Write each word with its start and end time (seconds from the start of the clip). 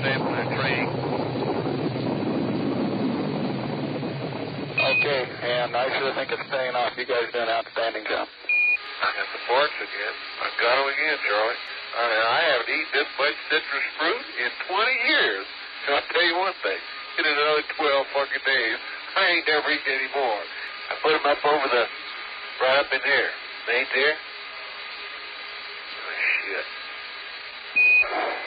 sampling 0.00 0.40
and 0.40 0.50
training. 0.56 0.88
Okay, 4.80 5.22
and 5.28 5.76
I 5.76 5.84
sure 6.00 6.12
think 6.16 6.32
it's 6.32 6.48
paying 6.48 6.72
off. 6.72 6.96
You 6.96 7.04
guys 7.04 7.28
did 7.32 7.44
an 7.44 7.52
outstanding 7.52 8.04
job. 8.08 8.24
I 8.24 9.08
got 9.16 9.28
the 9.32 9.40
parts 9.48 9.76
again. 9.76 10.14
I 10.40 10.46
got 10.60 10.74
them 10.76 10.88
again, 10.88 11.16
Charlie. 11.24 11.60
I, 11.90 12.04
I 12.04 12.40
haven't 12.52 12.70
eaten 12.72 12.92
this 12.96 13.10
much 13.20 13.36
citrus 13.52 13.86
fruit 14.00 14.24
in 14.40 14.50
20 14.72 15.08
years. 15.08 15.44
And 15.84 15.96
I'll 15.96 16.08
tell 16.12 16.24
you 16.24 16.36
one 16.36 16.56
thing. 16.64 16.80
In 17.20 17.24
another 17.28 17.64
12 17.76 18.16
fucking 18.16 18.44
days, 18.44 18.78
I 19.16 19.22
ain't 19.36 19.44
never 19.48 19.68
eating 19.68 19.94
any 20.00 20.10
more. 20.16 20.40
I 20.88 20.92
put 21.04 21.12
them 21.12 21.26
up 21.28 21.40
over 21.44 21.68
the, 21.68 21.84
right 22.64 22.78
up 22.80 22.88
in 22.92 23.00
there. 23.04 23.30
They 23.68 23.74
ain't 23.84 23.92
there? 23.92 24.16
Oh, 25.92 26.12
shit. 26.40 26.66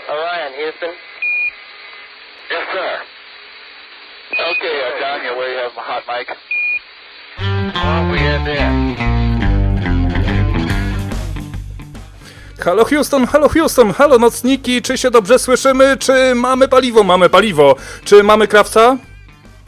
Orion, 0.09 0.51
Houston. 0.57 0.93
Yes, 2.52 2.65
sir. 2.73 2.91
Okay, 4.51 4.75
uh, 4.81 4.99
John, 4.99 5.23
you 5.25 5.31
where 5.38 5.51
you 5.53 5.59
have 5.63 5.77
a 5.77 5.81
hot 5.81 6.03
mic. 6.07 6.27
Oh, 7.75 8.11
we 8.11 8.17
had 8.20 8.45
that. 8.45 8.63
Halo 12.65 12.85
Houston, 12.85 13.25
halo 13.27 13.49
Houston, 13.49 13.91
halo 13.93 14.17
nocniki, 14.17 14.81
czy 14.81 14.98
się 14.98 15.11
dobrze 15.11 15.39
słyszymy, 15.39 15.98
czy 15.98 16.35
mamy 16.35 16.67
paliwo? 16.67 17.03
Mamy 17.03 17.29
paliwo. 17.29 17.75
Czy 18.03 18.23
mamy 18.23 18.48
krawca? 18.48 18.98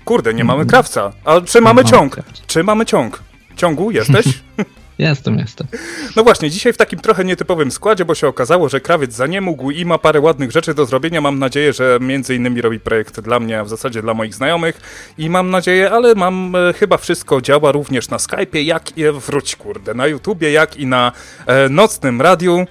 Kurde, 0.05 0.33
nie 0.33 0.43
mamy 0.43 0.65
krawca. 0.65 1.11
A 1.25 1.41
czy 1.41 1.61
mamy 1.61 1.85
ciąg? 1.85 2.15
Czy 2.47 2.63
mamy 2.63 2.85
ciąg? 2.85 3.23
Ciągu 3.55 3.91
jesteś? 3.91 4.25
Jestem, 4.97 5.37
jestem. 5.37 5.67
No 6.15 6.23
właśnie, 6.23 6.49
dzisiaj 6.49 6.73
w 6.73 6.77
takim 6.77 6.99
trochę 6.99 7.25
nietypowym 7.25 7.71
składzie, 7.71 8.05
bo 8.05 8.15
się 8.15 8.27
okazało, 8.27 8.69
że 8.69 8.81
krawiec 8.81 9.13
za 9.13 9.27
nie 9.27 9.41
mógł 9.41 9.71
i 9.71 9.85
ma 9.85 9.97
parę 9.97 10.19
ładnych 10.19 10.51
rzeczy 10.51 10.73
do 10.73 10.85
zrobienia. 10.85 11.21
Mam 11.21 11.39
nadzieję, 11.39 11.73
że 11.73 11.97
między 12.01 12.35
innymi 12.35 12.61
robi 12.61 12.79
projekt 12.79 13.19
dla 13.19 13.39
mnie, 13.39 13.59
a 13.59 13.63
w 13.63 13.69
zasadzie 13.69 14.01
dla 14.01 14.13
moich 14.13 14.33
znajomych. 14.33 14.81
I 15.17 15.29
mam 15.29 15.49
nadzieję, 15.49 15.91
ale 15.91 16.15
mam 16.15 16.55
e, 16.55 16.73
chyba 16.73 16.97
wszystko 16.97 17.41
działa 17.41 17.71
również 17.71 18.09
na 18.09 18.17
Skype'ie, 18.17 18.57
jak 18.57 18.97
i 18.97 19.03
wróć 19.11 19.55
kurde, 19.55 19.93
na 19.93 20.07
YouTubie, 20.07 20.51
jak 20.51 20.77
i 20.77 20.85
na 20.85 21.11
e, 21.45 21.69
nocnym 21.69 22.21
radiu. 22.21 22.65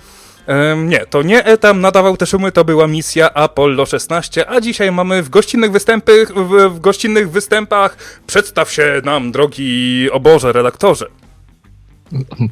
Em, 0.46 0.88
nie, 0.88 1.06
to 1.06 1.22
nie 1.22 1.44
Etam 1.44 1.80
nadawał 1.80 2.16
te 2.16 2.26
szumy, 2.26 2.52
to 2.52 2.64
była 2.64 2.86
misja 2.86 3.34
Apollo 3.34 3.86
16, 3.86 4.50
a 4.50 4.60
dzisiaj 4.60 4.92
mamy 4.92 5.22
w 5.22 5.28
gościnnych 5.28 5.72
występy, 5.72 6.26
w, 6.26 6.70
w 6.74 6.80
gościnnych 6.80 7.30
występach 7.30 7.96
przedstaw 8.26 8.72
się 8.72 9.02
nam, 9.04 9.32
drogi 9.32 10.08
oborze 10.12 10.52
redaktorze. 10.52 11.23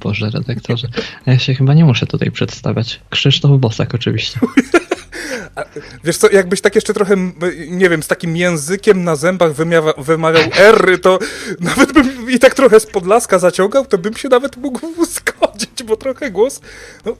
Boże, 0.03 0.31
redaktorze. 0.31 0.89
Ja 1.27 1.39
się 1.39 1.55
chyba 1.55 1.75
nie 1.75 1.85
muszę 1.85 2.07
tutaj 2.07 2.31
przedstawiać. 2.31 3.01
Krzysztof 3.11 3.61
Bosak 3.61 3.95
oczywiście. 3.95 4.41
Wiesz 6.05 6.17
co, 6.17 6.31
jakbyś 6.31 6.61
tak 6.61 6.75
jeszcze 6.75 6.95
trochę, 6.95 7.15
m, 7.15 7.33
nie 7.69 7.89
wiem, 7.89 8.03
z 8.03 8.07
takim 8.07 8.37
językiem 8.37 9.05
na 9.05 9.17
zębach 9.17 9.53
wymawiał 9.99 10.43
R, 10.57 11.01
to 11.03 11.19
nawet 11.61 11.93
bym 11.93 12.31
i 12.31 12.39
tak 12.39 12.55
trochę 12.55 12.81
z 12.81 12.87
podlaska 12.87 13.39
zaciągał, 13.39 13.87
to 13.87 13.99
bym 13.99 14.15
się 14.15 14.29
nawet 14.29 14.57
mógł 14.57 14.81
zgodzić, 15.05 15.83
bo 15.87 15.97
trochę 15.97 16.31
głos, 16.31 16.61
no, 17.05 17.17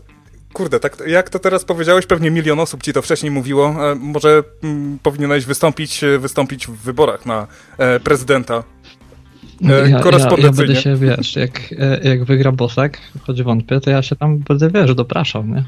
kurde, 0.53 0.81
tak 0.81 1.03
jak 1.07 1.31
to 1.31 1.39
teraz 1.39 1.65
powiedziałeś, 1.65 2.07
pewnie 2.07 2.31
milion 2.31 2.61
osób 2.61 2.83
ci 2.83 2.93
to 2.93 3.03
wcześniej 3.03 3.31
mówiło, 3.31 3.93
e, 3.93 3.95
może 3.95 4.43
mm, 4.63 4.99
powinieneś 5.03 5.45
wystąpić, 5.45 6.05
e, 6.05 6.19
wystąpić 6.19 6.67
w 6.67 6.77
wyborach 6.77 7.27
na 7.27 7.47
e, 7.79 8.01
prezydenta. 8.01 8.65
Ja, 9.63 9.79
ja, 9.79 9.89
ja 9.89 10.01
korespondencyjnie. 10.01 10.75
będę 10.75 10.83
się, 10.83 10.97
wiesz, 10.97 11.37
jak, 11.37 11.61
e, 11.79 12.09
jak 12.09 12.25
wygra 12.25 12.53
Bosak, 12.53 12.99
choć 13.27 13.43
wątpię, 13.43 13.81
to 13.81 13.91
ja 13.91 14.03
się 14.03 14.17
tam 14.17 14.39
będę, 14.39 14.71
wiesz, 14.71 14.95
dopraszał, 14.95 15.45
nie? 15.47 15.65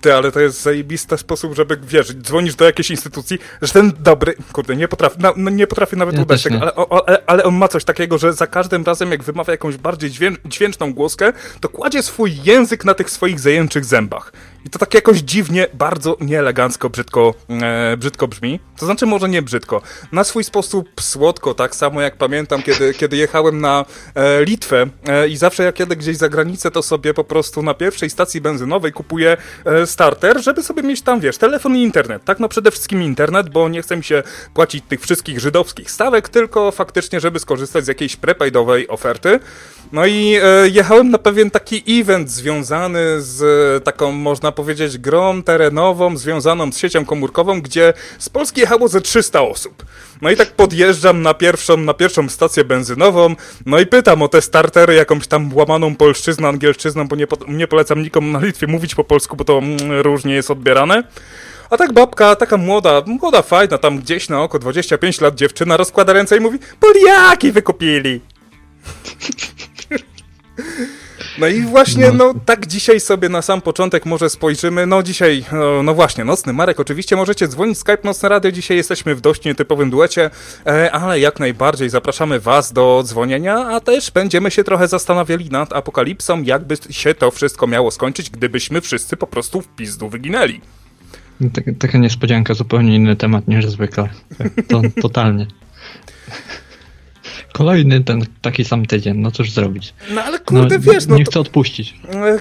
Ty, 0.00 0.14
ale 0.14 0.32
to 0.32 0.40
jest 0.40 0.62
zajebisty 0.62 1.18
sposób, 1.18 1.56
żeby, 1.56 1.78
wiesz, 1.88 2.12
dzwonisz 2.12 2.54
do 2.54 2.64
jakiejś 2.64 2.90
instytucji, 2.90 3.38
że 3.62 3.72
ten 3.72 3.92
dobry, 4.00 4.34
kurde, 4.52 4.76
nie 4.76 4.88
potrafi, 4.88 5.20
na, 5.20 5.32
no 5.36 5.50
nie 5.50 5.66
potrafi 5.66 5.96
nawet 5.96 6.14
Ja 6.14 6.22
udać 6.22 6.42
tego, 6.42 6.60
ale, 6.60 6.74
o, 6.74 7.08
ale, 7.08 7.22
ale 7.26 7.44
on 7.44 7.54
ma 7.54 7.68
coś 7.68 7.84
takiego, 7.84 8.18
że 8.18 8.32
za 8.32 8.46
każdym 8.46 8.84
razem, 8.84 9.10
jak 9.10 9.22
wymawia 9.22 9.50
jakąś 9.50 9.76
bardziej 9.76 10.10
dźwię, 10.10 10.30
dźwięczną 10.44 10.94
głoskę, 10.94 11.32
to 11.60 11.68
kładzie 11.68 12.02
swój 12.02 12.32
język 12.44 12.84
na 12.84 12.94
tych 12.94 13.10
swoich 13.10 13.40
zajęczych 13.40 13.84
zębach. 13.84 14.32
I 14.64 14.70
to 14.70 14.78
tak 14.78 14.94
jakoś 14.94 15.18
dziwnie, 15.18 15.66
bardzo 15.74 16.16
nieelegancko, 16.20 16.90
brzydko, 16.90 17.34
e, 17.62 17.96
brzydko 17.96 18.28
brzmi. 18.28 18.60
To 18.78 18.86
znaczy 18.86 19.06
może 19.06 19.28
nie 19.28 19.42
brzydko, 19.42 19.82
na 20.12 20.24
swój 20.24 20.44
sposób 20.44 20.88
słodko, 21.00 21.54
tak 21.54 21.76
samo 21.76 22.00
jak 22.00 22.16
pamiętam, 22.16 22.62
kiedy, 22.62 22.94
kiedy 22.94 23.16
jechałem 23.16 23.60
na 23.60 23.84
e, 24.14 24.44
Litwę 24.44 24.86
e, 25.06 25.28
i 25.28 25.36
zawsze 25.36 25.62
jak 25.62 25.80
jadę 25.80 25.96
gdzieś 25.96 26.16
za 26.16 26.28
granicę, 26.28 26.70
to 26.70 26.82
sobie 26.82 27.14
po 27.14 27.24
prostu 27.24 27.62
na 27.62 27.74
pierwszej 27.74 28.10
stacji 28.10 28.40
benzynowej 28.40 28.92
kupuję 28.92 29.36
e, 29.64 29.86
starter, 29.86 30.42
żeby 30.42 30.62
sobie 30.62 30.82
mieć 30.82 31.02
tam, 31.02 31.20
wiesz, 31.20 31.38
telefon 31.38 31.76
i 31.76 31.82
internet. 31.82 32.24
Tak, 32.24 32.40
no 32.40 32.48
przede 32.48 32.70
wszystkim 32.70 33.02
internet, 33.02 33.48
bo 33.48 33.68
nie 33.68 33.82
chcę 33.82 33.96
mi 33.96 34.04
się 34.04 34.22
płacić 34.54 34.84
tych 34.88 35.00
wszystkich 35.00 35.40
żydowskich 35.40 35.90
stawek, 35.90 36.28
tylko 36.28 36.70
faktycznie, 36.70 37.20
żeby 37.20 37.38
skorzystać 37.38 37.84
z 37.84 37.88
jakiejś 37.88 38.16
prepaidowej 38.16 38.88
oferty. 38.88 39.40
No 39.92 40.06
i 40.06 40.38
e, 40.42 40.68
jechałem 40.68 41.10
na 41.10 41.18
pewien 41.18 41.50
taki 41.50 42.00
event 42.00 42.30
związany 42.30 43.20
z 43.20 43.84
taką, 43.84 44.12
można 44.12 44.49
powiedzieć, 44.52 44.98
grą 44.98 45.42
terenową, 45.42 46.16
związaną 46.16 46.72
z 46.72 46.78
siecią 46.78 47.04
komórkową, 47.04 47.60
gdzie 47.60 47.92
z 48.18 48.28
Polski 48.28 48.60
jechało 48.60 48.88
ze 48.88 49.00
300 49.00 49.42
osób. 49.42 49.84
No 50.22 50.30
i 50.30 50.36
tak 50.36 50.50
podjeżdżam 50.50 51.22
na 51.22 51.34
pierwszą, 51.34 51.76
na 51.76 51.94
pierwszą 51.94 52.28
stację 52.28 52.64
benzynową, 52.64 53.34
no 53.66 53.80
i 53.80 53.86
pytam 53.86 54.22
o 54.22 54.28
te 54.28 54.42
startery, 54.42 54.94
jakąś 54.94 55.26
tam 55.26 55.54
łamaną 55.54 55.96
polszczyznę, 55.96 56.48
angielszczyzną, 56.48 57.08
bo 57.08 57.16
nie, 57.16 57.26
po, 57.26 57.36
nie 57.48 57.66
polecam 57.66 58.02
nikomu 58.02 58.32
na 58.32 58.40
Litwie 58.46 58.66
mówić 58.66 58.94
po 58.94 59.04
polsku, 59.04 59.36
bo 59.36 59.44
to 59.44 59.58
mm, 59.58 59.78
różnie 60.00 60.34
jest 60.34 60.50
odbierane. 60.50 61.02
A 61.70 61.76
tak 61.76 61.92
babka, 61.92 62.36
taka 62.36 62.56
młoda, 62.56 63.02
młoda, 63.06 63.42
fajna, 63.42 63.78
tam 63.78 63.98
gdzieś 63.98 64.28
na 64.28 64.42
oko 64.42 64.58
25 64.58 65.20
lat 65.20 65.34
dziewczyna 65.34 65.76
rozkłada 65.76 66.12
ręce 66.12 66.36
i 66.36 66.40
mówi 66.40 66.58
Poliaki 66.80 67.52
wykupili! 67.52 68.20
No 71.38 71.46
i 71.46 71.62
właśnie, 71.62 72.12
no 72.12 72.34
tak 72.46 72.66
dzisiaj 72.66 73.00
sobie 73.00 73.28
na 73.28 73.42
sam 73.42 73.60
początek 73.60 74.06
może 74.06 74.30
spojrzymy. 74.30 74.86
No 74.86 75.02
dzisiaj, 75.02 75.44
no, 75.52 75.82
no 75.82 75.94
właśnie, 75.94 76.24
Nocny 76.24 76.52
Marek, 76.52 76.80
oczywiście 76.80 77.16
możecie 77.16 77.48
dzwonić 77.48 77.78
Skype 77.78 77.98
Nocne 78.04 78.28
Radio. 78.28 78.52
Dzisiaj 78.52 78.76
jesteśmy 78.76 79.14
w 79.14 79.20
dość 79.20 79.44
nietypowym 79.44 79.90
duecie, 79.90 80.30
e, 80.66 80.92
ale 80.92 81.20
jak 81.20 81.40
najbardziej 81.40 81.90
zapraszamy 81.90 82.40
Was 82.40 82.72
do 82.72 83.02
dzwonienia, 83.04 83.56
a 83.56 83.80
też 83.80 84.10
będziemy 84.10 84.50
się 84.50 84.64
trochę 84.64 84.88
zastanawiali 84.88 85.50
nad 85.50 85.72
apokalipsą, 85.72 86.42
jakby 86.42 86.76
się 86.90 87.14
to 87.14 87.30
wszystko 87.30 87.66
miało 87.66 87.90
skończyć, 87.90 88.30
gdybyśmy 88.30 88.80
wszyscy 88.80 89.16
po 89.16 89.26
prostu 89.26 89.60
w 89.60 89.68
pizdu 89.68 90.08
wyginęli. 90.08 90.60
Tak, 91.52 91.64
taka 91.78 91.98
niespodzianka, 91.98 92.54
zupełnie 92.54 92.96
inny 92.96 93.16
temat 93.16 93.48
niż 93.48 93.66
zwykle. 93.66 94.08
Tak, 94.38 94.48
To, 94.68 94.82
totalnie. 95.02 95.46
Kolejny 97.52 98.04
ten 98.04 98.24
taki 98.42 98.64
sam 98.64 98.86
tydzień, 98.86 99.16
no 99.18 99.30
cóż 99.30 99.50
zrobić. 99.50 99.94
No 100.14 100.22
ale 100.22 100.38
kurde, 100.38 100.78
no, 100.78 100.92
wiesz, 100.92 101.06
no 101.06 101.16
nie 101.16 101.24
to, 101.24 101.30
chcę 101.30 101.40
odpuścić. 101.40 101.94
E, 102.12 102.38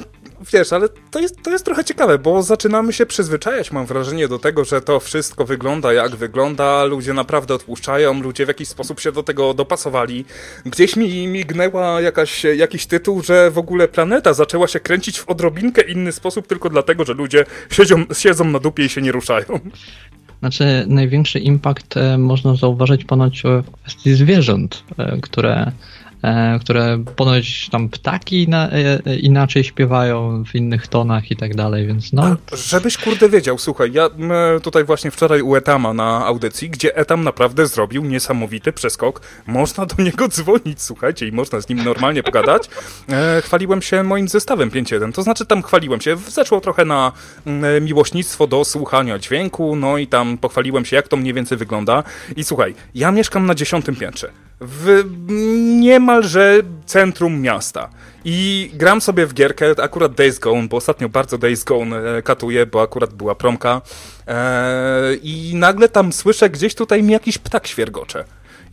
Wiesz, 0.54 0.74
ale 0.74 0.90
to 1.12 1.20
jest, 1.20 1.44
to 1.44 1.52
jest 1.52 1.66
trochę 1.66 1.84
ciekawe, 1.84 2.18
bo 2.18 2.44
zaczynamy 2.44 2.94
się 2.94 3.06
przyzwyczajać, 3.06 3.72
mam 3.72 3.86
wrażenie, 3.86 4.28
do 4.28 4.40
tego, 4.40 4.66
że 4.66 4.82
to 4.82 5.00
wszystko 5.00 5.46
wygląda 5.46 5.94
jak 5.94 6.16
wygląda, 6.16 6.86
ludzie 6.86 7.14
naprawdę 7.14 7.54
odpuszczają, 7.54 8.22
ludzie 8.22 8.46
w 8.46 8.48
jakiś 8.48 8.68
sposób 8.68 9.00
się 9.00 9.12
do 9.12 9.24
tego 9.24 9.54
dopasowali. 9.54 10.26
Gdzieś 10.66 10.96
mi 10.96 11.28
mignęła 11.28 12.02
jakaś, 12.02 12.44
jakiś 12.44 12.86
tytuł, 12.86 13.24
że 13.24 13.52
w 13.52 13.58
ogóle 13.58 13.88
planeta 13.88 14.34
zaczęła 14.34 14.68
się 14.68 14.80
kręcić 14.80 15.20
w 15.20 15.30
odrobinkę 15.30 15.82
inny 15.82 16.12
sposób 16.12 16.48
tylko 16.48 16.70
dlatego, 16.70 17.06
że 17.06 17.14
ludzie 17.14 17.46
siedzą, 17.72 18.06
siedzą 18.14 18.46
na 18.46 18.60
dupie 18.60 18.86
i 18.86 18.90
się 18.90 19.02
nie 19.02 19.12
ruszają. 19.12 19.60
Znaczy, 20.40 20.86
największy 20.88 21.40
impact 21.40 21.98
e, 21.98 22.18
można 22.18 22.56
zauważyć 22.56 23.06
ponoć 23.06 23.44
w 23.44 23.72
kwestii 23.72 24.14
zwierząt, 24.14 24.84
e, 24.98 25.18
które, 25.22 25.72
które 26.62 27.04
ponoć 27.16 27.70
tam 27.70 27.90
ptaki 27.90 28.48
na, 28.48 28.72
e, 28.72 29.00
e, 29.06 29.16
inaczej 29.16 29.64
śpiewają 29.64 30.44
w 30.46 30.56
innych 30.56 30.88
tonach 30.88 31.32
i 31.32 31.36
tak 31.36 31.56
dalej, 31.56 31.88
więc 31.88 32.14
no. 32.14 32.36
Żebyś 32.54 32.98
kurde 32.98 33.30
wiedział, 33.30 33.58
słuchaj, 33.58 33.92
ja 33.94 34.10
tutaj 34.64 34.84
właśnie 34.84 35.12
wczoraj 35.12 35.42
u 35.42 35.56
Etama 35.56 35.94
na 35.94 36.26
audycji, 36.26 36.70
gdzie 36.70 36.96
Etam 36.98 37.24
naprawdę 37.24 37.68
zrobił 37.68 38.06
niesamowity 38.06 38.74
przeskok. 38.74 39.22
Można 39.48 39.86
do 39.86 40.04
niego 40.04 40.28
dzwonić, 40.28 40.82
słuchajcie, 40.82 41.28
i 41.28 41.32
można 41.32 41.62
z 41.62 41.70
nim 41.70 41.84
normalnie 41.84 42.24
pogadać. 42.24 42.70
E, 43.10 43.42
chwaliłem 43.42 43.82
się 43.82 44.04
moim 44.04 44.28
zestawem 44.28 44.70
5.1, 44.70 45.12
to 45.12 45.24
znaczy 45.24 45.46
tam 45.46 45.64
chwaliłem 45.64 46.02
się, 46.02 46.16
zeszło 46.28 46.62
trochę 46.62 46.86
na 46.86 47.12
miłośnictwo 47.82 48.48
do 48.48 48.66
słuchania 48.66 49.20
dźwięku, 49.20 49.76
no 49.76 49.98
i 49.98 50.08
tam 50.08 50.38
pochwaliłem 50.38 50.86
się, 50.86 50.96
jak 50.96 51.08
to 51.08 51.18
mniej 51.18 51.34
więcej 51.34 51.58
wygląda. 51.58 52.04
I 52.36 52.44
słuchaj, 52.44 52.76
ja 52.96 53.12
mieszkam 53.12 53.46
na 53.46 53.56
dziesiątym 53.56 53.96
piętrze, 53.96 54.32
w 54.62 55.04
niemalże 56.10 56.62
centrum 56.86 57.42
miasta. 57.42 57.90
I 58.26 58.72
gram 58.74 59.02
sobie 59.02 59.26
w 59.26 59.34
gierkę, 59.34 59.76
akurat 59.82 60.14
Days 60.14 60.40
Gone, 60.40 60.68
bo 60.68 60.78
ostatnio 60.78 61.10
bardzo 61.10 61.38
Days 61.38 61.64
Gone 61.64 62.18
e, 62.18 62.22
katuję, 62.22 62.66
bo 62.66 62.82
akurat 62.82 63.14
była 63.14 63.36
promka. 63.36 63.82
E, 64.28 65.16
I 65.24 65.52
nagle 65.56 65.90
tam 65.90 66.14
słyszę 66.14 66.50
gdzieś 66.50 66.76
tutaj 66.76 67.04
mi 67.04 67.14
jakiś 67.14 67.38
ptak 67.38 67.68
świergocze. 67.68 68.24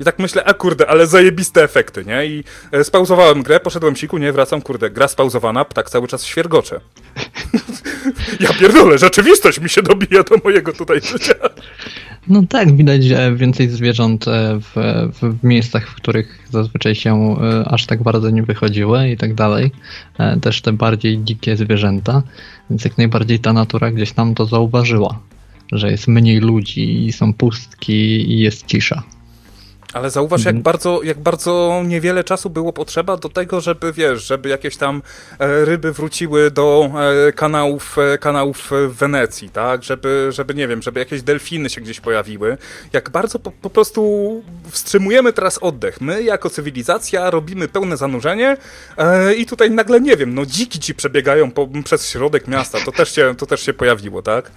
I 0.01 0.05
tak 0.05 0.19
myślę, 0.19 0.45
a 0.45 0.55
kurde, 0.55 0.87
ale 0.87 1.07
zajebiste 1.07 1.63
efekty, 1.63 2.05
nie? 2.05 2.27
I 2.27 2.45
e, 2.73 2.85
spauzowałem 2.85 3.43
grę, 3.43 3.61
poszedłem 3.61 3.97
siku, 3.97 4.19
nie 4.19 4.33
wracam, 4.33 4.63
kurde, 4.63 4.91
gra 4.91 5.09
spauzowana, 5.09 5.65
ptak 5.65 5.91
cały 5.91 6.09
czas 6.09 6.25
świergocze. 6.25 6.81
Ja 8.41 8.53
pierdolę, 8.53 8.99
rzeczywistość 8.99 9.61
mi 9.61 9.69
się 9.69 9.83
dobija 9.83 10.23
do 10.23 10.37
mojego 10.45 10.73
tutaj 10.73 11.01
życia. 11.01 11.35
No 12.29 12.43
tak, 12.49 12.77
widać 12.77 13.01
więcej 13.35 13.69
zwierząt 13.69 14.29
e, 14.29 14.61
w, 14.61 14.75
w 15.23 15.45
miejscach, 15.45 15.89
w 15.89 15.95
których 15.95 16.39
zazwyczaj 16.51 16.95
się 16.95 17.37
e, 17.41 17.69
aż 17.69 17.87
tak 17.87 18.03
bardzo 18.03 18.31
nie 18.31 18.43
wychodziły 18.43 19.09
i 19.09 19.17
tak 19.17 19.35
dalej. 19.35 19.71
E, 20.19 20.41
też 20.41 20.63
te 20.63 20.73
bardziej 20.73 21.25
dzikie 21.25 21.57
zwierzęta, 21.57 22.23
więc 22.71 22.85
jak 22.85 22.99
najbardziej 22.99 23.39
ta 23.39 23.53
natura 23.53 23.91
gdzieś 23.91 24.13
tam 24.13 24.35
to 24.35 24.47
zauważyła, 24.47 25.19
że 25.73 25.91
jest 25.91 26.09
mniej 26.09 26.41
ludzi, 26.41 27.13
są 27.13 27.35
pustki 27.35 28.33
i 28.33 28.39
jest 28.41 28.67
cisza. 28.67 29.03
Ale 29.93 30.11
zauważ, 30.11 30.41
jak 30.41 30.55
mhm. 30.55 30.63
bardzo, 30.63 31.03
jak 31.03 31.19
bardzo 31.19 31.83
niewiele 31.85 32.25
czasu 32.25 32.51
było 32.51 32.73
potrzeba 32.73 33.17
do 33.17 33.29
tego, 33.29 33.61
żeby, 33.61 33.93
wiesz, 33.93 34.27
żeby 34.27 34.49
jakieś 34.49 34.77
tam 34.77 35.03
e, 35.39 35.65
ryby 35.65 35.93
wróciły 35.93 36.51
do 36.51 36.91
e, 37.29 37.33
kanałów, 37.33 37.97
e, 37.99 38.19
kanałów 38.19 38.71
w 38.89 38.95
Wenecji, 38.95 39.51
tak? 39.51 39.85
Żeby, 39.85 40.29
żeby, 40.33 40.55
nie 40.55 40.69
wiem, 40.69 40.83
żeby 40.83 41.01
jakieś 41.01 41.23
delfiny 41.23 41.71
się 41.71 41.81
gdzieś 41.81 42.01
pojawiły. 42.01 42.59
Jak 42.93 43.11
bardzo 43.11 43.39
po, 43.39 43.51
po 43.51 43.71
prostu 43.71 44.43
wstrzymujemy 44.71 45.33
teraz 45.33 45.59
oddech. 45.59 46.01
My, 46.01 46.23
jako 46.23 46.51
cywilizacja, 46.51 47.31
robimy 47.31 47.69
pełne 47.69 47.97
zanurzenie 47.97 48.57
i 49.39 49.47
tutaj 49.47 49.71
nagle, 49.71 50.01
nie 50.01 50.17
wiem, 50.17 50.35
no 50.35 50.47
dziki 50.47 50.81
ci 50.81 50.95
przebiegają 50.95 51.51
po, 51.51 51.69
przez 51.85 52.11
środek 52.11 52.49
miasta. 52.49 52.79
To 52.85 52.93
też 52.93 53.15
się, 53.15 53.35
to 53.39 53.47
też 53.47 53.63
się 53.63 53.75
pojawiło, 53.75 54.23
tak? 54.23 54.51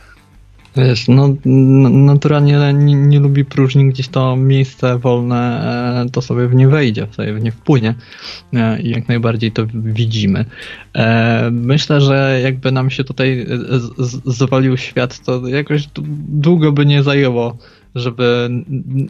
Wiesz, 0.75 1.07
no 1.07 1.36
naturalnie 1.89 2.74
nie, 2.74 2.95
nie 2.95 3.19
lubi 3.19 3.45
próżni, 3.45 3.89
gdzieś 3.89 4.07
to 4.07 4.36
miejsce 4.36 4.98
wolne, 4.98 5.62
e, 6.06 6.10
to 6.10 6.21
sobie 6.21 6.48
w 6.48 6.56
nie 6.56 6.68
wejdzie, 6.68 7.07
sobie 7.12 7.33
w 7.33 7.44
nie 7.44 7.51
wpłynie 7.51 7.95
e, 8.54 8.81
i 8.81 8.89
jak 8.89 9.07
najbardziej 9.07 9.51
to 9.51 9.66
widzimy. 9.74 10.45
E, 10.95 11.50
myślę, 11.51 12.01
że 12.01 12.39
jakby 12.44 12.71
nam 12.71 12.89
się 12.89 13.04
tutaj 13.04 13.45
zawalił 14.25 14.77
świat, 14.77 15.19
to 15.25 15.48
jakoś 15.48 15.88
długo 16.27 16.72
by 16.72 16.86
nie 16.86 17.04
zajęło 17.04 17.57
żeby 17.95 18.50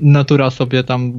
natura 0.02 0.50
sobie 0.50 0.84
tam 0.84 1.14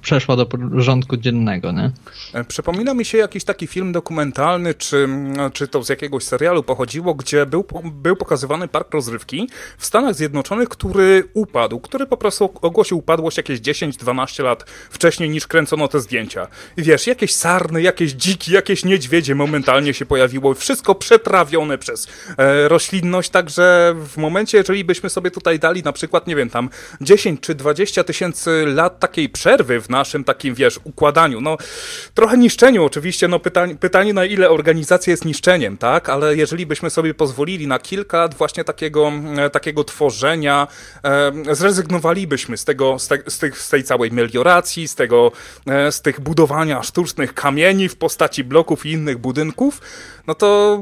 przeszła 0.00 0.36
do 0.36 0.46
porządku 0.46 1.16
dziennego, 1.16 1.72
nie? 1.72 1.90
E, 2.32 2.44
przypomina 2.44 2.94
mi 2.94 3.04
się 3.04 3.18
jakiś 3.18 3.44
taki 3.44 3.66
film 3.66 3.92
dokumentalny, 3.92 4.74
czy, 4.74 5.08
czy 5.52 5.68
to 5.68 5.84
z 5.84 5.88
jakiegoś 5.88 6.24
serialu 6.24 6.62
pochodziło, 6.62 7.14
gdzie 7.14 7.46
był, 7.46 7.64
był 7.84 8.16
pokazywany 8.16 8.68
park 8.68 8.94
rozrywki 8.94 9.48
w 9.78 9.86
Stanach 9.86 10.14
Zjednoczonych, 10.14 10.68
który 10.68 11.28
upadł, 11.34 11.80
który 11.80 12.06
po 12.06 12.16
prostu 12.16 12.44
ogłosił 12.62 12.98
upadłość 12.98 13.36
jakieś 13.36 13.60
10-12 13.60 14.44
lat 14.44 14.64
wcześniej 14.90 15.30
niż 15.30 15.46
kręcono 15.46 15.88
te 15.88 16.00
zdjęcia. 16.00 16.46
I 16.76 16.82
wiesz, 16.82 17.06
jakieś 17.06 17.34
sarny, 17.34 17.82
jakieś 17.82 18.12
dziki, 18.12 18.52
jakieś 18.52 18.84
niedźwiedzie 18.84 19.34
momentalnie 19.34 19.94
się 19.94 20.06
pojawiło, 20.06 20.54
wszystko 20.54 20.94
przetrawione 20.94 21.78
przez 21.78 22.08
e, 22.38 22.68
roślinność, 22.68 23.30
także 23.30 23.94
w 24.08 24.16
momencie, 24.16 24.58
jeżeli 24.58 24.84
byśmy 24.84 25.10
sobie 25.10 25.30
tutaj 25.30 25.58
dali 25.58 25.82
na 25.82 25.92
przykład, 25.92 26.26
nie 26.26 26.36
wiem, 26.36 26.50
tam 26.50 26.68
10 27.04 27.40
czy 27.40 27.54
20 27.54 28.04
tysięcy 28.04 28.64
lat 28.66 29.00
takiej 29.00 29.28
przerwy 29.28 29.80
w 29.80 29.88
naszym 29.88 30.24
takim, 30.24 30.54
wiesz, 30.54 30.80
układaniu. 30.84 31.40
No, 31.40 31.56
trochę 32.14 32.38
niszczeniu 32.38 32.84
oczywiście, 32.84 33.28
no 33.28 33.40
pytanie, 33.40 33.76
pytanie 33.76 34.14
na 34.14 34.24
ile 34.24 34.50
organizacja 34.50 35.10
jest 35.10 35.24
niszczeniem, 35.24 35.76
tak? 35.76 36.08
Ale 36.08 36.36
jeżeli 36.36 36.66
byśmy 36.66 36.90
sobie 36.90 37.14
pozwolili 37.14 37.66
na 37.66 37.78
kilka 37.78 38.18
lat 38.18 38.34
właśnie 38.34 38.64
takiego, 38.64 39.12
takiego 39.52 39.84
tworzenia, 39.84 40.68
e, 41.04 41.54
zrezygnowalibyśmy 41.54 42.56
z 42.56 42.64
tego, 42.64 42.98
z, 42.98 43.08
te, 43.08 43.18
z, 43.28 43.38
tych, 43.38 43.58
z 43.58 43.68
tej 43.68 43.84
całej 43.84 44.10
melioracji, 44.10 44.88
z 44.88 44.94
tego, 44.94 45.32
e, 45.66 45.92
z 45.92 46.02
tych 46.02 46.20
budowania 46.20 46.82
sztucznych 46.82 47.34
kamieni 47.34 47.88
w 47.88 47.96
postaci 47.96 48.44
bloków 48.44 48.86
i 48.86 48.90
innych 48.90 49.18
budynków, 49.18 49.80
no 50.26 50.34
to 50.34 50.78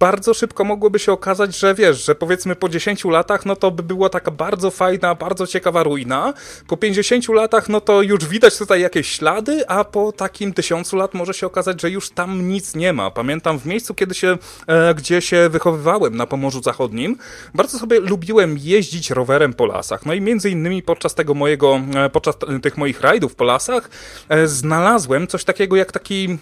bardzo 0.00 0.34
szybko 0.34 0.64
mogłoby 0.64 0.98
się 0.98 1.12
okazać, 1.12 1.58
że 1.58 1.74
wiesz, 1.74 2.04
że 2.04 2.14
powiedzmy 2.14 2.56
po 2.56 2.68
10 2.68 3.04
latach, 3.04 3.46
no 3.46 3.56
to 3.56 3.70
by 3.70 3.82
była 3.82 4.08
taka 4.08 4.30
bardzo 4.30 4.70
fajna, 4.70 5.14
bardzo 5.14 5.46
ciekawa 5.46 5.82
ruina. 5.82 6.34
Po 6.66 6.76
50 6.76 7.28
latach, 7.28 7.68
no 7.68 7.80
to 7.80 8.02
już 8.02 8.24
widać 8.24 8.58
tutaj 8.58 8.80
jakieś 8.80 9.08
ślady, 9.08 9.68
a 9.68 9.84
po 9.84 10.12
takim 10.12 10.52
tysiącu 10.52 10.96
lat 10.96 11.14
może 11.14 11.34
się 11.34 11.46
okazać, 11.46 11.80
że 11.80 11.90
już 11.90 12.10
tam 12.10 12.48
nic 12.48 12.74
nie 12.74 12.92
ma. 12.92 13.10
Pamiętam 13.10 13.58
w 13.58 13.66
miejscu, 13.66 13.94
kiedy 13.94 14.14
się, 14.14 14.38
e, 14.66 14.94
gdzie 14.94 15.20
się 15.20 15.48
wychowywałem 15.48 16.16
na 16.16 16.26
Pomorzu 16.26 16.62
Zachodnim, 16.62 17.18
bardzo 17.54 17.78
sobie 17.78 18.00
lubiłem 18.00 18.58
jeździć 18.58 19.10
rowerem 19.10 19.54
po 19.54 19.66
lasach. 19.66 20.06
No 20.06 20.14
i 20.14 20.20
między 20.20 20.50
innymi 20.50 20.82
podczas 20.82 21.14
tego 21.14 21.34
mojego, 21.34 21.80
e, 21.94 22.10
podczas 22.10 22.36
tych 22.62 22.76
moich 22.76 23.00
rajdów 23.00 23.34
po 23.34 23.44
lasach 23.44 23.90
e, 24.28 24.46
znalazłem 24.46 25.26
coś 25.26 25.44
takiego 25.44 25.76
jak 25.76 25.92
taki, 25.92 26.38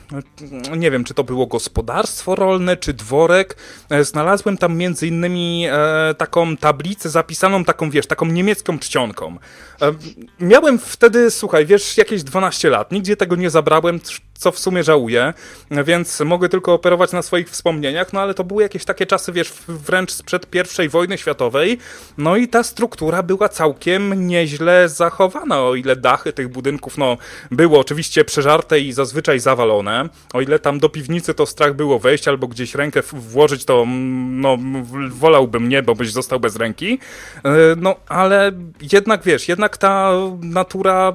nie 0.77 0.91
wiem, 0.91 1.05
czy 1.05 1.15
to 1.15 1.25
było 1.25 1.47
gospodarstwo, 1.47 2.24
gospodarstwo 2.25 2.35
rolne 2.35 2.77
czy 2.77 2.93
dworek. 2.93 3.57
E, 3.91 4.05
znalazłem 4.05 4.59
tam 4.59 4.77
między 4.77 5.07
innymi 5.07 5.67
e, 5.71 6.15
taką 6.15 6.57
tablicę 6.57 7.11
zapisaną 7.11 7.65
taką, 7.65 7.91
wiesz, 7.91 8.07
taką 8.07 8.27
niemiecką 8.27 8.79
czcionką. 8.79 9.37
E, 9.83 9.93
miałem 10.41 10.79
wtedy, 10.79 11.31
słuchaj, 11.31 11.67
wiesz, 11.67 11.97
jakieś 11.99 12.23
12 12.23 12.71
lat. 12.71 12.93
Nigdzie 12.93 13.17
tego 13.17 13.37
nie 13.37 13.51
zabrałem, 13.51 14.01
co 14.39 14.53
w 14.53 14.59
sumie 14.59 14.83
żałuję, 14.83 15.33
więc 15.71 16.21
mogę 16.21 16.49
tylko 16.49 16.73
operować 16.75 17.13
na 17.13 17.23
swoich 17.23 17.51
wspomnieniach, 17.51 18.13
no 18.13 18.21
ale 18.21 18.35
to 18.35 18.45
były 18.45 18.63
jakieś 18.63 18.85
takie 18.85 19.07
czasy, 19.07 19.33
wiesz, 19.33 19.53
wręcz 19.69 20.13
sprzed 20.13 20.47
I 20.85 20.89
wojny 20.89 21.19
światowej, 21.19 21.79
no 22.19 22.37
i 22.37 22.49
ta 22.49 22.63
struktura 22.63 23.23
była 23.23 23.49
całkiem 23.49 24.27
nieźle 24.27 24.89
zachowana, 24.89 25.63
o 25.63 25.75
ile 25.75 25.97
dachy 25.97 26.33
tych 26.33 26.49
budynków, 26.49 26.99
no, 26.99 27.17
było 27.51 27.81
oczywiście 27.81 28.25
przeżarte 28.25 28.81
i 28.81 28.93
zazwyczaj 28.93 29.41
zawalone, 29.41 30.09
o 30.33 30.41
ile 30.41 30.59
tam 30.59 30.79
do 30.79 30.89
piwnicy 30.89 31.35
to 31.35 31.47
strach 31.47 31.77
było 31.77 31.99
wejść 31.99 32.29
albo 32.29 32.49
gdzieś 32.49 32.75
rękę 32.75 33.03
włożyć, 33.13 33.65
to 33.65 33.85
no, 34.31 34.59
wolałbym 35.11 35.69
nie, 35.69 35.83
bo 35.83 35.95
byś 35.95 36.13
został 36.13 36.41
bez 36.41 36.57
ręki, 36.57 36.99
e, 37.45 37.51
no, 37.77 37.97
ale 38.09 38.53
jednak, 38.93 39.23
wiesz, 39.23 39.49
jednak 39.49 39.77
ta 39.77 40.13
natura 40.41 41.13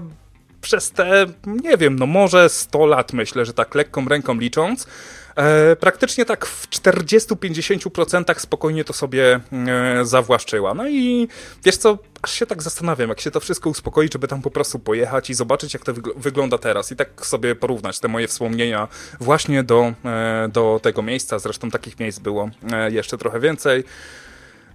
przez 0.61 0.91
te, 0.91 1.25
nie 1.45 1.77
wiem, 1.77 1.99
no 1.99 2.05
może 2.05 2.49
100 2.49 2.85
lat 2.85 3.13
myślę, 3.13 3.45
że 3.45 3.53
tak 3.53 3.75
lekką 3.75 4.07
ręką 4.07 4.33
licząc, 4.33 4.87
e, 5.35 5.75
praktycznie 5.75 6.25
tak 6.25 6.45
w 6.45 6.69
40-50% 6.69 8.39
spokojnie 8.39 8.83
to 8.83 8.93
sobie 8.93 9.39
e, 9.51 10.05
zawłaszczyła. 10.05 10.73
No 10.73 10.89
i 10.89 11.27
wiesz 11.63 11.77
co, 11.77 11.97
aż 12.21 12.31
się 12.31 12.45
tak 12.45 12.63
zastanawiam, 12.63 13.09
jak 13.09 13.21
się 13.21 13.31
to 13.31 13.39
wszystko 13.39 13.69
uspokoi, 13.69 14.09
żeby 14.13 14.27
tam 14.27 14.41
po 14.41 14.51
prostu 14.51 14.79
pojechać 14.79 15.29
i 15.29 15.33
zobaczyć, 15.33 15.73
jak 15.73 15.83
to 15.83 15.93
wygl 15.93 16.11
wygląda 16.15 16.57
teraz 16.57 16.91
i 16.91 16.95
tak 16.95 17.25
sobie 17.25 17.55
porównać 17.55 17.99
te 17.99 18.07
moje 18.07 18.27
wspomnienia 18.27 18.87
właśnie 19.19 19.63
do, 19.63 19.93
e, 20.05 20.49
do 20.53 20.79
tego 20.83 21.01
miejsca. 21.01 21.39
Zresztą 21.39 21.71
takich 21.71 21.99
miejsc 21.99 22.19
było 22.19 22.49
e, 22.71 22.91
jeszcze 22.91 23.17
trochę 23.17 23.39
więcej. 23.39 23.83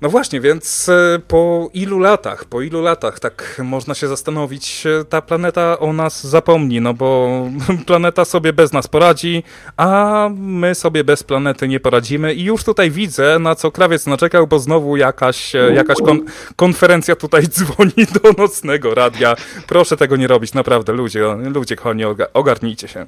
No 0.05 0.11
właśnie, 0.11 0.41
więc 0.41 0.89
e, 0.89 1.21
po 1.29 1.71
ilu 1.75 1.99
latach, 1.99 2.45
po 2.45 2.63
ilu 2.63 2.83
latach 2.83 3.21
tak 3.21 3.61
można 3.65 3.95
się 3.95 4.09
zastanowić, 4.09 4.87
e, 4.87 5.05
ta 5.05 5.23
planeta 5.23 5.79
o 5.79 5.93
nas 5.93 6.27
zapomni, 6.27 6.81
no 6.81 6.95
bo 6.95 7.41
planeta 7.87 8.25
sobie 8.25 8.53
bez 8.53 8.73
nas 8.73 8.89
poradzi, 8.89 9.43
a 9.77 10.29
my 10.37 10.75
sobie 10.75 11.05
bez 11.05 11.23
planety 11.23 11.69
nie 11.69 11.81
poradzimy 11.81 12.35
i 12.35 12.45
już 12.45 12.65
tutaj 12.65 12.91
widzę, 12.91 13.39
na 13.39 13.55
co 13.55 13.71
krawiec 13.71 14.07
naczekał, 14.07 14.47
bo 14.47 14.59
znowu 14.59 14.97
jakaś, 14.97 15.55
e, 15.55 15.75
jakaś 15.75 15.99
kon 15.99 16.25
konferencja 16.57 17.17
tutaj 17.17 17.43
dzwoni 17.57 18.07
do 18.23 18.43
nocnego 18.43 18.95
radia. 18.95 19.37
Proszę 19.67 19.97
tego 19.97 20.17
nie 20.17 20.27
robić, 20.27 20.55
naprawdę, 20.55 20.93
ludzie, 20.93 21.25
ludzie 21.55 21.77
kochani, 21.77 22.05
ogarnijcie 22.35 22.89
się. 22.89 23.07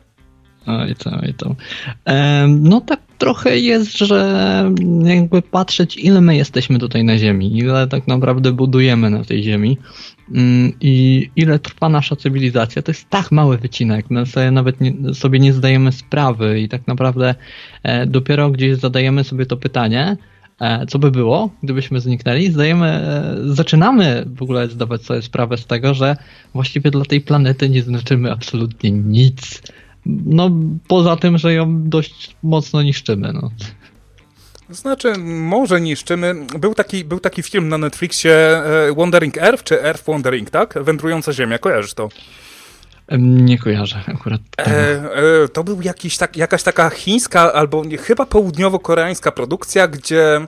Oj 0.67 0.95
to, 0.95 1.11
oj 1.23 1.35
to. 1.35 1.57
No 2.49 2.81
tak 2.81 3.01
trochę 3.19 3.59
jest, 3.59 3.99
że 3.99 4.71
jakby 5.05 5.43
patrzeć, 5.43 5.97
ile 5.97 6.21
my 6.21 6.37
jesteśmy 6.37 6.79
tutaj 6.79 7.05
na 7.05 7.19
Ziemi, 7.19 7.59
ile 7.59 7.87
tak 7.87 8.09
naprawdę 8.09 8.53
budujemy 8.53 9.11
na 9.11 9.25
tej 9.25 9.43
Ziemi 9.43 9.79
mm, 10.35 10.73
i 10.81 11.29
ile 11.37 11.59
trwa 11.59 11.89
nasza 11.89 12.17
cywilizacja, 12.17 12.83
to 12.83 12.91
jest 12.91 13.11
tak 13.11 13.33
mały 13.33 13.59
wycinek. 13.59 14.07
My 14.11 14.27
sobie 14.27 14.51
nawet 14.51 14.81
nie, 14.81 15.15
sobie 15.15 15.39
nie 15.39 15.53
zdajemy 15.53 15.93
sprawy 15.93 16.61
i 16.61 16.69
tak 16.69 16.87
naprawdę 16.87 17.35
e, 17.83 18.07
dopiero 18.07 18.51
gdzieś 18.51 18.77
zadajemy 18.77 19.25
sobie 19.25 19.47
to 19.47 19.57
pytanie, 19.57 20.17
e, 20.61 20.87
co 20.87 20.99
by 20.99 21.11
było, 21.11 21.51
gdybyśmy 21.63 22.01
zniknęli, 22.01 22.51
zdajemy, 22.51 22.87
e, 22.87 23.35
zaczynamy 23.45 24.25
w 24.27 24.43
ogóle 24.43 24.69
zdawać 24.69 25.03
sobie 25.03 25.23
sprawę 25.23 25.57
z 25.57 25.67
tego, 25.67 25.95
że 25.95 26.17
właściwie 26.55 26.91
dla 26.91 27.05
tej 27.05 27.21
planety 27.21 27.69
nie 27.69 27.83
znaczymy 27.83 28.33
absolutnie 28.33 28.91
nic 28.91 29.63
no, 30.27 30.51
poza 30.89 31.17
tym, 31.17 31.39
że 31.39 31.55
ją 31.55 31.89
dość 31.89 32.37
mocno 32.43 32.83
niszczymy. 32.83 33.33
No. 33.33 33.51
Znaczy, 34.71 35.13
może 35.19 35.81
niszczymy. 35.81 36.35
Był 36.59 36.75
taki, 36.75 37.05
był 37.05 37.21
taki 37.21 37.43
film 37.43 37.69
na 37.69 37.79
Netflixie 37.79 38.33
e, 38.33 38.95
Wandering 38.97 39.39
Earth, 39.39 39.65
czy 39.65 39.83
Earth 39.83 40.05
Wandering, 40.07 40.51
tak? 40.51 40.75
Wędrująca 40.83 41.33
Ziemia, 41.33 41.59
kojarzysz 41.59 41.95
to? 41.95 42.09
Nie 43.19 43.59
kojarzę 43.59 44.01
akurat. 44.07 44.41
E, 44.59 44.65
e, 44.65 45.49
to 45.49 45.65
był 45.65 45.83
jakiś 45.83 46.17
tak, 46.17 46.37
jakaś 46.37 46.63
taka 46.63 46.91
chińska 46.91 47.53
albo 47.53 47.83
chyba 48.01 48.27
południowo-koreańska 48.27 49.33
produkcja, 49.33 49.89
gdzie 49.89 50.47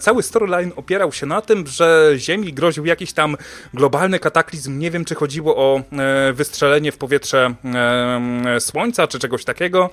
cały 0.00 0.22
storyline 0.22 0.72
opierał 0.76 1.12
się 1.12 1.26
na 1.26 1.40
tym, 1.40 1.66
że 1.66 2.12
Ziemi 2.16 2.52
groził 2.52 2.84
jakiś 2.84 3.12
tam 3.12 3.36
globalny 3.74 4.18
kataklizm. 4.18 4.78
Nie 4.78 4.90
wiem, 4.90 5.04
czy 5.04 5.14
chodziło 5.14 5.56
o 5.56 5.82
e, 5.92 6.32
wystrzelenie 6.32 6.92
w 6.92 6.98
powietrze 6.98 7.54
Słońca, 8.58 9.06
czy 9.06 9.18
czegoś 9.18 9.44
takiego. 9.44 9.90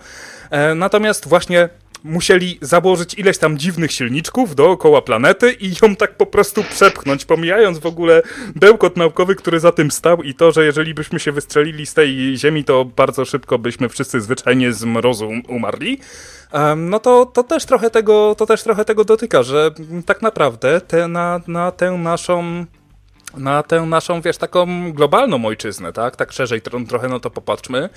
E, 0.51 0.75
natomiast 0.75 1.28
właśnie 1.28 1.70
musieli 2.03 2.58
założyć 2.62 3.13
ileś 3.13 3.38
tam 3.38 3.58
dziwnych 3.58 3.91
silniczków 3.91 4.56
dookoła 4.56 5.01
planety 5.01 5.51
i 5.51 5.74
ją 5.82 5.96
tak 5.96 6.18
po 6.18 6.25
prostu 6.25 6.63
przepchnąć, 6.63 7.25
pomijając 7.25 7.79
w 7.79 7.86
ogóle 7.86 8.22
bełkot 8.56 8.98
naukowy, 8.98 9.36
który 9.36 9.60
za 9.60 9.72
tym 9.72 9.91
stał 9.91 10.24
i 10.24 10.34
to, 10.34 10.51
że 10.51 10.65
jeżeli 10.65 10.94
byśmy 10.94 11.20
się 11.20 11.32
wystrzelili 11.32 11.86
z 11.86 11.94
tej 11.94 12.38
Ziemi, 12.38 12.63
to 12.63 12.86
bardzo 12.86 13.25
szybko 13.25 13.60
byśmy 13.60 13.89
wszyscy 13.89 14.22
zwyczajnie 14.22 14.74
z 14.74 14.84
mrozu 14.84 15.29
umarli. 15.48 16.00
No 16.77 17.00
to, 17.00 17.25
to, 17.25 17.44
też 17.44 17.65
trochę 17.65 17.89
tego, 17.89 18.36
to 18.38 18.46
też 18.46 18.63
trochę 18.63 18.86
tego 18.86 19.06
dotyka, 19.06 19.44
że 19.44 19.72
tak 20.06 20.22
naprawdę 20.22 20.82
te, 20.82 21.08
na, 21.08 21.41
na 21.48 21.72
tę 21.72 21.91
naszą 21.91 22.65
na 23.38 23.63
tę 23.63 23.81
naszą, 23.81 24.21
wiesz, 24.21 24.38
taką 24.38 24.93
globalną 24.93 25.45
ojczyznę, 25.45 25.93
tak? 25.93 26.15
Tak 26.15 26.31
szerzej 26.31 26.62
trochę 26.88 27.07
no 27.07 27.19
to 27.19 27.29
popatrzmy, 27.29 27.89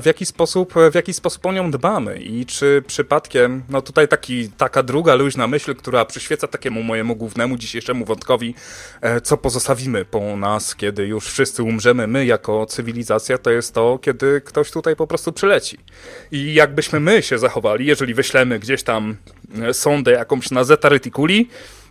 w 0.00 0.06
jaki 0.06 0.26
sposób, 0.26 0.74
w 0.92 0.94
jaki 0.94 1.14
sposób 1.14 1.46
o 1.46 1.52
nią 1.52 1.70
dbamy 1.70 2.18
i 2.18 2.46
czy 2.46 2.82
przypadkiem, 2.86 3.62
no 3.68 3.82
tutaj 3.82 4.08
taki, 4.08 4.48
taka 4.48 4.82
druga 4.82 5.14
luźna 5.14 5.46
myśl, 5.46 5.74
która 5.74 6.04
przyświeca 6.04 6.46
takiemu 6.46 6.82
mojemu 6.82 7.16
głównemu 7.16 7.56
dzisiejszemu 7.56 8.04
wątkowi, 8.04 8.54
e, 9.00 9.20
co 9.20 9.36
pozostawimy 9.36 10.04
po 10.04 10.36
nas, 10.36 10.74
kiedy 10.76 11.06
już 11.06 11.26
wszyscy 11.26 11.62
umrzemy, 11.62 12.06
my 12.06 12.26
jako 12.26 12.66
cywilizacja, 12.66 13.38
to 13.38 13.50
jest 13.50 13.74
to, 13.74 13.98
kiedy 14.02 14.40
ktoś 14.40 14.70
tutaj 14.70 14.96
po 14.96 15.06
prostu 15.06 15.32
przyleci. 15.32 15.78
I 16.32 16.54
jakbyśmy 16.54 17.00
my 17.00 17.22
się 17.22 17.38
zachowali, 17.38 17.86
jeżeli 17.86 18.14
wyślemy 18.14 18.58
gdzieś 18.58 18.82
tam 18.82 19.16
e, 19.62 19.74
sondę 19.74 20.12
jakąś 20.12 20.50
na 20.50 20.64
Zeta 20.64 20.88
Reticuli 20.88 21.48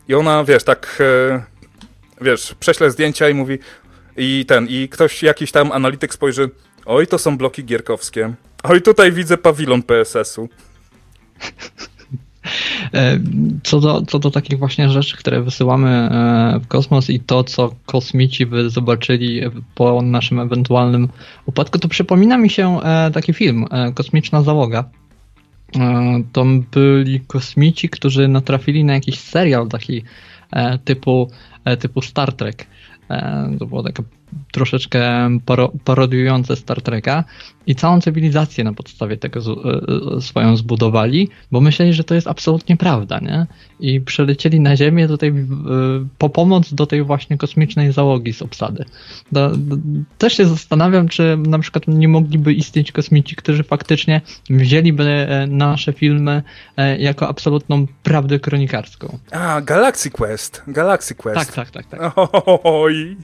i 0.07 0.13
ona, 0.13 0.43
wiesz, 0.43 0.63
tak 0.63 0.97
e, 0.99 1.58
wiesz, 2.21 2.55
prześlę 2.59 2.91
zdjęcia 2.91 3.29
i 3.29 3.33
mówi 3.33 3.57
i 4.17 4.45
ten, 4.47 4.67
i 4.67 4.89
ktoś, 4.89 5.23
jakiś 5.23 5.51
tam 5.51 5.71
analityk 5.71 6.13
spojrzy, 6.13 6.49
oj, 6.85 7.07
to 7.07 7.17
są 7.17 7.38
bloki 7.38 7.63
gierkowskie. 7.63 8.33
Oj, 8.63 8.81
tutaj 8.81 9.11
widzę 9.11 9.38
pawilon 9.38 9.83
PSS-u. 9.83 10.49
E, 12.93 13.19
co 13.63 13.79
do, 13.79 14.01
co 14.01 14.19
do 14.19 14.31
takich 14.31 14.59
właśnie 14.59 14.89
rzeczy, 14.89 15.17
które 15.17 15.41
wysyłamy 15.41 15.89
e, 15.89 16.59
w 16.63 16.67
kosmos 16.67 17.09
i 17.09 17.19
to, 17.19 17.43
co 17.43 17.75
kosmici 17.85 18.45
by 18.45 18.69
zobaczyli 18.69 19.41
po 19.75 20.01
naszym 20.01 20.39
ewentualnym 20.39 21.09
upadku, 21.45 21.79
to 21.79 21.88
przypomina 21.88 22.38
mi 22.38 22.49
się 22.49 22.81
e, 22.81 23.11
taki 23.11 23.33
film, 23.33 23.65
Kosmiczna 23.95 24.41
Załoga. 24.41 24.89
To 26.31 26.45
byli 26.71 27.19
kosmici, 27.19 27.89
którzy 27.89 28.27
natrafili 28.27 28.83
na 28.83 28.93
jakiś 28.93 29.19
serial 29.19 29.67
taki 29.67 30.03
typu 30.85 31.31
typu 31.79 32.01
Star 32.01 32.33
Trek. 32.33 32.67
E, 33.09 33.49
to 33.59 33.65
było 33.65 33.83
taka 33.83 34.03
troszeczkę 34.51 35.29
paro, 35.45 35.71
parodiujące 35.86 36.55
Star 36.55 36.81
Treka 36.81 37.24
i 37.67 37.75
całą 37.75 38.01
cywilizację 38.01 38.63
na 38.63 38.74
podstawie 38.74 39.17
tego 39.17 39.41
z, 39.41 39.48
y, 39.48 40.21
swoją 40.21 40.57
zbudowali, 40.57 41.29
bo 41.51 41.62
myśleli, 41.62 41.93
że 41.93 42.03
to 42.03 42.15
jest 42.15 42.27
absolutnie 42.27 42.77
prawda, 42.77 43.19
nie? 43.19 43.48
I 43.79 44.01
przelecieli 44.01 44.59
na 44.59 44.77
Ziemię 44.77 45.07
tutaj 45.07 45.29
y, 45.29 45.43
po 46.17 46.29
pomoc 46.29 46.74
do 46.74 46.86
tej 46.86 47.03
właśnie 47.03 47.38
kosmicznej 47.38 47.91
załogi 47.91 48.33
z 48.33 48.41
obsady. 48.41 48.86
Do, 49.31 49.50
do, 49.50 49.75
też 50.17 50.33
się 50.33 50.45
zastanawiam, 50.45 51.07
czy 51.07 51.38
na 51.38 51.59
przykład 51.59 51.88
nie 51.88 52.07
mogliby 52.07 52.53
istnieć 52.53 52.91
kosmici, 52.91 53.36
którzy 53.36 53.63
faktycznie 53.63 54.21
wzięliby 54.50 55.27
nasze 55.48 55.93
filmy 55.93 56.43
jako 56.98 57.27
absolutną 57.27 57.86
prawdę 58.03 58.39
kronikarską. 58.39 59.17
A, 59.31 59.62
Galaxy 59.62 60.12
Quest. 60.12 60.63
Galaxy 60.67 61.15
Quest. 61.15 61.55
Tak, 61.55 61.71
tak, 61.71 61.71
tak. 61.71 62.00
tak. 62.00 62.13
Oj. 62.63 63.17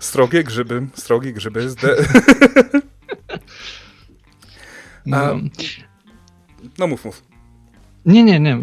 Strogie 0.00 0.44
grzyby, 0.44 0.86
strogie 0.94 1.32
grzyby. 1.32 1.70
Zde... 1.70 1.96
No. 5.06 5.36
no 6.78 6.86
mów, 6.86 7.04
mów. 7.04 7.27
Nie, 8.08 8.24
nie, 8.24 8.40
nie. 8.40 8.58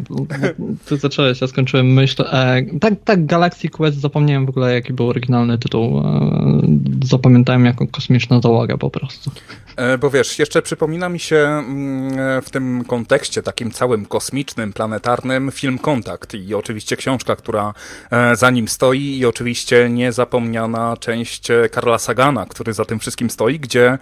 Ty 0.86 0.98
zacząłeś, 0.98 1.42
ja 1.42 1.48
skończyłem 1.48 1.94
myśl. 1.94 2.24
E, 2.32 2.62
tak, 2.82 2.94
tak, 3.04 3.26
Galaxy 3.26 3.70
Quest, 3.70 3.98
zapomniałem 3.98 4.46
w 4.46 4.50
ogóle 4.50 4.74
jaki 4.74 4.94
był 4.94 5.10
oryginalny 5.10 5.58
tytuł. 5.58 6.00
E, 6.00 6.62
zapamiętałem 7.04 7.66
jako 7.66 7.88
kosmiczna 7.88 8.42
załoga 8.42 8.78
po 8.78 8.90
prostu. 8.90 9.32
E, 9.76 9.98
bo 9.98 10.10
wiesz, 10.10 10.40
jeszcze 10.40 10.62
przypomina 10.62 11.10
mi 11.10 11.20
się 11.20 11.36
mm, 11.36 12.20
e, 12.20 12.42
w 12.42 12.50
tym 12.50 12.84
kontekście 12.84 13.44
takim 13.44 13.72
całym 13.72 14.06
kosmicznym, 14.06 14.74
planetarnym 14.74 15.52
film 15.52 15.78
Kontakt 15.78 16.34
i 16.34 16.56
oczywiście 16.56 16.98
książka, 16.98 17.36
która 17.36 17.74
e, 18.12 18.36
za 18.36 18.50
nim 18.50 18.68
stoi 18.68 19.18
i 19.18 19.26
oczywiście 19.26 19.90
niezapomniana 19.90 20.98
część 21.00 21.48
Karla 21.72 22.00
Sagana, 22.00 22.46
który 22.46 22.74
za 22.74 22.86
tym 22.86 23.00
wszystkim 23.00 23.30
stoi, 23.30 23.60
gdzie 23.60 23.98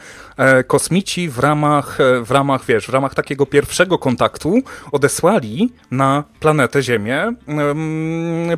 kosmici 0.67 1.29
w 1.29 1.39
ramach, 1.39 1.97
w 2.25 2.31
ramach, 2.31 2.65
wiesz, 2.65 2.85
w 2.85 2.89
ramach 2.89 3.15
takiego 3.15 3.45
pierwszego 3.45 3.97
kontaktu 3.97 4.61
odesłali 4.91 5.32
na 5.91 6.23
planetę 6.39 6.83
Ziemię 6.83 7.33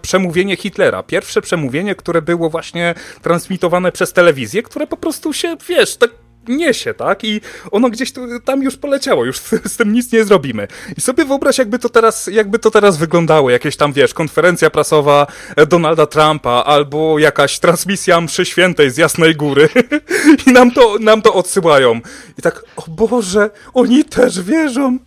przemówienie 0.01 0.55
Hitlera. 0.55 1.03
Pierwsze 1.03 1.41
przemówienie, 1.41 1.95
które 1.95 2.21
było 2.21 2.49
właśnie 2.49 2.95
transmitowane 3.21 3.91
przez 3.91 4.13
telewizję, 4.13 4.63
które 4.63 4.87
po 4.87 4.97
prostu 4.97 5.33
się, 5.33 5.57
wiesz, 5.67 5.97
tak 5.97 6.09
niesie, 6.47 6.93
tak? 6.93 7.23
I 7.23 7.41
ono 7.71 7.89
gdzieś 7.89 8.11
tu, 8.11 8.39
tam 8.39 8.63
już 8.63 8.77
poleciało, 8.77 9.25
już 9.25 9.39
z, 9.39 9.49
z, 9.71 9.77
tym 9.77 9.93
nic 9.93 10.11
nie 10.11 10.23
zrobimy. 10.23 10.67
I 10.97 11.01
sobie 11.01 11.25
wyobraź, 11.25 11.57
jakby 11.57 11.79
to 11.79 11.89
teraz, 11.89 12.27
jakby 12.27 12.59
to 12.59 12.71
teraz 12.71 12.97
wyglądało, 12.97 13.49
jakieś 13.49 13.77
tam, 13.77 13.93
wiesz, 13.93 14.13
konferencja 14.13 14.69
prasowa 14.69 15.27
Donalda 15.67 16.05
Trumpa, 16.05 16.63
albo 16.65 17.19
jakaś 17.19 17.59
transmisja 17.59 18.21
mszy 18.21 18.45
świętej 18.45 18.91
z 18.91 18.97
Jasnej 18.97 19.35
Góry 19.35 19.69
i 20.47 20.51
nam 20.51 20.71
to, 20.71 20.97
nam 20.99 21.21
to 21.21 21.33
odsyłają. 21.33 22.01
I 22.39 22.41
tak, 22.41 22.63
o 22.75 22.83
Boże, 22.87 23.49
oni 23.73 24.05
też 24.05 24.41
wierzą. 24.41 24.99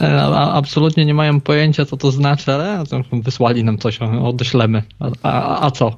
E, 0.00 0.22
absolutnie 0.34 1.04
nie 1.06 1.14
mają 1.14 1.40
pojęcia, 1.40 1.84
co 1.84 1.96
to 1.96 2.10
znaczy, 2.10 2.52
ale 2.52 2.84
wysłali 3.12 3.64
nam 3.64 3.78
coś, 3.78 3.98
odeślemy. 4.24 4.82
A, 5.00 5.10
a, 5.22 5.66
a 5.66 5.70
co? 5.70 5.96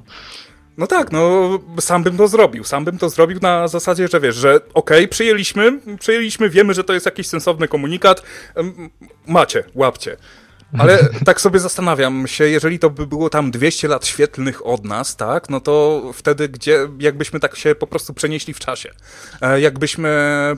No 0.77 0.87
tak, 0.87 1.11
no 1.11 1.49
sam 1.79 2.03
bym 2.03 2.17
to 2.17 2.27
zrobił. 2.27 2.63
Sam 2.63 2.85
bym 2.85 2.97
to 2.97 3.09
zrobił 3.09 3.39
na 3.41 3.67
zasadzie, 3.67 4.07
że 4.07 4.19
wiesz, 4.19 4.35
że 4.35 4.55
okej, 4.55 4.69
okay, 4.73 5.07
przyjęliśmy, 5.07 5.79
przyjęliśmy, 5.99 6.49
wiemy, 6.49 6.73
że 6.73 6.83
to 6.83 6.93
jest 6.93 7.05
jakiś 7.05 7.27
sensowny 7.27 7.67
komunikat. 7.67 8.23
Macie, 9.27 9.63
łapcie. 9.75 10.17
Ale 10.77 11.09
tak 11.25 11.41
sobie 11.41 11.59
zastanawiam 11.59 12.27
się, 12.27 12.47
jeżeli 12.47 12.79
to 12.79 12.89
by 12.89 13.07
było 13.07 13.29
tam 13.29 13.51
200 13.51 13.87
lat 13.87 14.05
świetlnych 14.05 14.65
od 14.65 14.85
nas, 14.85 15.15
tak, 15.15 15.49
no 15.49 15.59
to 15.59 16.01
wtedy 16.13 16.49
gdzie, 16.49 16.87
jakbyśmy 16.99 17.39
tak 17.39 17.55
się 17.55 17.75
po 17.75 17.87
prostu 17.87 18.13
przenieśli 18.13 18.53
w 18.53 18.59
czasie. 18.59 18.91
E, 19.41 19.61
jakbyśmy 19.61 20.09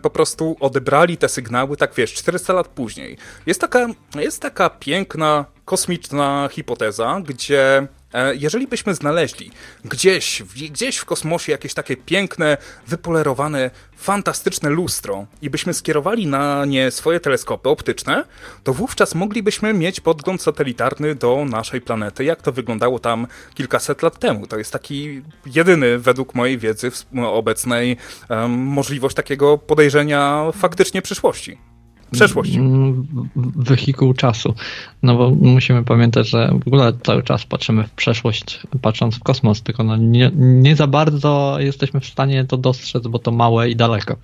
po 0.01 0.09
prostu 0.09 0.57
odebrali 0.59 1.17
te 1.17 1.29
sygnały, 1.29 1.77
tak 1.77 1.93
wiesz, 1.95 2.13
400 2.13 2.53
lat 2.53 2.67
później. 2.67 3.17
Jest 3.45 3.61
taka, 3.61 3.87
jest 4.15 4.41
taka 4.41 4.69
piękna, 4.69 5.45
kosmiczna 5.65 6.49
hipoteza, 6.51 7.21
gdzie 7.25 7.87
jeżeli 8.33 8.67
byśmy 8.67 8.95
znaleźli 8.95 9.51
gdzieś, 9.85 10.43
gdzieś 10.69 10.97
w 10.97 11.05
kosmosie 11.05 11.51
jakieś 11.51 11.73
takie 11.73 11.97
piękne, 11.97 12.57
wypolerowane, 12.87 13.71
fantastyczne 13.95 14.69
lustro 14.69 15.25
i 15.41 15.49
byśmy 15.49 15.73
skierowali 15.73 16.27
na 16.27 16.65
nie 16.65 16.91
swoje 16.91 17.19
teleskopy 17.19 17.69
optyczne, 17.69 18.23
to 18.63 18.73
wówczas 18.73 19.15
moglibyśmy 19.15 19.73
mieć 19.73 19.99
podgląd 19.99 20.41
satelitarny 20.41 21.15
do 21.15 21.45
naszej 21.45 21.81
planety, 21.81 22.23
jak 22.23 22.41
to 22.41 22.51
wyglądało 22.51 22.99
tam 22.99 23.27
kilkaset 23.53 24.01
lat 24.01 24.19
temu. 24.19 24.47
To 24.47 24.57
jest 24.57 24.71
taki 24.71 25.21
jedyny, 25.45 25.99
według 25.99 26.35
mojej 26.35 26.57
wiedzy 26.57 26.91
obecnej, 27.25 27.97
możliwość 28.47 29.15
takiego 29.15 29.57
podejrzenia 29.57 30.45
faktycznie 30.53 31.01
przyszłości 31.01 31.57
przeszłość. 32.11 32.55
Mm, 32.55 33.07
wehikuł 33.55 34.13
czasu. 34.13 34.53
No 35.03 35.15
bo 35.15 35.29
musimy 35.29 35.83
pamiętać, 35.83 36.29
że 36.29 36.53
w 36.63 36.67
ogóle 36.67 36.93
cały 37.03 37.23
czas 37.23 37.45
patrzymy 37.45 37.83
w 37.83 37.91
przeszłość, 37.91 38.59
patrząc 38.81 39.15
w 39.15 39.19
kosmos, 39.19 39.61
tylko 39.61 39.83
no 39.83 39.97
nie, 39.97 40.31
nie 40.35 40.75
za 40.75 40.87
bardzo 40.87 41.55
jesteśmy 41.59 41.99
w 41.99 42.05
stanie 42.05 42.45
to 42.45 42.57
dostrzec, 42.57 43.07
bo 43.07 43.19
to 43.19 43.31
małe 43.31 43.69
i 43.69 43.75
daleko. 43.75 44.15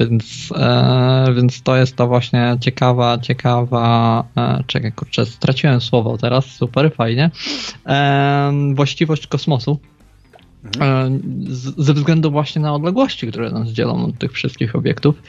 Więc, 0.00 0.52
e, 0.56 1.32
więc 1.36 1.62
to 1.62 1.76
jest 1.76 1.96
to 1.96 2.06
właśnie 2.06 2.56
ciekawa, 2.60 3.18
ciekawa, 3.18 4.24
e, 4.36 4.64
czekaj, 4.66 4.92
kurczę, 4.92 5.26
straciłem 5.26 5.80
słowo 5.80 6.18
teraz, 6.18 6.46
super, 6.46 6.94
fajnie, 6.94 7.30
e, 7.86 8.52
właściwość 8.74 9.26
kosmosu, 9.26 9.78
Mhm. 10.64 11.20
ze 11.78 11.94
względu 11.94 12.30
właśnie 12.30 12.62
na 12.62 12.74
odległości, 12.74 13.26
które 13.26 13.50
nas 13.50 13.68
dzielą 13.68 14.04
od 14.04 14.18
tych 14.18 14.32
wszystkich 14.32 14.76
obiektów. 14.76 15.22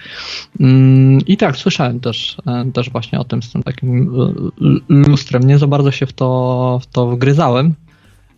Mm, 0.59 1.19
I 1.27 1.37
tak, 1.37 1.57
słyszałem 1.57 1.99
też, 1.99 2.37
e, 2.47 2.71
też 2.73 2.89
właśnie 2.89 3.19
o 3.19 3.23
tym 3.23 3.43
z 3.43 3.51
tym 3.51 3.63
takim 3.63 4.11
lustrem. 4.89 5.43
Nie 5.43 5.57
za 5.57 5.67
bardzo 5.67 5.91
się 5.91 6.05
w 6.05 6.13
to, 6.13 6.79
w 6.83 6.87
to 6.87 7.07
wgryzałem, 7.07 7.73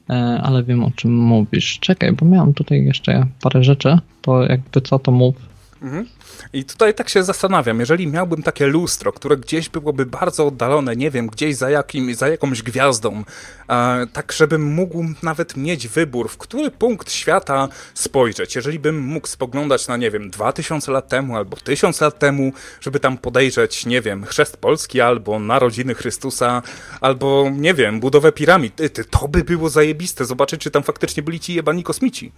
e, 0.10 0.14
ale 0.44 0.64
wiem 0.64 0.84
o 0.84 0.92
czym 0.92 1.18
mówisz. 1.18 1.80
Czekaj, 1.80 2.14
bo 2.14 2.26
miałem 2.26 2.54
tutaj 2.54 2.86
jeszcze 2.86 3.26
parę 3.42 3.64
rzeczy, 3.64 3.98
to 4.22 4.44
jakby 4.44 4.82
co 4.82 5.00
to 5.00 5.12
mów. 5.12 5.36
Mhm. 5.82 6.06
I 6.54 6.66
tutaj 6.66 6.94
tak 6.94 7.10
się 7.10 7.24
zastanawiam, 7.24 7.80
jeżeli 7.80 8.08
miałbym 8.08 8.44
takie 8.44 8.68
lustro, 8.68 9.14
które 9.14 9.38
gdzieś 9.38 9.70
byłoby 9.70 10.06
bardzo 10.06 10.48
oddalone, 10.48 10.96
nie 10.96 11.12
wiem, 11.12 11.28
gdzieś 11.28 11.56
za, 11.56 11.70
jakim, 11.70 12.16
za 12.16 12.28
jakąś 12.28 12.64
gwiazdą, 12.64 13.24
e, 13.70 14.08
tak 14.14 14.32
żebym 14.32 14.64
mógł 14.64 15.06
nawet 15.24 15.58
mieć 15.58 15.88
wybór, 15.88 16.30
w 16.30 16.38
który 16.38 16.72
punkt 16.72 17.12
świata 17.12 17.68
spojrzeć. 17.94 18.56
Jeżeli 18.56 18.80
bym 18.80 19.00
mógł 19.00 19.28
spoglądać 19.28 19.88
na, 19.88 19.98
nie 19.98 20.12
wiem, 20.12 20.30
2000 20.30 20.92
lat 20.92 21.08
temu 21.08 21.36
albo 21.36 21.58
1000 21.58 22.02
lat 22.02 22.20
temu, 22.20 22.54
żeby 22.82 23.00
tam 23.00 23.18
podejrzeć, 23.18 23.86
nie 23.86 24.02
wiem, 24.02 24.26
chrzest 24.26 24.58
Polski 24.58 25.02
albo 25.02 25.40
narodziny 25.40 25.96
Chrystusa, 25.96 26.62
albo, 27.02 27.50
nie 27.54 27.74
wiem, 27.74 28.00
budowę 28.00 28.32
piramid, 28.32 28.82
to 29.10 29.28
by 29.28 29.44
było 29.44 29.70
zajebiste, 29.70 30.26
zobaczyć, 30.26 30.62
czy 30.62 30.72
tam 30.72 30.84
faktycznie 30.84 31.24
byli 31.24 31.40
ci 31.40 31.54
jebani 31.54 31.84
kosmici. 31.84 32.32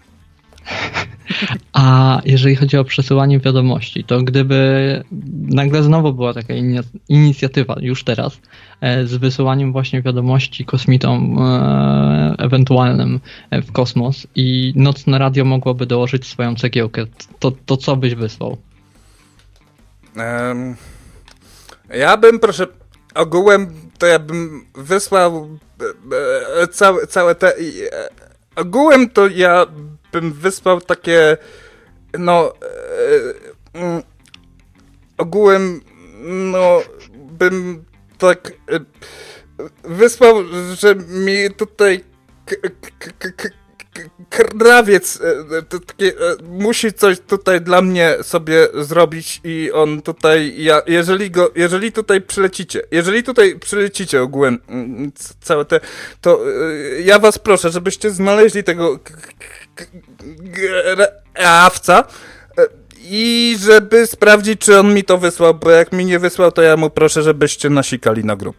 A 1.73 2.21
jeżeli 2.25 2.55
chodzi 2.55 2.77
o 2.77 2.83
przesyłanie 2.83 3.39
wiadomości, 3.39 4.03
to 4.03 4.21
gdyby 4.21 5.03
nagle 5.41 5.83
znowu 5.83 6.13
była 6.13 6.33
taka 6.33 6.53
inicjatywa 7.09 7.75
już 7.81 8.03
teraz 8.03 8.39
e, 8.81 9.07
z 9.07 9.15
wysyłaniem 9.15 9.71
właśnie 9.71 10.01
wiadomości 10.01 10.65
kosmitom 10.65 11.37
e, 11.39 12.35
ewentualnym 12.37 13.19
w 13.51 13.71
kosmos 13.71 14.27
i 14.35 14.73
nocne 14.75 15.17
radio 15.17 15.45
mogłoby 15.45 15.85
dołożyć 15.85 16.27
swoją 16.27 16.55
cegiełkę, 16.55 17.05
to, 17.39 17.51
to 17.65 17.77
co 17.77 17.95
byś 17.95 18.15
wysłał? 18.15 18.57
Ja 21.93 22.17
bym, 22.17 22.39
proszę, 22.39 22.67
ogółem 23.15 23.73
to 23.97 24.05
ja 24.05 24.19
bym 24.19 24.65
wysłał 24.75 25.59
e, 26.61 26.67
całe, 26.67 27.07
całe 27.07 27.35
te... 27.35 27.53
Ogółem 28.55 29.09
to 29.09 29.27
ja 29.27 29.65
bym 30.13 30.33
wysłał 30.33 30.81
takie, 30.81 31.37
no, 32.19 32.53
e, 33.73 33.79
mm, 33.79 34.03
ogółem, 35.17 35.81
no, 36.51 36.81
bym 37.15 37.85
tak 38.17 38.51
e, 38.71 38.79
że 40.75 40.95
mi 40.95 41.53
tutaj 41.57 42.03
krawiec 44.59 45.19
e, 45.21 45.61
takie, 45.61 46.07
e, 46.07 46.35
musi 46.43 46.93
coś 46.93 47.19
tutaj 47.19 47.61
dla 47.61 47.81
mnie 47.81 48.15
sobie 48.21 48.67
zrobić 48.73 49.41
i 49.43 49.71
on 49.73 50.01
tutaj, 50.01 50.53
ja, 50.57 50.81
jeżeli 50.87 51.31
go, 51.31 51.51
jeżeli 51.55 51.91
tutaj 51.91 52.21
przylecicie, 52.21 52.81
jeżeli 52.91 53.23
tutaj 53.23 53.59
przylecicie 53.59 54.21
ogółem 54.21 54.59
mm, 54.67 55.11
całe 55.41 55.65
te, 55.65 55.79
to 56.21 56.39
ja 57.03 57.19
was 57.19 57.39
proszę, 57.39 57.69
żebyście 57.69 58.11
znaleźli 58.11 58.63
tego 58.63 58.99
awca 61.45 62.03
e, 62.57 62.65
i 63.05 63.55
żeby 63.59 64.07
sprawdzić, 64.07 64.61
czy 64.61 64.79
on 64.79 64.93
mi 64.93 65.03
to 65.03 65.17
wysłał, 65.17 65.53
bo 65.53 65.69
jak 65.69 65.91
mi 65.91 66.05
nie 66.05 66.19
wysłał, 66.19 66.51
to 66.51 66.61
ja 66.61 66.77
mu 66.77 66.89
proszę, 66.89 67.23
żebyście 67.23 67.69
nasikali 67.69 68.25
na 68.25 68.35
grób. 68.35 68.55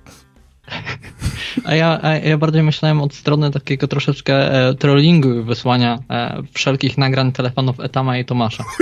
A 1.64 1.74
ja, 1.74 1.98
a 2.02 2.14
ja 2.14 2.38
bardziej 2.38 2.62
myślałem 2.62 3.02
od 3.02 3.14
strony 3.14 3.50
takiego 3.50 3.88
troszeczkę 3.88 4.34
e, 4.34 4.74
trollingu 4.74 5.44
wysłania 5.44 5.98
e, 6.10 6.42
wszelkich 6.52 6.98
nagrań 6.98 7.32
telefonów 7.32 7.80
Etama 7.80 8.18
i 8.18 8.24
Tomasza. 8.24 8.64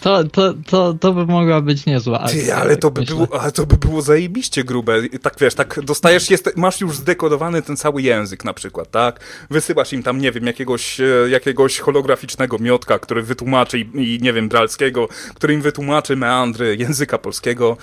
To, 0.00 0.24
to, 0.24 0.54
to, 0.66 0.94
to 0.94 1.12
by 1.12 1.26
mogła 1.26 1.60
być 1.60 1.86
niezła. 1.86 2.28
Ty, 2.28 2.54
ale 2.54 2.76
to 2.76 2.90
by, 2.90 3.02
było, 3.02 3.40
ale 3.40 3.52
to 3.52 3.66
by 3.66 3.76
było 3.76 4.02
zajebiście 4.02 4.64
grube. 4.64 5.02
Tak 5.22 5.34
wiesz, 5.40 5.54
tak 5.54 5.80
dostajesz, 5.82 6.30
jest, 6.30 6.56
masz 6.56 6.80
już 6.80 6.96
zdekodowany 6.96 7.62
ten 7.62 7.76
cały 7.76 8.02
język 8.02 8.44
na 8.44 8.54
przykład, 8.54 8.90
tak? 8.90 9.20
Wysyłasz 9.50 9.92
im 9.92 10.02
tam, 10.02 10.20
nie 10.20 10.32
wiem, 10.32 10.46
jakiegoś, 10.46 11.00
e, 11.00 11.04
jakiegoś 11.28 11.78
holograficznego 11.78 12.58
miotka, 12.58 12.98
który 12.98 13.22
wytłumaczy 13.22 13.78
i, 13.78 14.14
i 14.14 14.18
nie 14.22 14.32
wiem, 14.32 14.48
bralskiego, 14.48 15.08
który 15.34 15.54
im 15.54 15.62
wytłumaczy 15.62 16.16
meandry 16.16 16.76
języka 16.76 17.18
polskiego 17.18 17.76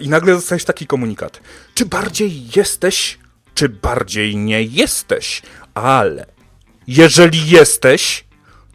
i 0.00 0.08
nagle 0.08 0.34
dostajesz 0.34 0.64
taki 0.64 0.86
komunikat. 0.86 1.40
Czy 1.74 1.86
bardziej 1.86 2.42
jesteś, 2.56 3.18
czy 3.54 3.68
bardziej 3.68 4.36
nie 4.36 4.62
jesteś? 4.62 5.42
Ale 5.74 6.26
jeżeli 6.86 7.50
jesteś, 7.50 8.24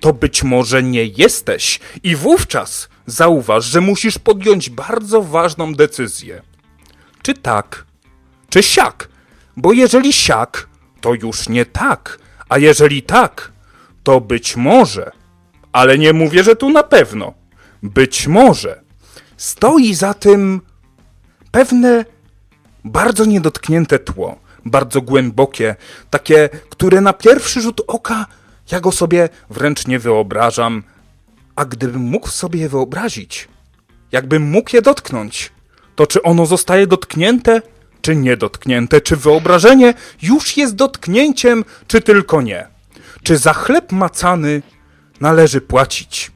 to 0.03 0.13
być 0.13 0.43
może 0.43 0.83
nie 0.83 1.05
jesteś. 1.05 1.79
I 2.03 2.15
wówczas 2.15 2.89
zauważ, 3.05 3.65
że 3.65 3.81
musisz 3.81 4.19
podjąć 4.19 4.69
bardzo 4.69 5.21
ważną 5.21 5.73
decyzję. 5.73 6.41
Czy 7.21 7.33
tak, 7.33 7.85
czy 8.49 8.63
siak? 8.63 9.09
Bo 9.57 9.73
jeżeli 9.73 10.13
siak, 10.13 10.67
to 11.01 11.13
już 11.13 11.49
nie 11.49 11.65
tak, 11.65 12.19
a 12.49 12.57
jeżeli 12.57 13.01
tak, 13.01 13.51
to 14.03 14.21
być 14.21 14.55
może, 14.55 15.11
ale 15.71 15.97
nie 15.97 16.13
mówię, 16.13 16.43
że 16.43 16.55
tu 16.55 16.69
na 16.69 16.83
pewno, 16.83 17.33
być 17.83 18.27
może. 18.27 18.81
Stoi 19.37 19.93
za 19.93 20.13
tym 20.13 20.61
pewne 21.51 22.05
bardzo 22.85 23.25
niedotknięte 23.25 23.99
tło, 23.99 24.39
bardzo 24.65 25.01
głębokie, 25.01 25.75
takie, 26.09 26.49
które 26.69 27.01
na 27.01 27.13
pierwszy 27.13 27.61
rzut 27.61 27.81
oka 27.87 28.25
ja 28.71 28.79
go 28.79 28.91
sobie 28.91 29.29
wręcz 29.49 29.87
nie 29.87 29.99
wyobrażam, 29.99 30.83
a 31.55 31.65
gdybym 31.65 32.01
mógł 32.01 32.27
sobie 32.27 32.59
je 32.59 32.69
wyobrazić, 32.69 33.47
jakbym 34.11 34.43
mógł 34.43 34.75
je 34.75 34.81
dotknąć, 34.81 35.51
to 35.95 36.07
czy 36.07 36.23
ono 36.23 36.45
zostaje 36.45 36.87
dotknięte, 36.87 37.61
czy 38.01 38.15
niedotknięte, 38.15 39.01
czy 39.01 39.15
wyobrażenie 39.15 39.93
już 40.21 40.57
jest 40.57 40.75
dotknięciem, 40.75 41.65
czy 41.87 42.01
tylko 42.01 42.41
nie? 42.41 42.67
Czy 43.23 43.37
za 43.37 43.53
chleb 43.53 43.91
macany 43.91 44.61
należy 45.19 45.61
płacić? 45.61 46.31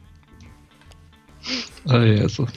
O 1.86 1.98
Jezu. 1.98 2.48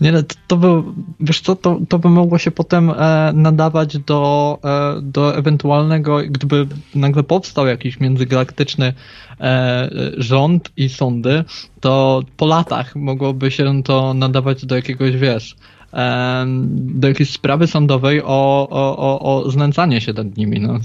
Nie, 0.00 0.12
no, 0.12 0.18
to 0.46 0.56
by, 0.56 0.82
wiesz 1.20 1.40
co, 1.40 1.56
to, 1.56 1.78
to 1.88 1.98
by 1.98 2.08
mogło 2.08 2.38
się 2.38 2.50
potem 2.50 2.90
e, 2.90 3.32
nadawać 3.34 3.98
do, 3.98 4.58
e, 4.64 5.02
do 5.02 5.36
ewentualnego, 5.36 6.18
gdyby 6.30 6.66
nagle 6.94 7.22
powstał 7.22 7.66
jakiś 7.66 8.00
międzygalaktyczny 8.00 8.92
e, 9.40 9.90
rząd 10.16 10.70
i 10.76 10.88
sądy, 10.88 11.44
to 11.80 12.22
po 12.36 12.46
latach 12.46 12.96
mogłoby 12.96 13.50
się 13.50 13.82
to 13.82 14.14
nadawać 14.14 14.66
do 14.66 14.76
jakiegoś, 14.76 15.16
wiesz, 15.16 15.56
do 16.72 17.08
jakiejś 17.08 17.30
sprawy 17.30 17.66
sądowej 17.66 18.22
o, 18.22 18.68
o, 18.70 18.96
o, 18.98 19.20
o 19.20 19.50
znęcanie 19.50 20.00
się 20.00 20.12
nad 20.12 20.36
nimi. 20.36 20.60
No. 20.60 20.78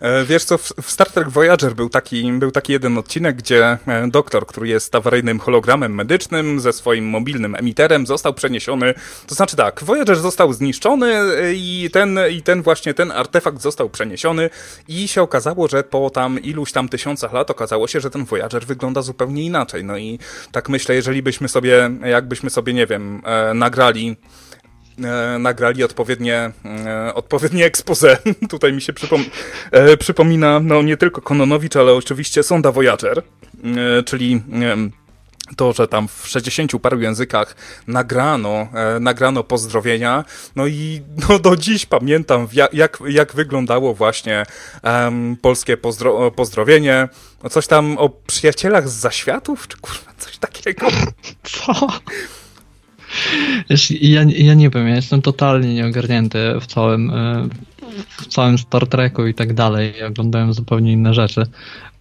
E, 0.00 0.24
wiesz 0.24 0.44
co, 0.44 0.58
w 0.58 0.90
Star 0.90 1.10
Trek 1.10 1.28
Voyager 1.28 1.74
był 1.74 1.88
taki, 1.88 2.32
był 2.32 2.50
taki 2.50 2.72
jeden 2.72 2.98
odcinek, 2.98 3.36
gdzie 3.36 3.78
e, 3.86 4.08
doktor, 4.08 4.46
który 4.46 4.68
jest 4.68 4.94
awaryjnym 4.94 5.38
hologramem 5.38 5.94
medycznym 5.94 6.60
ze 6.60 6.72
swoim 6.72 7.08
mobilnym 7.08 7.54
emiterem 7.54 8.06
został 8.06 8.34
przeniesiony, 8.34 8.94
to 9.26 9.34
znaczy 9.34 9.56
tak, 9.56 9.84
Voyager 9.84 10.16
został 10.16 10.52
zniszczony 10.52 11.14
e, 11.14 11.54
i 11.54 11.88
ten, 11.92 12.18
i 12.30 12.42
ten 12.42 12.62
właśnie 12.62 12.94
ten 12.94 13.12
artefakt 13.12 13.62
został 13.62 13.88
przeniesiony 13.88 14.50
i 14.88 15.08
się 15.08 15.22
okazało, 15.22 15.68
że 15.68 15.84
po 15.84 16.10
tam 16.10 16.38
iluś 16.38 16.72
tam 16.72 16.88
tysiącach 16.88 17.32
lat 17.32 17.50
okazało 17.50 17.88
się, 17.88 18.00
że 18.00 18.10
ten 18.10 18.24
Voyager 18.24 18.66
wygląda 18.66 19.02
zupełnie 19.02 19.44
inaczej. 19.44 19.84
No 19.84 19.98
i 19.98 20.18
tak 20.52 20.68
myślę, 20.68 20.94
jeżeli 20.94 21.22
byśmy 21.22 21.48
sobie, 21.48 21.90
jakbyśmy 22.04 22.50
sobie, 22.50 22.74
nie 22.74 22.86
wiem, 22.86 23.22
nagrali 23.54 24.16
e, 25.04 25.38
nagrali 25.38 25.84
odpowiednie, 25.84 26.52
e, 26.86 27.14
odpowiednie 27.14 27.64
expose. 27.64 28.18
Tutaj 28.50 28.72
mi 28.72 28.82
się 28.82 28.92
przypom 28.92 29.24
e, 29.70 29.96
przypomina 29.96 30.60
no, 30.60 30.82
nie 30.82 30.96
tylko 30.96 31.22
Kononowicz, 31.22 31.76
ale 31.76 31.92
oczywiście 31.92 32.42
Sonda 32.42 32.72
Voyager, 32.72 33.22
czyli 34.06 34.42
to, 35.56 35.72
że 35.72 35.88
tam 35.88 36.08
w 36.08 36.28
60 36.28 36.72
paru 36.82 37.00
językach 37.00 37.56
nagrano, 37.86 38.68
e, 38.74 39.00
nagrano 39.00 39.44
pozdrowienia, 39.44 40.24
no 40.56 40.66
i 40.66 41.02
no, 41.28 41.38
do 41.38 41.56
dziś 41.56 41.86
pamiętam, 41.86 42.48
jak, 42.72 42.98
jak 43.08 43.34
wyglądało 43.34 43.94
właśnie 43.94 44.46
polskie 45.42 45.76
pozdro 45.76 46.30
pozdrowienie. 46.30 47.08
No, 47.42 47.50
coś 47.50 47.66
tam 47.66 47.98
o 47.98 48.08
przyjacielach 48.08 48.88
z 48.88 48.92
zaświatów, 48.92 49.68
czy 49.68 49.76
kurwa, 49.76 50.12
coś 50.18 50.38
takiego. 50.38 50.86
Co? 51.42 51.88
Wiesz, 53.70 53.90
ja, 53.90 54.22
ja 54.22 54.54
nie 54.54 54.70
wiem, 54.70 54.88
ja 54.88 54.96
jestem 54.96 55.22
totalnie 55.22 55.74
nieogarnięty 55.74 56.38
w 56.60 56.66
całym, 56.66 57.10
e, 57.10 57.48
w 58.06 58.26
całym 58.26 58.58
Star 58.58 58.86
Treku 58.86 59.26
i 59.26 59.34
tak 59.34 59.54
dalej. 59.54 59.94
Ja 60.00 60.06
oglądałem 60.06 60.52
zupełnie 60.52 60.92
inne 60.92 61.14
rzeczy. 61.14 61.46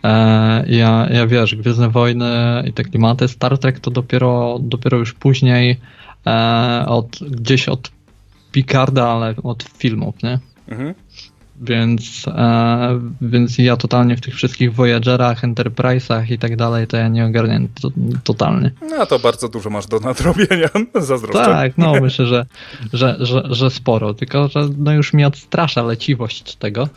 E, 0.03 0.65
ja, 0.67 1.07
ja 1.11 1.27
wiesz, 1.27 1.55
Gwiezdne 1.55 1.89
Wojny 1.89 2.63
i 2.67 2.73
te 2.73 2.83
klimaty, 2.83 3.27
Star 3.27 3.57
Trek 3.57 3.79
to 3.79 3.91
dopiero, 3.91 4.59
dopiero 4.61 4.97
już 4.97 5.13
później 5.13 5.79
e, 6.27 6.85
od, 6.87 7.19
gdzieś 7.21 7.69
od 7.69 7.91
Picarda, 8.51 9.07
ale 9.07 9.35
od 9.43 9.63
filmów, 9.63 10.23
nie? 10.23 10.39
Mhm. 10.67 10.93
Więc, 11.61 12.25
e, 12.27 12.99
więc 13.21 13.57
ja 13.57 13.77
totalnie 13.77 14.17
w 14.17 14.21
tych 14.21 14.35
wszystkich 14.35 14.73
Voyagerach, 14.73 15.41
Enterprise'ach 15.41 16.31
i 16.31 16.39
tak 16.39 16.55
dalej, 16.55 16.87
to 16.87 16.97
ja 16.97 17.07
nie 17.07 17.25
ogarniam 17.25 17.67
to, 17.81 17.89
totalnie. 18.23 18.71
No 18.89 19.05
to 19.05 19.19
bardzo 19.19 19.49
dużo 19.49 19.69
masz 19.69 19.87
do 19.87 19.99
nadrobienia, 19.99 20.69
zazdroszczę. 21.01 21.45
Tak, 21.45 21.77
no 21.77 21.93
myślę, 22.01 22.25
że, 22.25 22.45
że, 22.93 23.17
że, 23.19 23.43
że 23.49 23.69
sporo, 23.69 24.13
tylko 24.13 24.47
że 24.47 24.69
no 24.77 24.91
już 24.91 25.13
mi 25.13 25.25
odstrasza 25.25 25.83
leciwość 25.83 26.55
tego, 26.55 26.89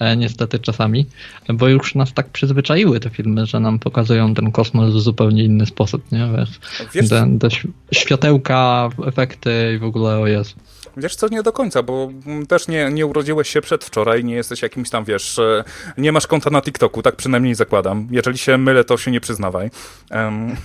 e, 0.00 0.16
niestety 0.16 0.58
czasami, 0.58 1.06
bo 1.48 1.68
już 1.68 1.94
nas 1.94 2.12
tak 2.12 2.28
przyzwyczaiły 2.28 3.00
te 3.00 3.10
filmy, 3.10 3.46
że 3.46 3.60
nam 3.60 3.78
pokazują 3.78 4.34
ten 4.34 4.52
kosmos 4.52 4.94
w 4.94 5.00
zupełnie 5.00 5.44
inny 5.44 5.66
sposób, 5.66 6.12
nie? 6.12 6.28
Wiesz, 6.38 6.60
Wiesz... 6.94 7.08
Te, 7.08 7.38
te 7.40 7.48
światełka, 7.92 8.88
efekty 9.06 9.72
i 9.76 9.78
w 9.78 9.84
ogóle 9.84 10.18
o 10.18 10.26
Jezu. 10.26 10.54
Wiesz 10.96 11.16
co, 11.16 11.28
nie 11.28 11.42
do 11.42 11.52
końca, 11.52 11.82
bo 11.82 12.10
też 12.48 12.68
nie, 12.68 12.90
nie 12.92 13.06
urodziłeś 13.06 13.48
się 13.48 13.60
przedwczoraj, 13.60 14.24
nie 14.24 14.34
jesteś 14.34 14.62
jakimś 14.62 14.90
tam, 14.90 15.04
wiesz, 15.04 15.38
e, 15.38 15.64
nie 15.98 16.12
masz 16.12 16.26
konta 16.26 16.50
na 16.50 16.62
TikToku, 16.62 17.02
tak 17.02 17.16
przynajmniej 17.16 17.54
zakładam. 17.54 18.08
Jeżeli 18.10 18.38
się 18.38 18.58
mylę, 18.58 18.84
to 18.84 18.96
się 18.96 19.10
nie 19.10 19.20
przyznawaj. 19.20 19.70
Um, 20.10 20.56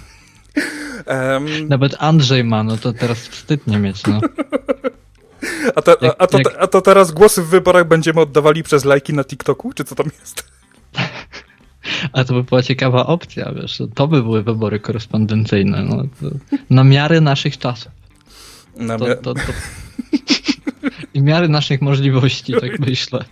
um, 1.08 1.68
Nawet 1.70 1.96
Andrzej 2.00 2.44
ma, 2.44 2.64
no 2.64 2.78
to 2.78 2.94
teraz 2.94 3.28
wstyd 3.28 3.68
nie 3.68 3.78
mieć, 3.78 4.08
no. 4.08 4.22
A 5.76 5.82
to, 5.82 5.98
a, 6.04 6.16
a, 6.18 6.28
to, 6.28 6.40
a 6.60 6.68
to 6.68 6.82
teraz 6.82 7.12
głosy 7.12 7.42
w 7.42 7.48
wyborach 7.48 7.88
będziemy 7.88 8.22
oddawali 8.22 8.64
przez 8.64 8.86
lajki 8.86 9.14
na 9.14 9.24
TikToku, 9.24 9.74
czy 9.74 9.84
co 9.84 9.96
tam 9.96 10.06
jest? 10.20 10.44
A 12.14 12.24
to 12.24 12.34
by 12.34 12.44
była 12.44 12.62
ciekawa 12.62 13.06
opcja, 13.06 13.52
wiesz, 13.52 13.82
to 13.96 14.08
by 14.08 14.24
były 14.24 14.44
wybory 14.44 14.80
korespondencyjne, 14.80 15.84
no, 15.84 16.04
na 16.70 16.84
miarę 16.84 17.22
naszych 17.22 17.58
czasów. 17.58 17.92
Na 18.78 18.98
to, 18.98 19.06
to, 19.16 19.34
to, 19.34 19.42
i 21.14 21.22
miary 21.22 21.50
naszych 21.50 21.82
możliwości, 21.82 22.54
tak 22.54 22.80
myślę. 22.80 23.26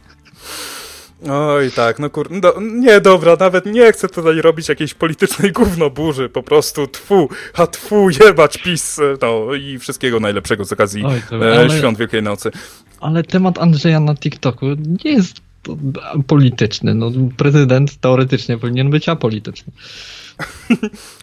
Oj, 1.29 1.71
tak, 1.71 1.99
no 1.99 2.09
kur... 2.09 2.27
No, 2.31 2.53
nie, 2.61 3.01
dobra, 3.01 3.35
nawet 3.39 3.65
nie 3.65 3.91
chcę 3.91 4.09
tutaj 4.09 4.41
robić 4.41 4.69
jakiejś 4.69 4.93
politycznej 4.93 5.51
gównoburzy, 5.51 6.29
po 6.29 6.43
prostu 6.43 6.87
tfu, 6.87 7.29
a 7.53 7.67
tfu, 7.67 8.09
jebać 8.09 8.57
PiS, 8.57 8.99
no 9.21 9.53
i 9.53 9.79
wszystkiego 9.79 10.19
najlepszego 10.19 10.65
z 10.65 10.73
okazji 10.73 11.05
Oj, 11.05 11.21
to, 11.29 11.47
e, 11.47 11.59
ale, 11.59 11.77
Świąt 11.79 11.97
Wielkiej 11.97 12.23
Nocy. 12.23 12.51
Ale 12.99 13.23
temat 13.23 13.57
Andrzeja 13.59 13.99
na 13.99 14.15
TikToku 14.15 14.65
nie 15.03 15.11
jest 15.11 15.41
polityczny, 16.27 16.95
no 16.95 17.11
prezydent 17.37 17.99
teoretycznie 17.99 18.57
powinien 18.57 18.89
być 18.89 19.09
apolityczny. 19.09 19.73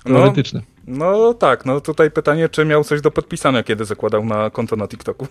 No, 0.07 0.15
teoretyczny. 0.15 0.63
No, 0.87 1.19
no 1.19 1.35
tak, 1.35 1.67
no 1.67 1.81
tutaj 1.81 2.11
pytanie, 2.11 2.49
czy 2.49 2.65
miał 2.65 2.85
coś 2.85 3.01
do 3.01 3.11
podpisania, 3.11 3.63
kiedy 3.63 3.85
zakładał 3.85 4.25
na 4.25 4.51
konto 4.51 4.77
na 4.77 4.89
TikToku. 4.89 5.27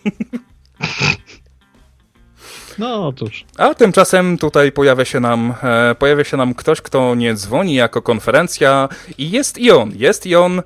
No 2.79 3.07
otóż. 3.07 3.45
A 3.57 3.73
tymczasem 3.73 4.37
tutaj 4.37 4.71
pojawia 4.71 5.05
się 5.05 5.19
nam, 5.19 5.53
e, 5.63 5.95
pojawia 5.95 6.23
się 6.23 6.37
nam 6.37 6.53
ktoś, 6.53 6.81
kto 6.81 7.15
nie 7.15 7.33
dzwoni 7.33 7.75
jako 7.75 8.01
konferencja 8.01 8.89
i 9.17 9.31
jest 9.31 9.57
i 9.57 9.71
on, 9.71 9.91
jest 9.95 10.25
i 10.25 10.35
on, 10.35 10.59
e, 10.59 10.63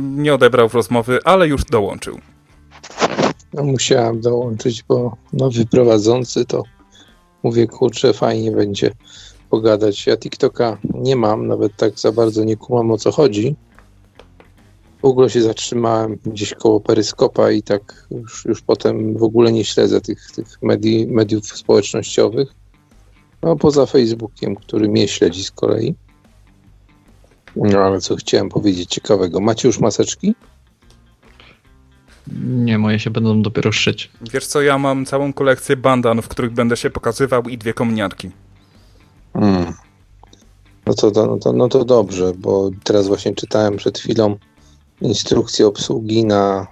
nie 0.00 0.34
odebrał 0.34 0.68
rozmowy, 0.68 1.18
ale 1.24 1.48
już 1.48 1.64
dołączył. 1.64 2.20
No 3.52 3.64
musiałem 3.64 4.20
dołączyć, 4.20 4.82
bo 4.82 5.16
nowy 5.32 5.66
prowadzący 5.66 6.44
to 6.44 6.62
mówię, 7.42 7.66
kurczę, 7.66 8.12
fajnie 8.12 8.52
będzie 8.52 8.90
pogadać. 9.50 10.06
Ja 10.06 10.16
TikToka 10.16 10.78
nie 10.94 11.16
mam, 11.16 11.46
nawet 11.46 11.76
tak 11.76 11.98
za 11.98 12.12
bardzo 12.12 12.44
nie 12.44 12.56
kumam 12.56 12.90
o 12.90 12.98
co 12.98 13.12
chodzi, 13.12 13.56
w 15.02 15.04
ogóle 15.04 15.30
się 15.30 15.42
zatrzymałem 15.42 16.18
gdzieś 16.26 16.54
koło 16.54 16.80
peryskopa 16.80 17.50
i 17.50 17.62
tak 17.62 18.06
już, 18.10 18.44
już 18.44 18.62
potem 18.62 19.16
w 19.16 19.22
ogóle 19.22 19.52
nie 19.52 19.64
śledzę 19.64 20.00
tych, 20.00 20.30
tych 20.30 20.62
medii, 20.62 21.06
mediów 21.06 21.46
społecznościowych. 21.46 22.54
No 23.42 23.56
poza 23.56 23.86
Facebookiem, 23.86 24.56
który 24.56 24.88
mnie 24.88 25.08
śledzi 25.08 25.44
z 25.44 25.50
kolei. 25.50 25.94
No 27.56 27.78
ale 27.78 28.00
co 28.00 28.16
chciałem 28.16 28.48
powiedzieć 28.48 28.90
ciekawego. 28.90 29.40
Macie 29.40 29.68
już 29.68 29.78
maseczki? 29.78 30.34
Nie, 32.44 32.78
moje 32.78 32.98
się 32.98 33.10
będą 33.10 33.42
dopiero 33.42 33.72
szyć. 33.72 34.10
Wiesz 34.32 34.46
co, 34.46 34.62
ja 34.62 34.78
mam 34.78 35.06
całą 35.06 35.32
kolekcję 35.32 35.76
bandan, 35.76 36.22
w 36.22 36.28
których 36.28 36.52
będę 36.52 36.76
się 36.76 36.90
pokazywał 36.90 37.42
i 37.42 37.58
dwie 37.58 37.74
komniatki. 37.74 38.30
Hmm. 39.38 39.72
No, 40.86 40.94
to, 40.94 41.10
no, 41.26 41.38
to, 41.38 41.52
no 41.52 41.68
to 41.68 41.84
dobrze, 41.84 42.32
bo 42.38 42.70
teraz 42.84 43.06
właśnie 43.06 43.34
czytałem 43.34 43.76
przed 43.76 43.98
chwilą 43.98 44.36
instrukcję 45.00 45.66
obsługi 45.66 46.24
na 46.24 46.66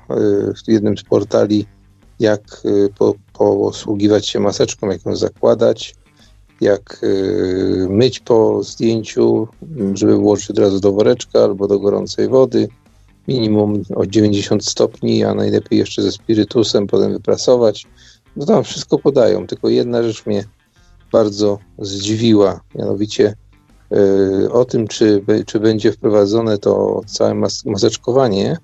y, 0.69 0.73
jednym 0.73 0.99
z 0.99 1.03
portali, 1.03 1.67
jak 2.21 2.63
y, 2.65 2.89
po, 2.99 3.15
posługiwać 3.33 4.29
się 4.29 4.41
maseczką, 4.41 4.91
jak 4.91 5.07
ją 5.07 5.17
zakładać, 5.17 5.95
jak 6.61 7.01
y, 7.03 7.87
myć 7.91 8.21
po 8.21 8.63
zdjęciu, 8.63 9.49
żeby 9.95 10.17
włożyć 10.17 10.51
od 10.51 10.59
razu 10.59 10.81
do 10.81 10.93
woreczka 10.93 11.39
albo 11.45 11.69
do 11.69 11.81
gorącej 11.81 12.29
wody, 12.29 12.69
minimum 13.29 13.83
o 13.95 14.07
90 14.07 14.65
stopni, 14.67 15.25
a 15.25 15.35
najlepiej 15.35 15.79
jeszcze 15.79 16.03
ze 16.03 16.13
spirytusem, 16.13 16.87
potem 16.87 17.13
wyprasować. 17.13 17.87
No 18.37 18.47
tam 18.47 18.65
wszystko 18.65 18.99
podają, 18.99 19.47
tylko 19.47 19.69
jedna 19.69 20.03
rzecz 20.03 20.27
mnie 20.27 20.45
bardzo 21.15 21.59
zdziwiła, 21.79 22.61
mianowicie 22.75 23.35
Y, 23.93 24.53
o 24.53 24.65
tym, 24.65 24.89
czy, 24.89 25.25
czy 25.47 25.61
będzie 25.61 25.93
wprowadzone 25.93 26.59
to 26.59 27.01
całe 27.07 27.35
mas 27.35 27.65
maseczkowanie, 27.65 28.57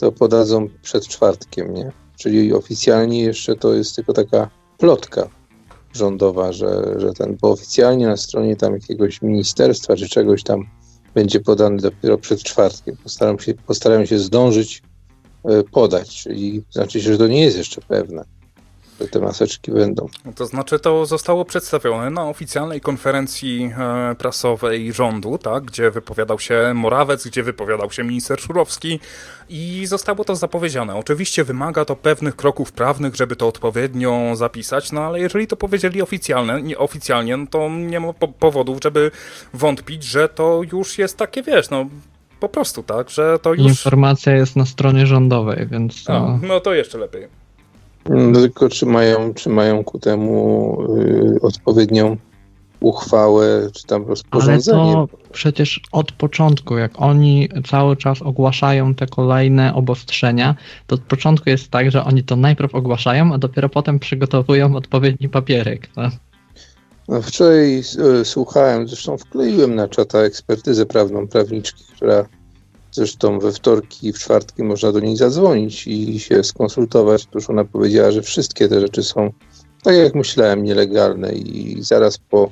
to 0.00 0.12
podadzą 0.12 0.68
przed 0.82 1.08
czwartkiem, 1.08 1.74
nie? 1.74 1.92
Czyli 2.18 2.54
oficjalnie 2.54 3.22
jeszcze 3.22 3.56
to 3.56 3.74
jest 3.74 3.96
tylko 3.96 4.12
taka 4.12 4.50
plotka 4.78 5.28
rządowa, 5.92 6.52
że, 6.52 6.94
że 6.96 7.12
ten, 7.12 7.36
bo 7.40 7.50
oficjalnie 7.50 8.06
na 8.06 8.16
stronie 8.16 8.56
tam 8.56 8.72
jakiegoś 8.72 9.22
ministerstwa 9.22 9.96
czy 9.96 10.08
czegoś 10.08 10.42
tam 10.42 10.60
będzie 11.14 11.40
podany 11.40 11.76
dopiero 11.76 12.18
przed 12.18 12.42
czwartkiem. 12.42 12.96
Postaram 13.02 13.38
się, 13.38 13.54
postaram 13.54 14.06
się 14.06 14.18
zdążyć 14.18 14.82
y, 15.50 15.64
podać, 15.72 16.22
czyli 16.22 16.64
znaczy, 16.70 17.00
że 17.00 17.18
to 17.18 17.26
nie 17.26 17.40
jest 17.40 17.56
jeszcze 17.56 17.80
pewne 17.80 18.24
te 19.10 19.20
maseczki 19.20 19.72
będą. 19.72 20.08
To 20.34 20.46
znaczy 20.46 20.78
to 20.78 21.06
zostało 21.06 21.44
przedstawione 21.44 22.10
na 22.10 22.28
oficjalnej 22.28 22.80
konferencji 22.80 23.72
e, 23.78 24.14
prasowej 24.14 24.92
rządu, 24.92 25.38
tak, 25.38 25.64
gdzie 25.64 25.90
wypowiadał 25.90 26.38
się 26.38 26.72
Morawec, 26.74 27.26
gdzie 27.26 27.42
wypowiadał 27.42 27.90
się 27.90 28.04
minister 28.04 28.40
Szurowski 28.40 29.00
i 29.48 29.86
zostało 29.86 30.24
to 30.24 30.36
zapowiedziane. 30.36 30.96
Oczywiście 30.96 31.44
wymaga 31.44 31.84
to 31.84 31.96
pewnych 31.96 32.36
kroków 32.36 32.72
prawnych, 32.72 33.16
żeby 33.16 33.36
to 33.36 33.48
odpowiednio 33.48 34.36
zapisać, 34.36 34.92
no 34.92 35.00
ale 35.00 35.20
jeżeli 35.20 35.46
to 35.46 35.56
powiedzieli 35.56 36.02
oficjalne, 36.02 36.62
nie, 36.62 36.78
oficjalnie, 36.78 37.36
no 37.36 37.46
to 37.50 37.68
nie 37.70 38.00
ma 38.00 38.12
po 38.12 38.28
powodów, 38.28 38.78
żeby 38.82 39.10
wątpić, 39.54 40.04
że 40.04 40.28
to 40.28 40.60
już 40.72 40.98
jest 40.98 41.16
takie, 41.16 41.42
wiesz, 41.42 41.70
no 41.70 41.86
po 42.40 42.48
prostu 42.48 42.82
tak, 42.82 43.10
że 43.10 43.38
to 43.38 43.54
już... 43.54 43.66
Informacja 43.66 44.36
jest 44.36 44.56
na 44.56 44.66
stronie 44.66 45.06
rządowej, 45.06 45.66
więc... 45.70 46.04
To... 46.04 46.38
no 46.42 46.60
to 46.60 46.74
jeszcze 46.74 46.98
lepiej. 46.98 47.45
No, 48.10 48.40
tylko 48.40 48.68
czy 48.68 48.86
mają, 48.86 49.34
czy 49.34 49.48
mają 49.50 49.84
ku 49.84 49.98
temu 49.98 50.78
y, 50.98 51.38
odpowiednią 51.42 52.16
uchwałę, 52.80 53.70
czy 53.74 53.86
tam 53.86 54.06
rozporządzenie. 54.06 54.82
Ale 54.82 54.94
to 54.94 55.08
przecież 55.32 55.80
od 55.92 56.12
początku, 56.12 56.76
jak 56.76 56.92
oni 56.96 57.48
cały 57.66 57.96
czas 57.96 58.22
ogłaszają 58.22 58.94
te 58.94 59.06
kolejne 59.06 59.74
obostrzenia, 59.74 60.54
to 60.86 60.94
od 60.94 61.00
początku 61.00 61.50
jest 61.50 61.70
tak, 61.70 61.90
że 61.90 62.04
oni 62.04 62.24
to 62.24 62.36
najpierw 62.36 62.74
ogłaszają, 62.74 63.34
a 63.34 63.38
dopiero 63.38 63.68
potem 63.68 63.98
przygotowują 63.98 64.76
odpowiedni 64.76 65.28
papierek. 65.28 65.88
No? 65.96 66.10
No 67.08 67.22
wczoraj 67.22 67.82
y, 68.20 68.24
słuchałem, 68.24 68.88
zresztą 68.88 69.18
wkleiłem 69.18 69.74
na 69.74 69.88
czata 69.88 70.18
ekspertyzę 70.18 70.86
prawną 70.86 71.28
prawniczki, 71.28 71.84
która 71.96 72.26
Zresztą 72.96 73.38
we 73.38 73.52
wtorki 73.52 74.08
i 74.08 74.12
w 74.12 74.18
czwartki 74.18 74.62
można 74.62 74.92
do 74.92 75.00
niej 75.00 75.16
zadzwonić 75.16 75.86
i 75.86 76.20
się 76.20 76.44
skonsultować. 76.44 77.26
Tuż 77.26 77.50
ona 77.50 77.64
powiedziała, 77.64 78.10
że 78.10 78.22
wszystkie 78.22 78.68
te 78.68 78.80
rzeczy 78.80 79.02
są, 79.02 79.32
tak 79.82 79.96
jak 79.96 80.14
myślałem, 80.14 80.64
nielegalne 80.64 81.32
i 81.32 81.82
zaraz 81.82 82.18
po 82.18 82.50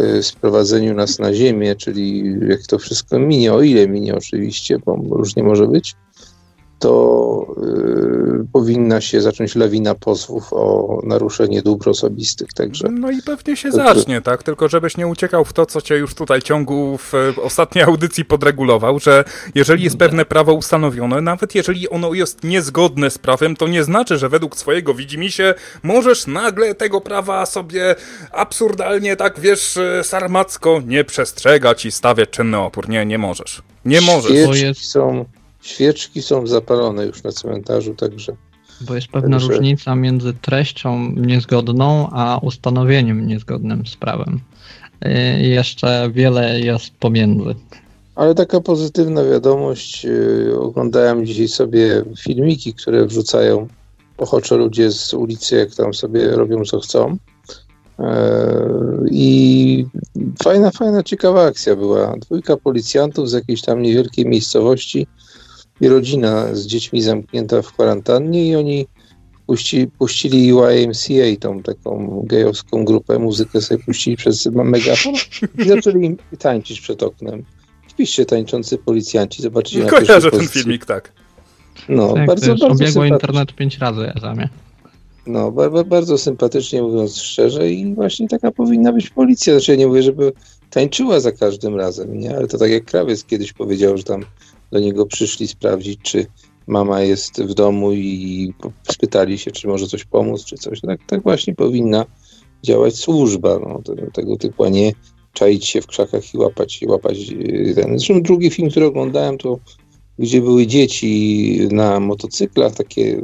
y, 0.00 0.22
sprowadzeniu 0.22 0.94
nas 0.94 1.18
na 1.18 1.34
ziemię, 1.34 1.76
czyli 1.76 2.34
jak 2.48 2.66
to 2.66 2.78
wszystko 2.78 3.18
minie, 3.18 3.52
o 3.52 3.62
ile 3.62 3.88
minie 3.88 4.14
oczywiście, 4.14 4.78
bo 4.78 4.96
różnie 5.10 5.42
może 5.42 5.66
być, 5.66 5.94
to 6.84 7.46
y, 8.42 8.46
powinna 8.52 9.00
się 9.00 9.20
zacząć 9.20 9.54
lawina 9.54 9.94
pozwów 9.94 10.52
o 10.52 11.00
naruszenie 11.02 11.62
dóbr 11.62 11.88
osobistych. 11.88 12.52
Także, 12.52 12.88
no 12.90 13.10
i 13.10 13.22
pewnie 13.22 13.56
się 13.56 13.70
to, 13.70 13.76
zacznie, 13.76 14.20
tak? 14.20 14.42
Tylko 14.42 14.68
żebyś 14.68 14.96
nie 14.96 15.06
uciekał 15.06 15.44
w 15.44 15.52
to, 15.52 15.66
co 15.66 15.80
cię 15.80 15.96
już 15.96 16.14
tutaj 16.14 16.42
ciągu 16.42 16.98
w 16.98 17.12
ostatniej 17.42 17.84
audycji 17.84 18.24
podregulował, 18.24 18.98
że 18.98 19.24
jeżeli 19.54 19.84
jest 19.84 19.96
pewne 19.96 20.24
prawo 20.24 20.54
ustanowione, 20.54 21.20
nawet 21.20 21.54
jeżeli 21.54 21.88
ono 21.88 22.14
jest 22.14 22.44
niezgodne 22.44 23.10
z 23.10 23.18
prawem, 23.18 23.56
to 23.56 23.68
nie 23.68 23.84
znaczy, 23.84 24.18
że 24.18 24.28
według 24.28 24.56
swojego 24.56 24.94
widzimisię 24.94 25.54
możesz 25.82 26.26
nagle 26.26 26.74
tego 26.74 27.00
prawa 27.00 27.46
sobie 27.46 27.94
absurdalnie, 28.32 29.16
tak 29.16 29.40
wiesz, 29.40 29.78
sarmacko 30.02 30.82
nie 30.86 31.04
przestrzegać 31.04 31.86
i 31.86 31.92
stawiać 31.92 32.30
czynny 32.30 32.58
opór. 32.58 32.88
Nie, 32.88 33.06
nie 33.06 33.18
możesz. 33.18 33.62
Nie 33.84 34.00
możesz. 34.00 34.56
Świeczki 34.56 34.84
są 34.84 35.24
Świeczki 35.64 36.22
są 36.22 36.46
zapalone 36.46 37.06
już 37.06 37.22
na 37.22 37.32
cmentarzu, 37.32 37.94
także 37.94 38.36
Bo 38.80 38.94
jest 38.94 39.08
pewna 39.08 39.36
Także- 39.36 39.48
różnica 39.52 39.94
między 39.94 40.32
treścią 40.32 41.12
niezgodną, 41.16 42.08
a 42.12 42.38
ustanowieniem 42.42 43.26
niezgodnym 43.26 43.86
z 43.86 43.96
prawem. 43.96 44.40
Y, 45.04 45.42
I 45.42 45.48
jeszcze 45.50 46.10
wiele 46.14 46.60
jest 46.60 46.90
pomiędzy. 47.00 47.54
Ale 48.14 48.34
taka 48.34 48.60
pozytywna 48.60 49.24
wiadomość. 49.24 50.04
yy, 50.04 50.58
Oglądałem 50.60 51.26
dzisiaj 51.26 51.48
sobie 51.48 52.02
filmiki, 52.20 52.74
które 52.74 53.06
wrzucają 53.06 53.68
ochocze 54.18 54.56
ludzie 54.56 54.90
z 54.92 55.14
ulicy, 55.14 55.56
jak 55.56 55.74
tam 55.74 55.94
sobie 55.94 56.28
robią 56.30 56.64
co 56.64 56.80
chcą. 56.80 57.16
Eee, 57.98 58.06
I 59.10 59.86
fajna, 60.44 60.70
fajna, 60.70 61.02
ciekawa 61.02 61.46
akcja 61.46 61.76
była. 61.76 62.14
Dwójka 62.18 62.56
policjantów 62.56 63.30
z 63.30 63.32
jakiejś 63.32 63.62
tam 63.62 63.82
niewielkiej 63.82 64.26
miejscowości 64.26 65.06
i 65.80 65.88
rodzina 65.88 66.54
z 66.54 66.66
dziećmi 66.66 67.02
zamknięta 67.02 67.62
w 67.62 67.72
kwarantannie 67.72 68.48
i 68.48 68.56
oni 68.56 68.86
puści, 69.46 69.86
puścili 69.98 70.46
YMCA, 70.46 71.40
tą 71.40 71.62
taką 71.62 72.22
gejowską 72.26 72.84
grupę, 72.84 73.18
muzykę 73.18 73.60
sobie 73.60 73.84
puścili 73.84 74.16
przez 74.16 74.46
megafon 74.46 75.14
i 75.58 75.68
zaczęli 75.68 76.06
im 76.06 76.16
tańczyć 76.38 76.80
przed 76.80 77.02
oknem. 77.02 77.44
Wpiszcie 77.88 78.26
tańczący 78.26 78.78
policjanci, 78.78 79.42
zobaczycie 79.42 79.78
na 79.78 79.84
pierwszej 79.84 80.06
Kojarzę 80.06 80.30
ten 80.30 80.40
pozycji. 80.40 80.62
filmik, 80.62 80.86
tak. 80.86 81.12
No, 81.88 82.12
tak, 82.12 82.26
bardzo, 82.26 82.46
bardzo 82.46 82.66
obiegło 82.66 82.86
sympatycznie. 82.86 83.08
internet 83.08 83.54
pięć 83.54 83.78
razy, 83.78 84.12
Ezamie. 84.16 84.48
No, 85.26 85.52
bardzo, 85.52 85.84
bardzo 85.84 86.18
sympatycznie 86.18 86.82
mówiąc 86.82 87.16
szczerze 87.16 87.70
i 87.70 87.94
właśnie 87.94 88.28
taka 88.28 88.50
powinna 88.50 88.92
być 88.92 89.10
policja. 89.10 89.54
Znaczy 89.54 89.72
ja 89.72 89.78
nie 89.78 89.86
mówię, 89.86 90.02
żeby 90.02 90.32
tańczyła 90.70 91.20
za 91.20 91.32
każdym 91.32 91.76
razem, 91.76 92.18
nie? 92.18 92.36
Ale 92.36 92.46
to 92.46 92.58
tak 92.58 92.70
jak 92.70 92.84
krawiec 92.84 93.24
kiedyś 93.24 93.52
powiedział, 93.52 93.96
że 93.96 94.02
tam 94.04 94.24
do 94.74 94.80
niego 94.80 95.06
przyszli 95.06 95.48
sprawdzić, 95.48 96.00
czy 96.02 96.26
mama 96.66 97.00
jest 97.00 97.42
w 97.42 97.54
domu 97.54 97.92
i 97.92 98.52
spytali 98.90 99.38
się, 99.38 99.50
czy 99.50 99.68
może 99.68 99.86
coś 99.86 100.04
pomóc, 100.04 100.44
czy 100.44 100.56
coś. 100.56 100.80
Tak, 100.80 101.00
tak 101.06 101.22
właśnie 101.22 101.54
powinna 101.54 102.06
działać 102.62 102.96
służba, 102.96 103.58
no, 103.58 103.82
te- 103.82 104.10
tego 104.10 104.36
typu, 104.36 104.64
a 104.64 104.68
nie 104.68 104.92
czaić 105.32 105.66
się 105.66 105.80
w 105.80 105.86
krzakach 105.86 106.34
i 106.34 106.38
łapać, 106.38 106.80
łapać 106.86 107.28
yy, 107.28 107.74
ten. 107.74 107.98
Zresztą 107.98 108.22
drugi 108.22 108.50
film, 108.50 108.70
który 108.70 108.86
oglądałem, 108.86 109.38
to 109.38 109.58
gdzie 110.18 110.40
były 110.40 110.66
dzieci 110.66 111.58
na 111.70 112.00
motocyklach, 112.00 112.74
takie 112.74 113.20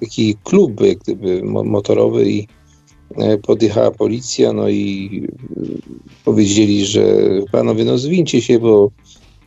taki 0.00 0.36
klub 0.44 0.80
jak 0.80 0.98
gdyby 0.98 1.42
mo- 1.42 1.64
motorowy 1.64 2.30
i 2.30 2.46
e, 3.16 3.38
podjechała 3.38 3.90
policja, 3.90 4.52
no 4.52 4.68
i 4.68 5.10
e, 5.56 5.62
powiedzieli, 6.24 6.86
że 6.86 7.04
panowie, 7.52 7.84
no 7.84 7.98
zwincie 7.98 8.42
się, 8.42 8.58
bo 8.58 8.90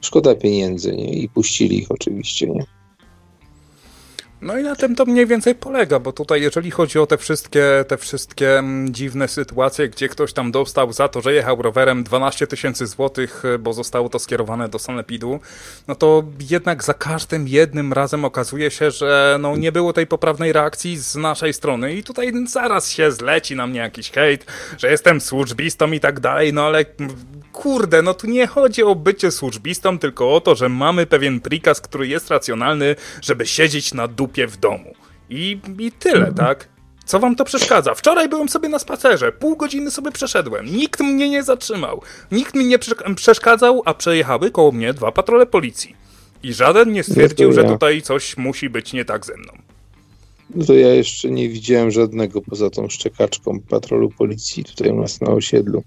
szkoda 0.02 0.36
pieniędzy, 0.36 0.96
nie? 0.96 1.14
I 1.14 1.30
puścili 1.30 1.80
ich 1.80 1.92
oczywiście, 1.92 2.48
nie? 2.48 2.66
No 4.42 4.58
i 4.58 4.64
na 4.64 4.76
tym 4.76 4.96
to 4.96 5.06
mniej 5.06 5.26
więcej 5.26 5.56
polega, 5.56 6.00
bo 6.00 6.12
tutaj 6.12 6.42
jeżeli 6.42 6.72
chodzi 6.72 7.00
o 7.00 7.08
te 7.08 7.18
wszystkie, 7.18 7.64
te 7.88 7.98
wszystkie 7.98 8.60
mm, 8.60 8.94
dziwne 8.94 9.28
sytuacje, 9.28 9.90
gdzie 9.90 10.10
ktoś 10.10 10.34
tam 10.34 10.52
dostał 10.52 10.94
za 10.94 11.08
to, 11.08 11.22
że 11.22 11.34
jechał 11.34 11.62
rowerem 11.62 12.04
12 12.04 12.48
tysięcy 12.48 12.88
złotych, 12.88 13.46
y, 13.46 13.60
bo 13.60 13.74
zostało 13.74 14.10
to 14.10 14.20
skierowane 14.20 14.70
do 14.70 14.80
sanepidu, 14.80 15.40
no 15.88 15.96
to 15.96 16.24
jednak 16.50 16.84
za 16.84 16.94
każdym 16.94 17.48
jednym 17.48 17.94
razem 17.94 18.26
okazuje 18.26 18.72
się, 18.72 18.92
że 18.92 19.38
no 19.42 19.56
nie 19.56 19.72
było 19.72 19.94
tej 19.94 20.08
poprawnej 20.08 20.54
reakcji 20.54 20.98
z 20.98 21.16
naszej 21.16 21.54
strony 21.54 21.94
i 21.94 22.04
tutaj 22.04 22.34
zaraz 22.48 22.90
się 22.90 23.12
zleci 23.12 23.56
na 23.56 23.68
mnie 23.68 23.80
jakiś 23.80 24.12
hejt, 24.12 24.46
że 24.78 24.92
jestem 24.92 25.22
służbistą 25.22 25.92
i 25.92 26.00
tak 26.00 26.20
dalej, 26.20 26.54
no 26.54 26.62
ale 26.62 26.86
mm, 27.00 27.16
kurde, 27.62 28.02
no 28.02 28.14
tu 28.14 28.28
nie 28.28 28.48
chodzi 28.48 28.84
o 28.84 28.96
bycie 28.96 29.32
służbistą, 29.32 30.00
tylko 30.00 30.36
o 30.36 30.42
to, 30.42 30.56
że 30.56 30.70
mamy 30.70 31.06
pewien 31.06 31.40
prikaz, 31.40 31.82
który 31.82 32.08
jest 32.08 32.30
racjonalny, 32.30 32.96
żeby 33.22 33.46
siedzieć 33.46 33.94
na 33.94 34.08
dupie 34.08 34.48
w 34.48 34.58
domu. 34.58 34.94
I, 35.30 35.60
i 35.80 35.92
tyle, 35.92 36.34
tak? 36.34 36.70
Co 37.06 37.20
wam 37.20 37.36
to 37.36 37.46
przeszkadza? 37.46 37.94
Wczoraj 37.96 38.30
byłem 38.30 38.50
sobie 38.50 38.70
na 38.70 38.80
spacerze, 38.80 39.32
pół 39.32 39.56
godziny 39.56 39.92
sobie 39.92 40.12
przeszedłem, 40.12 40.66
nikt 40.66 41.00
mnie 41.00 41.30
nie 41.30 41.44
zatrzymał, 41.44 42.02
nikt 42.32 42.56
mi 42.56 42.66
nie 42.66 42.80
prze- 42.80 43.16
przeszkadzał, 43.16 43.82
a 43.86 43.94
przejechały 43.94 44.52
koło 44.52 44.72
mnie 44.72 44.94
dwa 44.94 45.12
patrole 45.12 45.46
policji. 45.46 45.96
I 46.44 46.54
żaden 46.54 46.92
nie 46.92 47.04
stwierdził, 47.04 47.54
że 47.54 47.62
tutaj 47.74 48.02
coś 48.02 48.38
musi 48.38 48.70
być 48.70 48.94
nie 48.94 49.06
tak 49.06 49.26
ze 49.26 49.38
mną. 49.38 49.54
No 50.56 50.66
to 50.66 50.74
ja 50.74 50.94
jeszcze 50.94 51.30
nie 51.30 51.50
widziałem 51.50 51.92
żadnego 51.92 52.42
poza 52.42 52.70
tą 52.70 52.90
szczekaczką 52.90 53.60
patrolu 53.70 54.10
policji 54.10 54.64
tutaj 54.64 54.90
u 54.90 55.02
nas 55.02 55.22
na 55.22 55.28
osiedlu. 55.32 55.84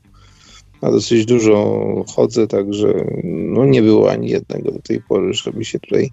A 0.82 0.90
dosyć 0.90 1.26
dużo 1.26 1.80
chodzę, 2.08 2.46
także 2.46 3.06
no 3.24 3.64
nie 3.64 3.82
było 3.82 4.10
ani 4.10 4.28
jednego 4.28 4.72
do 4.72 4.78
tej 4.78 5.02
pory, 5.02 5.34
żeby 5.34 5.64
się 5.64 5.80
tutaj 5.80 6.10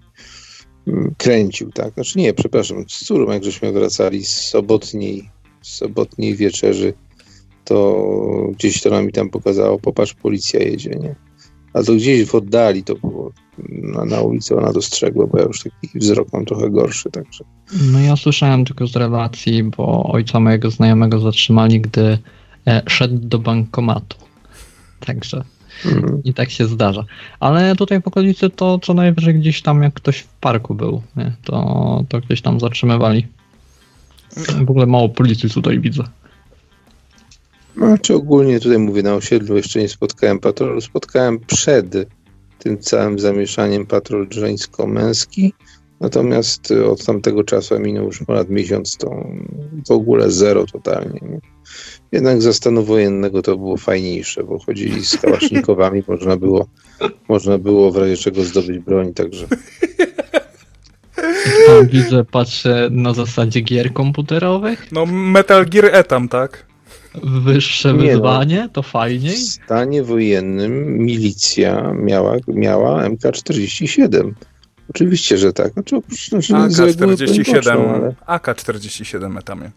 mm, 0.86 1.14
kręcił, 1.18 1.72
tak? 1.72 1.94
Znaczy 1.94 2.18
nie, 2.18 2.34
przepraszam, 2.34 2.84
z 2.88 3.04
córą, 3.04 3.32
jak 3.32 3.44
żeśmy 3.44 3.72
wracali 3.72 4.24
z 4.24 4.40
sobotniej, 4.40 5.30
z 5.62 5.68
sobotniej 5.68 6.34
wieczerzy, 6.34 6.94
to 7.64 8.06
gdzieś 8.52 8.82
to 8.82 8.90
nam 8.90 9.06
mi 9.06 9.12
tam 9.12 9.30
pokazało, 9.30 9.78
popatrz, 9.78 10.14
policja 10.14 10.60
jedzie, 10.60 10.90
nie? 10.90 11.14
A 11.72 11.82
to 11.82 11.94
gdzieś 11.94 12.24
w 12.24 12.34
oddali 12.34 12.84
to 12.84 12.94
było, 12.94 13.32
na, 13.68 14.04
na 14.04 14.20
ulicy 14.20 14.56
ona 14.56 14.72
dostrzegła, 14.72 15.26
bo 15.26 15.38
ja 15.38 15.44
już 15.44 15.62
taki 15.62 15.98
wzrok 15.98 16.32
mam 16.32 16.44
trochę 16.44 16.70
gorszy, 16.70 17.10
także 17.10 17.44
No 17.92 18.00
ja 18.00 18.16
słyszałem 18.16 18.64
tylko 18.64 18.86
z 18.86 18.96
relacji, 18.96 19.62
bo 19.62 20.02
ojca 20.12 20.40
mojego 20.40 20.70
znajomego 20.70 21.20
zatrzymali, 21.20 21.80
gdy 21.80 22.18
e, 22.66 22.82
szedł 22.86 23.18
do 23.18 23.38
bankomatu. 23.38 24.27
Także 25.00 25.44
mm. 25.84 26.20
i 26.24 26.34
tak 26.34 26.50
się 26.50 26.66
zdarza. 26.66 27.04
Ale 27.40 27.76
tutaj 27.76 28.02
w 28.02 28.06
okolicy 28.06 28.50
to 28.50 28.78
co 28.78 28.94
najwyżej 28.94 29.34
gdzieś 29.34 29.62
tam 29.62 29.82
jak 29.82 29.94
ktoś 29.94 30.18
w 30.18 30.28
parku 30.28 30.74
był, 30.74 31.02
nie? 31.16 31.32
To, 31.44 32.04
to 32.08 32.20
gdzieś 32.20 32.42
tam 32.42 32.60
zatrzymywali. 32.60 33.26
W 34.66 34.70
ogóle 34.70 34.86
mało 34.86 35.08
policji 35.08 35.50
tutaj 35.50 35.80
widzę. 35.80 36.04
Znaczy 37.76 38.14
ogólnie 38.14 38.60
tutaj 38.60 38.78
mówię 38.78 39.02
na 39.02 39.14
osiedlu 39.14 39.56
jeszcze 39.56 39.80
nie 39.80 39.88
spotkałem 39.88 40.38
patrolu. 40.38 40.80
Spotkałem 40.80 41.38
przed 41.38 41.94
tym 42.58 42.78
całym 42.78 43.18
zamieszaniem 43.18 43.86
patrol 43.86 44.26
żeńsko-męski. 44.30 45.52
Natomiast 46.00 46.70
y, 46.70 46.86
od 46.86 47.04
tamtego 47.04 47.44
czasu 47.44 47.80
minął 47.80 48.04
już 48.04 48.18
ponad 48.18 48.48
miesiąc, 48.48 48.96
to 48.96 49.24
w 49.88 49.90
ogóle 49.90 50.30
zero 50.30 50.66
totalnie. 50.66 51.20
Nie? 51.22 51.40
Jednak 52.12 52.42
za 52.42 52.52
stanu 52.52 52.84
wojennego 52.84 53.42
to 53.42 53.56
było 53.56 53.76
fajniejsze, 53.76 54.44
bo 54.44 54.58
chodzili 54.58 55.04
z 55.04 55.16
kałasznikowami, 55.16 56.02
można 56.08 56.36
było, 56.36 56.66
można 57.28 57.58
było 57.58 57.92
w 57.92 57.96
razie 57.96 58.16
czego 58.16 58.44
zdobyć 58.44 58.78
broń, 58.78 59.14
także 59.14 59.46
Tam 61.66 61.86
widzę, 61.86 62.24
patrzę 62.24 62.88
na 62.90 63.14
zasadzie 63.14 63.60
gier 63.60 63.92
komputerowych. 63.92 64.92
No 64.92 65.06
Metal 65.06 65.66
Gear 65.66 65.88
Etam, 65.92 66.28
tak? 66.28 66.66
Wyższe 67.24 67.92
Nie 67.92 67.98
no. 67.98 68.08
wyzwanie, 68.08 68.68
to 68.72 68.82
w 68.82 68.86
fajniej. 68.86 69.36
stanie 69.36 70.02
wojennym 70.02 70.98
milicja 70.98 71.92
miała, 71.94 72.36
miała 72.48 73.08
MK-47. 73.08 74.32
Oczywiście, 74.90 75.38
że 75.38 75.52
tak. 75.52 75.72
Znaczy, 75.72 75.96
oprócz- 75.96 76.28
znaczy 76.28 76.70
z 76.74 76.78
reguły 76.78 76.94
broń 76.96 77.10
boczną, 77.10 77.44
AK-47, 77.46 77.94
ale 77.94 78.14
AK-47 78.26 79.38
Etamie. 79.38 79.70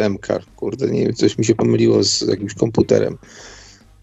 e, 0.00 0.04
MK, 0.08 0.26
kurde, 0.56 0.90
nie 0.90 1.04
wiem, 1.04 1.14
coś 1.14 1.38
mi 1.38 1.44
się 1.44 1.54
pomyliło 1.54 2.04
z 2.04 2.20
jakimś 2.20 2.54
komputerem. 2.54 3.18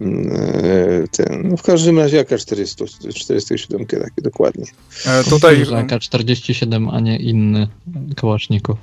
Mm, 0.01 0.31
e, 0.33 1.07
Ten, 1.11 1.49
no 1.49 1.57
w 1.57 1.61
każdym 1.63 1.99
razie 1.99 2.19
AK-47, 2.19 3.85
takie 3.85 4.21
dokładnie. 4.21 4.65
E, 5.05 5.23
tutaj, 5.23 5.65
Że 5.65 5.75
AK-47, 5.75 6.89
a 6.93 6.99
nie 6.99 7.17
inny 7.19 7.67
kałaszników. 8.15 8.77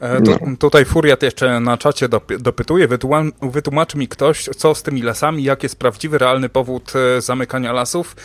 e, 0.00 0.22
tu, 0.22 0.30
No. 0.30 0.56
tutaj 0.58 0.84
Furiat 0.84 1.22
jeszcze 1.22 1.60
na 1.60 1.76
czacie 1.78 2.08
dopy, 2.08 2.38
dopytuje, 2.38 2.88
wytłum, 2.88 3.32
wytłumaczy 3.42 3.98
mi 3.98 4.08
ktoś, 4.08 4.48
co 4.56 4.74
z 4.74 4.82
tymi 4.82 5.02
lasami, 5.02 5.44
jak 5.44 5.62
jest 5.62 5.76
prawdziwy, 5.76 6.18
realny 6.18 6.48
powód 6.48 6.92
e, 6.96 7.20
zamykania 7.20 7.72
lasów. 7.72 8.16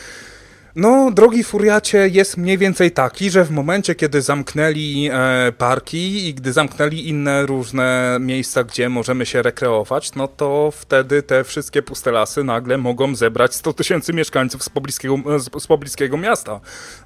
No, 0.80 1.12
drogi 1.12 1.44
Furiacie, 1.44 2.08
jest 2.08 2.38
mniej 2.38 2.58
więcej 2.58 2.92
taki, 2.92 3.30
że 3.30 3.46
w 3.46 3.52
momencie, 3.52 3.96
kiedy 3.96 4.22
zamknęli 4.22 5.10
e, 5.14 5.52
parki 5.52 6.28
i 6.28 6.34
gdy 6.34 6.54
zamknęli 6.54 7.08
inne 7.08 7.46
różne 7.46 8.18
miejsca, 8.22 8.64
gdzie 8.64 8.90
możemy 8.90 9.26
się 9.26 9.42
rekreować, 9.42 10.16
no 10.16 10.28
to 10.28 10.72
wtedy 10.72 11.24
te 11.24 11.44
wszystkie 11.44 11.82
puste 11.82 12.12
lasy 12.12 12.44
nagle 12.44 12.78
mogą 12.78 13.16
zebrać 13.16 13.56
100 13.56 13.74
tysięcy 13.74 14.14
mieszkańców 14.14 14.64
z 14.64 14.70
pobliskiego, 14.70 15.40
z, 15.40 15.64
z 15.64 15.68
pobliskiego 15.68 16.18
miasta, 16.18 16.60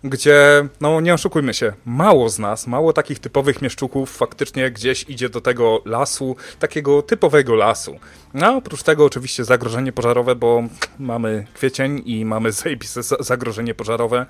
gdzie, 0.04 0.68
no 0.82 1.02
nie 1.02 1.14
oszukujmy 1.14 1.54
się, 1.54 1.74
mało 1.86 2.30
z 2.30 2.40
nas, 2.40 2.68
mało 2.68 2.94
takich 2.94 3.20
typowych 3.20 3.62
mieszczuków 3.62 4.18
faktycznie 4.18 4.72
gdzieś 4.72 5.06
idzie 5.10 5.30
do 5.30 5.42
tego 5.42 5.82
lasu, 5.86 6.36
takiego 6.60 7.02
typowego 7.02 7.56
lasu. 7.56 8.00
No, 8.34 8.56
oprócz 8.56 8.84
tego 8.84 9.06
oczywiście 9.06 9.46
zagrożenie 9.46 9.92
pożarowe, 9.92 10.36
bo 10.36 10.64
mamy 11.00 11.48
kwiecień 11.54 12.02
i 12.06 12.26
mamy 12.26 12.52
zajebiste 12.52 13.04
za- 13.04 13.16
zagrożenie 13.20 13.63
gaszenie 13.64 13.74
pożarowe, 13.74 14.26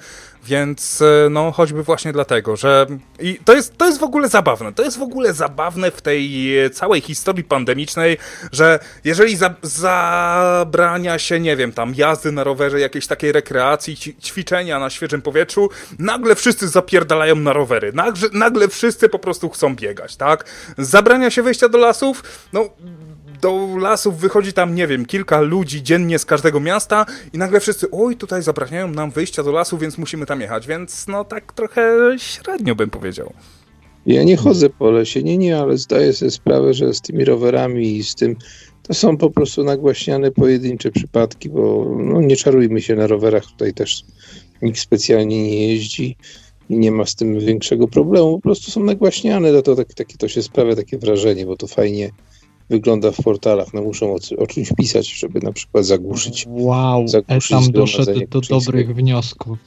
więc 0.46 1.02
e, 1.02 1.30
no 1.30 1.52
choćby 1.52 1.84
właśnie 1.84 2.13
dlatego, 2.13 2.56
że 2.56 2.88
i 3.19 3.39
to 3.46 3.54
jest, 3.54 3.78
to 3.78 3.86
jest 3.86 4.00
w 4.00 4.04
ogóle 4.04 4.30
zabawne, 4.30 4.74
to 4.74 4.84
jest 4.84 4.98
w 4.98 5.02
ogóle 5.02 5.34
zabawne 5.34 5.91
w 5.91 6.02
tej 6.02 6.54
całej 6.74 7.02
historii 7.02 7.43
pandemicznej, 7.43 8.17
że 8.52 8.80
jeżeli 9.04 9.36
za, 9.36 9.56
zabrania 9.62 11.19
się, 11.19 11.39
nie 11.39 11.56
wiem, 11.56 11.72
tam 11.72 11.93
jazdy 11.96 12.32
na 12.32 12.43
rowerze, 12.43 12.80
jakiejś 12.80 13.08
takiej 13.08 13.32
rekreacji, 13.32 13.98
ćwiczenia 14.22 14.80
na 14.80 14.89
świeżym 14.89 15.22
powietrzu, 15.22 15.69
nagle 16.00 16.36
wszyscy 16.36 16.67
zapierdalają 16.67 17.36
na 17.36 17.54
rowery, 17.54 17.93
nagle, 17.93 18.30
nagle 18.34 18.67
wszyscy 18.67 19.10
po 19.10 19.19
prostu 19.19 19.50
chcą 19.50 19.76
biegać, 19.76 20.15
tak? 20.15 20.46
Zabrania 20.78 21.30
się 21.32 21.43
wejścia 21.43 21.69
do 21.69 21.78
lasów, 21.78 22.24
no 22.54 22.69
do 23.43 23.77
lasów 23.77 24.17
wychodzi 24.17 24.53
tam, 24.53 24.75
nie 24.75 24.88
wiem, 24.88 25.06
kilka 25.06 25.41
ludzi 25.41 25.84
dziennie 25.84 26.19
z 26.19 26.25
każdego 26.25 26.60
miasta 26.60 27.06
i 27.34 27.38
nagle 27.38 27.60
wszyscy, 27.60 27.91
oj, 27.91 28.15
tutaj 28.15 28.43
zabraniają 28.43 28.88
nam 28.88 29.12
wyjścia 29.12 29.43
do 29.43 29.51
lasu, 29.51 29.77
więc 29.77 29.97
musimy 29.97 30.25
tam 30.25 30.41
jechać, 30.41 30.67
więc 30.67 31.08
no 31.08 31.25
tak 31.25 31.53
trochę 31.53 32.15
średnio 32.17 32.75
bym 32.75 32.89
powiedział. 32.89 33.34
Ja 34.06 34.23
nie 34.23 34.38
chodzę 34.38 34.69
po 34.69 34.91
lesie, 34.91 35.23
nie, 35.23 35.38
nie, 35.38 35.58
ale 35.58 35.77
zdaję 35.77 36.13
sobie 36.13 36.32
sprawę, 36.32 36.73
że 36.73 36.93
z 36.93 37.01
tymi 37.01 37.25
rowerami 37.25 37.95
i 37.97 38.03
z 38.03 38.15
tym 38.15 38.36
to 38.84 38.93
są 38.93 39.17
po 39.17 39.29
prostu 39.29 39.63
nagłaśniane 39.63 40.32
pojedyncze 40.32 40.91
przypadki, 40.91 41.49
bo 41.49 41.95
no, 41.99 42.21
nie 42.21 42.36
czarujmy 42.36 42.82
się 42.82 42.95
na 42.95 43.08
rowerach, 43.08 43.45
tutaj 43.45 43.73
też 43.73 44.03
nikt 44.62 44.79
specjalnie 44.79 45.43
nie 45.43 45.67
jeździ 45.67 46.17
i 46.69 46.77
nie 46.77 46.91
ma 46.91 47.06
z 47.06 47.15
tym 47.15 47.39
większego 47.39 47.88
problemu, 47.88 48.36
po 48.36 48.41
prostu 48.41 48.71
są 48.71 48.84
nagłaśniane, 48.84 49.51
to, 49.51 49.62
to, 49.62 49.75
tak, 49.75 49.93
takie, 49.93 50.17
to 50.17 50.27
się 50.27 50.43
sprawia 50.43 50.75
takie 50.75 50.97
wrażenie, 50.97 51.45
bo 51.45 51.58
to 51.58 51.67
fajnie 51.67 52.12
wygląda 52.73 53.12
w 53.12 53.23
portalach. 53.23 53.73
No 53.73 53.81
muszą 53.81 54.13
o, 54.13 54.17
o 54.38 54.47
czymś 54.47 54.69
pisać, 54.77 55.07
żeby 55.19 55.39
na 55.39 55.51
przykład 55.51 55.86
zagłuszyć. 55.86 56.45
Wow, 56.49 57.07
zagłuszyć 57.07 57.49
tam 57.49 57.71
doszedł 57.71 58.19
do 58.29 58.41
dobrych 58.41 58.95
wniosków. 58.95 59.57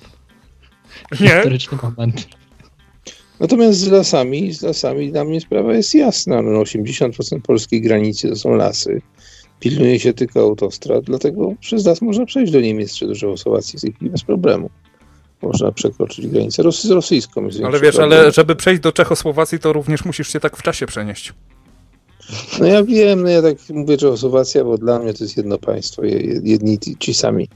Nie? 1.21 1.29
Historyczny 1.29 1.79
moment. 1.83 2.29
Natomiast 3.41 3.79
z 3.79 3.89
lasami, 3.89 4.53
z 4.53 4.63
lasami 4.63 5.13
dla 5.13 5.25
mnie 5.25 5.41
sprawa 5.41 5.75
jest 5.75 5.95
jasna. 5.95 6.43
No 6.43 6.63
80% 6.63 7.41
polskiej 7.41 7.81
granicy 7.81 8.29
to 8.29 8.37
są 8.37 8.55
lasy. 8.55 9.03
Pilnuje 9.61 10.01
się 10.01 10.13
tylko 10.13 10.41
autostrad, 10.41 11.05
dlatego 11.05 11.55
przez 11.61 11.87
las 11.87 12.03
można 12.03 12.27
przejść 12.27 12.53
do 12.53 12.61
Niemiec 12.61 12.95
czy 12.95 13.07
do 13.07 13.15
Czechosłowacji 13.15 13.95
bez 14.01 14.23
problemu. 14.23 14.71
Można 15.43 15.73
przekroczyć 15.73 16.27
granicę 16.27 16.63
Rosy 16.63 16.89
z 16.89 16.91
rosyjską. 16.91 17.49
Ale 17.65 17.81
wiesz, 17.81 17.97
problem. 17.97 18.21
ale 18.21 18.33
żeby 18.33 18.57
przejść 18.57 18.83
do 18.83 18.93
Czechosłowacji, 18.93 19.59
to 19.59 19.73
również 19.73 20.05
musisz 20.05 20.33
się 20.33 20.41
tak 20.41 20.57
w 20.57 20.63
czasie 20.63 20.87
przenieść. 20.87 21.33
No 22.61 22.67
ja 22.67 22.83
wiem, 22.85 23.23
no 23.23 23.29
ja 23.29 23.43
tak 23.43 23.57
mówię 23.71 23.97
Czechosłowacja, 23.97 24.65
bo 24.65 24.79
dla 24.79 24.99
mnie 24.99 25.15
to 25.15 25.25
jest 25.25 25.37
jedno 25.37 25.59
państwo, 25.59 26.03
jedni 26.43 26.79
ci 26.99 27.15
sami. 27.15 27.49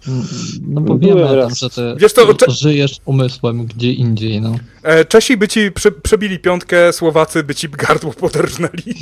No 0.68 0.80
bo 0.80 0.94
Byłem 0.94 1.18
wiemy, 1.18 1.36
raz... 1.36 1.58
że 1.58 1.70
ty 1.70 1.94
Wiesz 1.96 2.12
to, 2.12 2.34
cze... 2.34 2.50
żyjesz 2.50 2.96
umysłem 3.04 3.66
gdzie 3.66 3.92
indziej, 3.92 4.40
no. 4.40 4.56
E, 4.82 5.04
Czesi 5.04 5.36
by 5.36 5.48
ci 5.48 5.72
prze, 5.72 5.92
przebili 5.92 6.38
piątkę, 6.38 6.92
Słowacy 6.92 7.42
by 7.42 7.54
ci 7.54 7.68
gardło 7.68 8.12
poderżnęli. 8.12 8.94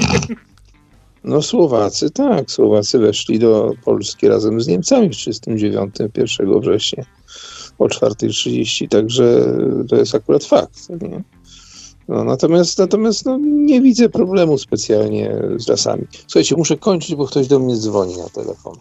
No 1.25 1.43
Słowacy, 1.43 2.11
tak, 2.11 2.51
Słowacy 2.51 2.99
weszli 2.99 3.39
do 3.39 3.73
Polski 3.85 4.29
razem 4.29 4.61
z 4.61 4.67
Niemcami 4.67 5.09
w 5.09 5.17
1939, 5.17 6.39
1 6.39 6.61
września 6.61 7.05
o 7.79 7.87
4.30, 7.87 8.89
także 8.89 9.57
to 9.89 9.97
jest 9.97 10.15
akurat 10.15 10.45
fakt. 10.45 10.89
Nie? 11.03 11.23
No, 12.09 12.25
natomiast 12.25 12.79
natomiast 12.79 13.27
no, 13.27 13.39
nie 13.43 13.81
widzę 13.81 14.09
problemu 14.09 14.59
specjalnie 14.59 15.43
z 15.57 15.69
lasami. 15.69 16.03
Słuchajcie, 16.27 16.57
muszę 16.57 16.77
kończyć, 16.77 17.15
bo 17.15 17.27
ktoś 17.27 17.47
do 17.47 17.59
mnie 17.59 17.77
dzwoni 17.77 18.17
na 18.17 18.29
telefon. 18.29 18.75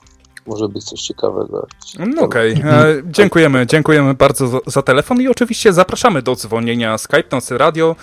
Może 0.45 0.69
być 0.69 0.83
coś 0.83 1.01
ciekawego. 1.01 1.67
No 1.99 2.21
okej, 2.21 2.53
okay. 2.53 2.71
E, 2.71 3.01
dziękujemy, 3.05 3.67
dziękujemy 3.67 4.13
bardzo 4.13 4.61
za, 4.67 4.81
telefon 4.81 5.21
i 5.21 5.27
oczywiście 5.27 5.73
zapraszamy 5.73 6.21
do 6.21 6.35
dzwonienia 6.35 6.97
Skype 6.97 7.23
Nocy 7.31 7.57
Radio 7.57 7.95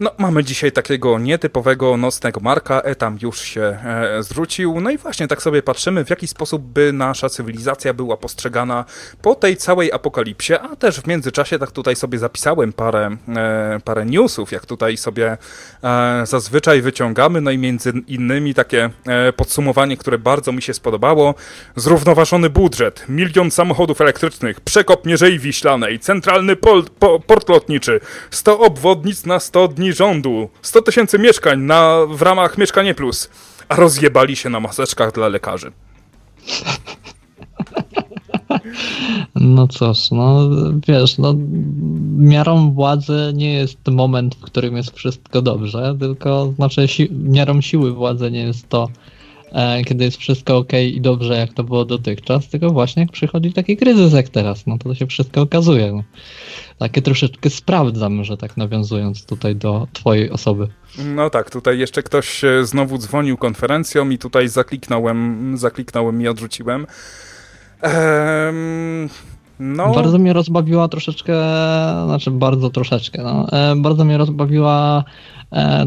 no, 0.00 0.10
mamy 0.18 0.44
dzisiaj 0.44 0.72
takiego 0.72 1.18
nietypowego 1.18 1.96
nocnego 1.96 2.40
Marka, 2.40 2.80
Etam 2.80 3.18
już 3.22 3.40
się 3.40 3.60
e, 3.62 4.22
zwrócił. 4.22 4.80
No 4.80 4.90
i 4.90 4.98
właśnie 4.98 5.28
tak 5.28 5.42
sobie 5.42 5.62
patrzymy, 5.62 6.04
w 6.04 6.10
jaki 6.10 6.28
sposób 6.28 6.62
by 6.62 6.92
nasza 6.92 7.28
cywilizacja 7.28 7.94
była 7.94 8.16
postrzegana 8.16 8.84
po 9.22 9.34
tej 9.34 9.56
całej 9.56 9.92
apokalipsie, 9.92 10.54
a 10.54 10.76
też 10.76 11.00
w 11.00 11.06
międzyczasie 11.06 11.58
tak 11.58 11.70
tutaj 11.70 11.96
sobie 11.96 12.18
zapisałem 12.18 12.72
parę, 12.72 13.16
e, 13.36 13.80
parę 13.84 14.06
newsów, 14.06 14.52
jak 14.52 14.66
tutaj 14.66 14.96
sobie 14.96 15.36
e, 15.84 16.26
zazwyczaj 16.26 16.82
wyciągamy, 16.82 17.40
no 17.40 17.50
i 17.50 17.58
między 17.58 17.92
innymi 18.06 18.54
takie 18.54 18.90
e, 19.06 19.32
podsumowanie, 19.32 19.96
które 19.96 20.18
bardzo 20.18 20.52
mi 20.52 20.62
się 20.62 20.74
spodobało. 20.74 21.34
Zrównoważony 21.76 22.50
budżet, 22.50 23.04
milion 23.08 23.50
samochodów 23.50 24.00
elektrycznych, 24.00 24.60
przekop 24.60 25.06
Mierzei 25.06 25.38
Wiślanej, 25.38 25.98
centralny 25.98 26.56
pol, 26.56 26.84
po, 26.98 27.20
port 27.20 27.48
lotniczy, 27.48 28.00
100 28.30 28.60
obwodnic 28.60 29.26
na 29.26 29.40
100 29.40 29.68
dni 29.68 29.87
rządu, 29.92 30.48
100 30.62 30.82
tysięcy 30.82 31.18
mieszkań 31.18 31.60
na, 31.60 31.98
w 32.08 32.22
ramach 32.22 32.58
Mieszkanie 32.58 32.94
Plus, 32.94 33.30
a 33.68 33.76
rozjebali 33.76 34.36
się 34.36 34.50
na 34.50 34.60
maseczkach 34.60 35.12
dla 35.12 35.28
lekarzy. 35.28 35.72
No 39.34 39.68
cóż, 39.68 40.10
no 40.10 40.50
wiesz, 40.88 41.18
no 41.18 41.34
miarą 42.18 42.70
władzy 42.72 43.32
nie 43.34 43.52
jest 43.52 43.78
moment, 43.88 44.34
w 44.34 44.40
którym 44.40 44.76
jest 44.76 44.96
wszystko 44.96 45.42
dobrze, 45.42 45.96
tylko 46.00 46.52
znaczy 46.56 46.88
si 46.88 47.08
miarą 47.12 47.60
siły 47.60 47.92
władzy 47.92 48.30
nie 48.30 48.42
jest 48.42 48.68
to, 48.68 48.88
kiedy 49.86 50.04
jest 50.04 50.16
wszystko 50.16 50.56
ok 50.56 50.72
i 50.72 51.00
dobrze, 51.00 51.36
jak 51.36 51.52
to 51.52 51.64
było 51.64 51.84
dotychczas, 51.84 52.48
tylko 52.48 52.70
właśnie 52.70 53.02
jak 53.02 53.12
przychodzi 53.12 53.52
taki 53.52 53.76
kryzys 53.76 54.12
jak 54.12 54.28
teraz, 54.28 54.66
no 54.66 54.78
to 54.78 54.94
się 54.94 55.06
wszystko 55.06 55.40
okazuje. 55.40 55.92
No 55.92 56.02
takie 56.78 57.02
troszeczkę 57.02 57.50
sprawdzam, 57.50 58.24
że 58.24 58.36
tak 58.36 58.56
nawiązując 58.56 59.26
tutaj 59.26 59.56
do 59.56 59.86
twojej 59.92 60.30
osoby. 60.30 60.68
No 61.04 61.30
tak, 61.30 61.50
tutaj 61.50 61.78
jeszcze 61.78 62.02
ktoś 62.02 62.42
znowu 62.62 62.98
dzwonił 62.98 63.36
konferencją 63.36 64.10
i 64.10 64.18
tutaj 64.18 64.48
zakliknąłem, 64.48 65.52
zakliknąłem 65.58 66.22
i 66.22 66.28
odrzuciłem. 66.28 66.86
Ehm, 67.82 69.08
no. 69.58 69.94
Bardzo 69.94 70.18
mnie 70.18 70.32
rozbawiła 70.32 70.88
troszeczkę, 70.88 71.34
znaczy 72.06 72.30
bardzo 72.30 72.70
troszeczkę, 72.70 73.22
no, 73.22 73.46
e, 73.52 73.76
bardzo 73.76 74.04
mnie 74.04 74.18
rozbawiła 74.18 75.04
E, 75.37 75.37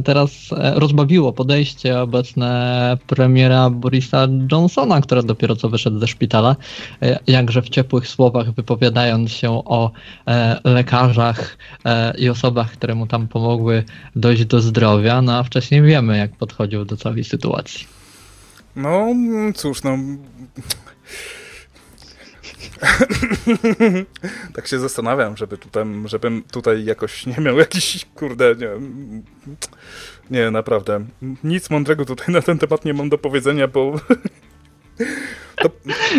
teraz 0.06 0.32
e, 0.52 0.80
rozbawiło 0.80 1.34
podejście 1.34 2.00
obecne 2.00 2.98
premiera 3.08 3.70
Borisa 3.70 4.28
Johnsona, 4.52 5.02
który 5.02 5.24
dopiero 5.24 5.56
co 5.56 5.70
wyszedł 5.70 6.00
ze 6.00 6.08
szpitala, 6.08 6.56
e, 7.02 7.20
jakże 7.28 7.62
w 7.62 7.70
ciepłych 7.70 8.08
słowach 8.08 8.52
wypowiadając 8.52 9.32
się 9.32 9.50
o 9.52 9.92
lekarzach 10.64 11.58
i 12.18 12.30
osobach, 12.30 12.72
które 12.72 12.96
mu 12.96 13.08
tam 13.08 13.28
pomogły 13.28 13.84
dojść 14.16 14.46
do 14.46 14.62
zdrowia, 14.62 15.22
no 15.22 15.38
a 15.38 15.44
wcześniej 15.44 15.82
wiemy, 15.82 16.18
jak 16.18 16.32
podchodził 16.32 16.86
do 16.86 16.98
całej 16.98 17.24
sytuacji. 17.24 17.88
No, 18.76 19.08
cóż, 19.56 19.84
no 19.84 19.98
tak 24.56 24.68
się 24.68 24.80
zastanawiam, 24.80 25.38
żeby 25.38 25.58
tutaj, 25.58 25.86
żebym 26.06 26.44
tutaj 26.52 26.86
jakoś 26.86 27.26
nie 27.26 27.38
miał 27.38 27.58
jakiś, 27.58 28.06
kurde, 28.16 28.56
nie 28.56 28.70
Nie, 30.32 30.52
naprawdę. 30.52 31.06
Nic 31.44 31.70
mądrego 31.70 32.06
tutaj 32.06 32.28
na 32.30 32.42
ten 32.42 32.58
temat 32.58 32.86
nie 32.86 32.94
mam 32.94 33.10
do 33.10 33.18
powiedzenia, 33.18 33.68
bo... 33.68 33.94
To, 35.56 35.70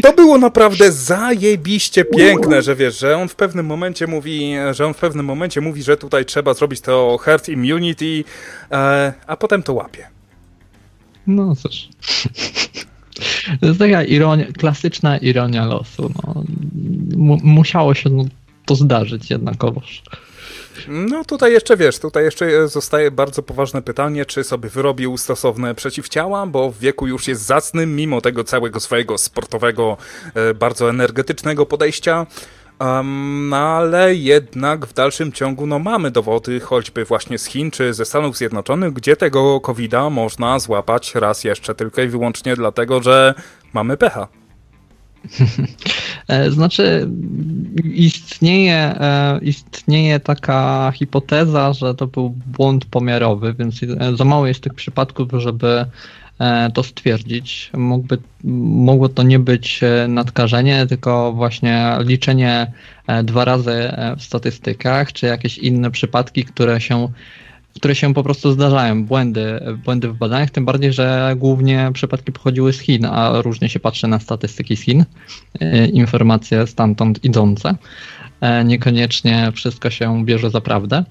to, 0.03 0.12
było 0.12 0.38
naprawdę 0.38 0.92
zajebiście 0.92 2.05
piękne, 2.05 2.62
że 2.62 2.77
wiesz, 2.77 2.98
że 2.98 3.16
on 3.16 3.29
w 3.29 3.35
pewnym 3.35 3.66
momencie 3.66 4.07
mówi, 4.07 4.55
że 4.72 4.87
on 4.87 4.94
w 4.94 4.96
pewnym 4.96 5.27
momencie 5.27 5.61
mówi, 5.61 5.83
że 5.83 5.96
tutaj 5.96 6.25
trzeba 6.25 6.55
zrobić 6.55 6.81
to 6.81 7.18
herd 7.18 7.48
immunity, 7.48 8.25
e, 8.70 9.12
a 9.27 9.37
potem 9.37 9.62
to 9.62 9.72
łapie. 9.72 10.09
No 11.27 11.57
cóż. 11.57 11.88
To 13.61 13.66
jest 13.66 13.79
taka 13.79 14.05
ironia, 14.05 14.46
klasyczna 14.59 15.18
ironia 15.18 15.66
losu. 15.66 16.11
No. 16.16 16.44
musiało 17.42 17.94
się 17.94 18.11
no, 18.11 18.25
to 18.66 18.75
zdarzyć 18.75 19.31
jednakowoż. 19.31 20.03
No 20.88 21.25
tutaj 21.25 21.53
jeszcze 21.53 21.77
wiesz, 21.77 21.98
tutaj 21.98 22.25
jeszcze 22.25 22.68
zostaje 22.68 23.11
bardzo 23.11 23.42
poważne 23.42 23.83
pytanie, 23.83 24.27
czy 24.27 24.44
sobie 24.44 24.68
wyrobił 24.68 25.18
stosowne 25.18 25.75
przeciwciała, 25.75 26.46
bo 26.46 26.70
w 26.70 26.79
wieku 26.79 27.07
już 27.07 27.29
jest 27.29 27.42
zacnym, 27.42 27.96
mimo 27.96 28.20
tego 28.20 28.44
całego 28.44 28.81
swojego 28.81 29.18
sportowego, 29.18 29.96
e, 30.35 30.55
bardzo 30.55 30.90
energetycznego 30.90 31.66
podejścia. 31.66 32.27
Um, 32.83 33.55
ale 33.55 34.14
jednak 34.14 34.87
w 34.87 34.95
dalszym 34.95 35.33
ciągu 35.33 35.66
no, 35.66 35.79
mamy 35.79 36.11
dowody 36.11 36.61
choćby 36.61 37.05
właśnie 37.05 37.38
z 37.38 37.47
Chin 37.47 37.71
czy 37.71 37.95
ze 37.95 38.05
Stanów 38.05 38.37
Zjednoczonych, 38.37 38.92
gdzie 38.92 39.16
tego 39.16 39.61
covid 39.61 39.92
można 40.11 40.59
złapać 40.59 41.14
raz 41.14 41.45
jeszcze 41.45 41.75
tylko 41.75 42.03
i 42.03 42.09
wyłącznie 42.09 42.57
dlatego, 42.57 43.03
że 43.03 43.35
mamy 43.73 43.97
pecha. 43.97 44.29
E, 46.29 46.51
znaczy, 46.51 47.09
istnieje, 47.85 48.75
e, 48.75 49.38
istnieje 49.42 50.21
taka 50.21 50.92
hipoteza, 50.95 51.73
że 51.73 51.95
to 51.95 52.07
był 52.07 52.35
błąd 52.47 52.85
pomiarowy, 52.85 53.55
więc 53.59 53.81
za 54.14 54.25
mało 54.25 54.47
jest 54.47 54.61
tych 54.61 54.75
przypadków, 54.75 55.29
żeby 55.37 55.68
e, 55.68 55.87
to 56.75 56.83
stwierdzić. 56.83 57.71
Mógłby, 57.75 58.18
mogło 58.45 59.09
to 59.09 59.23
nie 59.23 59.38
być 59.38 59.81
e, 59.83 60.09
nadkażenie, 60.09 60.87
tylko 60.87 61.33
właśnie 61.33 61.97
liczenie 62.01 62.73
dwa 63.25 63.45
razy 63.45 63.92
w 64.18 64.23
statystykach, 64.23 65.12
czy 65.12 65.27
jakieś 65.27 65.59
inne 65.59 65.90
przypadki, 65.90 66.45
które 66.45 66.81
się 66.81 67.09
które 67.75 67.95
się 67.95 68.14
po 68.14 68.23
prostu 68.23 68.53
zdarzają, 68.53 69.05
błędy, 69.05 69.61
błędy 69.85 70.09
w 70.09 70.16
badaniach, 70.16 70.51
tym 70.51 70.64
bardziej, 70.64 70.92
że 70.92 71.35
głównie 71.37 71.90
przypadki 71.95 72.33
pochodziły 72.33 72.73
z 72.73 72.81
Chin, 72.81 73.05
a 73.05 73.42
różnie 73.42 73.68
się 73.68 73.81
patrzy 73.81 74.09
na 74.09 74.21
statystyki 74.21 74.76
z 74.76 74.80
Chin, 74.80 75.05
informacje 75.93 76.66
stamtąd 76.66 77.24
idące. 77.24 77.74
Niekoniecznie 78.64 79.53
wszystko 79.55 79.91
się 79.91 80.24
bierze 80.24 80.51
za 80.51 80.61
prawdę. 80.61 81.05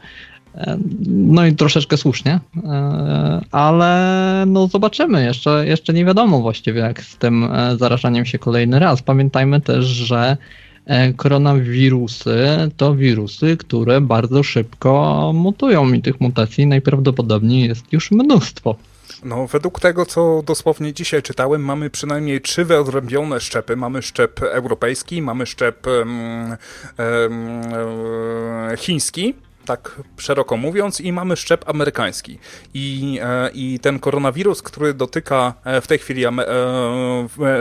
No 1.08 1.46
i 1.46 1.56
troszeczkę 1.56 1.98
słusznie, 1.98 2.40
e, 2.64 3.42
ale 3.52 4.44
no 4.48 4.68
zobaczymy. 4.68 5.24
Jeszcze, 5.24 5.68
jeszcze 5.68 5.94
nie 5.94 6.06
wiadomo 6.06 6.42
właściwie, 6.42 6.80
jak 6.80 7.02
z 7.02 7.18
tym 7.18 7.44
e, 7.44 7.78
zarażaniem 7.78 8.26
się 8.26 8.40
kolejny 8.40 8.80
raz. 8.80 9.02
Pamiętajmy 9.02 9.62
też, 9.62 9.86
że 9.86 10.38
e, 10.86 11.14
koronawirusy 11.14 12.48
to 12.78 12.96
wirusy, 12.96 13.58
które 13.58 14.02
bardzo 14.02 14.44
szybko 14.44 15.32
mutują 15.36 15.94
i 15.94 16.02
tych 16.02 16.22
mutacji 16.22 16.68
najprawdopodobniej 16.68 17.68
jest 17.68 17.94
już 17.94 18.12
mnóstwo. 18.12 18.76
No, 19.24 19.48
według 19.48 19.80
tego, 19.80 20.06
co 20.06 20.44
dosłownie 20.46 20.94
dzisiaj 20.94 21.22
czytałem, 21.22 21.66
mamy 21.66 21.90
przynajmniej 21.90 22.42
trzy 22.42 22.66
wyodrębnione 22.66 23.40
szczepy. 23.40 23.76
Mamy 23.76 24.02
szczep 24.02 24.44
europejski, 24.44 25.22
mamy 25.22 25.46
szczep 25.46 25.88
um, 25.88 26.56
um, 27.00 28.78
chiński 28.78 29.34
tak 29.66 30.02
szeroko 30.18 30.58
mówiąc, 30.58 31.02
i 31.02 31.12
mamy 31.12 31.36
szczep 31.36 31.70
amerykański. 31.70 32.40
I, 32.74 33.20
e, 33.24 33.50
i 33.54 33.80
ten 33.80 34.00
koronawirus, 34.00 34.62
który 34.62 34.94
dotyka 34.94 35.54
e, 35.64 35.82
w 35.82 35.88
tej 35.88 36.00
chwili 36.00 36.26
e, 36.26 36.32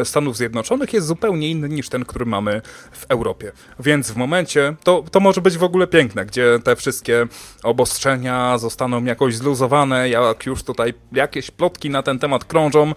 Stanów 0.04 0.36
Zjednoczonych, 0.36 0.92
jest 0.92 1.06
zupełnie 1.06 1.50
inny 1.50 1.68
niż 1.68 1.88
ten, 1.88 2.04
który 2.04 2.26
mamy 2.26 2.62
w 2.92 3.06
Europie. 3.08 3.52
Więc 3.80 4.10
w 4.10 4.16
momencie, 4.16 4.74
to, 4.84 5.04
to 5.10 5.20
może 5.20 5.40
być 5.40 5.58
w 5.58 5.64
ogóle 5.64 5.86
piękne, 5.86 6.26
gdzie 6.26 6.58
te 6.64 6.76
wszystkie 6.76 7.26
obostrzenia 7.62 8.58
zostaną 8.58 9.04
jakoś 9.04 9.36
zluzowane, 9.36 10.08
jak 10.08 10.46
już 10.46 10.62
tutaj 10.62 10.94
jakieś 11.12 11.50
plotki 11.50 11.90
na 11.90 12.02
ten 12.02 12.18
temat 12.18 12.44
krążą, 12.44 12.92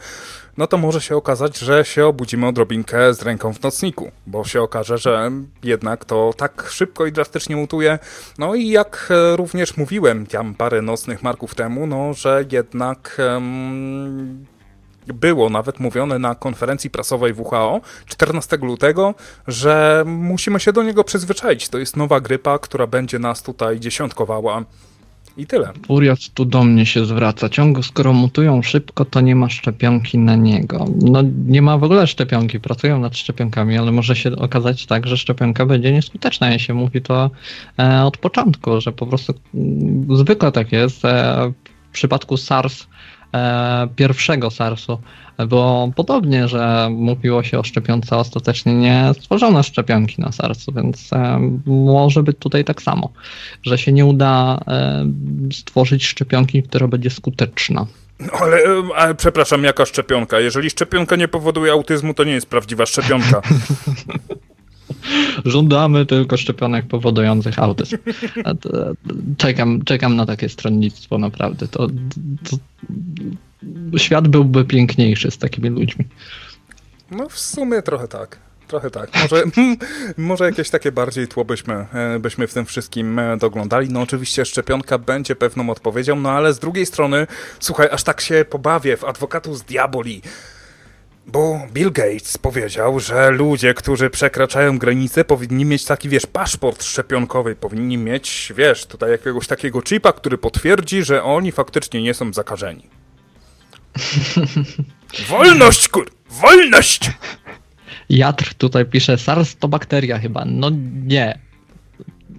no 0.58 0.68
to 0.68 0.78
może 0.78 1.02
się 1.02 1.16
okazać, 1.16 1.58
że 1.58 1.86
się 1.86 2.06
obudzimy 2.06 2.48
odrobinkę 2.48 3.14
z 3.14 3.22
ręką 3.22 3.54
w 3.54 3.62
nocniku, 3.62 4.12
bo 4.28 4.44
się 4.44 4.62
okaże, 4.62 4.98
że 4.98 5.32
jednak 5.64 6.06
to 6.06 6.34
tak 6.38 6.68
szybko 6.70 7.06
i 7.06 7.12
drastycznie 7.12 7.56
mutuje. 7.56 8.00
No 8.38 8.56
i 8.56 8.68
jak 8.68 9.10
e, 9.12 9.36
również 9.36 9.78
mówiłem 9.78 10.26
tam 10.26 10.56
parę 10.56 10.82
nocnych 10.82 11.24
marków 11.24 11.56
temu, 11.56 11.88
no 11.88 12.14
że 12.14 12.46
jednak 12.52 13.22
um, 13.34 14.46
było 15.08 15.50
nawet 15.50 15.80
mówione 15.80 16.20
na 16.20 16.36
konferencji 16.36 16.90
prasowej 16.90 17.34
WHO 17.34 17.82
14 18.06 18.58
lutego, 18.58 19.14
że 19.48 20.04
musimy 20.08 20.60
się 20.60 20.74
do 20.74 20.84
niego 20.84 21.04
przyzwyczaić. 21.04 21.70
To 21.70 21.78
jest 21.78 21.98
nowa 21.98 22.20
grypa, 22.20 22.60
która 22.60 22.88
będzie 22.88 23.20
nas 23.20 23.44
tutaj 23.44 23.80
dziesiątkowała 23.80 24.64
i 25.38 25.46
tyle. 25.46 25.74
Furiat 25.88 26.30
tu 26.34 26.46
do 26.46 26.64
mnie 26.64 26.86
się 26.86 27.06
zwraca. 27.06 27.50
Ciągle 27.50 27.84
skoro 27.84 28.14
mutują 28.14 28.62
szybko, 28.62 29.06
to 29.06 29.22
nie 29.22 29.36
ma 29.36 29.50
szczepionki 29.50 30.18
na 30.18 30.36
niego. 30.36 30.86
No 31.02 31.24
nie 31.48 31.62
ma 31.62 31.78
w 31.78 31.84
ogóle 31.84 32.08
szczepionki, 32.08 32.60
pracują 32.60 33.00
nad 33.00 33.18
szczepionkami, 33.18 33.78
ale 33.78 33.92
może 33.92 34.16
się 34.16 34.36
okazać 34.36 34.86
tak, 34.86 35.08
że 35.08 35.18
szczepionka 35.18 35.66
będzie 35.66 35.92
nieskuteczna. 35.92 36.52
Ja 36.52 36.60
się 36.60 36.74
mówi 36.74 37.02
to 37.02 37.32
e, 37.80 38.04
od 38.04 38.18
początku, 38.18 38.82
że 38.82 38.92
po 38.92 39.08
prostu 39.08 39.34
m, 39.54 39.62
mm, 39.62 40.18
zwykle 40.18 40.52
tak 40.52 40.72
jest. 40.72 41.06
E, 41.06 41.52
w 41.90 41.94
przypadku 41.94 42.38
SARS, 42.38 42.88
pierwszego 43.96 44.52
SARS-u, 44.52 44.98
było 45.38 45.92
podobnie, 45.96 46.48
że 46.48 46.90
mówiło 46.92 47.44
się 47.44 47.60
o 47.60 47.64
szczepionce, 47.64 48.18
ostatecznie 48.18 48.74
nie 48.74 49.12
stworzono 49.20 49.64
szczepionki 49.64 50.22
na 50.22 50.32
sercu, 50.32 50.72
więc 50.72 51.14
e, 51.14 51.40
może 51.66 52.24
być 52.24 52.38
tutaj 52.40 52.66
tak 52.66 52.82
samo, 52.82 53.10
że 53.64 53.78
się 53.78 53.92
nie 53.92 54.06
uda 54.06 54.60
e, 54.68 55.06
stworzyć 55.54 56.06
szczepionki, 56.06 56.64
która 56.64 56.88
będzie 56.88 57.10
skuteczna. 57.10 57.86
Ale, 58.42 58.58
e, 58.58 58.84
ale 58.96 59.16
przepraszam, 59.16 59.64
jaka 59.64 59.86
szczepionka? 59.86 60.40
Jeżeli 60.40 60.70
szczepionka 60.70 61.16
nie 61.16 61.28
powoduje 61.28 61.72
autyzmu, 61.72 62.14
to 62.14 62.24
nie 62.24 62.32
jest 62.32 62.50
prawdziwa 62.50 62.86
szczepionka. 62.86 63.42
Żądamy 65.46 66.06
tylko 66.06 66.38
szczepionek 66.38 66.88
powodujących 66.88 67.60
autyzm. 67.60 67.98
Czekam, 69.38 69.84
czekam 69.86 70.16
na 70.16 70.26
takie 70.26 70.50
stronnictwo, 70.50 71.18
naprawdę. 71.18 71.68
To, 71.68 71.88
to, 72.50 72.58
świat 73.98 74.28
byłby 74.28 74.66
piękniejszy 74.66 75.32
z 75.32 75.38
takimi 75.38 75.70
ludźmi. 75.70 76.06
No 77.12 77.30
w 77.30 77.40
sumie 77.40 77.82
trochę 77.82 78.08
tak. 78.08 78.40
Trochę 78.68 78.90
tak. 78.92 79.10
Może, 79.22 79.44
może 80.18 80.46
jakieś 80.46 80.70
takie 80.70 80.92
bardziej 80.92 81.28
tło 81.28 81.46
byśmy, 81.46 81.74
e, 81.94 82.20
byśmy 82.20 82.48
w 82.48 82.54
tym 82.54 82.66
wszystkim 82.66 83.20
e, 83.20 83.38
doglądali. 83.38 83.90
No 83.90 84.02
oczywiście 84.02 84.46
szczepionka 84.46 84.98
będzie 84.98 85.36
pewną 85.36 85.70
odpowiedzią, 85.70 86.16
no 86.16 86.32
ale 86.32 86.54
z 86.54 86.60
drugiej 86.60 86.86
strony, 86.86 87.28
słuchaj, 87.60 87.88
aż 87.92 88.04
tak 88.04 88.22
się 88.22 88.46
pobawię 88.50 88.98
w 88.98 89.04
adwokatus 89.04 89.62
diaboli. 89.62 90.22
Bo 91.28 91.68
Bill 91.74 91.92
Gates 91.92 92.38
powiedział, 92.38 93.00
że 93.00 93.32
ludzie, 93.32 93.74
którzy 93.74 94.10
przekraczają 94.10 94.78
granice, 94.78 95.26
powinni 95.26 95.66
mieć 95.66 95.86
taki, 95.86 96.10
wiesz, 96.10 96.26
paszport 96.26 96.84
szczepionkowy, 96.84 97.56
powinni 97.56 97.98
mieć, 97.98 98.54
wiesz, 98.56 98.86
tutaj 98.86 99.12
jakiegoś 99.12 99.48
takiego 99.48 99.82
chipa, 99.82 100.14
który 100.14 100.38
potwierdzi, 100.38 101.04
że 101.04 101.24
oni 101.24 101.52
faktycznie 101.52 102.02
nie 102.02 102.14
są 102.14 102.34
zakażeni. 102.34 102.84
Wolność, 105.30 105.88
kur... 105.90 106.12
Wolność! 106.30 107.12
Jatr 108.10 108.54
tutaj 108.54 108.86
pisze, 108.86 109.18
SARS 109.18 109.56
to 109.56 109.68
bakteria 109.68 110.20
chyba. 110.20 110.46
No 110.46 110.70
nie. 111.06 111.40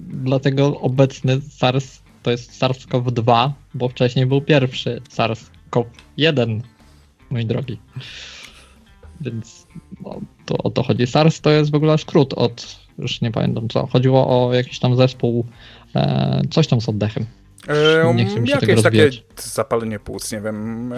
Dlatego 0.08 0.80
obecny 0.80 1.40
SARS 1.58 2.02
to 2.22 2.30
jest 2.30 2.60
SARS-CoV-2, 2.60 3.50
bo 3.74 3.88
wcześniej 3.88 4.26
był 4.26 4.40
pierwszy 4.40 5.02
SARS-CoV-1, 5.16 6.60
mój 7.30 7.46
drogi. 7.46 7.78
Więc 9.20 9.66
no, 10.00 10.20
to 10.46 10.56
o 10.58 10.70
to 10.70 10.82
chodzi. 10.82 11.06
SARS 11.06 11.40
to 11.40 11.50
jest 11.50 11.70
w 11.70 11.74
ogóle 11.74 11.98
skrót 11.98 12.32
od, 12.32 12.78
już 12.98 13.20
nie 13.20 13.30
pamiętam 13.30 13.68
co, 13.68 13.86
chodziło 13.86 14.48
o 14.48 14.54
jakiś 14.54 14.78
tam 14.78 14.96
zespół, 14.96 15.46
e, 15.96 16.42
coś 16.50 16.66
tam 16.66 16.80
z 16.80 16.88
oddechem. 16.88 17.26
Nie 18.14 18.26
chcę 18.26 18.40
mi 18.40 18.48
się 18.48 18.54
jakieś 18.54 18.82
takie 18.82 19.10
zapalenie 19.36 19.98
płuc, 19.98 20.32
nie 20.32 20.40
wiem. 20.40 20.92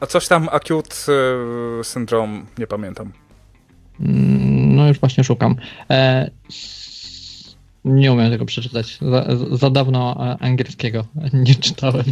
A 0.00 0.06
coś 0.06 0.28
tam 0.28 0.48
acute 0.52 0.96
e, 1.80 1.84
syndrom, 1.84 2.46
nie 2.58 2.66
pamiętam. 2.66 3.12
Mm, 4.00 4.76
no 4.76 4.88
już 4.88 4.98
właśnie 5.00 5.24
szukam. 5.24 5.56
E, 5.90 6.30
nie 7.84 8.12
umiem 8.12 8.30
tego 8.30 8.44
przeczytać. 8.44 8.98
Za, 9.02 9.26
za, 9.56 9.70
dawno 9.70 10.16
e, 10.20 10.36
angielskiego 10.42 11.04
nie 11.32 11.54
czytałem. 11.54 12.04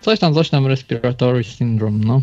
Coś 0.00 0.18
tam, 0.18 0.34
coś 0.34 0.50
tam 0.50 0.66
respiratory 0.66 1.44
syndrome, 1.44 1.98
no. 2.06 2.22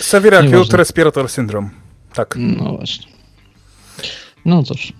Severe 0.00 0.38
acute 0.38 0.76
respiratory 0.76 1.28
syndrome. 1.28 1.70
Tak. 2.14 2.34
No 2.38 2.72
właśnie. 2.72 3.06
No 4.44 4.62
cóż. 4.62 4.92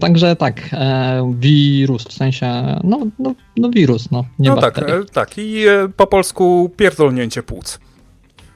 Także 0.00 0.36
tak, 0.36 0.68
e, 0.72 1.34
wirus, 1.38 2.04
w 2.04 2.12
sensie, 2.12 2.46
no, 2.84 2.98
no, 3.18 3.34
no 3.56 3.70
wirus, 3.70 4.10
no, 4.10 4.24
nie 4.38 4.50
No 4.50 4.60
tak, 4.60 4.78
e, 4.78 5.04
tak 5.12 5.38
i 5.38 5.66
e, 5.68 5.88
po 5.96 6.06
polsku 6.06 6.72
pierdolnięcie 6.76 7.42
płuc. 7.42 7.78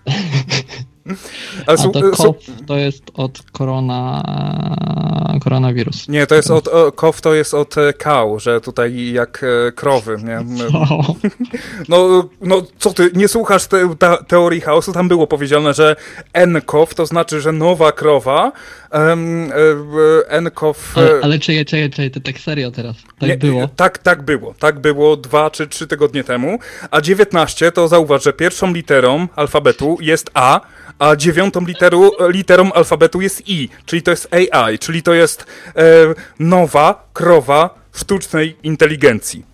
A 1.67 1.77
to 1.77 1.91
KOW 2.11 2.37
to 2.67 2.77
jest 2.77 3.03
od 3.15 3.43
korona, 3.53 4.23
koronawirus. 5.45 6.09
Nie, 6.09 6.27
to 6.27 6.35
jest 6.35 6.51
od, 6.51 6.69
KOW 6.95 7.21
to 7.21 7.35
jest 7.35 7.55
od 7.55 7.75
kał, 7.99 8.41
że 8.41 8.61
tutaj 8.61 9.13
jak 9.13 9.45
krowy, 9.75 10.17
nie? 10.25 10.41
No, 11.89 12.29
no 12.41 12.63
co 12.79 12.93
ty, 12.93 13.11
nie 13.15 13.29
słuchasz 13.29 13.67
te, 13.67 13.95
te, 13.99 14.17
teorii 14.29 14.61
chaosu? 14.61 14.93
Tam 14.93 15.09
było 15.09 15.27
powiedziane, 15.27 15.75
że 15.75 15.97
NKOW 16.47 16.95
to 16.95 17.07
znaczy, 17.07 17.41
że 17.41 17.53
nowa 17.53 17.93
krowa, 17.93 18.53
um, 18.93 19.53
NKOW... 20.43 20.99
Ale, 20.99 21.11
ale 21.23 21.39
czekaj, 21.39 21.65
czekaj, 21.65 21.91
czekaj, 21.91 22.11
to 22.11 22.21
tak 22.21 22.39
serio 22.39 22.71
teraz, 22.71 22.97
tak 23.19 23.29
nie, 23.29 23.37
było? 23.37 23.69
Tak, 23.77 23.99
tak 23.99 24.23
było, 24.23 24.55
tak 24.59 24.79
było 24.79 25.17
dwa 25.17 25.51
czy 25.51 25.67
trzy 25.69 25.87
tygodnie 25.87 26.25
temu, 26.25 26.59
a 26.91 27.01
19 27.01 27.73
to 27.73 27.89
zauważ, 27.89 28.25
że 28.25 28.33
pierwszą 28.33 28.73
literą 28.73 29.29
alfabetu 29.37 29.99
jest 30.01 30.31
A, 30.35 30.61
a 31.01 31.17
dziewiątą 31.17 31.65
literu, 31.67 32.11
literą 32.29 32.73
alfabetu 32.73 33.21
jest 33.21 33.49
I, 33.49 33.69
czyli 33.87 34.03
to 34.03 34.11
jest 34.11 34.35
AI, 34.35 34.79
czyli 34.79 35.03
to 35.03 35.15
jest 35.15 35.47
e, 35.77 35.83
nowa 36.39 37.11
krowa 37.13 37.75
sztucznej 37.95 38.57
inteligencji. 38.63 39.45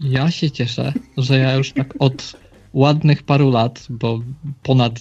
Ja 0.00 0.30
się 0.30 0.50
cieszę, 0.50 0.92
że 1.16 1.38
ja 1.38 1.54
już 1.54 1.72
tak 1.72 1.94
od 1.98 2.32
ładnych 2.72 3.22
paru 3.22 3.50
lat, 3.50 3.86
bo 3.90 4.20
ponad 4.62 4.92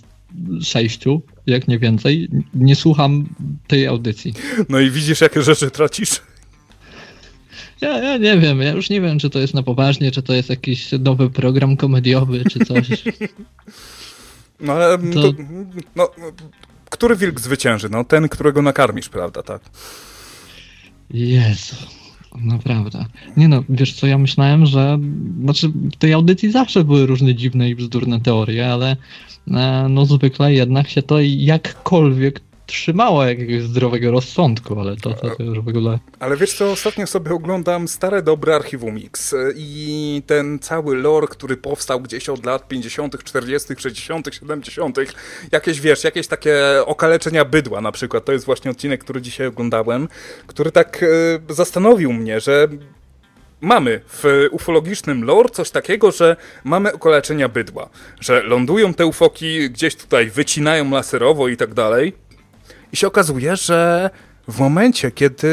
sześciu, 0.61 1.21
jak 1.47 1.67
nie 1.67 1.79
więcej, 1.79 2.29
nie 2.53 2.75
słucham 2.75 3.29
tej 3.67 3.87
audycji. 3.87 4.33
No 4.69 4.79
i 4.79 4.91
widzisz, 4.91 5.21
jakie 5.21 5.41
rzeczy 5.41 5.71
tracisz? 5.71 6.21
Ja, 7.81 7.99
ja 7.99 8.17
nie 8.17 8.37
wiem, 8.37 8.61
ja 8.61 8.71
już 8.71 8.89
nie 8.89 9.01
wiem, 9.01 9.19
czy 9.19 9.29
to 9.29 9.39
jest 9.39 9.53
na 9.53 9.63
poważnie, 9.63 10.11
czy 10.11 10.21
to 10.21 10.33
jest 10.33 10.49
jakiś 10.49 10.91
nowy 10.99 11.29
program 11.29 11.77
komediowy, 11.77 12.43
czy 12.51 12.65
coś. 12.65 12.87
No, 14.59 14.73
ale 14.73 14.97
to... 14.97 15.33
To- 15.33 15.33
no, 15.95 16.09
który 16.89 17.15
wilk 17.15 17.39
zwycięży? 17.39 17.89
No 17.89 18.03
ten, 18.03 18.29
którego 18.29 18.61
nakarmisz, 18.61 19.09
prawda, 19.09 19.43
tak? 19.43 19.61
Jezu, 21.09 21.75
naprawdę. 22.41 23.05
Nie 23.37 23.47
no, 23.47 23.63
wiesz 23.69 23.93
co, 23.93 24.07
ja 24.07 24.17
myślałem, 24.17 24.65
że 24.65 24.99
znaczy 25.43 25.67
w 25.69 25.95
tej 25.95 26.13
audycji 26.13 26.51
zawsze 26.51 26.83
były 26.83 27.05
różne 27.05 27.35
dziwne 27.35 27.69
i 27.69 27.75
bzdurne 27.75 28.21
teorie, 28.21 28.71
ale 28.71 28.97
e, 29.47 29.87
no 29.89 30.05
zwykle 30.05 30.53
jednak 30.53 30.89
się 30.89 31.01
to 31.01 31.17
jakkolwiek 31.21 32.39
trzymało 32.67 33.25
jakiegoś 33.25 33.63
zdrowego 33.63 34.11
rozsądku, 34.11 34.79
ale 34.79 34.95
to, 34.95 35.13
to, 35.13 35.35
to 35.35 35.43
już 35.43 35.59
w 35.59 35.67
ogóle... 35.67 35.99
Ale 36.19 36.37
wiesz 36.37 36.53
co, 36.53 36.71
ostatnio 36.71 37.07
sobie 37.07 37.31
oglądam 37.31 37.87
stare, 37.87 38.21
dobre 38.21 38.55
archiwum 38.55 38.97
i 39.55 40.23
ten 40.25 40.59
cały 40.59 40.95
lore, 40.95 41.27
który 41.27 41.57
powstał 41.57 42.01
gdzieś 42.01 42.29
od 42.29 42.45
lat 42.45 42.67
50., 42.67 43.23
40., 43.23 43.73
60., 43.77 44.27
70., 44.31 44.97
jakieś, 45.51 45.81
wiesz, 45.81 46.03
jakieś 46.03 46.27
takie 46.27 46.55
okaleczenia 46.85 47.45
bydła 47.45 47.81
na 47.81 47.91
przykład, 47.91 48.25
to 48.25 48.31
jest 48.31 48.45
właśnie 48.45 48.71
odcinek, 48.71 49.03
który 49.03 49.21
dzisiaj 49.21 49.47
oglądałem, 49.47 50.07
który 50.47 50.71
tak 50.71 51.03
y, 51.03 51.39
zastanowił 51.49 52.13
mnie, 52.13 52.39
że 52.39 52.67
mamy 53.61 54.01
w 54.07 54.47
ufologicznym 54.51 55.23
lore 55.23 55.49
coś 55.49 55.69
takiego, 55.69 56.11
że 56.11 56.35
mamy 56.63 56.93
okaleczenia 56.93 57.49
bydła, 57.49 57.89
że 58.19 58.43
lądują 58.43 58.93
te 58.93 59.05
ufoki, 59.05 59.69
gdzieś 59.69 59.95
tutaj 59.95 60.29
wycinają 60.29 60.91
laserowo 60.91 61.47
i 61.47 61.57
tak 61.57 61.73
dalej, 61.73 62.26
i 62.93 62.97
się 62.97 63.07
okazuje, 63.07 63.55
że 63.55 64.09
w 64.47 64.59
momencie, 64.59 65.11
kiedy 65.11 65.47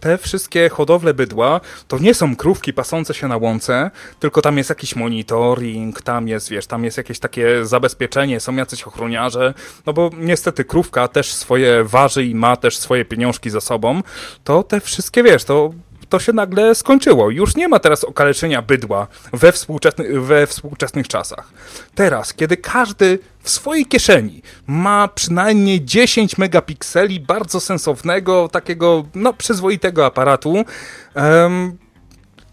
te 0.00 0.18
wszystkie 0.18 0.68
hodowle 0.68 1.14
bydła, 1.14 1.60
to 1.88 1.98
nie 1.98 2.14
są 2.14 2.36
krówki 2.36 2.72
pasące 2.72 3.14
się 3.14 3.28
na 3.28 3.36
łące, 3.36 3.90
tylko 4.20 4.42
tam 4.42 4.58
jest 4.58 4.70
jakiś 4.70 4.96
monitoring, 4.96 6.02
tam 6.02 6.28
jest, 6.28 6.48
wiesz, 6.48 6.66
tam 6.66 6.84
jest 6.84 6.96
jakieś 6.96 7.18
takie 7.18 7.66
zabezpieczenie, 7.66 8.40
są 8.40 8.56
jacyś 8.56 8.82
ochroniarze, 8.82 9.54
no 9.86 9.92
bo 9.92 10.10
niestety 10.18 10.64
krówka 10.64 11.08
też 11.08 11.32
swoje 11.32 11.84
waży 11.84 12.24
i 12.24 12.34
ma 12.34 12.56
też 12.56 12.78
swoje 12.78 13.04
pieniążki 13.04 13.50
za 13.50 13.60
sobą, 13.60 14.02
to 14.44 14.62
te 14.62 14.80
wszystkie, 14.80 15.22
wiesz, 15.22 15.44
to 15.44 15.72
to 16.08 16.18
się 16.18 16.32
nagle 16.32 16.74
skończyło. 16.74 17.30
Już 17.30 17.56
nie 17.56 17.68
ma 17.68 17.78
teraz 17.78 18.04
okaleczenia 18.04 18.62
bydła 18.62 19.06
we, 19.32 19.52
współczesny, 19.52 20.20
we 20.20 20.46
współczesnych 20.46 21.08
czasach. 21.08 21.52
Teraz, 21.94 22.34
kiedy 22.34 22.56
każdy 22.56 23.18
w 23.42 23.50
swojej 23.50 23.86
kieszeni 23.86 24.42
ma 24.66 25.08
przynajmniej 25.08 25.84
10 25.84 26.38
megapikseli 26.38 27.20
bardzo 27.20 27.60
sensownego, 27.60 28.48
takiego 28.48 29.04
no, 29.14 29.32
przyzwoitego 29.32 30.06
aparatu, 30.06 30.64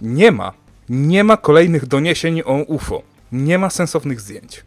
nie 0.01 0.31
ma. 0.31 0.53
Nie 0.89 1.23
ma 1.23 1.37
kolejnych 1.37 1.85
doniesień 1.85 2.41
o 2.45 2.53
UFO. 2.53 3.01
Nie 3.31 3.57
ma 3.57 3.69
sensownych 3.69 4.21
zdjęć. 4.21 4.63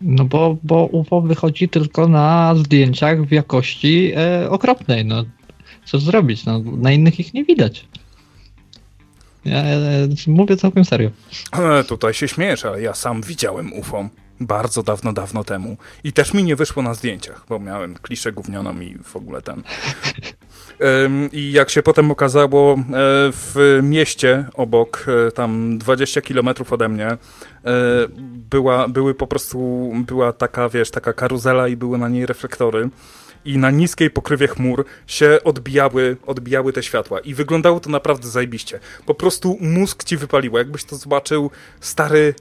No 0.00 0.24
bo, 0.24 0.56
bo 0.62 0.86
UFO 0.86 1.20
wychodzi 1.20 1.68
tylko 1.68 2.08
na 2.08 2.54
zdjęciach 2.54 3.22
w 3.22 3.32
jakości 3.32 4.12
e, 4.16 4.50
okropnej, 4.50 5.04
no 5.04 5.24
co 5.84 5.98
zrobić, 5.98 6.44
no 6.44 6.62
na 6.76 6.92
innych 6.92 7.20
ich 7.20 7.34
nie 7.34 7.44
widać. 7.44 7.88
Ja 9.44 9.58
e, 9.58 10.08
mówię 10.26 10.56
całkiem 10.56 10.84
serio. 10.84 11.10
Tutaj 11.88 12.14
się 12.14 12.28
śmiejesz, 12.28 12.64
ale 12.64 12.82
ja 12.82 12.94
sam 12.94 13.22
widziałem 13.22 13.72
UFO 13.72 14.08
bardzo 14.40 14.82
dawno, 14.82 15.12
dawno 15.12 15.44
temu. 15.44 15.76
I 16.04 16.12
też 16.12 16.34
mi 16.34 16.44
nie 16.44 16.56
wyszło 16.56 16.82
na 16.82 16.94
zdjęciach, 16.94 17.44
bo 17.48 17.58
miałem 17.58 17.94
kliszę 17.94 18.32
gównioną 18.32 18.80
i 18.80 18.98
w 19.04 19.16
ogóle 19.16 19.42
ten. 19.42 19.62
I 21.32 21.52
jak 21.52 21.70
się 21.70 21.82
potem 21.82 22.10
okazało, 22.10 22.74
e, 22.74 22.82
w 23.32 23.78
mieście 23.82 24.44
obok, 24.54 25.06
e, 25.28 25.32
tam 25.32 25.78
20 25.78 26.22
kilometrów 26.22 26.72
ode 26.72 26.88
mnie, 26.88 27.06
e, 27.06 27.18
była, 28.50 28.88
były 28.88 29.14
po 29.14 29.26
prostu, 29.26 29.90
była 30.06 30.32
taka, 30.32 30.68
wiesz, 30.68 30.90
taka 30.90 31.12
karuzela 31.12 31.68
i 31.68 31.76
były 31.76 31.98
na 31.98 32.08
niej 32.08 32.26
reflektory. 32.26 32.88
I 33.44 33.58
na 33.58 33.70
niskiej 33.70 34.10
pokrywie 34.10 34.48
chmur 34.48 34.84
się 35.06 35.38
odbijały, 35.44 36.16
odbijały 36.26 36.72
te 36.72 36.82
światła. 36.82 37.20
I 37.20 37.34
wyglądało 37.34 37.80
to 37.80 37.90
naprawdę 37.90 38.28
zajebiście. 38.28 38.80
Po 39.06 39.14
prostu 39.14 39.58
mózg 39.60 40.04
ci 40.04 40.16
wypaliło. 40.16 40.58
Jakbyś 40.58 40.84
to 40.84 40.96
zobaczył, 40.96 41.50
stary. 41.80 42.34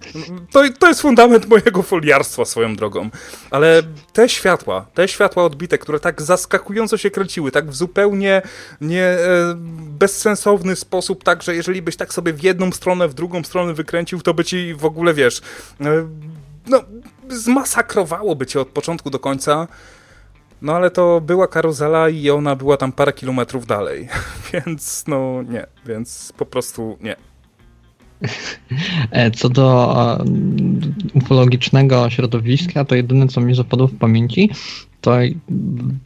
To, 0.51 0.63
to 0.79 0.87
jest 0.87 1.01
fundament 1.01 1.49
mojego 1.49 1.83
foliarstwa 1.83 2.45
swoją 2.45 2.75
drogą. 2.75 3.09
Ale 3.51 3.83
te 4.13 4.29
światła, 4.29 4.85
te 4.93 5.07
światła 5.07 5.43
odbite, 5.43 5.77
które 5.77 5.99
tak 5.99 6.21
zaskakująco 6.21 6.97
się 6.97 7.11
kręciły, 7.11 7.51
tak 7.51 7.69
w 7.69 7.75
zupełnie 7.75 8.41
nie 8.81 9.03
e, 9.03 9.55
bezsensowny 9.99 10.75
sposób, 10.75 11.23
tak, 11.23 11.43
że 11.43 11.55
jeżeli 11.55 11.81
byś 11.81 11.95
tak 11.95 12.13
sobie 12.13 12.33
w 12.33 12.43
jedną 12.43 12.71
stronę, 12.71 13.07
w 13.07 13.13
drugą 13.13 13.43
stronę 13.43 13.73
wykręcił, 13.73 14.21
to 14.21 14.33
by 14.33 14.45
ci 14.45 14.73
w 14.73 14.85
ogóle, 14.85 15.13
wiesz, 15.13 15.41
e, 15.81 16.07
no, 16.67 16.83
zmasakrowałoby 17.29 18.45
cię 18.45 18.61
od 18.61 18.67
początku 18.67 19.09
do 19.09 19.19
końca. 19.19 19.67
No 20.61 20.73
ale 20.75 20.91
to 20.91 21.21
była 21.21 21.47
karuzela 21.47 22.09
i 22.09 22.29
ona 22.29 22.55
była 22.55 22.77
tam 22.77 22.91
parę 22.91 23.13
kilometrów 23.13 23.65
dalej, 23.65 24.07
więc 24.53 25.03
no 25.07 25.43
nie, 25.43 25.65
więc 25.85 26.33
po 26.37 26.45
prostu 26.45 26.97
nie. 27.01 27.15
E, 29.11 29.31
Co 29.31 29.49
do 29.49 29.95
e, 30.19 30.23
ufologicznego 31.13 32.09
środowiska, 32.09 32.85
to 32.85 32.95
jedyne 32.95 33.27
co 33.27 33.41
mi 33.41 33.55
zapadło 33.55 33.87
w 33.87 33.95
pamięci, 33.95 34.49
to 35.01 35.17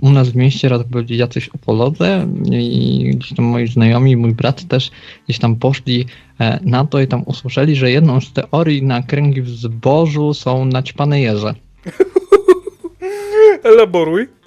u 0.01 0.09
nas 0.09 0.29
w 0.29 0.35
mieście 0.35 0.69
raz 0.69 0.83
byli 0.83 1.17
jacyś 1.17 1.49
ufolodzy 1.53 2.07
i 2.51 3.11
gdzieś 3.15 3.33
tam 3.33 3.45
moi 3.45 3.67
znajomi 3.67 4.17
mój 4.17 4.33
brat 4.33 4.67
też 4.67 4.91
gdzieś 5.25 5.39
tam 5.39 5.55
poszli 5.55 6.05
e, 6.39 6.59
na 6.63 6.85
to 6.85 7.01
i 7.01 7.07
tam 7.07 7.23
usłyszeli, 7.25 7.75
że 7.75 7.91
jedną 7.91 8.21
z 8.21 8.33
teorii 8.33 8.83
na 8.83 9.03
kręgi 9.03 9.41
w 9.41 9.49
zbożu 9.49 10.33
są 10.33 10.65
naćpane 10.65 11.21
jeże. 11.21 11.53
Elaboruj. 13.63 14.42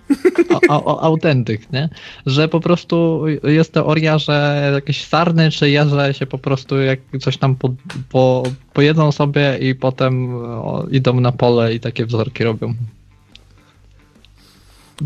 O, 0.69 1.01
autentyk, 1.01 1.73
nie? 1.73 1.89
Że 2.27 2.49
po 2.49 2.61
prostu 2.61 3.25
jest 3.45 3.73
teoria, 3.73 4.19
że 4.19 4.71
jakieś 4.75 5.05
sarny 5.05 5.51
czy 5.51 5.71
jeże 5.71 6.15
się 6.15 6.27
po 6.27 6.39
prostu 6.39 6.79
jak 6.79 6.99
coś 7.21 7.37
tam 7.37 7.57
po, 7.57 7.75
po, 8.09 8.43
pojedzą 8.73 9.13
sobie 9.13 9.59
i 9.61 9.75
potem 9.75 10.35
o, 10.45 10.87
idą 10.91 11.21
na 11.21 11.33
pole 11.33 11.75
i 11.75 11.81
takie 11.81 12.07
wzorki 12.07 12.45
robią. 12.45 12.75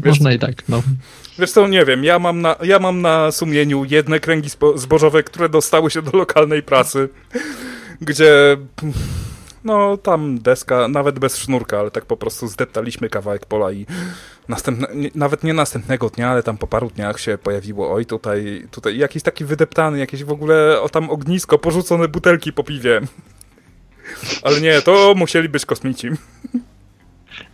Można 0.05 0.33
i 0.33 0.39
tak, 0.39 0.69
no. 0.69 0.83
Wiesz 1.39 1.53
co, 1.53 1.69
nie 1.69 1.85
wiem, 1.85 2.05
ja 2.05 2.19
mam 2.19 2.41
na, 2.41 2.57
ja 2.63 2.79
mam 2.79 3.01
na 3.01 3.33
sumieniu 3.33 3.85
jedne 3.85 4.21
kręgi 4.21 4.51
spo, 4.51 4.79
zbożowe, 4.79 5.23
które 5.23 5.49
dostały 5.49 5.91
się 5.91 6.03
do 6.03 6.19
lokalnej 6.19 6.63
prasy, 6.63 7.09
gdzie 8.01 8.57
no 9.65 9.97
tam 9.97 10.39
deska, 10.39 10.89
nawet 10.89 11.19
bez 11.19 11.37
sznurka, 11.37 11.79
ale 11.79 11.91
tak 11.91 12.07
po 12.07 12.17
prostu 12.17 12.49
zdeptaliśmy 12.49 13.09
kawałek 13.09 13.47
pola 13.47 13.73
i 13.73 13.87
następne, 14.51 14.89
nie, 14.95 15.11
nawet 15.15 15.45
nie 15.45 15.55
następnego 15.55 16.11
dnia, 16.11 16.31
ale 16.31 16.43
tam 16.43 16.59
po 16.59 16.67
paru 16.67 16.91
dniach 16.91 17.21
się 17.21 17.39
pojawiło, 17.39 17.93
oj 17.93 18.07
tutaj, 18.07 18.67
tutaj 18.71 18.99
jakiś 18.99 19.23
taki 19.23 19.45
wydeptany, 19.45 19.99
jakieś 19.99 20.25
w 20.25 20.33
ogóle 20.33 20.81
o 20.81 20.89
tam 20.89 21.11
ognisko, 21.11 21.59
porzucone 21.59 22.09
butelki 22.09 22.53
po 22.53 22.65
piwie. 22.65 23.01
Ale 24.43 24.61
nie, 24.61 24.83
to 24.83 25.15
musieli 25.17 25.49
być 25.49 25.67
kosmici. 25.67 26.09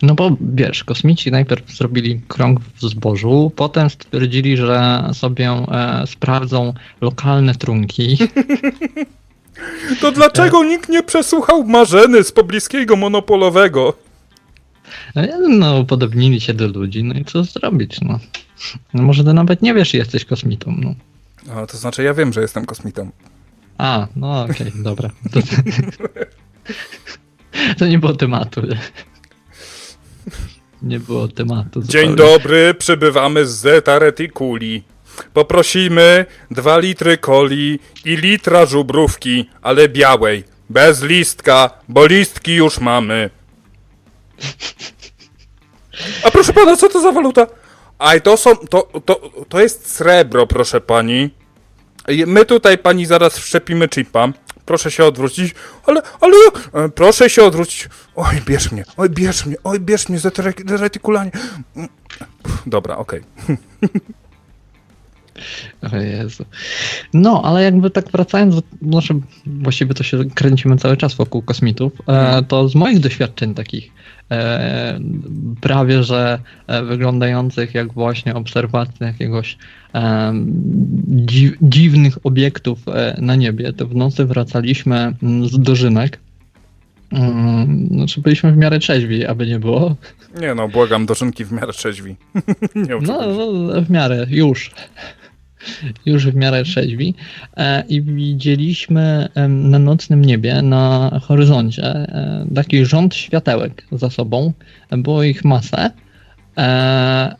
No 0.01 0.15
bo 0.15 0.37
wiesz, 0.41 0.83
kosmici 0.83 1.31
najpierw 1.31 1.71
zrobili 1.71 2.21
krąg 2.27 2.59
w 2.59 2.81
zbożu, 2.81 3.51
potem 3.55 3.89
stwierdzili, 3.89 4.57
że 4.57 5.09
sobie 5.13 5.49
e, 5.49 6.03
sprawdzą 6.07 6.73
lokalne 7.01 7.55
trunki. 7.55 8.17
To 10.01 10.11
dlaczego 10.11 10.63
nikt 10.63 10.89
nie 10.89 11.03
przesłuchał 11.03 11.63
Marzeny 11.63 12.23
z 12.23 12.31
pobliskiego 12.31 12.95
monopolowego? 12.95 14.06
E, 15.15 15.37
No, 15.49 15.83
podobnili 15.85 16.41
się 16.41 16.53
do 16.53 16.67
ludzi, 16.67 17.03
no 17.03 17.13
i 17.13 17.25
co 17.25 17.43
zrobić, 17.43 18.01
no. 18.01 18.19
no 18.93 19.03
może 19.03 19.23
ty 19.23 19.33
nawet 19.33 19.61
nie 19.61 19.73
wiesz, 19.73 19.91
że 19.91 19.97
jesteś 19.97 20.25
kosmitą, 20.25 20.75
no. 20.81 20.95
A, 21.53 21.65
to 21.65 21.77
znaczy 21.77 22.03
ja 22.03 22.13
wiem, 22.13 22.33
że 22.33 22.41
jestem 22.41 22.65
kosmitą. 22.65 23.11
A, 23.77 24.07
no 24.15 24.43
okej, 24.43 24.71
dobra. 24.75 25.09
To, 25.31 25.39
to 27.77 27.87
nie 27.87 27.99
było 27.99 28.13
tematu. 28.13 28.61
Nie 30.81 30.99
było 30.99 31.27
tematu. 31.27 31.81
Dzień 31.83 32.09
zupełnie. 32.09 32.15
dobry, 32.33 32.73
przybywamy 32.73 33.45
z 33.45 33.49
Zeta 33.51 33.99
Reticuli. 33.99 34.83
Poprosimy 35.33 36.25
dwa 36.51 36.77
litry 36.77 37.17
coli 37.17 37.79
i 38.05 38.17
litra 38.17 38.65
żubrówki, 38.65 39.49
ale 39.61 39.89
białej, 39.89 40.43
bez 40.69 41.03
listka, 41.03 41.69
bo 41.89 42.05
listki 42.05 42.55
już 42.55 42.79
mamy. 42.79 43.29
A 46.23 46.31
proszę 46.31 46.53
pana, 46.53 46.77
co 46.77 46.89
to 46.89 47.01
za 47.01 47.11
waluta? 47.11 47.47
Aj, 47.99 48.21
to 48.21 48.37
są, 48.37 48.55
to, 48.55 48.87
to, 49.05 49.31
to 49.49 49.61
jest 49.61 49.95
srebro, 49.95 50.47
proszę 50.47 50.81
pani. 50.81 51.29
My 52.27 52.45
tutaj 52.45 52.77
pani 52.77 53.05
zaraz 53.05 53.37
wszczepimy 53.37 53.87
chipa. 53.95 54.27
Proszę 54.65 54.91
się 54.91 55.05
odwrócić. 55.05 55.55
Ale, 55.85 56.01
ale, 56.21 56.35
e, 56.73 56.89
proszę 56.89 57.29
się 57.29 57.43
odwrócić. 57.43 57.89
Oj, 58.15 58.41
bierz 58.45 58.71
mnie, 58.71 58.83
oj, 58.97 59.09
bierz 59.09 59.45
mnie, 59.45 59.55
oj, 59.63 59.79
bierz 59.79 60.09
mnie 60.09 60.19
za 60.19 60.31
te 60.31 60.41
re- 60.41 60.77
retikulanie. 60.77 61.31
Dobra, 62.65 62.97
okej. 62.97 63.21
O 65.93 65.95
Jezu. 65.95 66.45
No, 67.13 67.41
ale 67.45 67.63
jakby 67.63 67.89
tak 67.89 68.11
wracając, 68.11 68.55
znaczy 68.81 69.13
właściwie 69.45 69.93
to 69.93 70.03
się 70.03 70.25
kręcimy 70.35 70.77
cały 70.77 70.97
czas 70.97 71.13
wokół 71.13 71.41
kosmitów, 71.41 71.93
e, 72.07 72.43
to 72.43 72.69
z 72.69 72.75
moich 72.75 72.99
doświadczeń 72.99 73.53
takich 73.53 73.91
prawie, 75.61 76.03
że 76.03 76.39
e, 76.67 76.83
wyglądających 76.83 77.73
jak 77.73 77.93
właśnie 77.93 78.35
obserwacja 78.35 79.07
jakiegoś 79.07 79.57
e, 79.95 80.33
dziw, 81.07 81.53
dziwnych 81.61 82.17
obiektów 82.23 82.79
e, 82.87 83.17
na 83.21 83.35
niebie, 83.35 83.73
to 83.73 83.87
w 83.87 83.95
nocy 83.95 84.25
wracaliśmy 84.25 85.13
mm, 85.23 85.47
z 85.47 85.59
dożynek. 85.59 86.19
Mm, 87.11 87.87
Znaczy 87.87 88.21
byliśmy 88.21 88.51
w 88.51 88.57
miarę 88.57 88.79
trzeźwi, 88.79 89.25
aby 89.25 89.47
nie 89.47 89.59
było. 89.59 89.95
Nie 90.41 90.55
no, 90.55 90.67
błagam, 90.67 91.05
dożynki 91.05 91.45
w 91.45 91.51
miarę 91.51 91.73
trzeźwi. 91.73 92.15
nie 92.75 92.99
no, 93.01 93.19
w 93.81 93.89
miarę, 93.89 94.25
już. 94.29 94.71
Już 96.05 96.27
w 96.27 96.35
miarę 96.35 96.63
trzeźwi. 96.63 97.15
E, 97.57 97.83
I 97.87 98.01
widzieliśmy 98.01 99.29
na 99.47 99.79
nocnym 99.79 100.25
niebie, 100.25 100.61
na 100.61 101.11
horyzoncie, 101.23 101.83
e, 101.83 102.47
taki 102.55 102.85
rząd 102.85 103.15
światełek 103.15 103.85
za 103.91 104.09
sobą. 104.09 104.53
Było 104.91 105.23
ich 105.23 105.45
masę. 105.45 105.91
E, 106.57 107.35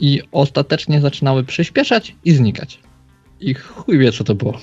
I 0.00 0.22
ostatecznie 0.32 1.00
zaczynały 1.00 1.44
przyspieszać 1.44 2.14
i 2.24 2.32
znikać. 2.32 2.78
I 3.40 3.54
chuj 3.54 3.98
wie, 3.98 4.12
co 4.12 4.24
to 4.24 4.34
było. 4.34 4.58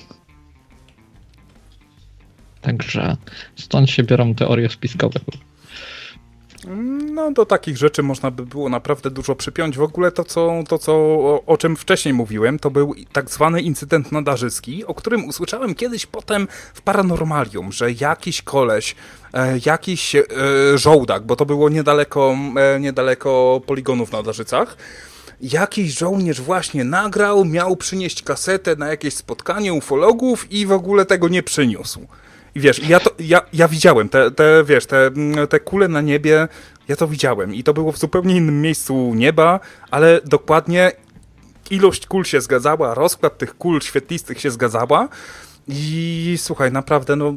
Także 2.60 3.16
stąd 3.56 3.90
się 3.90 4.02
biorą 4.02 4.34
teorie 4.34 4.68
spiskowe. 4.68 5.20
No, 7.14 7.32
do 7.32 7.46
takich 7.46 7.76
rzeczy 7.76 8.02
można 8.02 8.30
by 8.30 8.46
było 8.46 8.68
naprawdę 8.68 9.10
dużo 9.10 9.34
przypiąć. 9.34 9.76
W 9.76 9.82
ogóle 9.82 10.12
to, 10.12 10.24
co, 10.24 10.52
to, 10.68 10.78
co 10.78 10.92
o, 10.92 11.42
o 11.46 11.56
czym 11.56 11.76
wcześniej 11.76 12.14
mówiłem, 12.14 12.58
to 12.58 12.70
był 12.70 12.94
tak 13.12 13.30
zwany 13.30 13.60
incydent 13.60 14.12
nadarzyski, 14.12 14.84
o 14.84 14.94
którym 14.94 15.24
usłyszałem 15.24 15.74
kiedyś 15.74 16.06
potem 16.06 16.48
w 16.74 16.82
Paranormalium, 16.82 17.72
że 17.72 17.92
jakiś 17.92 18.42
koleś, 18.42 18.94
e, 19.34 19.58
jakiś 19.66 20.14
e, 20.14 20.24
żołdak, 20.74 21.22
bo 21.22 21.36
to 21.36 21.46
było 21.46 21.68
niedaleko, 21.68 22.36
e, 22.56 22.80
niedaleko 22.80 23.60
poligonów 23.66 24.12
na 24.12 24.22
Darzycach, 24.22 24.76
jakiś 25.40 25.98
żołnierz 25.98 26.40
właśnie 26.40 26.84
nagrał, 26.84 27.44
miał 27.44 27.76
przynieść 27.76 28.22
kasetę 28.22 28.76
na 28.76 28.88
jakieś 28.88 29.14
spotkanie 29.14 29.74
ufologów 29.74 30.52
i 30.52 30.66
w 30.66 30.72
ogóle 30.72 31.04
tego 31.04 31.28
nie 31.28 31.42
przyniósł. 31.42 32.06
I 32.56 32.60
wiesz, 32.60 32.88
ja, 32.88 33.00
to, 33.00 33.10
ja, 33.18 33.40
ja 33.52 33.68
widziałem 33.68 34.08
te, 34.08 34.30
te, 34.30 34.64
wiesz, 34.64 34.86
te, 34.86 35.10
te 35.48 35.60
kule 35.60 35.88
na 35.88 36.00
niebie, 36.00 36.48
ja 36.88 36.96
to 36.96 37.08
widziałem 37.08 37.54
i 37.54 37.62
to 37.62 37.74
było 37.74 37.92
w 37.92 37.98
zupełnie 37.98 38.36
innym 38.36 38.62
miejscu 38.62 39.14
nieba, 39.14 39.60
ale 39.90 40.20
dokładnie 40.24 40.92
ilość 41.70 42.06
kul 42.06 42.24
się 42.24 42.40
zgadzała, 42.40 42.94
rozkład 42.94 43.38
tych 43.38 43.58
kul 43.58 43.80
świetlistych 43.80 44.40
się 44.40 44.50
zgadzała 44.50 45.08
i 45.68 46.34
słuchaj, 46.38 46.72
naprawdę, 46.72 47.16
no 47.16 47.34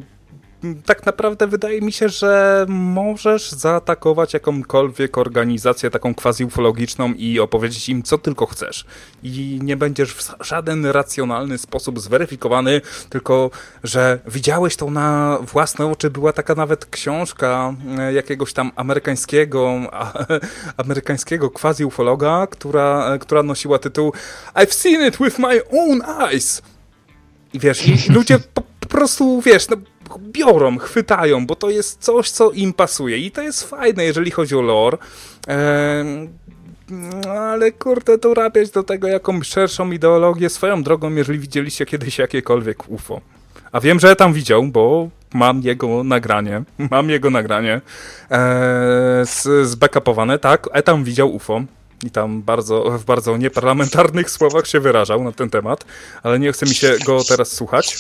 tak 0.86 1.06
naprawdę 1.06 1.48
wydaje 1.48 1.82
mi 1.82 1.92
się, 1.92 2.10
że 2.10 2.66
możesz 2.70 3.52
zaatakować 3.52 4.34
jakąkolwiek 4.34 5.18
organizację 5.18 5.90
taką 5.90 6.16
quasi-ufologiczną 6.16 7.14
i 7.14 7.40
opowiedzieć 7.40 7.90
im, 7.90 8.04
co 8.04 8.18
tylko 8.18 8.46
chcesz. 8.46 8.86
I 9.24 9.60
nie 9.64 9.78
będziesz 9.78 10.14
w 10.14 10.32
żaden 10.40 10.86
racjonalny 10.86 11.58
sposób 11.58 12.00
zweryfikowany, 12.00 12.82
tylko 13.10 13.52
że 13.84 14.20
widziałeś 14.28 14.76
to 14.76 14.92
na 14.92 15.38
własne 15.42 15.86
oczy. 15.86 16.10
Była 16.10 16.34
taka 16.34 16.56
nawet 16.56 16.86
książka 16.86 17.74
e, 18.00 18.14
jakiegoś 18.14 18.54
tam 18.54 18.72
amerykańskiego, 18.76 19.74
amerykańskiego 20.84 21.50
quasi-ufologa, 21.50 22.48
która, 22.48 23.14
e, 23.14 23.20
która 23.20 23.44
nosiła 23.44 23.80
tytuł 23.80 24.14
I've 24.56 24.74
seen 24.74 25.08
it 25.08 25.18
with 25.18 25.40
my 25.40 25.62
own 25.72 26.02
eyes. 26.22 26.62
I 27.54 27.60
wiesz, 27.60 28.10
ludzie 28.10 28.40
po, 28.54 28.62
po 28.80 28.88
prostu, 28.88 29.42
wiesz, 29.42 29.70
no, 29.70 29.78
biorą, 30.20 30.78
chwytają, 30.78 31.46
bo 31.46 31.56
to 31.56 31.70
jest 31.70 32.04
coś, 32.04 32.32
co 32.32 32.52
im 32.52 32.74
pasuje. 32.74 33.18
I 33.18 33.32
to 33.32 33.42
jest 33.42 33.64
fajne, 33.64 34.04
jeżeli 34.04 34.32
chodzi 34.32 34.56
o 34.56 34.62
lore. 34.62 34.98
No, 36.90 37.32
ale 37.32 37.72
kurde, 37.72 38.18
dorabiać 38.18 38.70
do 38.70 38.84
tego 38.84 39.08
jakąś 39.08 39.48
szerszą 39.48 39.92
ideologię 39.92 40.50
swoją 40.50 40.84
drogą, 40.84 41.16
jeżeli 41.16 41.40
widzieliście 41.40 41.86
kiedyś 41.86 42.18
jakiekolwiek 42.18 42.90
UFO. 42.90 43.22
A 43.72 43.80
wiem, 43.80 44.00
że 44.00 44.16
tam 44.16 44.34
widział, 44.34 44.64
bo 44.64 45.10
mam 45.34 45.62
jego 45.62 46.04
nagranie. 46.04 46.64
Mam 46.92 47.10
jego 47.10 47.30
nagranie 47.30 47.74
e, 47.74 47.82
z, 49.26 49.68
zbackupowane, 49.68 50.40
tak. 50.40 50.68
E 50.74 50.84
tam 50.84 51.04
widział 51.04 51.36
UFO. 51.36 51.62
I 52.04 52.12
tam 52.12 52.42
bardzo, 52.42 53.00
w 53.00 53.06
bardzo 53.06 53.38
nieparlamentarnych 53.38 54.32
słowach 54.32 54.68
się 54.68 54.80
wyrażał 54.80 55.24
na 55.24 55.32
ten 55.32 55.50
temat, 55.50 55.86
ale 56.24 56.40
nie 56.40 56.52
chce 56.52 56.66
mi 56.66 56.76
się 56.76 56.96
go 57.06 57.24
teraz 57.24 57.52
słuchać. 57.52 57.98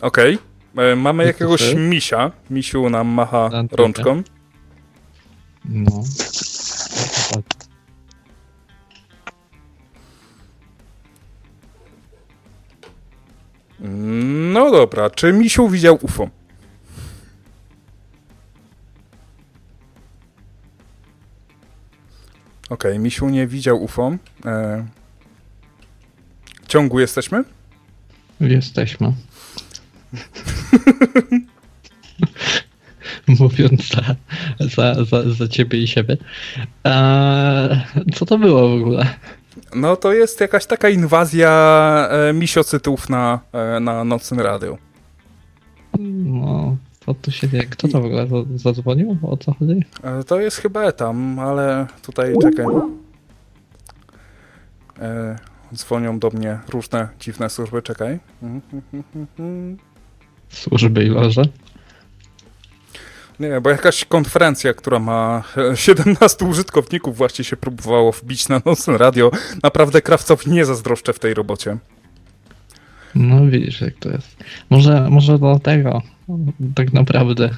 Okej. 0.00 0.38
E, 0.76 0.96
Mamy 0.96 1.24
jakiegoś 1.24 1.62
Okej. 1.62 1.76
misia. 1.76 2.30
Misiu 2.50 2.90
nam 2.90 3.08
macha 3.08 3.50
rączką. 3.72 4.22
No. 5.64 6.02
No 14.52 14.70
dobra, 14.70 15.10
czy 15.10 15.32
misiu 15.32 15.68
widział 15.68 15.98
UFO? 16.02 16.28
Okej, 22.70 22.98
misiu 22.98 23.28
nie 23.28 23.46
widział 23.46 23.82
UFO. 23.82 24.12
E... 24.44 24.86
Ciągu 26.68 27.00
jesteśmy? 27.00 27.44
Jesteśmy. 28.40 29.12
Mówiąc 33.40 33.88
za, 33.88 34.02
za, 34.60 35.04
za, 35.04 35.30
za 35.34 35.48
ciebie 35.48 35.78
i 35.82 35.86
siebie. 35.86 36.16
Eee, 36.84 37.80
co 38.14 38.26
to 38.26 38.38
było 38.38 38.68
w 38.68 38.72
ogóle? 38.82 39.06
No 39.74 39.96
to 39.96 40.12
jest 40.12 40.40
jakaś 40.40 40.66
taka 40.66 40.88
inwazja 40.88 41.50
e, 42.10 42.32
misiocytów 42.32 43.08
na, 43.08 43.40
e, 43.52 43.80
na 43.80 44.04
nocnym 44.04 44.40
radiu. 44.40 44.78
No, 46.24 46.76
co 47.06 47.14
tu 47.14 47.30
się 47.30 47.48
dzieje? 47.48 47.64
Kto 47.64 47.88
to 47.88 48.00
w 48.00 48.04
ogóle 48.04 48.26
za- 48.26 48.44
zadzwonił? 48.72 49.16
O 49.22 49.36
co 49.36 49.54
chodzi? 49.54 49.84
E, 50.04 50.24
To 50.24 50.40
jest 50.40 50.56
chyba 50.56 50.82
etam, 50.82 51.38
ale 51.38 51.86
tutaj 52.02 52.34
czekaj. 52.42 52.66
E, 55.00 55.36
dzwonią 55.74 56.18
do 56.18 56.30
mnie 56.30 56.58
różne 56.68 57.08
dziwne 57.20 57.50
służby, 57.50 57.82
czekaj. 57.82 58.18
Służby 60.50 61.04
i 61.04 61.08
loże? 61.08 61.42
Nie, 63.40 63.60
bo 63.60 63.70
jakaś 63.70 64.04
konferencja, 64.04 64.74
która 64.74 64.98
ma 64.98 65.42
e, 65.72 65.76
17 65.76 66.44
użytkowników 66.44 67.16
właśnie 67.16 67.44
się 67.44 67.56
próbowało 67.56 68.12
wbić 68.12 68.48
na 68.48 68.62
nocne 68.66 68.98
radio. 68.98 69.30
Naprawdę 69.62 70.02
krawcowi 70.02 70.50
nie 70.50 70.64
zazdroszczę 70.64 71.12
w 71.12 71.18
tej 71.18 71.34
robocie. 71.34 71.76
No 73.14 73.46
widzisz 73.46 73.80
jak 73.80 73.94
to 73.94 74.10
jest. 74.10 74.36
Może, 74.70 75.10
może 75.10 75.38
dlatego 75.38 76.02
tak 76.74 76.92
naprawdę 76.92 77.50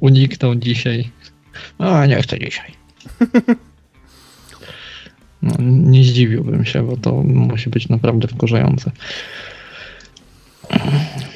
uniknął 0.00 0.54
dzisiaj. 0.54 1.10
O, 1.78 2.06
nie 2.06 2.22
chcę 2.22 2.38
dzisiaj. 2.38 2.72
No, 5.42 5.54
nie 5.60 6.04
zdziwiłbym 6.04 6.64
się, 6.64 6.86
bo 6.86 6.96
to 6.96 7.12
musi 7.22 7.70
być 7.70 7.88
naprawdę 7.88 8.28
wkurzające. 8.28 8.90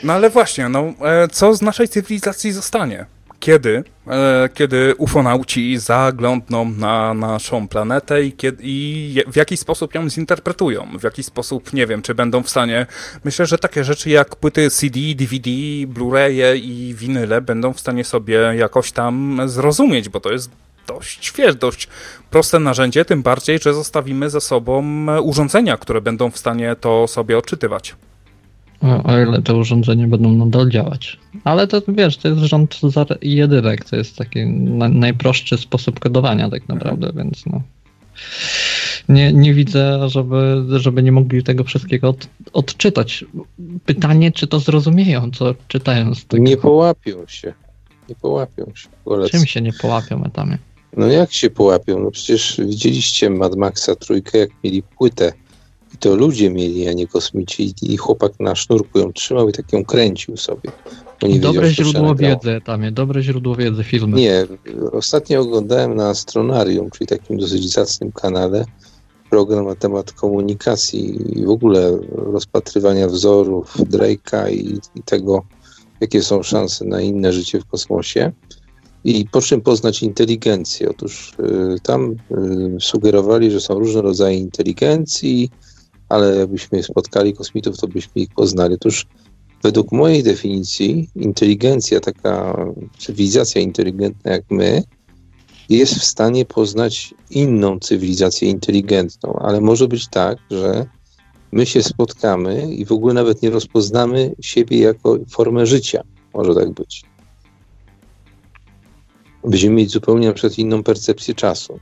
No 0.02 0.12
ale 0.12 0.30
właśnie, 0.30 0.68
no 0.68 0.80
e, 0.80 1.28
co 1.28 1.54
z 1.54 1.62
naszej 1.62 1.88
cywilizacji 1.88 2.52
zostanie? 2.52 3.06
Kiedy, 3.40 3.84
e, 4.06 4.48
kiedy 4.54 4.94
ufonauci 4.98 5.78
zaglądną 5.78 6.70
na 6.70 7.14
naszą 7.14 7.68
planetę 7.68 8.22
i, 8.22 8.32
kiedy, 8.32 8.62
i 8.66 9.22
w 9.26 9.36
jaki 9.36 9.56
sposób 9.56 9.94
ją 9.94 10.10
zinterpretują? 10.10 10.98
W 10.98 11.02
jaki 11.02 11.22
sposób, 11.22 11.72
nie 11.72 11.86
wiem, 11.86 12.02
czy 12.02 12.14
będą 12.14 12.42
w 12.42 12.50
stanie... 12.50 12.86
Myślę, 13.24 13.46
że 13.46 13.58
takie 13.58 13.84
rzeczy 13.84 14.10
jak 14.10 14.36
płyty 14.36 14.70
CD, 14.70 15.00
DVD, 15.14 15.50
Blu-raye 15.86 16.56
i 16.56 16.94
winyle 16.94 17.40
będą 17.40 17.72
w 17.72 17.80
stanie 17.80 18.04
sobie 18.04 18.38
jakoś 18.56 18.92
tam 18.92 19.40
zrozumieć, 19.44 20.08
bo 20.08 20.20
to 20.20 20.32
jest 20.32 20.50
dość, 20.86 21.32
wiesz, 21.36 21.54
dość 21.54 21.88
proste 22.30 22.58
narzędzie, 22.58 23.04
tym 23.04 23.22
bardziej, 23.22 23.58
że 23.58 23.74
zostawimy 23.74 24.30
za 24.30 24.40
sobą 24.40 25.06
urządzenia, 25.22 25.76
które 25.76 26.00
będą 26.00 26.30
w 26.30 26.38
stanie 26.38 26.76
to 26.80 27.08
sobie 27.08 27.38
odczytywać. 27.38 27.94
O, 28.82 29.02
o 29.02 29.20
ile 29.20 29.42
te 29.42 29.54
urządzenia 29.54 30.08
będą 30.08 30.32
nadal 30.32 30.70
działać. 30.70 31.18
Ale 31.44 31.66
to 31.66 31.82
wiesz, 31.88 32.16
to 32.16 32.28
jest 32.28 32.40
rząd 32.40 32.80
jedynek, 33.22 33.84
to 33.84 33.96
jest 33.96 34.16
taki 34.16 34.46
na, 34.46 34.88
najprostszy 34.88 35.58
sposób 35.58 36.00
kodowania 36.00 36.50
tak 36.50 36.68
naprawdę, 36.68 37.12
więc 37.16 37.46
no. 37.46 37.62
Nie, 39.08 39.32
nie 39.32 39.54
widzę, 39.54 40.08
żeby, 40.08 40.64
żeby 40.76 41.02
nie 41.02 41.12
mogli 41.12 41.42
tego 41.42 41.64
wszystkiego 41.64 42.08
od, 42.08 42.28
odczytać. 42.52 43.24
Pytanie, 43.86 44.32
czy 44.32 44.46
to 44.46 44.60
zrozumieją, 44.60 45.30
co 45.30 45.54
czytają 45.68 46.14
z 46.14 46.26
tego. 46.26 46.42
Nie 46.42 46.56
połapią 46.56 47.26
się. 47.26 47.54
Nie 48.08 48.14
połapią 48.14 48.72
się. 48.74 48.88
Koledzy. 49.04 49.30
Czym 49.30 49.46
się 49.46 49.60
nie 49.60 49.72
połapią 49.72 50.24
etamy? 50.24 50.58
No 50.96 51.06
jak 51.06 51.32
się 51.32 51.50
połapią? 51.50 51.98
No 51.98 52.10
przecież 52.10 52.60
widzieliście 52.66 53.30
Mad 53.30 53.56
Maxa 53.56 53.96
trójkę, 53.96 54.38
jak 54.38 54.50
mieli 54.64 54.82
płytę. 54.82 55.32
I 55.96 55.98
to 55.98 56.16
ludzie 56.16 56.50
mieli, 56.50 56.88
a 56.88 56.92
nie 56.92 57.06
kosmici. 57.06 57.74
I 57.82 57.96
chłopak 57.96 58.40
na 58.40 58.54
sznurku 58.54 58.98
ją 58.98 59.12
trzymał 59.12 59.48
i 59.48 59.52
tak 59.52 59.72
ją 59.72 59.84
kręcił 59.84 60.36
sobie. 60.36 60.70
dobre 61.40 61.70
źródło 61.70 62.14
wiedzy 62.14 62.60
tam 62.64 62.82
jest, 62.82 62.94
dobre 62.94 63.22
źródło 63.22 63.56
wiedzy 63.56 63.84
filmy. 63.84 64.16
Nie, 64.16 64.46
ostatnio 64.92 65.40
oglądałem 65.40 65.94
na 65.94 66.08
Astronarium, 66.08 66.90
czyli 66.90 67.06
takim 67.06 67.38
dosyć 67.38 67.72
zacnym 67.72 68.12
kanale, 68.12 68.64
program 69.30 69.66
na 69.66 69.74
temat 69.74 70.12
komunikacji 70.12 71.18
i 71.40 71.44
w 71.44 71.50
ogóle 71.50 71.98
rozpatrywania 72.12 73.08
wzorów 73.08 73.76
Drake'a 73.76 74.52
i, 74.52 74.80
i 74.94 75.02
tego, 75.02 75.44
jakie 76.00 76.22
są 76.22 76.42
szanse 76.42 76.84
na 76.84 77.00
inne 77.00 77.32
życie 77.32 77.60
w 77.60 77.66
kosmosie. 77.66 78.32
I 79.04 79.26
po 79.32 79.40
czym 79.40 79.60
poznać 79.60 80.02
inteligencję? 80.02 80.90
Otóż 80.90 81.34
y, 81.76 81.80
tam 81.82 82.10
y, 82.10 82.16
sugerowali, 82.80 83.50
że 83.50 83.60
są 83.60 83.78
różne 83.78 84.02
rodzaje 84.02 84.38
inteligencji, 84.38 85.50
ale 86.08 86.36
jakbyśmy 86.36 86.82
spotkali 86.82 87.34
kosmitów, 87.34 87.78
to 87.78 87.88
byśmy 87.88 88.22
ich 88.22 88.34
poznali. 88.34 88.74
Otóż 88.74 89.06
według 89.62 89.92
mojej 89.92 90.22
definicji 90.22 91.10
inteligencja, 91.16 92.00
taka 92.00 92.56
cywilizacja 92.98 93.60
inteligentna 93.60 94.32
jak 94.32 94.44
my, 94.50 94.82
jest 95.68 95.94
w 95.94 96.04
stanie 96.04 96.44
poznać 96.44 97.14
inną 97.30 97.78
cywilizację 97.78 98.50
inteligentną, 98.50 99.32
ale 99.32 99.60
może 99.60 99.88
być 99.88 100.08
tak, 100.08 100.38
że 100.50 100.86
my 101.52 101.66
się 101.66 101.82
spotkamy 101.82 102.74
i 102.74 102.84
w 102.84 102.92
ogóle 102.92 103.14
nawet 103.14 103.42
nie 103.42 103.50
rozpoznamy 103.50 104.34
siebie 104.40 104.78
jako 104.78 105.18
formę 105.30 105.66
życia. 105.66 106.02
Może 106.34 106.54
tak 106.54 106.70
być. 106.70 107.04
Będziemy 109.44 109.74
mieć 109.74 109.90
zupełnie 109.90 110.26
na 110.26 110.32
przykład 110.32 110.58
inną 110.58 110.82
percepcję 110.82 111.34
czasu. 111.34 111.80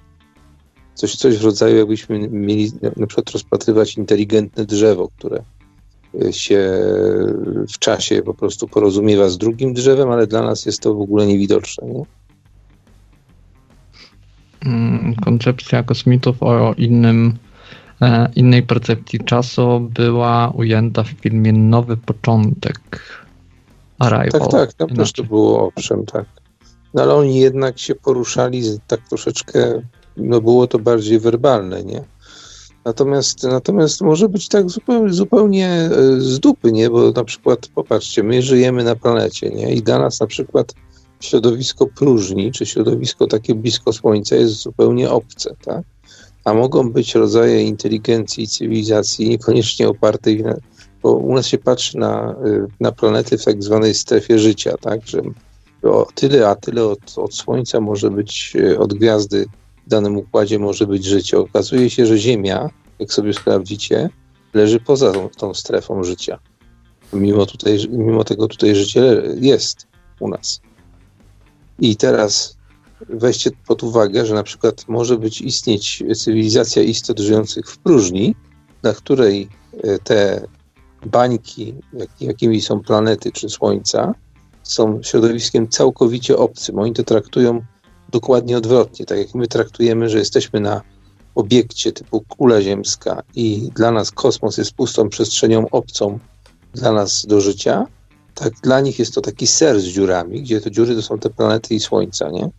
Coś, 0.95 1.17
coś 1.17 1.39
w 1.39 1.45
rodzaju, 1.45 1.77
jakbyśmy 1.77 2.29
mieli 2.29 2.73
na 2.97 3.07
przykład 3.07 3.31
rozpatrywać 3.31 3.97
inteligentne 3.97 4.65
drzewo, 4.65 5.09
które 5.19 5.43
się 6.31 6.61
w 7.75 7.79
czasie 7.79 8.23
po 8.23 8.35
prostu 8.35 8.69
porozumiewa 8.69 9.29
z 9.29 9.39
drugim 9.39 9.75
drzewem, 9.75 10.11
ale 10.11 10.27
dla 10.27 10.43
nas 10.43 10.67
jest 10.67 10.81
to 10.81 10.95
w 10.95 11.01
ogóle 11.01 11.27
niewidoczne. 11.27 11.89
Nie? 11.89 12.05
Mm, 14.67 15.15
koncepcja 15.15 15.83
kosmitów 15.83 16.43
o 16.43 16.75
innym, 16.79 17.35
e, 18.03 18.29
innej 18.37 18.63
percepcji 18.63 19.21
czasu 19.21 19.81
była 19.81 20.51
ujęta 20.51 21.03
w 21.03 21.09
filmie 21.09 21.53
Nowy 21.53 21.97
Początek. 21.97 23.01
Arrival. 23.99 24.41
Tak, 24.41 24.51
tak, 24.51 24.73
tam 24.73 24.89
też 24.89 25.13
to 25.13 25.25
było, 25.25 25.73
owszem, 25.77 26.07
tak. 26.07 26.25
No 26.95 27.03
ale 27.03 27.15
oni 27.15 27.41
jednak 27.41 27.79
się 27.79 27.95
poruszali 27.95 28.63
tak 28.87 29.01
troszeczkę, 29.09 29.83
no 30.17 30.41
było 30.41 30.67
to 30.67 30.79
bardziej 30.79 31.19
werbalne, 31.19 31.85
nie? 31.85 32.05
Natomiast, 32.85 33.43
natomiast 33.43 34.01
może 34.01 34.29
być 34.29 34.49
tak 34.49 34.71
zupełnie, 34.71 35.13
zupełnie 35.13 35.69
e, 35.69 36.21
z 36.21 36.41
dupy, 36.41 36.73
nie? 36.73 36.91
Bo 36.91 37.11
na 37.11 37.25
przykład, 37.25 37.69
popatrzcie, 37.75 38.23
my 38.23 38.43
żyjemy 38.43 38.85
na 38.85 38.97
planecie, 38.97 39.51
nie? 39.51 39.75
I 39.75 39.83
dla 39.83 39.99
nas 39.99 40.21
na 40.21 40.27
przykład 40.27 40.75
środowisko 41.21 41.87
próżni, 41.87 42.53
czy 42.53 42.67
środowisko 42.67 43.27
takie 43.27 43.55
blisko 43.55 43.93
Słońca 43.93 44.37
jest 44.37 44.55
zupełnie 44.55 45.11
obce, 45.11 45.55
tak? 45.65 45.83
A 46.45 46.55
mogą 46.55 46.93
być 46.93 47.15
rodzaje 47.15 47.63
inteligencji 47.63 48.45
i 48.45 48.49
cywilizacji 48.49 49.29
niekoniecznie 49.29 49.89
opartej 49.89 50.43
na, 50.43 50.57
bo 51.03 51.13
u 51.13 51.35
nas 51.35 51.47
się 51.47 51.59
patrzy 51.59 51.99
na, 51.99 52.37
y, 52.47 52.67
na 52.81 52.93
planety 52.93 53.39
w 53.39 53.45
tak 53.45 53.63
zwanej 53.63 53.95
strefie 53.95 54.39
życia, 54.39 54.75
tak? 54.81 55.07
Że 55.07 55.23
o 55.83 56.07
tyle, 56.15 56.49
a 56.49 56.55
tyle 56.55 56.85
od, 56.85 57.19
od 57.19 57.35
Słońca 57.35 57.81
może 57.81 58.11
być, 58.11 58.53
y, 58.57 58.79
od 58.79 58.95
gwiazdy 58.95 59.47
w 59.87 59.91
danym 59.91 60.17
układzie 60.17 60.59
może 60.59 60.87
być 60.87 61.05
życie. 61.05 61.39
Okazuje 61.39 61.91
się, 61.91 62.07
że 62.07 62.19
Ziemia, 62.19 62.71
jak 62.99 63.13
sobie 63.13 63.33
sprawdzicie, 63.33 64.11
leży 64.55 64.81
poza 64.81 65.13
tą, 65.13 65.29
tą 65.29 65.55
strefą 65.55 66.05
życia. 66.05 66.39
Mimo, 67.13 67.47
tutaj, 67.47 67.79
mimo 67.91 68.25
tego 68.25 68.49
tutaj 68.49 68.75
życie 68.75 69.23
jest 69.41 69.87
u 70.21 70.29
nas. 70.29 70.61
I 71.79 71.97
teraz 71.97 72.57
weźcie 73.09 73.51
pod 73.67 73.83
uwagę, 73.83 74.27
że 74.27 74.35
na 74.35 74.43
przykład 74.43 74.89
może 74.89 75.19
być 75.19 75.41
istnieć 75.41 76.03
cywilizacja 76.17 76.83
istot 76.83 77.19
żyjących 77.19 77.71
w 77.71 77.79
próżni, 77.79 78.35
na 78.83 78.93
której 78.93 79.49
e, 79.83 79.99
te 79.99 80.47
bańki, 81.07 81.75
jak, 81.93 82.21
jakimi 82.21 82.61
są 82.61 82.81
planety 82.81 83.33
czy 83.33 83.49
Słońca, 83.49 84.15
są 84.63 85.03
środowiskiem 85.03 85.69
całkowicie 85.69 86.37
obcym. 86.37 86.79
Oni 86.79 86.93
to 86.93 87.03
traktują 87.03 87.61
dokładnie 88.15 88.57
odwrotnie. 88.57 89.07
Tak 89.07 89.19
jak 89.19 89.35
my 89.35 89.47
traktujemy, 89.47 90.09
że 90.09 90.19
jesteśmy 90.19 90.61
na 90.61 90.83
obiekcie 91.35 91.93
typu 91.93 92.21
kula 92.29 92.63
ziemska 92.63 93.23
i 93.35 93.71
dla 93.75 93.91
nas 93.91 94.11
kosmos 94.11 94.59
jest 94.59 94.73
pustą 94.73 95.09
przestrzenią 95.09 95.69
obcą 95.71 96.19
dla 96.75 96.93
nas 96.93 97.27
do 97.27 97.41
życia, 97.41 97.87
tak 98.35 98.53
dla 98.63 98.81
nich 98.81 98.99
jest 98.99 99.15
to 99.15 99.21
taki 99.21 99.47
ser 99.47 99.81
z 99.81 99.85
dziurami, 99.85 100.43
gdzie 100.43 100.61
te 100.61 100.71
dziury 100.71 100.95
to 100.95 101.03
są 101.03 101.19
te 101.19 101.31
planety 101.31 101.75
i 101.75 101.81
słońca, 101.81 102.31
nie? 102.31 102.51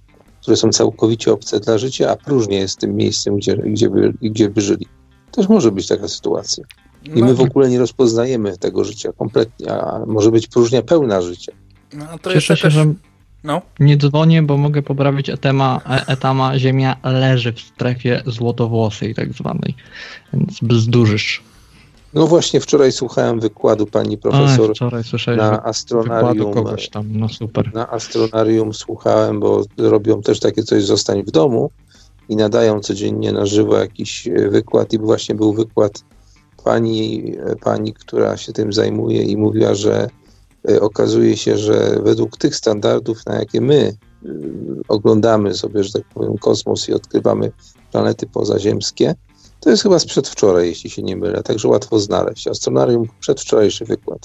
które 0.42 0.58
są 0.58 0.70
całkowicie 0.70 1.34
obce 1.34 1.60
dla 1.60 1.78
życia, 1.78 2.12
a 2.12 2.16
próżnie 2.16 2.58
jest 2.58 2.80
tym 2.80 2.96
miejscem, 2.96 3.38
gdzie, 3.38 3.58
gdzie, 3.58 3.90
by, 3.90 4.14
gdzie 4.22 4.50
by 4.50 4.62
żyli. 4.62 4.86
Też 5.32 5.50
może 5.50 5.72
być 5.72 5.88
taka 5.88 6.08
sytuacja. 6.08 6.64
I 7.16 7.24
my 7.24 7.34
w 7.34 7.42
ogóle 7.42 7.70
nie 7.70 7.80
rozpoznajemy 7.80 8.58
tego 8.58 8.84
życia 8.84 9.14
kompletnie, 9.14 9.74
a 9.74 10.06
może 10.06 10.32
być 10.32 10.48
próżnia 10.48 10.82
pełna 10.82 11.22
życia. 11.22 11.52
No, 11.94 12.06
to 12.22 12.34
Cieszę 12.34 12.58
się, 12.58 12.64
też... 12.64 12.74
że 12.74 12.94
no. 13.46 13.62
nie 13.80 13.98
dzwonię, 13.98 14.44
bo 14.44 14.58
mogę 14.58 14.82
poprawić 14.82 15.30
etama, 15.30 15.82
e, 15.90 16.08
etama. 16.08 16.60
Ziemia 16.60 16.96
leży 17.04 17.54
w 17.54 17.60
strefie 17.60 18.22
złotowłosej 18.26 19.16
tak 19.16 19.34
zwanej, 19.34 19.76
więc 20.34 20.60
bzdurzysz. 20.62 21.44
No 22.14 22.28
właśnie 22.28 22.60
wczoraj 22.60 22.92
słuchałem 22.92 23.40
wykładu 23.40 23.86
pani 23.86 24.18
profesor 24.18 24.74
A, 25.28 25.36
na 25.36 25.64
astronarium. 25.64 26.54
Tam. 26.92 27.08
No 27.10 27.30
super. 27.30 27.74
Na 27.74 27.92
astronarium 27.92 28.74
słuchałem, 28.74 29.40
bo 29.40 29.64
robią 29.78 30.22
też 30.22 30.40
takie 30.40 30.64
coś 30.64 30.84
zostań 30.84 31.24
w 31.24 31.32
domu 31.32 31.72
i 32.30 32.36
nadają 32.36 32.80
codziennie 32.80 33.32
na 33.32 33.46
żywo 33.46 33.78
jakiś 33.78 34.28
e, 34.28 34.50
wykład 34.50 34.94
i 34.94 35.00
właśnie 35.00 35.36
był 35.36 35.54
wykład 35.54 36.04
pani, 36.64 37.34
e, 37.46 37.56
pani, 37.56 37.94
która 37.94 38.38
się 38.38 38.54
tym 38.54 38.74
zajmuje 38.74 39.24
i 39.24 39.38
mówiła, 39.38 39.76
że 39.76 40.10
okazuje 40.82 41.38
się, 41.38 41.58
że 41.58 42.00
według 42.04 42.38
tych 42.38 42.56
standardów, 42.56 43.26
na 43.26 43.36
jakie 43.36 43.62
my 43.62 43.98
oglądamy 44.88 45.54
sobie, 45.54 45.84
że 45.84 45.92
tak 45.92 46.04
powiem, 46.14 46.38
kosmos 46.38 46.90
i 46.90 46.94
odkrywamy 46.94 47.52
planety 47.92 48.28
pozaziemskie, 48.28 49.16
to 49.60 49.70
jest 49.70 49.84
chyba 49.84 50.00
z 50.00 50.06
przedwczoraj, 50.06 50.68
jeśli 50.68 50.90
się 50.90 51.04
nie 51.04 51.16
mylę, 51.16 51.44
także 51.44 51.68
łatwo 51.68 52.00
znaleźć. 52.00 52.48
Astronarium 52.48 53.08
przedwczorajszy 53.20 53.86
wykład. 53.86 54.20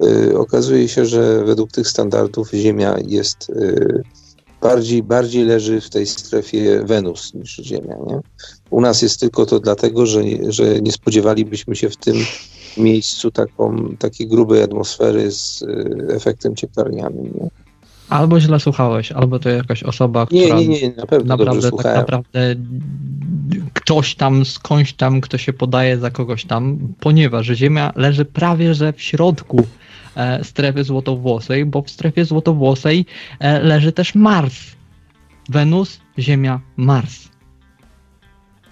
Yy, 0.00 0.38
okazuje 0.38 0.88
się, 0.88 1.06
że 1.06 1.44
według 1.44 1.72
tych 1.72 1.88
standardów 1.88 2.50
Ziemia 2.50 2.96
jest 3.06 3.52
bardziej, 4.60 5.02
bardziej 5.02 5.44
leży 5.44 5.80
w 5.80 5.90
tej 5.90 6.06
strefie 6.06 6.82
Wenus 6.84 7.34
niż 7.34 7.56
Ziemia. 7.56 7.96
Nie? 8.06 8.20
U 8.70 8.80
nas 8.80 9.02
jest 9.02 9.20
tylko 9.20 9.46
to 9.46 9.60
dlatego, 9.60 10.06
że, 10.06 10.22
że 10.48 10.80
nie 10.80 10.92
spodziewalibyśmy 10.92 11.76
się 11.76 11.90
w 11.90 11.96
tym 11.96 12.16
miejscu 12.76 13.30
taką, 13.30 13.96
takiej 13.98 14.26
grubej 14.26 14.62
atmosfery 14.62 15.30
z 15.30 15.60
yy, 15.60 16.14
efektem 16.14 16.56
cieplarnianym. 16.56 17.24
Nie? 17.24 17.50
Albo 18.08 18.40
źle 18.40 18.60
słuchałeś, 18.60 19.12
albo 19.12 19.38
to 19.38 19.48
jakaś 19.48 19.82
osoba, 19.82 20.26
nie, 20.30 20.42
która 20.42 20.60
nie, 20.60 20.68
nie, 20.68 20.92
na 20.96 21.06
pewno 21.06 21.36
naprawdę 21.36 21.70
tak 21.70 21.96
naprawdę 21.96 22.54
ktoś 23.72 24.14
tam, 24.14 24.44
skądś 24.44 24.92
tam, 24.92 25.20
kto 25.20 25.38
się 25.38 25.52
podaje 25.52 25.98
za 25.98 26.10
kogoś 26.10 26.44
tam, 26.44 26.78
ponieważ 27.00 27.46
Ziemia 27.46 27.92
leży 27.96 28.24
prawie 28.24 28.74
że 28.74 28.92
w 28.92 29.02
środku 29.02 29.66
e, 30.16 30.44
strefy 30.44 30.84
złotowłosej, 30.84 31.64
bo 31.64 31.82
w 31.82 31.90
strefie 31.90 32.24
złotowłosej 32.24 33.06
e, 33.38 33.60
leży 33.60 33.92
też 33.92 34.14
Mars. 34.14 34.56
Wenus, 35.48 36.00
Ziemia, 36.18 36.60
Mars. 36.76 37.29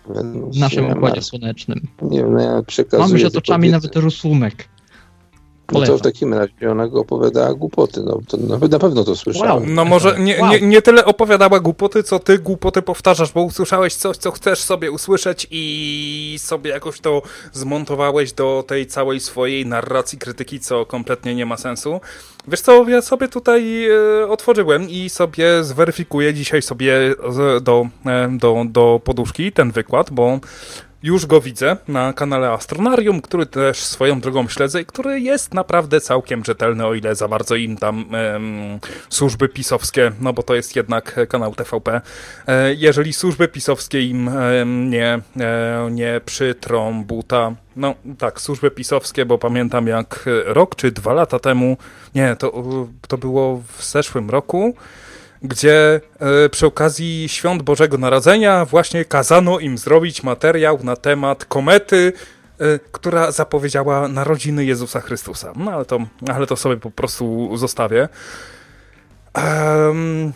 Wenus, 0.08 0.56
w 0.56 0.60
naszym 0.60 0.90
układzie 0.90 1.22
słonecznym. 1.22 1.88
Nie 2.02 2.18
wiem, 2.18 2.32
no 2.32 2.40
ja 2.40 2.62
przekazuję 2.62 3.08
Mamy 3.08 3.26
otoczami 3.26 3.70
nawet 3.70 3.96
rysunek. 3.96 4.68
No 5.72 5.86
to 5.86 5.98
w 5.98 6.02
takim 6.02 6.34
razie 6.34 6.70
ona 6.70 6.88
go 6.88 7.00
opowiadała 7.00 7.54
głupoty. 7.54 8.02
No, 8.02 8.20
to 8.28 8.36
na 8.68 8.78
pewno 8.78 9.04
to 9.04 9.16
słyszałem. 9.16 9.50
Wow. 9.50 9.62
No 9.66 9.84
może 9.84 10.18
nie, 10.18 10.42
nie, 10.42 10.60
nie 10.60 10.82
tyle 10.82 11.04
opowiadała 11.04 11.60
głupoty, 11.60 12.02
co 12.02 12.18
ty 12.18 12.38
głupoty 12.38 12.82
powtarzasz, 12.82 13.32
bo 13.32 13.42
usłyszałeś 13.42 13.94
coś, 13.94 14.16
co 14.16 14.30
chcesz 14.30 14.58
sobie 14.58 14.90
usłyszeć 14.90 15.46
i 15.50 16.36
sobie 16.38 16.70
jakoś 16.70 17.00
to 17.00 17.22
zmontowałeś 17.52 18.32
do 18.32 18.64
tej 18.66 18.86
całej 18.86 19.20
swojej 19.20 19.66
narracji 19.66 20.18
krytyki, 20.18 20.60
co 20.60 20.86
kompletnie 20.86 21.34
nie 21.34 21.46
ma 21.46 21.56
sensu. 21.56 22.00
Wiesz 22.48 22.60
co, 22.60 22.88
ja 22.88 23.02
sobie 23.02 23.28
tutaj 23.28 23.88
e, 23.90 24.28
otworzyłem 24.28 24.90
i 24.90 25.10
sobie 25.10 25.64
zweryfikuję 25.64 26.34
dzisiaj 26.34 26.62
sobie 26.62 27.14
do, 27.60 27.88
e, 28.06 28.28
do, 28.38 28.64
do 28.68 29.00
poduszki 29.04 29.52
ten 29.52 29.70
wykład, 29.70 30.10
bo 30.10 30.40
już 31.02 31.26
go 31.26 31.40
widzę 31.40 31.76
na 31.88 32.12
kanale 32.12 32.50
Astronarium, 32.50 33.20
który 33.20 33.46
też 33.46 33.78
swoją 33.78 34.20
drogą 34.20 34.48
śledzę 34.48 34.80
i 34.80 34.86
który 34.86 35.20
jest 35.20 35.54
naprawdę 35.54 36.00
całkiem 36.00 36.44
rzetelny, 36.44 36.86
o 36.86 36.94
ile 36.94 37.14
za 37.14 37.28
bardzo 37.28 37.56
im 37.56 37.76
tam 37.76 38.04
służby 39.08 39.48
pisowskie, 39.48 40.12
no 40.20 40.32
bo 40.32 40.42
to 40.42 40.54
jest 40.54 40.76
jednak 40.76 41.28
kanał 41.28 41.54
TVP, 41.54 42.00
e, 42.46 42.74
jeżeli 42.74 43.12
służby 43.12 43.48
pisowskie 43.48 44.02
im 44.02 44.30
nie, 44.90 45.20
e, 45.40 45.88
nie 45.90 46.20
przytrą 46.24 47.04
buta, 47.04 47.52
no 47.76 47.94
tak, 48.18 48.40
służby 48.40 48.70
pisowskie, 48.70 49.26
bo 49.26 49.38
pamiętam 49.38 49.86
jak 49.86 50.24
rok 50.44 50.76
czy 50.76 50.92
dwa 50.92 51.12
lata 51.12 51.38
temu, 51.38 51.76
nie, 52.14 52.36
to, 52.36 52.64
to 53.08 53.18
było 53.18 53.62
w 53.76 53.84
zeszłym 53.84 54.30
roku, 54.30 54.74
gdzie 55.42 56.00
e, 56.44 56.48
przy 56.48 56.66
okazji 56.66 57.28
świąt 57.28 57.62
Bożego 57.62 57.98
Narodzenia 57.98 58.64
właśnie 58.64 59.04
kazano 59.04 59.58
im 59.58 59.78
zrobić 59.78 60.22
materiał 60.22 60.78
na 60.82 60.96
temat 60.96 61.44
komety, 61.44 62.12
e, 62.58 62.78
która 62.92 63.32
zapowiedziała 63.32 64.08
narodziny 64.08 64.64
Jezusa 64.64 65.00
Chrystusa. 65.00 65.52
No 65.56 65.72
ale 65.72 65.84
to, 65.84 65.98
ale 66.34 66.46
to 66.46 66.56
sobie 66.56 66.76
po 66.76 66.90
prostu 66.90 67.56
zostawię. 67.56 68.08
Um, 69.34 70.32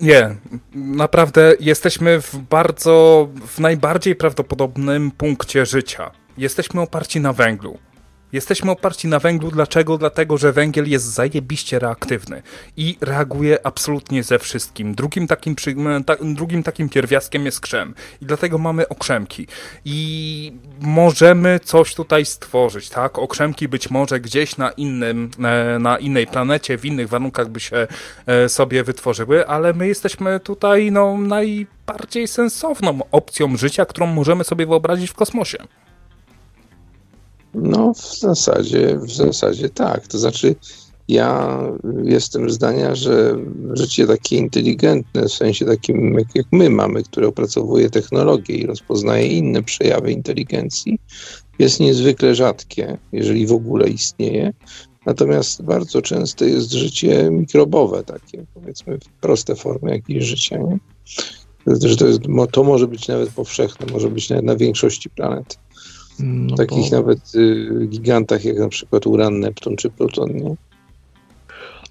nie, 0.00 0.34
naprawdę 0.74 1.54
jesteśmy 1.60 2.20
w 2.20 2.36
bardzo, 2.36 3.28
w 3.46 3.58
najbardziej 3.60 4.16
prawdopodobnym 4.16 5.10
punkcie 5.10 5.66
życia. 5.66 6.10
Jesteśmy 6.38 6.80
oparci 6.80 7.20
na 7.20 7.32
węglu. 7.32 7.78
Jesteśmy 8.34 8.70
oparci 8.70 9.08
na 9.08 9.18
węglu. 9.18 9.50
Dlaczego? 9.50 9.98
Dlatego, 9.98 10.38
że 10.38 10.52
węgiel 10.52 10.90
jest 10.90 11.04
zajebiście 11.04 11.78
reaktywny 11.78 12.42
i 12.76 12.96
reaguje 13.00 13.66
absolutnie 13.66 14.22
ze 14.22 14.38
wszystkim. 14.38 14.94
Drugim 14.94 15.26
takim, 15.26 15.56
ta, 16.06 16.16
drugim 16.22 16.62
takim 16.62 16.88
pierwiastkiem 16.88 17.44
jest 17.44 17.60
krzem 17.60 17.94
i 18.22 18.26
dlatego 18.26 18.58
mamy 18.58 18.88
okrzemki. 18.88 19.46
I 19.84 20.52
możemy 20.80 21.60
coś 21.64 21.94
tutaj 21.94 22.24
stworzyć, 22.24 22.88
tak? 22.88 23.18
Okrzemki 23.18 23.68
być 23.68 23.90
może 23.90 24.20
gdzieś 24.20 24.56
na 24.56 24.70
innym, 24.70 25.30
e, 25.44 25.78
na 25.78 25.98
innej 25.98 26.26
planecie, 26.26 26.78
w 26.78 26.84
innych 26.84 27.08
warunkach 27.08 27.48
by 27.48 27.60
się 27.60 27.86
e, 28.26 28.48
sobie 28.48 28.84
wytworzyły, 28.84 29.46
ale 29.46 29.72
my 29.72 29.88
jesteśmy 29.88 30.40
tutaj 30.40 30.92
no, 30.92 31.18
najbardziej 31.18 32.28
sensowną 32.28 32.98
opcją 33.12 33.56
życia, 33.56 33.84
którą 33.84 34.06
możemy 34.06 34.44
sobie 34.44 34.66
wyobrazić 34.66 35.10
w 35.10 35.14
kosmosie. 35.14 35.58
No, 37.54 37.94
w 37.94 38.18
zasadzie, 38.18 38.98
w 38.98 39.10
zasadzie 39.10 39.68
tak. 39.68 40.06
To 40.06 40.18
znaczy, 40.18 40.54
ja 41.08 41.60
jestem 42.04 42.50
zdania, 42.50 42.94
że 42.94 43.36
życie 43.72 44.06
takie 44.06 44.36
inteligentne, 44.36 45.22
w 45.22 45.32
sensie 45.32 45.66
takim 45.66 46.14
jak, 46.14 46.34
jak 46.34 46.46
my 46.52 46.70
mamy, 46.70 47.02
które 47.02 47.28
opracowuje 47.28 47.90
technologię 47.90 48.54
i 48.54 48.66
rozpoznaje 48.66 49.26
inne 49.26 49.62
przejawy 49.62 50.12
inteligencji, 50.12 50.98
jest 51.58 51.80
niezwykle 51.80 52.34
rzadkie, 52.34 52.98
jeżeli 53.12 53.46
w 53.46 53.52
ogóle 53.52 53.88
istnieje. 53.88 54.52
Natomiast 55.06 55.62
bardzo 55.62 56.02
często 56.02 56.44
jest 56.44 56.72
życie 56.72 57.30
mikrobowe, 57.30 58.02
takie 58.02 58.46
powiedzmy 58.54 58.98
proste 59.20 59.54
formy 59.54 59.90
jakieś 59.90 60.24
życia. 60.24 60.58
Nie? 60.58 60.78
To, 61.98 62.06
jest, 62.06 62.20
to 62.52 62.64
może 62.64 62.86
być 62.88 63.08
nawet 63.08 63.30
powszechne, 63.30 63.86
może 63.92 64.10
być 64.10 64.30
nawet 64.30 64.44
na 64.44 64.56
większości 64.56 65.10
planet. 65.10 65.58
No 66.18 66.56
takich 66.56 66.90
bo... 66.90 66.96
nawet 66.96 67.34
y, 67.34 67.86
gigantach 67.88 68.44
jak 68.44 68.58
na 68.58 68.68
przykład 68.68 69.06
Uran, 69.06 69.40
Neptun 69.40 69.76
czy 69.76 69.90
Pluton, 69.90 70.30
nie? 70.36 70.56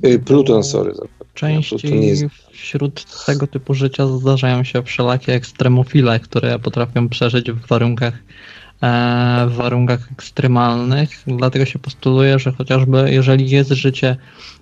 Y, 0.10 0.20
Pluton, 0.20 0.64
sorry. 0.64 0.94
Częściej 1.34 2.08
jest... 2.08 2.24
wśród 2.52 3.26
tego 3.26 3.48
typu 3.48 3.74
życia 3.74 4.08
zdarzają 4.08 4.64
się 4.64 4.84
wszelakie 4.84 5.34
ekstremofile, 5.34 6.20
które 6.20 6.60
potrafią 6.60 7.10
przeżyć 7.10 7.52
w 7.52 7.68
warunkach 7.68 8.14
e, 8.82 9.46
w 9.50 9.56
warunkach 9.56 10.12
ekstremalnych, 10.12 11.10
dlatego 11.28 11.66
się 11.66 11.80
postuluje, 11.80 12.40
że 12.40 12.52
chociażby 12.52 13.08
jeżeli 13.12 13.50
jest 13.50 13.70
życie 13.70 14.18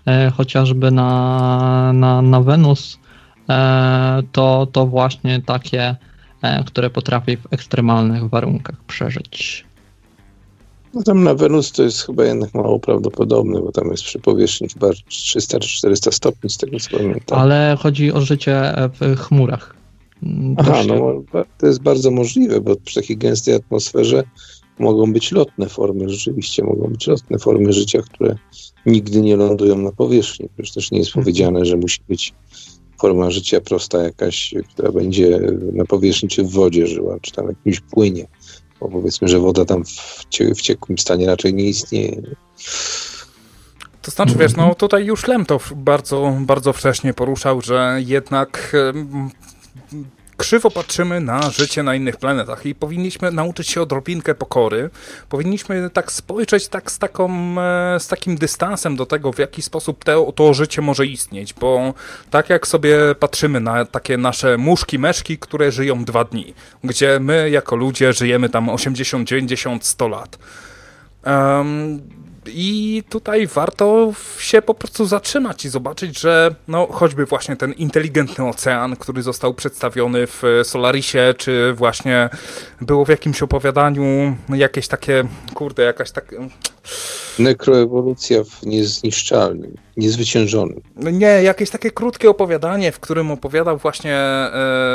e, 0.06 0.32
chociażby 0.32 0.92
na, 0.92 1.92
na, 1.94 2.22
na 2.22 2.42
Wenus, 2.42 3.00
e, 3.50 4.24
to, 4.32 4.68
to 4.72 4.88
właśnie 4.88 5.42
takie 5.42 5.96
które 6.66 6.90
potrafi 6.90 7.38
w 7.38 7.54
ekstremalnych 7.54 8.30
warunkach 8.30 8.84
przeżyć. 8.88 9.66
No 10.94 11.04
tam 11.04 11.24
na 11.24 11.36
Wenus 11.36 11.72
to 11.72 11.84
jest 11.84 12.02
chyba 12.02 12.26
jednak 12.26 12.54
mało 12.54 12.80
prawdopodobne, 12.80 13.62
bo 13.62 13.72
tam 13.72 13.92
jest 13.92 14.04
przy 14.04 14.20
powierzchni 14.20 14.70
chyba 14.70 14.90
300 15.08 15.60
czy 15.60 15.70
400 15.70 16.12
stopni 16.12 16.50
z 16.50 16.58
tego 16.58 16.80
co 16.80 16.98
pamiętam. 16.98 17.40
Ale 17.40 17.78
chodzi 17.80 18.14
o 18.14 18.22
życie 18.22 18.74
w 19.00 19.18
chmurach. 19.18 19.76
Aha, 20.58 20.84
no 20.88 21.24
to 21.58 21.68
jest 21.68 21.82
bardzo 21.82 22.12
możliwe, 22.12 22.62
bo 22.62 22.76
przy 22.76 23.02
takiej 23.02 23.18
gęstej 23.18 23.56
atmosferze 23.56 24.24
mogą 24.80 25.14
być 25.14 25.32
lotne 25.32 25.70
formy, 25.70 26.10
rzeczywiście 26.10 26.64
mogą 26.64 26.88
być 26.88 27.08
lotne 27.08 27.40
formy 27.40 27.74
życia, 27.74 28.02
które 28.02 28.36
nigdy 28.86 29.22
nie 29.22 29.36
lądują 29.36 29.78
na 29.78 29.92
powierzchni. 29.92 30.50
Przecież 30.56 30.74
też 30.74 30.92
nie 30.92 30.98
jest 30.98 31.10
mhm. 31.10 31.24
powiedziane, 31.24 31.66
że 31.66 31.78
musi 31.78 32.00
być 32.10 32.34
forma 33.02 33.32
życia 33.32 33.62
prosta 33.62 34.04
jakaś, 34.04 34.54
która 34.74 34.92
będzie 34.92 35.40
na 35.74 35.86
powierzchni 35.86 36.30
czy 36.30 36.44
w 36.44 36.52
wodzie 36.52 36.88
żyła, 36.88 37.18
czy 37.22 37.32
tam 37.32 37.48
jakimś 37.48 37.80
płynie. 37.80 38.28
Bo 38.80 38.90
powiedzmy, 38.90 39.28
że 39.28 39.40
woda 39.40 39.66
tam 39.66 39.86
w, 39.86 40.26
cie, 40.30 40.56
w 40.56 40.62
ciekłym 40.62 40.98
stanie 40.98 41.28
raczej 41.28 41.54
nie 41.54 41.64
istnieje. 41.64 42.22
To 44.02 44.12
znaczy, 44.12 44.36
wiesz, 44.40 44.56
no 44.56 44.76
tutaj 44.76 45.06
już 45.06 45.28
Lemtow 45.28 45.74
bardzo, 45.76 46.38
bardzo 46.40 46.74
wcześnie 46.74 47.14
poruszał, 47.14 47.62
że 47.62 47.98
jednak 48.06 48.76
krzywo 50.42 50.72
patrzymy 50.72 51.20
na 51.20 51.50
życie 51.50 51.84
na 51.84 51.96
innych 51.96 52.18
planetach 52.18 52.66
i 52.66 52.76
powinniśmy 52.76 53.32
nauczyć 53.32 53.70
się 53.70 53.82
odrobinkę 53.82 54.36
pokory. 54.36 54.90
Powinniśmy 55.30 55.90
tak 55.90 56.12
spojrzeć 56.12 56.68
tak 56.68 56.92
z, 56.92 57.00
taką, 57.00 57.32
e, 57.62 58.00
z 58.00 58.08
takim 58.08 58.36
dystansem 58.36 58.96
do 58.96 59.06
tego, 59.06 59.34
w 59.34 59.40
jaki 59.40 59.62
sposób 59.62 60.04
te, 60.04 60.32
to 60.36 60.54
życie 60.54 60.82
może 60.82 61.06
istnieć, 61.06 61.54
bo 61.54 61.94
tak 62.30 62.50
jak 62.50 62.68
sobie 62.68 62.98
patrzymy 63.20 63.60
na 63.60 63.86
takie 63.86 64.18
nasze 64.18 64.58
muszki, 64.58 65.00
meszki, 65.00 65.38
które 65.38 65.72
żyją 65.72 66.06
dwa 66.06 66.24
dni, 66.24 66.54
gdzie 66.84 67.20
my 67.20 67.50
jako 67.50 67.76
ludzie 67.76 68.14
żyjemy 68.14 68.50
tam 68.50 68.70
80, 68.70 69.28
90, 69.28 69.86
100 69.86 70.08
lat. 70.08 70.40
Um, 71.26 72.02
i 72.46 73.04
tutaj 73.10 73.48
warto 73.48 74.14
się 74.40 74.62
po 74.62 74.74
prostu 74.74 75.06
zatrzymać 75.06 75.66
i 75.66 75.70
zobaczyć, 75.70 76.20
że 76.20 76.56
no, 76.68 76.88
choćby 76.92 77.26
właśnie 77.26 77.56
ten 77.56 77.74
inteligentny 77.74 78.48
ocean, 78.48 78.96
który 78.96 79.22
został 79.22 79.54
przedstawiony 79.54 80.28
w 80.28 80.44
Solarisie, 80.64 81.34
czy 81.38 81.74
właśnie 81.74 82.30
było 82.82 83.06
w 83.06 83.10
jakimś 83.10 83.42
opowiadaniu 83.42 84.36
jakieś 84.50 84.88
takie, 84.88 85.24
kurde, 85.54 85.84
jakaś 85.84 86.12
tak 86.12 86.36
Nekroewolucja 87.40 88.44
w 88.44 88.66
niezniszczalnym, 88.66 89.76
niezwyciężonym. 89.98 90.82
Nie, 90.96 91.44
jakieś 91.44 91.70
takie 91.70 91.92
krótkie 91.92 92.30
opowiadanie, 92.30 92.92
w 92.92 93.00
którym 93.00 93.32
opowiadał 93.32 93.78
właśnie 93.78 94.16
e, 94.16 94.52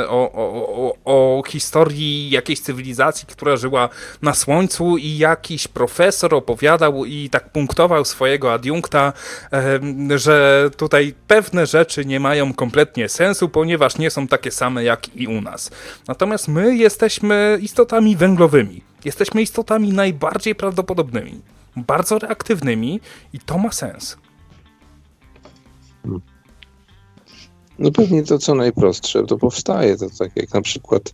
o, 0.09 0.33
o, 0.33 0.95
o, 1.05 1.39
o, 1.39 1.43
historii 1.47 2.31
jakiejś 2.31 2.61
cywilizacji, 2.61 3.27
która 3.29 3.57
żyła 3.57 3.89
na 4.23 4.35
Słońcu 4.35 4.97
i 4.97 5.19
jakiś 5.19 5.69
profesor 5.69 6.35
opowiadał 6.35 7.05
i 7.05 7.31
tak 7.31 7.53
punktował 7.53 8.05
swojego 8.05 8.53
adiunkta, 8.53 9.13
e, 9.53 10.19
że 10.19 10.71
tutaj 10.77 11.15
pewne 11.27 11.67
rzeczy 11.67 12.05
nie 12.05 12.21
mają 12.21 12.55
kompletnie 12.55 13.09
sensu, 13.09 13.49
ponieważ 13.49 13.99
nie 13.99 14.11
są 14.11 14.29
takie 14.29 14.51
same 14.51 14.85
jak 14.85 15.17
i 15.17 15.27
u 15.27 15.41
nas. 15.41 15.71
Natomiast 16.09 16.49
my 16.49 16.77
jesteśmy 16.77 17.59
istotami 17.63 18.17
węglowymi. 18.17 18.83
Jesteśmy 19.05 19.43
istotami 19.43 19.93
najbardziej 19.93 20.55
prawdopodobnymi 20.55 21.41
bardzo 21.77 22.19
reaktywnymi 22.19 23.01
i 23.33 23.39
to 23.39 23.59
ma 23.59 23.73
sens. 23.73 24.17
No 27.79 27.91
pewnie 27.91 28.23
to 28.23 28.39
co 28.39 28.55
najprostsze, 28.55 29.25
to 29.25 29.39
powstaje. 29.39 29.97
To 29.97 30.07
tak 30.19 30.37
jak 30.37 30.55
na 30.55 30.63
przykład 30.63 31.09
y, 31.09 31.13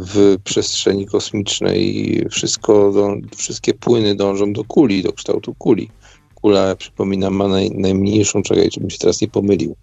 w 0.00 0.36
przestrzeni 0.44 1.06
kosmicznej 1.06 2.26
wszystko, 2.30 2.92
wszystkie 3.36 3.74
płyny 3.74 4.14
dążą 4.14 4.52
do 4.52 4.64
kuli, 4.64 5.02
do 5.02 5.12
kształtu 5.12 5.54
kuli. 5.54 5.90
Kula, 6.34 6.76
przypominam, 6.76 7.34
ma 7.34 7.48
naj, 7.48 7.70
najmniejszą, 7.70 8.42
czekaj, 8.42 8.68
żebym 8.72 8.90
się 8.90 8.98
teraz 8.98 9.20
nie 9.20 9.28
pomylił, 9.28 9.76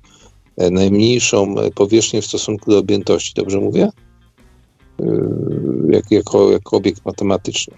e, 0.58 0.72
najmniejszą 0.72 1.56
powierzchnię 1.76 2.22
w 2.22 2.26
stosunku 2.26 2.72
do 2.72 2.78
objętości, 2.78 3.34
dobrze 3.36 3.60
mówię? 3.60 3.90
Y, 5.02 5.06
jak, 5.90 6.12
jako, 6.12 6.52
jako 6.52 6.78
obiekt 6.78 7.06
matematyczny 7.06 7.78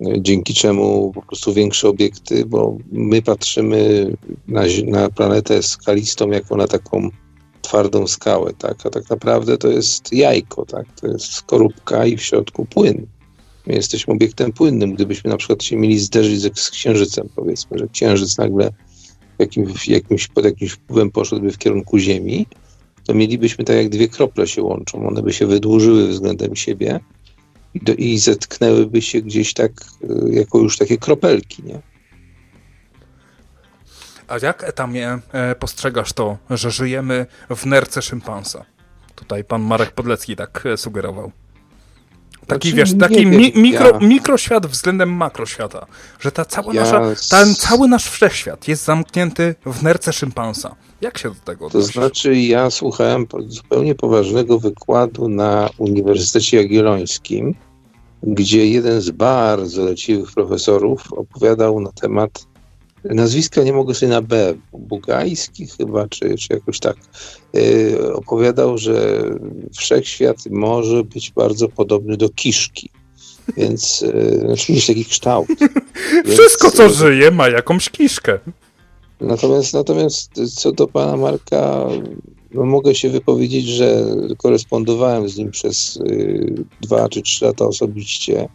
dzięki 0.00 0.54
czemu 0.54 1.12
po 1.14 1.22
prostu 1.22 1.54
większe 1.54 1.88
obiekty, 1.88 2.44
bo 2.46 2.78
my 2.92 3.22
patrzymy 3.22 4.12
na, 4.48 4.62
na 4.86 5.10
planetę 5.10 5.62
skalistą 5.62 6.30
jako 6.30 6.56
na 6.56 6.66
taką 6.66 7.10
twardą 7.62 8.06
skałę, 8.06 8.52
tak? 8.58 8.86
A 8.86 8.90
tak 8.90 9.10
naprawdę 9.10 9.58
to 9.58 9.68
jest 9.68 10.12
jajko, 10.12 10.66
tak? 10.66 10.86
To 11.00 11.06
jest 11.06 11.32
skorupka 11.32 12.06
i 12.06 12.16
w 12.16 12.22
środku 12.22 12.64
płyn. 12.64 13.06
My 13.66 13.74
jesteśmy 13.74 14.14
obiektem 14.14 14.52
płynnym. 14.52 14.94
Gdybyśmy 14.94 15.30
na 15.30 15.36
przykład 15.36 15.62
się 15.62 15.76
mieli 15.76 15.98
zderzyć 15.98 16.40
z, 16.40 16.58
z 16.58 16.70
księżycem, 16.70 17.28
powiedzmy, 17.36 17.78
że 17.78 17.88
księżyc 17.88 18.38
nagle 18.38 18.72
jakimś, 19.38 19.88
jakimś, 19.88 20.28
pod 20.28 20.44
jakimś 20.44 20.72
wpływem 20.72 21.10
poszedłby 21.10 21.52
w 21.52 21.58
kierunku 21.58 21.98
Ziemi, 21.98 22.46
to 23.04 23.14
mielibyśmy 23.14 23.64
tak 23.64 23.76
jak 23.76 23.88
dwie 23.88 24.08
krople 24.08 24.46
się 24.46 24.62
łączą. 24.62 25.08
One 25.08 25.22
by 25.22 25.32
się 25.32 25.46
wydłużyły 25.46 26.08
względem 26.08 26.56
siebie, 26.56 27.00
i, 27.98 28.18
zetknęłyby 28.18 29.02
się 29.02 29.20
gdzieś 29.22 29.54
tak, 29.54 29.72
y, 30.04 30.30
jako 30.30 30.58
już 30.58 30.78
takie 30.78 30.98
kropelki, 30.98 31.62
nie? 31.62 31.80
A 34.28 34.38
jak, 34.42 34.64
Etamie, 34.64 35.18
e, 35.32 35.54
postrzegasz 35.54 36.12
to, 36.12 36.38
że 36.50 36.70
żyjemy 36.70 37.26
w 37.56 37.66
nerce 37.66 38.02
szympansa? 38.02 38.64
Tutaj 39.14 39.44
pan 39.44 39.62
Marek 39.62 39.90
Podlecki 39.92 40.36
tak 40.36 40.66
e, 40.66 40.76
sugerował. 40.76 41.32
Taki, 42.46 42.70
Znaczy, 42.70 42.76
wiesz, 42.90 42.98
taki 43.00 43.26
mi, 43.26 43.52
mikro, 43.56 43.90
ja- 43.90 43.98
mikroświat 44.08 44.66
względem 44.66 45.12
makroświata. 45.12 45.86
Że 46.20 46.32
ta 46.32 46.44
cała 46.44 46.74
Ja 46.74 46.82
nasza, 46.82 47.00
ten 47.30 47.54
cały 47.54 47.88
nasz 47.88 48.10
wszechświat 48.10 48.68
jest 48.68 48.84
zamknięty 48.84 49.54
w 49.66 49.82
nerce 49.82 50.12
szympansa. 50.12 50.74
Jak 51.00 51.18
się 51.18 51.28
do 51.28 51.34
tego 51.34 51.60
To 51.70 51.78
odnosisz? 51.78 51.94
znaczy, 51.94 52.36
ja 52.36 52.70
słuchałem 52.70 53.26
zupełnie 53.48 53.94
poważnego 53.94 54.58
wykładu 54.58 55.28
na 55.28 55.70
Uniwersytecie 55.78 56.56
Jagiellońskim, 56.56 57.54
gdzie 58.26 58.66
jeden 58.66 59.00
z 59.00 59.10
bardzo 59.10 59.84
leciwych 59.84 60.32
profesorów 60.32 61.12
opowiadał 61.12 61.80
na 61.80 61.92
temat 61.92 62.46
nazwiska 63.14 63.62
nie 63.62 63.72
mogę 63.72 63.94
sobie 63.94 64.10
na 64.10 64.22
B, 64.22 64.54
Bugajski 64.72 65.66
chyba, 65.66 66.08
czy, 66.08 66.36
czy 66.36 66.52
jakoś 66.54 66.80
tak. 66.80 66.96
Yy, 67.52 68.12
opowiadał, 68.12 68.78
że 68.78 69.22
wszechświat 69.76 70.36
może 70.50 71.04
być 71.04 71.30
bardzo 71.30 71.68
podobny 71.68 72.16
do 72.16 72.28
kiszki. 72.28 72.90
Więc, 73.56 74.00
yy, 74.00 74.38
znaczy 74.40 74.72
mieć 74.72 74.86
taki 74.86 75.04
kształt. 75.04 75.48
Wszystko, 76.32 76.66
Więc, 76.66 76.76
co 76.76 76.82
yy, 76.82 76.90
żyje, 76.90 77.30
ma 77.30 77.48
jakąś 77.48 77.90
kiszkę. 77.90 78.38
Natomiast, 79.20 79.74
natomiast 79.74 80.30
co 80.54 80.72
do 80.72 80.86
pana 80.86 81.16
Marka, 81.16 81.86
mogę 82.54 82.94
się 82.94 83.10
wypowiedzieć, 83.10 83.66
że 83.66 84.04
korespondowałem 84.36 85.28
z 85.28 85.36
nim 85.36 85.50
przez 85.50 85.96
y, 85.96 86.64
dwa 86.80 87.08
czy 87.08 87.22
trzy 87.22 87.44
lata 87.44 87.66
osobiście. 87.66 88.48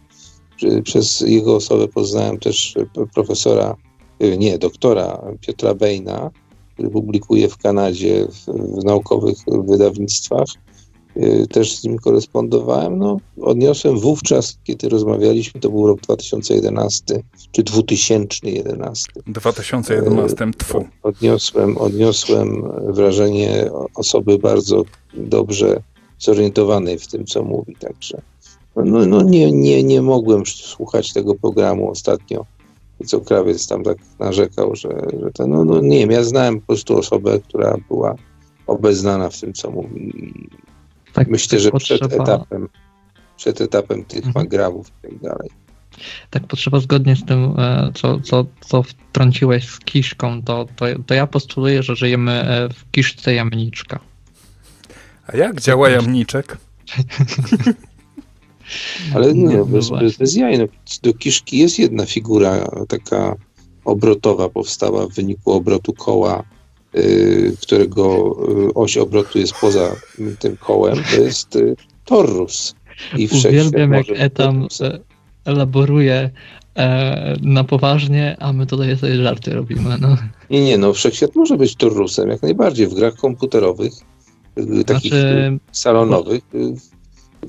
Przez 0.84 1.20
jego 1.20 1.56
osobę 1.56 1.88
poznałem 1.88 2.38
też 2.38 2.74
profesora, 3.14 3.76
y, 4.22 4.38
nie, 4.38 4.58
doktora 4.58 5.22
Piotra 5.40 5.74
Bejna, 5.74 6.30
który 6.74 6.90
publikuje 6.90 7.48
w 7.48 7.56
Kanadzie 7.56 8.26
w, 8.28 8.44
w 8.80 8.84
naukowych 8.84 9.36
wydawnictwach. 9.46 10.48
Y, 11.16 11.46
Też 11.46 11.76
z 11.76 11.84
nim 11.84 11.98
korespondowałem. 11.98 12.98
No, 12.98 13.16
odniosłem 13.40 13.98
wówczas, 13.98 14.58
kiedy 14.64 14.88
rozmawialiśmy, 14.88 15.60
to 15.60 15.70
był 15.70 15.86
rok 15.86 16.00
2011 16.00 17.22
czy 17.52 17.62
2011. 17.62 19.12
2011, 19.26 20.50
tfu. 20.58 20.84
Odniosłem, 21.02 21.78
odniosłem 21.78 22.62
wrażenie 22.86 23.70
osoby 23.94 24.38
bardzo 24.38 24.84
dobrze 25.14 25.82
zorientowanej 26.18 26.98
w 26.98 27.06
tym, 27.06 27.26
co 27.26 27.42
mówi. 27.42 27.76
Także 27.80 28.22
no, 28.76 29.06
no 29.06 29.22
nie, 29.22 29.52
nie, 29.52 29.84
nie 29.84 30.02
mogłem 30.02 30.46
słuchać 30.46 31.12
tego 31.12 31.34
programu 31.34 31.90
ostatnio, 31.90 32.46
co 33.06 33.20
krawiec 33.20 33.66
tam 33.66 33.82
tak 33.82 33.98
narzekał, 34.18 34.76
że, 34.76 34.88
że 35.22 35.30
to, 35.30 35.46
no, 35.46 35.64
no 35.64 35.80
nie 35.80 35.98
wiem, 35.98 36.10
ja 36.10 36.24
znałem 36.24 36.60
po 36.60 36.66
prostu 36.66 36.98
osobę, 36.98 37.40
która 37.40 37.76
była 37.88 38.14
obeznana 38.66 39.30
w 39.30 39.40
tym, 39.40 39.52
co 39.52 39.70
mówi. 39.70 40.12
Tak, 41.12 41.28
Myślę, 41.28 41.58
tak 41.58 41.60
że 41.60 41.70
przed 41.70 42.00
potrzeba- 42.00 42.24
etapem, 42.24 42.68
przed 43.36 43.60
etapem 43.60 44.04
tych 44.04 44.26
Mhm. 44.26 44.44
magrawów 44.44 44.88
i 44.88 45.08
tak 45.08 45.18
dalej. 45.18 45.50
Tak 46.30 46.46
potrzeba 46.46 46.80
zgodnie 46.80 47.16
z 47.16 47.24
tym, 47.24 47.54
e, 47.58 47.90
co, 47.94 48.20
co, 48.20 48.44
co 48.60 48.82
wtrąciłeś 48.82 49.68
z 49.68 49.78
kiszką, 49.78 50.42
to, 50.42 50.66
to, 50.76 50.86
to 51.06 51.14
ja 51.14 51.26
postuluję, 51.26 51.82
że 51.82 51.96
żyjemy 51.96 52.32
e, 52.32 52.68
w 52.68 52.90
kiszce 52.90 53.34
jamniczka. 53.34 54.00
A 55.26 55.36
jak 55.36 55.60
działa 55.60 55.90
jamniczek? 55.90 56.56
Ale 59.14 59.34
nie, 59.34 59.56
No, 59.56 59.66
bez, 59.66 59.90
no 59.90 59.98
bez, 59.98 60.16
bez 60.16 60.36
jaj. 60.36 60.58
No, 60.58 60.64
do 61.02 61.14
kiszki 61.14 61.58
jest 61.58 61.78
jedna 61.78 62.06
figura 62.06 62.68
taka 62.88 63.36
obrotowa, 63.84 64.48
powstała 64.48 65.06
w 65.06 65.12
wyniku 65.14 65.52
obrotu 65.52 65.92
koła, 65.92 66.42
którego 67.62 68.36
y, 68.70 68.74
oś 68.74 68.96
obrotu 68.96 69.38
jest 69.38 69.54
poza 69.60 69.96
tym 70.38 70.56
kołem. 70.56 70.96
To 71.16 71.22
jest 71.22 71.56
y, 71.56 71.76
torus. 72.04 72.74
I 73.18 73.28
Uwielbiam, 73.32 73.92
jak 73.92 74.06
Etam 74.14 74.68
e, 74.80 74.98
elaboruje 75.44 76.30
e, 76.76 77.36
na 77.42 77.64
poważnie, 77.64 78.36
a 78.40 78.52
my 78.52 78.66
tutaj 78.66 78.96
sobie 78.96 79.16
żarty 79.22 79.54
robimy. 79.54 79.98
No. 80.00 80.16
Nie, 80.50 80.64
nie, 80.64 80.78
no 80.78 80.92
wszechświat 80.92 81.34
może 81.34 81.56
być 81.56 81.76
torusem, 81.76 82.28
jak 82.28 82.42
najbardziej. 82.42 82.86
W 82.86 82.94
grach 82.94 83.14
komputerowych, 83.14 83.92
y, 84.58 84.84
takich 84.84 85.12
Znaczy, 85.12 85.26
y, 85.26 85.58
salonowych, 85.72 86.42
y, 86.54 86.74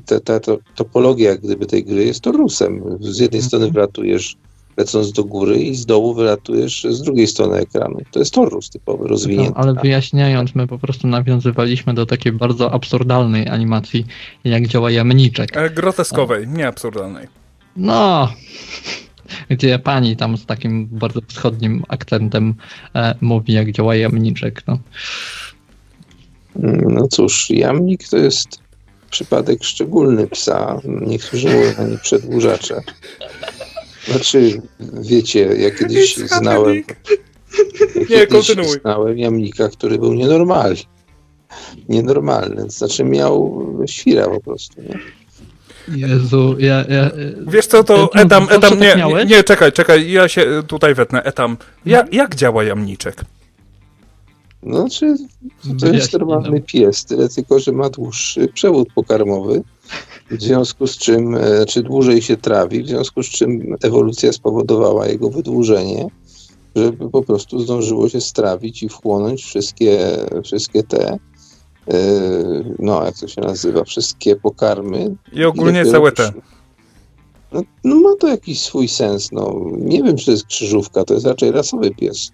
ta, 0.06 0.20
ta, 0.20 0.39
ta 0.39 0.52
topologia 0.76 1.30
jak 1.30 1.41
gdyby 1.41 1.66
tej 1.66 1.84
gry 1.84 2.06
jest 2.06 2.22
torusem. 2.22 2.84
Z 3.00 3.20
jednej 3.20 3.39
Mhm. 3.39 3.48
strony 3.48 3.72
wylatujesz 3.72 4.36
lecąc 4.78 5.11
do 5.11 5.24
góry 5.24 5.59
i 5.59 5.76
z 5.76 5.86
dołu 5.86 6.13
wylatujesz 6.13 6.88
z 6.89 7.01
drugiej 7.01 7.28
strony 7.28 7.57
ekranu. 7.57 7.99
To 8.11 8.19
jest 8.19 8.34
torus 8.34 8.69
typowy, 8.69 9.07
rozwinięty. 9.07 9.59
ale 9.59 9.74
wyjaśniając, 9.74 10.55
my 10.55 10.67
po 10.67 10.80
prostu 10.80 11.07
nawiązywaliśmy 11.07 11.93
do 11.93 12.05
takiej 12.05 12.32
bardzo 12.32 12.74
absurdalnej 12.74 13.49
animacji, 13.49 14.05
jak 14.43 14.67
działa 14.67 14.91
jamniczek. 14.91 15.57
E, 15.57 15.69
groteskowej, 15.69 16.47
nie 16.47 16.67
absurdalnej. 16.67 17.28
No, 17.78 18.34
gdzie 19.49 19.80
pani 19.80 20.15
tam 20.17 20.38
z 20.38 20.45
takim 20.45 20.88
bardzo 20.91 21.21
wschodnim 21.28 21.84
akcentem 21.88 22.55
e, 22.95 23.15
mówi, 23.21 23.53
jak 23.53 23.71
działa 23.71 23.95
jamniczek. 23.95 24.63
No. 24.67 24.80
No 26.89 27.07
cóż, 27.07 27.49
jamnik 27.49 28.09
to 28.09 28.17
jest 28.17 28.63
przypadek 29.09 29.63
szczególny 29.63 30.28
psa. 30.28 30.80
Niektórzy 31.07 31.47
mówią 31.47 31.74
na 31.78 31.88
nie 31.88 31.97
przedłużacze. 31.97 32.82
Znaczy, 34.08 34.62
wiecie, 35.01 35.39
ja 35.39 35.72
kiedyś 35.72 36.18
It's 36.18 36.38
znałem, 36.39 36.76
ja 36.76 36.82
Nie, 37.99 38.06
kiedyś 38.06 38.28
kontynuuj. 38.28 38.80
znałem 38.82 39.18
jamnika, 39.18 39.70
który 39.70 39.97
był 39.97 40.14
nienormalny. 40.14 40.80
Nienormalny, 41.89 42.64
to 42.64 42.70
znaczy 42.70 43.04
miał 43.04 43.64
świra 43.86 44.28
po 44.28 44.41
prostu, 44.41 44.82
nie? 44.82 44.99
Jezu, 46.08 46.56
ja... 46.60 46.86
ja 46.89 47.12
Wiesz 47.47 47.68
co, 47.68 47.84
to 47.84 48.08
Ty 48.08 48.20
Etam, 48.20 48.43
zawsze 48.43 48.58
Etam, 48.58 48.70
tak 48.72 48.80
nie, 48.80 48.88
nie, 48.88 48.95
miałeś? 48.95 49.30
nie, 49.30 49.43
czekaj, 49.43 49.72
czekaj, 49.72 50.12
ja 50.12 50.28
się 50.28 50.64
tutaj 50.68 50.95
wetnę, 50.95 51.24
Etam. 51.24 51.58
Ja, 51.86 52.06
jak 52.12 52.36
działa 52.36 52.64
jamniczek? 52.64 53.22
No, 54.64 54.80
znaczy, 54.80 55.16
to 55.80 55.88
jest 55.88 56.14
normalny 56.14 56.62
pies, 56.62 57.06
tyle 57.06 57.30
tylko, 57.30 57.60
że 57.60 57.72
ma 57.72 57.89
dłuższy 57.89 58.47
przewód 58.47 58.89
pokarmowy, 58.95 59.62
w 60.32 60.41
związku 60.41 60.88
z 60.88 60.97
czym, 60.97 61.36
e, 61.36 61.65
czy 61.65 61.84
dłużej 61.84 62.21
się 62.21 62.38
trawi, 62.38 62.84
w 62.84 62.88
związku 62.88 63.24
z 63.24 63.30
czym 63.30 63.76
ewolucja 63.84 64.34
spowodowała 64.34 65.07
jego 65.07 65.30
wydłużenie, 65.30 66.07
żeby 66.76 67.09
po 67.09 67.24
prostu 67.24 67.59
zdążyło 67.59 68.09
się 68.09 68.21
strawić 68.21 68.84
i 68.84 68.89
wchłonąć 68.89 69.43
wszystkie, 69.43 70.17
wszystkie 70.43 70.84
te, 70.84 71.17
e, 71.88 71.99
no 72.80 73.05
jak 73.05 73.17
to 73.17 73.28
się 73.28 73.41
nazywa, 73.41 73.84
wszystkie 73.84 74.36
pokarmy. 74.36 75.15
I 75.34 75.45
ogólnie 75.45 75.84
dopiero 75.84 75.91
całe 75.91 76.11
te. 76.11 76.34
No, 77.51 77.61
no 77.84 77.95
ma 77.95 78.15
to 78.19 78.28
jakiś 78.28 78.61
swój 78.61 78.88
sens, 78.88 79.32
no. 79.32 79.55
Nie 79.78 80.03
wiem, 80.03 80.17
czy 80.17 80.26
to 80.26 80.32
jest 80.32 80.45
krzyżówka, 80.45 81.03
to 81.03 81.13
jest 81.13 81.26
raczej 81.26 81.51
rasowy 81.51 81.91
pies. 81.91 82.32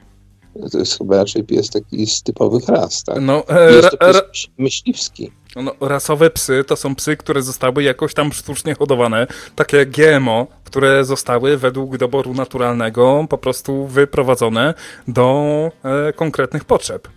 To 0.71 0.77
jest 0.79 0.97
chyba 0.97 1.17
raczej 1.17 1.43
pies 1.43 1.69
taki 1.69 2.07
z 2.07 2.23
typowych 2.23 2.67
ras, 2.67 3.03
tak? 3.03 3.21
No, 3.21 3.43
e, 3.49 3.71
Jest 3.71 3.83
ra, 3.83 4.13
to 4.13 4.21
pies 4.21 4.47
myśliwski. 4.57 5.31
no, 5.55 5.71
rasowe 5.81 6.29
psy 6.29 6.63
to 6.67 6.75
są 6.75 6.95
psy, 6.95 7.17
które 7.17 7.41
zostały 7.41 7.83
jakoś 7.83 8.13
tam 8.13 8.33
sztucznie 8.33 8.75
hodowane, 8.75 9.27
takie 9.55 9.77
jak 9.77 9.89
GMO, 9.91 10.47
które 10.63 11.05
zostały 11.05 11.57
według 11.57 11.97
doboru 11.97 12.33
naturalnego 12.33 13.25
po 13.29 13.37
prostu 13.37 13.87
wyprowadzone 13.87 14.73
do 15.07 15.71
e, 15.83 16.13
konkretnych 16.13 16.65
potrzeb. 16.65 17.07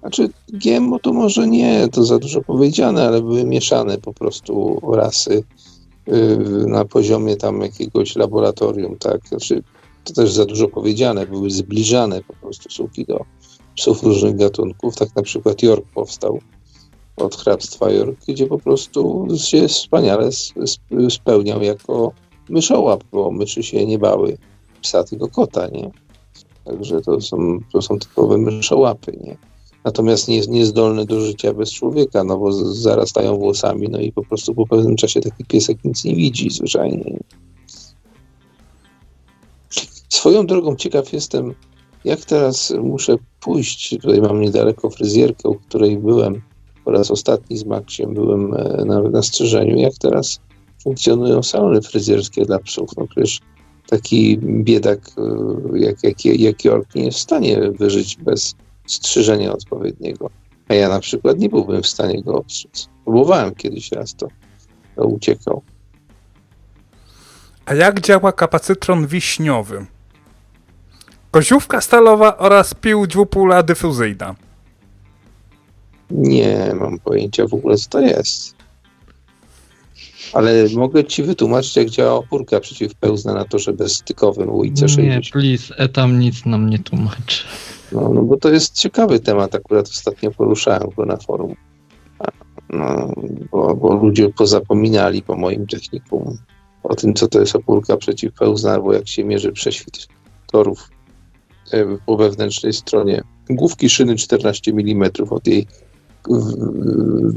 Znaczy, 0.00 0.28
GMO 0.48 0.98
to 0.98 1.12
może 1.12 1.46
nie, 1.46 1.88
to 1.88 2.04
za 2.04 2.18
dużo 2.18 2.42
powiedziane, 2.42 3.06
ale 3.06 3.20
były 3.20 3.44
mieszane 3.44 3.98
po 3.98 4.12
prostu 4.12 4.80
rasy 4.92 5.42
y, 6.08 6.12
na 6.66 6.84
poziomie 6.84 7.36
tam 7.36 7.60
jakiegoś 7.60 8.16
laboratorium, 8.16 8.96
tak? 8.98 9.28
Znaczy, 9.28 9.62
to 10.04 10.12
też 10.12 10.32
za 10.32 10.44
dużo 10.44 10.68
powiedziane, 10.68 11.26
były 11.26 11.50
zbliżane 11.50 12.20
po 12.20 12.32
prostu 12.32 12.70
suki 12.70 13.04
do 13.04 13.24
psów 13.76 14.02
różnych 14.02 14.36
gatunków. 14.36 14.96
Tak 14.96 15.16
na 15.16 15.22
przykład 15.22 15.62
York 15.62 15.86
powstał 15.94 16.40
od 17.16 17.36
hrabstwa 17.36 17.90
York, 17.90 18.20
gdzie 18.28 18.46
po 18.46 18.58
prostu 18.58 19.26
się 19.36 19.68
wspaniale 19.68 20.30
spełniał 21.10 21.62
jako 21.62 22.12
myszołap, 22.48 23.04
bo 23.12 23.30
myszy 23.30 23.62
się 23.62 23.86
nie 23.86 23.98
bały 23.98 24.38
psa, 24.82 25.04
tylko 25.04 25.28
kota, 25.28 25.68
nie? 25.68 25.90
Także 26.64 27.00
to 27.00 27.20
są, 27.20 27.58
to 27.72 27.82
są 27.82 27.98
typowe 27.98 28.38
myszołapy, 28.38 29.18
nie? 29.24 29.36
Natomiast 29.84 30.28
nie 30.28 30.40
niezdolny 30.40 31.04
do 31.04 31.20
życia 31.20 31.54
bez 31.54 31.72
człowieka, 31.72 32.24
no 32.24 32.38
bo 32.38 32.52
zarastają 32.74 33.36
włosami, 33.36 33.88
no 33.88 34.00
i 34.00 34.12
po 34.12 34.22
prostu 34.22 34.54
po 34.54 34.66
pewnym 34.66 34.96
czasie 34.96 35.20
taki 35.20 35.44
piesek 35.44 35.84
nic 35.84 36.04
nie 36.04 36.14
widzi 36.14 36.50
zwyczajnie. 36.50 37.18
Swoją 40.12 40.46
drogą 40.46 40.76
ciekaw 40.76 41.12
jestem, 41.12 41.54
jak 42.04 42.24
teraz 42.24 42.74
muszę 42.82 43.16
pójść, 43.40 43.98
tutaj 44.02 44.20
mam 44.20 44.40
niedaleko 44.40 44.90
fryzjerkę, 44.90 45.48
u 45.48 45.54
której 45.54 45.98
byłem 45.98 46.42
po 46.84 46.90
raz 46.90 47.10
ostatni 47.10 47.58
z 47.58 47.64
Maksiem, 47.64 48.14
byłem 48.14 48.54
e, 48.54 48.84
na, 48.84 49.02
na 49.02 49.22
strzyżeniu, 49.22 49.76
jak 49.76 49.94
teraz 49.94 50.40
funkcjonują 50.82 51.42
salony 51.42 51.82
fryzjerskie 51.82 52.44
dla 52.44 52.58
psów. 52.58 52.90
No 52.96 53.06
przecież 53.06 53.40
taki 53.86 54.38
biedak 54.38 55.00
y, 55.08 55.78
jak, 55.78 55.96
jak, 56.02 56.24
jak 56.24 56.64
York 56.64 56.94
nie 56.94 57.04
jest 57.04 57.18
w 57.18 57.22
stanie 57.22 57.70
wyżyć 57.78 58.16
bez 58.16 58.54
strzyżenia 58.86 59.52
odpowiedniego. 59.52 60.30
A 60.68 60.74
ja 60.74 60.88
na 60.88 61.00
przykład 61.00 61.38
nie 61.38 61.48
byłbym 61.48 61.82
w 61.82 61.86
stanie 61.86 62.22
go 62.22 62.34
obstrzec. 62.34 62.88
Próbowałem 63.04 63.54
kiedyś 63.54 63.92
raz, 63.92 64.14
to, 64.14 64.28
to 64.96 65.04
uciekał. 65.04 65.62
A 67.66 67.74
jak 67.74 68.00
działa 68.00 68.32
kapacytron 68.32 69.06
wiśniowy? 69.06 69.86
Koziówka 71.30 71.80
stalowa 71.80 72.36
oraz 72.36 72.74
piłdźwupula 72.74 73.62
dyfuzyjna. 73.62 74.34
Nie 76.10 76.72
mam 76.80 76.98
pojęcia 76.98 77.46
w 77.46 77.54
ogóle, 77.54 77.76
co 77.76 77.88
to 77.88 78.00
jest. 78.00 78.54
Ale 80.32 80.52
mogę 80.76 81.04
ci 81.04 81.22
wytłumaczyć, 81.22 81.76
jak 81.76 81.90
działa 81.90 82.14
opórka 82.14 82.60
przeciwpełzna 82.60 83.34
na 83.34 83.44
torze 83.44 83.72
bezstykowym 83.72 84.48
UIC-60. 84.48 85.02
Nie, 85.02 85.20
please, 85.32 85.76
etam 85.76 86.18
nic 86.18 86.46
nam 86.46 86.70
nie 86.70 86.78
tłumaczy. 86.78 87.44
No, 87.92 88.08
no 88.08 88.22
bo 88.22 88.36
to 88.36 88.48
jest 88.48 88.74
ciekawy 88.74 89.20
temat, 89.20 89.54
akurat 89.54 89.88
ostatnio 89.88 90.30
poruszałem 90.30 90.88
go 90.96 91.06
na 91.06 91.16
forum. 91.16 91.54
No, 92.70 93.12
bo, 93.52 93.74
bo 93.74 93.94
ludzie 93.94 94.28
pozapominali 94.28 95.22
po 95.22 95.36
moim 95.36 95.66
technikum 95.66 96.38
o 96.82 96.94
tym, 96.94 97.14
co 97.14 97.28
to 97.28 97.40
jest 97.40 97.56
opórka 97.56 97.96
przeciwpełzna, 97.96 98.72
albo 98.72 98.92
jak 98.92 99.08
się 99.08 99.24
mierzy 99.24 99.52
prześwit 99.52 100.08
torów 100.52 100.88
po 102.06 102.16
wewnętrznej 102.16 102.72
stronie 102.72 103.22
główki 103.50 103.88
szyny 103.88 104.16
14 104.16 104.70
mm 104.70 105.10
od 105.30 105.46
jej 105.46 105.66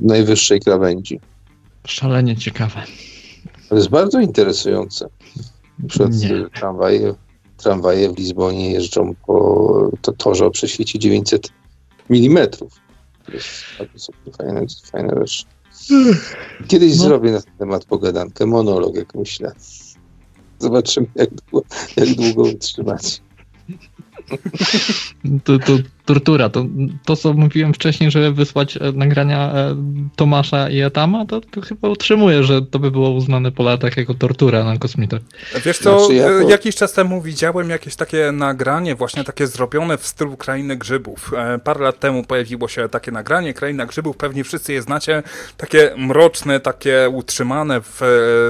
najwyższej 0.02 0.60
krawędzi. 0.60 1.20
Szalenie 1.88 2.36
ciekawe. 2.36 2.84
To 3.70 3.76
jest 3.76 3.90
bardzo 3.90 4.20
interesujące. 4.20 5.08
Na 5.80 5.88
przykład 5.90 6.12
tramwaje, 6.56 7.14
tramwaje 7.58 8.14
w 8.14 8.18
Lizbonie 8.18 8.72
jeżdżą 8.72 9.16
po 9.26 9.92
to 10.02 10.12
torze 10.12 10.46
o 10.46 10.52
przeświecie 10.52 11.00
900 11.00 11.50
mm. 12.10 12.48
To 12.50 13.32
jest 13.34 13.50
bardzo 13.80 14.12
fajne, 14.38 14.66
fajne 14.92 15.14
rzecz. 15.20 15.46
Kiedyś 16.68 16.98
no. 16.98 17.04
zrobię 17.04 17.32
na 17.32 17.42
ten 17.42 17.54
temat 17.58 17.86
pogadankę, 17.86 18.46
monolog, 18.46 18.96
jak 18.96 19.16
myślę. 19.16 19.52
Zobaczymy, 20.60 21.08
jak 21.16 21.30
długo, 21.34 21.68
jak 21.98 22.10
długo 22.10 22.42
utrzymać. 22.42 23.22
To, 25.46 25.60
to 25.60 25.84
tortura. 26.06 26.50
To, 26.50 26.66
to, 27.06 27.16
co 27.16 27.34
mówiłem 27.34 27.74
wcześniej, 27.74 28.12
żeby 28.12 28.32
wysłać 28.32 28.78
e, 28.78 28.80
nagrania 28.92 29.54
e, 29.54 29.76
Tomasza 30.16 30.70
i 30.70 30.80
Etama, 30.80 31.26
to, 31.26 31.42
to 31.42 31.62
chyba 31.62 31.90
utrzymuję, 31.90 32.44
że 32.44 32.62
to 32.62 32.80
by 32.80 32.92
było 32.92 33.10
uznane 33.10 33.52
po 33.52 33.64
latach 33.64 33.98
jako 33.98 34.14
tortura 34.14 34.64
na 34.64 34.78
kosmitach. 34.78 35.22
Wiesz 35.66 35.78
co, 35.78 36.00
znaczy, 36.00 36.14
jako... 36.14 36.50
jakiś 36.50 36.76
czas 36.76 36.94
temu 36.94 37.22
widziałem 37.22 37.70
jakieś 37.70 37.96
takie 37.96 38.32
nagranie, 38.32 38.96
właśnie 38.96 39.24
takie 39.24 39.48
zrobione 39.48 39.98
w 39.98 40.08
stylu 40.08 40.38
Krainy 40.38 40.78
Grzybów. 40.78 41.32
E, 41.38 41.60
parę 41.60 41.84
lat 41.84 42.00
temu 42.00 42.24
pojawiło 42.24 42.68
się 42.68 42.90
takie 42.90 43.12
nagranie, 43.12 43.54
Kraina 43.54 43.86
Grzybów, 43.86 44.18
pewnie 44.18 44.44
wszyscy 44.44 44.74
je 44.74 44.82
znacie, 44.82 45.24
takie 45.58 45.94
mroczne, 45.98 46.60
takie 46.60 47.10
utrzymane 47.10 47.82
w, 47.82 48.00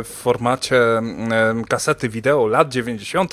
w 0.04 0.08
formacie 0.08 0.82
kasety 1.70 2.10
wideo 2.10 2.48
lat 2.48 2.70
90., 2.70 3.32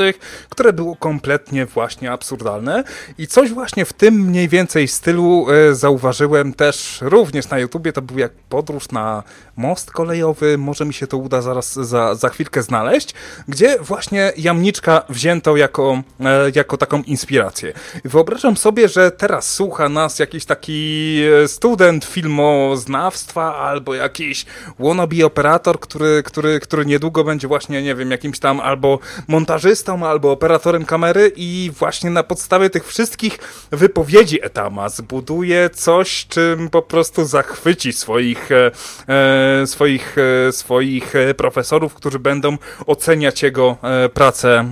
które 0.48 0.72
było 0.72 0.96
kompletnie 0.96 1.66
właśnie 1.66 2.12
absurdalne 2.12 2.84
i 3.18 3.26
coś 3.26 3.50
właśnie 3.50 3.84
w 3.84 3.92
tym 3.92 4.09
tym 4.10 4.20
mniej 4.20 4.48
więcej 4.48 4.88
stylu 4.88 5.46
e, 5.50 5.74
zauważyłem 5.74 6.54
też 6.54 6.98
również 7.00 7.50
na 7.50 7.58
YouTubie, 7.58 7.92
to 7.92 8.02
był 8.02 8.18
jak 8.18 8.32
podróż 8.32 8.88
na 8.88 9.22
most 9.60 9.90
kolejowy, 9.90 10.58
może 10.58 10.84
mi 10.84 10.94
się 10.94 11.06
to 11.06 11.16
uda 11.16 11.42
zaraz 11.42 11.74
za, 11.74 12.14
za 12.14 12.28
chwilkę 12.28 12.62
znaleźć, 12.62 13.14
gdzie 13.48 13.78
właśnie 13.80 14.32
Jamniczka 14.36 15.02
wzięto 15.08 15.56
jako, 15.56 16.02
e, 16.20 16.50
jako 16.54 16.76
taką 16.76 17.02
inspirację. 17.02 17.72
Wyobrażam 18.04 18.56
sobie, 18.56 18.88
że 18.88 19.10
teraz 19.10 19.54
słucha 19.54 19.88
nas 19.88 20.18
jakiś 20.18 20.44
taki 20.44 21.20
e, 21.44 21.48
student 21.48 22.04
filmoznawstwa 22.04 23.56
albo 23.56 23.94
jakiś 23.94 24.46
wannabe 24.78 25.26
operator, 25.26 25.80
który, 25.80 26.22
który, 26.22 26.60
który 26.60 26.86
niedługo 26.86 27.24
będzie 27.24 27.48
właśnie, 27.48 27.82
nie 27.82 27.94
wiem, 27.94 28.10
jakimś 28.10 28.38
tam 28.38 28.60
albo 28.60 28.98
montażystą, 29.28 30.06
albo 30.06 30.32
operatorem 30.32 30.84
kamery 30.84 31.32
i 31.36 31.70
właśnie 31.78 32.10
na 32.10 32.22
podstawie 32.22 32.70
tych 32.70 32.86
wszystkich 32.86 33.38
wypowiedzi 33.70 34.44
Etama 34.44 34.88
zbuduje 34.88 35.70
coś, 35.70 36.26
czym 36.26 36.70
po 36.70 36.82
prostu 36.82 37.24
zachwyci 37.24 37.92
swoich, 37.92 38.52
e, 38.52 38.70
e 39.08 39.49
swoich, 39.66 40.16
e, 40.18 40.52
swoich 40.52 41.16
e, 41.16 41.34
profesorów, 41.34 41.94
którzy 41.94 42.18
będą 42.18 42.56
oceniać 42.86 43.42
jego 43.42 43.76
e, 43.82 44.08
pracę, 44.08 44.64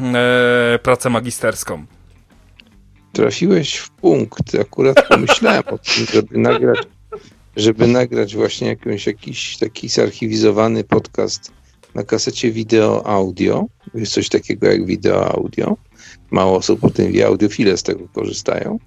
pracę 0.82 1.10
magisterską. 1.10 1.86
Trafiłeś 3.12 3.76
w 3.76 3.90
punkt. 3.90 4.54
Akurat 4.60 5.08
pomyślałem 5.08 5.62
o 5.66 5.78
tym, 5.78 6.06
żeby 6.12 6.38
nagrać, 6.38 6.78
żeby 7.56 7.86
nagrać 7.86 8.36
właśnie 8.36 8.68
jakąś, 8.68 9.06
jakiś 9.06 9.56
taki 9.56 9.88
zarchiwizowany 9.88 10.84
podcast 10.84 11.52
na 11.94 12.02
kasecie 12.02 12.52
wideo-audio. 12.52 13.66
Jest 13.94 14.12
coś 14.12 14.28
takiego 14.28 14.66
jak 14.66 14.86
wideo-audio. 14.86 15.76
Mało 16.30 16.56
osób 16.56 16.84
o 16.84 16.90
tym 16.90 17.12
wie, 17.12 17.26
audiofile 17.26 17.76
z 17.76 17.82
tego 17.82 18.08
korzystają 18.08 18.78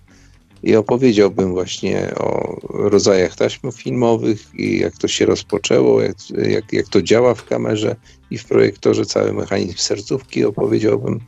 i 0.64 0.76
opowiedziałbym 0.76 1.52
właśnie 1.52 2.16
o 2.16 2.58
rodzajach 2.70 3.36
taśm 3.36 3.72
filmowych 3.72 4.56
i 4.56 4.80
jak 4.80 4.98
to 4.98 5.08
się 5.08 5.26
rozpoczęło, 5.26 6.02
jak, 6.02 6.16
jak, 6.30 6.74
jak 6.74 6.88
to 6.88 7.02
działa 7.02 7.36
w 7.36 7.46
kamerze 7.46 7.96
i 8.32 8.38
w 8.38 8.46
projektorze, 8.46 9.06
cały 9.06 9.34
mechanizm 9.34 9.78
sercówki 9.78 10.46
opowiedziałbym, 10.46 11.20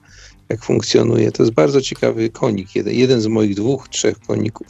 jak 0.49 0.63
funkcjonuje. 0.63 1.31
To 1.31 1.43
jest 1.43 1.53
bardzo 1.53 1.81
ciekawy 1.81 2.29
konik, 2.29 2.75
jeden, 2.75 2.93
jeden 2.93 3.21
z 3.21 3.27
moich 3.27 3.55
dwóch, 3.55 3.89
trzech 3.89 4.19
koników. 4.19 4.67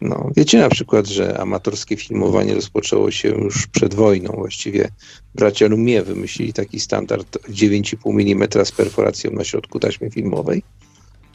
No, 0.00 0.30
wiecie 0.36 0.58
na 0.58 0.68
przykład, 0.68 1.06
że 1.06 1.40
amatorskie 1.40 1.96
filmowanie 1.96 2.54
rozpoczęło 2.54 3.10
się 3.10 3.28
już 3.28 3.66
przed 3.66 3.94
wojną. 3.94 4.32
Właściwie 4.32 4.88
bracia 5.34 5.66
Lumie 5.66 6.02
wymyślili 6.02 6.52
taki 6.52 6.80
standard 6.80 7.38
9,5 7.48 8.20
mm 8.20 8.64
z 8.64 8.72
perforacją 8.72 9.30
na 9.30 9.44
środku 9.44 9.80
taśmy 9.80 10.10
filmowej. 10.10 10.62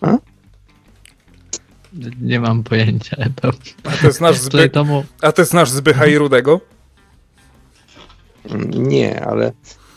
A? 0.01 0.17
Nie 2.21 2.39
mam 2.39 2.63
pojęcia. 2.63 3.17
To... 3.41 3.51
A 3.83 3.91
to 3.91 4.07
jest 4.07 4.21
nasz, 4.21 4.37
zby... 4.37 4.69
tomu... 4.69 5.03
A 5.21 5.31
to 5.31 5.41
jest 5.41 5.53
nasz 5.53 5.69
Zbycha 5.69 6.05
i 6.05 6.17
Rudego? 6.17 6.61
Nie, 8.69 9.25
ale 9.25 9.51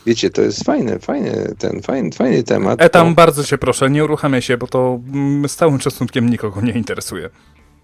wiecie, 0.05 0.29
to 0.29 0.41
jest 0.41 0.63
fajny, 0.63 0.99
fajny, 0.99 1.55
ten 1.57 1.81
fajny, 1.81 2.11
fajny 2.11 2.43
temat. 2.43 2.81
E 2.81 2.89
tam 2.89 3.09
bo... 3.09 3.15
bardzo 3.15 3.43
cię 3.43 3.57
proszę, 3.57 3.89
nie 3.89 4.03
uruchamiaj 4.03 4.41
się, 4.41 4.57
bo 4.57 4.67
to 4.67 4.99
z 5.47 5.55
całym 5.55 5.81
szacunkiem 5.81 6.29
nikogo 6.29 6.61
nie 6.61 6.71
interesuje. 6.71 7.29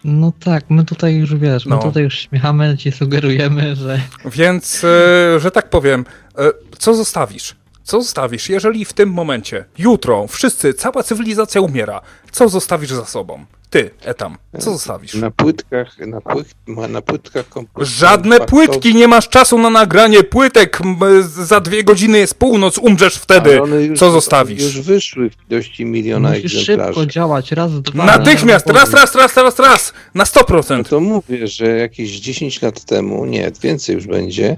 No 0.04 0.34
tak, 0.44 0.70
my 0.70 0.86
tutaj 0.86 1.16
już 1.16 1.36
wiesz, 1.36 1.66
no. 1.66 1.76
my 1.76 1.82
tutaj 1.82 2.04
już 2.04 2.20
śmiechamy, 2.20 2.78
ci 2.78 2.92
sugerujemy, 2.92 3.76
że. 3.76 4.02
Więc, 4.26 4.84
e, 4.84 5.40
że 5.40 5.52
tak 5.52 5.70
powiem, 5.70 6.06
e, 6.38 6.52
co 6.78 6.94
zostawisz? 6.94 7.56
Co 7.84 8.02
zostawisz, 8.02 8.50
jeżeli 8.50 8.86
w 8.86 8.94
tym 8.94 9.10
momencie, 9.10 9.66
jutro, 9.78 10.28
wszyscy, 10.28 10.74
cała 10.74 11.04
cywilizacja 11.04 11.62
umiera? 11.62 12.02
Co 12.32 12.50
zostawisz 12.50 12.90
za 12.90 13.06
sobą? 13.06 13.46
Ty, 13.72 13.90
Etam, 14.06 14.38
co 14.60 14.72
zostawisz? 14.72 15.14
Na 15.14 15.32
płytkach, 15.32 16.00
na, 16.00 16.22
płyt, 16.22 16.48
na 16.90 17.02
płytkach 17.02 17.46
Żadne 17.78 18.40
płytki, 18.40 18.96
nie 18.96 19.08
masz 19.08 19.30
czasu 19.30 19.58
na 19.58 19.70
nagranie 19.70 20.24
płytek. 20.24 20.80
Za 21.22 21.60
dwie 21.60 21.84
godziny 21.84 22.18
jest 22.18 22.36
północ, 22.36 22.78
umrzesz 22.78 23.16
wtedy. 23.16 23.60
Już, 23.88 24.00
co 24.00 24.12
zostawisz? 24.12 24.64
Już 24.64 24.82
wyszły 24.82 25.30
w 25.30 25.52
ilości 25.52 25.86
miliona 25.86 26.30
Musisz 26.30 26.56
egzemplarzy. 26.56 26.94
szybko 26.94 27.06
działać, 27.06 27.52
raz, 27.52 27.82
dwa. 27.82 28.06
Natychmiast, 28.06 28.70
raz, 28.70 28.94
raz, 28.94 29.16
raz, 29.16 29.38
raz, 29.38 29.60
raz, 29.60 29.94
na 30.16 30.24
100%. 30.24 30.78
No 30.78 30.84
to 30.84 31.00
mówię, 31.00 31.48
że 31.48 31.68
jakieś 31.68 32.20
10 32.20 32.62
lat 32.62 32.86
temu, 32.86 33.26
nie, 33.26 33.52
więcej 33.62 33.96
już 33.96 34.08
będzie, 34.08 34.58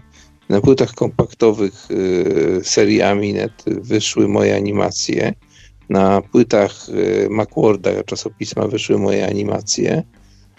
na 0.49 0.61
płytach 0.61 0.93
kompaktowych 0.93 1.91
y, 1.91 2.61
serii 2.64 3.01
Aminet 3.01 3.64
wyszły 3.66 4.28
moje 4.28 4.55
animacje 4.55 5.34
na 5.89 6.21
płytach 6.21 6.89
y, 6.89 7.27
Macworda 7.29 8.03
czasopisma 8.03 8.67
wyszły 8.67 8.97
moje 8.97 9.27
animacje. 9.27 10.03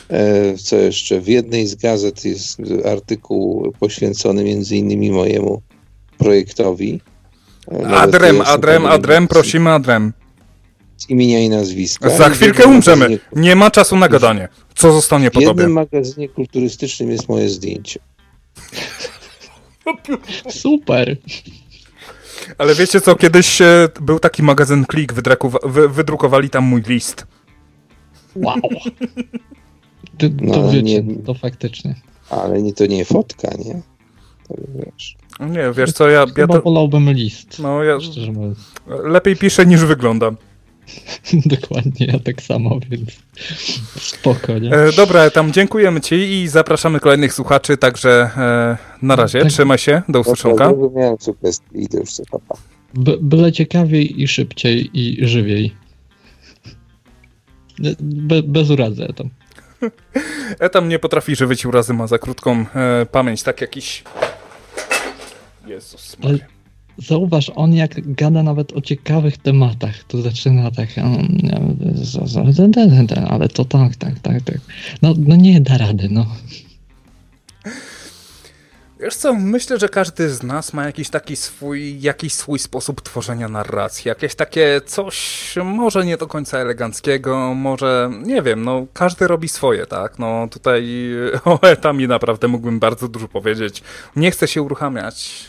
E, 0.09 0.59
co 0.59 0.77
jeszcze? 0.77 1.21
W 1.21 1.29
jednej 1.29 1.67
z 1.67 1.75
gazet 1.75 2.25
jest 2.25 2.59
artykuł 2.93 3.73
poświęcony 3.81 4.45
między 4.45 4.77
innymi 4.77 5.11
mojemu 5.11 5.63
projektowi. 6.19 7.01
E, 7.69 7.79
nawet 7.83 8.15
adrem, 8.15 8.41
adrem, 8.41 8.87
adrem, 8.87 9.29
prosimy 9.29 9.71
adrem. 9.71 10.13
Z 10.97 11.11
imienia 11.11 11.41
i 11.41 11.49
nazwiska. 11.49 12.11
Za 12.11 12.31
chwilkę 12.31 12.67
umrzemy. 12.67 13.19
Nie 13.37 13.57
ma 13.57 13.71
czasu 13.71 13.97
na 13.97 14.09
gadanie. 14.09 14.49
Co 14.75 14.93
zostanie 14.93 15.31
po? 15.31 15.41
W 15.41 15.43
jednym 15.43 15.73
magazynie 15.73 16.29
kulturystycznym 16.29 17.11
jest 17.11 17.29
moje 17.29 17.49
zdjęcie. 17.49 18.01
Super. 20.49 21.17
Ale 22.59 22.75
wiecie 22.75 23.01
co, 23.01 23.17
kiedyś 23.17 23.59
był 24.01 24.19
taki 24.19 24.43
magazyn 24.43 24.85
Klik, 24.85 25.13
wydrukowali 25.89 26.51
tam 26.51 26.65
mój 26.65 26.83
list. 26.83 27.27
Wow. 28.37 28.57
To, 30.19 30.29
to 30.29 30.35
no, 30.41 30.71
wiecie, 30.71 30.83
nie, 31.03 31.17
to 31.23 31.35
faktycznie. 31.35 31.95
Ale 32.31 32.63
nie, 32.63 32.73
to 32.73 32.87
nie 32.87 33.05
fotka, 33.05 33.49
nie? 33.65 33.83
Tak 34.49 34.59
wiesz. 34.75 35.17
Nie, 35.41 35.73
wiesz 35.73 35.93
co, 35.93 36.09
ja, 36.09 36.21
ja 36.21 36.27
Chyba 36.27 36.55
to, 36.55 36.63
wolałbym 36.63 37.11
list. 37.11 37.59
no, 37.59 37.83
ja 37.83 38.01
Szczerze 38.01 38.33
mówiąc. 38.33 38.59
lepiej 38.87 39.37
piszę 39.37 39.67
niż 39.67 39.85
wyglądam. 39.85 40.37
Dokładnie, 41.61 42.07
ja 42.07 42.19
tak 42.19 42.43
samo, 42.43 42.79
więc 42.91 43.11
spoko, 43.99 44.59
nie? 44.59 44.73
E, 44.73 44.93
dobra, 44.93 45.31
tam 45.31 45.53
dziękujemy 45.53 46.01
ci 46.01 46.15
i 46.15 46.49
zapraszamy 46.49 47.01
kolejnych 47.01 47.35
słuchaczy, 47.35 47.77
także 47.77 48.31
e, 48.37 48.77
na 49.03 49.17
razie, 49.17 49.41
Tak. 49.41 49.49
trzymaj 49.49 49.79
się, 49.79 50.03
do 50.09 50.21
usłyszonka. 50.21 50.69
Dobra, 50.69 51.01
miałem 51.01 51.17
sugestii, 51.21 51.83
idę 51.83 51.99
już 51.99 52.13
co 52.13 52.23
papa. 52.31 52.55
By, 52.95 53.19
byle 53.21 53.53
ciekawiej 53.53 54.23
i 54.23 54.29
szybciej 54.29 54.91
i 54.93 55.29
żywiej. 55.29 55.75
Be, 58.01 58.43
bez 58.43 58.71
urazy 58.71 59.07
tam. 59.17 59.31
Etam 60.59 60.89
nie 60.89 60.99
potrafi 60.99 61.37
żywić 61.37 61.67
urazy, 61.67 61.95
ma 61.95 62.07
za 62.07 62.19
krótką 62.19 62.65
e, 62.75 63.07
pamięć, 63.07 63.43
tak 63.43 63.61
jakiś... 63.61 64.05
Jezus 65.67 66.17
Ale 66.23 66.33
Maria. 66.33 66.54
Zauważ, 66.99 67.51
on 67.55 67.75
jak 67.75 68.15
gada 68.15 68.43
nawet 68.43 68.73
o 68.73 68.81
ciekawych 68.81 69.39
tematach, 69.39 70.05
to 70.05 70.23
zaczyna 70.23 70.71
tak, 70.71 70.89
ale 73.29 73.49
to 73.49 73.65
tak, 73.65 73.97
tak, 73.97 74.19
tak, 74.19 74.43
tak. 74.43 74.59
No, 75.03 75.15
no 75.19 75.37
nie 75.37 75.61
da 75.61 75.79
rady, 75.79 76.09
no. 76.11 76.27
Wiesz 79.01 79.17
co, 79.17 79.35
myślę, 79.35 79.79
że 79.79 79.89
każdy 79.89 80.31
z 80.31 80.43
nas 80.43 80.73
ma 80.73 80.87
jakiś 80.87 81.11
taki 81.11 81.37
swój, 81.37 82.01
jakiś 82.01 82.33
swój 82.33 82.59
sposób 82.59 83.01
tworzenia 83.01 83.49
narracji, 83.49 84.09
jakieś 84.09 84.35
takie 84.35 84.81
coś 84.87 85.55
może 85.65 86.05
nie 86.05 86.17
do 86.17 86.27
końca 86.27 86.59
eleganckiego, 86.59 87.55
może, 87.55 88.11
nie 88.23 88.43
wiem, 88.43 88.65
no 88.65 88.87
każdy 88.93 89.27
robi 89.27 89.49
swoje, 89.49 89.87
tak? 89.87 90.19
No 90.19 90.49
tutaj 90.51 91.11
o 91.45 91.63
etami 91.63 92.09
naprawdę 92.09 92.49
mógłbym 92.49 92.79
bardzo 92.79 93.09
dużo 93.09 93.29
powiedzieć. 93.29 93.83
Nie 94.17 94.31
chcę 94.31 94.49
się 94.49 94.63
uruchamiać. 94.63 95.45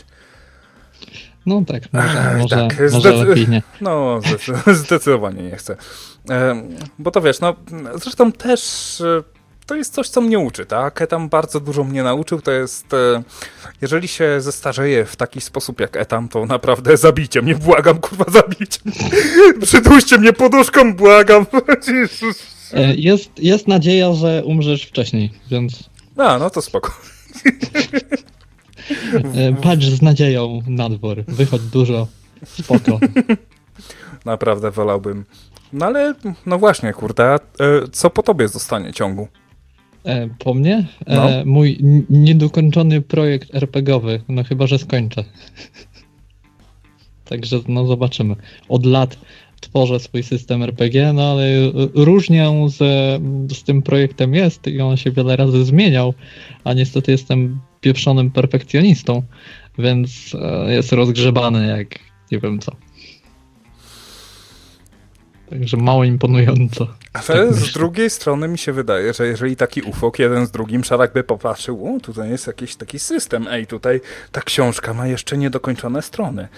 No 1.46 1.62
tak, 1.66 1.82
może, 1.92 2.30
Ech, 2.30 2.38
może, 2.38 2.56
tak, 2.56 2.78
może 2.92 3.00
zdecy- 3.10 3.24
lepiej 3.28 3.48
nie. 3.48 3.62
No, 3.80 4.20
zdecy- 4.20 4.74
zdecydowanie 4.74 5.42
nie 5.42 5.56
chcę. 5.56 5.76
Bo 6.98 7.10
to 7.10 7.20
wiesz, 7.20 7.40
no 7.40 7.56
zresztą 7.94 8.32
też 8.32 8.60
e, 9.00 9.22
to 9.66 9.74
jest 9.74 9.94
coś, 9.94 10.08
co 10.08 10.20
mnie 10.20 10.38
uczy, 10.38 10.66
tak? 10.66 11.02
Etam 11.02 11.28
bardzo 11.28 11.60
dużo 11.60 11.84
mnie 11.84 12.02
nauczył, 12.02 12.40
to 12.40 12.50
jest, 12.50 12.94
e, 12.94 13.22
jeżeli 13.82 14.08
się 14.08 14.40
zestarzeję 14.40 15.04
w 15.04 15.16
taki 15.16 15.40
sposób 15.40 15.80
jak 15.80 15.96
Etam, 15.96 16.28
to 16.28 16.46
naprawdę 16.46 16.96
zabijcie 16.96 17.42
mnie, 17.42 17.54
błagam, 17.54 17.98
kurwa, 17.98 18.24
zabijcie 18.28 18.80
mnie. 18.84 18.94
Przyduście 19.66 20.18
mnie 20.18 20.32
poduszką, 20.32 20.94
błagam. 20.94 21.46
E, 22.72 22.94
Jest, 22.94 23.30
jest 23.38 23.68
nadzieja, 23.68 24.12
że 24.12 24.42
umrzesz 24.44 24.82
wcześniej, 24.82 25.32
więc 25.50 25.90
A, 26.16 26.38
no 26.38 26.50
to 26.50 26.62
spoko. 26.62 27.00
E, 29.34 29.52
patrz 29.52 29.86
z 29.86 30.02
nadzieją 30.02 30.62
na 30.66 30.88
dwór. 30.88 31.24
Wychodź 31.28 31.62
dużo, 31.62 32.06
spoko. 32.44 33.00
Naprawdę 34.24 34.70
wolałbym. 34.70 35.24
No 35.72 35.86
ale, 35.86 36.14
no 36.46 36.58
właśnie, 36.58 36.92
kurde, 36.92 37.34
e, 37.34 37.38
co 37.92 38.10
po 38.10 38.22
tobie 38.22 38.48
zostanie 38.48 38.92
ciągu? 38.92 39.28
E, 40.04 40.28
po 40.38 40.54
mnie? 40.54 40.86
E, 41.06 41.16
No. 41.16 41.28
Mój 41.44 41.78
niedokończony 42.10 43.00
projekt 43.00 43.54
RPGowy, 43.54 44.20
no 44.28 44.44
chyba, 44.44 44.66
że 44.66 44.78
skończę. 44.78 45.24
Także 47.28 47.60
no 47.68 47.86
zobaczymy. 47.86 48.36
Od 48.68 48.86
lat 48.86 49.18
tworzę 49.60 50.00
swój 50.00 50.22
system 50.22 50.62
RPG, 50.62 51.12
no 51.12 51.30
ale 51.30 51.46
różnie 51.94 52.46
z, 52.68 52.76
z 53.52 53.62
tym 53.62 53.82
projektem 53.82 54.34
jest 54.34 54.66
i 54.66 54.80
on 54.80 54.96
się 54.96 55.10
wiele 55.10 55.36
razy 55.36 55.64
zmieniał, 55.64 56.14
a 56.64 56.72
niestety 56.72 57.12
jestem 57.12 57.60
pieprzonym 57.86 58.30
perfekcjonistą, 58.30 59.22
więc 59.78 60.10
e, 60.34 60.72
jest 60.72 60.92
rozgrzebany 60.92 61.66
jak 61.66 61.88
nie 62.32 62.38
wiem 62.38 62.58
co. 62.58 62.72
Także 65.50 65.76
mało 65.76 66.04
imponująco. 66.04 66.86
Ale 67.12 67.24
Tak 67.24 67.54
z 67.54 67.72
drugiej 67.72 68.10
strony 68.10 68.48
mi 68.48 68.58
się 68.58 68.72
wydaje, 68.72 69.14
że 69.14 69.26
jeżeli 69.26 69.56
taki 69.56 69.82
ufok 69.82 70.18
jeden 70.18 70.46
z 70.46 70.50
drugim 70.50 70.84
szarak 70.84 71.12
by 71.12 71.24
popatrzył, 71.24 71.96
o 71.96 72.00
tutaj 72.00 72.30
jest 72.30 72.46
jakiś 72.46 72.76
taki 72.76 72.98
system, 72.98 73.48
ej 73.50 73.66
tutaj 73.66 74.00
ta 74.32 74.40
książka 74.40 74.94
ma 74.94 75.06
jeszcze 75.06 75.38
niedokończone 75.38 76.02
strony. 76.02 76.48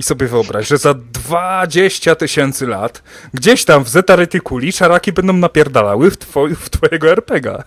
I 0.00 0.02
sobie 0.02 0.26
wyobraź, 0.26 0.68
że 0.68 0.78
za 0.78 0.94
20 0.94 2.14
tysięcy 2.14 2.66
lat 2.66 3.02
gdzieś 3.34 3.64
tam 3.64 3.84
w 3.84 3.88
Zeta 3.88 4.16
Reticuli 4.16 4.72
szaraki 4.72 5.12
będą 5.12 5.32
napierdalały 5.32 6.10
w, 6.10 6.18
two- 6.18 6.54
w 6.54 6.70
twojego 6.70 7.10
RPGa. 7.12 7.64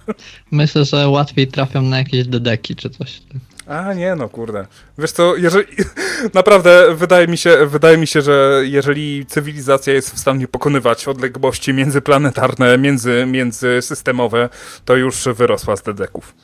Myślę, 0.51 0.85
że 0.85 1.09
łatwiej 1.09 1.47
trafią 1.47 1.81
na 1.81 1.97
jakieś 1.97 2.27
dedeki 2.27 2.75
czy 2.75 2.89
coś. 2.89 3.21
A 3.67 3.93
nie 3.93 4.15
no, 4.15 4.29
kurde. 4.29 4.67
Wiesz 4.97 5.11
co, 5.11 5.35
jeżeli 5.35 5.67
naprawdę 6.33 6.95
wydaje 6.95 7.27
mi 7.27 7.37
się, 7.37 7.65
wydaje 7.65 7.97
mi 7.97 8.07
się, 8.07 8.21
że 8.21 8.61
jeżeli 8.63 9.25
cywilizacja 9.25 9.93
jest 9.93 10.15
w 10.15 10.19
stanie 10.19 10.47
pokonywać 10.47 11.07
odległości 11.07 11.73
międzyplanetarne, 11.73 12.77
między, 12.77 13.25
międzysystemowe, 13.27 14.49
to 14.85 14.95
już 14.95 15.23
wyrosła 15.35 15.75
z 15.75 15.83
dedeków. 15.83 16.35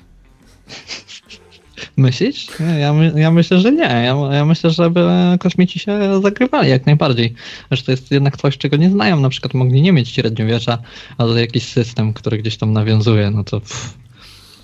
Myślisz? 1.99 2.47
Ja, 2.79 2.93
my, 2.93 3.13
ja 3.15 3.31
myślę, 3.31 3.59
że 3.59 3.71
nie. 3.71 3.83
Ja, 3.83 4.15
ja 4.31 4.45
myślę, 4.45 4.69
że 4.69 4.91
kosmici 5.39 5.79
się 5.79 6.21
zagrywali 6.21 6.69
jak 6.69 6.85
najbardziej. 6.85 7.33
Że 7.71 7.83
to 7.83 7.91
jest 7.91 8.11
jednak 8.11 8.37
coś, 8.37 8.57
czego 8.57 8.77
nie 8.77 8.89
znają. 8.89 9.19
Na 9.19 9.29
przykład 9.29 9.53
mogli 9.53 9.81
nie 9.81 9.91
mieć 9.91 10.09
średniowiecza, 10.09 10.77
ale 11.17 11.41
jakiś 11.41 11.63
system, 11.63 12.13
który 12.13 12.37
gdzieś 12.37 12.57
tam 12.57 12.73
nawiązuje, 12.73 13.31
no 13.31 13.43
to. 13.43 13.59
Pff. 13.59 13.97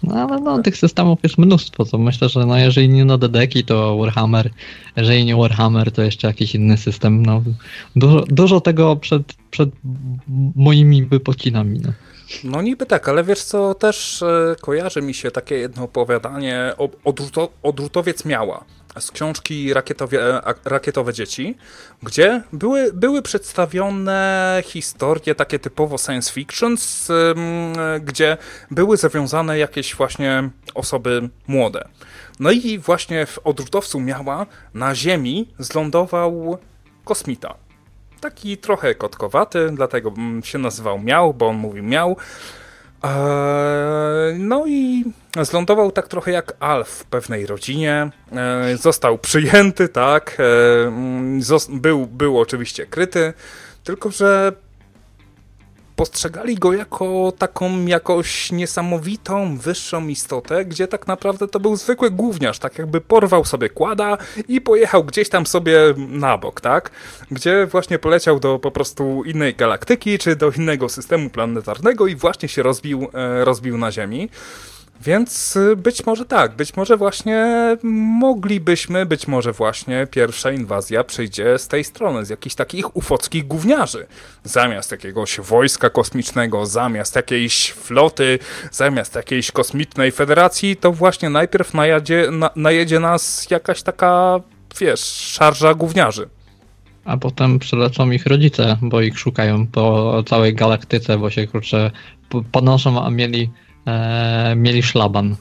No 0.03 0.16
ale 0.16 0.41
no, 0.41 0.62
tych 0.62 0.78
systemów 0.78 1.20
jest 1.24 1.38
mnóstwo, 1.38 1.86
to 1.86 1.98
myślę, 1.98 2.30
że 2.30 2.45
no, 2.45 2.57
jeżeli 2.57 2.90
nie 2.90 3.06
no 3.06 3.18
Dedeki, 3.18 3.64
to 3.64 3.98
Warhammer, 3.98 4.49
jeżeli 4.95 5.26
nie 5.26 5.36
Warhammer, 5.36 5.91
to 5.91 6.02
jeszcze 6.02 6.28
jakiś 6.28 6.56
inny 6.56 6.78
system. 6.78 7.26
No, 7.26 7.44
dużo, 7.95 8.24
dużo 8.28 8.62
tego 8.62 8.95
przed, 8.95 9.34
przed 9.52 9.70
moimi 10.56 11.06
wypocinami. 11.06 11.80
No. 11.80 11.91
No 12.43 12.61
niby 12.61 12.85
tak, 12.85 13.10
ale 13.10 13.23
wiesz 13.23 13.43
co, 13.43 13.73
też 13.76 14.23
e, 14.23 14.56
kojarzy 14.61 15.02
mi 15.02 15.14
się 15.14 15.31
takie 15.31 15.56
jedno 15.56 15.84
opowiadanie 15.84 16.73
o 16.77 16.89
odrzuto, 17.03 17.49
Odrzutowiec 17.64 18.26
Miała 18.26 18.65
z 18.99 19.11
książki 19.11 19.73
Rakietowie, 19.73 20.19
Rakietowe 20.65 21.14
Dzieci, 21.14 21.57
gdzie 22.03 22.43
były, 22.53 22.93
były 22.93 23.22
przedstawione 23.22 24.61
historie 24.65 25.35
takie 25.35 25.60
typowo 25.60 25.97
science 25.97 26.34
fiction, 26.34 26.77
z, 26.77 27.11
gdzie 28.02 28.38
były 28.72 28.97
zawiązane 28.97 29.57
jakieś 29.57 29.95
właśnie 29.95 30.49
osoby 30.73 31.30
młode. 31.47 31.88
No 32.39 32.52
i 32.52 32.80
właśnie 32.80 33.26
w 33.26 33.39
Odrzutowcu 33.43 33.99
Miała 33.99 34.45
na 34.73 34.95
Ziemi 34.95 35.53
zlądował 35.60 36.57
kosmita 37.06 37.64
taki 38.21 38.57
trochę 38.57 38.95
kotkowaty, 38.95 39.69
dlatego 39.73 40.09
mm, 40.17 40.43
się 40.43 40.57
nazywał 40.57 40.99
Miał, 40.99 41.33
bo 41.33 41.47
on 41.47 41.55
mówił 41.55 41.83
Miał. 41.83 42.17
Eee, 43.03 44.39
No 44.39 44.63
i 44.67 45.05
zlądował 45.41 45.91
tak 45.91 46.07
trochę 46.07 46.31
jak 46.31 46.53
Alf 46.59 46.89
w 46.89 47.05
pewnej 47.05 47.45
rodzinie. 47.45 48.09
Eee, 48.31 48.77
Został 48.77 49.17
przyjęty, 49.17 49.89
tak. 49.89 50.37
eee, 50.39 50.87
mm, 50.87 51.41
Był, 51.69 52.05
był 52.07 52.39
oczywiście 52.39 52.85
kryty, 52.85 53.33
tylko 53.83 54.11
że 54.11 54.53
postrzegali 55.95 56.55
go 56.55 56.73
jako 56.73 57.34
taką 57.38 57.85
jakoś 57.85 58.51
niesamowitą, 58.51 59.57
wyższą 59.57 60.07
istotę, 60.07 60.65
gdzie 60.65 60.88
tak 60.88 61.07
naprawdę 61.07 61.47
to 61.47 61.59
był 61.59 61.76
zwykły 61.76 62.11
gówniarz, 62.11 62.59
tak 62.59 62.77
jakby 62.77 63.01
porwał 63.01 63.45
sobie 63.45 63.69
kłada 63.69 64.17
i 64.47 64.61
pojechał 64.61 65.03
gdzieś 65.03 65.30
tam 65.30 65.45
sobie 65.45 65.80
na 65.97 66.38
bok, 66.38 66.61
tak? 66.61 66.91
Gdzie 67.31 67.65
właśnie 67.65 67.99
poleciał 67.99 68.39
do 68.39 68.59
po 68.59 68.72
prostu 68.72 69.23
innej 69.23 69.55
galaktyki, 69.55 70.17
czy 70.17 70.35
do 70.35 70.51
innego 70.51 70.89
systemu 70.89 71.30
planetarnego 71.30 72.07
i 72.07 72.15
właśnie 72.15 72.49
się 72.49 72.63
rozbił, 72.63 73.07
e, 73.13 73.45
rozbił 73.45 73.77
na 73.77 73.91
Ziemi. 73.91 74.30
Więc 75.01 75.55
y, 75.55 75.76
być 75.76 76.05
może 76.05 76.26
tak, 76.26 76.55
być 76.55 76.76
może 76.76 76.97
właśnie 76.97 77.47
moglibyśmy, 78.19 79.05
być 79.05 79.27
może 79.27 79.51
właśnie 79.51 80.07
pierwsza 80.11 80.51
inwazja 80.51 81.03
przyjdzie 81.03 81.59
z 81.59 81.67
tej 81.67 81.84
strony, 81.84 82.26
z 82.26 82.30
jakichś 82.30 82.55
takich 82.55 82.95
ufockich 82.95 83.47
gówniarzy. 83.47 84.07
Zamiast 84.43 84.91
jakiegoś 84.91 85.39
wojska 85.39 85.89
kosmicznego, 85.89 86.65
zamiast 86.65 87.15
jakiejś 87.15 87.72
floty, 87.72 88.39
zamiast 88.72 89.15
jakiejś 89.15 89.51
kosmicznej 89.51 90.11
federacji, 90.11 90.76
to 90.76 90.91
właśnie 90.91 91.30
najpierw 91.30 91.73
najedzie, 91.73 92.27
na, 92.31 92.49
najedzie 92.55 92.99
nas 92.99 93.47
jakaś 93.49 93.84
taka, 93.84 94.39
wiesz, 94.80 94.99
szarża 95.03 95.73
gówniarzy. 95.73 96.30
A 97.05 97.17
potem 97.17 97.59
przyleczą 97.59 98.11
ich 98.11 98.26
rodzice, 98.26 98.77
bo 98.81 99.01
ich 99.01 99.19
szukają 99.19 99.67
po 99.67 100.23
całej 100.27 100.55
galaktyce, 100.55 101.17
bo 101.17 101.30
się 101.30 101.47
kurczę 101.47 101.91
ponoszą, 102.51 103.05
a 103.05 103.09
mieli, 103.09 103.49
e, 103.86 104.53
mieli 104.56 104.84
szlaban. 104.84 105.36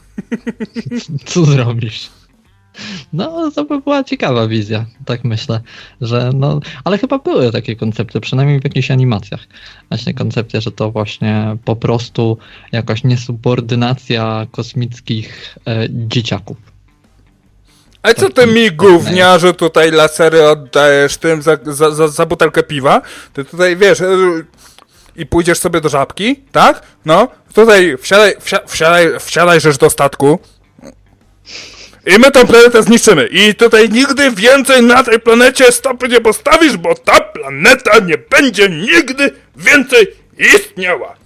Co 1.27 1.45
zrobisz? 1.45 2.11
No, 3.13 3.51
to 3.51 3.65
by 3.65 3.81
była 3.81 4.05
ciekawa 4.05 4.49
wizja, 4.49 4.87
tak 5.05 5.25
myślę, 5.25 5.61
że 6.01 6.31
no, 6.35 6.61
ale 6.85 6.99
chyba 6.99 7.19
były 7.19 7.53
takie 7.53 7.77
koncepty, 7.77 8.21
przynajmniej 8.21 8.61
w 8.61 8.65
jakichś 8.65 8.91
animacjach. 8.91 9.41
Właśnie 9.89 10.15
koncepcja, 10.15 10.61
że 10.61 10.73
to 10.73 10.91
właśnie 10.91 11.57
po 11.65 11.77
prostu 11.77 12.39
jakaś 12.73 13.05
niesubordynacja 13.05 14.47
kosmickich 14.51 15.59
e, 15.67 15.87
dzieciaków. 15.91 16.57
A 18.03 18.15
co 18.15 18.31
ty 18.31 18.47
mi 18.47 18.73
gówniarzu 18.73 19.53
tutaj 19.53 19.91
lasery 19.91 20.49
oddajesz 20.49 21.17
tym 21.17 21.43
za, 21.43 21.59
za, 21.65 21.91
za, 21.91 22.09
za 22.09 22.27
butelkę 22.27 22.63
piwa? 22.63 23.03
Ty 23.33 23.45
tutaj 23.45 23.77
wiesz 23.77 23.99
i 25.17 25.27
pójdziesz 25.27 25.59
sobie 25.59 25.81
do 25.81 25.89
żabki, 25.89 26.37
tak? 26.53 26.83
No, 27.05 27.29
tutaj 27.55 27.97
wsiadaj, 28.01 28.37
wsia, 28.41 28.59
wsiadaj, 28.67 29.21
wsiadaj 29.21 29.61
rzecz 29.61 29.79
do 29.79 29.91
statku. 29.91 30.39
I 32.07 32.19
my 32.19 32.31
tą 32.31 32.47
planetę 32.47 32.83
zniszczymy. 32.83 33.27
I 33.27 33.55
tutaj 33.55 33.91
nigdy 33.91 34.31
więcej 34.31 34.83
na 34.83 35.03
tej 35.03 35.21
planecie 35.21 35.73
stopy 35.73 36.09
nie 36.09 36.21
postawisz, 36.21 36.77
bo 36.77 36.95
ta 36.95 37.21
planeta 37.21 37.99
nie 37.99 38.19
będzie 38.19 38.69
nigdy 38.69 39.31
więcej 39.57 40.07
istniała. 40.39 41.17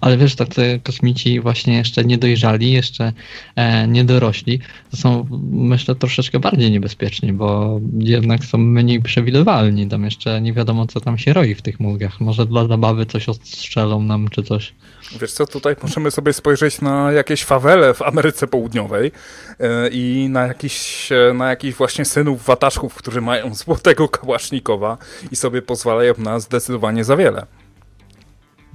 Ale 0.00 0.16
wiesz, 0.16 0.36
tacy 0.36 0.80
kosmici 0.84 1.40
właśnie 1.40 1.76
jeszcze 1.76 2.04
nie 2.04 2.18
dojrzali, 2.18 2.72
jeszcze 2.72 3.12
e, 3.56 3.88
nie 3.88 4.04
dorośli, 4.04 4.60
to 4.90 4.96
są 4.96 5.26
myślę 5.50 5.94
troszeczkę 5.94 6.38
bardziej 6.38 6.70
niebezpieczni, 6.70 7.32
bo 7.32 7.80
jednak 7.98 8.44
są 8.44 8.58
mniej 8.58 9.02
przewidywalni. 9.02 9.88
Tam 9.88 10.04
jeszcze 10.04 10.40
nie 10.40 10.52
wiadomo, 10.52 10.86
co 10.86 11.00
tam 11.00 11.18
się 11.18 11.32
roi 11.32 11.54
w 11.54 11.62
tych 11.62 11.80
mózgach. 11.80 12.20
Może 12.20 12.46
dla 12.46 12.66
zabawy 12.66 13.06
coś 13.06 13.28
ostrzelą 13.28 14.02
nam, 14.02 14.28
czy 14.28 14.42
coś. 14.42 14.74
Wiesz 15.20 15.32
co, 15.32 15.46
tutaj 15.46 15.76
możemy 15.82 16.10
sobie 16.10 16.32
spojrzeć 16.32 16.80
na 16.80 17.12
jakieś 17.12 17.44
fawele 17.44 17.94
w 17.94 18.02
Ameryce 18.02 18.46
Południowej 18.46 19.12
e, 19.60 19.88
i 19.88 20.28
na 20.30 20.46
jakiś, 20.46 21.08
e, 21.12 21.34
na 21.34 21.50
jakichś 21.50 21.78
właśnie 21.78 22.04
synów 22.04 22.44
wataszków, 22.44 22.94
którzy 22.94 23.20
mają 23.20 23.54
złotego 23.54 24.08
kałasznikowa 24.08 24.98
i 25.30 25.36
sobie 25.36 25.62
pozwalają 25.62 26.14
na 26.18 26.40
zdecydowanie 26.40 27.04
za 27.04 27.16
wiele. 27.16 27.46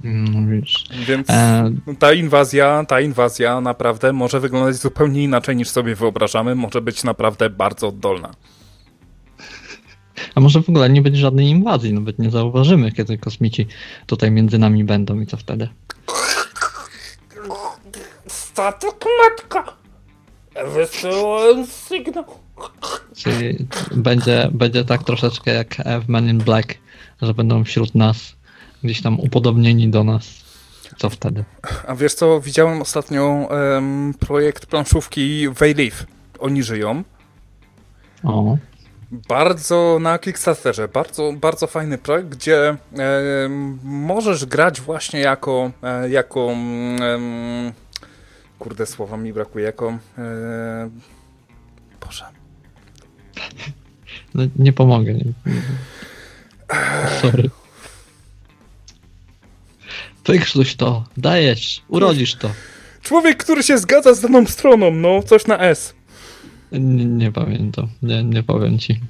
No, 0.04 0.48
wiesz. 0.50 0.84
Więc 1.06 1.30
E, 1.30 1.70
ta 1.98 2.12
inwazja, 2.12 2.84
ta 2.88 3.00
inwazja 3.00 3.60
naprawdę 3.60 4.12
może 4.12 4.40
wyglądać 4.40 4.76
zupełnie 4.76 5.22
inaczej 5.22 5.56
niż 5.56 5.68
sobie 5.68 5.94
wyobrażamy, 5.94 6.54
może 6.54 6.80
być 6.80 7.04
naprawdę 7.04 7.50
bardzo 7.50 7.88
oddolna. 7.88 8.30
a 10.34 10.40
może 10.40 10.62
w 10.62 10.68
ogóle 10.68 10.90
nie 10.90 11.02
będzie 11.02 11.20
żadnej 11.20 11.46
inwazji, 11.48 11.92
nawet 11.92 12.18
nie 12.18 12.30
zauważymy, 12.30 12.92
kiedy 12.92 13.18
kosmici 13.18 13.66
tutaj 14.06 14.30
między 14.30 14.58
nami 14.58 14.84
będą 14.84 15.20
i 15.20 15.26
co 15.26 15.36
wtedy. 15.36 15.68
Statek 18.26 19.04
matka! 19.22 19.76
Wysyłałem 20.74 21.66
sygnał. 21.66 22.24
Czyli 23.16 23.66
będzie, 23.96 24.48
będzie 24.52 24.84
tak 24.84 25.02
troszeczkę 25.04 25.54
jak 25.54 25.76
w 26.04 26.08
Men 26.08 26.28
in 26.28 26.38
Black, 26.38 26.74
że 27.22 27.34
będą 27.34 27.64
wśród 27.64 27.94
nas, 27.94 28.36
gdzieś 28.84 29.02
tam 29.02 29.20
upodobnieni 29.20 29.88
do 29.88 30.04
nas. 30.04 30.44
Co 30.98 31.10
wtedy? 31.10 31.44
A 31.86 31.94
wiesz 31.94 32.14
co, 32.14 32.40
widziałem 32.40 32.82
ostatnio 32.82 33.48
em, 33.76 34.14
projekt 34.20 34.66
planszówki 34.66 35.48
Wayleaf. 35.48 36.06
Oni 36.38 36.62
żyją. 36.62 37.04
O, 38.24 38.56
Bardzo 39.28 39.98
na 40.00 40.18
Kickstarterze, 40.18 40.88
bardzo, 40.88 41.32
bardzo 41.32 41.66
fajny 41.66 41.98
projekt, 41.98 42.28
gdzie 42.28 42.76
em, 42.98 43.78
możesz 43.84 44.44
grać 44.46 44.80
właśnie 44.80 45.20
jako, 45.20 45.70
e, 45.82 46.08
jako 46.08 46.50
em, 46.50 47.72
kurde 48.58 48.86
słowa 48.86 49.16
mi 49.16 49.32
brakuje, 49.32 49.64
jako 49.64 49.98
e, 50.18 50.90
Boże, 52.06 52.24
no, 54.34 54.42
nie 54.56 54.72
pomogę. 54.72 55.14
Nie. 55.14 55.24
Sorry. 57.22 57.50
Wykrztuś 60.26 60.74
to, 60.74 61.04
dajesz, 61.16 61.82
urodzisz 61.88 62.34
to. 62.34 62.50
człowiek, 63.02 63.44
który 63.44 63.62
się 63.62 63.78
zgadza 63.78 64.14
z 64.14 64.20
daną 64.20 64.46
stroną, 64.46 64.90
no, 64.90 65.22
coś 65.22 65.46
na 65.46 65.58
S. 65.58 65.94
Nie, 66.72 67.04
nie 67.04 67.32
pamiętam, 67.32 67.88
nie, 68.02 68.24
nie 68.24 68.42
powiem 68.42 68.78
ci. 68.78 69.00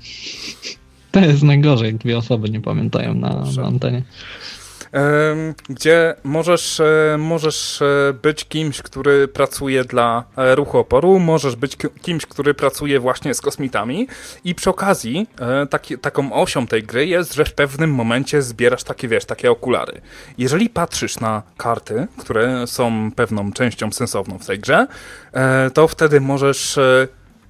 To 1.10 1.20
jest 1.20 1.42
najgorzej, 1.42 1.86
jak 1.86 1.96
dwie 1.96 2.18
osoby 2.18 2.50
nie 2.50 2.60
pamiętają 2.60 3.14
na, 3.14 3.44
na 3.56 3.66
antenie. 3.66 4.02
Gdzie 5.68 6.14
możesz, 6.24 6.80
e, 6.80 7.16
możesz 7.18 7.82
e, 7.82 8.12
być 8.22 8.44
kimś, 8.44 8.82
który 8.82 9.28
pracuje 9.28 9.84
dla 9.84 10.24
e, 10.36 10.54
ruchu 10.54 10.78
oporu, 10.78 11.18
możesz 11.18 11.56
być 11.56 11.76
ki- 11.76 11.88
kimś, 12.02 12.26
który 12.26 12.54
pracuje 12.54 13.00
właśnie 13.00 13.34
z 13.34 13.40
kosmitami 13.40 14.08
i 14.44 14.54
przy 14.54 14.70
okazji 14.70 15.26
taki, 15.70 15.98
taką 15.98 16.32
osią 16.32 16.66
tej 16.66 16.82
gry 16.82 17.06
jest, 17.06 17.34
że 17.34 17.44
w 17.44 17.54
pewnym 17.54 17.90
momencie 17.94 18.42
zbierasz 18.42 18.84
takie, 18.84 19.08
wiesz, 19.08 19.24
takie 19.24 19.50
okulary. 19.50 20.00
Jeżeli 20.38 20.70
patrzysz 20.70 21.20
na 21.20 21.42
karty, 21.56 22.06
które 22.18 22.66
są 22.66 23.10
pewną 23.16 23.52
częścią 23.52 23.92
sensowną 23.92 24.38
w 24.38 24.46
tej 24.46 24.58
grze, 24.58 24.86
to 25.74 25.88
wtedy 25.88 26.20
możesz, 26.20 26.78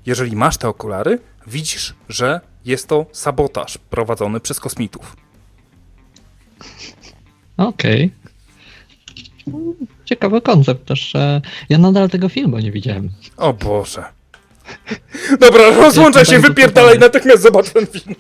jeżeli 0.07 0.37
masz 0.37 0.57
te 0.57 0.69
okulary, 0.69 1.19
widzisz, 1.47 1.95
że 2.09 2.41
jest 2.65 2.89
to 2.89 3.07
sabotaż 3.12 3.79
prowadzony 3.79 4.41
przez 4.41 4.61
kosmitów. 4.61 5.24
Okej. 7.56 8.10
Ciekawy 10.05 10.40
koncept 10.40 10.85
też. 10.86 11.14
e, 11.14 11.40
Ja 11.68 11.78
nadal 11.78 12.10
tego 12.10 12.28
filmu 12.28 12.59
nie 12.59 12.72
widziałem. 12.72 13.10
O 13.36 13.52
Boże. 13.52 14.05
Dobra, 15.40 15.70
rozłączaj 15.76 16.24
się, 16.24 16.39
wypierdalaj, 16.39 16.98
natychmiast 16.98 17.43
zobacz 17.43 17.70
ten 17.70 17.86
film. 17.86 18.14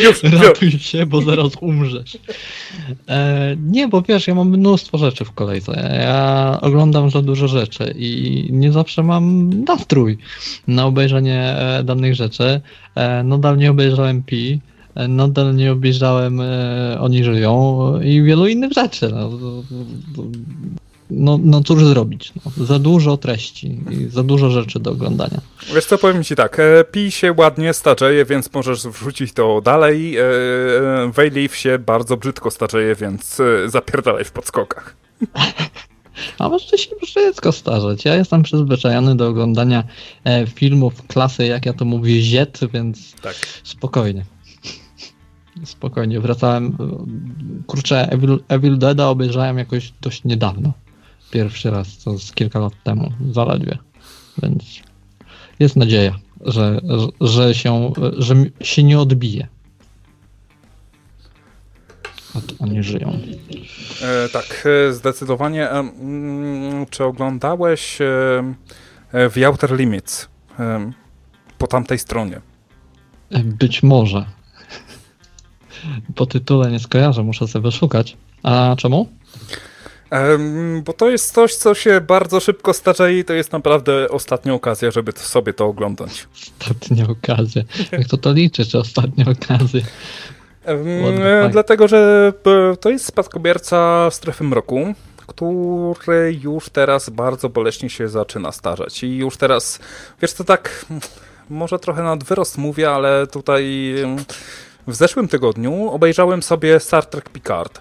Już, 0.00 0.22
już. 0.24 0.32
Ratuj 0.42 0.70
się, 0.70 1.06
bo 1.06 1.22
zaraz 1.22 1.52
umrzesz. 1.60 2.18
E, 3.08 3.56
nie, 3.66 3.88
bo 3.88 4.02
wiesz, 4.02 4.26
ja 4.28 4.34
mam 4.34 4.48
mnóstwo 4.48 4.98
rzeczy 4.98 5.24
w 5.24 5.32
kolejce. 5.32 6.00
Ja 6.04 6.58
oglądam 6.60 7.10
za 7.10 7.22
dużo 7.22 7.48
rzeczy 7.48 7.94
i 7.98 8.46
nie 8.52 8.72
zawsze 8.72 9.02
mam 9.02 9.50
nastrój 9.64 10.18
na 10.66 10.86
obejrzenie 10.86 11.40
e, 11.58 11.82
danych 11.84 12.14
rzeczy. 12.14 12.60
E, 12.94 13.22
nadal 13.24 13.56
nie 13.58 13.70
obejrzałem 13.70 14.22
Pi, 14.22 14.60
nadal 15.08 15.56
nie 15.56 15.72
obejrzałem 15.72 16.40
e, 16.40 16.96
Oni 17.00 17.24
żyją 17.24 17.92
i 18.00 18.22
wielu 18.22 18.46
innych 18.46 18.72
rzeczy. 18.72 19.08
No, 19.12 19.30
no, 21.10 21.38
no 21.42 21.62
cóż 21.62 21.84
zrobić? 21.84 22.32
No, 22.46 22.64
za 22.66 22.78
dużo 22.78 23.16
treści 23.16 23.78
i 23.90 24.08
za 24.08 24.22
dużo 24.22 24.50
rzeczy 24.50 24.80
do 24.80 24.90
oglądania. 24.90 25.40
Wiesz 25.74 25.84
co, 25.86 25.98
powiem 25.98 26.24
ci 26.24 26.36
tak, 26.36 26.60
e, 26.60 26.84
Pi 26.84 27.10
się 27.10 27.34
ładnie 27.38 27.72
starzeje, 27.72 28.24
więc 28.24 28.52
możesz 28.54 28.82
wrzucić 28.82 29.32
to 29.32 29.60
dalej. 29.60 30.16
E, 30.16 30.22
e, 30.22 31.10
Wayleaf 31.12 31.56
się 31.56 31.78
bardzo 31.78 32.16
brzydko 32.16 32.50
starzeje, 32.50 32.94
więc 32.94 33.40
e, 33.40 33.70
zapierdalaj 33.70 34.24
w 34.24 34.32
podskokach. 34.32 34.96
A 36.38 36.48
może 36.48 36.78
się 36.78 36.90
wszystko 37.02 37.52
starzeć. 37.52 38.04
Ja 38.04 38.14
jestem 38.14 38.42
przyzwyczajony 38.42 39.16
do 39.16 39.28
oglądania 39.28 39.84
e, 40.24 40.46
filmów 40.46 41.06
klasy, 41.06 41.46
jak 41.46 41.66
ja 41.66 41.72
to 41.72 41.84
mówię, 41.84 42.22
Z, 42.22 42.60
więc 42.72 43.14
Tak. 43.22 43.34
spokojnie. 43.64 44.24
Spokojnie, 45.64 46.20
wracałem. 46.20 46.66
e, 46.66 46.76
Kurczę, 47.66 48.12
Evil, 48.12 48.40
Evil 48.48 48.78
Deada 48.78 49.08
obejrzałem 49.08 49.58
jakoś 49.58 49.92
dość 50.00 50.24
niedawno. 50.24 50.72
Pierwszy 51.30 51.70
raz, 51.70 51.98
to 51.98 52.18
z 52.18 52.32
kilka 52.32 52.58
lat 52.58 52.72
temu, 52.84 53.12
zaledwie. 53.32 53.78
Więc 54.42 54.64
jest 55.58 55.76
nadzieja, 55.76 56.18
że, 56.40 56.80
że, 56.84 57.28
że, 57.28 57.54
się, 57.54 57.92
że 58.18 58.34
się 58.60 58.82
nie 58.82 58.98
odbije. 58.98 59.48
Od, 62.34 62.54
oni 62.58 62.82
żyją. 62.82 63.18
E, 64.02 64.28
tak, 64.28 64.66
e, 64.88 64.92
zdecydowanie. 64.92 65.70
E, 65.70 65.78
mm, 65.78 66.86
czy 66.90 67.04
oglądałeś 67.04 68.00
e, 68.00 68.06
e, 69.12 69.30
The 69.30 69.46
Outer 69.46 69.78
Limits 69.78 70.28
e, 70.58 70.92
po 71.58 71.66
tamtej 71.66 71.98
stronie? 71.98 72.40
Być 73.44 73.82
może. 73.82 74.26
Po 76.14 76.26
tytule 76.26 76.70
nie 76.70 76.78
skojarzę, 76.78 77.22
muszę 77.22 77.48
sobie 77.48 77.70
szukać. 77.70 78.16
A 78.42 78.74
czemu? 78.78 79.08
Em, 80.10 80.82
bo 80.82 80.92
to 80.92 81.10
jest 81.10 81.34
coś, 81.34 81.54
co 81.54 81.74
się 81.74 82.00
bardzo 82.00 82.40
szybko 82.40 82.72
starzeje 82.72 83.18
i 83.18 83.24
to 83.24 83.32
jest 83.32 83.52
naprawdę 83.52 84.08
ostatnia 84.08 84.54
okazja, 84.54 84.90
żeby 84.90 85.12
sobie 85.16 85.52
to 85.52 85.66
oglądać. 85.66 86.28
Ostatnia 86.60 87.06
okazja. 87.08 87.62
Jak 87.92 88.08
to 88.08 88.16
to 88.16 88.32
liczy, 88.32 88.66
czy 88.66 88.78
ostatnia 88.78 89.24
okazja? 89.28 89.80
E, 90.64 91.48
dlatego, 91.52 91.88
że 91.88 92.32
e, 92.72 92.76
to 92.76 92.90
jest 92.90 93.04
spadkobierca 93.04 94.08
strefy 94.10 94.44
mroku, 94.44 94.94
który 95.98 96.38
już 96.42 96.68
teraz 96.68 97.10
bardzo 97.10 97.48
boleśnie 97.48 97.90
się 97.90 98.08
zaczyna 98.08 98.52
starzeć. 98.52 99.02
I 99.02 99.16
już 99.16 99.36
teraz, 99.36 99.78
wiesz 100.22 100.32
to 100.32 100.44
tak, 100.44 100.86
może 101.50 101.78
trochę 101.78 102.02
nad 102.02 102.24
wyrost 102.24 102.58
mówię, 102.58 102.90
ale 102.90 103.26
tutaj 103.26 103.94
w 104.86 104.94
zeszłym 104.94 105.28
tygodniu 105.28 105.90
obejrzałem 105.90 106.42
sobie 106.42 106.80
Star 106.80 107.06
Trek 107.06 107.28
Picard. 107.28 107.80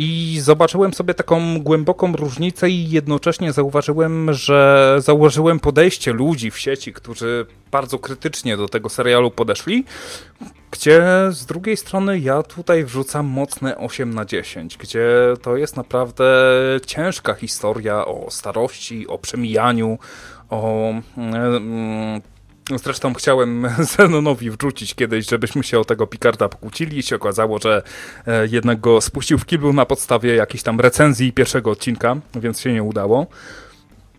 I 0.00 0.38
zobaczyłem 0.42 0.94
sobie 0.94 1.14
taką 1.14 1.58
głęboką 1.60 2.16
różnicę 2.16 2.70
i 2.70 2.90
jednocześnie 2.90 3.52
zauważyłem, 3.52 4.32
że 4.32 4.96
zauważyłem 4.98 5.60
podejście 5.60 6.12
ludzi 6.12 6.50
w 6.50 6.58
sieci, 6.58 6.92
którzy 6.92 7.46
bardzo 7.70 7.98
krytycznie 7.98 8.56
do 8.56 8.68
tego 8.68 8.88
serialu 8.88 9.30
podeszli, 9.30 9.84
gdzie 10.70 11.02
z 11.30 11.46
drugiej 11.46 11.76
strony 11.76 12.18
ja 12.18 12.42
tutaj 12.42 12.84
wrzucam 12.84 13.26
mocne 13.26 13.76
8 13.76 14.14
na 14.14 14.24
10, 14.24 14.76
gdzie 14.76 15.08
to 15.42 15.56
jest 15.56 15.76
naprawdę 15.76 16.24
ciężka 16.86 17.34
historia 17.34 18.06
o 18.06 18.26
starości, 18.30 19.08
o 19.08 19.18
przemijaniu, 19.18 19.98
o... 20.50 20.92
Zresztą 22.76 23.14
chciałem 23.14 23.68
Zenonowi 23.96 24.50
wrzucić 24.50 24.94
kiedyś, 24.94 25.28
żebyśmy 25.28 25.64
się 25.64 25.80
o 25.80 25.84
tego 25.84 26.06
Picarda 26.06 26.48
pokłócili 26.48 26.98
i 26.98 27.02
się 27.02 27.16
okazało, 27.16 27.58
że 27.58 27.82
e, 28.26 28.46
jednak 28.46 28.80
go 28.80 29.00
spuścił 29.00 29.38
w 29.38 29.46
kiblu 29.46 29.72
na 29.72 29.86
podstawie 29.86 30.34
jakiejś 30.34 30.62
tam 30.62 30.80
recenzji 30.80 31.32
pierwszego 31.32 31.70
odcinka, 31.70 32.16
więc 32.34 32.60
się 32.60 32.72
nie 32.72 32.82
udało. 32.82 33.26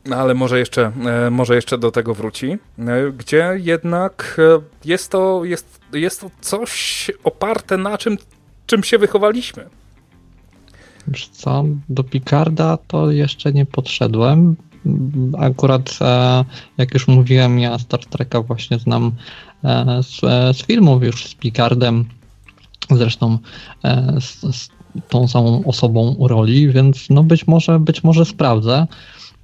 No, 0.06 0.16
ale 0.16 0.34
może 0.34 0.60
jeszcze, 0.60 0.92
e, 1.06 1.30
może 1.30 1.56
jeszcze 1.56 1.78
do 1.78 1.92
tego 1.92 2.14
wróci, 2.14 2.58
e, 2.80 3.12
gdzie 3.18 3.54
jednak 3.58 4.42
jest 4.86 5.12
to, 5.12 5.46
jest, 5.46 5.80
jest 5.94 6.22
to 6.22 6.32
coś 6.42 7.12
oparte 7.24 7.78
na 7.78 7.98
czym, 7.98 8.18
czym 8.66 8.84
się 8.84 8.98
wychowaliśmy. 8.98 9.70
Wiesz 11.08 11.28
co, 11.28 11.66
do 11.90 12.04
Picarda 12.04 12.78
to 12.88 13.12
jeszcze 13.12 13.52
nie 13.52 13.66
podszedłem, 13.66 14.56
Akurat, 15.38 16.00
e, 16.02 16.46
jak 16.78 16.94
już 16.94 17.08
mówiłem, 17.08 17.60
ja 17.60 17.80
Star 17.80 18.06
Treka 18.06 18.42
właśnie 18.42 18.80
znam 18.80 19.12
e, 19.64 20.04
z, 20.04 20.24
e, 20.24 20.54
z 20.54 20.66
filmów 20.66 21.04
już 21.04 21.28
z 21.28 21.36
Picardem, 21.36 22.06
zresztą 22.92 23.38
z, 24.20 24.56
z 24.56 24.70
tą 25.10 25.28
samą 25.28 25.64
osobą 25.66 26.16
roli, 26.20 26.72
więc 26.72 27.10
no 27.10 27.24
być 27.24 27.48
może, 27.48 27.80
być 27.80 28.04
może 28.04 28.26
sprawdzę 28.26 28.88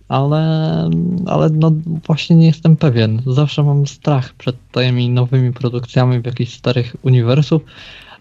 ale, 0.07 0.90
ale 1.26 1.49
no 1.49 1.72
właśnie 2.06 2.36
nie 2.36 2.45
jestem 2.45 2.78
pewien. 2.78 3.22
Zawsze 3.28 3.64
mam 3.64 3.88
strach 3.88 4.34
przed 4.34 4.56
tymi 4.72 5.10
nowymi 5.10 5.53
produkcjami 5.53 6.20
w 6.20 6.26
jakichś 6.26 6.53
starych 6.53 6.95
uniwersów. 7.02 7.62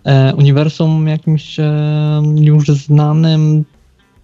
E, 0.04 0.34
uniwersum 0.34 1.08
jakimś 1.08 1.60
e, 1.60 1.72
już 2.36 2.66
znanym 2.66 3.64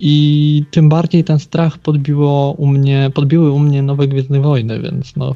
i 0.01 0.64
tym 0.70 0.89
bardziej 0.89 1.24
ten 1.24 1.39
strach 1.39 1.78
podbiło 1.78 2.52
u 2.52 2.66
mnie, 2.66 3.10
podbiły 3.14 3.51
u 3.51 3.59
mnie 3.59 3.82
nowe 3.82 4.09
Gwiezdne 4.09 4.40
Wojny, 4.40 4.81
więc 4.81 5.16
no. 5.16 5.35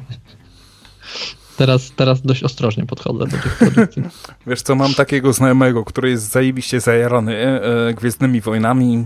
Teraz, 1.57 1.91
teraz 1.95 2.21
dość 2.21 2.43
ostrożnie 2.43 2.85
podchodzę 2.85 3.19
do 3.19 3.25
tych 3.25 3.57
produkcji. 3.57 4.03
Wiesz 4.47 4.61
co, 4.61 4.75
mam 4.75 4.93
takiego 4.93 5.33
znajomego, 5.33 5.85
który 5.85 6.09
jest 6.09 6.31
zajebiście 6.31 6.79
zajarany 6.79 7.35
e, 7.37 7.93
Gwiezdnymi 7.93 8.41
Wojnami 8.41 9.05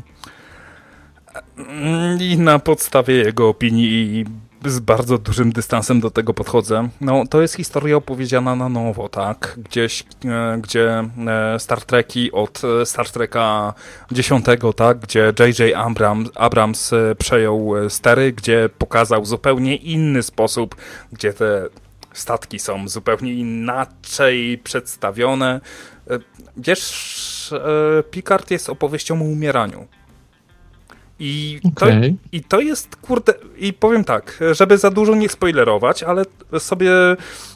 i 2.19 2.37
na 2.37 2.59
podstawie 2.59 3.15
jego 3.15 3.49
opinii 3.49 4.25
z 4.65 4.79
bardzo 4.79 5.17
dużym 5.17 5.51
dystansem 5.51 5.99
do 5.99 6.11
tego 6.11 6.33
podchodzę. 6.33 6.89
No, 7.01 7.23
to 7.29 7.41
jest 7.41 7.55
historia 7.55 7.95
opowiedziana 7.95 8.55
na 8.55 8.69
nowo, 8.69 9.09
tak? 9.09 9.59
Gdzieś, 9.69 10.03
e, 10.25 10.57
gdzie 10.61 11.03
e, 11.27 11.59
Star 11.59 11.81
Treki 11.81 12.31
od 12.31 12.61
e, 12.81 12.85
Star 12.85 13.09
Treka 13.09 13.73
10, 14.11 14.45
tak? 14.75 14.99
Gdzie 14.99 15.33
J.J. 15.39 15.75
Abrams, 15.75 16.29
Abrams 16.35 16.91
przejął 17.17 17.71
stery, 17.89 18.33
gdzie 18.33 18.69
pokazał 18.77 19.25
zupełnie 19.25 19.75
inny 19.75 20.23
sposób, 20.23 20.75
gdzie 21.11 21.33
te 21.33 21.67
statki 22.13 22.59
są 22.59 22.87
zupełnie 22.87 23.33
inaczej 23.33 24.57
przedstawione. 24.57 25.61
Wiesz, 26.57 27.53
Picard 28.11 28.51
jest 28.51 28.69
opowieścią 28.69 29.21
o 29.21 29.23
umieraniu. 29.23 29.87
I, 31.19 31.59
okay. 31.63 32.01
to, 32.01 32.17
I 32.31 32.43
to 32.43 32.59
jest, 32.59 32.95
kurde, 32.95 33.33
i 33.57 33.73
powiem 33.73 34.03
tak, 34.03 34.39
żeby 34.51 34.77
za 34.77 34.91
dużo 34.91 35.15
nie 35.15 35.29
spoilerować, 35.29 36.03
ale 36.03 36.25
sobie 36.59 36.91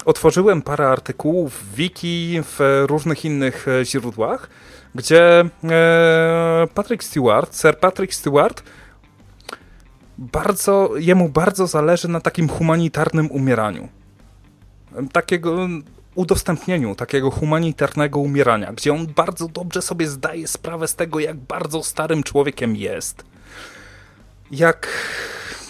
otworzyłem 0.06 0.62
parę 0.62 0.88
artykułów 0.88 1.54
w 1.54 1.76
wiki, 1.76 2.42
w 2.44 2.84
różnych 2.88 3.26
innych 3.26 3.68
e, 3.68 3.86
źródłach, 3.86 4.50
gdzie 4.96 5.46
e, 5.64 6.68
Patrick 6.74 7.04
Stewart, 7.04 7.56
Sir 7.62 7.80
Patrick 7.80 8.14
Stewart, 8.14 8.64
bardzo, 10.18 10.90
jemu 10.98 11.30
bardzo 11.30 11.68
zależy 11.68 12.08
na 12.08 12.22
takim 12.22 12.50
humanitarnym 12.50 13.32
umieraniu. 13.32 13.88
Takiego 15.12 15.68
udostępnieniu 16.16 16.96
takiego 16.96 17.32
humanitarnego 17.32 18.20
umierania, 18.20 18.74
gdzie 18.74 18.94
on 18.94 19.08
bardzo 19.08 19.48
dobrze 19.48 19.82
sobie 19.82 20.08
zdaje 20.08 20.48
sprawę 20.48 20.88
z 20.88 20.96
tego, 20.96 21.20
jak 21.20 21.38
bardzo 21.38 21.84
starym 21.84 22.24
człowiekiem 22.24 22.76
jest 22.76 23.33
jak 24.54 24.88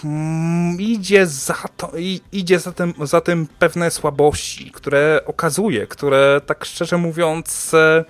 mm, 0.03 0.81
idzie 0.81 1.27
za 1.27 1.57
to, 1.77 1.91
idzie 2.31 2.59
za 2.59 2.71
tym, 2.71 2.93
za 3.03 3.21
tym 3.21 3.47
pewne 3.59 3.91
słabości, 3.91 4.71
które 4.71 5.21
okazuje, 5.25 5.87
które 5.87 6.41
tak 6.45 6.65
szczerze 6.65 6.97
mówiąc 6.97 7.73
e, 7.73 8.05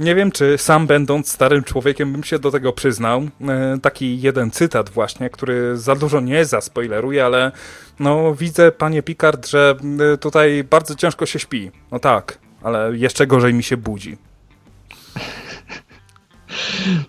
nie 0.00 0.14
wiem, 0.14 0.32
czy 0.32 0.58
sam 0.58 0.86
będąc 0.86 1.32
starym 1.32 1.64
człowiekiem 1.64 2.12
bym 2.12 2.24
się 2.24 2.38
do 2.38 2.50
tego 2.50 2.72
przyznał. 2.72 3.22
E, 3.48 3.78
taki 3.82 4.20
jeden 4.20 4.50
cytat 4.50 4.90
właśnie, 4.90 5.30
który 5.30 5.76
za 5.76 5.94
dużo 5.94 6.20
nie 6.20 6.44
zaspoileruje, 6.44 7.24
ale 7.24 7.52
no 7.98 8.34
widzę, 8.34 8.72
panie 8.72 9.02
Picard, 9.02 9.48
że 9.48 9.74
e, 10.14 10.16
tutaj 10.16 10.64
bardzo 10.64 10.94
ciężko 10.94 11.26
się 11.26 11.38
śpi. 11.38 11.70
No 11.92 11.98
tak, 11.98 12.38
ale 12.62 12.96
jeszcze 12.96 13.26
gorzej 13.26 13.54
mi 13.54 13.62
się 13.62 13.76
budzi. 13.76 14.16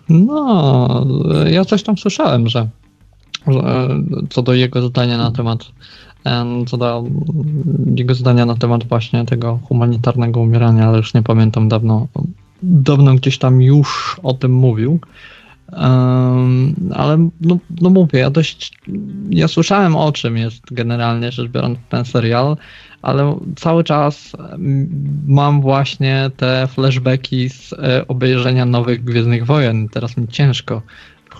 No, 0.08 1.06
ja 1.50 1.64
coś 1.64 1.82
tam 1.82 1.98
słyszałem, 1.98 2.48
że 2.48 2.68
co 4.30 4.42
do 4.42 4.54
jego 4.54 4.82
zdania 4.82 5.18
na 5.18 5.30
temat 5.30 5.72
co 6.66 6.76
do 6.76 7.04
jego 7.96 8.14
zdania 8.14 8.46
na 8.46 8.54
temat 8.54 8.84
właśnie 8.84 9.24
tego 9.24 9.58
humanitarnego 9.62 10.40
umierania, 10.40 10.88
ale 10.88 10.98
już 10.98 11.14
nie 11.14 11.22
pamiętam 11.22 11.68
dawno, 11.68 12.06
dawno 12.62 13.14
gdzieś 13.14 13.38
tam 13.38 13.62
już 13.62 14.20
o 14.22 14.34
tym 14.34 14.52
mówił. 14.52 15.00
Um, 15.72 16.74
ale 16.94 17.28
no, 17.40 17.58
no 17.80 17.90
mówię, 17.90 18.18
ja 18.18 18.30
dość, 18.30 18.72
ja 19.30 19.48
słyszałem 19.48 19.96
o 19.96 20.12
czym 20.12 20.36
jest 20.36 20.62
generalnie 20.74 21.32
rzecz 21.32 21.50
biorąc 21.50 21.78
ten 21.88 22.04
serial, 22.04 22.56
ale 23.02 23.38
cały 23.56 23.84
czas 23.84 24.32
mam 25.26 25.60
właśnie 25.60 26.30
te 26.36 26.68
flashbacki 26.68 27.50
z 27.50 27.72
e, 27.72 28.08
obejrzenia 28.08 28.66
nowych 28.66 29.04
Gwiezdnych 29.04 29.46
Wojen. 29.46 29.88
Teraz 29.88 30.16
mi 30.16 30.28
ciężko 30.28 30.82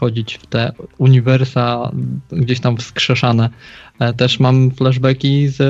wchodzić 0.03 0.35
w 0.35 0.47
te 0.47 0.73
uniwersa 0.99 1.93
gdzieś 2.33 2.61
tam 2.61 2.77
wskrzeszane. 2.77 3.51
E, 3.99 4.13
też 4.13 4.41
mam 4.41 4.71
flashbacki 4.71 5.49
z 5.49 5.61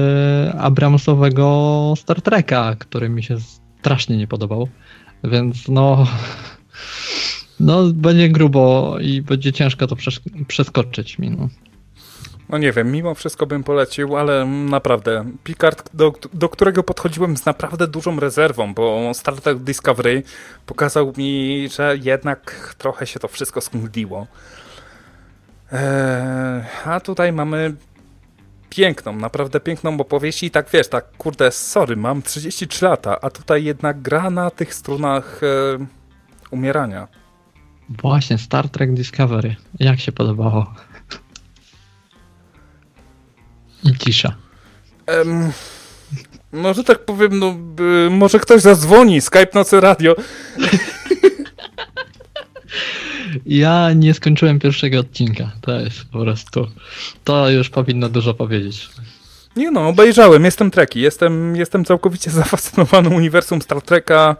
Abramsowego 0.59 1.95
Star 1.97 2.23
Treka, 2.23 2.77
który 2.79 3.09
mi 3.09 3.23
się 3.23 3.37
strasznie 3.81 4.17
nie 4.17 4.27
podobał. 4.27 4.69
Więc 5.25 5.69
no, 5.69 6.07
no 7.61 7.93
będzie 7.93 8.29
grubo 8.29 8.97
i 9.01 9.23
będzie 9.23 9.53
ciężko 9.53 9.87
to 9.87 9.97
przeskoczyć 10.49 11.19
mi. 11.19 11.31
No. 11.31 11.49
No 12.53 12.59
nie 12.59 12.73
wiem, 12.73 12.93
mimo 12.93 13.15
wszystko 13.15 13.47
bym 13.47 13.65
polecił, 13.65 14.17
ale 14.17 14.47
naprawdę 14.47 15.25
Picard, 15.45 15.91
do, 15.95 16.13
do 16.33 16.49
którego 16.49 16.83
podchodziłem 16.83 17.37
z 17.37 17.47
naprawdę 17.47 17.87
dużą 17.87 18.21
rezerwą, 18.21 18.75
bo 18.75 19.15
Star 19.15 19.41
Trek 19.41 19.59
Discovery 19.59 20.23
pokazał 20.67 21.13
mi, 21.17 21.69
że 21.77 21.97
jednak 22.03 22.75
trochę 22.79 23.07
się 23.07 23.21
to 23.21 23.29
wszystko 23.29 23.61
skmudliło. 23.61 24.27
Eee, 25.73 26.63
a 26.85 27.01
tutaj 27.01 27.33
mamy 27.33 27.75
piękną, 28.71 29.17
naprawdę 29.17 29.61
piękną 29.61 30.01
opowieść 30.01 30.43
i 30.43 30.51
tak 30.51 30.71
wiesz, 30.71 30.89
tak 30.89 31.05
kurde, 31.19 31.51
sorry, 31.51 31.97
mam 31.97 32.23
33 32.23 32.85
lata, 32.85 33.21
a 33.21 33.31
tutaj 33.31 33.65
jednak 33.65 34.03
gra 34.03 34.31
na 34.31 34.51
tych 34.51 34.75
strunach 34.75 35.41
e, 35.43 35.87
umierania. 36.51 37.09
Właśnie, 37.89 38.39
Star 38.39 38.69
Trek 38.69 38.95
Discovery. 38.95 39.57
Jak 39.81 40.01
się 40.01 40.13
podobało? 40.13 40.75
I 43.85 43.99
cisza. 43.99 44.35
Um, 45.19 45.53
no, 46.53 46.75
że 46.75 46.85
tak 46.85 47.05
powiem, 47.05 47.39
no, 47.39 47.57
y, 48.07 48.11
może 48.11 48.39
ktoś 48.39 48.63
zadzwoni, 48.63 49.21
Skype 49.21 49.51
Nocy 49.55 49.81
Radio. 49.81 50.17
Ja 53.47 53.93
nie 53.93 54.15
skończyłem 54.15 54.59
pierwszego 54.59 55.01
odcinka. 55.01 55.53
To 55.61 55.81
jest 55.81 56.05
po 56.05 56.21
prostu. 56.21 56.67
To 57.25 57.51
już 57.51 57.71
powinno 57.71 58.09
dużo 58.09 58.35
powiedzieć. 58.35 58.89
Nie 59.57 59.71
no, 59.71 59.89
obejrzałem, 59.89 60.45
jestem 60.45 60.71
Treki, 60.71 61.01
jestem, 61.01 61.57
jestem 61.57 61.85
całkowicie 61.85 62.31
zafascynowany 62.31 63.09
uniwersum 63.09 63.63
Star 63.63 63.83
Treka 63.83 64.37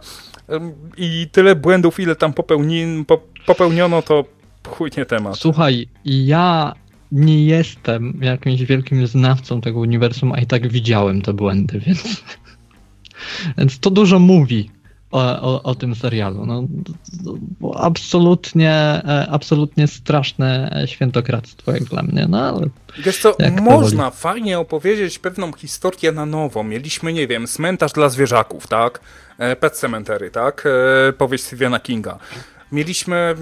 i 0.97 1.27
tyle 1.31 1.55
błędów, 1.55 1.99
ile 1.99 2.15
tam 2.15 2.33
popełni, 2.33 3.05
popełniono, 3.45 4.01
to 4.01 4.25
chuj 4.67 4.91
nie 4.97 5.05
temat. 5.05 5.37
Słuchaj, 5.37 5.87
ja 6.05 6.73
nie 7.13 7.45
jestem 7.45 8.19
jakimś 8.21 8.61
wielkim 8.61 9.07
znawcą 9.07 9.61
tego 9.61 9.79
uniwersum, 9.79 10.31
a 10.31 10.39
i 10.39 10.45
tak 10.45 10.67
widziałem 10.67 11.21
te 11.21 11.33
błędy, 11.33 11.79
więc, 11.79 12.23
więc 13.57 13.79
to 13.79 13.89
dużo 13.89 14.19
mówi 14.19 14.69
o, 15.11 15.41
o, 15.41 15.63
o 15.63 15.75
tym 15.75 15.95
serialu. 15.95 16.45
No, 16.45 16.67
absolutnie, 17.75 18.71
e, 18.71 19.27
absolutnie 19.31 19.87
straszne 19.87 20.81
świętokradztwo 20.85 21.71
jak 21.71 21.83
dla 21.83 22.03
mnie, 22.03 22.25
no 22.29 22.41
ale... 22.41 22.69
Wiesz 22.99 23.17
co, 23.17 23.35
można 23.61 24.09
fajnie 24.09 24.59
opowiedzieć 24.59 25.19
pewną 25.19 25.53
historię 25.53 26.11
na 26.11 26.25
nowo. 26.25 26.63
Mieliśmy, 26.63 27.13
nie 27.13 27.27
wiem, 27.27 27.47
cmentarz 27.47 27.93
dla 27.93 28.09
zwierzaków, 28.09 28.67
tak? 28.67 28.99
E, 29.37 29.55
Pet 29.55 29.73
Cemetery, 29.73 30.31
tak? 30.31 30.63
E, 31.09 31.13
powieść 31.13 31.43
Stevena 31.43 31.79
Kinga. 31.79 32.17
Mieliśmy... 32.71 33.35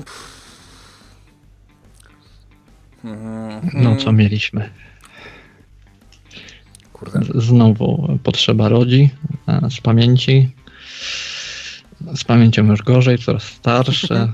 No 3.73 3.95
co 3.95 4.11
mieliśmy? 4.11 4.69
Kurde. 6.93 7.19
Znowu 7.35 8.17
potrzeba 8.23 8.69
rodzi 8.69 9.09
z 9.69 9.81
pamięci. 9.81 10.49
Z 12.15 12.23
pamięcią 12.23 12.65
już 12.65 12.81
gorzej, 12.81 13.17
coraz 13.17 13.43
starsze. 13.43 14.33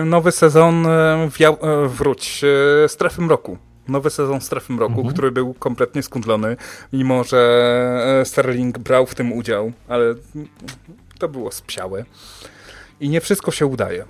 E, 0.00 0.04
nowy 0.14 0.32
sezon 0.32 0.86
e, 0.86 1.28
e, 1.40 1.88
wróć, 1.88 2.44
Strefy 2.88 3.22
Mroku. 3.22 3.58
Nowy 3.88 4.10
sezon 4.10 4.40
Strefy 4.40 4.72
Mroku, 4.72 4.92
mhm. 4.92 5.12
który 5.12 5.30
był 5.30 5.54
kompletnie 5.54 6.02
skundlony, 6.02 6.56
mimo 6.92 7.24
że 7.24 8.22
Sterling 8.24 8.78
brał 8.78 9.06
w 9.06 9.14
tym 9.14 9.32
udział, 9.32 9.72
ale 9.88 10.14
to 11.18 11.28
było 11.28 11.52
spsiałe. 11.52 12.04
I 13.00 13.08
nie 13.08 13.20
wszystko 13.20 13.50
się 13.50 13.66
udaje 13.66 14.04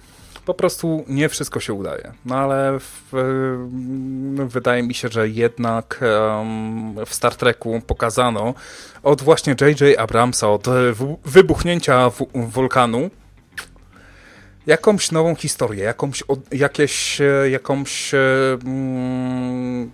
po 0.47 0.55
prostu 0.55 1.05
nie 1.09 1.29
wszystko 1.29 1.61
się 1.61 1.75
udaje. 1.75 2.13
No 2.25 2.37
ale 2.37 2.79
w, 2.79 3.13
wydaje 4.47 4.83
mi 4.83 4.95
się, 4.95 5.09
że 5.09 5.29
jednak 5.29 6.01
w 7.07 7.15
Star 7.15 7.35
Treku 7.35 7.83
pokazano 7.87 8.55
od 9.03 9.23
właśnie 9.23 9.55
J.J. 9.61 9.99
Abramsa, 9.99 10.49
od 10.49 10.67
wybuchnięcia 11.25 12.11
wulkanu, 12.35 13.11
jakąś 14.67 15.13
nową 15.13 15.35
historię, 15.35 15.85
jakąś, 15.85 16.25
jakieś, 16.53 17.21
e, 17.21 17.51
jakąś 17.51 18.13
mm, 18.15 19.91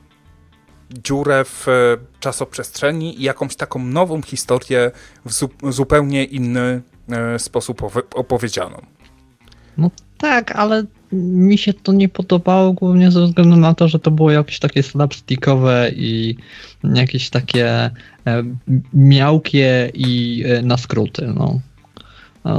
dziurę 0.91 1.45
w 1.45 1.67
czasoprzestrzeni 2.21 3.21
i 3.21 3.23
jakąś 3.23 3.57
taką 3.57 3.85
nową 3.85 4.23
historię 4.23 4.91
w 5.25 5.33
zu 5.33 5.49
zupełnie 5.71 6.25
inny 6.25 6.83
e, 7.09 7.39
sposób 7.39 7.83
opowiedzianą. 8.15 8.83
No 9.77 9.91
tak, 10.23 10.57
ale 10.57 10.85
mi 11.13 11.59
się 11.59 11.75
to 11.75 11.93
nie 11.93 12.09
podobało 12.09 12.73
głównie 12.73 13.11
ze 13.11 13.27
względu 13.27 13.57
na 13.57 13.75
to, 13.75 13.89
że 13.89 13.99
to 13.99 14.11
było 14.11 14.31
jakieś 14.31 14.59
takie 14.59 14.83
slapstickowe 14.83 15.91
i 15.97 16.37
jakieś 16.85 17.31
takie 17.31 17.67
e, 17.69 17.91
miałkie 18.95 19.91
i 19.95 20.45
e, 20.47 20.63
na 20.63 20.77
skróty. 20.77 21.33
No. 21.37 21.61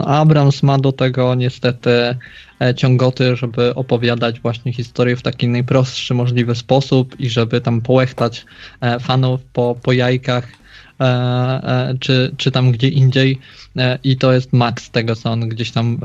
Abrams 0.05 0.63
ma 0.63 0.77
do 0.77 0.91
tego 0.91 1.35
niestety 1.35 2.15
e, 2.61 2.75
ciągoty, 2.75 3.35
żeby 3.35 3.75
opowiadać 3.75 4.39
właśnie 4.39 4.73
historię 4.73 5.15
w 5.15 5.21
taki 5.21 5.47
najprostszy 5.47 6.13
możliwy 6.13 6.55
sposób 6.55 7.19
i 7.19 7.29
żeby 7.29 7.61
tam 7.61 7.81
połechtać 7.81 8.45
fanów 9.01 9.41
po, 9.53 9.75
po 9.83 9.91
jajkach 9.91 10.47
czy, 11.99 12.31
czy 12.37 12.51
tam 12.51 12.71
gdzie 12.71 12.87
indziej 12.87 13.39
i 14.03 14.17
to 14.17 14.33
jest 14.33 14.53
maks 14.53 14.89
tego, 14.89 15.15
co 15.15 15.31
on 15.31 15.49
gdzieś 15.49 15.71
tam 15.71 15.99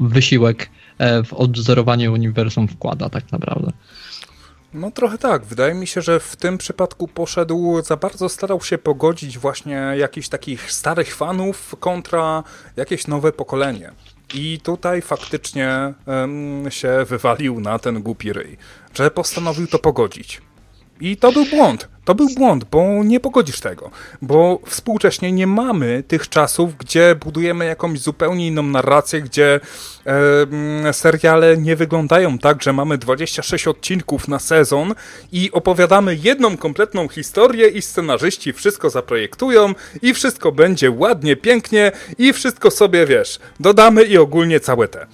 wysiłek 0.00 0.68
w 0.98 1.32
odwzorowanie 1.32 2.10
uniwersum 2.10 2.68
wkłada 2.68 3.08
tak 3.08 3.32
naprawdę. 3.32 3.72
No 4.74 4.90
trochę 4.90 5.18
tak. 5.18 5.44
Wydaje 5.44 5.74
mi 5.74 5.86
się, 5.86 6.02
że 6.02 6.20
w 6.20 6.36
tym 6.36 6.58
przypadku 6.58 7.08
poszedł, 7.08 7.82
za 7.82 7.96
bardzo 7.96 8.28
starał 8.28 8.60
się 8.60 8.78
pogodzić 8.78 9.38
właśnie 9.38 9.94
jakichś 9.96 10.28
takich 10.28 10.72
starych 10.72 11.14
fanów 11.14 11.76
kontra 11.80 12.42
jakieś 12.76 13.06
nowe 13.06 13.32
pokolenie. 13.32 13.92
I 14.34 14.60
tutaj 14.62 15.02
faktycznie 15.02 15.94
um, 16.06 16.70
się 16.70 17.04
wywalił 17.08 17.60
na 17.60 17.78
ten 17.78 18.02
głupi 18.02 18.32
ryj, 18.32 18.56
że 18.94 19.10
postanowił 19.10 19.66
to 19.66 19.78
pogodzić. 19.78 20.42
I 21.00 21.16
to 21.16 21.32
był 21.32 21.44
błąd. 21.46 21.88
To 22.04 22.14
był 22.14 22.28
błąd, 22.36 22.64
bo 22.70 23.04
nie 23.04 23.20
pogodzisz 23.20 23.60
tego. 23.60 23.90
Bo 24.22 24.60
współcześnie 24.66 25.32
nie 25.32 25.46
mamy 25.46 26.02
tych 26.08 26.28
czasów, 26.28 26.76
gdzie 26.78 27.14
budujemy 27.14 27.64
jakąś 27.64 28.00
zupełnie 28.00 28.46
inną 28.46 28.62
narrację, 28.62 29.20
gdzie 29.20 29.60
e, 30.86 30.92
seriale 30.92 31.56
nie 31.56 31.76
wyglądają 31.76 32.38
tak, 32.38 32.62
że 32.62 32.72
mamy 32.72 32.98
26 32.98 33.68
odcinków 33.68 34.28
na 34.28 34.38
sezon 34.38 34.94
i 35.32 35.50
opowiadamy 35.52 36.16
jedną 36.16 36.56
kompletną 36.56 37.08
historię 37.08 37.68
i 37.68 37.82
scenarzyści 37.82 38.52
wszystko 38.52 38.90
zaprojektują 38.90 39.74
i 40.02 40.14
wszystko 40.14 40.52
będzie 40.52 40.90
ładnie, 40.90 41.36
pięknie 41.36 41.92
i 42.18 42.32
wszystko 42.32 42.70
sobie, 42.70 43.06
wiesz, 43.06 43.38
dodamy 43.60 44.04
i 44.04 44.18
ogólnie 44.18 44.60
całe 44.60 44.88
te. 44.88 45.06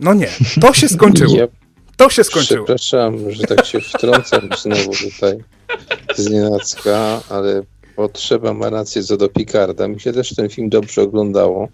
No 0.00 0.14
nie, 0.14 0.28
to 0.60 0.72
się 0.72 0.88
skończyło. 0.88 1.48
To 1.96 2.10
się 2.10 2.24
skończyło. 2.24 2.64
Przepraszam, 2.64 3.30
że 3.30 3.42
tak 3.42 3.66
się 3.66 3.80
wtrącam 3.80 4.48
znowu 4.62 4.90
tutaj 4.92 5.38
z 6.16 6.30
nienacka, 6.30 7.22
ale 7.28 7.62
potrzeba 7.96 8.54
ma 8.54 8.70
rację 8.70 9.02
co 9.02 9.16
do 9.16 9.28
Picarda. 9.28 9.88
Mi 9.88 10.00
się 10.00 10.12
też 10.12 10.34
ten 10.34 10.48
film 10.48 10.68
dobrze 10.68 11.02
oglądało. 11.02 11.68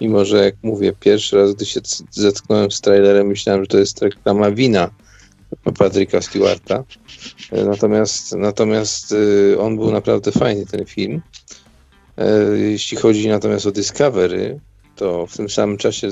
Mimo, 0.00 0.24
że 0.24 0.44
jak 0.44 0.54
mówię, 0.62 0.92
pierwszy 1.00 1.36
raz, 1.36 1.54
gdy 1.54 1.66
się 1.66 1.80
zetknąłem 2.10 2.70
z 2.70 2.80
trailerem, 2.80 3.26
myślałem, 3.26 3.62
że 3.62 3.66
to 3.66 3.78
jest 3.78 4.02
reklama 4.02 4.50
wina 4.50 4.90
Patryka 5.78 6.22
Stewarta. 6.22 6.84
Natomiast, 7.52 8.32
natomiast 8.32 9.12
y, 9.12 9.56
on 9.60 9.76
był 9.76 9.92
naprawdę 9.92 10.32
fajny, 10.32 10.66
ten 10.66 10.84
film. 10.84 11.22
E, 12.18 12.58
jeśli 12.58 12.96
chodzi 12.96 13.28
natomiast 13.28 13.66
o 13.66 13.72
Discovery, 13.72 14.60
to 14.96 15.26
w 15.26 15.36
tym 15.36 15.48
samym 15.48 15.76
czasie, 15.76 16.08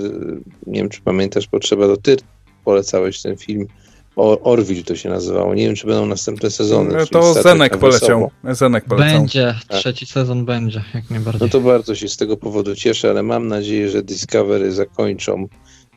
nie 0.66 0.80
wiem 0.80 0.88
czy 0.88 1.00
pamiętasz, 1.00 1.46
potrzeba 1.46 1.86
do 1.86 1.96
ty 1.96 2.16
polecałeś 2.64 3.22
ten 3.22 3.36
film. 3.36 3.66
O, 4.16 4.40
Orville 4.40 4.82
to 4.82 4.96
się 4.96 5.08
nazywało. 5.08 5.54
Nie 5.54 5.66
wiem, 5.66 5.74
czy 5.74 5.86
będą 5.86 6.06
następne 6.06 6.50
sezony. 6.50 6.94
No 6.94 7.06
to 7.06 7.34
Zenek 7.34 7.78
poleciał. 7.78 8.30
Zenek 8.50 8.84
poleciał. 8.84 9.18
Będzie, 9.18 9.54
tak. 9.68 9.78
trzeci 9.78 10.06
sezon 10.06 10.44
będzie, 10.44 10.84
jak 10.94 11.10
najbardziej. 11.10 11.40
No 11.42 11.48
to 11.48 11.60
bardzo 11.60 11.94
się 11.94 12.08
z 12.08 12.16
tego 12.16 12.36
powodu 12.36 12.74
cieszę, 12.76 13.10
ale 13.10 13.22
mam 13.22 13.48
nadzieję, 13.48 13.90
że 13.90 14.02
Discovery 14.02 14.72
zakończą. 14.72 15.48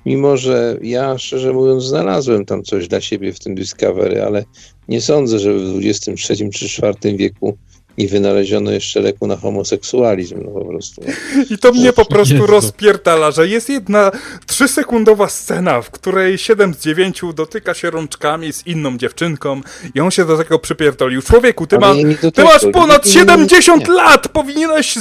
Mimo, 0.06 0.38
że 0.38 0.77
ja 0.81 1.18
szczerze 1.18 1.53
mówiąc 1.53 1.84
znalazłem 1.84 2.45
tam 2.45 2.64
coś 2.64 2.88
dla 2.88 3.02
siebie 3.02 3.34
w 3.34 3.39
tym 3.39 3.56
Discovery, 3.56 4.23
ale 4.23 4.44
nie 4.88 5.02
sądzę, 5.02 5.39
że 5.39 5.53
w 5.53 5.80
XXIII 5.84 6.49
czy 6.49 6.65
IV 6.65 7.18
wieku 7.18 7.57
i 7.98 8.07
wynaleziono 8.07 8.72
jeszcze 8.72 8.99
leku 8.99 9.28
na 9.28 9.36
homoseksualizm, 9.36 10.44
no 10.45 10.52
po 10.52 10.65
prostu. 10.65 11.02
I 11.49 11.57
to 11.57 11.72
mnie 11.72 11.94
po 11.94 12.06
prostu 12.06 12.34
Jezu. 12.34 12.48
rozpierdala, 12.48 13.32
że 13.32 13.48
jest 13.48 13.69
jedna 13.69 14.11
trzysekundowa 14.45 15.30
scena, 15.30 15.82
w 15.82 15.91
której 15.91 16.38
7 16.38 16.74
z 16.74 16.78
9 16.78 17.22
dotyka 17.34 17.74
się 17.74 17.90
rączkami 17.90 18.53
z 18.53 18.68
inną 18.68 18.98
dziewczynką 18.98 19.61
i 19.95 19.99
on 19.99 20.11
się 20.11 20.26
do 20.26 20.38
tego 20.38 20.60
przypierdolił. 20.60 21.22
Człowieku, 21.22 21.68
ty, 21.68 21.80
ma, 21.80 21.94
ty 22.34 22.44
masz 22.44 22.65
ponad 22.74 23.10
70 23.10 23.88
lat, 23.88 24.28
powinieneś 24.28 24.95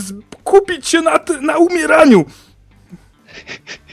kupić 0.44 0.88
się 0.88 1.00
na, 1.00 1.20
na 1.42 1.58
umieraniu. 1.58 2.24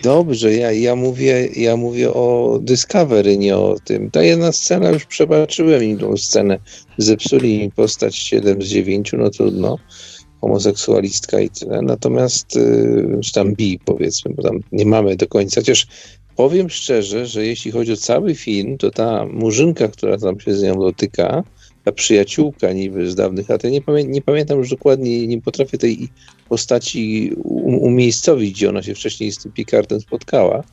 Dobrze, 0.04 0.54
ja, 0.54 0.72
ja, 0.72 0.96
mówię, 0.96 1.50
ja 1.56 1.78
mówię 1.78 2.14
o 2.14 2.60
Discovery, 2.62 3.38
nie 3.38 3.58
o 3.58 3.76
tym. 3.86 4.12
Ta 4.12 4.24
jedna 4.24 4.52
scena, 4.52 4.90
już 4.90 5.06
przebaczyłem 5.06 5.84
im 5.84 5.98
tą 5.98 6.18
scenę. 6.18 6.60
Zepsuli 6.98 7.60
mi 7.60 7.72
postać 7.72 8.16
7 8.16 8.62
z 8.62 8.66
9, 8.66 9.12
no 9.18 9.30
trudno. 9.30 9.78
Homoseksualistka 10.42 11.40
i 11.40 11.50
tyle. 11.50 11.82
Natomiast, 11.82 12.56
y, 12.56 13.20
tam 13.34 13.54
bi, 13.54 13.80
powiedzmy, 13.86 14.34
bo 14.34 14.44
tam 14.44 14.60
nie 14.72 14.86
mamy 14.86 15.16
do 15.16 15.28
końca. 15.28 15.62
Chociaż 15.62 15.88
powiem 16.36 16.70
szczerze, 16.70 17.26
że 17.26 17.46
jeśli 17.46 17.72
chodzi 17.72 17.94
o 17.94 17.98
cały 17.98 18.36
film, 18.36 18.78
to 18.78 18.92
ta 18.92 19.26
murzynka, 19.26 19.88
która 19.88 20.18
tam 20.18 20.40
się 20.40 20.54
z 20.54 20.64
nią 20.64 20.76
dotyka, 20.76 21.44
ta 21.84 21.92
przyjaciółka 21.92 22.74
niby 22.74 23.12
z 23.12 23.16
dawnych 23.16 23.50
lat. 23.50 23.64
Ja 23.64 23.70
nie, 23.70 23.82
pamię 23.82 24.04
nie 24.04 24.22
pamiętam 24.22 24.58
już 24.58 24.70
dokładnie, 24.70 25.28
nie 25.28 25.42
potrafię 25.42 25.78
tej 25.78 26.10
postaci 26.50 27.32
umiejscowić, 27.64 28.54
gdzie 28.54 28.70
ona 28.70 28.84
się 28.84 28.96
wcześniej 28.96 29.32
z 29.32 29.38
tym 29.38 29.52
Picardem 29.52 30.02
spotkała. 30.02 30.64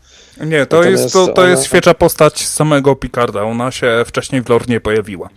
Nie, 0.46 0.66
to 0.66 0.76
Natomiast 0.76 1.02
jest, 1.02 1.12
to, 1.12 1.26
to 1.26 1.42
ona... 1.42 1.50
jest 1.50 1.64
świeża 1.64 1.94
postać 1.94 2.46
samego 2.46 2.96
Picarda. 2.96 3.42
Ona 3.42 3.70
się 3.70 4.02
wcześniej 4.06 4.42
w 4.42 4.48
lore 4.48 4.64
nie 4.68 4.80
pojawiła. 4.80 5.30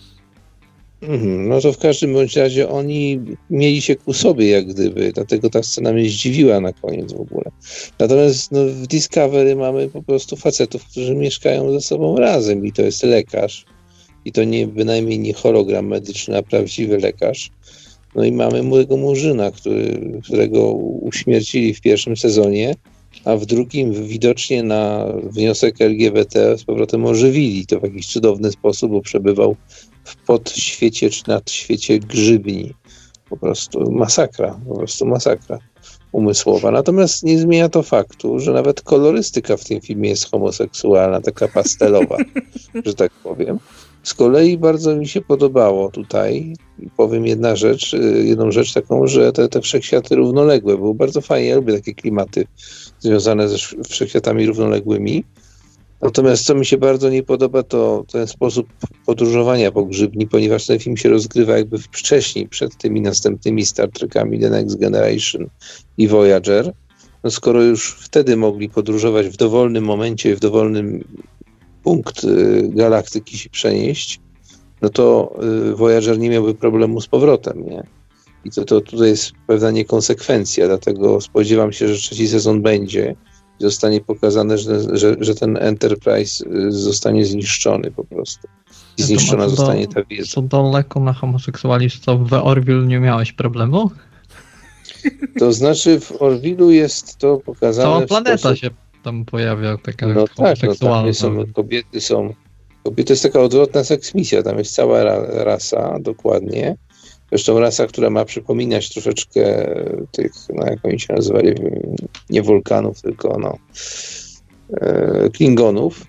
Mhm, 1.02 1.50
no 1.50 1.62
to 1.62 1.74
w 1.74 1.78
każdym 1.78 2.14
bądź 2.14 2.36
razie 2.36 2.70
oni 2.70 3.20
mieli 3.50 3.82
się 3.82 3.96
ku 3.96 4.14
sobie 4.14 4.50
jak 4.50 4.68
gdyby, 4.68 5.12
dlatego 5.12 5.50
ta 5.50 5.64
scena 5.64 5.94
mnie 5.94 6.10
zdziwiła 6.10 6.60
na 6.60 6.74
koniec 6.74 7.14
w 7.14 7.22
ogóle. 7.22 7.52
Natomiast 8.00 8.52
no, 8.52 8.66
w 8.66 8.88
Discovery 8.88 9.56
mamy 9.56 9.90
po 9.90 10.04
prostu 10.04 10.36
facetów, 10.36 10.86
którzy 10.86 11.16
mieszkają 11.16 11.72
ze 11.72 11.82
sobą 11.82 12.18
razem 12.18 12.66
i 12.66 12.72
to 12.72 12.82
jest 12.82 13.04
lekarz, 13.04 13.66
i 14.26 14.32
to 14.32 14.44
nie 14.44 14.68
bynajmniej 14.68 15.20
nie 15.20 15.34
hologram 15.34 15.88
medyczny, 15.88 16.38
a 16.38 16.44
prawdziwy 16.44 16.98
lekarz. 16.98 17.52
No 18.16 18.24
i 18.24 18.32
mamy 18.32 18.64
młodego 18.64 18.98
murzyna, 18.98 19.52
który, 19.52 20.12
którego 20.24 20.72
uśmiercili 20.74 21.74
w 21.74 21.82
pierwszym 21.82 22.18
sezonie, 22.18 22.76
a 23.26 23.36
w 23.36 23.46
drugim 23.46 24.08
widocznie 24.08 24.64
na 24.64 25.06
wniosek 25.24 25.82
LGBT 25.82 26.58
z 26.58 26.64
powrotem 26.64 27.06
ożywili. 27.06 27.66
To 27.66 27.80
w 27.80 27.84
jakiś 27.84 28.08
cudowny 28.08 28.52
sposób, 28.52 28.92
bo 28.92 29.02
przebywał 29.02 29.56
w 30.04 30.16
podświecie 30.16 31.10
czy 31.10 31.24
nadświecie 31.28 32.00
grzybni. 32.00 32.74
Po 33.30 33.38
prostu 33.38 33.92
masakra, 33.92 34.60
po 34.68 34.76
prostu 34.76 35.06
masakra. 35.06 35.60
umysłowa. 36.12 36.72
Natomiast 36.72 37.24
nie 37.24 37.38
zmienia 37.38 37.70
to 37.70 37.84
faktu, 37.84 38.40
że 38.40 38.54
nawet 38.54 38.82
kolorystyka 38.82 39.58
w 39.58 39.64
tym 39.64 39.82
filmie 39.82 40.10
jest 40.10 40.32
homoseksualna, 40.32 41.22
taka 41.22 41.48
pastelowa, 41.48 42.18
że 42.86 42.94
tak 42.94 43.12
powiem. 43.12 43.60
Z 44.04 44.14
kolei 44.14 44.58
bardzo 44.58 44.96
mi 44.96 45.08
się 45.08 45.22
podobało 45.22 45.92
tutaj, 45.92 46.56
powiem 46.98 47.26
jedna 47.26 47.56
rzecz, 47.56 47.94
y, 47.94 48.24
jedną 48.26 48.52
rzecz 48.52 48.74
taką, 48.74 49.08
że 49.08 49.32
te, 49.32 49.48
te 49.48 49.62
wszechświaty 49.62 50.16
równoległe 50.16 50.78
były 50.78 50.96
bardzo 50.96 51.22
fajnie, 51.22 51.50
ja 51.50 51.56
lubię 51.56 51.74
takie 51.74 51.94
klimaty 51.94 52.46
związane 53.00 53.50
ze 53.50 53.58
wszechświatami 53.90 54.46
równoległymi. 54.46 55.24
Natomiast 56.02 56.46
co 56.46 56.56
mi 56.56 56.66
się 56.66 56.78
bardzo 56.78 57.10
nie 57.10 57.24
podoba, 57.24 57.64
to 57.64 58.06
ten 58.12 58.28
sposób 58.28 58.68
podróżowania 59.06 59.72
po 59.72 59.86
grzybni, 59.86 60.28
ponieważ 60.28 60.66
ten 60.66 60.80
film 60.80 60.98
się 60.98 61.10
rozgrywa 61.10 61.58
jakby 61.58 61.78
wcześniej, 61.78 62.48
przed 62.48 62.78
tymi 62.78 63.02
następnymi 63.02 63.66
Star 63.66 63.92
Trekami 63.92 64.40
The 64.40 64.50
Next 64.50 64.80
Generation 64.80 65.50
i 65.98 66.08
Voyager. 66.08 66.74
No 67.24 67.32
skoro 67.32 67.64
już 67.64 67.92
wtedy 67.92 68.38
mogli 68.38 68.70
podróżować 68.70 69.28
w 69.28 69.38
dowolnym 69.38 69.84
momencie, 69.84 70.36
w 70.36 70.40
dowolnym 70.40 71.04
punkt 71.84 72.24
y, 72.24 72.70
galaktyki 72.70 73.38
się 73.38 73.50
przenieść, 73.50 74.20
no 74.82 74.90
to 74.90 75.36
y, 75.72 75.76
Voyager 75.76 76.20
nie 76.20 76.30
miałby 76.30 76.56
problemu 76.56 77.02
z 77.02 77.08
powrotem, 77.08 77.66
nie? 77.66 77.84
I 78.46 78.52
to, 78.52 78.66
to 78.66 78.82
tutaj 78.82 79.08
jest 79.08 79.32
pewna 79.48 79.72
niekonsekwencja, 79.72 80.68
dlatego 80.68 81.22
spodziewam 81.22 81.74
się, 81.74 81.88
że 81.88 81.96
trzeci 81.96 82.28
sezon 82.28 82.62
będzie 82.62 83.16
zostanie 83.60 84.02
pokazane, 84.02 84.58
że, 84.58 84.98
że, 84.98 85.16
że 85.20 85.36
ten 85.36 85.58
Enterprise 85.58 86.46
y, 86.46 86.72
zostanie 86.72 87.26
zniszczony 87.26 87.92
po 87.92 88.04
prostu. 88.04 88.48
I 88.98 89.04
zniszczona 89.04 89.50
zostanie 89.50 89.88
ta 89.88 90.04
wiedza. 90.04 90.32
Co 90.32 90.42
daleko 90.42 91.00
na 91.00 91.14
homoseksualistów 91.14 92.30
w 92.30 92.34
Orville 92.34 92.86
nie 92.86 93.00
miałeś 93.00 93.34
problemu? 93.34 93.92
To 95.40 95.54
znaczy 95.54 96.00
w 96.00 96.22
Orwilu 96.22 96.72
jest 96.72 97.18
to 97.18 97.38
pokazane. 97.38 97.90
Cała 97.90 98.08
planeta 98.08 98.38
sposób... 98.38 98.58
się 98.58 98.70
tam 99.04 99.26
pojawia, 99.26 99.78
taka 99.78 100.08
no 100.08 100.26
tak, 100.28 100.64
no 100.64 100.76
tam 100.76 101.14
są, 101.14 101.46
kobiety 101.54 102.02
są. 102.02 102.34
Kobiety 102.84 103.08
to 103.08 103.14
jest 103.14 103.24
taka 103.24 103.40
odwrotna 103.40 103.84
seksmisja, 103.84 104.44
tam 104.44 104.58
jest 104.58 104.76
cała 104.76 105.04
rasa 105.44 106.00
dokładnie. 106.00 106.76
Zresztą 107.30 107.60
rasa, 107.60 107.88
która 107.88 108.10
ma 108.10 108.26
przypominać 108.26 108.90
troszeczkę 108.90 109.76
tych, 110.12 110.32
no 110.54 110.66
jak 110.66 110.86
oni 110.86 111.00
się 111.00 111.14
nazywali, 111.14 111.54
nie 112.30 112.42
wulkanów, 112.42 113.02
tylko 113.02 113.38
no, 113.40 113.58
e, 114.82 115.30
Klingonów. 115.30 116.06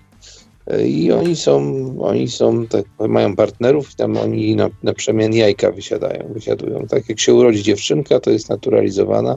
I 0.85 1.11
oni 1.11 1.35
są, 1.35 1.85
oni 2.01 2.27
są, 2.27 2.67
tak, 2.67 2.85
mają 2.99 3.35
partnerów 3.35 3.91
i 3.91 3.95
tam 3.95 4.17
oni 4.17 4.55
na, 4.55 4.69
na 4.83 4.93
przemian 4.93 5.33
jajka 5.33 5.71
wysiadają, 5.71 6.33
wysiadują. 6.33 6.87
Tak 6.87 7.09
jak 7.09 7.19
się 7.19 7.33
urodzi 7.33 7.63
dziewczynka, 7.63 8.19
to 8.19 8.31
jest 8.31 8.49
naturalizowana, 8.49 9.35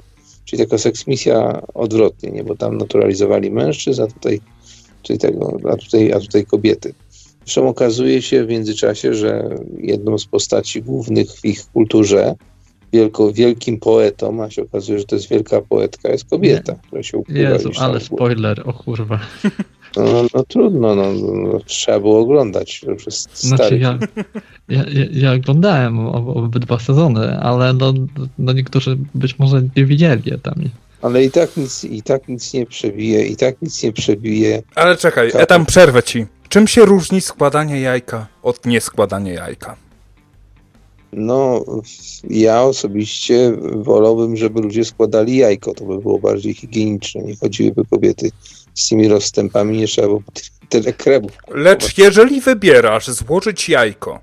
czyli 0.48 0.64
taka 0.64 0.78
seksmisja 0.78 1.62
odwrotnie, 1.74 2.30
nie? 2.30 2.44
bo 2.44 2.56
tam 2.56 2.78
naturalizowali 2.78 3.50
mężczyzn, 3.50 4.02
a 4.02 4.06
tutaj, 4.06 4.40
czyli 5.02 5.18
tego, 5.18 5.58
a 5.72 5.76
tutaj, 5.76 6.12
a 6.12 6.20
tutaj 6.20 6.44
kobiety. 6.46 6.94
Zresztą 7.44 7.68
okazuje 7.68 8.22
się 8.22 8.44
w 8.44 8.48
międzyczasie, 8.48 9.14
że 9.14 9.48
jedną 9.78 10.18
z 10.18 10.26
postaci 10.26 10.82
głównych 10.82 11.30
w 11.30 11.44
ich 11.44 11.66
kulturze, 11.72 12.34
wielko, 12.92 13.32
wielkim 13.32 13.80
poetą, 13.80 14.44
a 14.44 14.50
się 14.50 14.62
okazuje, 14.62 14.98
że 14.98 15.04
to 15.04 15.16
jest 15.16 15.28
wielka 15.28 15.60
poetka, 15.60 16.10
jest 16.10 16.24
kobieta, 16.30 16.72
Nie. 16.72 16.78
która 16.86 17.02
się 17.02 17.18
ukrywa. 17.18 17.50
Jezu, 17.50 17.70
ale 17.78 18.00
spoiler, 18.00 18.62
o 18.64 18.72
kurwa. 18.72 19.20
No, 19.98 20.04
no, 20.04 20.28
no 20.34 20.42
trudno, 20.42 20.94
no, 20.94 21.12
no, 21.12 21.60
trzeba 21.66 22.00
było 22.00 22.20
oglądać. 22.20 22.80
To 22.80 22.90
jest 22.90 23.46
znaczy, 23.46 23.78
ja, 23.84 23.98
ja, 24.68 24.84
ja, 25.12 25.32
oglądałem 25.32 25.98
obydwa 26.08 26.78
sezony, 26.78 27.38
ale 27.40 27.72
no, 27.72 27.94
no 28.38 28.52
niektórzy 28.52 28.98
być 29.14 29.38
może 29.38 29.62
nie 29.76 29.84
widzieli 29.84 30.40
tam. 30.42 30.54
Ale 31.02 31.24
i 31.24 31.30
tak 31.30 31.56
nic, 31.56 31.84
i 31.84 32.02
tak 32.02 32.28
nic 32.28 32.52
nie 32.54 32.66
przebije, 32.66 33.26
i 33.26 33.36
tak 33.36 33.62
nic 33.62 33.82
nie 33.82 33.92
przebije. 33.92 34.62
Ale 34.74 34.96
czekaj, 34.96 35.30
ja 35.34 35.46
tam 35.46 35.66
przerwę 35.66 36.02
ci. 36.02 36.26
Czym 36.48 36.66
się 36.66 36.84
różni 36.84 37.20
składanie 37.20 37.80
jajka 37.80 38.26
od 38.42 38.66
nieskładania 38.66 39.32
jajka? 39.32 39.76
No, 41.12 41.64
ja 42.30 42.62
osobiście 42.62 43.52
wolałbym, 43.76 44.36
żeby 44.36 44.60
ludzie 44.60 44.84
składali 44.84 45.36
jajko. 45.36 45.74
To 45.74 45.84
by 45.84 45.98
było 45.98 46.18
bardziej 46.18 46.54
higieniczne. 46.54 47.22
Nie 47.22 47.36
chodziłyby 47.36 47.82
kobiety 47.90 48.30
z 48.78 48.88
tymi 48.88 49.08
rozstępami, 49.08 49.78
nie 49.78 49.86
trzeba 49.86 50.08
było 50.08 50.22
tyle 50.68 50.92
kremu. 50.92 51.30
Lecz 51.48 51.98
jeżeli 51.98 52.40
wybierasz 52.40 53.08
złożyć 53.08 53.68
jajko 53.68 54.20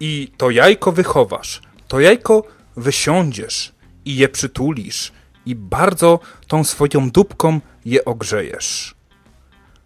i 0.00 0.32
to 0.36 0.50
jajko 0.50 0.92
wychowasz, 0.92 1.62
to 1.88 2.00
jajko 2.00 2.44
wysiądziesz 2.76 3.72
i 4.04 4.16
je 4.16 4.28
przytulisz 4.28 5.12
i 5.46 5.54
bardzo 5.54 6.20
tą 6.46 6.64
swoją 6.64 7.10
dupką 7.10 7.60
je 7.84 8.04
ogrzejesz. 8.04 8.94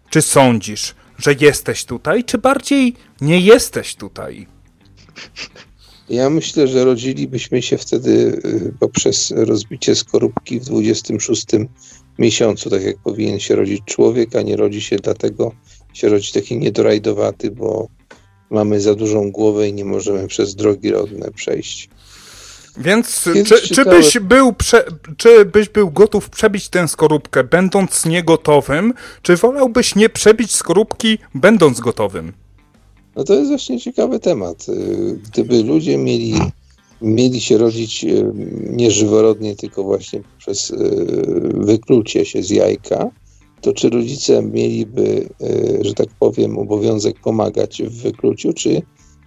Czy 0.09 0.21
sądzisz, 0.21 0.95
że 1.17 1.33
jesteś 1.39 1.85
tutaj, 1.85 2.23
czy 2.23 2.37
bardziej 2.37 2.95
nie 3.21 3.39
jesteś 3.39 3.95
tutaj? 3.95 4.47
Ja 6.09 6.29
myślę, 6.29 6.67
że 6.67 6.85
rodzilibyśmy 6.85 7.61
się 7.61 7.77
wtedy 7.77 8.41
y, 8.45 8.73
poprzez 8.79 9.33
rozbicie 9.35 9.95
skorupki 9.95 10.59
w 10.59 10.65
26 10.65 11.45
miesiącu, 12.21 12.69
tak 12.69 12.83
jak 12.83 12.97
powinien 12.97 13.39
się 13.39 13.55
rodzić 13.55 13.81
człowiek, 13.85 14.35
a 14.35 14.41
nie 14.41 14.55
rodzi 14.55 14.81
się 14.81 14.95
dlatego, 14.95 15.51
się 15.93 16.09
rodzi 16.09 16.33
taki 16.33 16.57
niedorajdowaty, 16.57 17.51
bo 17.51 17.87
mamy 18.49 18.81
za 18.81 18.95
dużą 18.95 19.31
głowę 19.31 19.69
i 19.69 19.73
nie 19.73 19.85
możemy 19.85 20.27
przez 20.27 20.55
drogi 20.55 20.91
rodne 20.91 21.31
przejść. 21.31 21.89
Więc 22.77 23.23
czy, 23.45 23.75
czy, 23.75 23.85
byś 23.85 24.19
był 24.19 24.53
prze, 24.53 24.83
czy 25.17 25.45
byś 25.45 25.69
był 25.69 25.91
gotów 25.91 26.29
przebić 26.29 26.69
tę 26.69 26.87
skorupkę, 26.87 27.43
będąc 27.43 28.05
niegotowym, 28.05 28.93
czy 29.21 29.35
wolałbyś 29.35 29.95
nie 29.95 30.09
przebić 30.09 30.55
skorupki, 30.55 31.17
będąc 31.35 31.79
gotowym? 31.79 32.33
No 33.15 33.23
to 33.23 33.33
jest 33.33 33.49
właśnie 33.49 33.79
ciekawy 33.79 34.19
temat. 34.19 34.69
Y, 34.69 35.19
gdyby 35.31 35.63
ludzie 35.63 35.97
mieli, 35.97 36.33
mieli 37.01 37.41
się 37.41 37.57
rodzić 37.57 38.03
y, 38.03 38.31
nie 38.69 38.91
żyworodnie, 38.91 39.55
tylko 39.55 39.83
właśnie 39.83 40.21
przez 40.37 40.71
y, 40.71 40.75
wyklucie 41.53 42.25
się 42.25 42.43
z 42.43 42.49
jajka, 42.49 43.09
to 43.61 43.73
czy 43.73 43.89
rodzice 43.89 44.41
mieliby, 44.41 45.29
że 45.81 45.93
tak 45.93 46.07
powiem, 46.19 46.57
obowiązek 46.57 47.19
pomagać 47.19 47.83
w 47.83 48.01
wykluciu, 48.01 48.53
czy 48.53 48.81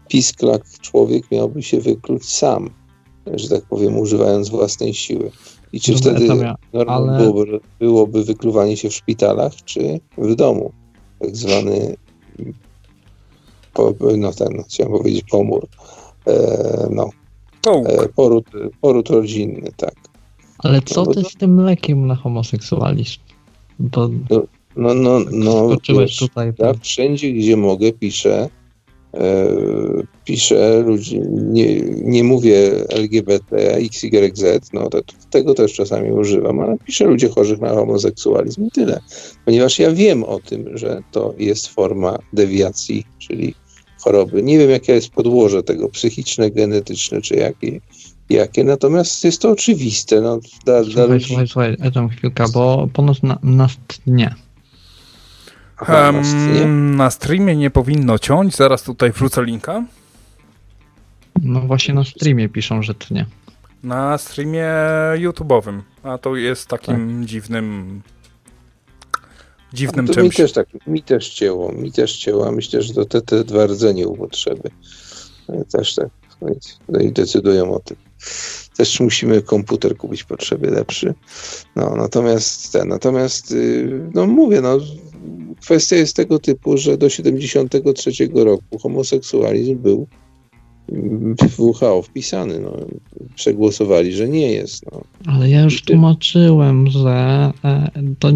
pisklak 0.09 0.63
człowiek 0.81 1.31
miałby 1.31 1.63
się 1.63 1.81
wykluć 1.81 2.25
sam? 2.25 2.71
że 3.33 3.49
tak 3.49 3.65
powiem, 3.65 3.99
używając 3.99 4.49
własnej 4.49 4.95
siły. 4.95 5.31
I 5.73 5.81
czy 5.81 5.93
Dobra, 5.93 6.11
wtedy 6.11 6.29
normą 6.73 6.93
ale... 6.93 7.19
byłoby, 7.19 7.61
byłoby 7.79 8.25
wykluwanie 8.25 8.77
się 8.77 8.91
w 8.91 8.95
szpitalach, 8.95 9.53
czy 9.65 10.01
w 10.19 10.35
domu? 10.35 10.73
Tak 11.19 11.37
zwany, 11.37 11.97
no 14.19 14.33
ten, 14.33 14.63
chciałem 14.69 14.93
powiedzieć 14.93 15.25
pomór, 15.31 15.67
e, 16.27 16.89
no, 16.91 17.11
e, 17.70 18.09
poród, 18.09 18.45
poród 18.81 19.11
rodzinny, 19.11 19.73
tak. 19.77 19.95
Ale 20.59 20.82
co 20.82 21.05
no, 21.05 21.12
ty 21.15 21.24
z 21.24 21.35
tym 21.35 21.61
lekiem 21.61 22.07
na 22.07 22.15
homoseksualizm? 22.15 23.20
Bo 23.78 24.09
no, 24.77 24.95
no, 24.95 24.95
no, 24.95 25.20
no 25.31 25.77
wiesz, 25.99 26.16
tutaj, 26.16 26.53
ja 26.59 26.74
wszędzie, 26.74 27.32
gdzie 27.32 27.57
mogę, 27.57 27.93
piszę, 27.93 28.49
E, 29.15 29.47
piszę 30.24 30.82
ludzi, 30.86 31.20
nie, 31.31 31.81
nie 31.81 32.24
mówię 32.24 32.89
LGBT, 32.89 33.74
XYZ, 33.74 34.73
no 34.73 34.91
to, 34.91 35.01
tego 35.31 35.55
też 35.55 35.73
czasami 35.73 36.12
używam, 36.12 36.61
ale 36.61 36.77
piszę 36.86 37.05
ludzie 37.05 37.28
chorych 37.28 37.61
na 37.61 37.69
homoseksualizm 37.69 38.66
i 38.66 38.70
tyle. 38.70 39.01
Ponieważ 39.45 39.78
ja 39.78 39.93
wiem 39.93 40.24
o 40.24 40.41
tym, 40.41 40.78
że 40.78 41.03
to 41.12 41.35
jest 41.39 41.69
forma 41.69 42.19
dewiacji, 42.32 43.07
czyli 43.19 43.55
choroby. 44.05 44.43
Nie 44.43 44.59
wiem, 44.59 44.71
jakie 44.71 44.93
jest 44.93 45.11
podłoże 45.11 45.63
tego, 45.63 45.89
psychiczne, 45.89 46.51
genetyczne, 46.51 47.21
czy 47.21 47.35
jakie, 47.35 47.81
jakie 48.31 48.65
natomiast 48.65 49.25
jest 49.25 49.43
to 49.43 49.51
oczywiste. 49.51 50.21
No, 50.21 50.39
dla, 50.65 50.85
słuchaj, 50.85 50.95
dla 50.95 51.05
ludzi... 51.05 51.27
słuchaj, 51.27 51.49
słuchaj, 51.49 51.77
Adam, 51.83 52.09
chwilkę, 52.09 52.45
bo 52.55 52.89
ponoć 52.93 53.23
na. 53.23 53.39
Aha, 55.77 56.07
um, 56.07 56.17
na, 56.17 56.25
streamie? 56.25 56.67
na 56.97 57.11
streamie 57.11 57.57
nie 57.57 57.71
powinno 57.71 58.19
ciąć, 58.19 58.57
zaraz 58.57 58.83
tutaj 58.83 59.13
wrzucę 59.13 59.45
linka. 59.45 59.85
No 61.43 61.61
właśnie 61.61 61.95
na 61.95 62.05
streamie 62.05 62.49
piszą, 62.49 62.83
że 62.83 62.95
tnie. 62.95 63.27
Na 63.83 64.19
streamie 64.19 64.67
YouTube'owym, 65.15 65.81
a 66.03 66.19
to 66.19 66.37
jest 66.37 66.69
takim 66.69 67.19
tak. 67.19 67.29
dziwnym 67.29 68.03
dziwnym 69.75 70.09
czymś. 70.09 70.39
Mi 70.39 70.45
też, 70.45 70.53
tak, 70.53 70.69
mi 70.87 71.03
też 71.03 71.29
cięło, 71.29 71.73
mi 71.73 71.93
też 71.93 72.17
cięło, 72.17 72.53
myślę, 72.53 72.83
że 72.83 72.95
to 72.95 73.05
te, 73.05 73.21
te 73.23 73.45
dwa 73.45 73.67
rdzenie 73.67 74.09
u 74.09 74.17
potrzeby 74.17 74.71
też 75.73 75.95
tak 75.95 76.09
no 76.89 77.01
i 77.01 77.13
decydują 77.13 77.75
o 77.75 77.79
tym. 77.79 77.97
Też 78.77 79.01
musimy 79.01 79.43
komputer 79.43 79.97
kupić 79.97 80.25
potrzeby 80.25 80.71
lepszy. 80.71 81.15
No, 81.77 81.97
natomiast 81.97 82.73
ten, 82.73 82.89
natomiast 82.89 83.53
y, 83.53 84.11
no 84.15 84.27
mówię, 84.27 84.61
no 84.61 84.79
kwestia 85.61 85.97
jest 85.97 86.17
tego 86.17 86.39
typu, 86.39 86.77
że 86.77 86.99
do 86.99 87.09
73 87.09 88.11
roku 88.35 88.79
homoseksualizm 88.79 89.79
był 89.79 90.07
w 90.89 91.61
WHO 91.61 92.02
wpisany. 92.02 92.61
No. 92.61 92.77
Przegłosowali, 93.35 94.12
że 94.12 94.28
nie 94.28 94.52
jest. 94.52 94.85
No. 94.93 95.01
Ale 95.27 95.51
ja 95.51 95.62
już 95.62 95.82
tłumaczyłem, 95.82 96.86
że 96.86 97.51
e, 97.65 97.90
to 98.19 98.31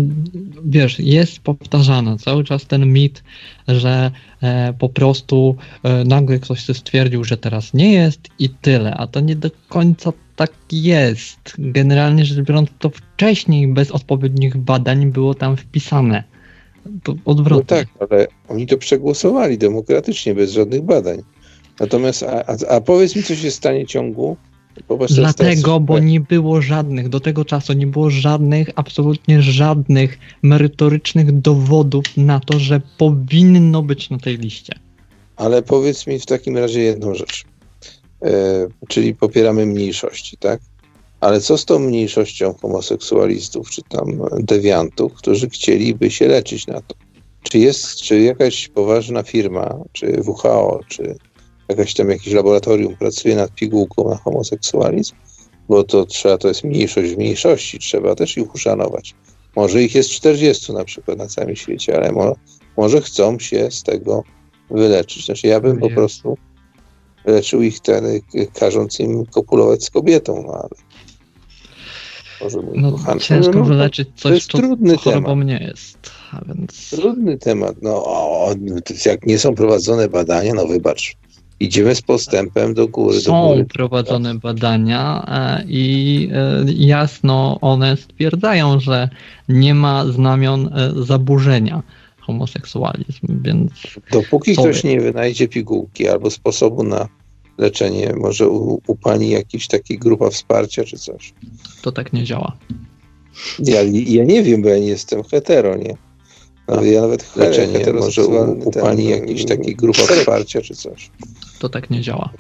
wiesz, 0.65 0.99
jest 0.99 1.39
powtarzane 1.39 2.19
cały 2.19 2.45
czas 2.45 2.67
ten 2.67 2.93
mit, 2.93 3.23
że 3.69 4.11
e, 4.43 4.75
po 4.79 4.89
prostu 4.89 5.57
e, 5.83 6.05
nagle 6.05 6.39
ktoś 6.39 6.65
się 6.65 6.75
stwierdził, 6.75 7.25
że 7.25 7.37
teraz 7.37 7.75
nie 7.75 7.93
jest 7.93 8.21
i 8.39 8.49
tyle, 8.49 8.95
a 8.95 9.07
to 9.07 9.21
nie 9.21 9.37
do 9.37 9.51
końca 9.69 10.13
tak 10.37 10.53
jest. 10.73 11.55
Generalnie 11.59 12.25
rzecz 12.25 12.47
biorąc, 12.47 12.71
to 12.79 12.91
wcześniej 12.91 13.69
bez 13.69 13.91
odpowiednich 13.91 14.57
badań 14.57 15.13
było 15.13 15.35
tam 15.35 15.57
wpisane. 15.57 16.25
To 17.03 17.15
odwrotnie. 17.25 17.77
No 17.77 17.85
tak, 17.85 18.11
ale 18.11 18.27
oni 18.49 18.67
to 18.67 18.79
przegłosowali 18.79 19.59
demokratycznie, 19.59 20.35
bez 20.35 20.53
żadnych 20.53 20.83
badań. 20.83 21.23
Natomiast, 21.81 22.23
a, 22.23 22.45
a, 22.47 22.57
a 22.69 22.81
powiedz 22.81 23.17
mi, 23.17 23.23
co 23.23 23.35
się 23.35 23.51
stanie 23.51 23.87
ciągu. 23.87 24.37
Dlatego, 25.09 25.81
bo 25.81 25.99
nie 25.99 26.21
było 26.21 26.63
żadnych, 26.63 27.09
do 27.09 27.21
tego 27.21 27.45
czasu 27.45 27.73
nie 27.73 27.87
było 27.87 28.11
żadnych, 28.11 28.71
absolutnie 28.75 29.43
żadnych 29.43 30.19
merytorycznych 30.43 31.41
dowodów 31.41 32.05
na 32.17 32.41
to, 32.41 32.59
że 32.59 32.81
powinno 32.99 33.83
być 33.83 34.11
na 34.11 34.19
tej 34.19 34.39
liście. 34.39 34.73
Ale 35.37 35.63
powiedz 35.63 36.07
mi 36.07 36.19
w 36.19 36.27
takim 36.27 36.59
razie 36.59 36.81
jedną 36.81 37.15
rzecz. 37.15 37.45
E, 38.23 38.67
czyli 38.89 39.15
popieramy 39.15 39.67
mniejszości, 39.67 40.37
tak? 40.37 40.61
Ale 41.21 41.41
co 41.41 41.59
z 41.59 41.65
tą 41.65 41.79
mniejszością 41.79 42.55
homoseksualistów, 42.55 43.71
czy 43.71 43.83
tam 43.83 44.07
dewiantów, 44.39 45.15
którzy 45.15 45.51
chcieliby 45.51 46.11
się 46.11 46.29
leczyć 46.29 46.67
na 46.67 46.81
to? 46.81 46.95
Czy 47.43 47.59
jest, 47.59 47.97
czy 47.97 48.21
jakaś 48.21 48.69
poważna 48.69 49.23
firma, 49.23 49.79
czy 49.93 50.23
WHO, 50.27 50.81
czy 50.89 51.17
jakaś 51.69 51.95
tam 51.95 52.11
jakieś 52.11 52.33
laboratorium 52.33 52.97
pracuje 52.97 53.37
nad 53.37 53.55
pigułką 53.55 54.09
na 54.09 54.17
homoseksualizm? 54.17 55.15
Bo 55.69 55.85
to 55.85 56.07
trzeba, 56.07 56.39
to 56.39 56.49
jest 56.49 56.65
mniejszość 56.65 57.13
w 57.13 57.17
mniejszości, 57.17 57.79
trzeba 57.79 58.15
też 58.15 58.39
ich 58.39 58.55
uszanować. 58.55 59.15
Może 59.57 59.83
ich 59.83 59.95
jest 59.95 60.11
40 60.11 60.73
na 60.73 60.85
przykład 60.85 61.19
na 61.19 61.27
całym 61.27 61.57
świecie, 61.57 61.97
ale 61.97 62.13
mo, 62.13 62.37
może 62.77 63.01
chcą 63.01 63.39
się 63.39 63.71
z 63.71 63.83
tego 63.83 64.25
wyleczyć. 64.71 65.27
Znaczy 65.27 65.47
ja 65.47 65.61
bym 65.61 65.79
po 65.79 65.91
prostu 65.91 66.37
leczył 67.25 67.63
ich 67.63 67.81
ten, 67.81 68.05
każąc 68.55 69.01
im 69.01 69.27
kopulować 69.27 69.85
z 69.85 69.91
kobietą, 69.91 70.45
no 70.47 70.53
ale 70.53 70.89
może 72.41 72.61
mój 72.61 72.79
no, 72.81 72.93
kochany. 72.93 73.21
Ciężko 73.21 73.53
no, 73.53 73.59
no 73.59 73.65
wyleczyć 73.65 74.09
coś, 74.09 74.23
to 74.23 74.35
jest 74.35 74.51
co 74.51 74.59
trudny 74.59 74.97
chorobą 74.97 75.29
temat. 75.29 75.47
nie 75.47 75.59
jest. 75.67 76.11
Więc... 76.47 76.91
Trudny 76.91 77.39
temat. 77.39 77.77
No, 77.83 78.05
o, 78.05 78.55
jak 79.07 79.27
nie 79.27 79.39
są 79.39 79.55
prowadzone 79.55 80.09
badania, 80.09 80.55
no 80.55 80.67
wybacz. 80.67 81.17
Idziemy 81.61 81.95
z 81.95 82.03
postępem 82.03 82.75
do 82.75 82.89
góry. 82.89 83.21
Są 83.21 83.43
do 83.43 83.49
góry. 83.49 83.65
prowadzone 83.65 84.35
badania 84.35 85.25
e, 85.29 85.65
i 85.69 86.29
e, 86.33 86.65
jasno 86.77 87.59
one 87.61 87.97
stwierdzają, 87.97 88.81
że 88.81 89.09
nie 89.49 89.75
ma 89.75 90.07
znamion 90.07 90.71
e, 90.73 90.93
zaburzenia 91.05 91.83
homoseksualizm, 92.21 93.43
więc... 93.43 93.73
Dopóki 94.13 94.53
ktoś 94.53 94.85
nie 94.85 95.01
wynajdzie 95.01 95.49
pigułki 95.49 96.09
albo 96.09 96.31
sposobu 96.31 96.83
na 96.83 97.09
leczenie, 97.59 98.13
może 98.17 98.49
u, 98.49 98.81
u 98.87 98.97
pani 98.97 99.31
jakiś 99.31 99.67
taki 99.67 99.99
grupa 99.99 100.31
wsparcia 100.31 100.85
czy 100.85 100.99
coś. 100.99 101.35
To 101.83 101.93
tak 101.93 102.13
nie 102.13 102.25
działa. 102.25 102.57
Ja, 103.59 103.83
ja 104.07 104.25
nie 104.25 104.43
wiem, 104.43 104.63
bo 104.63 104.69
ja 104.69 104.79
nie 104.79 104.87
jestem 104.87 105.23
hetero, 105.23 105.77
nie? 105.77 105.97
Ale 106.67 106.87
ja 106.87 107.01
nawet 107.01 107.37
leczenie, 107.37 107.93
może 107.93 108.27
u, 108.27 108.69
u 108.69 108.71
pani 108.71 109.05
jakiś 109.05 109.45
taki 109.45 109.77
grupa 109.77 110.03
wsparcia 110.03 110.61
czy 110.61 110.75
coś. 110.75 111.11
To 111.59 111.69
tak 111.69 111.91
nie 111.91 112.01
działa. 112.01 112.31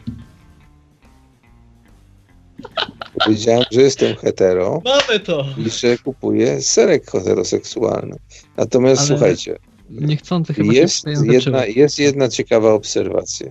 Powiedziałem, 3.25 3.65
że 3.73 3.83
jestem 3.83 4.17
hetero. 4.17 4.83
Mamy 4.85 5.21
to! 5.21 5.47
I 5.67 5.71
że 5.71 5.99
kupuję 5.99 6.63
serek 6.63 7.11
heteroseksualny. 7.11 8.17
Natomiast 8.57 9.01
Ale 9.01 9.09
słuchajcie. 9.09 9.59
Niechcący 9.91 10.55
chyba 10.55 10.73
jest 10.73 11.05
jedna, 11.23 11.67
jest 11.67 11.99
jedna 11.99 12.29
ciekawa 12.29 12.73
obserwacja. 12.73 13.47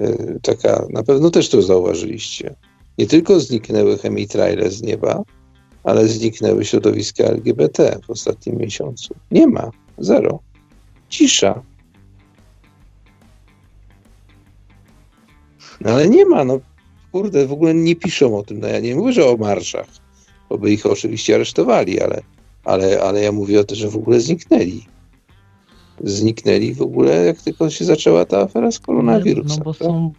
Y, 0.00 0.38
taka, 0.42 0.86
na 0.90 1.02
pewno 1.02 1.30
też 1.30 1.48
to 1.48 1.62
zauważyliście. 1.62 2.54
Nie 2.98 3.06
tylko 3.06 3.40
zniknęły 3.40 3.98
chemitraile 3.98 4.70
z 4.70 4.82
nieba, 4.82 5.22
ale 5.84 6.08
zniknęły 6.08 6.64
środowiska 6.64 7.24
LGBT 7.24 7.98
w 8.06 8.10
ostatnim 8.10 8.56
miesiącu. 8.56 9.14
Nie 9.30 9.46
ma. 9.46 9.70
Zero. 9.98 10.38
Cisza. 11.08 11.62
No 15.80 15.90
ale 15.90 16.08
nie 16.08 16.26
ma, 16.26 16.44
no 16.44 16.60
kurde, 17.12 17.46
w 17.46 17.52
ogóle 17.52 17.74
nie 17.74 17.96
piszą 17.96 18.38
o 18.38 18.42
tym. 18.42 18.60
No 18.60 18.68
ja 18.68 18.80
nie 18.80 18.94
mówię, 18.94 19.12
że 19.12 19.26
o 19.26 19.36
marszach, 19.36 19.86
bo 20.48 20.58
by 20.58 20.72
ich 20.72 20.86
oczywiście 20.86 21.34
aresztowali, 21.34 22.00
ale, 22.00 22.22
ale, 22.64 23.02
ale 23.02 23.22
ja 23.22 23.32
mówię 23.32 23.60
o 23.60 23.64
tym, 23.64 23.76
że 23.76 23.88
w 23.88 23.96
ogóle 23.96 24.20
zniknęli 24.20 24.82
zniknęli 26.04 26.74
w 26.74 26.82
ogóle, 26.82 27.24
jak 27.24 27.42
tylko 27.42 27.70
się 27.70 27.84
zaczęła 27.84 28.24
ta 28.24 28.40
afera 28.40 28.70
z 28.70 28.78
koronawirusem. 28.78 29.58
No 29.58 29.64
bo 29.64 29.74
są, 29.74 30.12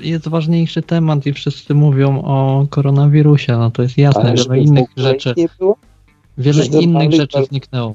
jest 0.00 0.28
ważniejszy 0.28 0.82
temat 0.82 1.26
i 1.26 1.32
wszyscy 1.32 1.74
mówią 1.74 2.22
o 2.22 2.66
koronawirusie, 2.70 3.52
no 3.52 3.70
to 3.70 3.82
jest 3.82 3.98
jasne, 3.98 4.22
Ale 4.22 4.34
wiele 4.34 4.58
innych 4.58 4.88
rzeczy 4.96 5.34
wiele 6.38 6.66
innych 6.66 7.12
rzeczy 7.12 7.44
zniknęło. 7.44 7.94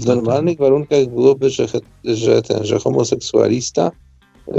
W 0.00 0.06
normalnych 0.06 0.58
warunkach 0.58 1.06
byłoby, 1.06 1.50
że, 1.50 1.66
że 2.04 2.42
ten, 2.42 2.64
że 2.64 2.78
homoseksualista 2.78 3.90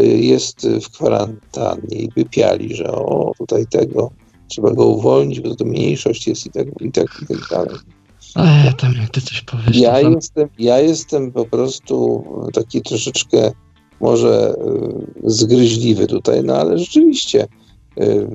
jest 0.03 0.67
w 0.67 0.89
kwarantannie 0.89 1.97
i 1.97 2.09
by 2.15 2.25
piali, 2.25 2.75
że 2.75 2.91
o, 2.91 3.31
tutaj 3.37 3.65
tego, 3.67 4.11
trzeba 4.47 4.71
go 4.71 4.85
uwolnić, 4.85 5.39
bo 5.39 5.55
to 5.55 5.65
mniejszość 5.65 6.27
jest 6.27 6.45
i 6.45 6.49
tak, 6.49 6.67
i 6.81 6.91
tak, 6.91 7.07
i 7.23 7.25
tak 7.27 7.49
dalej. 7.51 7.75
Ej, 8.35 8.73
tam 8.73 8.93
jak 8.93 9.09
ty 9.09 9.21
coś 9.21 9.41
powiesz. 9.41 9.77
Ja, 9.77 9.99
jestem, 9.99 10.49
ja 10.59 10.79
jestem 10.79 11.31
po 11.31 11.45
prostu 11.45 12.23
taki 12.53 12.81
troszeczkę 12.81 13.51
może 13.99 14.55
y, 15.25 15.31
zgryźliwy 15.31 16.07
tutaj, 16.07 16.43
no 16.43 16.55
ale 16.55 16.77
rzeczywiście 16.77 17.47
y, 18.01 18.27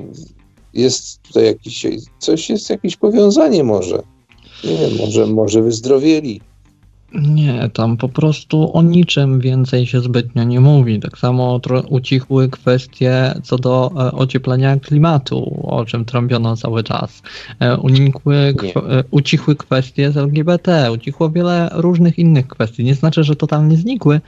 jest 0.75 1.23
tutaj 1.23 1.45
jakiś, 1.45 1.87
coś 2.19 2.51
jest, 2.51 2.71
jakieś 2.71 2.97
powiązanie 2.97 3.65
może. 3.65 4.03
Nie 4.65 4.77
wiem, 4.77 4.97
może, 4.99 5.27
może 5.27 5.63
wyzdrowieli. 5.63 6.41
Nie, 7.15 7.71
tam 7.73 7.97
po 7.97 8.09
prostu 8.09 8.77
o 8.77 8.83
niczym 8.83 9.41
więcej 9.41 9.87
się 9.87 10.01
zbytnio 10.01 10.45
nie 10.45 10.61
mówi. 10.61 11.01
Tak 11.01 11.19
samo 11.19 11.61
ucichły 11.89 12.49
kwestie 12.49 13.35
co 13.43 13.59
do 13.59 13.91
e, 13.97 14.13
ocieplenia 14.13 14.77
klimatu, 14.77 15.61
o 15.63 15.85
czym 15.85 16.05
trąbiono 16.05 16.57
cały 16.57 16.83
czas. 16.83 17.23
E, 17.61 17.77
unikły, 17.77 18.37
e, 18.37 18.55
ucichły 19.11 19.57
kwestie 19.57 20.13
z 20.13 20.17
LGBT, 20.17 20.93
ucichło 20.93 21.31
wiele 21.31 21.71
różnych 21.73 22.19
innych 22.19 22.49
kwestii. 22.49 22.85
Nie 22.85 22.95
znaczy, 22.95 23.25
że 23.25 23.37
totalnie 23.37 23.77
znikły, 23.77 24.21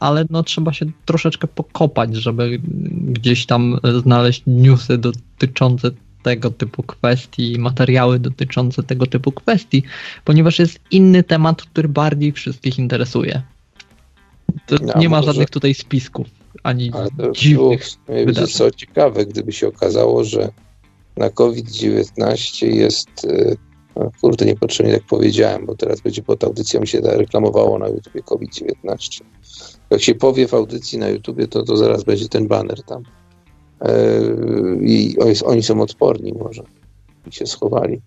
ale 0.00 0.24
no, 0.30 0.42
trzeba 0.42 0.72
się 0.72 0.86
troszeczkę 1.04 1.48
pokopać, 1.48 2.16
żeby 2.16 2.60
gdzieś 3.02 3.46
tam 3.46 3.78
znaleźć 4.02 4.42
newsy 4.46 4.98
dotyczące 4.98 5.90
tego 6.22 6.50
typu 6.50 6.82
kwestii, 6.82 7.56
materiały 7.58 8.18
dotyczące 8.18 8.82
tego 8.82 9.06
typu 9.06 9.32
kwestii, 9.32 9.82
ponieważ 10.24 10.58
jest 10.58 10.80
inny 10.90 11.22
temat, 11.22 11.62
który 11.62 11.88
bardziej 11.88 12.32
wszystkich 12.32 12.78
interesuje. 12.78 13.42
No, 14.70 14.98
nie 14.98 15.08
ma 15.08 15.22
żadnych 15.22 15.50
tutaj 15.50 15.74
spisków, 15.74 16.26
ani 16.62 16.92
Ale 16.94 17.08
to 17.10 17.32
dziwnych 17.32 17.82
było, 18.08 18.46
co 18.46 18.70
ciekawe, 18.70 19.26
gdyby 19.26 19.52
się 19.52 19.68
okazało, 19.68 20.24
że 20.24 20.48
na 21.16 21.30
COVID-19 21.30 22.66
jest 22.66 23.24
e, 23.24 23.56
no, 23.96 24.10
kurde, 24.20 24.46
niepotrzebnie 24.46 24.92
tak 24.92 25.06
powiedziałem, 25.06 25.66
bo 25.66 25.74
teraz 25.74 26.00
będzie 26.00 26.22
pod 26.22 26.44
audycją 26.44 26.84
się 26.84 27.00
reklamowało 27.00 27.78
na 27.78 27.88
YouTubie 27.88 28.22
COVID-19. 28.22 29.20
Jak 29.90 30.02
się 30.02 30.14
powie 30.14 30.48
w 30.48 30.54
audycji 30.54 30.98
na 30.98 31.08
YouTubie, 31.08 31.48
to, 31.48 31.62
to 31.62 31.76
zaraz 31.76 32.04
będzie 32.04 32.28
ten 32.28 32.48
banner 32.48 32.82
tam. 32.82 33.02
E, 33.80 33.92
i 34.82 35.16
oni 35.44 35.62
są 35.62 35.80
odporni 35.80 36.32
może 36.32 36.62
i 37.26 37.32
się 37.32 37.46
schowali. 37.46 38.00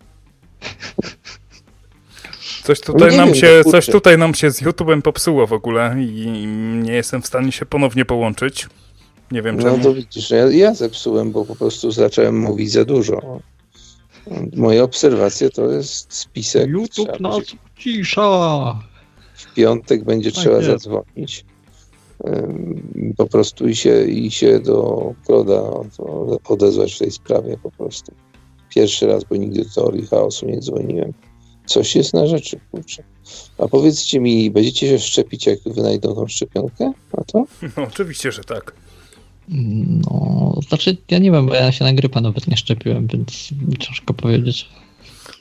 Coś 2.64 2.82
tutaj, 2.82 3.12
no 3.12 3.18
nam 3.18 3.26
wiem, 3.26 3.36
się, 3.36 3.64
coś 3.72 3.86
tutaj 3.86 4.18
nam 4.18 4.34
się 4.34 4.52
z 4.52 4.62
YouTube'em 4.62 5.02
popsuło 5.02 5.48
w 5.48 5.54
ogóle 5.54 5.96
i 6.00 6.48
nie 6.84 6.94
jestem 6.94 7.22
w 7.22 7.28
stanie 7.28 7.52
się 7.52 7.66
ponownie 7.66 8.06
połączyć. 8.06 8.68
Nie 9.32 9.42
wiem 9.42 9.58
czemu. 9.58 9.78
No 9.78 9.84
to 9.84 9.94
widzisz, 9.94 10.30
ja, 10.30 10.52
ja 10.52 10.74
zepsułem, 10.74 11.32
bo 11.32 11.46
po 11.46 11.56
prostu 11.56 11.92
zacząłem 11.92 12.40
mówić 12.40 12.72
za 12.72 12.86
dużo. 12.86 13.40
Moje 14.56 14.84
obserwacje 14.84 15.50
to 15.50 15.72
jest 15.72 16.14
spisek. 16.14 16.70
YouTube 16.70 17.20
nas 17.20 17.38
cisza. 17.80 18.80
W 19.34 19.54
piątek 19.54 20.04
będzie 20.04 20.32
tak 20.32 20.42
trzeba 20.42 20.56
jest. 20.56 20.68
zadzwonić 20.68 21.46
po 23.18 23.28
prostu 23.28 23.68
i 23.68 23.76
się, 23.76 24.06
i 24.06 24.32
się 24.32 24.60
do 24.60 25.14
Kloda 25.26 25.64
odezwać 26.50 26.96
w 26.96 27.00
tej 27.00 27.12
sprawie 27.12 27.58
po 27.64 27.72
prostu. 27.72 28.14
Pierwszy 28.76 29.08
raz, 29.08 29.24
bo 29.24 29.36
nigdy 29.36 29.64
do 29.64 29.70
teorii 29.76 30.08
chaosu 30.08 30.46
nie 30.46 30.60
dzwoniłem. 30.60 31.14
Coś 31.66 31.96
jest 31.96 32.14
na 32.14 32.28
rzeczy, 32.28 32.60
kurczę. 32.72 33.04
A 33.58 33.68
powiedzcie 33.68 34.20
mi, 34.20 34.52
będziecie 34.52 34.88
się 34.88 35.00
szczepić, 35.00 35.46
jak 35.46 35.60
wynajdą 35.66 36.16
tą 36.16 36.28
szczepionkę 36.28 36.92
na 37.18 37.24
to? 37.24 37.46
No, 37.78 37.84
oczywiście, 37.84 38.32
że 38.32 38.44
tak. 38.44 38.74
No, 39.50 40.54
znaczy 40.68 40.98
ja 41.10 41.20
nie 41.20 41.32
wiem, 41.32 41.48
bo 41.48 41.54
ja 41.56 41.72
się 41.72 41.86
na 41.86 41.94
grypa 41.94 42.22
nawet 42.22 42.48
nie 42.48 42.58
szczepiłem, 42.58 43.08
więc 43.08 43.50
ciężko 43.80 44.14
powiedzieć. 44.14 44.70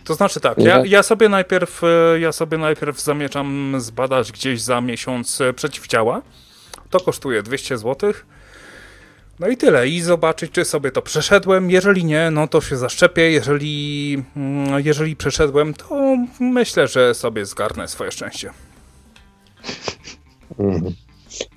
To 0.04 0.14
znaczy 0.14 0.40
tak, 0.40 0.58
ja, 0.58 0.86
ja, 0.86 1.02
sobie 1.02 1.28
najpierw 1.28 1.84
e, 1.84 2.20
ja 2.20 2.32
sobie 2.32 2.58
najpierw 2.58 3.00
zamierzam 3.00 3.74
zbadać 3.78 4.32
gdzieś 4.32 4.60
za 4.60 4.80
miesiąc 4.80 5.40
e, 5.40 5.52
przeciwciała. 5.52 6.22
To 6.92 7.00
kosztuje 7.00 7.42
200 7.42 7.78
zł. 7.78 8.12
No 9.40 9.48
i 9.48 9.56
tyle. 9.56 9.88
I 9.88 10.00
zobaczyć, 10.00 10.52
czy 10.52 10.64
sobie 10.64 10.90
to 10.90 11.02
przeszedłem. 11.02 11.70
Jeżeli 11.70 12.04
nie, 12.04 12.30
no 12.30 12.48
to 12.48 12.60
się 12.60 12.76
zaszczepię. 12.76 13.30
Jeżeli, 13.30 14.16
mm, 14.36 14.84
jeżeli 14.84 15.16
przeszedłem, 15.16 15.74
to 15.74 16.16
myślę, 16.40 16.88
że 16.88 17.14
sobie 17.14 17.46
zgarnę 17.46 17.88
swoje 17.88 18.12
szczęście. 18.12 18.50
Mhm. 20.58 20.94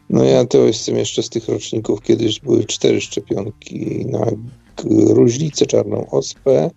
No 0.09 0.23
ja 0.23 0.45
to 0.45 0.57
jestem 0.57 0.97
jeszcze 0.97 1.23
z 1.23 1.29
tych 1.29 1.47
roczników, 1.47 2.01
kiedyś 2.01 2.39
były 2.39 2.65
cztery 2.65 3.01
szczepionki 3.01 4.05
na 4.05 4.25
gruźlicę, 4.83 5.65
czarną 5.65 6.09
ospę, 6.09 6.71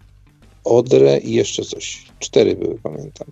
odrę 0.64 1.18
i 1.18 1.32
jeszcze 1.32 1.64
coś. 1.64 2.06
Cztery 2.18 2.56
były, 2.56 2.78
pamiętam. 2.82 3.28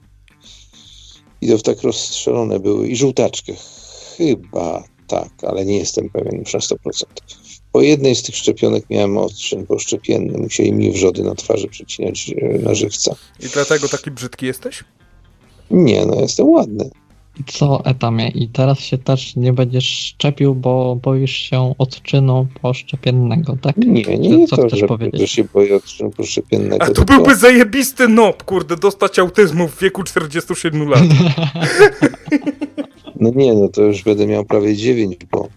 I 1.40 1.48
to 1.48 1.58
tak 1.58 1.82
rozstrzelone 1.82 2.60
były. 2.60 2.88
I 2.88 2.96
żółtaczkę. 2.96 3.52
Chyba 4.16 4.84
tak, 5.06 5.28
ale 5.42 5.64
nie 5.64 5.78
jestem 5.78 6.10
pewien 6.10 6.38
już 6.38 6.54
na 6.54 6.60
100%. 6.60 7.04
Po 7.72 7.82
jednej 7.82 8.14
z 8.14 8.22
tych 8.22 8.36
szczepionek 8.36 8.84
miałem 8.90 9.16
odczyn 9.16 9.66
poszczepienny. 9.66 10.38
Musieli 10.38 10.72
mi 10.72 10.92
wrzody 10.92 11.22
na 11.22 11.34
twarzy 11.34 11.68
przycinać 11.68 12.34
e, 12.36 12.58
na 12.58 12.74
żywca. 12.74 13.14
I 13.40 13.48
dlatego 13.48 13.88
taki 13.88 14.10
brzydki 14.10 14.46
jesteś? 14.46 14.84
Nie, 15.70 16.06
no 16.06 16.20
jestem 16.20 16.48
ładny. 16.48 16.90
Co, 17.46 17.84
Etamie, 17.84 18.28
i 18.28 18.48
teraz 18.48 18.80
się 18.80 18.98
też 18.98 19.36
nie 19.36 19.52
będziesz 19.52 19.88
szczepił, 19.88 20.54
bo 20.54 20.96
boisz 21.02 21.36
się 21.36 21.74
odczynu 21.78 22.46
poszczepiennego, 22.62 23.56
tak? 23.62 23.76
Nie, 23.76 24.02
nie, 24.02 24.18
nie 24.18 24.48
to, 24.48 24.68
że, 24.68 24.86
powiedzieć? 24.86 25.20
że 25.20 25.28
się 25.28 25.44
boję 25.44 25.76
odczynu 25.76 26.10
poszczepiennego. 26.10 26.82
A 26.82 26.86
to 26.86 26.94
tylko... 26.94 27.14
byłby 27.14 27.36
zajebisty 27.36 28.08
nob, 28.08 28.44
kurde, 28.44 28.76
dostać 28.76 29.18
autyzmu 29.18 29.68
w 29.68 29.80
wieku 29.80 30.02
47 30.02 30.88
lat. 30.88 31.02
no 33.20 33.30
nie, 33.34 33.54
no 33.54 33.68
to 33.68 33.82
już 33.82 34.02
będę 34.02 34.26
miał 34.26 34.44
prawie 34.44 34.76
9, 34.76 35.16
bo 35.30 35.48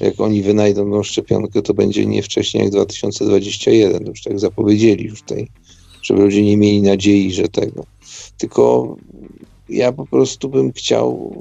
jak 0.00 0.20
oni 0.20 0.42
wynajdą 0.42 0.90
tą 0.90 1.02
szczepionkę, 1.02 1.62
to 1.62 1.74
będzie 1.74 2.06
nie 2.06 2.22
wcześniej 2.22 2.62
jak 2.62 2.72
2021, 2.72 4.04
to 4.04 4.10
już 4.10 4.22
tak 4.22 4.40
zapowiedzieli 4.40 5.04
już 5.04 5.22
tej, 5.22 5.48
żeby 6.02 6.20
ludzie 6.20 6.42
nie 6.42 6.56
mieli 6.56 6.82
nadziei, 6.82 7.32
że 7.32 7.48
tego. 7.48 7.84
Tylko 8.38 8.96
ja 9.68 9.92
po 9.92 10.06
prostu 10.06 10.48
bym 10.48 10.72
chciał 10.72 11.32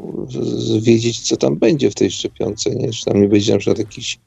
wiedzieć, 0.82 1.20
co 1.20 1.38
tam 1.38 1.56
będzie 1.56 1.92
w 1.92 1.96
tej 1.96 2.12
szczepionce, 2.12 2.70
nie? 2.70 2.92
Czy 2.92 3.06
tam 3.06 3.22
nie 3.22 3.28
będzie 3.28 3.54
na 3.54 3.60
przykład 3.60 3.80
jakiś 3.80 4.20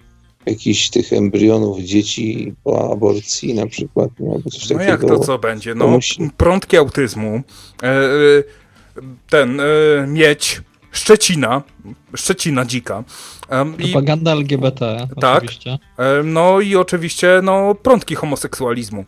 jakichś 0.46 0.88
tych 0.88 1.12
embrionów 1.12 1.78
dzieci 1.78 2.54
po 2.64 2.92
aborcji 2.92 3.54
na 3.54 3.66
przykład, 3.66 4.10
nie? 4.20 4.32
Albo 4.32 4.50
coś 4.50 4.70
no 4.70 4.78
takiego. 4.78 4.92
jak 4.92 5.00
to 5.00 5.18
co 5.18 5.38
będzie? 5.38 5.74
No, 5.74 5.86
musi... 5.88 6.30
prądki 6.36 6.76
autyzmu, 6.76 7.42
e, 7.82 7.86
e, 7.86 7.98
ten, 9.30 9.60
e, 9.60 9.64
mieć, 10.06 10.62
Szczecina, 10.90 11.62
Szczecina 12.14 12.64
dzika. 12.64 13.04
Propaganda 13.78 14.32
LGBT, 14.32 15.08
tak, 15.20 15.36
oczywiście. 15.36 15.78
No 16.24 16.60
i 16.60 16.76
oczywiście, 16.76 17.40
no, 17.42 17.74
prądki 17.74 18.14
homoseksualizmu. 18.14 19.04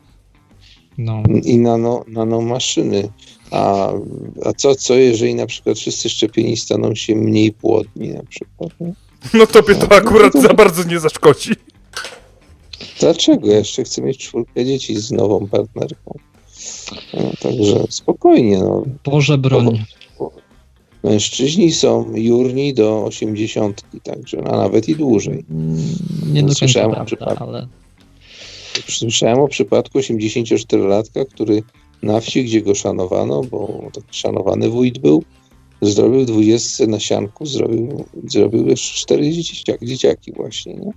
No. 0.99 1.23
I 1.45 1.59
nano, 1.59 2.05
nanomaszyny. 2.09 3.09
A, 3.51 3.93
a 4.45 4.53
co, 4.53 4.75
co 4.75 4.95
jeżeli 4.95 5.35
na 5.35 5.47
przykład 5.47 5.79
wszyscy 5.79 6.09
szczepieni 6.09 6.57
staną 6.57 6.95
się 6.95 7.15
mniej 7.15 7.53
płodni 7.53 8.09
na 8.09 8.23
przykład? 8.23 8.71
Nie? 8.81 8.93
No 9.35 9.47
tobie 9.47 9.75
to 9.75 9.93
akurat 9.93 10.33
za 10.33 10.55
bardzo 10.55 10.85
nie 10.85 11.01
zaszkodzi. 11.01 11.51
Dlaczego? 13.01 13.51
Ja 13.51 13.59
jeszcze 13.59 13.85
chcę 13.85 14.03
mieć 14.03 14.19
czwórkę 14.19 14.65
dzieci 14.65 14.97
z 14.97 15.11
nową 15.11 15.49
partnerką. 15.49 16.19
No, 17.15 17.31
także 17.41 17.85
spokojnie. 17.91 18.59
No. 18.59 18.85
Boże 19.05 19.39
broń. 19.39 19.85
Mężczyźni 21.05 21.73
są 21.73 22.13
jurni 22.15 22.75
do 22.75 23.05
osiemdziesiątki, 23.05 24.01
także, 24.01 24.39
a 24.39 24.57
nawet 24.57 24.89
i 24.89 24.97
dłużej. 24.97 25.45
Nie 26.33 26.43
do 26.43 26.55
końca 26.61 26.89
prawda, 26.89 27.37
ale... 27.41 27.67
Słyszałem 28.89 29.39
o 29.39 29.49
przypadku 29.49 29.99
84-latka, 29.99 31.27
który 31.27 31.63
na 32.03 32.21
wsi, 32.21 32.45
gdzie 32.45 32.63
go 32.63 32.75
szanowano, 32.75 33.43
bo 33.43 33.91
taki 33.93 34.19
szanowany 34.19 34.69
wójt 34.69 34.99
był, 34.99 35.25
zrobił 35.83 36.25
20 36.25 36.87
na 36.87 37.01
sianku, 37.01 37.47
zrobił, 37.47 38.05
zrobił 38.29 38.67
jeszcze 38.67 39.01
cztery 39.01 39.31
dzieciaki, 39.31 39.87
dzieciaki 39.87 40.33
właśnie, 40.33 40.75
nie? 40.75 40.93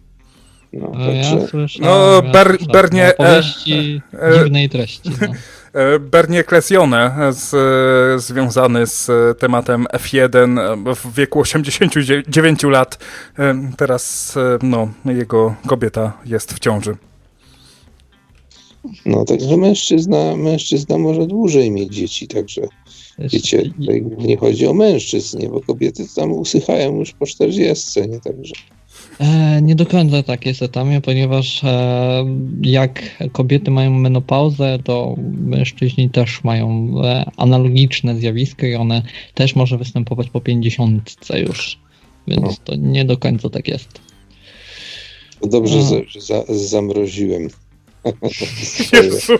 No, 0.74 0.92
no 0.94 1.06
także... 1.06 1.48
ja 1.80 1.86
no, 1.86 2.22
Ber, 2.32 2.58
ja 2.62 2.68
Bernie... 2.74 3.14
Opowieści 3.18 4.02
e, 4.14 4.44
dziwnej 4.44 4.70
treści, 4.70 5.10
no. 5.22 5.28
E, 5.74 6.00
Bernie 6.00 6.44
Klesjone, 6.44 7.34
z, 7.34 8.24
związany 8.24 8.88
z 8.88 9.10
tematem 9.40 9.86
F1 9.94 10.96
w 10.96 11.14
wieku 11.16 11.40
89 11.40 12.64
lat. 12.64 12.98
E, 13.40 13.72
teraz 13.78 14.36
no, 14.64 14.88
jego 15.06 15.56
kobieta 15.68 16.14
jest 16.26 16.54
w 16.54 16.60
ciąży. 16.60 16.96
No, 19.06 19.26
także 19.26 19.58
mężczyzna, 19.58 20.36
mężczyzna 20.36 20.98
może 20.98 21.28
dłużej 21.28 21.72
mieć 21.72 21.96
dzieci, 21.96 22.28
także 22.28 22.62
wiecie, 23.20 23.74
nie 24.18 24.38
chodzi 24.38 24.68
o 24.68 24.74
mężczyzn, 24.74 25.40
nie, 25.40 25.50
bo 25.50 25.62
kobiety 25.62 26.04
tam 26.16 26.32
usychają 26.32 27.00
już 27.00 27.12
po 27.12 27.26
40, 27.26 28.02
nie, 28.02 28.20
także. 28.20 28.54
E, 29.20 29.62
nie 29.62 29.76
do 29.76 29.86
końca 29.86 30.24
tak 30.24 30.46
jest 30.46 30.62
etamie, 30.62 31.02
ponieważ 31.02 31.64
e, 31.64 32.26
jak 32.62 33.24
kobiety 33.32 33.72
mają 33.72 33.92
menopauzę, 33.92 34.80
to 34.84 35.16
mężczyźni 35.38 36.10
też 36.10 36.44
mają 36.44 36.96
e, 37.04 37.32
analogiczne 37.38 38.16
zjawisko 38.16 38.66
i 38.66 38.76
one 38.76 39.02
też 39.34 39.56
może 39.56 39.78
występować 39.78 40.30
po 40.30 40.42
50 40.42 41.18
już, 41.48 41.80
więc 42.28 42.44
no. 42.44 42.54
to 42.64 42.76
nie 42.76 43.06
do 43.06 43.18
końca 43.18 43.50
tak 43.50 43.68
jest. 43.68 44.02
Dobrze, 45.42 45.78
no. 45.78 46.02
że 46.08 46.22
za, 46.22 46.44
zamroziłem. 46.50 47.50
Jezu. 48.94 49.34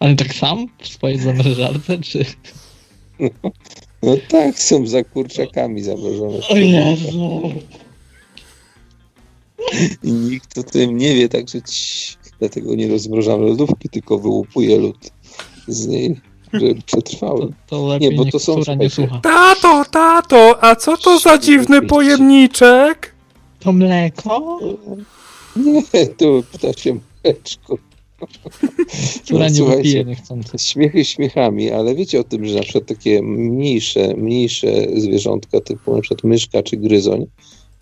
Ale 0.00 0.16
tak 0.16 0.34
sam 0.34 0.66
w 0.78 0.88
swojej 0.88 1.18
zamrażarce, 1.18 1.98
czy... 1.98 2.24
No, 3.20 3.28
no 4.02 4.16
tak, 4.28 4.58
są 4.58 4.86
za 4.86 5.04
kurczakami 5.04 5.82
zamrożone. 5.82 6.38
O 6.48 6.56
Jezu. 6.56 7.52
I 10.02 10.12
nikt 10.12 10.58
o 10.58 10.62
tym 10.62 10.96
nie 10.96 11.14
wie, 11.14 11.28
także 11.28 11.62
ci, 11.62 12.16
dlatego 12.38 12.74
nie 12.74 12.88
rozmrożam 12.88 13.40
lodówki, 13.40 13.88
tylko 13.88 14.18
wyłupuję 14.18 14.78
lód 14.78 15.10
z 15.68 15.86
niej, 15.86 16.20
żeby 16.52 16.82
przetrwały. 16.82 17.40
To, 17.40 17.52
to 17.66 17.86
lepiej 17.86 18.10
nie, 18.10 18.16
bo 18.16 18.24
to 18.24 18.38
są 18.38 18.60
nie 18.78 18.90
słucha. 18.90 19.20
Tato, 19.22 19.84
tato, 19.90 20.64
a 20.64 20.76
co 20.76 20.96
to 20.96 21.18
za 21.18 21.38
dziwny 21.38 21.82
pojemniczek? 21.82 23.14
To 23.60 23.72
mleko? 23.72 24.58
Nie, 25.56 26.06
to 26.06 26.42
ptasie 26.52 26.98
mleczko. 27.24 27.78
Która 29.24 29.48
nie 29.48 29.64
wypije 29.64 30.04
niechcący. 30.04 30.58
Śmiechy 30.58 31.04
śmiechami, 31.04 31.70
ale 31.70 31.94
wiecie 31.94 32.20
o 32.20 32.24
tym, 32.24 32.46
że 32.46 32.54
na 32.54 32.62
przykład 32.62 32.86
takie 32.86 33.22
mniejsze, 33.22 34.14
mniejsze 34.16 34.86
zwierzątka, 34.96 35.60
typu 35.60 35.96
na 35.96 36.00
przykład 36.00 36.24
myszka 36.24 36.62
czy 36.62 36.76
gryzoń, 36.76 37.26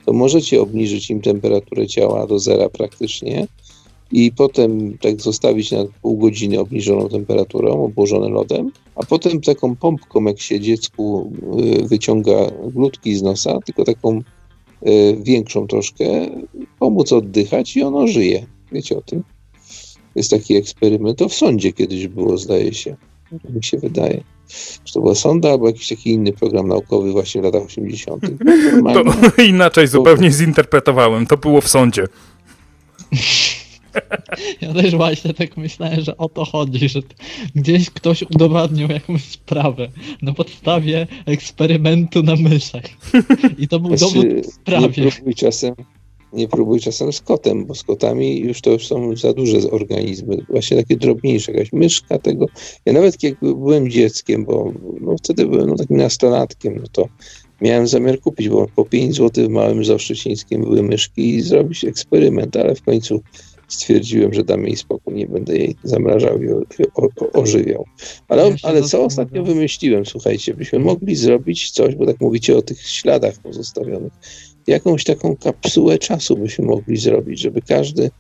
to 0.06 0.12
możecie 0.12 0.60
obniżyć 0.60 1.10
im 1.10 1.20
temperaturę 1.20 1.86
ciała 1.86 2.26
do 2.26 2.38
zera 2.38 2.68
praktycznie 2.68 3.46
i 4.12 4.32
potem 4.32 4.98
tak 4.98 5.20
zostawić 5.20 5.70
na 5.70 5.84
pół 6.02 6.16
godziny 6.16 6.60
obniżoną 6.60 7.08
temperaturą, 7.08 7.84
obłożone 7.84 8.28
lodem, 8.28 8.70
a 8.94 9.06
potem 9.06 9.40
taką 9.40 9.76
pompką, 9.76 10.24
jak 10.24 10.40
się 10.40 10.60
dziecku 10.60 11.32
y, 11.82 11.88
wyciąga 11.88 12.50
glutki 12.74 13.16
z 13.16 13.22
nosa, 13.22 13.58
tylko 13.66 13.84
taką 13.84 14.22
większą 15.22 15.66
troszkę, 15.66 16.04
pomóc 16.78 17.12
oddychać 17.12 17.76
i 17.76 17.82
ono 17.82 18.06
żyje. 18.06 18.46
Wiecie 18.72 18.96
o 18.96 19.02
tym? 19.02 19.22
Jest 20.14 20.30
taki 20.30 20.56
eksperyment, 20.56 21.18
to 21.18 21.28
w 21.28 21.34
sądzie 21.34 21.72
kiedyś 21.72 22.08
było, 22.08 22.38
zdaje 22.38 22.74
się, 22.74 22.96
mi 23.54 23.64
się 23.64 23.78
wydaje. 23.78 24.24
Czy 24.84 24.94
to 24.94 25.00
była 25.00 25.14
sonda, 25.14 25.50
albo 25.50 25.66
jakiś 25.66 25.88
taki 25.88 26.10
inny 26.12 26.32
program 26.32 26.68
naukowy 26.68 27.12
właśnie 27.12 27.40
w 27.40 27.44
latach 27.44 27.62
80. 27.62 28.22
To 28.94 29.42
inaczej 29.42 29.86
zupełnie 29.86 30.30
zinterpretowałem. 30.30 31.26
To 31.26 31.36
było 31.36 31.60
w 31.60 31.68
sądzie. 31.68 32.06
Ja 34.60 34.74
też 34.74 34.96
właśnie 34.96 35.34
tak 35.34 35.56
myślałem, 35.56 36.00
że 36.00 36.16
o 36.16 36.28
to 36.28 36.44
chodzi, 36.44 36.88
że 36.88 37.00
gdzieś 37.54 37.90
ktoś 37.90 38.22
udowadniał 38.22 38.88
jakąś 38.88 39.24
sprawę 39.24 39.88
na 40.22 40.32
podstawie 40.32 41.06
eksperymentu 41.26 42.22
na 42.22 42.36
myszach. 42.36 42.84
I 43.58 43.68
to 43.68 43.80
był 43.80 43.96
znaczy, 43.96 44.14
dowód 44.14 44.46
w 44.46 44.54
sprawie. 44.54 45.10
Nie 45.26 45.34
czasem, 45.34 45.74
nie 46.32 46.48
próbuj 46.48 46.80
czasem 46.80 47.12
z 47.12 47.20
kotem, 47.20 47.66
bo 47.66 47.74
z 47.74 47.82
kotami 47.82 48.40
już 48.40 48.60
to 48.60 48.70
już 48.70 48.86
są 48.86 49.16
za 49.16 49.32
duże 49.32 49.70
organizmy, 49.70 50.36
właśnie 50.48 50.76
takie 50.76 50.96
drobniejsze, 50.96 51.52
jakaś 51.52 51.72
myszka 51.72 52.18
tego. 52.18 52.46
Ja 52.86 52.92
nawet 52.92 53.22
jak 53.22 53.40
byłem 53.40 53.90
dzieckiem, 53.90 54.44
bo 54.44 54.72
no, 55.00 55.16
wtedy 55.18 55.46
byłem 55.46 55.68
no, 55.68 55.76
takim 55.76 55.96
nastolatkiem, 55.96 56.78
no 56.82 56.86
to 56.92 57.08
miałem 57.60 57.86
zamiar 57.86 58.20
kupić, 58.20 58.48
bo 58.48 58.66
po 58.76 58.84
5 58.84 59.16
zł 59.16 59.48
w 59.48 59.50
Małym 59.50 59.84
Zoszczycińskim 59.84 60.60
były 60.60 60.82
myszki 60.82 61.34
i 61.34 61.40
zrobić 61.40 61.84
eksperyment, 61.84 62.56
ale 62.56 62.74
w 62.74 62.82
końcu 62.82 63.22
stwierdziłem, 63.72 64.34
że 64.34 64.44
dam 64.44 64.66
jej 64.66 64.76
spokój, 64.76 65.14
nie 65.14 65.26
będę 65.26 65.56
jej 65.56 65.76
zamrażał 65.84 66.42
i 66.42 66.46
ożywiał. 67.32 67.84
Ale, 68.28 68.56
ale 68.62 68.82
co 68.82 69.04
ostatnio 69.04 69.44
wymyśliłem, 69.44 70.06
słuchajcie, 70.06 70.54
byśmy 70.54 70.78
mogli 70.78 71.16
zrobić 71.16 71.70
coś, 71.70 71.94
bo 71.94 72.06
tak 72.06 72.20
mówicie 72.20 72.56
o 72.56 72.62
tych 72.62 72.82
śladach 72.82 73.34
pozostawionych, 73.42 74.12
jakąś 74.66 75.04
taką 75.04 75.36
kapsułę 75.36 75.98
czasu 75.98 76.36
byśmy 76.36 76.64
mogli 76.64 76.96
zrobić, 76.96 77.40
żeby 77.40 77.62
każdy 77.62 78.10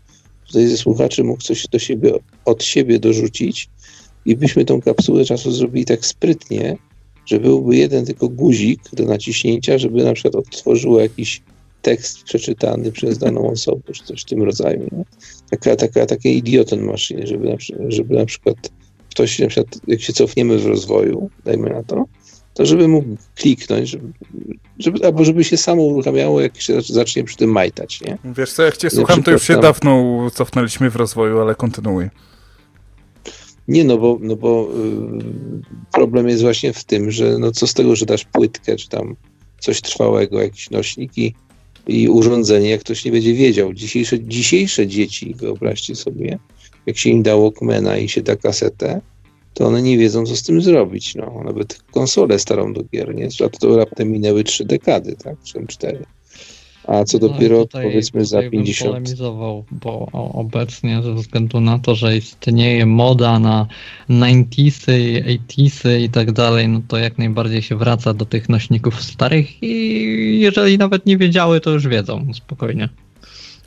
tutaj 0.46 0.66
ze 0.66 0.76
słuchaczy 0.76 1.24
mógł 1.24 1.42
coś 1.42 1.68
do 1.68 1.78
siebie, 1.78 2.12
od 2.44 2.64
siebie 2.64 2.98
dorzucić 2.98 3.68
i 4.24 4.36
byśmy 4.36 4.64
tą 4.64 4.80
kapsułę 4.80 5.24
czasu 5.24 5.52
zrobili 5.52 5.84
tak 5.84 6.06
sprytnie, 6.06 6.76
że 7.26 7.40
byłby 7.40 7.76
jeden 7.76 8.06
tylko 8.06 8.28
guzik 8.28 8.80
do 8.92 9.04
naciśnięcia, 9.04 9.78
żeby 9.78 10.04
na 10.04 10.12
przykład 10.12 10.34
odtworzyło 10.34 11.00
jakiś 11.00 11.42
tekst 11.82 12.22
przeczytany 12.22 12.92
przez 12.92 13.18
daną 13.18 13.50
osobę, 13.50 13.92
czy 13.92 14.04
coś 14.04 14.22
w 14.22 14.24
tym 14.24 14.42
rodzaju. 14.42 14.88
Nie? 14.92 15.04
Taka, 15.50 15.76
taka, 15.76 16.06
takie 16.06 16.32
idioten 16.32 16.82
maszyny, 16.82 17.26
żeby 17.26 17.48
na, 17.48 17.56
żeby 17.88 18.14
na 18.14 18.26
przykład 18.26 18.56
ktoś, 19.10 19.38
na 19.38 19.48
przykład 19.48 19.80
jak 19.86 20.00
się 20.00 20.12
cofniemy 20.12 20.58
w 20.58 20.66
rozwoju, 20.66 21.30
dajmy 21.44 21.70
na 21.70 21.82
to, 21.82 22.04
to 22.54 22.66
żeby 22.66 22.88
mógł 22.88 23.08
kliknąć, 23.34 23.90
żeby, 23.90 24.12
żeby, 24.78 25.06
albo 25.06 25.24
żeby 25.24 25.44
się 25.44 25.56
samo 25.56 25.82
uruchamiało, 25.82 26.40
jak 26.40 26.60
się 26.60 26.82
zacznie 26.82 27.24
przy 27.24 27.36
tym 27.36 27.50
majtać, 27.50 28.00
nie? 28.00 28.18
Wiesz 28.24 28.52
co, 28.52 28.62
jak 28.62 28.76
cię 28.76 28.90
słucham, 28.90 29.22
to 29.22 29.30
już 29.30 29.42
się 29.42 29.52
tam- 29.52 29.62
dawno 29.62 30.30
cofnęliśmy 30.30 30.90
w 30.90 30.96
rozwoju, 30.96 31.40
ale 31.40 31.54
kontynuuj. 31.54 32.08
Nie, 33.68 33.84
no 33.84 33.98
bo, 33.98 34.18
no 34.20 34.36
bo 34.36 34.68
y, 34.70 35.92
problem 35.92 36.28
jest 36.28 36.42
właśnie 36.42 36.72
w 36.72 36.84
tym, 36.84 37.10
że 37.10 37.38
no 37.38 37.52
co 37.52 37.66
z 37.66 37.74
tego, 37.74 37.96
że 37.96 38.06
dasz 38.06 38.24
płytkę, 38.24 38.76
czy 38.76 38.88
tam 38.88 39.16
coś 39.60 39.80
trwałego, 39.80 40.42
jakieś 40.42 40.70
nośniki 40.70 41.34
i 41.86 42.08
urządzenie, 42.08 42.70
jak 42.70 42.80
ktoś 42.80 43.04
nie 43.04 43.12
będzie 43.12 43.34
wiedział. 43.34 43.74
Dzisiejsze, 43.74 44.20
dzisiejsze 44.20 44.86
dzieci, 44.86 45.34
wyobraźcie 45.34 45.94
sobie, 45.94 46.38
jak 46.86 46.98
się 46.98 47.10
im 47.10 47.22
dało 47.22 47.42
Walkmana 47.42 47.96
i 47.96 48.08
się 48.08 48.22
da 48.22 48.36
kasetę, 48.36 49.00
to 49.54 49.66
one 49.66 49.82
nie 49.82 49.98
wiedzą, 49.98 50.26
co 50.26 50.36
z 50.36 50.42
tym 50.42 50.62
zrobić. 50.62 51.14
No, 51.14 51.42
nawet 51.44 51.82
konsolę 51.90 52.38
starą 52.38 52.72
do 52.72 52.84
gier, 52.84 53.14
nie? 53.14 53.28
To 53.60 53.76
raptem 53.76 54.10
minęły 54.10 54.44
trzy 54.44 54.64
dekady, 54.64 55.16
tak? 55.24 55.36
Czy 55.44 55.66
cztery. 55.66 56.04
A 56.86 57.04
co 57.04 57.18
No 57.18 57.28
dopiero 57.28 57.58
tutaj- 57.60 57.84
powiedzmy 57.84 58.24
za 58.24 58.36
tutaj 58.36 58.50
bym 58.50 58.58
50. 58.64 58.90
polemizował, 58.90 59.64
bo 59.70 60.08
obecnie 60.32 61.02
ze 61.02 61.14
względu 61.14 61.60
na 61.60 61.78
to, 61.78 61.94
że 61.94 62.16
istnieje 62.16 62.86
moda 62.86 63.38
na 63.38 63.66
90sy, 64.08 65.22
80sy 65.26 66.00
i 66.00 66.10
tak 66.10 66.32
dalej, 66.32 66.68
no 66.68 66.80
to 66.88 66.98
jak 66.98 67.18
najbardziej 67.18 67.62
się 67.62 67.76
wraca 67.76 68.14
do 68.14 68.24
tych 68.24 68.48
nośników 68.48 69.02
starych 69.02 69.62
i 69.62 70.40
jeżeli 70.40 70.78
nawet 70.78 71.06
nie 71.06 71.16
wiedziały, 71.16 71.60
to 71.60 71.70
już 71.70 71.88
wiedzą, 71.88 72.26
spokojnie. 72.34 72.88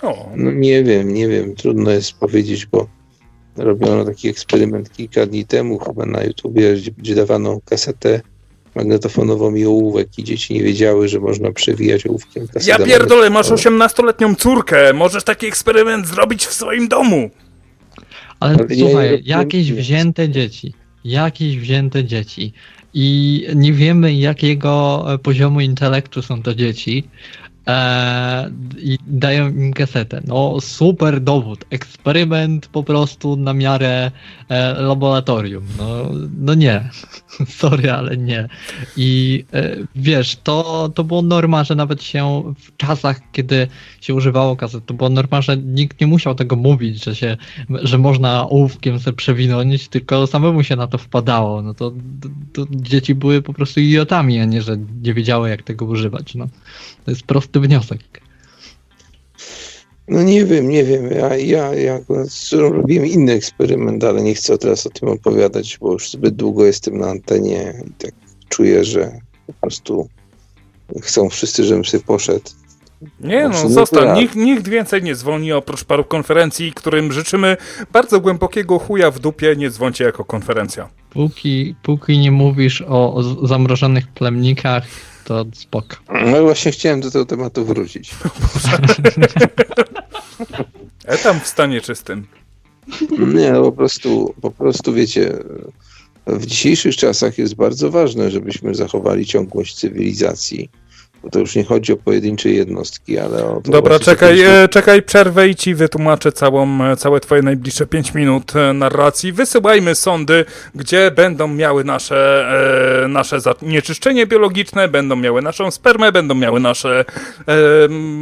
O, 0.01 0.29
No 0.35 0.51
nie 0.51 0.83
wiem, 0.83 1.13
nie 1.13 1.27
wiem, 1.27 1.55
trudno 1.55 1.91
jest 1.91 2.13
powiedzieć, 2.13 2.65
bo 2.65 2.87
robiono 3.57 4.05
taki 4.05 4.27
eksperyment 4.27 4.93
kilka 4.93 5.25
dni 5.25 5.45
temu 5.45 5.79
chyba 5.79 6.05
na 6.05 6.23
YouTubie, 6.23 6.73
gdzie, 6.73 6.91
gdzie 6.91 7.15
dawano 7.15 7.59
kasetę 7.65 8.21
magnetofonową 8.75 9.55
i 9.55 9.65
ołówek 9.65 10.07
i 10.17 10.23
dzieci 10.23 10.53
nie 10.53 10.63
wiedziały, 10.63 11.07
że 11.07 11.19
można 11.19 11.51
przewijać 11.51 12.07
ołówkiem 12.07 12.47
kasetę. 12.47 12.69
ja 12.69 12.85
pierdolę, 12.85 13.29
masz 13.29 13.49
magnetofonową. 13.49 13.87
18-letnią 13.87 14.35
córkę, 14.35 14.93
możesz 14.93 15.23
taki 15.23 15.47
eksperyment 15.47 16.07
zrobić 16.07 16.45
w 16.45 16.53
swoim 16.53 16.87
domu. 16.87 17.29
Ale, 18.39 18.55
Ale 18.55 18.67
nie 18.67 18.75
słuchaj, 18.75 19.11
robiłem 19.11 19.21
jakieś 19.25 19.69
nic. 19.69 19.79
wzięte 19.79 20.29
dzieci, 20.29 20.73
jakieś 21.05 21.57
wzięte 21.57 22.03
dzieci 22.03 22.53
i 22.93 23.47
nie 23.55 23.73
wiemy 23.73 24.13
jakiego 24.13 25.05
poziomu 25.23 25.61
intelektu 25.61 26.21
są 26.21 26.41
to 26.43 26.55
dzieci 26.55 27.03
e, 27.67 28.51
i 28.77 28.97
dają 29.07 29.49
im 29.49 29.73
kasetę. 29.73 30.21
No 30.27 30.61
super 30.61 31.21
dowód, 31.21 31.65
eksperyment 31.69 32.67
po 32.67 32.83
prostu 32.83 33.35
na 33.35 33.53
miarę 33.53 34.11
e, 34.49 34.73
laboratorium. 34.73 35.63
No, 35.77 36.09
no 36.37 36.53
nie, 36.53 36.89
sorry, 37.59 37.91
ale 37.91 38.17
nie. 38.17 38.47
I 38.97 39.43
e, 39.53 39.75
wiesz, 39.95 40.37
to, 40.43 40.89
to 40.95 41.03
było 41.03 41.21
norma, 41.21 41.63
że 41.63 41.75
nawet 41.75 42.03
się 42.03 42.53
w 42.59 42.77
czasach, 42.77 43.21
kiedy 43.31 43.67
się 44.01 44.13
używało 44.13 44.55
kaset, 44.55 44.85
to 44.85 44.93
było 44.93 45.09
norma, 45.09 45.41
że 45.41 45.57
nikt 45.57 46.01
nie 46.01 46.07
musiał 46.07 46.35
tego 46.35 46.55
mówić, 46.55 47.03
że 47.03 47.15
się 47.15 47.37
że 47.69 47.97
można 47.97 48.49
ołówkiem 48.49 48.99
sobie 48.99 49.17
przewinąć, 49.17 49.87
tylko 49.87 50.27
samemu 50.27 50.63
się 50.63 50.75
na 50.75 50.87
to 50.87 50.97
wpadało. 50.97 51.61
No 51.61 51.73
to, 51.73 51.91
to, 51.91 52.29
to 52.53 52.71
dzieci 52.71 53.15
były 53.15 53.41
po 53.41 53.53
prostu 53.53 53.79
idiotami, 53.79 54.39
a 54.39 54.45
nie, 54.45 54.61
że 54.61 54.77
nie 55.03 55.13
wiedziały 55.13 55.49
jak 55.49 55.63
tego 55.63 55.85
używać. 55.85 56.35
No. 56.35 56.47
To 57.05 57.11
jest 57.11 57.23
prosty 57.23 57.59
wniosek. 57.59 57.99
No 60.07 60.23
nie 60.23 60.45
wiem, 60.45 60.69
nie 60.69 60.83
wiem. 60.83 61.09
Ja, 61.11 61.35
ja, 61.35 61.73
ja 61.73 61.99
robiłem 62.51 63.05
inny 63.05 63.31
eksperyment, 63.31 64.03
ale 64.03 64.21
nie 64.21 64.35
chcę 64.35 64.57
teraz 64.57 64.87
o 64.87 64.89
tym 64.89 65.09
opowiadać, 65.09 65.77
bo 65.81 65.93
już 65.93 66.09
zbyt 66.09 66.35
długo 66.35 66.65
jestem 66.65 66.97
na 66.97 67.07
antenie 67.07 67.73
i 67.87 67.91
tak 67.91 68.11
czuję, 68.49 68.83
że 68.83 69.19
po 69.47 69.53
prostu 69.53 70.09
chcą 71.01 71.29
wszyscy, 71.29 71.63
żebym 71.63 71.85
sobie 71.85 72.03
poszedł. 72.03 72.49
Nie 73.19 73.41
Znaczy, 73.45 73.63
no, 73.63 73.63
no 73.63 73.69
zostań. 73.69 74.07
ja. 74.07 74.15
Nikt, 74.15 74.35
nikt 74.35 74.67
więcej 74.67 75.03
nie 75.03 75.15
dzwoni 75.15 75.51
oprócz 75.51 75.83
paru 75.83 76.03
konferencji, 76.03 76.73
którym 76.73 77.11
życzymy 77.11 77.57
bardzo 77.91 78.19
głębokiego 78.19 78.79
chuja 78.79 79.11
w 79.11 79.19
dupie. 79.19 79.55
Nie 79.55 79.69
dzwoncie 79.69 80.03
jako 80.03 80.25
konferencja. 80.25 80.89
Póki, 81.09 81.75
póki 81.83 82.17
nie 82.17 82.31
mówisz 82.31 82.81
o 82.87 83.23
zamrożonych 83.43 84.07
plemnikach, 84.07 84.83
to 85.25 85.45
spoko. 85.53 85.95
No 86.25 86.41
właśnie 86.41 86.71
chciałem 86.71 87.01
do 87.01 87.11
tego 87.11 87.25
tematu 87.25 87.65
wrócić. 87.65 88.11
E 91.05 91.17
tam 91.17 91.39
w 91.39 91.47
stanie 91.47 91.81
czystym. 91.81 92.27
Nie, 93.11 93.51
no 93.51 93.61
po 93.61 93.71
prostu, 93.71 94.35
po 94.41 94.51
prostu 94.51 94.93
wiecie, 94.93 95.37
w 96.27 96.45
dzisiejszych 96.45 96.95
czasach 96.95 97.37
jest 97.37 97.55
bardzo 97.55 97.91
ważne, 97.91 98.31
żebyśmy 98.31 98.75
zachowali 98.75 99.25
ciągłość 99.25 99.75
cywilizacji. 99.75 100.69
Bo 101.25 101.31
to 101.31 101.39
już 101.39 101.55
nie 101.55 101.63
chodzi 101.63 101.93
o 101.93 101.97
pojedyncze 101.97 102.49
jednostki, 102.49 103.17
ale 103.19 103.45
o 103.45 103.61
to 103.61 103.71
Dobra, 103.71 103.99
czekaj, 103.99 104.37
żebyśmy- 104.37 104.57
e, 104.59 104.67
czekaj, 104.67 105.01
przerwę 105.03 105.47
i 105.47 105.55
ci 105.55 105.75
wytłumaczę 105.75 106.31
całą, 106.31 106.83
e, 106.85 106.97
całe 106.97 107.19
twoje 107.19 107.41
najbliższe 107.41 107.85
5 107.85 108.13
minut 108.13 108.55
e, 108.55 108.73
narracji. 108.73 109.31
Wysyłajmy 109.33 109.95
sondy, 109.95 110.45
gdzie 110.75 111.11
będą 111.11 111.47
miały 111.47 111.83
nasze, 111.83 112.45
e, 113.03 113.07
nasze 113.07 113.39
zanieczyszczenie 113.41 114.27
biologiczne, 114.27 114.87
będą 114.87 115.15
miały 115.15 115.41
naszą 115.41 115.71
spermę, 115.71 116.11
będą 116.11 116.35
miały 116.35 116.59
nasze, 116.59 117.05
e, 117.47 117.53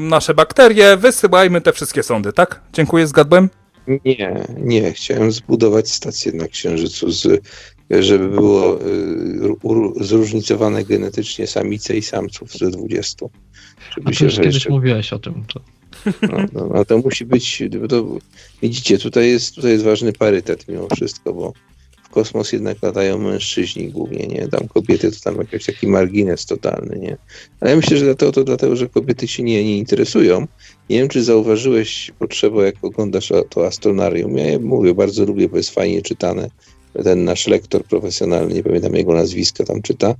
nasze 0.09 0.33
bakterie. 0.33 0.97
Wysyłajmy 0.97 1.61
te 1.61 1.73
wszystkie 1.73 2.03
sondy, 2.03 2.33
tak? 2.33 2.59
Dziękuję, 2.73 3.07
zgadłem? 3.07 3.49
Nie, 4.05 4.45
nie. 4.57 4.91
Chciałem 4.93 5.31
zbudować 5.31 5.91
stację 5.91 6.31
na 6.31 6.47
Księżycu, 6.47 7.11
z, 7.11 7.41
żeby 7.99 8.29
było 8.29 8.79
y, 8.81 10.05
zróżnicowane 10.05 10.85
genetycznie 10.85 11.47
samice 11.47 11.97
i 11.97 12.01
samców 12.01 12.51
ze 12.51 12.71
20. 12.71 13.25
A 13.25 13.93
Żeby 13.95 14.09
ty 14.09 14.15
się 14.15 14.25
już 14.25 14.35
kiedyś 14.35 14.69
mówiłeś 14.69 15.13
o 15.13 15.19
tym. 15.19 15.45
To... 15.53 15.59
no, 16.21 16.37
no, 16.53 16.69
no 16.73 16.85
to 16.85 16.97
musi 16.97 17.25
być, 17.25 17.63
to, 17.89 18.05
widzicie, 18.61 18.97
tutaj 18.97 19.29
jest, 19.29 19.55
tutaj 19.55 19.71
jest 19.71 19.83
ważny 19.83 20.13
parytet 20.13 20.67
mimo 20.67 20.87
wszystko, 20.95 21.33
bo 21.33 21.53
w 22.03 22.09
kosmos 22.09 22.51
jednak 22.51 22.77
latają 22.81 23.17
mężczyźni 23.17 23.89
głównie, 23.89 24.27
nie? 24.27 24.47
Tam 24.47 24.67
kobiety 24.67 25.11
to 25.11 25.19
tam 25.23 25.37
jakiś 25.37 25.65
taki 25.65 25.87
margines 25.87 26.45
totalny, 26.45 26.99
nie? 26.99 27.17
Ale 27.59 27.71
ja 27.71 27.77
myślę, 27.77 27.97
że 27.97 28.05
dlatego, 28.05 28.31
to 28.31 28.43
dlatego, 28.43 28.75
że 28.75 28.89
kobiety 28.89 29.27
się 29.27 29.43
nie, 29.43 29.63
nie 29.63 29.77
interesują. 29.77 30.47
Nie 30.89 30.99
wiem, 30.99 31.07
czy 31.07 31.23
zauważyłeś 31.23 32.11
potrzebę, 32.19 32.65
jak 32.65 32.75
oglądasz 32.81 33.31
to 33.49 33.65
astronarium. 33.67 34.37
Ja 34.37 34.59
mówię, 34.59 34.93
bardzo 34.93 35.25
lubię, 35.25 35.49
bo 35.49 35.57
jest 35.57 35.69
fajnie 35.69 36.01
czytane. 36.01 36.49
Ten 37.03 37.23
nasz 37.23 37.47
lektor 37.47 37.83
profesjonalny, 37.83 38.53
nie 38.53 38.63
pamiętam 38.63 38.95
jego 38.95 39.13
nazwiska, 39.13 39.63
tam 39.63 39.81
czyta. 39.81 40.15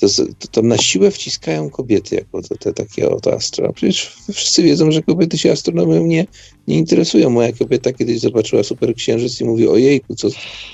To, 0.00 0.06
to, 0.50 0.62
na 0.62 0.78
siłę 0.78 1.10
wciskają 1.10 1.70
kobiety 1.70 2.14
jako 2.16 2.42
te, 2.42 2.56
te 2.56 2.72
takie 2.72 3.10
oto 3.10 3.34
astro. 3.34 3.72
Przecież 3.72 4.16
wszyscy 4.32 4.62
wiedzą, 4.62 4.90
że 4.90 5.02
kobiety 5.02 5.38
się 5.38 5.52
astronomią 5.52 6.06
nie, 6.06 6.26
nie 6.68 6.78
interesują. 6.78 7.30
Moja 7.30 7.52
kobieta 7.52 7.92
kiedyś 7.92 8.20
zobaczyła 8.20 8.62
super 8.62 8.94
księżyc 8.94 9.40
i 9.40 9.44
mówi, 9.44 9.68
ojejku, 9.68 10.14
co, 10.14 10.28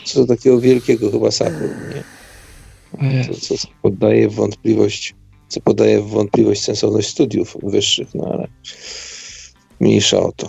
co 0.04 0.20
to 0.20 0.26
takiego 0.26 0.60
wielkiego 0.60 1.10
chyba 1.10 1.30
Saturn, 1.30 1.74
nie? 1.94 2.04
Co, 3.40 3.56
co 3.56 3.68
poddaje 3.82 4.28
w 4.28 4.34
wątpliwość, 4.34 5.14
co 5.48 5.60
podaje 5.60 6.02
w 6.02 6.08
wątpliwość 6.08 6.62
sensowność 6.62 7.08
studiów 7.08 7.56
wyższych, 7.62 8.14
no 8.14 8.24
ale 8.32 8.48
mniejsza 9.80 10.20
o 10.20 10.32
to. 10.32 10.48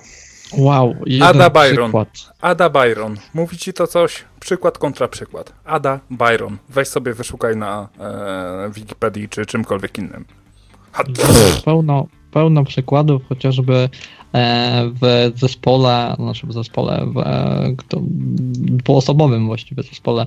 Wow, 0.57 0.95
jeden 1.05 1.27
Ada 1.27 1.49
Byron. 1.49 1.85
przykład. 1.87 2.07
Ada 2.41 2.69
Byron. 2.69 3.17
Mówi 3.33 3.57
ci 3.57 3.73
to 3.73 3.87
coś? 3.87 4.23
Przykład 4.39 4.77
kontra 4.77 5.07
przykład. 5.07 5.53
Ada 5.65 5.99
Byron. 6.09 6.57
Weź 6.69 6.87
sobie 6.87 7.13
wyszukaj 7.13 7.57
na 7.57 7.87
e, 7.99 8.69
Wikipedii 8.73 9.29
czy 9.29 9.45
czymkolwiek 9.45 9.97
innym. 9.97 10.25
Ha, 10.91 11.03
Pełno, 11.65 12.07
pełno 12.31 12.63
przykładów, 12.63 13.21
chociażby 13.29 13.89
e, 14.33 14.91
w 15.01 15.31
zespole, 15.39 16.15
znaczy 16.19 16.47
w 16.47 16.53
zespole, 16.53 17.05
w 17.13 17.17
e, 17.17 17.73
kto, 17.77 17.97
dwuosobowym 18.01 19.47
właściwie 19.47 19.83
zespole, 19.83 20.25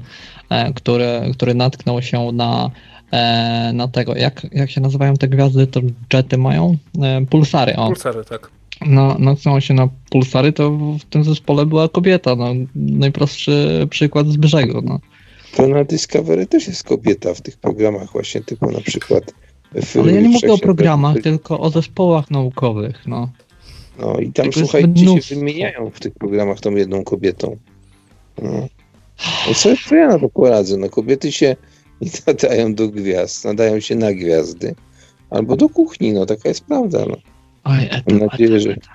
e, 0.49 0.73
który, 0.73 1.21
który 1.35 1.55
natknął 1.55 2.03
się 2.03 2.33
na 2.33 2.71
na 3.73 3.89
tego, 3.89 4.15
jak, 4.15 4.47
jak 4.53 4.71
się 4.71 4.81
nazywają 4.81 5.15
te 5.15 5.29
gwiazdy, 5.29 5.67
to 5.67 5.81
jety 6.13 6.39
mają? 6.39 6.77
Pulsary, 7.31 7.77
o. 7.77 7.87
Pulsary, 7.87 8.25
tak. 8.25 8.51
No, 8.86 9.16
natknęło 9.19 9.61
się 9.61 9.74
na 9.74 9.89
pulsary, 10.11 10.52
to 10.52 10.70
w 10.70 11.05
tym 11.05 11.24
zespole 11.24 11.66
była 11.66 11.89
kobieta, 11.89 12.36
no. 12.36 12.55
Najprostszy 12.74 13.86
przykład 13.90 14.27
z 14.28 14.39
no. 14.85 15.01
To 15.57 15.69
na 15.69 15.85
Discovery 15.85 16.47
też 16.47 16.66
jest 16.66 16.85
kobieta 16.85 17.35
w 17.35 17.40
tych 17.40 17.57
programach 17.57 18.12
właśnie, 18.12 18.40
typu 18.40 18.70
na 18.70 18.81
przykład 18.81 19.35
Ale 20.01 20.12
ja 20.12 20.20
nie 20.20 20.28
mówię 20.28 20.52
o 20.52 20.59
programach, 20.59 21.16
tylko 21.23 21.61
o 21.61 21.70
zespołach 21.70 22.31
naukowych, 22.31 23.07
no. 23.07 23.31
No 23.98 24.20
i 24.20 24.32
tam 24.32 24.44
Tylko 24.44 24.61
słuchajcie, 24.61 25.23
się 25.23 25.35
wymieniają 25.35 25.90
w 25.90 26.01
tych 26.01 26.15
programach 26.15 26.61
tą 26.61 26.70
jedną 26.70 27.05
kobietą. 27.05 27.57
No. 28.43 28.69
No 29.48 29.55
co, 29.55 29.69
co 29.89 29.94
ja 29.94 30.09
na 30.09 30.19
to 30.19 30.28
poradzę? 30.28 30.77
No 30.77 30.89
kobiety 30.89 31.32
się 31.32 31.57
nie 32.01 32.11
nadają 32.27 32.74
do 32.74 32.89
gwiazd, 32.89 33.44
nadają 33.44 33.81
się 33.81 33.94
na 33.94 34.12
gwiazdy. 34.12 34.74
Albo 35.31 35.57
do 35.57 35.69
kuchni, 35.69 36.12
no 36.12 36.27
taka 36.27 36.48
jest 36.48 36.65
prawda. 36.65 37.05
No. 37.09 37.16
Oj, 37.65 37.85
eta, 37.91 38.03
Mam 38.09 38.19
nadzieję, 38.19 38.51
eta, 38.51 38.59
że- 38.61 38.70
eta. 38.73 38.89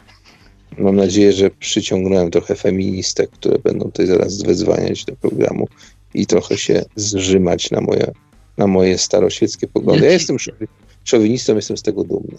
Mam 0.77 0.95
nadzieję, 0.95 1.33
że 1.33 1.49
przyciągnąłem 1.49 2.31
trochę 2.31 2.55
feministek, 2.55 3.29
które 3.29 3.59
będą 3.59 3.85
tutaj 3.85 4.05
zaraz 4.07 4.43
wezwaniać 4.43 5.05
do 5.05 5.15
programu 5.15 5.67
i 6.13 6.25
trochę 6.25 6.57
się 6.57 6.83
zrzymać 6.95 7.71
na 7.71 7.81
moje, 7.81 8.11
na 8.57 8.67
moje 8.67 8.97
staroświeckie 8.97 9.67
poglądy. 9.67 10.05
Ja 10.05 10.11
jestem 10.11 10.37
szowi- 10.37 10.67
szowinistą, 11.03 11.55
jestem 11.55 11.77
z 11.77 11.81
tego 11.81 12.03
dumny. 12.03 12.37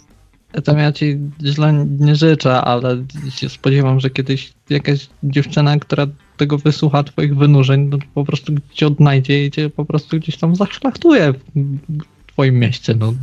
Tam 0.65 0.79
ja 0.79 0.93
ci 0.93 1.19
źle 1.45 1.87
nie 2.01 2.17
życzę, 2.17 2.55
ale 2.61 3.05
się 3.31 3.49
spodziewam, 3.49 4.01
że 4.01 4.11
kiedyś 4.11 4.53
jakaś 4.71 5.09
dziewczyna, 5.23 5.79
która 5.79 6.07
tego 6.37 6.59
wysłucha 6.59 7.03
twoich 7.03 7.37
wynurzeń, 7.37 7.89
no 7.91 7.99
po 8.15 8.25
prostu 8.25 8.53
cię 8.73 8.87
odnajdzie 8.87 9.45
i 9.47 9.51
cię 9.51 9.71
po 9.71 9.85
prostu 9.85 10.17
gdzieś 10.17 10.37
tam 10.37 10.57
zaszlachtuje 10.57 11.35
w 12.37 12.39
twoim 12.39 12.59
mieście, 12.59 12.95
no. 12.95 13.15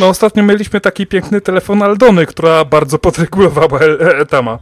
No 0.00 0.08
ostatnio 0.08 0.42
mieliśmy 0.42 0.80
taki 0.80 1.06
piękny 1.06 1.40
telefon 1.40 1.82
Aldony, 1.82 2.26
która 2.26 2.64
bardzo 2.64 2.98
podregulowała 2.98 3.80
e- 3.80 4.00
e- 4.00 4.18
Etama. 4.18 4.58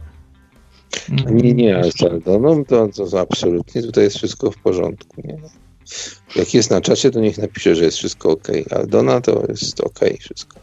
Nie, 1.09 1.53
nie, 1.53 1.81
no, 2.25 2.39
no 2.39 2.63
to, 2.67 2.87
to, 2.87 3.19
absolutnie 3.19 3.81
tutaj 3.81 4.03
jest 4.03 4.17
wszystko 4.17 4.51
w 4.51 4.57
porządku. 4.57 5.21
Nie? 5.23 5.37
Jak 6.35 6.53
jest 6.53 6.71
na 6.71 6.81
czacie, 6.81 7.11
to 7.11 7.19
niech 7.19 7.37
napisze, 7.37 7.75
że 7.75 7.83
jest 7.83 7.97
wszystko 7.97 8.29
ok. 8.29 8.47
A 8.71 8.85
Dona 8.85 9.21
to 9.21 9.43
jest 9.49 9.81
ok 9.81 9.99
wszystko. 10.19 10.59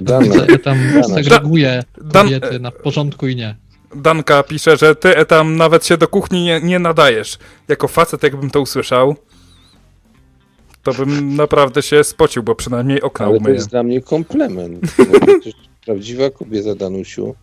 Dana, 0.00 0.34
Ja 0.48 0.58
tam 0.58 0.78
Dana. 0.92 1.14
segreguję 1.14 1.84
Dan- 2.04 2.24
kobiety 2.24 2.60
na 2.60 2.70
w 2.70 2.74
porządku 2.76 3.28
i 3.28 3.36
nie. 3.36 3.56
Danka 3.94 4.42
pisze, 4.42 4.76
że 4.76 4.94
ty 4.94 5.16
Etam 5.16 5.56
nawet 5.56 5.86
się 5.86 5.96
do 5.96 6.08
kuchni 6.08 6.44
nie, 6.44 6.60
nie 6.60 6.78
nadajesz. 6.78 7.38
Jako 7.68 7.88
facet, 7.88 8.22
jakbym 8.22 8.50
to 8.50 8.60
usłyszał, 8.60 9.16
to 10.92 11.06
bym 11.06 11.36
naprawdę 11.36 11.82
się 11.82 12.04
spocił, 12.04 12.42
bo 12.42 12.54
przynajmniej 12.54 13.02
okna 13.02 13.26
Ale 13.26 13.34
to 13.34 13.40
umyję. 13.40 13.54
jest 13.54 13.70
dla 13.70 13.82
mnie 13.82 14.00
komplement. 14.00 14.80
Przecież 15.40 15.54
prawdziwa 15.84 16.30
kobieta 16.30 16.74
Danusiu 16.74 17.34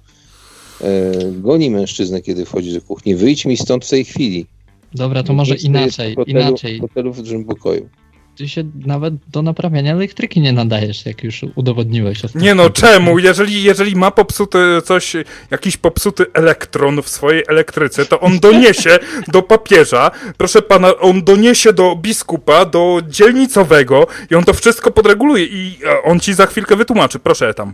e, 0.82 1.12
goni 1.32 1.72
mężczyznę, 1.72 2.22
kiedy 2.22 2.46
wchodzi 2.46 2.74
do 2.74 2.82
kuchni. 2.82 3.16
Wyjdź 3.16 3.46
mi 3.46 3.58
stąd 3.58 3.86
w 3.86 3.90
tej 3.90 4.06
chwili. 4.06 4.46
Dobra, 4.94 5.24
to 5.24 5.34
może 5.34 5.56
inaczej, 5.56 6.14
w 6.14 6.16
hotelu, 6.16 6.40
inaczej. 6.40 6.78
W 6.78 6.82
hotelu 6.82 7.14
w 7.14 7.22
dużym 7.22 7.46
pokoju. 7.46 7.90
Ty 8.38 8.50
się 8.50 8.64
nawet 8.86 9.14
do 9.28 9.42
naprawiania 9.42 9.92
elektryki 9.92 10.42
nie 10.42 10.54
nadajesz, 10.54 11.06
jak 11.06 11.24
już 11.24 11.46
udowodniłeś 11.56 12.26
ostatnio. 12.26 12.48
Nie 12.48 12.56
no, 12.56 12.70
czemu? 12.70 13.20
Jeżeli, 13.20 13.64
jeżeli 13.64 13.96
ma 13.96 14.12
popsuty 14.12 14.58
coś, 14.86 15.14
jakiś 15.52 15.78
popsuty 15.78 16.26
elektron 16.34 17.02
w 17.02 17.10
swojej 17.10 17.44
elektryce, 17.48 18.06
to 18.06 18.20
on 18.20 18.40
doniesie 18.40 19.00
do 19.34 19.42
papieża, 19.42 20.12
proszę 20.38 20.62
pana, 20.62 20.98
on 20.98 21.24
doniesie 21.24 21.74
do 21.74 21.96
biskupa, 21.96 22.66
do 22.66 23.02
dzielnicowego 23.10 24.08
i 24.32 24.36
on 24.36 24.44
to 24.44 24.54
wszystko 24.54 24.92
podreguluje 24.92 25.46
i 25.46 25.78
e, 25.86 26.04
on 26.04 26.20
ci 26.20 26.34
za 26.34 26.46
chwilkę 26.46 26.76
wytłumaczy. 26.76 27.20
Proszę 27.20 27.54
tam. 27.54 27.74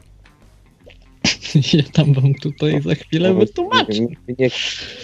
Ja 1.73 1.84
tam 1.93 2.14
wam 2.14 2.34
tutaj 2.34 2.81
za 2.81 2.95
chwilę 2.95 3.34
wytłumaczę. 3.34 3.99
Nie, 3.99 4.35
nie 4.39 4.49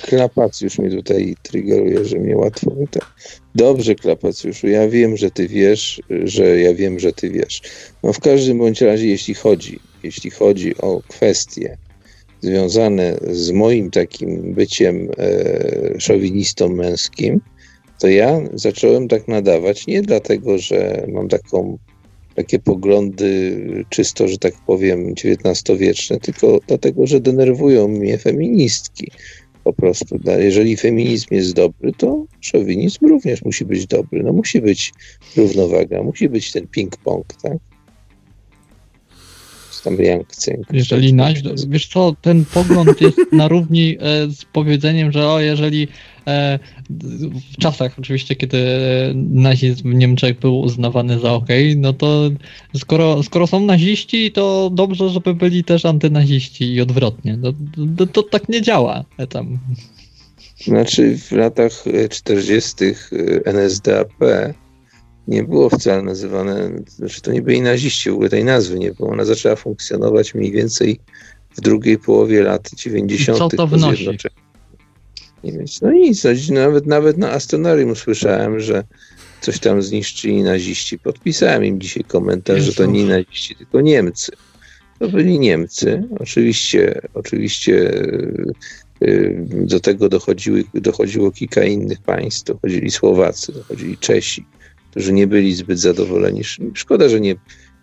Klapacjusz 0.01 0.79
mnie 0.79 0.89
tutaj 0.89 1.35
triggeruje, 1.43 2.05
że 2.05 2.17
mnie 2.19 2.37
łatwo 2.37 2.71
tutaj. 2.71 3.09
Dobrze, 3.55 3.95
Klapacjuszu, 3.95 4.67
ja 4.67 4.89
wiem, 4.89 5.17
że 5.17 5.31
ty 5.31 5.47
wiesz, 5.47 6.01
że 6.23 6.59
ja 6.59 6.73
wiem, 6.73 6.99
że 6.99 7.13
ty 7.13 7.29
wiesz. 7.29 7.61
No 8.03 8.13
w 8.13 8.19
każdym 8.19 8.57
bądź 8.57 8.81
razie, 8.81 9.07
jeśli 9.07 9.33
chodzi, 9.33 9.79
jeśli 10.03 10.29
chodzi 10.29 10.77
o 10.77 11.01
kwestie 11.07 11.77
związane 12.41 13.17
z 13.31 13.51
moim 13.51 13.91
takim 13.91 14.53
byciem 14.53 15.09
e, 15.17 15.99
szowinistą 15.99 16.69
męskim, 16.69 17.41
to 17.99 18.07
ja 18.07 18.39
zacząłem 18.53 19.07
tak 19.07 19.27
nadawać 19.27 19.87
nie 19.87 20.01
dlatego, 20.01 20.57
że 20.57 21.05
mam 21.13 21.27
taką 21.27 21.77
takie 22.37 22.59
poglądy 22.59 23.57
czysto, 23.89 24.27
że 24.27 24.37
tak 24.37 24.53
powiem, 24.65 25.13
XIX-wieczne, 25.23 26.19
tylko 26.19 26.59
dlatego, 26.67 27.07
że 27.07 27.19
denerwują 27.19 27.87
mnie 27.87 28.17
feministki. 28.17 29.11
Po 29.63 29.73
prostu. 29.73 30.19
Da- 30.19 30.37
Jeżeli 30.37 30.77
feminizm 30.77 31.27
jest 31.31 31.53
dobry, 31.53 31.91
to 31.97 32.25
szowinizm 32.41 33.05
również 33.05 33.45
musi 33.45 33.65
być 33.65 33.87
dobry. 33.87 34.23
No 34.23 34.33
musi 34.33 34.61
być 34.61 34.93
równowaga, 35.37 36.03
musi 36.03 36.29
być 36.29 36.51
ten 36.51 36.67
ping-pong, 36.67 37.23
tak? 37.43 37.57
Tam 39.87 39.97
yang-cyng. 40.05 40.65
Jeżeli 40.73 41.13
naś, 41.13 41.41
wiesz 41.67 41.87
co, 41.87 42.15
ten 42.21 42.45
pogląd 42.45 43.01
jest 43.01 43.17
na 43.31 43.47
równi 43.47 43.97
e, 43.99 44.27
z 44.31 44.45
powiedzeniem, 44.45 45.11
że 45.11 45.29
o, 45.29 45.39
jeżeli 45.39 45.87
e, 46.27 46.59
w 47.53 47.57
czasach 47.57 47.99
oczywiście, 47.99 48.35
kiedy 48.35 48.57
nazizm 49.15 49.91
w 49.91 49.95
Niemczech 49.95 50.39
był 50.39 50.59
uznawany 50.59 51.19
za 51.19 51.33
ok, 51.33 51.47
no 51.77 51.93
to 51.93 52.29
skoro, 52.75 53.23
skoro 53.23 53.47
są 53.47 53.59
naziści, 53.59 54.31
to 54.31 54.69
dobrze, 54.73 55.09
żeby 55.09 55.33
byli 55.33 55.63
też 55.63 55.85
antynaziści 55.85 56.73
i 56.73 56.81
odwrotnie. 56.81 57.37
No, 57.37 57.53
to, 57.97 58.07
to 58.07 58.23
tak 58.23 58.49
nie 58.49 58.61
działa. 58.61 59.05
E, 59.17 59.27
Tam. 59.27 59.59
Znaczy 60.57 61.17
w 61.17 61.31
latach 61.31 61.83
e, 61.87 62.09
40. 62.09 62.85
e, 62.85 62.93
NSDAP 63.45 64.09
nie 65.27 65.43
było 65.43 65.69
wcale 65.69 66.01
nazywane, 66.01 66.71
znaczy 66.87 67.21
to 67.21 67.31
nie 67.31 67.41
byli 67.41 67.61
naziści, 67.61 68.09
w 68.09 68.13
ogóle 68.13 68.29
tej 68.29 68.43
nazwy 68.43 68.79
nie 68.79 68.91
było. 68.91 69.09
Ona 69.09 69.25
zaczęła 69.25 69.55
funkcjonować 69.55 70.35
mniej 70.35 70.51
więcej 70.51 70.99
w 71.55 71.61
drugiej 71.61 71.97
połowie 71.97 72.43
lat 72.43 72.69
90. 72.75 73.37
Co 73.37 73.49
to 73.49 73.67
wnosi? 73.67 74.17
Nie 75.43 75.51
wiem, 75.51 75.65
no 75.81 75.91
nic, 75.91 76.23
no, 76.23 76.31
nawet, 76.55 76.85
nawet 76.85 77.17
na 77.17 77.31
Astonarium 77.31 77.95
słyszałem, 77.95 78.59
że 78.59 78.83
coś 79.41 79.59
tam 79.59 79.81
zniszczyli 79.81 80.43
naziści. 80.43 80.99
Podpisałem 80.99 81.65
im 81.65 81.81
dzisiaj 81.81 82.03
komentarz, 82.03 82.61
że 82.61 82.73
to 82.73 82.85
nie 82.85 83.05
naziści, 83.05 83.55
tylko 83.55 83.81
Niemcy. 83.81 84.31
To 84.99 85.09
byli 85.09 85.39
Niemcy. 85.39 86.03
Oczywiście, 86.19 87.01
oczywiście 87.13 87.73
y, 87.73 88.53
y, 89.03 89.45
do 89.51 89.79
tego 89.79 90.09
dochodziły, 90.09 90.63
dochodziło 90.73 91.31
kilka 91.31 91.63
innych 91.63 92.01
państw. 92.01 92.43
Dochodzili 92.43 92.91
Słowacy, 92.91 93.53
dochodzili 93.53 93.97
Czesi, 93.97 94.45
którzy 94.97 95.13
nie 95.13 95.27
byli 95.27 95.53
zbyt 95.55 95.79
zadowoleni. 95.79 96.41
Szkoda, 96.73 97.09
że 97.09 97.19
nie, 97.19 97.35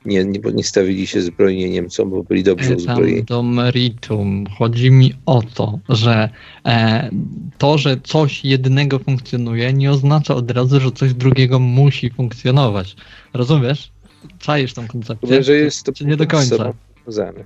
nie, 0.05 0.25
nie, 0.25 0.41
nie 0.55 0.65
stawili 0.65 1.07
się 1.07 1.23
zbrojnie 1.23 1.71
Niemcom, 1.71 2.11
bo 2.11 2.23
byli 2.23 2.43
dobrze 2.43 2.77
uzbrojeni. 2.77 3.25
do 3.25 3.43
meritum. 3.43 4.45
Chodzi 4.59 4.91
mi 4.91 5.15
o 5.27 5.43
to, 5.55 5.79
że 5.89 6.29
e, 6.67 7.11
to, 7.59 7.79
że 7.79 7.97
coś 8.05 8.45
jednego 8.45 8.99
funkcjonuje, 8.99 9.73
nie 9.73 9.91
oznacza 9.91 10.35
od 10.35 10.51
razu, 10.51 10.81
że 10.81 10.93
coś 10.93 11.15
drugiego 11.15 11.59
musi 11.59 12.11
funkcjonować. 12.11 12.97
Rozumiesz? 13.35 13.91
Czaisz 14.39 14.75
tą 14.75 14.87
koncepcję? 14.87 15.29
Chyba, 15.29 15.43
że 15.43 15.57
jest 15.57 15.83
to 15.83 15.93
Czy 15.93 16.05
nie 16.05 16.17
do 16.17 16.27
końca? 16.27 16.57
sobą 16.57 16.73
powiązane. 17.05 17.45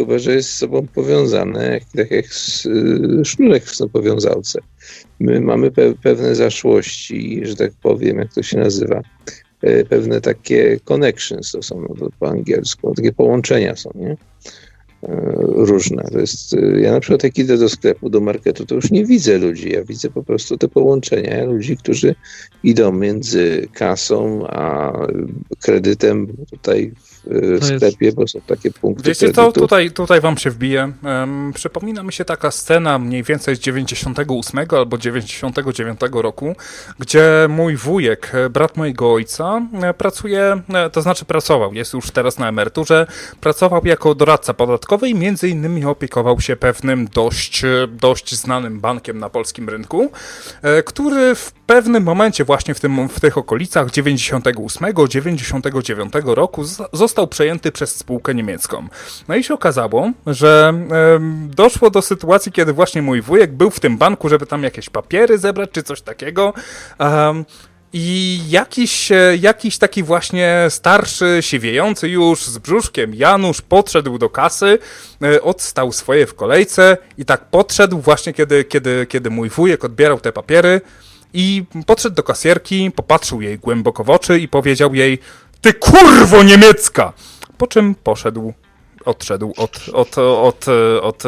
Chyba, 0.00 0.18
że 0.18 0.34
jest 0.34 0.50
z 0.50 0.58
sobą 0.58 0.86
powiązane, 0.94 1.80
tak 1.96 2.10
jak 2.10 2.24
y, 2.24 3.24
sznurek 3.24 3.64
w 3.64 3.88
powiązałce. 3.92 4.60
My 5.20 5.40
mamy 5.40 5.70
pe, 5.70 5.94
pewne 6.02 6.34
zaszłości, 6.34 7.40
że 7.44 7.56
tak 7.56 7.72
powiem, 7.82 8.18
jak 8.18 8.34
to 8.34 8.42
się 8.42 8.58
nazywa, 8.58 9.02
e, 9.62 9.84
pewne 9.84 10.20
takie 10.20 10.80
connections, 10.84 11.52
to 11.52 11.62
są 11.62 11.80
no, 11.80 12.08
po 12.18 12.28
angielsku, 12.28 12.94
takie 12.94 13.12
połączenia 13.12 13.76
są, 13.76 13.90
nie? 13.94 14.10
E, 14.10 14.16
Różne. 15.46 16.02
To 16.12 16.18
jest, 16.18 16.52
y, 16.52 16.80
ja 16.82 16.92
na 16.92 17.00
przykład 17.00 17.22
jak 17.24 17.38
idę 17.38 17.58
do 17.58 17.68
sklepu, 17.68 18.10
do 18.10 18.20
marketu, 18.20 18.66
to 18.66 18.74
już 18.74 18.90
nie 18.90 19.04
widzę 19.04 19.38
ludzi, 19.38 19.70
ja 19.70 19.84
widzę 19.84 20.10
po 20.10 20.22
prostu 20.22 20.58
te 20.58 20.68
połączenia 20.68 21.44
ludzi, 21.44 21.76
którzy 21.76 22.14
idą 22.62 22.92
między 22.92 23.68
kasą 23.72 24.46
a 24.46 24.92
kredytem 25.58 26.36
tutaj 26.50 26.92
w 27.30 27.60
w 27.60 27.64
sklepie, 27.64 28.06
jest... 28.06 28.16
bo 28.16 28.28
są 28.28 28.40
takie 28.40 28.70
punkty 28.70 29.02
Wiecie 29.02 29.18
kredytu. 29.18 29.52
co, 29.52 29.60
tutaj, 29.60 29.90
tutaj 29.90 30.20
wam 30.20 30.38
się 30.38 30.50
wbije. 30.50 30.92
Um, 31.04 31.52
przypomina 31.54 32.02
mi 32.02 32.12
się 32.12 32.24
taka 32.24 32.50
scena 32.50 32.98
mniej 32.98 33.22
więcej 33.22 33.56
z 33.56 33.58
98 33.58 34.60
albo 34.70 34.98
99 34.98 36.00
roku, 36.12 36.56
gdzie 36.98 37.46
mój 37.48 37.76
wujek, 37.76 38.32
brat 38.50 38.76
mojego 38.76 39.12
ojca, 39.12 39.62
pracuje, 39.98 40.62
to 40.92 41.02
znaczy 41.02 41.24
pracował, 41.24 41.74
jest 41.74 41.92
już 41.92 42.10
teraz 42.10 42.38
na 42.38 42.48
emeryturze, 42.48 43.06
pracował 43.40 43.82
jako 43.84 44.14
doradca 44.14 44.54
podatkowy 44.54 45.08
i 45.08 45.14
między 45.14 45.48
innymi 45.48 45.84
opiekował 45.84 46.40
się 46.40 46.56
pewnym 46.56 47.08
dość, 47.14 47.62
dość 47.88 48.34
znanym 48.34 48.80
bankiem 48.80 49.18
na 49.18 49.30
polskim 49.30 49.68
rynku, 49.68 50.10
który 50.84 51.34
w 51.34 51.52
pewnym 51.52 52.02
momencie 52.02 52.44
właśnie 52.44 52.74
w, 52.74 52.80
tym, 52.80 53.08
w 53.08 53.20
tych 53.20 53.38
okolicach 53.38 53.88
98-99 53.88 56.34
roku 56.34 56.64
został 56.92 57.19
przejęty 57.26 57.72
przez 57.72 57.96
spółkę 57.96 58.34
niemiecką. 58.34 58.88
No 59.28 59.34
i 59.34 59.44
się 59.44 59.54
okazało, 59.54 60.10
że 60.26 60.74
doszło 61.48 61.90
do 61.90 62.02
sytuacji, 62.02 62.52
kiedy 62.52 62.72
właśnie 62.72 63.02
mój 63.02 63.22
wujek 63.22 63.52
był 63.52 63.70
w 63.70 63.80
tym 63.80 63.98
banku, 63.98 64.28
żeby 64.28 64.46
tam 64.46 64.62
jakieś 64.62 64.90
papiery 64.90 65.38
zebrać 65.38 65.70
czy 65.72 65.82
coś 65.82 66.02
takiego. 66.02 66.54
I 67.92 68.40
jakiś, 68.48 69.12
e, 69.12 69.36
jakiś 69.40 69.78
taki 69.78 70.02
właśnie 70.02 70.66
starszy, 70.68 71.38
siwiejący 71.40 72.08
już 72.08 72.44
z 72.44 72.58
brzuszkiem 72.58 73.14
Janusz 73.14 73.60
podszedł 73.60 74.18
do 74.18 74.30
kasy, 74.30 74.78
e, 75.22 75.42
odstał 75.42 75.92
swoje 75.92 76.26
w 76.26 76.34
kolejce 76.34 76.96
i 77.18 77.24
tak 77.24 77.44
podszedł 77.44 77.98
właśnie 77.98 78.32
kiedy, 78.32 78.64
kiedy, 78.64 79.06
kiedy 79.06 79.30
mój 79.30 79.48
wujek 79.48 79.84
odbierał 79.84 80.20
te 80.20 80.32
papiery 80.32 80.80
i 81.34 81.64
podszedł 81.86 82.16
do 82.16 82.22
kasierki, 82.22 82.90
popatrzył 82.90 83.42
jej 83.42 83.58
głęboko 83.58 84.04
w 84.04 84.10
oczy 84.10 84.38
i 84.38 84.48
powiedział 84.48 84.94
jej 84.94 85.18
ty 85.60 85.74
kurwo 85.74 86.42
niemiecka! 86.42 87.12
Po 87.58 87.66
czym 87.66 87.94
poszedł 87.94 88.52
odszedł 89.04 89.52
od, 89.56 89.88
od, 89.92 90.18
od, 90.18 90.66
od, 91.02 91.24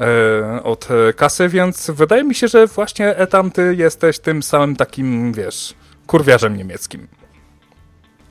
e, 0.00 0.62
od, 0.62 0.88
kasy, 1.16 1.48
więc 1.48 1.90
wydaje 1.90 2.24
mi 2.24 2.34
się, 2.34 2.48
że 2.48 2.66
właśnie 2.66 3.16
Etam, 3.16 3.50
ty 3.50 3.74
jesteś 3.78 4.18
tym 4.18 4.42
samym 4.42 4.76
takim, 4.76 5.32
wiesz, 5.32 5.74
kurwiarzem 6.06 6.56
niemieckim. 6.56 7.06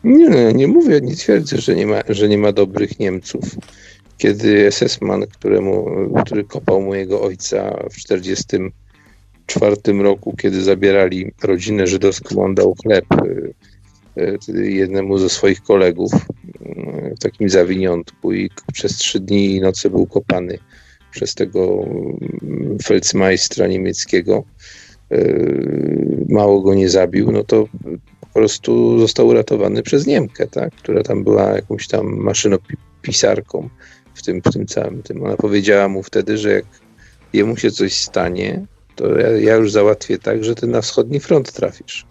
Nie, 0.04 0.54
nie 0.54 0.68
mówię, 0.68 1.02
nie 1.02 1.16
twierdzę, 1.16 1.58
że 1.58 1.76
nie 1.76 1.88
ma, 1.88 2.02
że 2.10 2.30
nie 2.30 2.38
ma 2.38 2.52
dobrych 2.52 3.00
Niemców. 3.00 3.44
Kiedy 4.18 4.72
SS-man, 4.72 5.28
któremu, 5.28 5.90
który 6.26 6.44
kopał 6.44 6.82
mojego 6.82 7.22
ojca 7.22 7.78
w 7.92 8.04
1944 8.04 10.04
roku, 10.04 10.36
kiedy 10.38 10.62
zabierali 10.62 11.32
rodzinę 11.44 11.88
żydowską, 11.88 12.44
on 12.44 12.56
dał 12.56 12.76
chleb 12.84 13.06
E, 13.12 13.26
jednemu 14.58 15.18
ze 15.18 15.30
swoich 15.30 15.64
kolegów 15.64 16.12
e, 16.14 17.16
w 17.16 17.20
takim 17.20 17.50
zawiniątku 17.50 18.34
i 18.34 18.50
przez 18.74 18.98
trzy 18.98 19.20
dni 19.20 19.56
i 19.56 19.62
noce 19.62 19.90
był 19.90 20.06
kopany 20.06 20.58
przez 21.12 21.36
tego 21.36 21.84
mm, 21.84 22.78
Feldmeistra 22.84 23.68
niemieckiego. 23.68 24.44
E, 25.12 25.18
mało 26.30 26.62
go 26.62 26.74
nie 26.74 26.90
zabił, 26.90 27.32
no 27.32 27.44
to 27.44 27.68
po 28.22 28.28
prostu 28.34 29.00
został 29.00 29.28
uratowany 29.28 29.84
przez 29.84 30.08
Niemkę, 30.08 30.48
tak? 30.48 30.76
która 30.76 31.04
tam 31.04 31.24
była 31.24 31.52
jakąś 31.52 31.88
tam 31.88 32.06
maszynopisarką 32.08 33.70
w 34.14 34.22
tym, 34.22 34.42
w 34.42 34.54
tym 34.54 34.68
całym 34.68 35.04
tym. 35.04 35.24
Ona 35.24 35.38
powiedziała 35.38 35.88
mu 35.88 36.04
wtedy, 36.04 36.38
że 36.38 36.52
jak 36.52 36.66
jemu 37.34 37.58
się 37.58 37.72
coś 37.72 37.94
stanie, 37.94 38.66
to 38.96 39.18
ja, 39.18 39.30
ja 39.30 39.56
już 39.56 39.72
załatwię 39.72 40.18
tak, 40.18 40.44
że 40.44 40.56
ty 40.56 40.68
na 40.68 40.82
wschodni 40.82 41.20
front 41.20 41.52
trafisz 41.52 42.06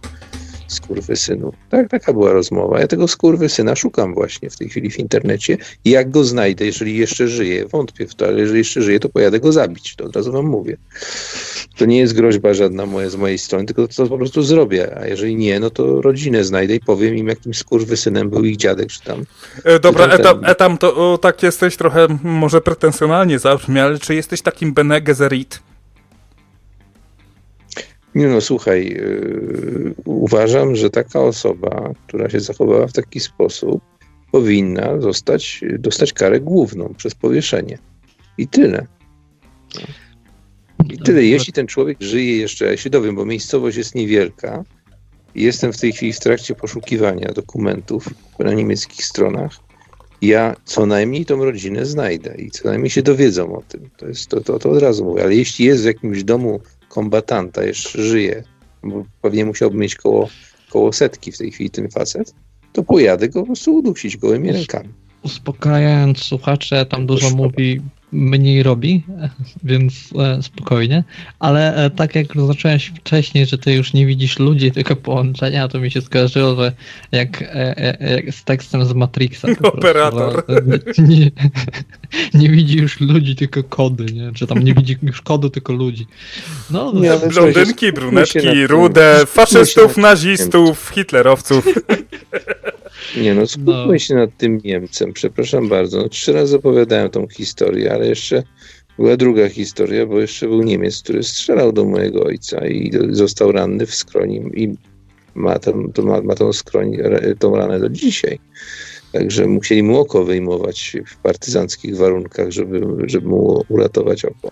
skurwysynu. 0.74 1.52
Tak, 1.70 1.90
taka 1.90 2.12
była 2.12 2.32
rozmowa. 2.32 2.80
Ja 2.80 2.86
tego 2.86 3.08
skurwysyna 3.08 3.76
szukam 3.76 4.14
właśnie 4.14 4.50
w 4.50 4.56
tej 4.56 4.68
chwili 4.68 4.90
w 4.90 4.98
internecie 4.98 5.56
i 5.84 5.90
jak 5.90 6.10
go 6.10 6.24
znajdę, 6.24 6.66
jeżeli 6.66 6.96
jeszcze 6.96 7.28
żyje, 7.28 7.66
wątpię 7.66 8.06
w 8.06 8.14
to, 8.14 8.26
ale 8.26 8.40
jeżeli 8.40 8.58
jeszcze 8.58 8.82
żyje, 8.82 9.00
to 9.00 9.08
pojadę 9.08 9.40
go 9.40 9.52
zabić, 9.52 9.96
to 9.96 10.04
od 10.04 10.16
razu 10.16 10.32
wam 10.32 10.46
mówię. 10.46 10.76
To 11.76 11.84
nie 11.84 11.98
jest 11.98 12.12
groźba 12.14 12.54
żadna 12.54 12.86
moja, 12.86 13.10
z 13.10 13.16
mojej 13.16 13.38
strony, 13.38 13.64
tylko 13.66 13.88
to 13.88 14.06
po 14.06 14.18
prostu 14.18 14.42
zrobię, 14.42 14.98
a 14.98 15.06
jeżeli 15.06 15.36
nie, 15.36 15.60
no 15.60 15.70
to 15.70 16.02
rodzinę 16.02 16.44
znajdę 16.44 16.74
i 16.74 16.80
powiem 16.80 17.16
im, 17.16 17.28
jakim 17.28 17.54
skurwysynem 17.54 18.30
był 18.30 18.44
ich 18.44 18.56
dziadek, 18.56 18.88
czy 18.88 19.02
tam. 19.02 19.24
E, 19.64 19.80
dobra, 19.80 20.08
czy 20.08 20.22
tam, 20.22 20.38
etam, 20.38 20.50
etam, 20.50 20.78
to 20.78 21.12
o, 21.12 21.18
tak 21.18 21.42
jesteś 21.42 21.76
trochę 21.76 22.06
może 22.22 22.60
pretensjonalnie 22.60 23.38
zabrzmi, 23.38 23.80
ale 23.80 23.98
czy 23.98 24.14
jesteś 24.14 24.42
takim 24.42 24.72
Bene 24.72 25.00
Gesserit? 25.00 25.73
Nie 28.14 28.26
no, 28.26 28.40
słuchaj, 28.40 28.88
yy, 28.88 29.94
uważam, 30.04 30.76
że 30.76 30.90
taka 30.90 31.20
osoba, 31.20 31.90
która 32.06 32.30
się 32.30 32.40
zachowała 32.40 32.86
w 32.86 32.92
taki 32.92 33.20
sposób, 33.20 33.82
powinna 34.32 35.00
zostać, 35.00 35.60
dostać 35.78 36.12
karę 36.12 36.40
główną 36.40 36.94
przez 36.96 37.14
powieszenie. 37.14 37.78
I 38.38 38.48
tyle. 38.48 38.86
I 40.90 40.98
tyle. 40.98 41.24
Jeśli 41.24 41.52
ten 41.52 41.66
człowiek 41.66 41.96
żyje 42.00 42.36
jeszcze, 42.36 42.64
ja 42.64 42.76
się 42.76 42.90
dowiem, 42.90 43.14
bo 43.16 43.24
miejscowość 43.24 43.76
jest 43.76 43.94
niewielka, 43.94 44.64
jestem 45.34 45.72
w 45.72 45.80
tej 45.80 45.92
chwili 45.92 46.12
w 46.12 46.20
trakcie 46.20 46.54
poszukiwania 46.54 47.28
dokumentów 47.28 48.08
na 48.38 48.52
niemieckich 48.52 49.04
stronach, 49.04 49.52
ja 50.22 50.56
co 50.64 50.86
najmniej 50.86 51.26
tą 51.26 51.44
rodzinę 51.44 51.86
znajdę 51.86 52.34
i 52.38 52.50
co 52.50 52.68
najmniej 52.68 52.90
się 52.90 53.02
dowiedzą 53.02 53.56
o 53.56 53.62
tym. 53.62 53.90
To, 53.96 54.06
jest, 54.06 54.28
to, 54.28 54.40
to, 54.40 54.58
to 54.58 54.70
od 54.70 54.82
razu 54.82 55.04
mówię. 55.04 55.22
Ale 55.22 55.34
jeśli 55.34 55.64
jest 55.64 55.82
w 55.82 55.86
jakimś 55.86 56.24
domu 56.24 56.60
kombatanta 56.94 57.64
jeszcze 57.64 58.02
żyje, 58.02 58.44
bo 58.82 59.04
pewnie 59.22 59.44
musiałby 59.44 59.76
mieć 59.76 59.94
koło, 59.94 60.28
koło 60.70 60.92
setki 60.92 61.32
w 61.32 61.38
tej 61.38 61.50
chwili 61.52 61.70
ten 61.70 61.90
facet, 61.90 62.34
to 62.72 62.82
pojadę 62.82 63.28
go 63.28 63.40
po 63.40 63.46
prostu 63.46 63.74
udusić 63.74 64.16
gołymi 64.16 64.52
rękami. 64.52 64.88
Uspokajając 65.22 66.18
słuchacze, 66.18 66.86
tam 66.86 67.06
dużo 67.06 67.30
mówi 67.30 67.80
mniej 68.14 68.62
robi, 68.62 69.02
więc 69.64 69.94
e, 70.18 70.42
spokojnie. 70.42 71.04
Ale 71.38 71.74
e, 71.74 71.90
tak 71.90 72.14
jak 72.14 72.26
zacząłeś 72.46 72.92
wcześniej, 73.00 73.46
że 73.46 73.58
ty 73.58 73.72
już 73.72 73.92
nie 73.92 74.06
widzisz 74.06 74.38
ludzi, 74.38 74.72
tylko 74.72 74.96
połączenia, 74.96 75.68
to 75.68 75.80
mi 75.80 75.90
się 75.90 76.00
skojarzyło, 76.00 76.54
że 76.54 76.72
jak, 77.12 77.42
e, 77.42 78.12
jak 78.24 78.34
z 78.34 78.44
tekstem 78.44 78.84
z 78.84 78.92
Matrixa. 78.92 79.48
Operator. 79.62 80.46
Prostu, 80.46 81.02
nie, 81.08 81.30
nie, 82.34 82.48
widzi 82.48 82.78
już 82.78 83.00
ludzi, 83.00 83.36
tylko 83.36 83.62
kody, 83.62 84.04
nie? 84.04 84.32
Czy 84.32 84.46
tam 84.46 84.58
nie 84.58 84.74
widzi 84.74 84.96
już 85.02 85.22
kodu, 85.22 85.50
tylko 85.50 85.72
ludzi. 85.72 86.06
No, 86.70 86.92
nie, 86.94 87.12
blondynki, 87.28 87.92
brunetki, 87.92 88.66
rude, 88.66 89.26
faszystów, 89.26 89.96
nazistów, 89.96 90.90
hitlerowców. 90.94 91.64
Nie 93.16 93.34
no, 93.34 93.46
skupmy 93.46 93.86
no. 93.86 93.98
się 93.98 94.14
nad 94.14 94.36
tym 94.36 94.60
Niemcem. 94.64 95.12
Przepraszam 95.12 95.68
bardzo. 95.68 95.98
No, 95.98 96.08
trzy 96.08 96.32
razy 96.32 96.56
opowiadałem 96.56 97.10
tą 97.10 97.26
historię, 97.28 97.92
ale 97.92 98.08
jeszcze 98.08 98.42
była 98.98 99.16
druga 99.16 99.48
historia, 99.48 100.06
bo 100.06 100.20
jeszcze 100.20 100.48
był 100.48 100.62
Niemiec, 100.62 101.02
który 101.02 101.22
strzelał 101.22 101.72
do 101.72 101.84
mojego 101.84 102.24
ojca 102.24 102.66
i 102.66 102.90
został 103.10 103.52
ranny 103.52 103.86
w 103.86 103.94
skroni 103.94 104.42
i 104.54 104.74
ma, 105.34 105.58
tam, 105.58 105.92
ma, 106.02 106.20
ma 106.20 106.34
tą, 106.34 106.52
skroń, 106.52 106.96
tą 107.38 107.56
ranę 107.56 107.80
do 107.80 107.88
dzisiaj. 107.88 108.38
Także 109.14 109.46
musieli 109.46 109.82
mu 109.82 109.98
oko 109.98 110.24
wyjmować 110.24 110.96
w 111.06 111.16
partyzanckich 111.16 111.96
warunkach, 111.96 112.50
żeby, 112.50 112.80
żeby 113.06 113.28
mu 113.28 113.64
uratować 113.68 114.24
oko. 114.24 114.50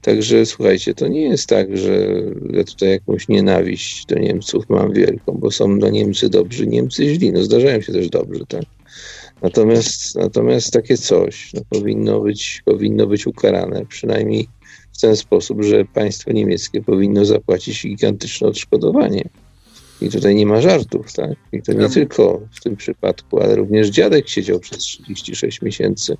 Także 0.00 0.46
słuchajcie, 0.46 0.94
to 0.94 1.08
nie 1.08 1.22
jest 1.22 1.48
tak, 1.48 1.76
że 1.76 2.08
ja 2.50 2.64
tutaj 2.64 2.88
jakąś 2.88 3.28
nienawiść 3.28 4.06
do 4.06 4.18
Niemców 4.18 4.64
mam 4.68 4.92
wielką, 4.92 5.32
bo 5.32 5.50
są 5.50 5.78
do 5.78 5.90
Niemcy 5.90 6.28
dobrzy, 6.28 6.66
Niemcy 6.66 7.14
źli. 7.14 7.32
No 7.32 7.42
zdarzają 7.42 7.80
się 7.80 7.92
też 7.92 8.08
dobrzy, 8.08 8.46
tak? 8.48 8.62
Natomiast, 9.42 10.16
natomiast 10.16 10.72
takie 10.72 10.96
coś 10.96 11.52
no, 11.54 11.60
powinno, 11.70 12.20
być, 12.20 12.62
powinno 12.64 13.06
być 13.06 13.26
ukarane, 13.26 13.86
przynajmniej 13.86 14.48
w 14.92 15.00
ten 15.00 15.16
sposób, 15.16 15.62
że 15.62 15.84
państwo 15.84 16.32
niemieckie 16.32 16.82
powinno 16.82 17.24
zapłacić 17.24 17.82
gigantyczne 17.82 18.48
odszkodowanie. 18.48 19.28
I 20.00 20.10
tutaj 20.10 20.34
nie 20.34 20.46
ma 20.46 20.60
żartów, 20.60 21.12
tak? 21.12 21.30
I 21.52 21.62
to 21.62 21.72
nie 21.72 21.88
tylko 21.88 22.40
w 22.52 22.60
tym 22.60 22.76
przypadku, 22.76 23.40
ale 23.40 23.56
również 23.56 23.88
dziadek 23.88 24.28
siedział 24.28 24.60
przez 24.60 24.78
36 24.78 25.62
miesięcy 25.62 26.16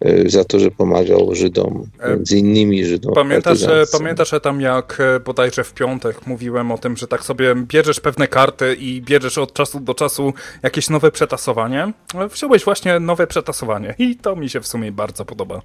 e, 0.00 0.30
za 0.30 0.44
to, 0.44 0.60
że 0.60 0.70
pomagał 0.70 1.34
Żydom, 1.34 1.90
e, 2.00 2.16
między 2.16 2.38
innymi 2.38 2.84
Żydom. 2.84 3.14
Pamiętasz, 3.14 3.58
że, 3.58 3.84
pamiętasz 3.92 4.30
tam 4.42 4.60
jak 4.60 4.98
e, 5.00 5.20
bodajże 5.20 5.64
w 5.64 5.74
piątek 5.74 6.26
mówiłem 6.26 6.72
o 6.72 6.78
tym, 6.78 6.96
że 6.96 7.06
tak 7.06 7.24
sobie 7.24 7.54
bierzesz 7.54 8.00
pewne 8.00 8.28
karty 8.28 8.74
i 8.74 9.02
bierzesz 9.02 9.38
od 9.38 9.52
czasu 9.52 9.80
do 9.80 9.94
czasu 9.94 10.32
jakieś 10.62 10.90
nowe 10.90 11.10
przetasowanie? 11.10 11.92
Wziąłeś 12.30 12.64
właśnie 12.64 13.00
nowe 13.00 13.26
przetasowanie 13.26 13.94
i 13.98 14.16
to 14.16 14.36
mi 14.36 14.48
się 14.48 14.60
w 14.60 14.66
sumie 14.66 14.92
bardzo 14.92 15.24
podoba. 15.24 15.62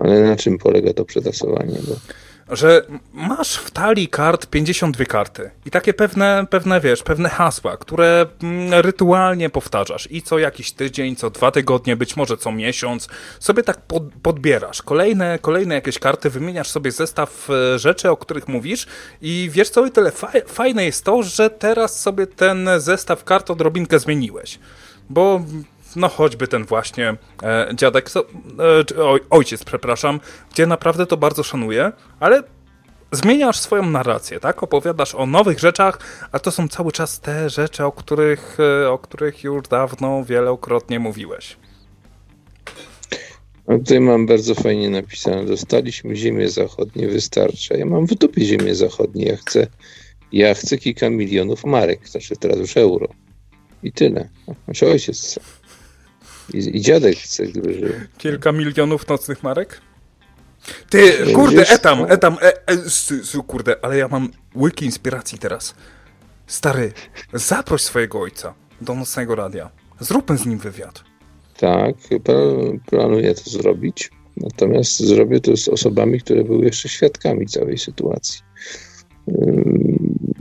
Ale 0.00 0.22
na 0.22 0.36
czym 0.36 0.58
polega 0.58 0.92
to 0.92 1.04
przetasowanie? 1.04 1.78
Bo 1.88 1.94
że 2.50 2.82
masz 3.12 3.56
w 3.56 3.70
talii 3.70 4.08
kart 4.08 4.46
52 4.46 5.04
karty. 5.04 5.50
I 5.66 5.70
takie 5.70 5.94
pewne, 5.94 6.46
pewne 6.50 6.80
wiesz, 6.80 7.02
pewne 7.02 7.28
hasła, 7.28 7.76
które 7.76 8.26
mm, 8.42 8.74
rytualnie 8.80 9.50
powtarzasz. 9.50 10.08
I 10.10 10.22
co 10.22 10.38
jakiś 10.38 10.72
tydzień, 10.72 11.16
co 11.16 11.30
dwa 11.30 11.50
tygodnie, 11.50 11.96
być 11.96 12.16
może 12.16 12.36
co 12.36 12.52
miesiąc, 12.52 13.08
sobie 13.40 13.62
tak 13.62 13.80
pod, 13.80 14.02
podbierasz. 14.22 14.82
Kolejne, 14.82 15.38
kolejne 15.38 15.74
jakieś 15.74 15.98
karty, 15.98 16.30
wymieniasz 16.30 16.70
sobie 16.70 16.92
zestaw 16.92 17.50
e, 17.50 17.78
rzeczy, 17.78 18.10
o 18.10 18.16
których 18.16 18.48
mówisz. 18.48 18.86
I 19.22 19.48
wiesz 19.52 19.70
co, 19.70 19.86
i 19.86 19.90
tyle. 19.90 20.12
Fajne 20.46 20.84
jest 20.84 21.04
to, 21.04 21.22
że 21.22 21.50
teraz 21.50 22.00
sobie 22.00 22.26
ten 22.26 22.68
zestaw 22.78 23.24
kart 23.24 23.50
odrobinkę 23.50 23.98
zmieniłeś. 23.98 24.58
bo 25.10 25.40
no 25.96 26.08
choćby 26.08 26.48
ten 26.48 26.64
właśnie 26.64 27.16
e, 27.42 27.68
dziadek, 27.74 28.10
so, 28.10 28.24
e, 28.98 29.02
oj, 29.02 29.20
ojciec, 29.30 29.64
przepraszam, 29.64 30.20
gdzie 30.52 30.66
naprawdę 30.66 31.06
to 31.06 31.16
bardzo 31.16 31.42
szanuję, 31.42 31.92
ale 32.20 32.42
zmieniasz 33.12 33.60
swoją 33.60 33.90
narrację, 33.90 34.40
tak? 34.40 34.62
Opowiadasz 34.62 35.14
o 35.14 35.26
nowych 35.26 35.58
rzeczach, 35.58 35.98
a 36.32 36.38
to 36.38 36.50
są 36.50 36.68
cały 36.68 36.92
czas 36.92 37.20
te 37.20 37.50
rzeczy, 37.50 37.84
o 37.84 37.92
których, 37.92 38.56
e, 38.84 38.90
o 38.90 38.98
których 38.98 39.44
już 39.44 39.62
dawno 39.68 40.24
wielokrotnie 40.24 40.98
mówiłeś. 40.98 41.56
A 43.66 43.78
tutaj 43.78 44.00
mam 44.00 44.26
bardzo 44.26 44.54
fajnie 44.54 44.90
napisane. 44.90 45.44
Dostaliśmy 45.44 46.16
ziemię 46.16 46.48
zachodnie, 46.48 47.08
wystarcza. 47.08 47.76
Ja 47.76 47.86
mam 47.86 48.06
w 48.06 48.14
dupie 48.14 48.44
ziemię 48.44 48.74
zachodnie. 48.74 49.24
Ja 49.24 49.36
chcę, 49.36 49.66
ja 50.32 50.54
chcę 50.54 50.78
kilka 50.78 51.10
milionów 51.10 51.64
marek, 51.64 52.08
znaczy 52.08 52.36
teraz 52.36 52.58
już 52.58 52.76
euro. 52.76 53.08
I 53.82 53.92
tyle. 53.92 54.28
Znaczy 54.64 54.86
ojciec 54.86 55.38
I, 56.54 56.76
i 56.76 56.80
dziadek 56.80 57.18
chce, 57.18 57.46
żył. 57.46 57.92
Kilka 58.18 58.52
milionów 58.52 59.08
nocnych 59.08 59.42
marek? 59.42 59.80
Ty, 60.90 61.32
kurde, 61.34 61.68
etam, 61.68 62.06
etam, 62.08 62.36
e, 62.42 62.52
e, 62.66 63.42
kurde, 63.46 63.76
ale 63.82 63.96
ja 63.96 64.08
mam 64.08 64.28
łyki 64.56 64.84
inspiracji 64.84 65.38
teraz. 65.38 65.74
Stary, 66.46 66.92
zaproś 67.32 67.82
swojego 67.82 68.20
ojca 68.20 68.54
do 68.80 68.94
nocnego 68.94 69.34
radia. 69.34 69.70
Zróbmy 70.00 70.38
z 70.38 70.46
nim 70.46 70.58
wywiad. 70.58 71.04
Tak, 71.56 71.94
planuję 72.90 73.34
to 73.34 73.50
zrobić. 73.50 74.10
Natomiast 74.36 74.98
zrobię 75.00 75.40
to 75.40 75.56
z 75.56 75.68
osobami, 75.68 76.20
które 76.20 76.44
były 76.44 76.64
jeszcze 76.64 76.88
świadkami 76.88 77.46
całej 77.46 77.78
sytuacji. 77.78 78.40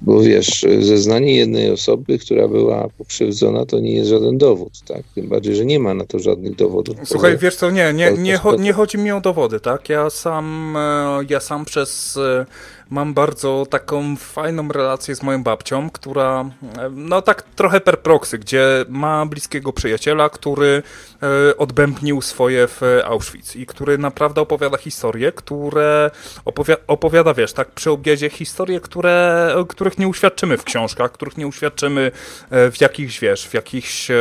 Bo 0.03 0.21
wiesz, 0.21 0.65
zeznanie 0.79 1.35
jednej 1.35 1.71
osoby, 1.71 2.19
która 2.19 2.47
była 2.47 2.89
pokrzywdzona, 2.97 3.65
to 3.65 3.79
nie 3.79 3.95
jest 3.95 4.09
żaden 4.09 4.37
dowód, 4.37 4.81
tak? 4.87 5.03
Tym 5.15 5.27
bardziej, 5.27 5.55
że 5.55 5.65
nie 5.65 5.79
ma 5.79 5.93
na 5.93 6.05
to 6.05 6.19
żadnych 6.19 6.55
dowodów. 6.55 6.95
Słuchaj, 7.03 7.37
wiesz 7.37 7.55
co, 7.55 7.71
nie, 7.71 7.93
nie, 7.93 8.11
nie, 8.11 8.39
nie 8.59 8.73
chodzi 8.73 8.97
mi 8.97 9.11
o 9.11 9.21
dowody, 9.21 9.59
tak? 9.59 9.89
Ja 9.89 10.09
sam, 10.09 10.75
e, 10.77 11.19
ja 11.29 11.39
sam 11.39 11.65
przez 11.65 12.17
e, 12.17 12.45
mam 12.89 13.13
bardzo 13.13 13.65
taką 13.69 14.15
fajną 14.15 14.67
relację 14.67 15.15
z 15.15 15.23
moją 15.23 15.43
babcią, 15.43 15.89
która, 15.89 16.45
no 16.91 17.21
tak 17.21 17.43
trochę 17.43 17.81
per 17.81 17.99
proxy, 18.01 18.39
gdzie 18.39 18.85
ma 18.89 19.25
bliskiego 19.25 19.73
przyjaciela, 19.73 20.29
który 20.29 20.83
e, 21.23 21.57
odbębnił 21.57 22.21
swoje 22.21 22.67
w 22.67 22.81
Auschwitz 23.05 23.55
i 23.55 23.65
który 23.65 23.97
naprawdę 23.97 24.41
opowiada 24.41 24.77
historie, 24.77 25.31
które 25.31 26.11
opowiada 26.87 27.33
wiesz, 27.33 27.53
tak 27.53 27.71
przy 27.71 27.91
obiedzie 27.91 28.29
historie, 28.29 28.79
które, 28.79 29.55
których 29.69 29.97
nie 29.97 30.07
uświadczymy 30.07 30.57
w 30.57 30.63
książkach, 30.63 31.11
których 31.11 31.37
nie 31.37 31.47
uświadczymy 31.47 32.11
e, 32.49 32.71
w 32.71 32.81
jakichś, 32.81 33.19
wiesz, 33.19 33.47
w 33.47 33.53
jakichś 33.53 34.11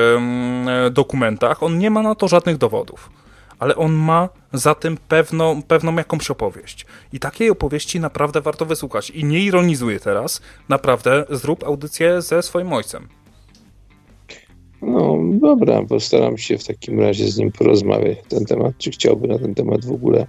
dokumentach. 0.91 1.63
On 1.63 1.79
nie 1.79 1.91
ma 1.91 2.03
na 2.03 2.15
to 2.15 2.29
żadnych 2.29 2.59
dowodów 2.59 3.22
ale 3.63 3.77
on 3.77 3.93
ma 3.93 4.29
za 4.53 4.75
tym 4.75 4.99
pewną, 5.09 5.63
pewną 5.63 5.97
jakąś 5.97 6.31
opowieść. 6.31 6.87
I 7.13 7.19
takiej 7.19 7.51
opowieści 7.51 8.01
naprawdę 8.01 8.41
warto 8.41 8.67
wysłuchać. 8.67 9.11
I 9.11 9.25
nie 9.25 9.41
ironizuję 9.41 10.01
teraz, 10.01 10.41
naprawdę 10.69 11.25
zrób 11.31 11.65
audycję 11.65 12.23
ze 12.23 12.43
swoim 12.43 12.73
ojcem. 12.73 13.09
No 14.83 15.19
dobra, 15.33 15.83
postaram 15.83 16.39
się 16.39 16.59
w 16.59 16.65
takim 16.65 17.01
razie 17.01 17.29
z 17.29 17.39
nim 17.39 17.53
porozmawiać 17.53 18.17
na 18.19 18.29
ten 18.29 18.45
temat, 18.45 18.73
czy 18.79 18.91
chciałby 18.91 19.29
na 19.29 19.39
ten 19.39 19.55
temat 19.55 19.85
w 19.85 19.93
ogóle 19.93 20.27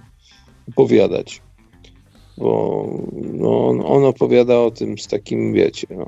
opowiadać. 0.68 1.42
Bo 2.38 2.88
no, 3.12 3.68
on, 3.68 3.82
on 3.86 4.04
opowiada 4.04 4.60
o 4.60 4.70
tym 4.70 4.98
z 4.98 5.06
takim, 5.06 5.52
wiecie, 5.52 5.86
no, 5.90 6.06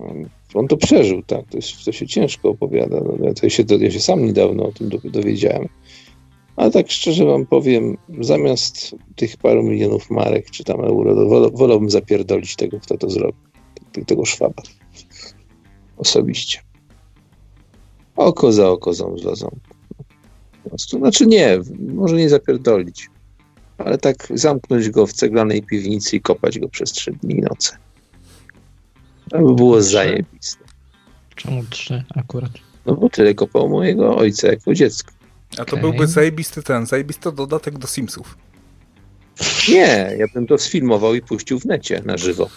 on 0.54 0.68
to 0.68 0.76
przeżył, 0.76 1.22
tak, 1.22 1.48
to, 1.50 1.58
jest, 1.58 1.84
to 1.84 1.92
się 1.92 2.06
ciężko 2.06 2.48
opowiada. 2.48 3.00
No, 3.18 3.34
to 3.34 3.48
się, 3.48 3.64
to, 3.64 3.74
ja 3.74 3.90
się 3.90 4.00
sam 4.00 4.24
niedawno 4.24 4.66
o 4.66 4.72
tym 4.72 4.90
dowiedziałem. 5.04 5.68
Ale 6.56 6.70
tak 6.70 6.90
szczerze 6.90 7.24
wam 7.24 7.46
powiem, 7.46 7.96
zamiast 8.20 8.96
tych 9.16 9.36
paru 9.36 9.62
milionów 9.62 10.10
marek 10.10 10.50
czy 10.50 10.64
tam 10.64 10.80
euro, 10.80 11.28
wol, 11.28 11.50
wolałbym 11.54 11.90
zapierdolić 11.90 12.56
tego, 12.56 12.80
kto 12.80 12.98
to 12.98 13.10
zrobił. 13.10 13.40
Tego 14.06 14.24
szwaba. 14.24 14.62
Osobiście. 15.96 16.60
Oko 18.16 18.52
za 18.52 18.68
oko 18.68 18.92
złozą. 18.92 19.56
Znaczy 20.76 21.26
nie, 21.26 21.58
może 21.78 22.16
nie 22.16 22.28
zapierdolić, 22.28 23.08
ale 23.78 23.98
tak 23.98 24.28
zamknąć 24.34 24.90
go 24.90 25.06
w 25.06 25.12
ceglanej 25.12 25.62
piwnicy 25.62 26.16
i 26.16 26.20
kopać 26.20 26.58
go 26.58 26.68
przez 26.68 26.92
trzy 26.92 27.12
dni 27.12 27.34
i 27.34 27.40
noce. 27.40 27.76
To 29.30 29.38
by 29.38 29.54
było 29.54 29.80
trzy? 29.80 29.90
zajebiste. 29.90 30.64
Czemu 31.34 31.64
trzy 31.70 32.04
akurat? 32.14 32.50
No 32.86 32.94
bo 32.94 33.08
tyle 33.08 33.34
kopał 33.34 33.68
mojego 33.68 34.16
ojca 34.16 34.48
jako 34.48 34.74
dziecko. 34.74 35.15
A 35.52 35.56
to 35.56 35.62
okay. 35.62 35.80
byłby 35.80 36.06
zajebisty 36.06 36.62
ten, 36.62 36.86
zajebisty 36.86 37.32
dodatek 37.32 37.78
do 37.78 37.86
Simsów. 37.86 38.36
Nie, 39.68 40.16
ja 40.18 40.26
bym 40.34 40.46
to 40.46 40.58
sfilmował 40.58 41.14
i 41.14 41.22
puścił 41.22 41.60
w 41.60 41.64
necie 41.64 42.02
na 42.04 42.16
żywo. 42.16 42.50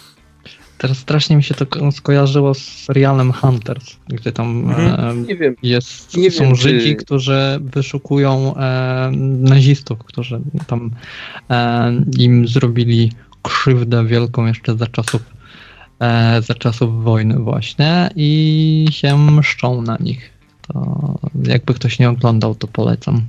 Teraz 0.78 0.98
strasznie 0.98 1.36
mi 1.36 1.42
się 1.42 1.54
to 1.54 1.92
skojarzyło 1.92 2.54
z 2.54 2.58
serialem 2.58 3.32
Hunters, 3.32 3.96
gdzie 4.08 4.32
tam 4.32 4.70
mhm. 4.70 5.26
e, 5.28 5.36
wiem, 5.36 5.56
jest, 5.62 6.12
są 6.12 6.44
wiem, 6.44 6.54
Żydzi, 6.54 6.96
czy... 6.96 6.96
którzy 6.96 7.58
wyszukują 7.62 8.56
e, 8.56 9.10
nazistów, 9.40 9.98
którzy 9.98 10.40
tam 10.66 10.90
e, 11.50 11.92
im 12.18 12.48
zrobili 12.48 13.12
krzywdę 13.42 14.06
wielką 14.06 14.46
jeszcze 14.46 14.76
za 14.76 14.86
czasów, 14.86 15.22
e, 16.00 16.42
za 16.42 16.54
czasów 16.54 17.04
wojny 17.04 17.38
właśnie 17.38 18.10
i 18.16 18.86
się 18.90 19.18
mszczą 19.18 19.82
na 19.82 19.96
nich. 20.00 20.39
To 20.72 21.18
jakby 21.42 21.74
ktoś 21.74 21.98
nie 21.98 22.10
oglądał, 22.10 22.54
to 22.54 22.66
polecam. 22.66 23.22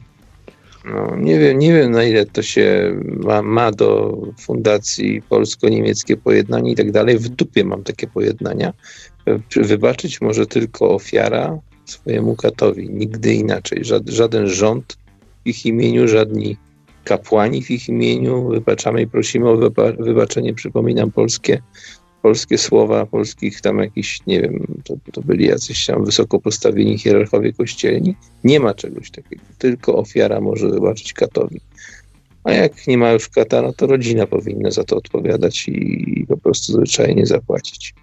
No, 0.86 1.16
nie, 1.16 1.40
wiem, 1.40 1.60
nie 1.60 1.74
wiem, 1.74 1.92
na 1.92 2.04
ile 2.04 2.26
to 2.26 2.42
się 2.42 2.96
ma, 3.06 3.42
ma 3.42 3.72
do 3.72 4.18
Fundacji 4.40 5.22
Polsko-Niemieckie 5.22 6.18
Pojednanie 6.18 6.72
i 6.72 6.76
tak 6.76 6.92
dalej. 6.92 7.18
W 7.18 7.30
dupie 7.30 7.64
mam 7.66 7.84
takie 7.84 8.08
pojednania. 8.08 8.74
Wybaczyć 9.56 10.22
może 10.22 10.46
tylko 10.46 10.94
ofiara 10.94 11.60
swojemu 11.86 12.36
katowi. 12.36 12.90
Nigdy 12.90 13.34
inaczej. 13.34 13.82
żaden 14.06 14.48
rząd 14.48 14.98
w 15.46 15.48
ich 15.48 15.66
imieniu, 15.66 16.08
żadni 16.08 16.58
kapłani 17.04 17.64
w 17.64 17.72
ich 17.72 17.90
imieniu. 17.90 18.48
Wybaczamy 18.50 19.02
i 19.02 19.08
prosimy 19.08 19.50
o 19.50 19.58
wybaczenie. 20.00 20.54
Przypominam 20.54 21.12
polskie 21.12 21.62
polskie 22.22 22.58
słowa, 22.58 23.06
polskich 23.06 23.62
tam 23.62 23.80
jakiś, 23.80 24.20
nie 24.28 24.42
wiem, 24.42 24.82
to, 24.84 24.96
to 25.12 25.22
byli 25.22 25.46
jacyś 25.48 25.86
tam 25.86 26.06
wysoko 26.06 26.40
postawieni 26.40 26.98
hierarchowie 26.98 27.54
kościelni. 27.54 28.16
Nie 28.44 28.60
ma 28.60 28.74
czegoś 28.74 29.12
takiego. 29.12 29.42
Tylko 29.58 29.96
ofiara 29.96 30.42
może 30.42 30.70
wybaczyć 30.70 31.14
katowi. 31.14 31.62
A 32.44 32.52
jak 32.52 32.88
nie 32.88 32.98
ma 32.98 33.12
już 33.12 33.30
kata, 33.30 33.62
no 33.62 33.74
to 33.74 33.88
rodzina 33.88 34.28
powinna 34.28 34.72
za 34.72 34.84
to 34.84 34.98
odpowiadać 34.98 35.68
i, 35.68 36.20
i 36.20 36.28
po 36.28 36.38
prostu 36.38 36.74
zwyczajnie 36.74 37.26
zapłacić. 37.26 37.94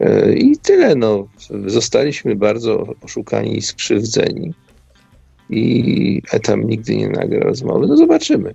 E, 0.00 0.32
I 0.32 0.56
tyle, 0.56 0.94
no. 0.94 1.28
Zostaliśmy 1.66 2.36
bardzo 2.36 2.94
oszukani 3.02 3.58
i 3.58 3.62
skrzywdzeni. 3.62 4.54
I 5.50 6.22
Etam 6.32 6.64
nigdy 6.64 6.96
nie 6.96 7.08
nagra 7.08 7.40
rozmowy. 7.40 7.86
No 7.86 7.96
zobaczymy. 7.96 8.54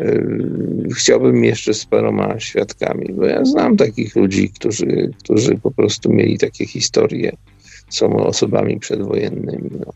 Yy, 0.00 0.88
chciałbym 0.96 1.44
jeszcze 1.44 1.74
z 1.74 1.86
paroma 1.86 2.40
świadkami, 2.40 3.12
bo 3.12 3.24
ja 3.24 3.44
znam 3.44 3.76
takich 3.76 4.16
ludzi, 4.16 4.50
którzy, 4.50 5.10
którzy 5.18 5.58
po 5.58 5.70
prostu 5.70 6.12
mieli 6.12 6.38
takie 6.38 6.66
historie, 6.66 7.32
są 7.90 8.16
osobami 8.16 8.78
przedwojennymi. 8.78 9.70
No. 9.80 9.92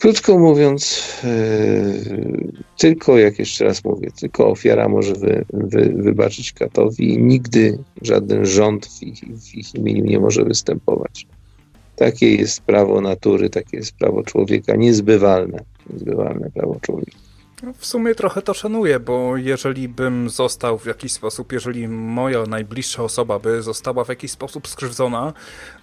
Krótko 0.00 0.38
mówiąc, 0.38 1.04
yy, 1.24 2.52
tylko, 2.78 3.18
jak 3.18 3.38
jeszcze 3.38 3.64
raz 3.64 3.84
mówię, 3.84 4.10
tylko 4.20 4.48
ofiara 4.48 4.88
może 4.88 5.14
wy, 5.14 5.44
wy, 5.52 5.92
wybaczyć 5.96 6.52
katowi 6.52 7.18
nigdy 7.18 7.78
żaden 8.02 8.46
rząd 8.46 8.86
w 8.86 9.02
ich, 9.02 9.18
w 9.18 9.54
ich 9.54 9.74
imieniu 9.74 10.04
nie 10.04 10.20
może 10.20 10.44
występować. 10.44 11.26
Takie 11.96 12.34
jest 12.34 12.60
prawo 12.60 13.00
natury, 13.00 13.50
takie 13.50 13.76
jest 13.76 13.92
prawo 13.92 14.22
człowieka, 14.22 14.76
niezbywalne, 14.76 15.58
niezbywalne 15.92 16.50
prawo 16.50 16.78
człowieka. 16.80 17.29
No, 17.62 17.72
w 17.78 17.86
sumie 17.86 18.14
trochę 18.14 18.42
to 18.42 18.54
szanuję, 18.54 19.00
bo 19.00 19.36
jeżeli 19.36 19.88
bym 19.88 20.30
został 20.30 20.78
w 20.78 20.86
jakiś 20.86 21.12
sposób, 21.12 21.52
jeżeli 21.52 21.88
moja 21.88 22.42
najbliższa 22.42 23.02
osoba 23.02 23.38
by 23.38 23.62
została 23.62 24.04
w 24.04 24.08
jakiś 24.08 24.30
sposób 24.30 24.68
skrzywdzona, 24.68 25.32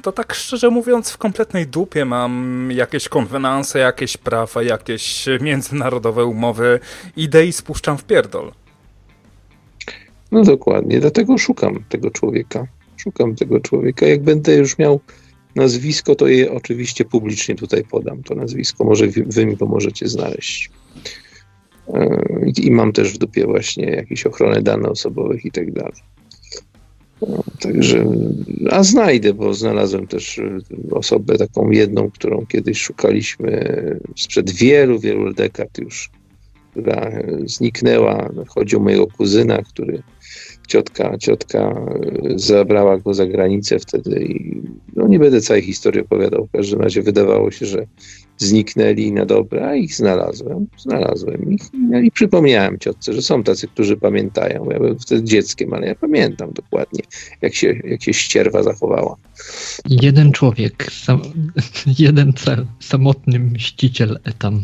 to 0.01 0.11
tak 0.11 0.33
szczerze 0.33 0.69
mówiąc 0.69 1.09
w 1.09 1.17
kompletnej 1.17 1.67
dupie 1.67 2.05
mam 2.05 2.69
jakieś 2.71 3.09
konwenanse, 3.09 3.79
jakieś 3.79 4.17
prawa, 4.17 4.63
jakieś 4.63 5.25
międzynarodowe 5.41 6.25
umowy, 6.25 6.79
idę 7.15 7.45
i 7.45 7.53
spuszczam 7.53 7.97
w 7.97 8.03
pierdol. 8.03 8.51
No 10.31 10.43
dokładnie, 10.43 10.99
dlatego 10.99 11.37
szukam 11.37 11.83
tego 11.89 12.11
człowieka. 12.11 12.67
Szukam 12.97 13.35
tego 13.35 13.59
człowieka. 13.59 14.07
Jak 14.07 14.23
będę 14.23 14.55
już 14.55 14.77
miał 14.77 14.99
nazwisko, 15.55 16.15
to 16.15 16.27
je 16.27 16.51
oczywiście 16.51 17.05
publicznie 17.05 17.55
tutaj 17.55 17.83
podam. 17.83 18.23
To 18.23 18.35
nazwisko 18.35 18.83
może 18.83 19.07
wy, 19.07 19.23
wy 19.27 19.45
mi 19.45 19.57
pomożecie 19.57 20.07
znaleźć. 20.07 20.71
I 22.57 22.71
mam 22.71 22.93
też 22.93 23.13
w 23.13 23.17
dupie 23.17 23.45
właśnie 23.45 23.85
jakieś 23.85 24.25
ochrony 24.25 24.61
danych 24.61 24.91
osobowych 24.91 25.45
i 25.45 25.51
tak 25.51 25.71
dalej. 25.71 26.01
No, 27.21 27.43
Także, 27.59 28.05
a 28.71 28.83
znajdę, 28.83 29.33
bo 29.33 29.53
znalazłem 29.53 30.07
też 30.07 30.37
y, 30.37 30.61
osobę 30.91 31.37
taką 31.37 31.71
jedną, 31.71 32.11
którą 32.11 32.45
kiedyś 32.45 32.81
szukaliśmy 32.81 33.75
sprzed 34.15 34.51
wielu, 34.51 34.99
wielu 34.99 35.33
dekad 35.33 35.77
już, 35.77 36.09
która 36.71 37.11
zniknęła. 37.45 38.29
Chodzi 38.47 38.75
o 38.75 38.79
mojego 38.79 39.07
kuzyna, 39.07 39.61
który 39.61 40.03
ciotka, 40.67 41.17
ciotka 41.17 41.85
zabrała 42.35 42.97
go 42.97 43.13
za 43.13 43.25
granicę 43.25 43.79
wtedy 43.79 44.23
i 44.23 44.61
no 44.95 45.07
nie 45.07 45.19
będę 45.19 45.41
całej 45.41 45.63
historii 45.63 46.01
opowiadał. 46.01 46.45
W 46.47 46.51
każdym 46.51 46.81
razie 46.81 47.01
wydawało 47.01 47.51
się, 47.51 47.65
że 47.65 47.85
zniknęli 48.37 49.11
na 49.11 49.25
dobre, 49.25 49.67
a 49.67 49.75
ich 49.75 49.95
znalazłem. 49.95 50.67
Znalazłem 50.77 51.51
ich 51.51 51.61
no 51.73 51.99
i 51.99 52.11
przypomniałem 52.11 52.79
ciotce, 52.79 53.13
że 53.13 53.21
są 53.21 53.43
tacy, 53.43 53.67
którzy 53.67 53.97
pamiętają. 53.97 54.69
Ja 54.71 54.79
byłem 54.79 54.99
wtedy 54.99 55.23
dzieckiem, 55.23 55.73
ale 55.73 55.87
ja 55.87 55.95
pamiętam 55.95 56.51
dokładnie, 56.53 57.01
jak 57.41 57.55
się, 57.55 57.81
jak 57.83 58.03
się 58.03 58.13
ścierwa 58.13 58.63
zachowała. 58.63 59.15
Jeden 59.89 60.31
człowiek, 60.31 60.91
sam, 60.91 61.21
jeden 61.99 62.33
cel, 62.33 62.65
samotny 62.79 63.39
mściciel 63.39 64.19
etam. 64.23 64.63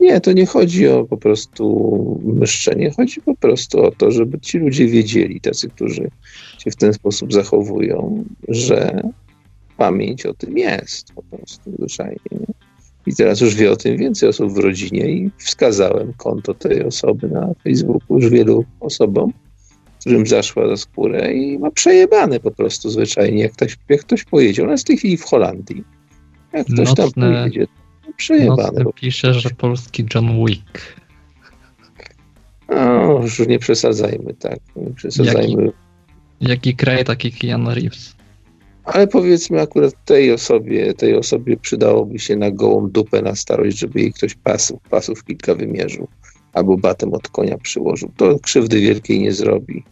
Nie, 0.00 0.20
to 0.20 0.32
nie 0.32 0.46
chodzi 0.46 0.88
o 0.88 1.04
po 1.04 1.16
prostu 1.16 2.20
myszczenie, 2.24 2.90
chodzi 2.90 3.20
po 3.20 3.36
prostu 3.36 3.80
o 3.82 3.90
to, 3.90 4.10
żeby 4.10 4.40
ci 4.40 4.58
ludzie 4.58 4.86
wiedzieli, 4.86 5.40
tacy, 5.40 5.68
którzy 5.68 6.10
się 6.58 6.70
w 6.70 6.76
ten 6.76 6.92
sposób 6.92 7.32
zachowują, 7.32 8.24
że 8.48 9.02
pamięć 9.82 10.26
o 10.26 10.34
tym 10.34 10.58
jest 10.58 11.12
po 11.12 11.22
prostu 11.22 11.72
zwyczajnie. 11.78 12.16
Nie? 12.30 12.54
I 13.06 13.14
teraz 13.16 13.40
już 13.40 13.54
wie 13.54 13.70
o 13.70 13.76
tym 13.76 13.96
więcej 13.96 14.28
osób 14.28 14.52
w 14.52 14.58
rodzinie 14.58 15.10
i 15.10 15.30
wskazałem 15.38 16.12
konto 16.12 16.54
tej 16.54 16.84
osoby 16.84 17.28
na 17.28 17.54
Facebooku 17.64 18.18
już 18.18 18.30
wielu 18.30 18.64
osobom, 18.80 19.32
którym 20.00 20.26
zaszła 20.26 20.68
za 20.68 20.76
skórę 20.76 21.32
i 21.32 21.58
ma 21.58 21.70
przejebane 21.70 22.40
po 22.40 22.50
prostu 22.50 22.90
zwyczajnie, 22.90 23.42
jak 23.42 23.52
ktoś, 23.52 23.76
jak 23.88 24.00
ktoś 24.00 24.24
pojedzie. 24.24 24.62
Ona 24.62 24.72
jest 24.72 24.84
w 24.84 24.86
tej 24.86 24.96
chwili 24.96 25.16
w 25.16 25.24
Holandii. 25.24 25.84
Jak 26.52 26.66
ktoś 26.66 26.94
tam 26.94 27.10
pojedzie, 27.12 27.66
przejebane. 28.16 28.84
pisze, 28.94 29.34
że 29.34 29.50
polski 29.50 30.06
John 30.14 30.46
Wick. 30.46 30.96
No, 32.68 33.20
już 33.22 33.46
nie 33.46 33.58
przesadzajmy, 33.58 34.34
tak. 34.34 34.58
Nie 34.76 34.94
przesadzajmy. 34.94 35.64
Jaki, 35.64 35.74
jaki 36.40 36.76
kraj, 36.76 37.04
taki 37.04 37.32
Keanu 37.32 37.74
Reeves. 37.74 38.21
Ale 38.84 39.06
powiedzmy 39.06 39.60
akurat 39.60 39.94
tej 40.04 40.32
osobie, 40.32 40.94
tej 40.94 41.16
osobie 41.16 41.56
przydałoby 41.56 42.18
się 42.18 42.36
na 42.36 42.50
gołą 42.50 42.90
dupę 42.90 43.22
na 43.22 43.36
starość, 43.36 43.78
żeby 43.78 44.00
jej 44.00 44.12
ktoś 44.12 44.34
pasów, 44.34 44.80
pasów 44.90 45.24
kilka 45.24 45.54
wymierzył 45.54 46.08
albo 46.52 46.76
batem 46.76 47.14
od 47.14 47.28
konia 47.28 47.58
przyłożył. 47.58 48.10
To 48.16 48.38
krzywdy 48.38 48.80
wielkiej 48.80 49.20
nie 49.20 49.32
zrobi 49.32 49.84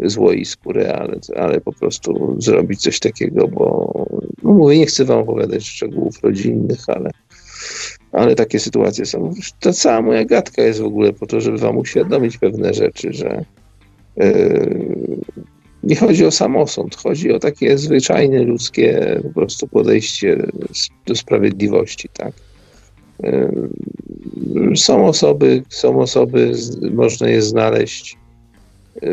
złoi 0.00 0.44
skóry, 0.44 0.92
ale, 0.92 1.18
ale 1.36 1.60
po 1.60 1.72
prostu 1.72 2.36
zrobić 2.38 2.80
coś 2.80 3.00
takiego, 3.00 3.48
bo 3.48 3.92
no 4.42 4.52
mówię, 4.52 4.78
nie 4.78 4.86
chcę 4.86 5.04
wam 5.04 5.18
opowiadać 5.18 5.66
szczegółów 5.66 6.22
rodzinnych, 6.22 6.80
ale, 6.86 7.10
ale 8.12 8.34
takie 8.34 8.58
sytuacje 8.58 9.06
są. 9.06 9.30
Ta 9.60 9.72
cała 9.72 10.02
moja 10.02 10.24
gadka 10.24 10.62
jest 10.62 10.80
w 10.80 10.86
ogóle 10.86 11.12
po 11.12 11.26
to, 11.26 11.40
żeby 11.40 11.58
wam 11.58 11.78
uświadomić 11.78 12.38
pewne 12.38 12.74
rzeczy, 12.74 13.12
że 13.12 13.44
yy, 14.16 15.05
nie 15.86 15.96
chodzi 15.96 16.26
o 16.26 16.30
samosąd, 16.30 16.96
chodzi 16.96 17.32
o 17.32 17.38
takie 17.38 17.78
zwyczajne 17.78 18.42
ludzkie 18.42 19.20
po 19.22 19.28
prostu 19.28 19.68
podejście 19.68 20.46
do 21.06 21.14
sprawiedliwości, 21.14 22.08
tak. 22.08 22.32
Są 24.76 25.06
osoby, 25.06 25.62
są 25.68 26.00
osoby, 26.00 26.52
można 26.92 27.28
je 27.28 27.42
znaleźć, 27.42 28.16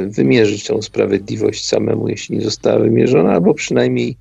wymierzyć 0.07 0.63
tą 0.63 0.81
sprawiedliwość 0.81 1.67
samemu, 1.67 2.09
jeśli 2.09 2.37
nie 2.37 2.43
została 2.43 2.79
wymierzona, 2.79 3.31
albo 3.31 3.53
przynajmniej 3.53 4.17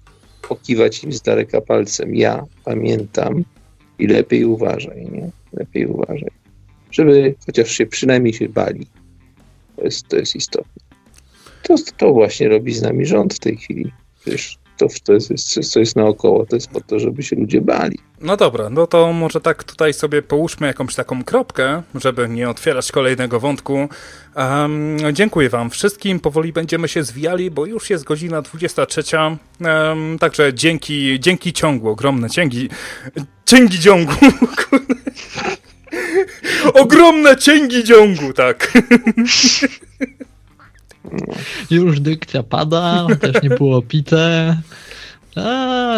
pokiwać 0.48 1.04
im 1.04 1.12
z 1.12 1.22
daleka 1.22 1.60
palcem. 1.60 2.14
Ja 2.14 2.44
pamiętam 2.64 3.44
i 3.98 4.06
lepiej 4.06 4.44
uważaj, 4.44 5.08
nie? 5.12 5.30
Lepiej 5.52 5.86
uważaj. 5.86 6.30
Żeby 6.90 7.34
chociaż 7.46 7.70
się 7.70 7.86
przynajmniej 7.86 8.34
się 8.34 8.48
bali. 8.48 8.86
To 9.76 9.84
jest, 9.84 10.08
to 10.08 10.16
jest 10.16 10.36
istotne. 10.36 10.81
To, 11.96 12.12
właśnie 12.12 12.48
robi 12.48 12.74
z 12.74 12.82
nami 12.82 13.06
rząd 13.06 13.34
w 13.34 13.38
tej 13.38 13.56
chwili. 13.56 13.92
Wiesz, 14.26 14.58
to, 14.76 14.86
to 15.04 15.12
jest, 15.12 15.70
co 15.72 15.80
jest 15.80 15.96
naokoło, 15.96 16.46
to 16.46 16.56
jest 16.56 16.70
po 16.70 16.80
to, 16.80 16.98
żeby 16.98 17.22
się 17.22 17.36
ludzie 17.36 17.60
bali. 17.60 17.98
No 18.20 18.36
dobra, 18.36 18.70
no 18.70 18.86
to 18.86 19.12
może 19.12 19.40
tak 19.40 19.64
tutaj 19.64 19.94
sobie 19.94 20.22
połóżmy 20.22 20.66
jakąś 20.66 20.94
taką 20.94 21.24
kropkę, 21.24 21.82
żeby 21.94 22.28
nie 22.28 22.50
otwierać 22.50 22.92
kolejnego 22.92 23.40
wątku. 23.40 23.88
Um, 24.36 24.96
dziękuję 25.12 25.48
wam 25.48 25.70
wszystkim, 25.70 26.20
powoli 26.20 26.52
będziemy 26.52 26.88
się 26.88 27.02
zwijali, 27.02 27.50
bo 27.50 27.66
już 27.66 27.90
jest 27.90 28.04
godzina 28.04 28.42
23, 28.42 29.02
um, 29.60 30.18
także 30.18 30.54
dzięki, 30.54 31.20
dzięki 31.20 31.52
ciągu, 31.52 31.88
ogromne 31.88 32.30
cięgi, 32.30 32.68
cięgi 33.44 33.80
ciągu, 33.80 34.12
ogromne 36.82 37.36
cięgi 37.36 37.84
ciągu, 37.84 38.32
tak. 38.32 38.72
Już 41.70 42.00
dykcja 42.00 42.42
pada, 42.42 43.06
też 43.20 43.42
nie 43.42 43.50
było 43.50 43.82
pite. 43.82 44.56
A, 45.36 45.96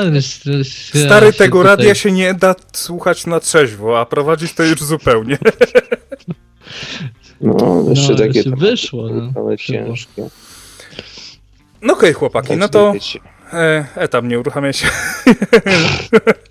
Stary, 1.07 1.33
tego 1.33 1.59
tutaj... 1.59 1.77
radia 1.77 1.95
się 1.95 2.13
nie 2.13 2.35
da 2.35 2.55
słuchać 2.73 3.27
na 3.27 3.41
trzeźwo, 3.41 4.01
a 4.01 4.07
prowadzić 4.07 4.55
to 4.55 4.63
już 4.63 4.83
zupełnie. 4.83 5.39
No, 7.41 7.85
jeszcze 7.91 8.13
no, 8.13 8.19
takie 8.19 8.43
się 8.43 8.51
wyszło. 8.51 9.09
No, 9.09 9.57
ciężkie. 9.57 10.29
No 11.83 11.93
okej, 11.93 12.11
okay, 12.11 12.13
chłopaki, 12.13 12.57
no 12.57 12.69
to 12.69 12.95
e, 13.53 13.87
etam 13.97 14.29
nie 14.29 14.41
uruchamia 14.41 14.73
się. 14.73 14.87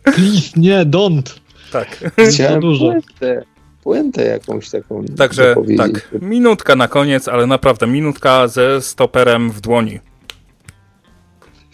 Please, 0.04 0.52
nie, 0.56 0.86
don't. 0.86 1.40
Tak. 1.72 2.12
Chciałem 2.30 2.62
dużo. 2.62 2.86
Puentę, 2.86 3.44
puentę 3.84 4.26
jakąś 4.26 4.70
taką. 4.70 5.06
Także 5.18 5.56
tak, 5.78 6.16
minutka 6.22 6.76
na 6.76 6.88
koniec, 6.88 7.28
ale 7.28 7.48
naprawdę 7.48 7.88
minutka 7.88 8.48
ze 8.48 8.82
stoperem 8.82 9.52
w 9.52 9.62
dłoni. 9.62 10.00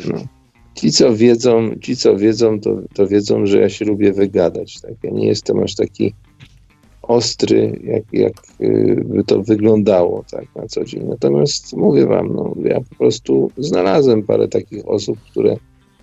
No. 0.06 0.16
Ci, 0.76 0.92
co 0.92 1.16
wiedzą, 1.16 1.76
ci, 1.82 1.96
co 1.96 2.18
wiedzą 2.18 2.60
to, 2.60 2.82
to 2.94 3.08
wiedzą, 3.08 3.46
że 3.46 3.60
ja 3.60 3.70
się 3.70 3.86
lubię 3.86 4.14
wygadać. 4.14 4.82
Tak? 4.82 4.92
Ja 5.04 5.10
nie 5.12 5.28
jestem 5.28 5.64
aż 5.64 5.76
taki 5.76 6.14
ostry, 7.02 7.80
jak, 7.84 8.04
jak 8.14 8.34
y, 8.62 9.04
by 9.06 9.24
to 9.24 9.44
wyglądało 9.44 10.24
tak, 10.32 10.46
na 10.56 10.68
co 10.68 10.86
dzień. 10.86 11.04
Natomiast 11.10 11.74
mówię 11.74 12.06
wam, 12.06 12.36
no, 12.36 12.56
ja 12.64 12.82
po 12.90 12.96
prostu 12.96 13.52
znalazłem 13.58 14.24
parę 14.24 14.48
takich 14.48 14.88
osób, 14.88 15.20
które 15.32 15.56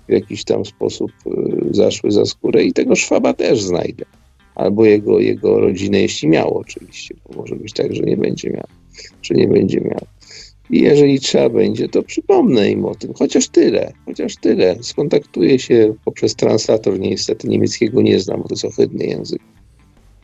w 0.09 0.13
jakiś 0.13 0.45
tam 0.45 0.65
sposób 0.65 1.11
y, 1.27 1.75
zaszły 1.75 2.11
za 2.11 2.25
skórę 2.25 2.65
i 2.65 2.73
tego 2.73 2.97
szwaba 2.97 3.35
też 3.35 3.63
znajdę. 3.63 4.05
Albo 4.57 4.85
jego, 4.85 5.21
jego 5.21 5.61
rodzinę, 5.61 6.01
jeśli 6.01 6.29
miał 6.29 6.59
oczywiście, 6.59 7.15
bo 7.25 7.41
może 7.41 7.57
być 7.57 7.73
tak, 7.73 7.95
że 7.95 8.03
nie 8.03 8.17
będzie 8.17 8.51
miał, 8.51 8.67
że 9.23 9.35
nie 9.35 9.49
będzie 9.49 9.81
miał. 9.81 10.07
I 10.71 10.81
jeżeli 10.81 11.21
trzeba 11.21 11.49
będzie, 11.49 11.89
to 11.89 12.03
przypomnę 12.03 12.71
im 12.71 12.85
o 12.85 12.95
tym, 12.95 13.15
chociaż 13.15 13.49
tyle, 13.49 13.93
chociaż 14.05 14.37
tyle. 14.37 14.77
Skontaktuję 14.83 15.59
się 15.59 15.95
poprzez 16.05 16.35
translator, 16.35 17.01
niestety 17.01 17.49
niemieckiego 17.49 18.03
nie 18.03 18.21
znam, 18.21 18.43
bo 18.43 18.49
to 18.49 18.55
jest 18.55 18.65
ohydny 18.65 19.07
język. 19.07 19.41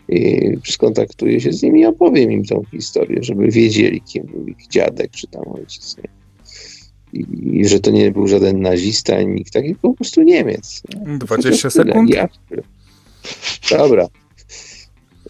I 0.09 0.41
skontaktuję 0.65 1.41
się 1.41 1.53
z 1.53 1.63
nimi 1.63 1.81
i 1.81 1.87
opowiem 1.87 2.33
im 2.33 2.45
tą 2.45 2.63
historię, 2.71 3.23
żeby 3.23 3.49
wiedzieli, 3.49 4.01
kim 4.01 4.27
był 4.27 4.47
ich 4.47 4.69
dziadek 4.69 5.11
czy 5.11 5.27
tam 5.27 5.43
ojciec. 5.49 5.97
Nie? 5.97 6.09
I, 7.21 7.27
I, 7.61 7.69
że 7.69 7.81
to 7.81 7.91
nie 7.91 8.11
był 8.11 8.29
żaden 8.29 8.61
nazista, 8.61 9.23
nikt 9.23 9.53
taki, 9.53 9.75
po 9.75 9.95
prostu 9.95 10.23
Niemiec. 10.23 10.83
Nie? 11.07 11.19
20 11.19 11.71
sekund? 11.71 12.11
Ja, 12.11 12.29
dobra. 13.71 14.07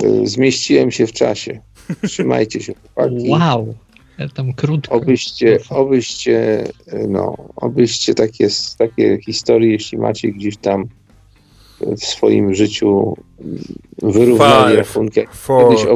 Y, 0.03 0.27
zmieściłem 0.27 0.91
się 0.91 1.07
w 1.07 1.13
czasie. 1.13 1.61
Trzymajcie 2.07 2.61
się, 2.61 2.75
chłopaki. 2.75 3.29
Wow 3.29 3.75
tam 4.35 4.53
krótko. 4.53 4.95
Obyście, 4.95 5.59
obyście, 5.71 6.65
no, 7.09 7.37
obyście 7.57 8.15
takie, 8.15 8.49
takie 8.79 9.19
historie, 9.27 9.73
jeśli 9.73 9.99
macie 9.99 10.29
gdzieś 10.29 10.57
tam 10.57 10.85
w 11.81 12.05
swoim 12.05 12.55
życiu 12.55 13.17
wyrównali 14.03 14.77
rachunki. 14.77 15.21
Kiedyś 15.71 15.87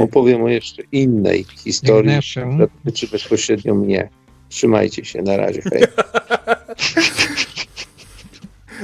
opowiem 0.00 0.42
o 0.42 0.48
jeszcze 0.48 0.82
innej 0.92 1.44
historii, 1.44 2.18
która 2.30 2.56
dotyczy 2.56 3.08
bezpośrednio 3.08 3.74
mnie. 3.74 4.08
Trzymajcie 4.48 5.04
się, 5.04 5.22
na 5.22 5.36
razie. 5.36 5.62
Hej. 5.62 5.82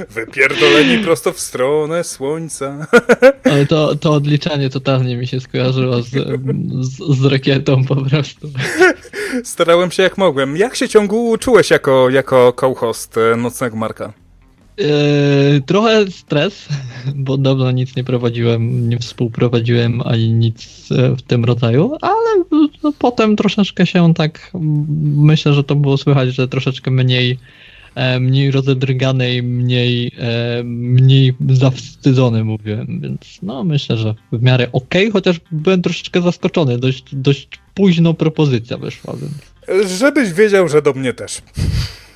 Wypierdoleni 0.09 1.03
prosto 1.03 1.33
w 1.33 1.39
stronę 1.39 2.03
słońca. 2.03 2.87
Ale 3.51 3.65
to, 3.65 3.95
to 3.95 4.11
odliczanie 4.13 4.69
totalnie 4.69 5.17
mi 5.17 5.27
się 5.27 5.39
skojarzyło 5.39 6.01
z, 6.01 6.09
z, 6.81 7.19
z 7.19 7.25
rakietą 7.25 7.85
po 7.85 7.95
prostu. 7.95 8.47
Starałem 9.43 9.91
się 9.91 10.03
jak 10.03 10.17
mogłem. 10.17 10.57
Jak 10.57 10.75
się 10.75 10.89
ciągu 10.89 11.37
czułeś 11.37 11.69
jako, 11.69 12.09
jako 12.09 12.53
co-host 12.59 13.17
e, 13.17 13.35
Nocnego 13.35 13.75
Marka? 13.75 14.13
Yy, 14.77 15.61
trochę 15.65 16.11
stres, 16.11 16.67
bo 17.15 17.37
dawno 17.37 17.71
nic 17.71 17.95
nie 17.95 18.03
prowadziłem, 18.03 18.89
nie 18.89 18.99
współprowadziłem 18.99 20.01
ani 20.05 20.29
nic 20.29 20.89
e, 20.91 21.15
w 21.15 21.21
tym 21.21 21.45
rodzaju, 21.45 21.97
ale 22.01 22.43
no, 22.83 22.93
potem 22.99 23.35
troszeczkę 23.35 23.85
się 23.85 24.13
tak, 24.13 24.51
myślę, 25.17 25.53
że 25.53 25.63
to 25.63 25.75
było 25.75 25.97
słychać, 25.97 26.35
że 26.35 26.47
troszeczkę 26.47 26.91
mniej, 26.91 27.39
mniej 28.19 28.51
rozedrgany 28.51 29.35
i 29.35 29.43
mniej, 29.43 30.11
e, 30.17 30.63
mniej 30.63 31.33
zawstydzony 31.49 32.43
mówiłem, 32.43 32.99
więc 33.01 33.39
no 33.43 33.63
myślę, 33.63 33.97
że 33.97 34.15
w 34.31 34.41
miarę 34.41 34.67
okej, 34.71 35.11
chociaż 35.11 35.39
byłem 35.51 35.81
troszeczkę 35.81 36.21
zaskoczony, 36.21 36.77
dość, 36.77 37.03
dość 37.15 37.49
późno 37.73 38.13
propozycja 38.13 38.77
wyszła, 38.77 39.15
więc... 39.21 39.91
Żebyś 39.99 40.33
wiedział, 40.33 40.69
że 40.69 40.81
do 40.81 40.93
mnie 40.93 41.13
też. 41.13 41.41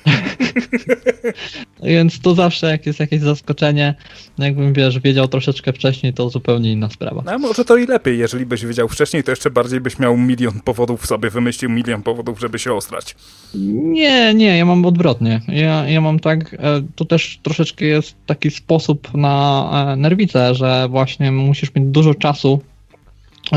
Więc 1.82 2.20
to 2.20 2.34
zawsze, 2.34 2.66
jak 2.70 2.86
jest 2.86 3.00
jakieś 3.00 3.20
zaskoczenie, 3.20 3.94
no 4.38 4.44
jakbym 4.44 4.72
wiesz, 4.72 4.98
wiedział 4.98 5.28
troszeczkę 5.28 5.72
wcześniej, 5.72 6.12
to 6.12 6.30
zupełnie 6.30 6.72
inna 6.72 6.90
sprawa. 6.90 7.22
No 7.26 7.38
może 7.38 7.64
to 7.64 7.76
i 7.76 7.86
lepiej, 7.86 8.18
jeżeli 8.18 8.46
byś 8.46 8.64
wiedział 8.66 8.88
wcześniej, 8.88 9.24
to 9.24 9.32
jeszcze 9.32 9.50
bardziej 9.50 9.80
byś 9.80 9.98
miał 9.98 10.16
milion 10.16 10.60
powodów 10.60 11.06
sobie, 11.06 11.30
wymyślił 11.30 11.70
milion 11.70 12.02
powodów, 12.02 12.40
żeby 12.40 12.58
się 12.58 12.74
ostrać. 12.74 13.16
Nie, 13.54 14.34
nie, 14.34 14.58
ja 14.58 14.64
mam 14.64 14.86
odwrotnie. 14.86 15.40
Ja, 15.48 15.88
ja 15.88 16.00
mam 16.00 16.20
tak, 16.20 16.54
e, 16.54 16.58
to 16.94 17.04
też 17.04 17.38
troszeczkę 17.42 17.84
jest 17.84 18.14
taki 18.26 18.50
sposób 18.50 19.14
na 19.14 19.70
e, 19.92 19.96
nerwicę, 19.96 20.54
że 20.54 20.86
właśnie 20.90 21.32
musisz 21.32 21.74
mieć 21.74 21.84
dużo 21.84 22.14
czasu, 22.14 22.60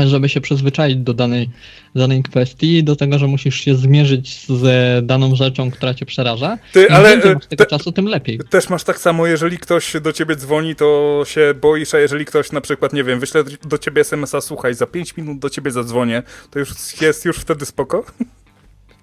żeby 0.04 0.28
się 0.28 0.40
przyzwyczaić 0.40 0.96
do 0.96 1.14
danej, 1.14 1.50
danej 1.94 2.22
kwestii, 2.22 2.84
do 2.84 2.96
tego, 2.96 3.18
że 3.18 3.26
musisz 3.26 3.60
się 3.60 3.76
zmierzyć 3.76 4.46
z 4.48 5.06
daną 5.06 5.36
rzeczą, 5.36 5.70
która 5.70 5.94
cię 5.94 6.06
przeraża. 6.06 6.58
Ty, 6.72 6.82
Im 6.82 6.94
ale, 6.94 7.08
więcej 7.10 7.34
masz 7.34 7.46
tego 7.46 7.64
te- 7.64 7.70
czasu, 7.70 7.92
tym 7.92 8.06
lepiej. 8.06 8.40
Też 8.50 8.68
masz 8.68 8.84
tak 8.84 8.98
samo, 8.98 9.26
jeżeli 9.26 9.58
ktoś 9.58 9.92
do 10.02 10.12
ciebie 10.12 10.36
dzwoni, 10.36 10.76
to 10.76 11.22
się 11.26 11.54
boisz, 11.60 11.94
a 11.94 11.98
jeżeli 11.98 12.24
ktoś 12.24 12.52
na 12.52 12.60
przykład, 12.60 12.92
nie 12.92 13.04
wiem, 13.04 13.20
wyśle 13.20 13.44
do 13.64 13.78
ciebie 13.78 14.00
SMS-a, 14.00 14.40
słuchaj, 14.40 14.74
za 14.74 14.86
5 14.86 15.16
minut 15.16 15.38
do 15.38 15.50
ciebie 15.50 15.70
zadzwonię, 15.70 16.22
to 16.50 16.58
już 16.58 16.70
jest 17.00 17.24
już 17.24 17.36
wtedy 17.36 17.66
spoko? 17.66 18.04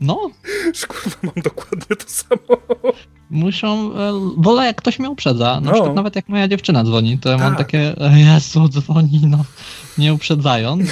No, 0.02 0.30
Kurwa, 0.88 1.18
mam 1.24 1.44
dokładnie 1.44 1.96
to 1.96 2.06
samo. 2.08 2.62
Muszą, 3.30 3.94
e, 3.96 4.12
wolę 4.38 4.66
jak 4.66 4.76
ktoś 4.76 5.00
mnie 5.00 5.10
uprzedza, 5.10 5.54
na 5.62 5.62
No. 5.62 5.72
przykład 5.72 5.96
nawet 5.96 6.16
jak 6.16 6.30
moja 6.30 6.48
dziewczyna 6.48 6.84
dzwoni, 6.84 7.18
to 7.18 7.30
ja 7.30 7.38
mam 7.38 7.50
Tak. 7.56 7.58
takie, 7.58 7.96
e, 8.02 8.20
Jezu, 8.20 8.70
dzwoni, 8.70 9.22
no, 9.28 9.46
nie 9.98 10.14
uprzedzając. 10.14 10.90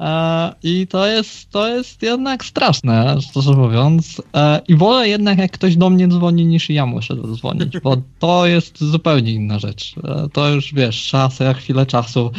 E, 0.00 0.54
I 0.62 0.86
to 0.86 1.06
jest, 1.06 1.50
to 1.50 1.68
jest 1.68 2.02
jednak 2.02 2.44
straszne, 2.44 3.16
szczerze 3.30 3.52
mówiąc. 3.52 4.22
E, 4.36 4.60
I 4.68 4.76
wolę 4.76 5.08
jednak 5.08 5.38
jak 5.38 5.52
ktoś 5.52 5.76
do 5.76 5.90
mnie 5.90 6.08
dzwoni, 6.08 6.46
niż 6.46 6.70
ja 6.70 6.86
muszę 6.86 7.16
zadzwonić, 7.16 7.78
bo 7.80 7.96
to 8.18 8.46
jest 8.46 8.78
zupełnie 8.80 9.32
inna 9.32 9.58
rzecz. 9.58 9.94
E, 10.04 10.28
to 10.32 10.48
już, 10.48 10.74
wiesz, 10.74 11.06
czas, 11.06 11.40
ja 11.40 11.54
chwilę 11.54 11.86
czasu, 11.86 12.30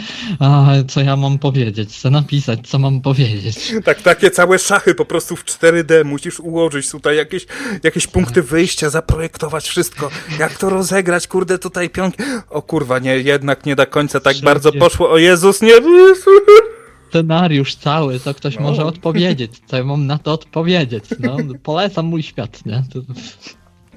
co 0.87 1.01
ja 1.01 1.15
mam 1.15 1.39
powiedzieć, 1.39 1.97
co 1.97 2.09
napisać, 2.09 2.59
co 2.67 2.79
mam 2.79 3.01
powiedzieć. 3.01 3.55
Tak, 3.85 4.01
takie 4.01 4.31
całe 4.31 4.59
szachy 4.59 4.95
po 4.95 5.05
prostu 5.05 5.35
w 5.35 5.45
4D 5.45 6.05
musisz 6.05 6.39
ułożyć 6.39 6.89
tutaj 6.91 7.17
jakieś, 7.17 7.45
jakieś 7.83 8.07
punkty 8.07 8.41
wyjścia, 8.41 8.89
zaprojektować 9.15 9.67
wszystko. 9.67 10.09
Jak 10.39 10.57
to 10.57 10.69
rozegrać, 10.69 11.27
kurde, 11.27 11.59
tutaj 11.59 11.89
pionki. 11.89 12.23
O 12.49 12.61
kurwa, 12.61 12.99
nie, 12.99 13.17
jednak 13.17 13.65
nie 13.65 13.75
do 13.75 13.87
końca 13.87 14.19
tak 14.19 14.33
Wszędzie. 14.33 14.45
bardzo 14.45 14.71
poszło. 14.71 15.11
O 15.11 15.17
Jezus, 15.17 15.61
nie. 15.61 15.71
scenariusz 17.09 17.75
cały, 17.75 18.19
co 18.19 18.33
ktoś 18.33 18.55
No. 18.55 18.61
może 18.61 18.85
odpowiedzieć, 18.85 19.61
co 19.65 19.77
ja 19.77 19.83
mam 19.83 20.07
na 20.07 20.17
to 20.17 20.33
odpowiedzieć. 20.33 21.03
No, 21.19 21.37
polecam 21.63 22.05
mój 22.05 22.23
świat, 22.23 22.65
nie? 22.65 22.83
To, 22.93 22.99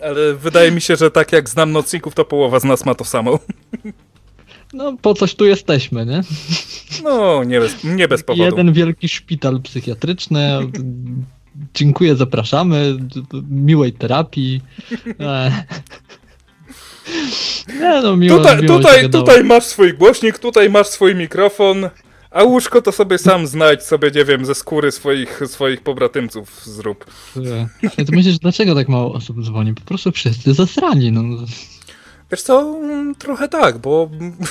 Ale 0.06 0.34
wydaje 0.34 0.70
mi 0.70 0.80
się, 0.80 0.96
że 0.96 1.10
tak 1.10 1.32
jak 1.32 1.48
znam 1.48 1.72
nocników, 1.72 2.14
to 2.14 2.24
połowa 2.24 2.60
z 2.60 2.64
nas 2.64 2.86
ma 2.86 2.94
to 2.94 3.04
samo. 3.04 3.38
no, 4.72 4.96
po 5.02 5.14
coś 5.14 5.34
tu 5.34 5.44
jesteśmy, 5.44 6.06
nie? 6.06 6.20
No, 7.04 7.44
nie 7.44 7.60
bez, 7.60 7.84
nie 7.84 8.08
bez 8.08 8.22
powodu. 8.22 8.44
Jeden 8.44 8.72
wielki 8.72 9.08
szpital 9.08 9.60
psychiatryczny. 9.62 10.58
Dziękuję, 11.74 12.16
zapraszamy. 12.16 12.96
Miłej 13.50 13.92
terapii. 13.92 14.60
E. 15.20 15.64
Nie, 17.80 18.00
no, 18.02 18.16
miło, 18.16 18.38
Tutaj, 18.38 18.62
miło 18.62 18.76
tutaj, 18.76 19.10
tutaj 19.10 19.44
masz 19.44 19.64
swój 19.64 19.94
głośnik, 19.94 20.38
tutaj 20.38 20.70
masz 20.70 20.86
swój 20.86 21.14
mikrofon, 21.14 21.90
a 22.30 22.42
łóżko 22.42 22.82
to 22.82 22.92
sobie 22.92 23.18
sam 23.18 23.46
znajdź, 23.46 23.82
sobie, 23.82 24.10
nie 24.14 24.24
wiem, 24.24 24.44
ze 24.44 24.54
skóry 24.54 24.92
swoich, 24.92 25.40
swoich 25.46 25.80
pobratymców 25.80 26.62
zrób. 26.64 27.04
Ja 27.82 28.04
to 28.04 28.12
myślisz, 28.12 28.38
dlaczego 28.38 28.74
tak 28.74 28.88
mało 28.88 29.14
osób 29.14 29.44
dzwoni? 29.44 29.74
Po 29.74 29.80
prostu 29.80 30.12
wszyscy 30.12 30.54
zasrani, 30.54 31.12
no. 31.12 31.22
Wiesz 32.30 32.42
co, 32.42 32.60
mm, 32.60 33.14
trochę 33.14 33.48
tak, 33.48 33.78
bo 33.78 34.10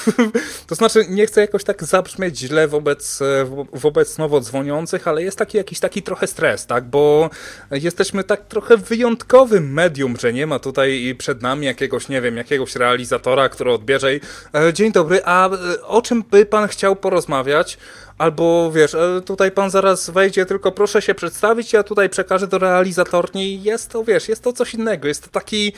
to 0.67 0.75
znaczy 0.75 1.05
nie 1.09 1.25
chcę 1.25 1.41
jakoś 1.41 1.63
tak 1.63 1.83
zabrzmieć 1.83 2.39
źle 2.39 2.67
wobec, 2.67 3.19
wo- 3.45 3.65
wobec 3.73 4.17
nowo 4.17 4.41
dzwoniących, 4.41 5.07
ale 5.07 5.23
jest 5.23 5.37
taki 5.37 5.57
jakiś 5.57 5.79
taki 5.79 6.03
trochę 6.03 6.27
stres, 6.27 6.65
tak, 6.65 6.85
bo 6.85 7.29
jesteśmy 7.71 8.23
tak 8.23 8.45
trochę 8.45 8.77
wyjątkowym 8.77 9.73
medium, 9.73 10.17
że 10.19 10.33
nie 10.33 10.47
ma 10.47 10.59
tutaj 10.59 11.15
przed 11.17 11.41
nami 11.41 11.65
jakiegoś, 11.65 12.09
nie 12.09 12.21
wiem, 12.21 12.37
jakiegoś 12.37 12.75
realizatora, 12.75 13.49
który 13.49 13.71
odbierze 13.71 14.15
i 14.15 14.19
e, 14.55 14.73
dzień 14.73 14.91
dobry, 14.91 15.21
a 15.25 15.49
e, 15.49 15.81
o 15.81 16.01
czym 16.01 16.23
by 16.31 16.45
pan 16.45 16.67
chciał 16.67 16.95
porozmawiać? 16.95 17.77
Albo 18.17 18.71
wiesz, 18.71 18.95
e, 18.95 19.21
tutaj 19.25 19.51
pan 19.51 19.69
zaraz 19.69 20.09
wejdzie, 20.09 20.45
tylko 20.45 20.71
proszę 20.71 21.01
się 21.01 21.15
przedstawić, 21.15 21.73
ja 21.73 21.83
tutaj 21.83 22.09
przekażę 22.09 22.47
do 22.47 22.57
realizatorni 22.57 23.63
jest 23.63 23.91
to, 23.91 24.03
wiesz, 24.03 24.29
jest 24.29 24.43
to 24.43 24.53
coś 24.53 24.73
innego, 24.73 25.07
jest 25.07 25.23
to 25.23 25.29
taki, 25.29 25.73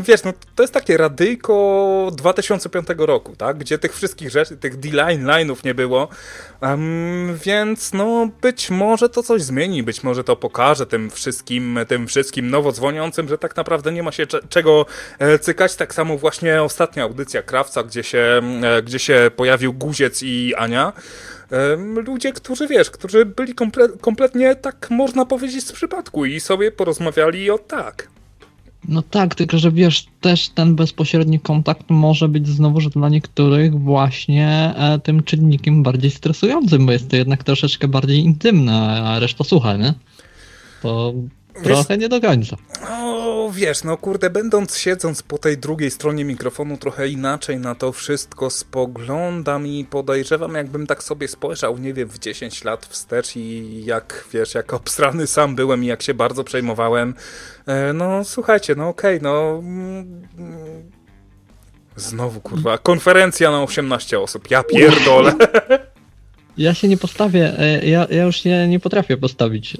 wiesz, 0.00 0.24
no 0.24 0.32
to 0.54 0.62
jest 0.62 0.74
takie 0.74 0.96
radyjko 0.96 2.10
2005 2.12 2.88
roku, 2.98 3.36
tak, 3.36 3.58
gdzie 3.58 3.78
tych 3.78 3.94
wszystkich 3.94 4.30
rzeczy, 4.30 4.56
tych 4.56 4.76
D-line, 4.76 5.26
line'ów 5.26 5.64
nie 5.64 5.74
było, 5.74 6.08
więc 7.44 7.92
no 7.92 8.28
być 8.40 8.70
może 8.70 9.08
to 9.08 9.22
coś 9.22 9.42
zmieni, 9.42 9.82
być 9.82 10.02
może 10.02 10.24
to 10.24 10.36
pokaże 10.36 10.86
tym 10.86 11.10
wszystkim, 11.10 11.78
tym 11.88 12.06
wszystkim 12.06 12.50
nowo 12.50 12.72
dzwoniącym, 12.72 13.28
że 13.28 13.38
tak 13.38 13.56
naprawdę 13.56 13.92
nie 13.92 14.02
ma 14.02 14.12
się 14.12 14.26
cze- 14.26 14.40
czego 14.48 14.86
e, 15.18 15.38
cykać, 15.38 15.76
tak 15.76 15.94
samo 15.94 16.18
właśnie 16.18 16.62
ostatnia 16.62 17.02
audycja 17.02 17.42
Krawca, 17.42 17.82
gdzie 17.82 18.02
się, 18.02 18.40
e, 18.62 18.82
gdzie 18.82 18.98
się 18.98 19.30
pojawił 19.36 19.72
Guziec 19.72 20.22
i 20.22 20.54
Ania, 20.54 20.92
ludzie, 22.06 22.32
którzy 22.32 22.66
wiesz, 22.66 22.90
którzy 22.90 23.24
byli 23.24 23.54
komple- 23.54 23.98
kompletnie 24.00 24.54
tak 24.56 24.90
można 24.90 25.26
powiedzieć 25.26 25.64
z 25.64 25.72
przypadku 25.72 26.24
i 26.24 26.40
sobie 26.40 26.72
porozmawiali 26.72 27.50
o 27.50 27.58
tak. 27.58 28.08
No 28.88 29.02
tak, 29.02 29.34
tylko 29.34 29.58
że 29.58 29.72
wiesz, 29.72 30.06
też 30.20 30.48
ten 30.48 30.76
bezpośredni 30.76 31.40
kontakt 31.40 31.84
może 31.88 32.28
być 32.28 32.48
znowuż 32.48 32.88
dla 32.88 33.08
niektórych 33.08 33.80
właśnie 33.80 34.74
e, 34.76 34.98
tym 34.98 35.22
czynnikiem 35.22 35.82
bardziej 35.82 36.10
stresującym, 36.10 36.86
bo 36.86 36.92
jest 36.92 37.10
to 37.10 37.16
jednak 37.16 37.44
troszeczkę 37.44 37.88
bardziej 37.88 38.18
intymne, 38.18 39.02
a 39.02 39.18
reszta 39.18 39.44
słucha, 39.44 39.76
nie? 39.76 39.94
To 40.82 41.14
trochę 41.62 41.98
nie 41.98 42.08
do 42.08 42.20
końca. 42.20 42.56
No 42.82 43.50
wiesz, 43.52 43.84
no 43.84 43.96
kurde, 43.96 44.30
będąc 44.30 44.76
siedząc 44.76 45.22
po 45.22 45.38
tej 45.38 45.58
drugiej 45.58 45.90
stronie 45.90 46.24
mikrofonu 46.24 46.76
trochę 46.76 47.08
inaczej 47.08 47.58
na 47.58 47.74
to 47.74 47.92
wszystko 47.92 48.50
spoglądam 48.50 49.66
i 49.66 49.84
podejrzewam, 49.84 50.54
jakbym 50.54 50.86
tak 50.86 51.02
sobie 51.02 51.28
spojrzał, 51.28 51.78
nie 51.78 51.94
wiem, 51.94 52.08
w 52.08 52.18
10 52.18 52.64
lat 52.64 52.86
wstecz 52.86 53.36
i 53.36 53.84
jak, 53.84 54.24
wiesz, 54.32 54.54
jak 54.54 54.74
obstrany 54.74 55.26
sam 55.26 55.54
byłem 55.54 55.84
i 55.84 55.86
jak 55.86 56.02
się 56.02 56.14
bardzo 56.14 56.44
przejmowałem. 56.44 57.14
E, 57.66 57.92
no 57.92 58.24
słuchajcie, 58.24 58.74
no 58.74 58.88
okej, 58.88 59.18
no... 59.22 59.58
mm, 59.58 60.26
mm, 60.38 60.90
Znowu, 61.96 62.40
kurwa, 62.40 62.78
konferencja 62.78 63.50
na 63.50 63.62
18 63.62 64.20
osób, 64.20 64.50
ja 64.50 64.62
pierdolę. 64.62 65.34
Ja 66.58 66.74
się 66.74 66.88
nie 66.88 66.96
postawię, 66.96 67.58
e, 67.58 67.88
ja, 67.88 68.06
ja 68.10 68.22
już 68.22 68.42
się 68.42 68.68
nie 68.68 68.80
potrafię 68.80 69.16
postawić 69.16 69.74
e, 69.74 69.78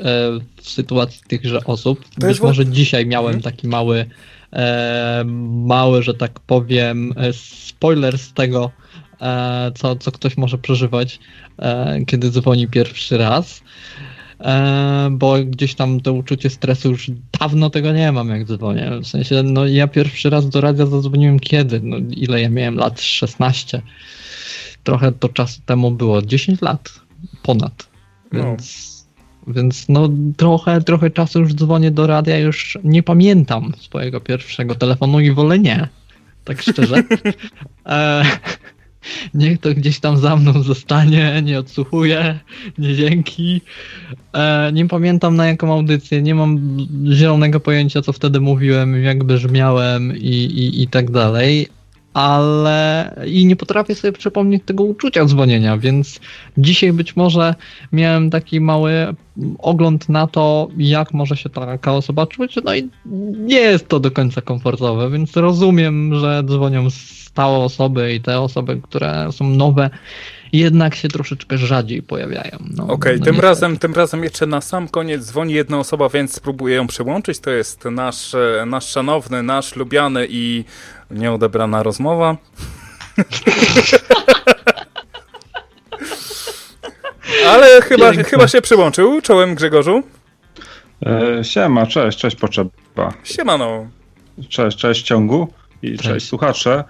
w 0.56 0.70
sytuacji 0.70 1.20
tychże 1.28 1.64
osób. 1.64 2.04
Być 2.18 2.40
może 2.40 2.66
dzisiaj 2.66 3.06
miałem 3.06 3.34
Mhm. 3.34 3.42
taki 3.42 3.68
mały, 3.68 4.06
e, 4.52 5.24
mały, 5.64 6.02
że 6.02 6.14
tak 6.14 6.40
powiem, 6.40 7.14
spoiler 7.32 8.18
z 8.18 8.32
tego, 8.32 8.70
co, 9.74 9.96
co 9.96 10.12
ktoś 10.12 10.36
może 10.36 10.58
przeżywać, 10.58 11.18
kiedy 12.06 12.30
dzwoni 12.30 12.68
pierwszy 12.68 13.18
raz. 13.18 13.62
Bo 15.10 15.44
gdzieś 15.44 15.74
tam 15.74 16.00
to 16.00 16.12
uczucie 16.12 16.50
stresu 16.50 16.90
już 16.90 17.10
dawno 17.40 17.70
tego 17.70 17.92
nie 17.92 18.12
mam, 18.12 18.28
jak 18.28 18.44
dzwonię. 18.44 18.90
W 19.02 19.06
sensie, 19.06 19.42
no 19.42 19.66
ja 19.66 19.88
pierwszy 19.88 20.30
raz 20.30 20.48
do 20.48 20.60
radia 20.60 20.86
zadzwoniłem 20.86 21.40
kiedy? 21.40 21.80
No, 21.82 21.96
ile 22.10 22.40
ja 22.40 22.50
miałem 22.50 22.76
lat? 22.76 23.00
16. 23.00 23.82
Trochę 24.84 25.12
to 25.12 25.28
czasu 25.28 25.60
temu 25.66 25.90
było. 25.90 26.22
10 26.22 26.62
lat 26.62 27.00
ponad. 27.42 27.88
No. 28.32 28.42
Więc, 28.44 29.06
więc 29.46 29.88
no 29.88 30.08
trochę, 30.36 30.80
trochę 30.80 31.10
czasu 31.10 31.40
już 31.40 31.54
dzwonię 31.54 31.90
do 31.90 32.06
radia, 32.06 32.38
już 32.38 32.78
nie 32.84 33.02
pamiętam 33.02 33.72
swojego 33.80 34.20
pierwszego 34.20 34.74
telefonu 34.74 35.20
i 35.20 35.32
wolę 35.32 35.58
nie. 35.58 35.88
Tak 36.44 36.62
szczerze. 36.62 37.02
e, 37.86 38.24
niech 39.34 39.60
to 39.60 39.74
gdzieś 39.74 40.00
tam 40.00 40.16
za 40.16 40.36
mną 40.36 40.62
zostanie, 40.62 41.42
nie 41.44 41.58
odsłuchuję, 41.58 42.38
nie 42.78 42.94
dzięki. 42.94 43.60
E, 44.32 44.70
nie 44.72 44.88
pamiętam 44.88 45.36
na 45.36 45.46
jaką 45.46 45.72
audycję, 45.72 46.22
nie 46.22 46.34
mam 46.34 46.76
zielonego 47.12 47.60
pojęcia, 47.60 48.02
co 48.02 48.12
wtedy 48.12 48.40
mówiłem, 48.40 49.02
jak 49.02 49.24
brzmiałem 49.24 50.16
i, 50.16 50.34
i, 50.34 50.82
i 50.82 50.88
tak 50.88 51.10
dalej, 51.10 51.68
ale 52.14 53.14
i 53.26 53.46
nie 53.46 53.56
potrafię 53.56 53.94
sobie 53.94 54.12
przypomnieć 54.12 54.62
tego 54.66 54.84
uczucia 54.84 55.24
dzwonienia, 55.24 55.78
więc 55.78 56.20
dzisiaj 56.58 56.92
być 56.92 57.16
może 57.16 57.54
miałem 57.92 58.30
taki 58.30 58.60
mały 58.60 58.92
ogląd 59.58 60.08
na 60.08 60.26
to, 60.26 60.68
jak 60.76 61.14
może 61.14 61.36
się 61.36 61.50
taka 61.50 61.92
osoba 61.92 62.26
czuć, 62.26 62.56
no 62.64 62.74
i 62.74 62.88
nie 63.38 63.60
jest 63.60 63.88
to 63.88 64.00
do 64.00 64.10
końca 64.10 64.40
komfortowe, 64.40 65.10
więc 65.10 65.36
rozumiem, 65.36 66.14
że 66.14 66.42
dzwonią 66.46 66.90
stałe 66.90 67.58
osoby 67.58 68.14
i 68.14 68.20
te 68.20 68.40
osoby, 68.40 68.80
które 68.82 69.28
są 69.32 69.48
nowe, 69.48 69.90
jednak 70.52 70.94
się 70.94 71.08
troszeczkę 71.08 71.58
rzadziej 71.58 72.02
pojawiają. 72.02 72.58
No, 72.76 72.84
Okej, 72.84 72.94
okay, 72.94 73.18
no 73.18 73.24
tym, 73.24 73.40
razem, 73.40 73.78
tym 73.78 73.94
razem 73.94 74.24
jeszcze 74.24 74.46
na 74.46 74.60
sam 74.60 74.88
koniec 74.88 75.24
dzwoni 75.24 75.54
jedna 75.54 75.78
osoba, 75.78 76.08
więc 76.08 76.34
spróbuję 76.34 76.76
ją 76.76 76.86
przyłączyć. 76.86 77.38
To 77.38 77.50
jest 77.50 77.84
nasz, 77.84 78.36
nasz 78.66 78.88
szanowny, 78.88 79.42
nasz 79.42 79.76
lubiany 79.76 80.26
i 80.30 80.64
nieodebrana 81.10 81.82
rozmowa. 81.82 82.36
Ale 87.46 87.82
chyba, 87.82 88.12
chyba 88.12 88.48
się 88.48 88.60
przyłączył. 88.60 89.20
Czołem 89.22 89.54
Grzegorzu. 89.54 90.02
E, 91.06 91.44
siema, 91.44 91.86
cześć, 91.86 92.18
cześć 92.18 92.36
potrzeba. 92.36 93.12
Siemano. 93.24 93.86
Cześć, 94.48 94.78
cześć 94.78 95.02
ciągu 95.02 95.48
i 95.82 95.90
cześć, 95.90 96.02
cześć 96.02 96.28
słuchacze. 96.28 96.84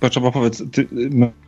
Potrzeba 0.00 0.30
powiedz, 0.30 0.62
ty, 0.72 0.88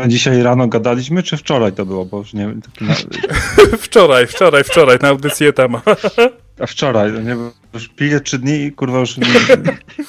dzisiaj 0.09 0.43
rano 0.43 0.69
gadaliśmy, 0.69 1.23
czy 1.23 1.37
wczoraj 1.37 1.73
to 1.73 1.87
było? 1.87 2.05
Bo 2.05 2.19
już 2.19 2.33
nie 2.33 2.47
na... 2.81 2.95
Wczoraj, 3.79 4.27
wczoraj, 4.27 4.65
wczoraj, 4.65 4.99
na 5.03 5.09
audycję 5.09 5.53
temat. 5.53 5.85
A 6.61 6.67
wczoraj, 6.67 7.13
nie 7.13 7.37
już 7.75 7.89
piję 7.89 8.21
trzy 8.21 8.39
dni 8.39 8.63
i 8.63 8.73
kurwa 8.73 8.99
już 8.99 9.17
nie, 9.17 9.27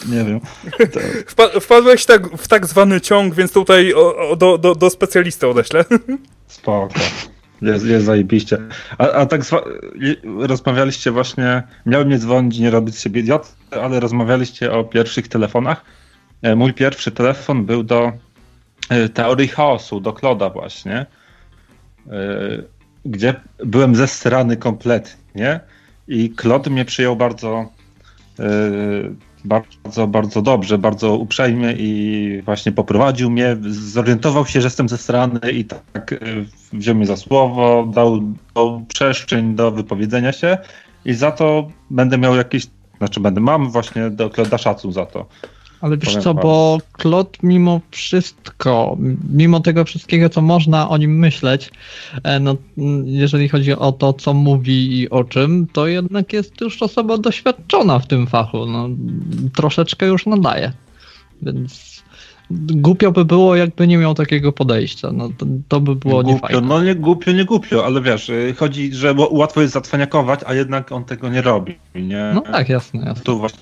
nie 0.07 0.23
wiem. 0.23 0.39
To... 0.91 0.99
Wpadłeś 1.59 2.05
tak, 2.05 2.37
w 2.37 2.47
tak 2.47 2.65
zwany 2.65 3.01
ciąg, 3.01 3.35
więc 3.35 3.51
tutaj 3.51 3.93
o, 3.93 4.29
o, 4.29 4.35
do, 4.35 4.57
do, 4.57 4.75
do 4.75 4.89
specjalisty 4.89 5.47
odeślę. 5.47 5.85
Spoko. 6.47 6.99
Jest, 7.61 7.85
jest 7.85 8.05
zajebiście. 8.05 8.57
A, 8.97 9.11
a 9.11 9.25
tak 9.25 9.41
rozmawialiście 10.37 11.11
właśnie, 11.11 11.63
miałem 11.85 12.09
nie 12.09 12.17
dzwonić, 12.17 12.59
nie 12.59 12.71
robić 12.71 12.99
sobie 12.99 13.21
idiot, 13.21 13.55
ale 13.71 13.99
rozmawialiście 13.99 14.71
o 14.71 14.83
pierwszych 14.83 15.27
telefonach. 15.27 15.85
E, 16.41 16.55
mój 16.55 16.73
pierwszy 16.73 17.11
telefon 17.11 17.65
był 17.65 17.83
do 17.83 18.11
e, 18.89 19.09
teorii 19.09 19.47
chaosu, 19.47 19.99
do 19.99 20.13
Kloda 20.13 20.49
właśnie, 20.49 21.05
e, 22.07 22.63
gdzie 23.05 23.35
byłem 23.65 23.95
zestrany 23.95 24.57
kompletnie 24.57 25.59
i 26.07 26.29
Klod 26.29 26.67
mnie 26.67 26.85
przyjął 26.85 27.15
bardzo 27.15 27.69
bardzo, 29.45 30.07
bardzo 30.07 30.41
dobrze, 30.41 30.77
bardzo 30.77 31.15
uprzejmie 31.15 31.73
i 31.77 32.41
właśnie 32.45 32.71
poprowadził 32.71 33.29
mnie, 33.29 33.57
zorientował 33.69 34.45
się, 34.45 34.61
że 34.61 34.67
jestem 34.67 34.89
ze 34.89 34.97
strony 34.97 35.39
i 35.51 35.65
tak 35.65 36.15
wziął 36.73 36.95
mnie 36.95 37.05
za 37.05 37.17
słowo, 37.17 37.87
dał, 37.93 38.19
dał 38.55 38.85
przestrzeń 38.87 39.55
do 39.55 39.71
wypowiedzenia 39.71 40.31
się 40.31 40.57
i 41.05 41.13
za 41.13 41.31
to 41.31 41.67
będę 41.89 42.17
miał 42.17 42.35
jakieś, 42.35 42.67
znaczy 42.97 43.19
będę, 43.19 43.41
mam 43.41 43.69
właśnie 43.69 44.09
do 44.09 44.29
Kloda 44.29 44.57
szacun 44.57 44.93
za 44.93 45.05
to. 45.05 45.25
Ale 45.83 45.97
wiesz 45.97 46.17
co, 46.17 46.33
bo 46.33 46.77
Klot 46.91 47.37
mimo 47.43 47.81
wszystko, 47.91 48.97
mimo 49.33 49.59
tego 49.59 49.85
wszystkiego, 49.85 50.29
co 50.29 50.41
można 50.41 50.89
o 50.89 50.97
nim 50.97 51.19
myśleć, 51.19 51.71
e, 52.23 52.39
no, 52.39 52.55
jeżeli 53.05 53.49
chodzi 53.49 53.73
o 53.73 53.91
to, 53.91 54.13
co 54.13 54.33
mówi 54.33 54.99
i 54.99 55.09
o 55.09 55.23
czym, 55.23 55.67
to 55.73 55.87
jednak 55.87 56.33
jest 56.33 56.61
już 56.61 56.81
osoba 56.81 57.17
doświadczona 57.17 57.99
w 57.99 58.07
tym 58.07 58.27
fachu. 58.27 58.65
No, 58.65 58.89
troszeczkę 59.55 60.05
już 60.05 60.25
nadaje. 60.25 60.71
Więc 61.41 62.03
głupio 62.51 63.11
by 63.11 63.25
było, 63.25 63.55
jakby 63.55 63.87
nie 63.87 63.97
miał 63.97 64.13
takiego 64.13 64.51
podejścia. 64.51 65.11
No, 65.11 65.29
to, 65.37 65.45
to 65.67 65.79
by 65.79 65.95
było 65.95 66.23
głupio, 66.23 66.33
niefajne. 66.33 66.67
No 66.67 66.83
nie 66.83 66.95
głupio, 66.95 67.31
nie 67.31 67.45
głupio, 67.45 67.85
ale 67.85 68.01
wiesz, 68.01 68.29
y, 68.29 68.55
chodzi, 68.57 68.93
że 68.93 69.15
łatwo 69.31 69.61
jest 69.61 69.73
zatwaniakować, 69.73 70.39
a 70.45 70.53
jednak 70.53 70.91
on 70.91 71.05
tego 71.05 71.29
nie 71.29 71.41
robi. 71.41 71.75
Nie? 71.95 72.31
No 72.33 72.41
tak, 72.41 72.69
jasne, 72.69 73.05
jasne. 73.05 73.23
Tu 73.23 73.39
właśnie 73.39 73.59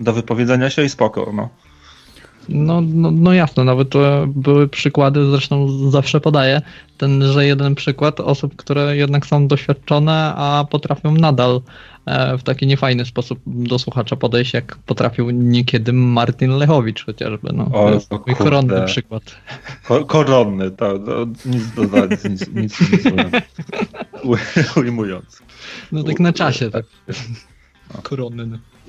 do 0.00 0.12
wypowiedzenia 0.12 0.70
się 0.70 0.84
i 0.84 0.88
spoko, 0.88 1.32
no. 1.34 1.48
No, 2.48 2.80
no, 2.80 3.10
no 3.10 3.32
jasne, 3.32 3.64
nawet 3.64 3.88
były 4.26 4.68
przykłady, 4.68 5.30
zresztą 5.30 5.68
zawsze 5.90 6.20
podaję, 6.20 6.62
ten, 6.98 7.32
że 7.32 7.46
jeden 7.46 7.74
przykład 7.74 8.20
osób, 8.20 8.56
które 8.56 8.96
jednak 8.96 9.26
są 9.26 9.48
doświadczone, 9.48 10.32
a 10.36 10.64
potrafią 10.70 11.12
nadal 11.12 11.60
e, 12.06 12.38
w 12.38 12.42
taki 12.42 12.66
niefajny 12.66 13.04
sposób 13.04 13.38
do 13.46 13.78
słuchacza 13.78 14.16
podejść, 14.16 14.54
jak 14.54 14.76
potrafił 14.76 15.30
niekiedy 15.30 15.92
Martin 15.92 16.50
Lechowicz 16.50 17.04
chociażby. 17.04 17.50
No, 17.52 17.64
o, 17.64 17.70
to 17.70 17.94
jest 17.94 18.10
mój 18.10 18.36
koronny 18.36 18.84
przykład. 18.84 19.22
Ko 19.86 20.04
koronny, 20.04 20.70
tak, 20.70 20.96
to 21.06 21.26
nic 21.46 21.74
dodać, 21.74 22.10
nic, 22.10 22.48
nic, 22.48 22.80
nic, 22.80 23.04
nic 23.04 24.76
ujmując. 24.76 25.42
No 25.92 26.02
tak 26.02 26.20
na 26.20 26.32
czasie, 26.32 26.70
tak. 26.70 26.84
Koronny. 28.02 28.58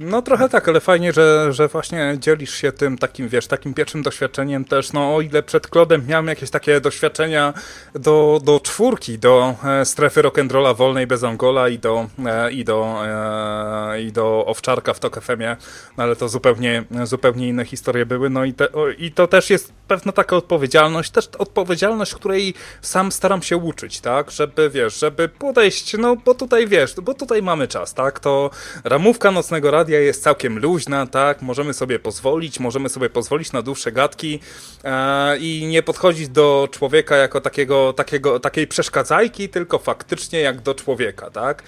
No. 0.00 0.22
Trochę 0.22 0.48
tak, 0.48 0.68
ale 0.68 0.80
fajnie, 0.80 1.12
że, 1.12 1.52
że 1.52 1.68
właśnie 1.68 2.16
dzielisz 2.18 2.54
się 2.54 2.72
tym 2.72 2.98
takim, 2.98 3.28
wiesz, 3.28 3.46
takim 3.46 3.74
pierwszym 3.74 4.02
doświadczeniem 4.02 4.64
też, 4.64 4.92
no 4.92 5.14
o 5.14 5.20
ile 5.20 5.42
przed 5.42 5.66
Klodem 5.66 6.06
miałem 6.06 6.26
jakieś 6.26 6.50
takie 6.50 6.80
doświadczenia 6.80 7.54
do, 7.94 8.40
do 8.44 8.60
czwórki, 8.60 9.18
do 9.18 9.54
e, 9.64 9.84
strefy 9.84 10.22
rock'n'rolla 10.22 10.76
wolnej 10.76 11.06
bez 11.06 11.24
Angola 11.24 11.68
i 11.68 11.78
do, 11.78 12.06
e, 12.26 12.52
i 12.52 12.64
do, 12.64 13.06
e, 13.06 14.02
i 14.02 14.12
do 14.12 14.46
Owczarka 14.46 14.94
w 14.94 15.00
Tok 15.00 15.20
FM-ie, 15.22 15.56
no, 15.96 16.04
ale 16.04 16.16
to 16.16 16.28
zupełnie, 16.28 16.84
zupełnie 17.04 17.48
inne 17.48 17.64
historie 17.64 18.06
były, 18.06 18.30
no 18.30 18.44
i, 18.44 18.52
te, 18.52 18.72
o, 18.72 18.88
i 18.88 19.12
to 19.12 19.26
też 19.26 19.50
jest 19.50 19.72
pewna 19.88 20.12
taka 20.12 20.36
odpowiedzialność, 20.36 21.10
też 21.10 21.28
odpowiedzialność, 21.38 22.14
której 22.14 22.54
sam 22.80 23.12
staram 23.12 23.42
się 23.42 23.56
uczyć, 23.56 24.00
tak, 24.00 24.30
żeby, 24.30 24.70
wiesz, 24.70 24.98
żeby 24.98 25.28
podejść, 25.28 25.96
no 25.98 26.16
bo 26.16 26.34
tutaj, 26.34 26.66
wiesz, 26.66 26.94
bo 27.02 27.14
tutaj 27.14 27.42
mamy 27.42 27.68
czas, 27.68 27.94
tak, 27.94 28.20
to 28.20 28.50
ramówka 28.84 29.30
nocnego 29.30 29.70
radia 29.70 29.83
radia 29.84 30.00
jest 30.00 30.22
całkiem 30.22 30.58
luźna, 30.58 31.06
tak, 31.06 31.42
możemy 31.42 31.74
sobie 31.74 31.98
pozwolić, 31.98 32.60
możemy 32.60 32.88
sobie 32.88 33.10
pozwolić 33.10 33.52
na 33.52 33.62
dłuższe 33.62 33.92
gadki 33.92 34.40
e, 34.84 35.38
i 35.38 35.66
nie 35.66 35.82
podchodzić 35.82 36.28
do 36.28 36.68
człowieka 36.72 37.16
jako 37.16 37.40
takiego, 37.40 37.92
takiego, 37.92 38.40
takiej 38.40 38.66
przeszkadzajki, 38.66 39.48
tylko 39.48 39.78
faktycznie 39.78 40.40
jak 40.40 40.60
do 40.60 40.74
człowieka, 40.74 41.30
tak. 41.30 41.62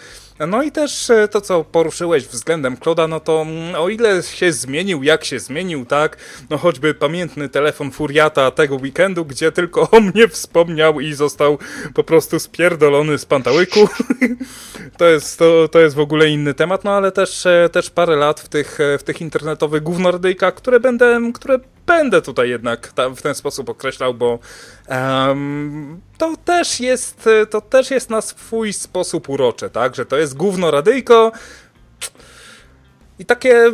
No 0.48 0.62
i 0.62 0.72
też 0.72 1.10
e, 1.10 1.28
to, 1.28 1.40
co 1.40 1.64
poruszyłeś 1.64 2.26
względem 2.26 2.76
Kloda, 2.76 3.08
no 3.08 3.20
to 3.20 3.42
mm, 3.42 3.74
o 3.74 3.88
ile 3.88 4.22
się 4.22 4.52
zmienił, 4.52 5.02
jak 5.02 5.24
się 5.24 5.38
zmienił, 5.38 5.84
tak, 5.84 6.16
no 6.50 6.58
choćby 6.58 6.94
pamiętny 6.94 7.48
telefon 7.48 7.90
Furiata 7.90 8.50
tego 8.50 8.76
weekendu, 8.76 9.24
gdzie 9.24 9.52
tylko 9.52 9.90
o 9.90 10.00
mnie 10.00 10.28
wspomniał 10.28 11.00
i 11.00 11.12
został 11.12 11.58
po 11.94 12.04
prostu 12.04 12.38
spierdolony 12.38 13.18
z 13.18 13.24
pantałyku, 13.24 13.88
to 14.98 15.08
jest, 15.08 15.38
to, 15.38 15.68
to 15.68 15.78
jest 15.78 15.96
w 15.96 16.00
ogóle 16.00 16.28
inny 16.28 16.54
temat, 16.54 16.84
no 16.84 16.90
ale 16.90 17.12
też, 17.12 17.46
e, 17.46 17.68
też 17.72 17.90
parę 17.90 18.16
lat 18.16 18.40
w 18.40 18.48
tych, 18.48 18.80
e, 18.80 18.98
w 18.98 19.02
tych 19.02 19.20
internetowych 19.20 19.82
gównordyjkach, 19.82 20.54
które 20.54 20.80
będę, 20.80 21.20
które 21.34 21.58
będę 21.86 22.22
tutaj 22.22 22.48
jednak 22.48 22.92
w 23.16 23.22
ten 23.22 23.34
sposób 23.34 23.68
określał, 23.68 24.14
bo 24.14 24.38
um, 24.88 26.00
to 26.18 26.34
też 26.44 26.80
jest 26.80 27.28
to 27.50 27.60
też 27.60 27.90
jest 27.90 28.10
na 28.10 28.20
swój 28.20 28.72
sposób 28.72 29.28
urocze, 29.28 29.70
tak? 29.70 29.94
Że 29.94 30.06
to 30.06 30.16
jest 30.16 30.36
gówno 30.36 30.70
radyjko, 30.70 31.32
i 33.18 33.24
takie, 33.24 33.72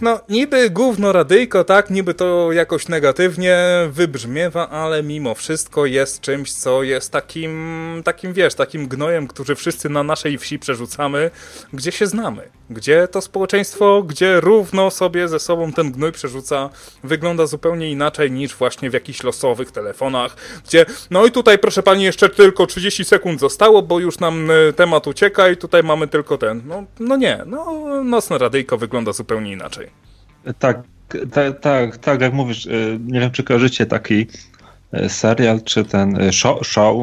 no 0.00 0.20
niby 0.28 0.70
gówno 0.70 1.12
radyjko, 1.12 1.64
tak, 1.64 1.90
niby 1.90 2.14
to 2.14 2.52
jakoś 2.52 2.88
negatywnie 2.88 3.58
wybrzmiewa, 3.90 4.68
ale 4.70 5.02
mimo 5.02 5.34
wszystko 5.34 5.86
jest 5.86 6.20
czymś, 6.20 6.52
co 6.52 6.82
jest 6.82 7.12
takim, 7.12 8.02
takim 8.04 8.32
wiesz, 8.32 8.54
takim 8.54 8.88
gnojem, 8.88 9.28
który 9.28 9.54
wszyscy 9.54 9.88
na 9.88 10.02
naszej 10.02 10.38
wsi 10.38 10.58
przerzucamy, 10.58 11.30
gdzie 11.72 11.92
się 11.92 12.06
znamy. 12.06 12.50
Gdzie 12.70 13.08
to 13.08 13.20
społeczeństwo, 13.20 14.02
gdzie 14.02 14.40
równo 14.40 14.90
sobie 14.90 15.28
ze 15.28 15.38
sobą 15.38 15.72
ten 15.72 15.92
gnój 15.92 16.12
przerzuca, 16.12 16.70
wygląda 17.04 17.46
zupełnie 17.46 17.90
inaczej 17.90 18.30
niż 18.30 18.54
właśnie 18.54 18.90
w 18.90 18.92
jakichś 18.92 19.22
losowych 19.22 19.70
telefonach, 19.70 20.36
gdzie, 20.66 20.86
no 21.10 21.26
i 21.26 21.30
tutaj 21.30 21.58
proszę 21.58 21.82
pani, 21.82 22.04
jeszcze 22.04 22.28
tylko 22.28 22.66
30 22.66 23.04
sekund 23.04 23.40
zostało, 23.40 23.82
bo 23.82 24.00
już 24.00 24.18
nam 24.18 24.50
e, 24.50 24.72
temat 24.72 25.06
ucieka 25.06 25.48
i 25.48 25.56
tutaj 25.56 25.82
mamy 25.82 26.08
tylko 26.08 26.38
ten. 26.38 26.62
No, 26.66 26.84
no 27.00 27.16
nie, 27.16 27.42
no 27.46 27.84
nocne 28.04 28.38
radyjko 28.38 28.78
wygląda 28.84 29.12
zupełnie 29.12 29.52
inaczej. 29.52 29.86
Tak, 30.58 30.82
tak, 31.32 31.60
tak, 31.60 31.96
tak 31.96 32.20
jak 32.20 32.32
mówisz, 32.32 32.66
y, 32.66 32.98
nie 33.06 33.20
wiem 33.20 33.30
czy 33.30 33.42
kojarzycie 33.42 33.86
taki 33.86 34.26
y, 34.94 35.08
serial, 35.08 35.62
czy 35.62 35.84
ten 35.84 36.20
y, 36.20 36.32
show, 36.32 36.66
show. 36.66 36.96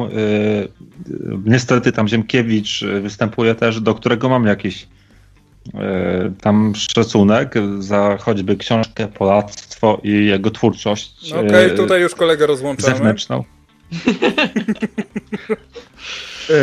Niestety 1.44 1.92
tam 1.92 2.08
Ziemkiewicz 2.08 2.84
występuje 3.02 3.54
też, 3.54 3.80
do 3.80 3.94
którego 3.94 4.28
mam 4.28 4.46
jakieś 4.46 4.86
e, 5.74 6.32
tam 6.40 6.72
szacunek 6.74 7.54
za 7.78 8.16
choćby 8.20 8.56
książkę 8.56 9.08
Polactwo 9.08 10.00
i 10.04 10.26
jego 10.26 10.50
twórczość 10.50 11.32
Okej, 11.32 11.66
e, 11.66 11.70
tutaj 11.70 12.00
już 12.00 12.14
kolegę 12.14 12.46
rozłączamy. 12.46 12.94
zewnętrzną. 12.94 13.44
E, 16.52 16.56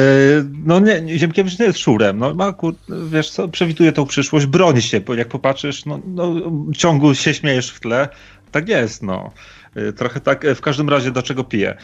No 0.65 0.79
nie, 0.79 1.19
Ziemkiewicz 1.19 1.59
nie 1.59 1.65
jest 1.65 1.79
szurem. 1.79 2.17
No, 2.17 2.33
ma, 2.33 2.53
kur- 2.53 2.75
wiesz 3.09 3.29
co, 3.29 3.47
przewiduje 3.47 3.91
tą 3.91 4.05
przyszłość, 4.05 4.45
broni 4.45 4.81
się, 4.81 5.01
bo 5.01 5.13
jak 5.13 5.27
popatrzysz, 5.27 5.85
no, 5.85 5.99
no 6.07 6.33
ciągu 6.75 7.15
się 7.15 7.33
śmiejesz 7.33 7.71
w 7.71 7.79
tle. 7.79 8.09
Tak 8.51 8.69
jest, 8.69 9.03
no. 9.03 9.31
E, 9.75 9.93
Trochę 9.93 10.19
tak, 10.19 10.45
e, 10.45 10.55
w 10.55 10.61
każdym 10.61 10.89
razie 10.89 11.11
do 11.11 11.23
czego 11.23 11.43
piję. 11.43 11.77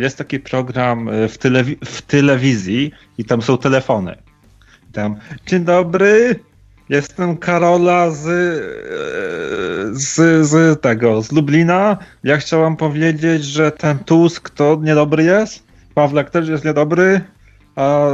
Jest 0.00 0.18
taki 0.18 0.40
program 0.40 1.10
w, 1.28 1.38
telewi- 1.38 1.76
w 1.84 2.02
telewizji 2.02 2.92
i 3.18 3.24
tam 3.24 3.42
są 3.42 3.58
telefony. 3.58 4.16
Tam, 4.92 5.16
dzień 5.46 5.64
dobry, 5.64 6.40
jestem 6.88 7.36
Karola 7.36 8.10
z, 8.10 8.22
z, 9.92 10.46
z 10.46 10.80
tego, 10.80 11.22
z 11.22 11.32
Lublina. 11.32 11.96
Ja 12.24 12.36
chciałam 12.36 12.76
powiedzieć, 12.76 13.44
że 13.44 13.72
ten 13.72 13.98
Tusk 13.98 14.50
to 14.50 14.78
niedobry 14.82 15.22
jest. 15.24 15.62
Pawlak 15.94 16.30
też 16.30 16.48
jest 16.48 16.64
niedobry. 16.64 17.20
A 17.76 18.08
e, 18.08 18.12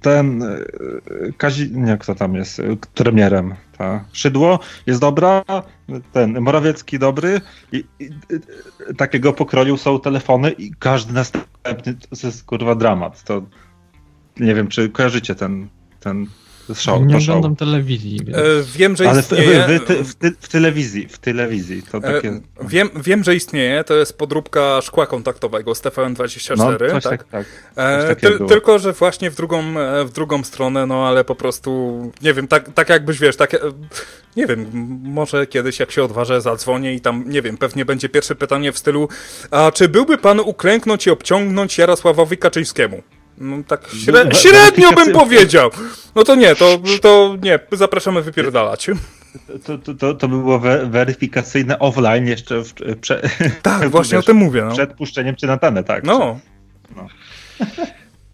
ten 0.00 0.42
e, 0.42 0.64
Kazi... 1.36 1.70
nie, 1.72 1.98
kto 1.98 2.14
tam 2.14 2.34
jest 2.34 2.62
premierem? 2.94 3.54
Ta 3.78 4.04
Szydło 4.12 4.58
jest 4.86 5.00
dobra, 5.00 5.44
ten 6.12 6.40
Morawiecki 6.40 6.98
dobry 6.98 7.40
i, 7.72 7.84
i 7.98 8.10
e, 8.88 8.94
takiego 8.94 9.32
pokroju 9.32 9.76
są 9.76 10.00
telefony 10.00 10.50
i 10.50 10.70
każdy 10.78 11.12
następny 11.12 11.94
to 11.94 12.26
jest 12.26 12.44
kurwa 12.44 12.74
dramat. 12.74 13.24
To 13.24 13.42
nie 14.40 14.54
wiem, 14.54 14.68
czy 14.68 14.88
kojarzycie 14.88 15.34
ten, 15.34 15.68
ten 16.00 16.26
nie 17.06 17.16
oglądam 17.16 17.56
telewizji. 17.56 18.20
Więc... 18.24 18.38
E, 18.38 18.42
wiem, 18.78 18.96
że 18.96 19.08
Ale 19.08 19.22
w, 19.22 19.32
istnieje. 19.32 19.64
wy, 19.66 19.80
ty, 19.80 20.04
w, 20.04 20.14
ty, 20.14 20.32
w 20.40 20.48
telewizji, 20.48 21.08
w 21.08 21.18
telewizji 21.18 21.82
to 21.82 21.98
E, 21.98 22.00
takie... 22.00 22.40
wiem, 22.62 22.90
wiem, 23.04 23.24
że 23.24 23.34
istnieje, 23.34 23.84
to 23.84 23.94
jest 23.94 24.18
podróbka 24.18 24.80
szkła 24.82 25.06
kontaktowego 25.06 25.74
z 25.74 25.82
TVN24, 25.82 26.56
no, 26.92 27.00
tak? 27.00 27.02
tak, 27.02 27.24
tak. 27.24 27.46
E, 27.76 28.16
ty, 28.16 28.38
tylko, 28.48 28.78
że 28.78 28.92
właśnie 28.92 29.30
w 29.30 29.36
drugą, 29.36 29.62
w 30.04 30.10
drugą 30.12 30.44
stronę, 30.44 30.86
no 30.86 31.08
ale 31.08 31.24
po 31.24 31.34
prostu, 31.34 32.02
nie 32.22 32.34
wiem, 32.34 32.48
tak, 32.48 32.72
tak 32.72 32.88
jakbyś, 32.88 33.18
wiesz, 33.18 33.36
tak, 33.36 33.56
nie 34.36 34.46
wiem, 34.46 34.70
może 35.02 35.46
kiedyś 35.46 35.80
jak 35.80 35.90
się 35.90 36.04
odważę, 36.04 36.40
zadzwonię 36.40 36.94
i 36.94 37.00
tam, 37.00 37.24
nie 37.26 37.42
wiem, 37.42 37.56
pewnie 37.56 37.84
będzie 37.84 38.08
pierwsze 38.08 38.34
pytanie 38.34 38.72
w 38.72 38.78
stylu, 38.78 39.08
a 39.50 39.72
czy 39.72 39.88
byłby 39.88 40.18
pan 40.18 40.40
uklęknąć 40.40 41.06
i 41.06 41.10
obciągnąć 41.10 41.78
Jarosławowi 41.78 42.36
Kaczyńskiemu? 42.36 43.02
No 43.40 43.56
tak 43.66 43.88
śre 44.04 44.24
we- 44.24 44.34
średnio 44.34 44.88
bym 44.92 44.96
weryfikacja- 44.98 45.12
powiedział. 45.12 45.70
No 46.14 46.22
to 46.24 46.34
nie, 46.34 46.54
to, 46.54 46.80
to 47.02 47.36
nie, 47.42 47.58
zapraszamy 47.72 48.22
wypierdalać. 48.22 48.86
To, 49.66 49.78
to, 49.78 49.94
to, 49.94 50.14
to 50.14 50.28
było 50.28 50.58
we, 50.58 50.86
weryfikacyjne 50.86 51.78
offline 51.78 52.26
jeszcze 52.26 52.64
w, 52.64 52.74
prze, 53.00 53.22
Tak, 53.62 53.88
właśnie 53.90 54.18
o 54.18 54.20
wiesz, 54.20 54.26
tym 54.26 54.36
mówię, 54.36 54.62
no. 54.64 54.72
przed 54.72 54.94
puszczeniem 54.94 55.36
cię 55.36 55.46
na 55.46 55.52
antenę, 55.52 55.84
tak. 55.84 56.04
No, 56.04 56.40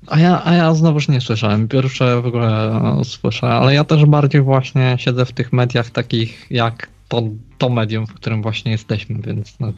A 0.07 0.19
ja, 0.19 0.43
a 0.45 0.55
ja 0.55 0.75
znowuż 0.75 1.09
nie 1.09 1.21
słyszałem. 1.21 1.69
Pierwsze 1.69 2.23
w 2.23 2.27
ogóle 2.27 2.73
słyszę, 3.05 3.47
ale 3.47 3.75
ja 3.75 3.85
też 3.85 4.05
bardziej 4.05 4.43
właśnie 4.43 4.97
siedzę 5.01 5.25
w 5.27 5.33
tych 5.33 5.53
mediach 5.53 5.91
takich 5.91 6.47
jak 6.51 6.89
to, 7.09 7.23
to 7.59 7.69
medium, 7.69 8.07
w 8.07 8.15
którym 8.15 8.43
właśnie 8.43 8.73
jesteśmy, 8.73 9.19
więc 9.23 9.61
no, 9.61 9.73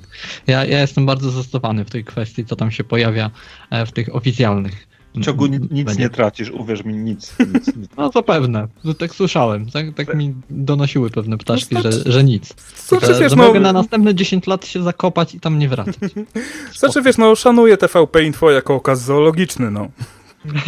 ja, 0.47 0.65
ja 0.65 0.81
jestem 0.81 1.07
bardzo 1.07 1.31
zastosowany 1.31 1.85
w 1.85 1.91
tej 1.91 2.05
kwestii, 2.05 2.45
co 2.45 2.57
tam 2.57 2.71
się 2.71 2.85
pojawia 2.85 3.31
e, 3.71 3.87
w 3.87 3.93
tych 3.93 4.15
oficjalnych. 4.17 4.88
W 5.15 5.21
ciągu 5.25 5.47
ni- 5.47 5.59
nic 5.71 5.99
nie 5.99 6.11
tracisz, 6.11 6.51
uwierz 6.51 6.85
mi, 6.85 6.95
nic. 6.95 7.35
nic, 7.55 7.77
nic. 7.77 7.89
No 7.97 8.11
zapewne, 8.11 8.69
tak 8.99 9.15
słyszałem, 9.15 9.71
tak, 9.71 9.95
tak 9.95 10.15
mi 10.15 10.35
donosiły 10.51 11.11
pewne 11.11 11.39
ptaszki, 11.39 11.75
No, 11.75 11.83
że, 11.83 11.93
że 12.13 12.25
nic. 12.25 12.55
znaczy, 12.89 13.07
Że, 13.07 13.21
wiesz, 13.21 13.31
że 13.31 13.37
no, 13.37 13.47
mogę 13.47 13.61
na 13.61 13.73
następne 13.73 14.15
10 14.15 14.47
lat 14.47 14.67
się 14.67 14.83
zakopać 14.83 15.35
i 15.35 15.41
tam 15.41 15.59
nie 15.59 15.69
wracać. 15.69 15.95
znaczy, 16.79 17.03
wiesz, 17.03 17.19
no, 17.19 17.35
szanuję 17.37 17.77
TVP 17.77 18.25
Info 18.25 18.51
jako 18.51 18.75
okaz 18.75 19.03
zoologiczny, 19.05 19.71
no. 19.71 19.89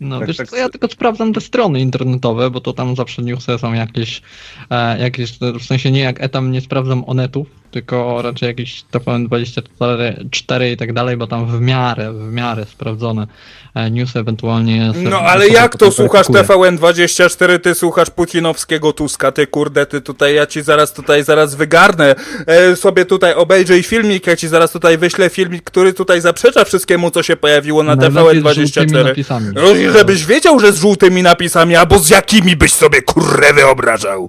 No 0.00 0.18
Tak, 0.18 0.28
wiesz 0.28 0.36
tak. 0.36 0.48
co, 0.48 0.56
ja 0.56 0.68
tylko 0.68 0.88
sprawdzam 0.88 1.32
te 1.32 1.40
strony 1.40 1.80
internetowe, 1.80 2.50
bo 2.50 2.60
to 2.60 2.72
tam 2.72 2.96
zawsze 2.96 3.22
newsy 3.22 3.58
są 3.58 3.72
jakieś, 3.72 4.22
e, 4.70 4.98
jakieś 5.00 5.38
w 5.38 5.64
sensie 5.64 5.90
nie 5.90 6.00
jak 6.00 6.20
etam 6.22 6.52
nie 6.52 6.60
sprawdzam 6.60 7.04
onetów, 7.06 7.46
tylko 7.70 8.22
raczej 8.22 8.46
jakieś 8.46 8.84
TVN24 8.92 10.28
4 10.30 10.72
i 10.72 10.76
tak 10.76 10.92
dalej, 10.92 11.16
bo 11.16 11.26
tam 11.26 11.46
w 11.46 11.60
miarę, 11.60 12.12
w 12.12 12.32
miarę 12.32 12.64
sprawdzone 12.64 13.26
e, 13.74 13.90
newsy 13.90 14.18
ewentualnie... 14.18 14.92
No 14.96 15.20
ale 15.20 15.48
jak 15.48 15.76
to 15.76 15.92
słuchasz 15.92 16.26
weryfikuję. 16.28 16.72
TVN24, 16.72 17.58
ty 17.60 17.74
słuchasz 17.74 18.10
putinowskiego 18.10 18.92
Tuska, 18.92 19.32
ty 19.32 19.46
kurde, 19.46 19.86
ty 19.86 20.00
tutaj, 20.00 20.34
ja 20.34 20.46
ci 20.46 20.62
zaraz 20.62 20.92
tutaj, 20.92 21.24
zaraz 21.24 21.54
wygarnę, 21.54 22.14
e, 22.46 22.76
sobie 22.76 23.04
tutaj 23.04 23.34
obejrzyj 23.34 23.82
filmik, 23.82 24.26
ja 24.26 24.36
ci 24.36 24.48
zaraz 24.48 24.72
tutaj 24.72 24.98
wyślę 24.98 25.30
filmik, 25.30 25.64
który 25.64 25.92
tutaj 25.92 26.20
zaprzecza 26.20 26.64
wszystkiemu, 26.64 27.10
co 27.10 27.22
się 27.22 27.36
pojawiło 27.36 27.82
na 27.82 27.96
Najlepiej 27.96 28.40
z 28.40 28.54
żółtymi 28.54 28.92
TVN24. 28.92 29.04
napisami. 29.04 29.46
No 29.54 29.70
i 29.70 29.90
żebyś 29.90 30.26
wiedział, 30.26 30.60
że 30.60 30.72
z 30.72 30.80
żółtymi 30.80 31.22
napisami, 31.22 31.76
albo 31.76 31.98
z 31.98 32.10
jakimi 32.10 32.56
byś 32.56 32.72
sobie 32.72 33.02
kurre 33.02 33.52
wyobrażał. 33.52 34.28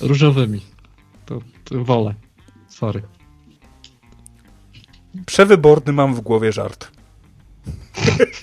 Różowymi. 0.00 0.60
To, 1.26 1.40
to 1.64 1.84
wolę. 1.84 2.14
Sorry. 2.76 3.02
Przewyborny 5.26 5.92
mam 5.92 6.14
w 6.14 6.20
głowie 6.20 6.52
żart. 6.52 6.88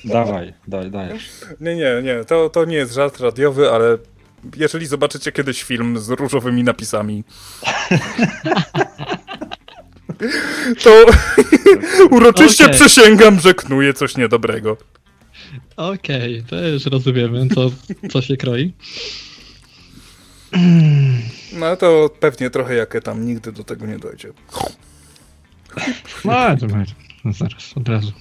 Dawaj, 0.06 0.53
daj, 0.68 0.92
dajesz. 0.92 1.30
Nie, 1.60 1.76
nie, 1.76 2.02
nie, 2.03 2.26
to, 2.26 2.50
to 2.50 2.66
nie 2.66 2.76
jest 2.76 2.94
żart 2.94 3.20
radiowy, 3.20 3.72
ale 3.72 3.98
jeżeli 4.58 4.86
zobaczycie 4.86 5.32
kiedyś 5.32 5.64
film 5.64 6.00
z 6.00 6.10
różowymi 6.10 6.64
napisami, 6.64 7.24
to 10.84 11.06
uroczyście 12.16 12.66
Okej. 12.66 12.76
przysięgam, 12.80 13.40
że 13.40 13.53
knuje 13.53 13.94
coś 13.94 14.18
niedobrego. 14.18 14.78
Okej, 15.78 16.44
to 16.50 16.68
już 16.68 16.86
rozumiemy, 16.86 17.48
co, 17.56 17.72
co 18.12 18.22
się 18.22 18.38
kroi. 18.38 18.74
No 21.53 21.77
to 21.77 22.09
pewnie 22.19 22.49
trochę 22.49 22.75
jakie 22.75 23.01
tam 23.01 23.25
nigdy 23.25 23.51
do 23.51 23.64
tego 23.64 23.85
nie 23.85 23.99
dojdzie. 23.99 24.33
No, 26.25 26.57
to 26.57 26.67
no, 27.25 27.33
zaraz, 27.33 27.77
od 27.77 27.90
razu. 27.90 28.11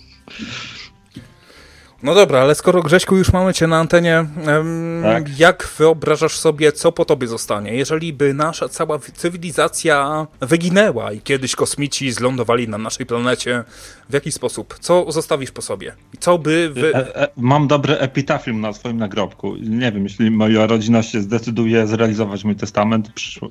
No 2.02 2.14
dobra, 2.14 2.40
ale 2.40 2.55
skoro 2.55 2.82
Grześku 2.82 3.16
już 3.16 3.32
mamy 3.32 3.55
cię 3.55 3.66
na 3.66 3.78
antenie, 3.78 4.16
em, 4.18 5.02
Tak. 5.02 5.39
jak 5.39 5.68
wyobrażasz 5.78 6.36
sobie, 6.36 6.72
co 6.72 6.92
po 6.92 7.05
tobie 7.05 7.26
zostanie? 7.26 7.74
Jeżeli 7.74 8.12
by 8.12 8.34
nasza 8.34 8.68
cała 8.68 8.98
cywilizacja 8.98 10.26
wyginęła 10.40 11.12
i 11.12 11.20
kiedyś 11.20 11.56
kosmici 11.56 12.12
zlądowali 12.12 12.68
na 12.68 12.78
naszej 12.78 13.06
planecie, 13.06 13.64
w 14.10 14.14
jaki 14.14 14.32
sposób? 14.32 14.74
Co 14.81 15.12
zostawisz 15.12 15.50
po 15.50 15.62
sobie? 15.62 15.94
I 16.14 16.18
co 16.18 16.39
by 16.39 16.70
wy... 16.74 16.94
E, 16.94 17.16
e, 17.16 17.28
mam 17.36 17.68
dobry 17.68 17.98
epitafium 17.98 18.60
na 18.60 18.72
swoim 18.72 18.97
nagrobku. 18.97 19.56
Nie 19.56 19.92
wiem, 19.92 20.02
jeśli 20.05 20.31
moja 20.31 20.66
rodzina 20.66 21.02
się 21.02 21.20
zdecyduje 21.20 21.86
zrealizować 21.86 22.44
mój 22.44 22.56
testament 22.56 23.12
przyszły, 23.12 23.48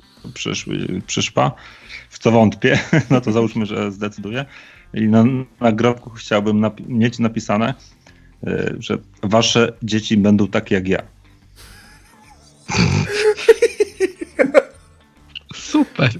przyszła, 1.06 1.52
w 2.10 2.18
co 2.18 2.30
wątpię, 2.30 2.78
no 3.10 3.20
to 3.20 3.32
załóżmy, 3.32 3.66
że 3.66 3.92
zdecyduje. 3.92 4.44
I 4.94 5.00
na 5.08 5.24
nagrobku 5.60 6.10
chciałbym 6.10 6.60
napi- 6.60 6.88
mieć 6.88 7.18
napisane, 7.18 7.74
że 8.78 8.98
wasze 9.22 9.72
dzieci 9.82 10.16
będą 10.16 10.48
takie 10.48 10.74
jak 10.74 10.88
ja. 10.88 11.02
Super. 15.54 16.10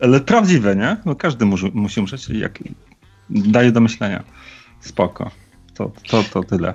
Ale 0.00 0.20
prawdziwe, 0.20 0.76
nie? 0.76 0.96
No 1.04 1.14
każdy 1.14 1.44
musi, 1.46 1.70
musi 1.74 2.00
umrzeć. 2.00 2.28
Jak, 2.28 2.58
daje 3.30 3.72
do 3.72 3.80
myślenia. 3.80 4.24
Spoko. 4.80 5.30
To, 5.74 5.92
to, 6.08 6.24
to 6.24 6.42
tyle. 6.42 6.74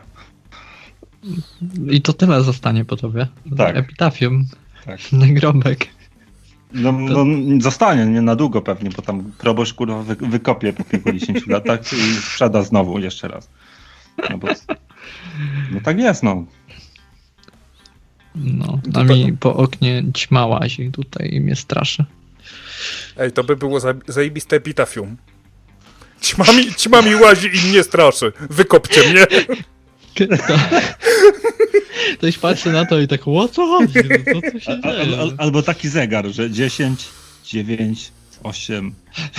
I 1.89 2.01
to 2.01 2.13
tyle 2.13 2.43
zostanie 2.43 2.85
po 2.85 2.95
tobie. 2.95 3.27
Tak. 3.57 3.75
Epitafium, 3.77 4.45
Tak. 4.85 5.11
nagrobek. 5.11 5.87
No, 6.75 6.91
no 6.91 7.25
zostanie, 7.61 8.05
nie 8.05 8.21
na 8.21 8.35
długo 8.35 8.61
pewnie, 8.61 8.89
bo 8.89 9.01
tam 9.01 9.31
proboszcz 9.37 9.73
kurwa 9.73 10.03
wy, 10.03 10.15
wykopie 10.15 10.73
po 10.73 10.83
kilkudziesięciu 10.83 11.49
latach 11.51 11.79
i 11.93 12.15
sprzeda 12.15 12.61
znowu 12.63 12.99
jeszcze 12.99 13.27
raz. 13.27 13.49
No, 14.29 14.37
bo, 14.37 14.47
no 15.71 15.79
tak 15.83 15.99
jest, 15.99 16.23
no. 16.23 16.45
No, 18.35 18.79
To 18.93 18.99
a 18.99 19.03
mi 19.03 19.33
po 19.39 19.55
oknie 19.55 20.03
ćma 20.13 20.45
łazi 20.45 20.91
tutaj 20.91 21.29
i 21.33 21.41
mnie 21.41 21.55
straszy. 21.55 22.05
Ej, 23.17 23.31
to 23.31 23.43
by 23.43 23.55
było 23.55 23.79
za- 23.79 23.93
zajebiste 24.07 24.55
epitafium. 24.55 25.17
Ćmami, 26.21 26.73
ćmami 26.75 27.15
łazi 27.15 27.47
i 27.53 27.69
mnie 27.69 27.83
straszy. 27.83 28.31
Wykopcie 28.49 29.01
mnie. 29.09 29.25
To, 30.15 30.25
ktoś 32.17 32.37
patrzy 32.37 32.71
na 32.71 32.85
to 32.85 32.99
i 32.99 33.07
tak, 33.07 33.27
o 33.27 33.47
co 33.47 33.67
chodzi? 33.67 33.99
No, 34.09 34.41
co 34.41 34.51
tu 34.51 34.59
się 34.59 34.71
Al, 34.71 34.81
dzieje? 34.81 35.19
al, 35.19 35.33
albo 35.37 35.63
taki 35.63 35.89
zegar, 35.89 36.27
że 36.27 36.51
10, 36.51 37.05
9, 37.45 38.11
8, 38.43 38.93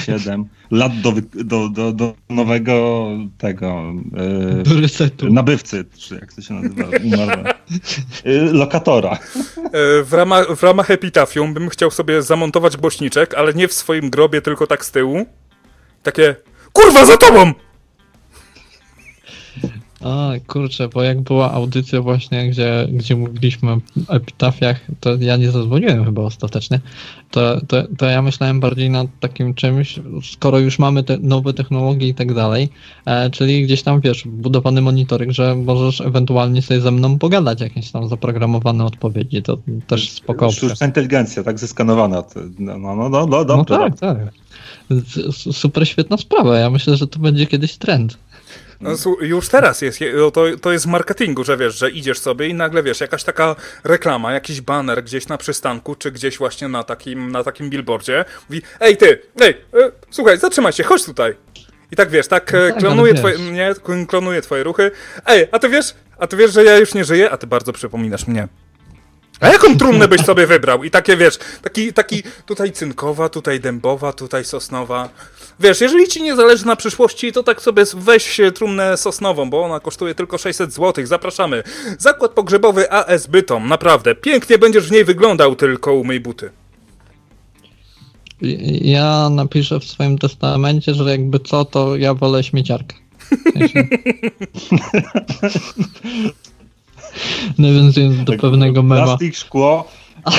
7 0.07 0.45
lat 0.71 1.01
do, 1.01 1.13
do, 1.35 1.69
do, 1.69 1.93
do 1.93 2.15
nowego 2.29 3.07
tego 3.39 3.93
yy, 4.57 4.63
do 4.63 4.81
resetu. 4.81 5.33
nabywcy, 5.33 5.85
czy 5.99 6.15
jak 6.15 6.33
to 6.33 6.43
się 6.43 6.55
nazywa, 6.55 6.85
yy, 8.25 8.53
lokatora. 8.53 9.19
Yy, 9.57 10.05
w, 10.05 10.13
ramach, 10.13 10.57
w 10.57 10.63
ramach 10.63 10.91
epitafium 10.91 11.55
bym 11.55 11.69
chciał 11.69 11.91
sobie 11.91 12.23
zamontować 12.23 12.77
głośniczek, 12.77 13.35
ale 13.35 13.55
nie 13.55 13.69
w 13.69 13.73
swoim 13.73 14.11
grobie, 14.11 14.43
tylko 14.43 14.67
tak 14.67 14.85
z 14.85 14.91
tyłu. 14.91 15.27
Takie, 16.03 16.37
kurwa, 16.73 17.05
za 17.07 17.17
tobą! 17.17 17.53
A, 20.07 20.33
kurczę, 20.47 20.89
bo 20.89 21.03
jak 21.03 21.21
była 21.21 21.53
audycja 21.53 22.01
właśnie, 22.01 22.51
gdzie, 22.51 22.89
gdzie 22.93 23.17
mówiliśmy 23.17 23.71
o 23.73 23.81
epitafiach, 24.09 24.81
to 25.01 25.17
ja 25.21 25.37
nie 25.37 25.51
zadzwoniłem 25.51 26.05
chyba 26.05 26.23
ostatecznie, 26.23 26.81
to, 27.31 27.61
to, 27.67 27.83
to 27.99 28.07
ja 28.07 28.23
myślałem 28.23 28.61
bardziej 28.61 28.91
nad 28.91 29.07
takim 29.21 29.55
czymś, 29.55 30.01
skoro 30.33 30.59
już 30.59 30.79
mamy 30.79 31.03
te 31.03 31.19
nowe 31.19 31.53
technologie 31.53 32.09
i 32.09 32.15
tak 32.15 32.35
dalej, 32.35 32.69
e, 33.05 33.31
czyli 33.31 33.65
gdzieś 33.65 33.83
tam, 33.83 34.01
wiesz, 34.01 34.25
budowany 34.27 34.81
monitoring, 34.81 35.33
że 35.33 35.55
możesz 35.55 36.01
ewentualnie 36.01 36.63
sobie 36.63 36.81
ze 36.81 36.91
mną 36.91 37.19
pogadać, 37.19 37.61
jakieś 37.61 37.91
tam 37.91 38.09
zaprogramowane 38.09 38.85
odpowiedzi, 38.85 39.43
to 39.43 39.59
też 39.87 40.11
spoko. 40.11 40.51
Sztuczna 40.51 40.87
inteligencja, 40.87 41.43
tak 41.43 41.59
zeskanowana. 41.59 42.25
No, 42.59 42.79
no, 42.79 42.97
no, 42.97 43.09
no, 43.09 43.27
no, 43.27 43.45
no 43.45 43.65
tak, 43.65 43.99
tak. 43.99 44.19
Super 45.53 45.89
świetna 45.89 46.17
sprawa, 46.17 46.59
ja 46.59 46.71
myślę, 46.71 46.97
że 46.97 47.07
to 47.07 47.19
będzie 47.19 47.47
kiedyś 47.47 47.77
trend. 47.77 48.19
No, 48.81 48.91
już 49.21 49.49
teraz 49.49 49.83
jest, 49.83 49.99
to, 50.33 50.45
to 50.63 50.73
jest 50.73 50.85
w 50.85 50.89
marketingu, 50.89 51.45
że 51.45 51.57
wiesz, 51.57 51.79
że 51.79 51.91
idziesz 51.91 52.19
sobie 52.19 52.49
i 52.49 52.55
nagle 52.55 52.83
wiesz, 52.83 53.01
jakaś 53.01 53.25
taka 53.25 53.57
reklama, 53.85 54.33
jakiś 54.33 54.61
banner 54.61 55.05
gdzieś 55.05 55.29
na 55.29 55.39
przystanku, 55.39 55.95
czy 55.95 56.11
gdzieś 56.11 56.39
właśnie 56.39 56.69
na 56.69 56.85
takim, 56.85 57.33
na 57.33 57.45
takim 57.45 57.71
billboardzie, 57.71 58.25
mówi, 58.51 58.63
ej 58.81 58.97
ty, 58.97 59.23
ej, 59.41 59.51
e, 59.51 59.93
słuchaj, 60.11 60.39
zatrzymaj 60.39 60.73
się, 60.73 60.85
chodź 60.85 61.05
tutaj. 61.05 61.35
I 61.93 61.97
tak 61.97 62.11
wiesz, 62.11 62.29
tak, 62.29 62.53
no 62.53 62.59
tak 62.59 62.79
klonuje, 62.79 63.15
twoje, 63.15 63.39
nie, 63.39 63.75
klonuje 64.09 64.43
twoje 64.43 64.63
ruchy. 64.63 64.91
Ej, 65.27 65.47
a 65.53 65.59
ty 65.59 65.69
wiesz, 65.69 65.95
a 66.19 66.27
ty 66.27 66.37
wiesz, 66.37 66.53
że 66.53 66.65
ja 66.65 66.79
już 66.79 66.95
nie 66.95 67.05
żyję, 67.05 67.31
a 67.31 67.37
ty 67.37 67.47
bardzo 67.47 67.73
przypominasz 67.73 68.27
mnie. 68.27 68.49
A 69.41 69.49
jaką 69.49 69.79
trumnę 69.79 70.09
byś 70.09 70.21
sobie 70.21 70.47
wybrał? 70.47 70.85
I 70.85 70.91
takie, 70.91 71.17
wiesz, 71.17 71.39
taki, 71.63 71.93
taki 71.93 72.23
tutaj 72.47 72.73
cynkowa, 72.73 73.29
tutaj 73.29 73.61
dębowa, 73.61 74.13
tutaj 74.13 74.45
sosnowa. 74.45 75.09
Wiesz, 75.61 75.81
jeżeli 75.81 76.09
ci 76.09 76.23
nie 76.23 76.37
zależy 76.37 76.67
na 76.67 76.77
przyszłości, 76.77 77.33
to 77.33 77.43
tak 77.43 77.63
sobie 77.63 77.85
weź 77.95 78.41
trumnę 78.55 78.97
sosnową, 78.97 79.51
bo 79.51 79.65
ona 79.65 79.81
kosztuje 79.81 80.15
tylko 80.15 80.39
600 80.39 80.73
zł. 80.73 81.07
Zapraszamy. 81.07 81.63
Zakład 81.99 82.31
pogrzebowy 82.31 82.93
AS 82.93 83.27
Bytom. 83.27 83.69
Naprawdę, 83.69 84.15
pięknie 84.15 84.59
będziesz 84.59 84.89
w 84.89 84.91
niej 84.91 85.05
wyglądał, 85.05 85.57
tylko 85.57 85.95
umyj 85.95 86.21
buty. 86.21 86.51
Ja 88.81 89.29
napiszę 89.31 89.81
w 89.81 89.85
swoim 89.85 90.19
testamencie, 90.19 90.95
że 90.95 91.11
jakby 91.11 91.41
co, 91.41 91.65
to 91.65 91.97
ja 91.97 92.15
wolę 92.15 92.45
śmieciarkę. 92.45 92.97
Nawiązując 97.59 98.25
do 98.25 98.33
tak, 98.33 98.41
pewnego 98.41 98.83
mema. 98.83 99.05
Plastik, 99.05 99.37
szkło 99.37 99.89
e, 100.27 100.31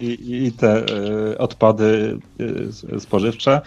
i, 0.00 0.44
i 0.46 0.52
te 0.52 0.84
y, 1.32 1.38
odpady 1.38 2.18
y, 2.40 3.00
spożywcze 3.00 3.60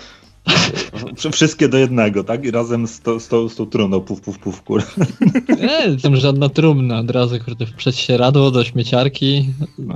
Wszystkie 1.31 1.69
do 1.69 1.77
jednego, 1.77 2.23
tak? 2.23 2.45
I 2.45 2.51
razem 2.51 2.87
z, 2.87 2.99
to, 3.01 3.19
z, 3.19 3.27
to, 3.27 3.49
z 3.49 3.55
tą 3.55 3.65
trumną, 3.65 4.01
puf, 4.01 4.21
puf, 4.21 4.39
puf, 4.39 4.61
kur. 4.61 4.83
Nie, 5.61 5.97
tam 6.03 6.15
żadna 6.15 6.49
trumna, 6.49 6.99
od 6.99 7.11
razu 7.11 7.39
kurde, 7.45 7.65
w 7.65 7.73
przedsieradło 7.73 8.51
do 8.51 8.63
śmieciarki. 8.63 9.49
No. 9.79 9.95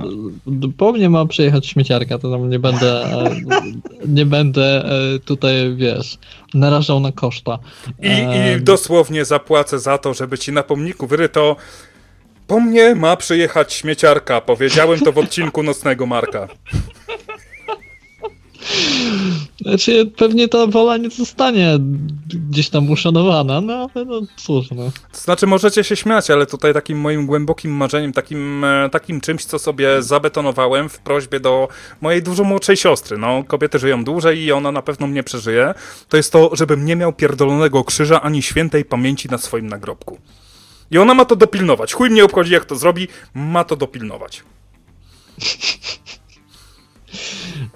Po 0.76 0.92
mnie 0.92 1.10
ma 1.10 1.26
przyjechać 1.26 1.66
śmieciarka, 1.66 2.18
to 2.18 2.30
tam 2.30 2.50
nie 2.50 2.58
będę, 2.58 3.04
nie 4.08 4.26
będę 4.26 4.84
tutaj, 5.24 5.74
wiesz, 5.76 6.18
narażał 6.54 7.00
na 7.00 7.12
koszta. 7.12 7.58
I, 8.02 8.08
I 8.08 8.62
dosłownie 8.62 9.24
zapłacę 9.24 9.78
za 9.78 9.98
to, 9.98 10.14
żeby 10.14 10.38
ci 10.38 10.52
na 10.52 10.62
pomniku 10.62 11.06
wyryto 11.06 11.56
po 12.46 12.60
mnie 12.60 12.94
ma 12.94 13.16
przyjechać 13.16 13.72
śmieciarka. 13.72 14.40
Powiedziałem 14.40 15.00
to 15.00 15.12
w 15.12 15.18
odcinku 15.18 15.62
Nocnego 15.62 16.06
Marka. 16.06 16.48
Znaczy, 19.60 20.12
pewnie 20.16 20.48
ta 20.48 20.66
wola 20.66 20.96
nie 20.96 21.10
zostanie 21.10 21.78
gdzieś 22.50 22.68
tam 22.70 22.90
uszanowana, 22.90 23.60
no 23.60 23.90
ale 23.94 24.04
no 24.04 24.20
cóż, 24.36 24.70
no. 24.70 24.90
Znaczy, 25.12 25.46
możecie 25.46 25.84
się 25.84 25.96
śmiać, 25.96 26.30
ale 26.30 26.46
tutaj 26.46 26.74
takim 26.74 27.00
moim 27.00 27.26
głębokim 27.26 27.72
marzeniem, 27.72 28.12
takim, 28.12 28.64
e, 28.64 28.90
takim 28.90 29.20
czymś, 29.20 29.44
co 29.44 29.58
sobie 29.58 30.02
zabetonowałem 30.02 30.88
w 30.88 30.98
prośbie 30.98 31.40
do 31.40 31.68
mojej 32.00 32.22
dużo 32.22 32.44
młodszej 32.44 32.76
siostry, 32.76 33.18
no, 33.18 33.44
kobiety 33.44 33.78
żyją 33.78 34.04
dłużej 34.04 34.38
i 34.38 34.52
ona 34.52 34.72
na 34.72 34.82
pewno 34.82 35.06
mnie 35.06 35.22
przeżyje, 35.22 35.74
to 36.08 36.16
jest 36.16 36.32
to, 36.32 36.50
żebym 36.52 36.84
nie 36.84 36.96
miał 36.96 37.12
pierdolonego 37.12 37.84
krzyża 37.84 38.22
ani 38.22 38.42
świętej 38.42 38.84
pamięci 38.84 39.28
na 39.28 39.38
swoim 39.38 39.66
nagrobku. 39.66 40.18
I 40.90 40.98
ona 40.98 41.14
ma 41.14 41.24
to 41.24 41.36
dopilnować. 41.36 41.92
Chuj 41.92 42.10
mnie 42.10 42.24
obchodzi, 42.24 42.52
jak 42.52 42.64
to 42.64 42.76
zrobi, 42.76 43.08
ma 43.34 43.64
to 43.64 43.76
dopilnować. 43.76 44.42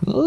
No, 0.07 0.25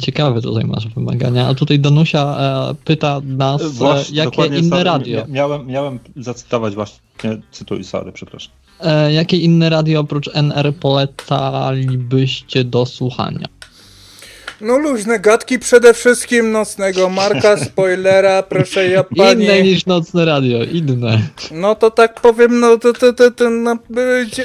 ciekawe 0.00 0.42
tutaj 0.42 0.64
masz 0.64 0.88
wymagania. 0.88 1.48
A 1.48 1.54
tutaj 1.54 1.78
Danusia 1.78 2.36
e, 2.70 2.74
pyta 2.84 3.20
nas, 3.24 3.62
e, 3.62 3.68
właśnie, 3.68 4.16
jakie 4.16 4.46
inne 4.46 4.62
sorry, 4.62 4.84
radio. 4.84 5.24
Miałem, 5.28 5.66
miałem 5.66 5.98
zacytować 6.16 6.74
właśnie, 6.74 7.00
cytuj, 7.50 7.84
sorry, 7.84 8.12
przepraszam. 8.12 8.52
E, 8.80 9.12
jakie 9.12 9.36
inne 9.36 9.70
radio 9.70 10.00
oprócz 10.00 10.30
NR 10.34 10.74
polecalibyście 10.74 12.64
do 12.64 12.86
słuchania? 12.86 13.46
No 14.60 14.78
luźne 14.78 15.20
gadki 15.20 15.58
przede 15.58 15.94
wszystkim 15.94 16.52
nocnego 16.52 17.08
Marka, 17.08 17.56
spoilera, 17.56 18.42
proszę 18.42 18.88
ja 18.88 19.04
pani. 19.04 19.44
Inne 19.44 19.62
niż 19.62 19.86
nocne 19.86 20.24
radio, 20.24 20.64
inne. 20.64 21.20
No 21.52 21.74
to 21.74 21.90
tak 21.90 22.20
powiem, 22.20 22.60
no 22.60 22.78
to, 22.78 22.92
to, 22.92 23.12
to, 23.12 23.30
to 23.30 23.50
no, 23.50 23.76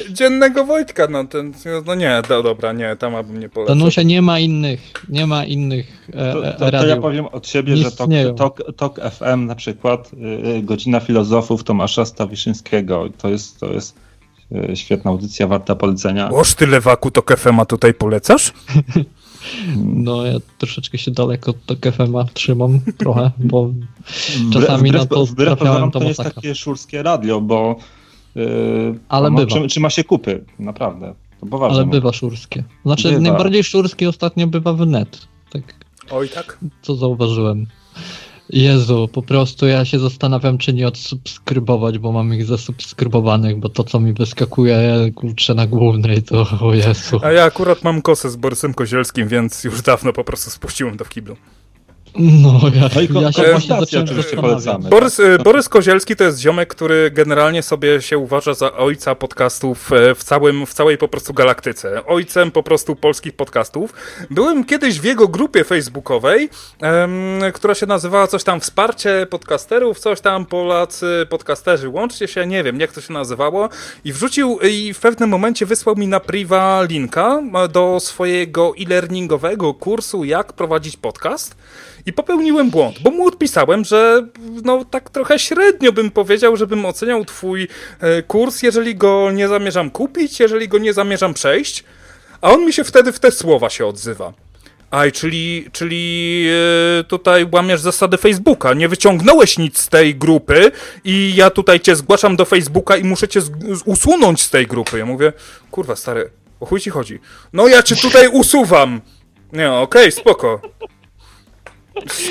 dziennego 0.10 0.66
Wojtka, 0.66 1.08
no, 1.08 1.24
ten, 1.24 1.54
no 1.86 1.96
nie, 1.96 2.22
do, 2.30 2.44
dobra, 2.44 2.74
nie, 2.74 2.96
tam 2.96 3.16
abym 3.16 3.40
nie 3.40 3.50
polecał. 3.50 3.76
Danusia, 3.76 4.04
nie 4.04 4.22
ma 4.22 4.40
innych, 4.40 4.80
nie 5.10 5.28
ma 5.28 5.46
innych 5.46 6.08
e, 6.14 6.34
to, 6.34 6.42
to, 6.60 6.72
to, 6.72 6.88
ja 6.88 6.98
powiem 6.98 7.26
od 7.26 7.48
siebie, 7.48 7.78
że 7.78 7.92
Tok, 7.92 8.10
Tok, 8.38 8.62
Tok 8.76 9.00
FM 9.12 9.46
na 9.46 9.56
przykład, 9.56 10.12
y, 10.58 10.62
Godzina 10.62 11.00
Filozofów 11.00 11.64
Tomasza 11.64 12.06
Stawiszyńskiego, 12.06 13.10
to 13.18 13.30
jest, 13.30 13.60
to 13.60 13.74
jest 13.74 13.96
y, 14.52 14.76
świetna 14.76 15.12
audycja, 15.12 15.48
warta 15.48 15.76
polecenia. 15.76 16.30
Oż 16.30 16.54
ty 16.54 16.68
lewaku 16.68 17.12
Tok 17.12 17.38
FM-a 17.38 17.66
tutaj 17.66 17.94
polecasz? 17.94 18.54
No 19.78 20.26
ja 20.26 20.34
troszeczkę 20.58 20.98
się 20.98 21.12
daleko 21.12 21.54
od 21.68 21.80
KFM-a 21.80 22.24
trzymam 22.24 22.80
trochę, 22.98 23.32
bo 23.38 23.70
czasami 24.54 24.90
wbrew, 24.90 25.02
na 25.02 25.08
to 25.08 25.26
wbrew 25.26 25.60
trafiałem 25.60 25.92
to, 25.92 26.00
to 26.00 26.06
jest 26.06 26.24
takie 26.24 26.56
szurskie 26.56 27.04
radio, 27.04 27.42
bo 27.42 27.76
yy, 28.36 29.00
Ale 29.10 29.30
no, 29.30 29.38
bywa. 29.38 29.68
Trzyma 29.68 29.90
się 29.90 30.04
kupy, 30.04 30.46
naprawdę. 30.60 31.14
To 31.40 31.46
poważnie. 31.46 31.78
Ale 31.78 31.86
bywa 31.86 32.14
szurskie. 32.14 32.64
Znaczy 32.86 33.10
bywa. 33.10 33.22
najbardziej 33.22 33.64
szurskie 33.64 34.10
ostatnio 34.10 34.48
bywa 34.48 34.74
w 34.74 34.88
net. 34.88 35.28
Tak. 35.50 35.64
Oj 36.12 36.30
tak? 36.30 36.60
Co 36.82 36.96
zauważyłem. 36.96 37.66
Jezu, 38.50 39.10
po 39.14 39.22
prostu 39.22 39.68
ja 39.68 39.86
się 39.86 40.00
zastanawiam, 40.00 40.58
czy 40.58 40.74
nie 40.74 40.88
odsubskrybować, 40.88 41.98
bo 41.98 42.12
mam 42.12 42.34
ich 42.34 42.46
zasubskrybowanych, 42.46 43.60
bo 43.60 43.70
to, 43.70 43.84
co 43.84 44.00
mi 44.00 44.14
wyskakuje, 44.14 45.12
kurczę, 45.16 45.54
na 45.54 45.68
głównej, 45.68 46.24
to 46.24 46.48
o 46.62 46.74
Jezu. 46.74 47.20
A 47.24 47.32
ja 47.32 47.44
akurat 47.44 47.84
mam 47.84 48.02
kosę 48.02 48.30
z 48.30 48.36
Borysem 48.36 48.74
Kozielskim, 48.74 49.28
więc 49.28 49.64
już 49.64 49.82
dawno 49.82 50.14
po 50.14 50.24
prostu 50.24 50.50
spuściłem 50.50 50.98
to 50.98 51.06
w 51.06 51.10
kiblu. 51.10 51.36
No, 52.18 52.62
ja, 52.76 52.90
no 53.10 53.22
ja 53.22 53.32
się 53.32 53.44
właśnie 53.52 53.80
zacząłem 53.80 54.08
polecamy. 54.42 54.90
Borys, 54.90 55.18
tak? 55.18 55.44
Borys 55.44 55.70
Kozielski 55.70 56.16
to 56.16 56.24
jest 56.24 56.40
ziomek, 56.40 56.70
który 56.70 57.12
generalnie 57.12 57.64
sobie 57.64 58.02
się 58.02 58.18
uważa 58.18 58.54
za 58.54 58.74
ojca 58.74 59.16
podcastów 59.16 59.92
e, 59.92 60.16
w, 60.16 60.24
całym, 60.24 60.66
w 60.66 60.74
całej 60.74 60.98
po 60.98 61.08
prostu 61.08 61.34
galaktyce. 61.34 62.06
Ojcem 62.06 62.52
po 62.52 62.64
prostu 62.64 62.96
polskich 62.96 63.34
podcastów. 63.34 63.94
Byłem 64.30 64.66
kiedyś 64.66 65.00
w 65.00 65.04
jego 65.04 65.28
grupie 65.28 65.64
facebookowej, 65.64 66.50
em, 66.82 67.40
która 67.54 67.76
się 67.76 67.86
nazywała 67.86 68.28
coś 68.28 68.44
tam 68.44 68.60
Wsparcie 68.60 69.28
podcasterów, 69.30 70.00
coś 70.00 70.22
tam 70.22 70.46
Polacy 70.46 71.28
podcasterzy, 71.30 71.90
łączcie 71.90 72.28
się, 72.28 72.46
nie 72.46 72.64
wiem 72.64 72.80
jak 72.80 72.92
to 72.92 73.02
się 73.02 73.14
nazywało 73.14 73.70
i 74.06 74.14
wrzucił 74.14 74.60
i 74.60 74.94
w 74.94 75.00
pewnym 75.00 75.30
momencie 75.30 75.66
wysłał 75.66 75.96
mi 75.96 76.08
na 76.08 76.20
priwa 76.20 76.84
linka 76.90 77.42
do 77.72 78.00
swojego 78.00 78.74
e-learningowego 78.80 79.74
kursu 79.74 80.24
jak 80.24 80.54
prowadzić 80.54 80.98
podcast. 80.98 81.56
I 82.06 82.14
popełniłem 82.14 82.70
błąd, 82.70 83.00
bo 83.02 83.12
mu 83.12 83.28
odpisałem, 83.28 83.86
że 83.86 84.28
no 84.64 84.86
tak 84.86 85.10
trochę 85.10 85.40
średnio 85.40 85.92
bym 85.92 86.12
powiedział, 86.12 86.58
żebym 86.58 86.86
oceniał 86.86 87.26
twój 87.26 87.68
e, 88.00 88.24
kurs, 88.24 88.64
jeżeli 88.64 88.96
go 88.96 89.32
nie 89.32 89.48
zamierzam 89.48 89.90
kupić, 89.92 90.40
jeżeli 90.40 90.68
go 90.68 90.78
nie 90.78 90.94
zamierzam 90.94 91.34
przejść. 91.34 91.84
A 92.42 92.52
on 92.52 92.66
mi 92.66 92.74
się 92.74 92.84
wtedy 92.84 93.12
w 93.12 93.20
te 93.20 93.32
słowa 93.32 93.70
się 93.70 93.86
odzywa. 93.86 94.34
Aj, 94.92 95.12
czyli, 95.12 95.70
czyli 95.72 96.46
e, 97.00 97.04
tutaj 97.04 97.48
łamiesz 97.52 97.82
zasady 97.82 98.18
Facebooka. 98.18 98.74
Nie 98.74 98.90
wyciągnąłeś 98.90 99.58
nic 99.58 99.78
z 99.78 99.90
tej 99.90 100.16
grupy 100.16 100.72
i 101.04 101.34
ja 101.36 101.50
tutaj 101.50 101.80
cię 101.80 101.96
zgłaszam 101.96 102.36
do 102.36 102.46
Facebooka 102.46 102.98
i 102.98 103.04
muszę 103.04 103.28
cię 103.28 103.40
usunąć 103.86 104.42
z 104.42 104.50
tej 104.50 104.68
grupy. 104.68 104.98
Ja 104.98 105.06
mówię, 105.06 105.34
kurwa 105.72 105.96
stary, 105.96 106.30
o 106.60 106.66
chuj 106.66 106.80
ci 106.80 106.90
chodzi? 106.90 107.20
No 107.54 107.68
ja 107.68 107.84
cię 107.84 107.96
tutaj 107.96 108.28
usuwam. 108.28 109.02
Nie, 109.54 109.72
okej, 109.72 110.10
okay, 110.10 110.12
spoko. 110.12 110.62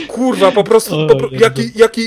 Kurwa, 0.08 0.52
po 0.52 0.64
prostu, 0.64 1.06
po, 1.06 1.28
jaki, 1.32 1.62
jaki 1.76 2.00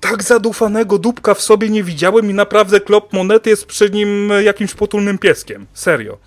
tak 0.00 0.22
zadufanego 0.22 0.98
dupka 0.98 1.34
w 1.34 1.40
sobie 1.40 1.68
nie 1.68 1.84
widziałem 1.84 2.30
i 2.30 2.34
naprawdę 2.34 2.80
klop 2.80 3.12
monety 3.12 3.50
jest 3.50 3.66
przy 3.66 3.90
nim 3.90 4.30
jakimś 4.44 4.74
potulnym 4.74 5.18
pieskiem. 5.18 5.66
Serio. 5.72 6.18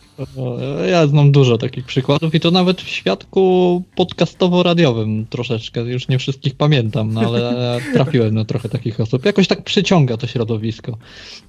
Ja 0.90 1.08
znam 1.08 1.32
dużo 1.32 1.58
takich 1.58 1.86
przykładów 1.86 2.36
i 2.36 2.40
to 2.40 2.52
nawet 2.52 2.82
w 2.82 2.88
świadku 2.88 3.84
podcastowo-radiowym 3.96 5.26
troszeczkę. 5.30 5.82
Już 5.82 6.08
nie 6.08 6.20
wszystkich 6.20 6.56
pamiętam, 6.56 7.14
no 7.14 7.22
ale 7.22 7.54
trafiłem 7.94 8.36
na 8.36 8.46
trochę 8.46 8.70
takich 8.70 9.00
osób. 9.00 9.26
Jakoś 9.26 9.48
tak 9.48 9.64
przyciąga 9.64 10.18
to 10.18 10.28
środowisko 10.28 10.98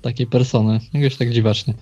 takiej 0.02 0.26
persony. 0.26 0.80
Jakoś 0.94 1.16
tak 1.16 1.30
dziwacznie. 1.30 1.74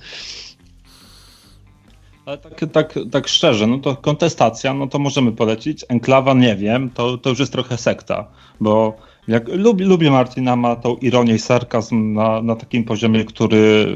Ale 2.27 2.39
tak, 2.39 2.61
tak, 2.73 2.95
tak 3.11 3.29
szczerze, 3.29 3.67
no 3.67 3.79
to 3.79 3.97
kontestacja, 3.97 4.75
no 4.75 4.87
to 4.87 4.99
możemy 4.99 5.33
polecić. 5.33 5.85
Enklawa 5.89 6.35
nie 6.35 6.57
wiem, 6.57 6.91
to, 6.91 7.19
to 7.19 7.31
już 7.31 7.39
jest 7.39 7.53
trochę 7.53 7.79
sekta, 7.79 8.29
bo 8.61 8.97
jak 9.29 9.49
lubię, 9.49 9.85
lubię 9.85 10.11
Martina, 10.11 10.57
ma 10.57 10.77
tą 10.77 10.97
ironię 10.97 11.35
i 11.35 11.39
sarkazm 11.39 12.13
na, 12.13 12.43
na 12.43 12.57
takim 12.57 12.85
poziomie, 12.85 13.25
który 13.25 13.87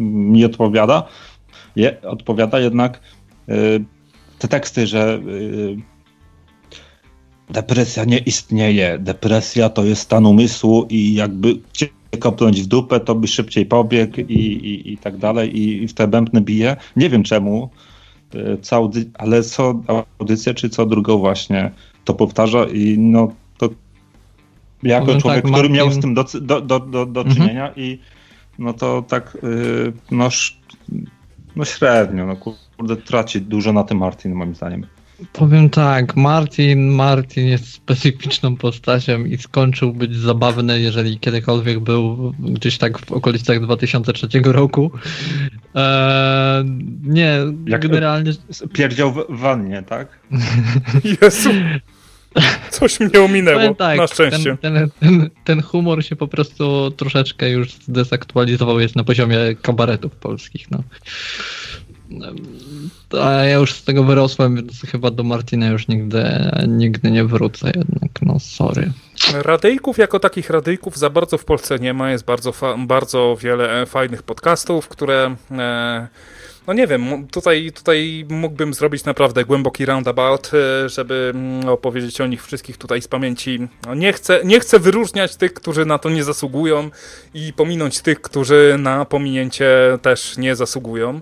mi 0.00 0.44
odpowiada. 0.44 1.02
Je, 1.76 2.02
odpowiada 2.02 2.60
jednak 2.60 3.00
y, 3.48 3.84
te 4.38 4.48
teksty, 4.48 4.86
że 4.86 5.20
y, 5.28 5.76
depresja 7.50 8.04
nie 8.04 8.18
istnieje, 8.18 8.98
depresja 8.98 9.68
to 9.68 9.84
jest 9.84 10.02
stan 10.02 10.26
umysłu 10.26 10.86
i 10.90 11.14
jakby 11.14 11.58
kopnąć 12.16 12.62
w 12.62 12.66
dupę, 12.66 13.00
to 13.00 13.14
by 13.14 13.28
szybciej 13.28 13.66
pobiegł 13.66 14.20
i, 14.20 14.34
i, 14.34 14.92
i 14.92 14.98
tak 14.98 15.16
dalej 15.16 15.58
i, 15.58 15.82
i 15.82 15.88
w 15.88 15.94
te 15.94 16.08
bębny 16.08 16.40
bije. 16.40 16.76
Nie 16.96 17.10
wiem 17.10 17.22
czemu, 17.22 17.70
y, 18.34 18.58
co 18.62 18.90
ale 19.18 19.42
co 19.42 19.82
audycję, 20.18 20.54
czy 20.54 20.68
co 20.68 20.86
drugą 20.86 21.18
właśnie 21.18 21.70
to 22.04 22.14
powtarza 22.14 22.64
i 22.64 22.98
no 22.98 23.32
to 23.58 23.68
jako 24.82 25.06
Powiem 25.06 25.20
człowiek, 25.20 25.42
tak, 25.44 25.52
który 25.52 25.68
miał 25.68 25.90
z 25.90 25.96
Martin- 25.96 26.00
tym 26.02 26.14
do, 26.14 26.24
do, 26.40 26.60
do, 26.60 26.80
do, 26.80 27.06
do 27.06 27.20
Mhm. 27.20 27.36
czynienia 27.36 27.72
i 27.76 27.98
no 28.58 28.72
to 28.72 29.02
tak 29.08 29.38
y, 29.44 29.92
no, 30.10 30.28
no 31.56 31.64
średnio, 31.64 32.26
no 32.26 32.36
kurde, 32.36 32.96
traci 32.96 33.40
dużo 33.40 33.72
na 33.72 33.84
tym 33.84 33.98
Martin 33.98 34.34
moim 34.34 34.54
zdaniem. 34.54 34.86
Powiem 35.32 35.70
tak, 35.70 36.16
Martin, 36.16 36.88
Martin 36.88 37.46
jest 37.46 37.72
specyficzną 37.72 38.56
postacią 38.56 39.24
i 39.24 39.38
skończył 39.38 39.92
być 39.92 40.16
zabawny, 40.16 40.80
jeżeli 40.80 41.18
kiedykolwiek 41.18 41.80
był 41.80 42.34
gdzieś 42.38 42.78
tak 42.78 42.98
w 42.98 43.12
okolicach 43.12 43.60
2003 43.60 44.28
roku. 44.44 44.90
Eee, 45.74 46.64
nie, 47.02 47.38
Jak- 47.66 47.82
generalnie 47.82 48.32
Pierdział 48.72 49.12
w 49.12 49.24
wannie, 49.28 49.82
tak? 49.82 50.18
Jezu. 51.22 51.50
Coś 52.70 53.00
mnie 53.00 53.20
ominęło, 53.20 53.74
tak, 53.74 53.98
na 53.98 54.06
szczęście. 54.06 54.56
Ten, 54.60 54.74
ten, 54.74 54.90
ten, 55.00 55.30
ten 55.44 55.62
humor 55.62 56.04
się 56.04 56.16
po 56.16 56.28
prostu 56.28 56.90
troszeczkę 56.90 57.50
już 57.50 57.72
zdezaktualizował, 57.72 58.80
jest 58.80 58.96
na 58.96 59.04
poziomie 59.04 59.36
kabaretów 59.62 60.12
polskich. 60.12 60.70
No. 60.70 60.82
A 63.20 63.30
ja 63.30 63.54
już 63.54 63.74
z 63.74 63.84
tego 63.84 64.04
wyrosłem, 64.04 64.56
więc 64.56 64.80
chyba 64.80 65.10
do 65.10 65.22
Martina 65.22 65.66
już 65.66 65.88
nigdy, 65.88 66.24
nigdy 66.68 67.10
nie 67.10 67.24
wrócę 67.24 67.66
jednak, 67.66 68.10
no 68.22 68.40
sorry. 68.40 68.92
Radyjków 69.34 69.98
jako 69.98 70.20
takich 70.20 70.50
radyjków 70.50 70.96
za 70.98 71.10
bardzo 71.10 71.38
w 71.38 71.44
Polsce 71.44 71.78
nie 71.78 71.94
ma. 71.94 72.10
Jest 72.10 72.24
bardzo, 72.24 72.52
bardzo 72.78 73.36
wiele 73.40 73.82
e, 73.82 73.86
fajnych 73.86 74.22
podcastów, 74.22 74.88
które. 74.88 75.36
E, 75.50 76.08
no 76.66 76.72
nie 76.72 76.86
wiem, 76.86 77.26
tutaj, 77.26 77.72
tutaj 77.74 78.26
mógłbym 78.28 78.74
zrobić 78.74 79.04
naprawdę 79.04 79.44
głęboki 79.44 79.86
roundabout, 79.86 80.50
e, 80.54 80.88
żeby 80.88 81.34
opowiedzieć 81.66 82.20
o 82.20 82.26
nich 82.26 82.44
wszystkich 82.44 82.76
tutaj 82.76 83.02
z 83.02 83.08
pamięci. 83.08 83.68
No 83.86 83.94
nie, 83.94 84.12
chcę, 84.12 84.40
nie 84.44 84.60
chcę 84.60 84.78
wyróżniać 84.78 85.36
tych, 85.36 85.54
którzy 85.54 85.86
na 85.86 85.98
to 85.98 86.10
nie 86.10 86.24
zasługują 86.24 86.90
i 87.34 87.52
pominąć 87.52 88.00
tych, 88.00 88.20
którzy 88.20 88.76
na 88.78 89.04
pominięcie 89.04 89.68
też 90.02 90.36
nie 90.36 90.56
zasługują. 90.56 91.20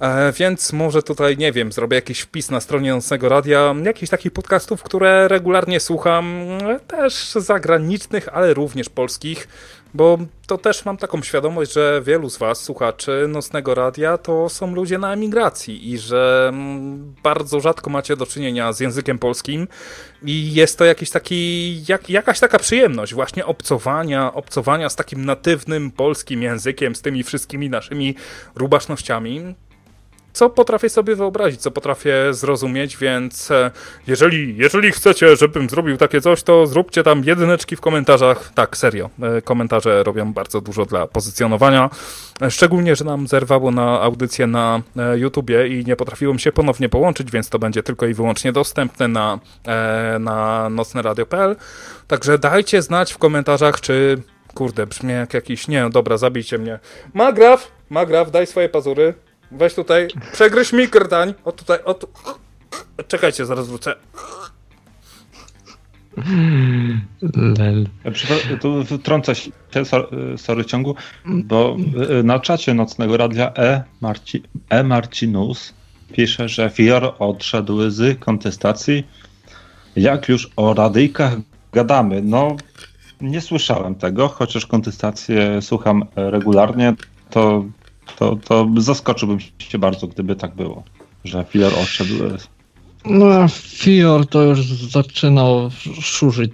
E, 0.00 0.32
więc 0.32 0.72
może 0.72 1.02
tutaj, 1.02 1.36
nie 1.36 1.52
wiem, 1.52 1.72
zrobię 1.72 1.94
jakiś 1.94 2.20
wpis 2.20 2.50
na 2.50 2.60
stronie 2.60 2.94
Nocnego 2.94 3.28
Radia, 3.28 3.74
jakichś 3.84 4.10
takich 4.10 4.32
podcastów, 4.32 4.82
które 4.82 5.28
regularnie 5.28 5.80
słucham, 5.80 6.48
e, 6.68 6.80
też 6.80 7.32
zagranicznych, 7.32 8.28
ale 8.32 8.54
również 8.54 8.88
polskich, 8.88 9.48
bo 9.94 10.18
to 10.46 10.58
też 10.58 10.84
mam 10.84 10.96
taką 10.96 11.22
świadomość, 11.22 11.72
że 11.72 12.02
wielu 12.04 12.30
z 12.30 12.38
Was, 12.38 12.60
słuchaczy 12.60 13.26
Nocnego 13.28 13.74
Radia, 13.74 14.18
to 14.18 14.48
są 14.48 14.74
ludzie 14.74 14.98
na 14.98 15.12
emigracji 15.12 15.92
i 15.92 15.98
że 15.98 16.46
mm, 16.48 17.14
bardzo 17.22 17.60
rzadko 17.60 17.90
macie 17.90 18.16
do 18.16 18.26
czynienia 18.26 18.72
z 18.72 18.80
językiem 18.80 19.18
polskim 19.18 19.68
i 20.22 20.54
jest 20.54 20.78
to 20.78 20.84
jakiś 20.84 21.10
taki, 21.10 21.82
jak, 21.88 22.10
jakaś 22.10 22.40
taka 22.40 22.58
przyjemność 22.58 23.14
właśnie 23.14 23.46
obcowania, 23.46 24.34
obcowania 24.34 24.88
z 24.88 24.96
takim 24.96 25.24
natywnym 25.24 25.90
polskim 25.90 26.42
językiem, 26.42 26.94
z 26.94 27.02
tymi 27.02 27.22
wszystkimi 27.22 27.70
naszymi 27.70 28.14
rubasznościami 28.54 29.54
co 30.38 30.50
potrafię 30.50 30.88
sobie 30.88 31.16
wyobrazić, 31.16 31.60
co 31.60 31.70
potrafię 31.70 32.14
zrozumieć, 32.30 32.96
więc 32.96 33.50
e, 33.50 33.70
jeżeli, 34.06 34.56
jeżeli 34.56 34.92
chcecie, 34.92 35.36
żebym 35.36 35.70
zrobił 35.70 35.96
takie 35.96 36.20
coś, 36.20 36.42
to 36.42 36.66
zróbcie 36.66 37.02
tam 37.02 37.24
jedyneczki 37.24 37.76
w 37.76 37.80
komentarzach. 37.80 38.50
Tak, 38.54 38.76
serio, 38.76 39.10
e, 39.22 39.42
komentarze 39.42 40.02
robią 40.02 40.32
bardzo 40.32 40.60
dużo 40.60 40.86
dla 40.86 41.06
pozycjonowania. 41.06 41.90
E, 42.42 42.50
Szczególnie, 42.50 42.96
że 42.96 43.04
nam 43.04 43.26
zerwało 43.26 43.70
na 43.70 44.00
audycję 44.00 44.46
na 44.46 44.82
YouTubie 45.16 45.68
i 45.68 45.84
nie 45.84 45.96
potrafiłem 45.96 46.38
się 46.38 46.52
ponownie 46.52 46.88
połączyć, 46.88 47.30
więc 47.30 47.48
to 47.48 47.58
będzie 47.58 47.82
tylko 47.82 48.06
i 48.06 48.14
wyłącznie 48.14 48.52
dostępne 48.52 49.08
na, 49.08 49.38
na 50.20 50.68
nocneradio.pl. 50.70 51.56
Także 52.08 52.38
dajcie 52.38 52.82
znać 52.82 53.12
w 53.12 53.18
komentarzach, 53.18 53.80
czy 53.80 54.22
kurde, 54.54 54.86
brzmi 54.86 55.12
jak 55.12 55.34
jakiś, 55.34 55.68
nie, 55.68 55.90
dobra, 55.90 56.16
zabijcie 56.16 56.58
mnie. 56.58 56.78
Magraf, 57.14 57.70
Magraf, 57.90 58.30
daj 58.30 58.46
swoje 58.46 58.68
pazury. 58.68 59.14
Weź 59.50 59.74
tutaj, 59.74 60.08
przegryź 60.32 60.72
mi 60.72 60.88
krtań. 60.88 61.34
O 61.44 61.52
tutaj, 61.52 61.78
o 61.84 61.94
tu. 61.94 62.08
Czekajcie, 63.08 63.46
zaraz 63.46 63.68
wrócę. 63.68 63.94
Lel. 67.58 67.88
Tu 68.60 68.84
wtrącę 68.84 69.34
się, 69.34 69.50
so- 69.84 70.08
sorry 70.36 70.64
ciągu, 70.64 70.94
bo 71.26 71.76
y, 72.20 72.22
na 72.22 72.38
czacie 72.40 72.74
Nocnego 72.74 73.16
Radia 73.16 73.52
E. 73.54 73.84
Marci, 74.00 74.42
e. 74.70 74.84
Marcinus 74.84 75.74
pisze, 76.12 76.48
że 76.48 76.70
Fior 76.70 77.14
odszedł 77.18 77.90
z 77.90 78.20
kontestacji. 78.20 79.06
Jak 79.96 80.28
już 80.28 80.50
o 80.56 80.74
radyjkach 80.74 81.32
gadamy, 81.72 82.22
no 82.22 82.56
nie 83.20 83.40
słyszałem 83.40 83.94
tego, 83.94 84.28
chociaż 84.28 84.66
kontestację 84.66 85.62
słucham 85.62 86.04
regularnie, 86.16 86.94
to, 87.30 87.64
to, 88.16 88.36
to 88.36 88.68
zaskoczyłbym 88.76 89.38
się 89.58 89.78
bardzo, 89.78 90.06
gdyby 90.06 90.36
tak 90.36 90.54
było, 90.54 90.82
że 91.24 91.44
Fior 91.50 91.72
odszedł. 91.82 92.14
No, 93.04 93.26
a 93.26 93.48
Fior 93.48 94.26
to 94.26 94.42
już 94.42 94.60
zaczynał 94.66 95.70
szurzyć 96.00 96.52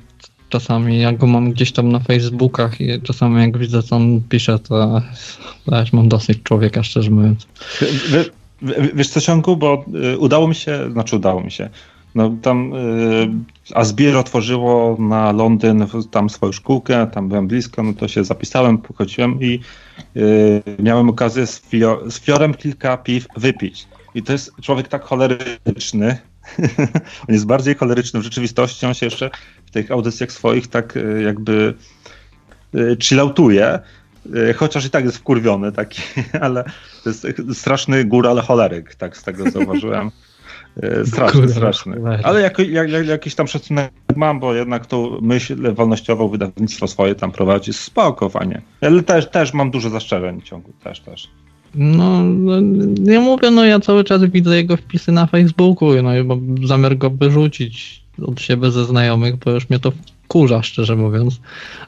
czasami. 0.48 1.00
Ja 1.00 1.12
go 1.12 1.26
mam 1.26 1.50
gdzieś 1.52 1.72
tam 1.72 1.92
na 1.92 2.00
Facebookach 2.00 2.80
i 2.80 3.02
czasami 3.02 3.40
jak 3.40 3.58
widzę, 3.58 3.82
co 3.82 3.96
on 3.96 4.20
pisze, 4.28 4.58
to 4.58 5.02
już 5.80 5.92
mam 5.92 6.08
dosyć 6.08 6.42
człowieka, 6.42 6.82
szczerze 6.82 7.10
mówiąc. 7.10 7.46
Wy, 8.08 8.24
wy, 8.62 8.90
wiesz 8.94 9.08
co, 9.08 9.20
Ciągu, 9.20 9.56
bo 9.56 9.84
y, 10.14 10.18
udało 10.18 10.48
mi 10.48 10.54
się, 10.54 10.92
znaczy 10.92 11.16
udało 11.16 11.40
mi 11.40 11.50
się, 11.50 11.68
no 12.14 12.36
tam 12.42 12.72
y, 12.74 13.74
Asbir 13.74 14.16
otworzyło 14.16 14.96
na 15.00 15.32
Londyn 15.32 15.86
w- 15.86 16.06
tam 16.10 16.30
swoją 16.30 16.52
szkółkę, 16.52 17.06
tam 17.06 17.28
byłem 17.28 17.46
blisko, 17.48 17.82
no 17.82 17.92
to 17.92 18.08
się 18.08 18.24
zapisałem, 18.24 18.78
pochodziłem 18.78 19.42
i 19.42 19.60
y, 20.16 20.62
miałem 20.78 21.08
okazję 21.08 21.46
z, 21.46 21.60
Fio, 21.60 22.10
z 22.10 22.20
Fiorem 22.20 22.54
kilka 22.54 22.96
piw 22.96 23.26
wypić. 23.36 23.86
I 24.14 24.22
to 24.22 24.32
jest 24.32 24.52
człowiek 24.62 24.88
tak 24.88 25.02
choleryczny, 25.02 26.18
on 27.28 27.34
jest 27.34 27.46
bardziej 27.46 27.74
choleryczny 27.74 28.20
w 28.20 28.22
rzeczywistości, 28.22 28.86
on 28.86 28.94
się 28.94 29.06
jeszcze 29.06 29.30
w 29.66 29.70
tych 29.70 29.90
audycjach 29.90 30.32
swoich 30.32 30.68
tak 30.68 30.96
y, 30.96 31.22
jakby 31.22 31.74
y, 32.74 32.96
chilloutuje, 33.02 33.78
y, 34.26 34.54
chociaż 34.54 34.84
i 34.84 34.90
tak 34.90 35.04
jest 35.04 35.16
wkurwiony 35.16 35.72
taki, 35.72 36.02
ale 36.40 36.64
to 37.04 37.10
jest 37.10 37.26
straszny 37.52 38.04
góral 38.04 38.38
choleryk, 38.38 38.94
tak 38.94 39.16
z 39.16 39.22
tego 39.22 39.50
zauważyłem. 39.50 40.10
Straszny, 41.04 41.40
Góral 41.40 41.54
straszny. 41.56 41.96
choleryk. 41.96 42.26
Ale 42.26 42.40
jako, 42.40 42.62
jak, 42.62 42.90
jak, 42.90 43.06
jakiś 43.06 43.34
tam 43.34 43.48
szacunek 43.48 43.92
mam, 44.16 44.40
bo 44.40 44.54
jednak 44.54 44.86
tą 44.86 45.20
myśl 45.20 45.74
wolnościową, 45.74 46.28
wydawnictwo 46.28 46.88
swoje 46.88 47.14
tam 47.14 47.32
prowadzi 47.32 47.72
spoko, 47.72 48.28
fajnie. 48.28 48.62
Ale 48.80 49.02
też, 49.02 49.30
też 49.30 49.54
mam 49.54 49.70
dużo 49.70 49.90
zastrzeżeń 49.90 50.40
w 50.40 50.44
ciągu, 50.44 50.72
też, 50.84 51.00
też. 51.00 51.28
No, 51.74 52.24
no, 52.24 52.60
nie 53.00 53.20
mówię, 53.20 53.50
no 53.50 53.64
ja 53.64 53.80
cały 53.80 54.04
czas 54.04 54.24
widzę 54.24 54.56
jego 54.56 54.76
wpisy 54.76 55.12
na 55.12 55.26
Facebooku, 55.26 56.02
no 56.02 56.16
i 56.16 56.24
mam 56.24 56.66
zamiar 56.66 56.98
go 56.98 57.10
wyrzucić 57.10 58.04
od 58.26 58.40
siebie 58.40 58.70
ze 58.70 58.84
znajomych, 58.84 59.36
bo 59.36 59.50
już 59.50 59.70
mnie 59.70 59.78
to 59.78 59.92
kurza, 60.28 60.62
szczerze 60.62 60.96
mówiąc, 60.96 61.40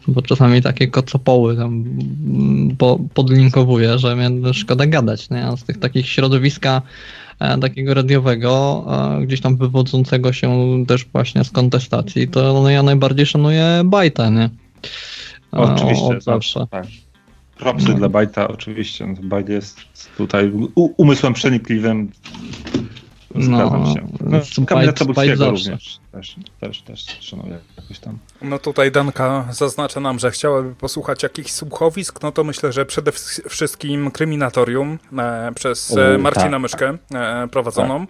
bo 0.09 0.23
czasami 0.23 0.63
takie 0.63 0.89
kocopoły 0.89 1.57
tam 1.57 1.85
mm, 2.27 2.77
po, 2.77 2.99
podlinkowuje, 3.15 3.99
że 3.99 4.17
mnie 4.17 4.55
szkoda 4.55 4.87
gadać, 4.87 5.31
nie? 5.31 5.47
A 5.47 5.57
z 5.57 5.65
tych 5.65 5.79
takich 5.79 6.09
środowiska 6.09 6.83
e, 6.83 6.83
takiego 7.61 7.95
radiowego, 7.95 8.85
e, 9.21 9.27
gdzieś 9.27 9.41
tam 9.41 9.57
wywodzącego 9.57 10.33
się 10.33 10.51
też 10.89 11.05
właśnie 11.13 11.45
z 11.45 11.51
kontestacji, 11.51 12.29
to 12.29 12.63
no, 12.63 12.71
ja 12.71 12.83
najbardziej 12.83 13.27
szanuję 13.27 13.83
Bajta, 13.85 14.31
nie? 14.31 14.45
E, 14.45 14.51
Oczywiście, 15.51 16.05
Od 16.07 16.25
zawsze. 16.25 16.67
tak. 16.71 16.87
Propsy 17.59 17.89
No. 17.89 17.95
dla 17.95 18.09
Bajta 18.09 18.49
oczywiście. 18.49 19.15
Bajt 19.23 19.49
jest 19.49 19.79
tutaj 20.17 20.53
umysłem 20.75 21.33
przenikliwym. 21.33 22.11
Zgadzam 23.41 23.83
No, 23.83 23.95
się. 23.95 24.09
No, 24.61 24.67
Kamila 24.67 24.93
zawsze. 25.37 25.51
również. 25.51 25.99
Też, 26.13 26.37
też, 26.61 26.83
też 26.83 27.19
szanuję 27.21 27.59
jakoś 27.77 27.99
tam. 27.99 28.19
No 28.43 28.59
tutaj 28.59 28.93
Danka 28.93 29.47
zaznacza 29.51 30.01
nam, 30.01 30.19
że 30.19 30.31
chciałaby 30.31 30.75
posłuchać 30.75 31.23
jakichś 31.23 31.51
słuchowisk, 31.51 32.23
no 32.23 32.33
to 32.33 32.45
myślę, 32.45 32.73
że 32.73 32.87
przede 32.87 33.13
wszystkim 33.49 34.11
Kryminatorium 34.11 34.99
e, 35.19 35.53
przez 35.55 35.93
O, 35.93 36.15
e, 36.15 36.19
Marcina 36.19 36.51
tak. 36.51 36.61
Myszkę 36.61 36.99
e, 37.15 37.49
prowadzoną. 37.49 38.03
E, 38.03 38.07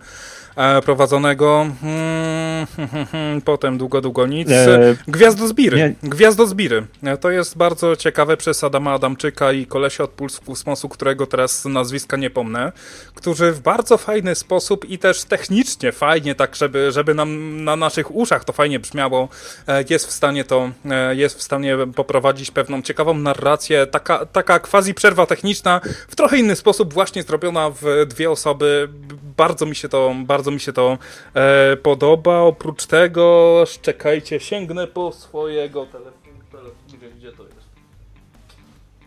prowadzonego 0.84 1.66
mm, 1.82 2.66
potem 3.44 3.78
długo, 3.78 4.00
długo 4.00 4.26
nic. 4.26 4.50
E, 4.50 4.96
Gwiazdozbiry. 5.08 5.76
nie. 5.76 6.10
Gwiazdozbiry. 6.10 6.86
E, 7.02 7.16
To 7.16 7.30
jest 7.30 7.56
bardzo 7.56 7.96
ciekawe 7.96 8.36
przez 8.36 8.64
Adama 8.64 8.92
Adamczyka 8.92 9.52
i 9.52 9.66
kolesia 9.66 10.04
od 10.04 10.10
Puls 10.10 10.40
Kosmosu, 10.40 10.88
którego 10.88 11.26
teraz 11.26 11.64
nazwiska 11.64 12.16
nie 12.16 12.30
pomnę, 12.30 12.72
którzy 13.14 13.52
w 13.52 13.60
bardzo 13.60 13.98
fajny 13.98 14.34
sposób 14.34 14.84
i 14.90 14.98
też 14.98 15.24
technicznie 15.24 15.92
fajnie, 15.92 16.34
tak 16.34 16.56
żeby, 16.56 16.92
żeby 16.92 17.14
nam 17.14 17.64
na 17.64 17.76
naszych 17.76 18.14
uszach 18.14 18.44
to 18.44 18.52
fajnie 18.52 18.80
brzmiało, 18.80 19.28
e, 19.66 19.84
jest 19.90 20.06
w 20.06 20.12
stanie 20.12 20.44
to, 20.44 20.70
e, 20.90 21.14
jest 21.14 21.38
w 21.38 21.42
stanie 21.42 21.76
poprowadzić 21.94 22.50
pewną 22.50 22.82
ciekawą 22.82 23.14
narrację, 23.14 23.86
taka, 23.86 24.26
taka 24.26 24.58
quasi 24.58 24.94
przerwa 24.94 25.26
techniczna, 25.26 25.80
w 26.08 26.16
trochę 26.16 26.38
inny 26.38 26.56
sposób 26.56 26.94
właśnie 26.94 27.22
zrobiona 27.22 27.70
w 27.70 28.06
dwie 28.06 28.30
osoby. 28.30 28.88
Bardzo 29.36 29.66
mi 29.66 29.76
się 29.76 29.88
to, 29.88 30.14
bardzo 30.24 30.45
mi 30.50 30.60
się 30.60 30.72
to 30.72 30.98
e, 31.34 31.76
podoba. 31.76 32.38
Oprócz 32.38 32.86
tego, 32.86 33.64
czekajcie, 33.82 34.40
sięgnę 34.40 34.86
po 34.86 35.12
swojego 35.12 35.86
telefonu. 35.86 36.40
telefon, 36.50 36.72
gdzie, 36.88 37.10
gdzie 37.10 37.32
to 37.32 37.42
jest? 37.44 37.56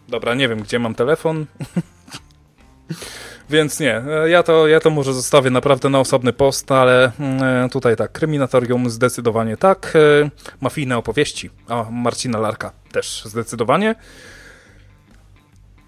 Dobra, 0.08 0.34
nie 0.36 0.48
wiem, 0.50 0.62
gdzie 0.62 0.80
mam 0.80 0.96
telefon. 0.96 1.46
Więc 3.50 3.80
nie, 3.80 3.98
e, 3.98 4.30
ja 4.30 4.44
to, 4.44 4.68
ja 4.68 4.80
to 4.80 4.90
może 4.90 5.14
zostawię 5.14 5.50
naprawdę 5.50 5.90
na 5.90 6.00
osobny 6.00 6.34
post, 6.34 6.72
ale 6.72 7.12
mm, 7.20 7.44
e, 7.66 7.70
tutaj 7.70 7.96
tak, 7.96 8.12
Kryminatorium 8.12 8.90
zdecydowanie 8.90 9.58
tak, 9.58 9.94
e, 9.96 10.30
mafijne 10.62 10.98
opowieści, 10.98 11.50
a 11.68 11.86
Marcina 11.92 12.40
Larka 12.40 12.72
też 12.92 13.24
zdecydowanie. 13.26 13.96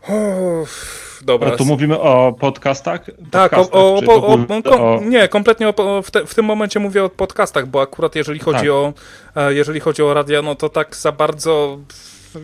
Uff, 0.10 1.22
dobra. 1.26 1.52
A 1.52 1.56
tu 1.56 1.66
mówimy 1.66 2.00
o 2.00 2.34
podcastach? 2.40 3.06
Tak, 3.32 3.54
o, 3.54 3.72
o, 3.72 4.02
o, 4.08 4.38
ogóle 4.38 4.64
o, 4.64 5.02
nie, 5.06 5.28
kompletnie 5.28 5.74
w, 6.04 6.12
te, 6.12 6.26
w 6.26 6.36
tym 6.36 6.46
momencie 6.46 6.80
mówię 6.80 7.04
o 7.04 7.10
podcastach, 7.10 7.68
bo 7.68 7.82
akurat 7.82 8.16
jeżeli 8.16 8.40
chodzi 8.40 8.60
Tak. 8.60 8.70
o 8.70 8.94
e, 9.36 9.54
jeżeli 9.54 9.80
chodzi 9.80 10.04
o 10.04 10.14
radia, 10.14 10.42
no 10.42 10.56
to 10.56 10.70
tak 10.70 10.96
za 10.96 11.12
bardzo 11.12 11.80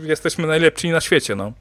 jesteśmy 0.03 0.47
najlepsi 0.47 0.89
na 0.89 1.01
świecie, 1.01 1.35
no. 1.35 1.51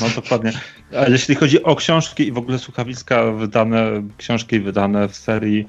No 0.00 0.06
dokładnie. 0.16 0.52
A 0.98 1.08
jeśli 1.08 1.34
chodzi 1.34 1.62
o 1.62 1.76
książki 1.76 2.26
i 2.26 2.32
w 2.32 2.38
ogóle 2.38 2.58
słuchawiska 2.58 3.32
wydane, 3.32 4.02
książki 4.16 4.60
wydane 4.60 5.08
w 5.08 5.16
serii 5.16 5.68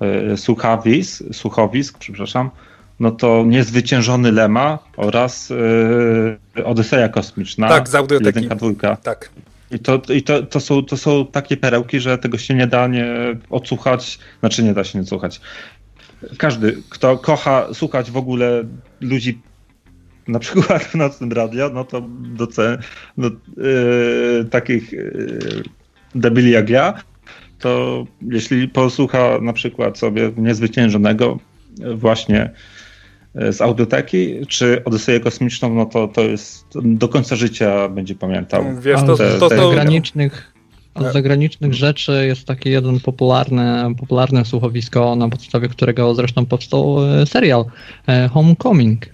e, 0.00 0.36
słuchawis, 0.36 1.22
słuchowisk, 1.32 1.98
przepraszam, 1.98 2.50
no 3.00 3.10
to 3.10 3.44
Niezwyciężony 3.46 4.32
Lema 4.32 4.78
oraz 4.96 5.50
e, 6.56 6.64
Odyseja 6.64 7.08
Kosmiczna. 7.08 7.68
Tak, 7.68 7.88
z 7.88 7.94
audioteki. 7.94 8.26
Jedynka, 8.26 8.54
dwójka. 8.54 8.96
Tak. 8.96 9.30
I 9.70 9.78
to, 9.78 10.02
i 10.14 10.22
to, 10.22 10.42
to, 10.42 10.60
są, 10.60 10.82
to 10.82 10.96
są 10.96 11.26
takie 11.26 11.56
perełki, 11.56 12.00
że 12.00 12.18
tego 12.18 12.38
się 12.38 12.54
nie 12.54 12.66
da 12.66 12.86
nie 12.86 13.06
odsłuchać, 13.50 14.18
znaczy 14.40 14.62
nie 14.62 14.74
da 14.74 14.84
się 14.84 14.98
nie 14.98 15.06
słuchać. 15.06 15.40
Każdy, 16.38 16.82
kto 16.88 17.18
kocha 17.18 17.74
słuchać 17.74 18.10
w 18.10 18.16
ogóle 18.16 18.64
ludzi 19.00 19.40
na 20.28 20.38
przykład 20.38 20.84
w 20.84 20.94
nocnym 20.94 21.32
radio, 21.32 21.70
no 21.74 21.84
to 21.84 22.02
doce, 22.18 22.78
no, 23.16 23.30
yy, 23.56 24.44
takich 24.50 24.92
yy, 24.92 25.62
debili 26.14 26.50
jak 26.50 26.70
ja, 26.70 26.94
to 27.58 28.04
jeśli 28.22 28.68
posłucha 28.68 29.38
na 29.42 29.52
przykład 29.52 29.98
sobie 29.98 30.32
niezwyciężonego 30.36 31.38
yy, 31.78 31.96
właśnie 31.96 32.36
yy, 32.36 32.77
z 33.50 33.60
audioteki, 33.60 34.46
czy 34.46 34.84
Odyseję 34.84 35.20
Kosmiczną, 35.20 35.74
no 35.74 35.86
to 35.86 36.08
to 36.08 36.20
jest 36.20 36.66
do 36.74 37.08
końca 37.08 37.36
życia 37.36 37.88
będzie 37.88 38.14
pamiętał. 38.14 38.64
Wiesz, 38.80 39.00
A 39.00 39.02
to, 39.02 39.16
te- 39.16 39.32
to, 39.32 39.38
to, 39.38 39.48
te- 39.48 39.56
z 39.56 39.58
to, 39.58 39.68
zagranicznych, 39.68 40.52
z 41.00 41.12
zagranicznych 41.12 41.74
rzeczy 41.74 42.26
jest 42.26 42.44
taki 42.44 42.70
jeden 42.70 43.00
popularny, 43.00 43.94
popularne 43.98 44.44
słuchowisko, 44.44 45.16
na 45.16 45.28
podstawie 45.28 45.68
którego 45.68 46.14
zresztą 46.14 46.46
powstał 46.46 46.96
e, 47.20 47.26
serial 47.26 47.64
e, 48.08 48.28
Homecoming, 48.28 49.06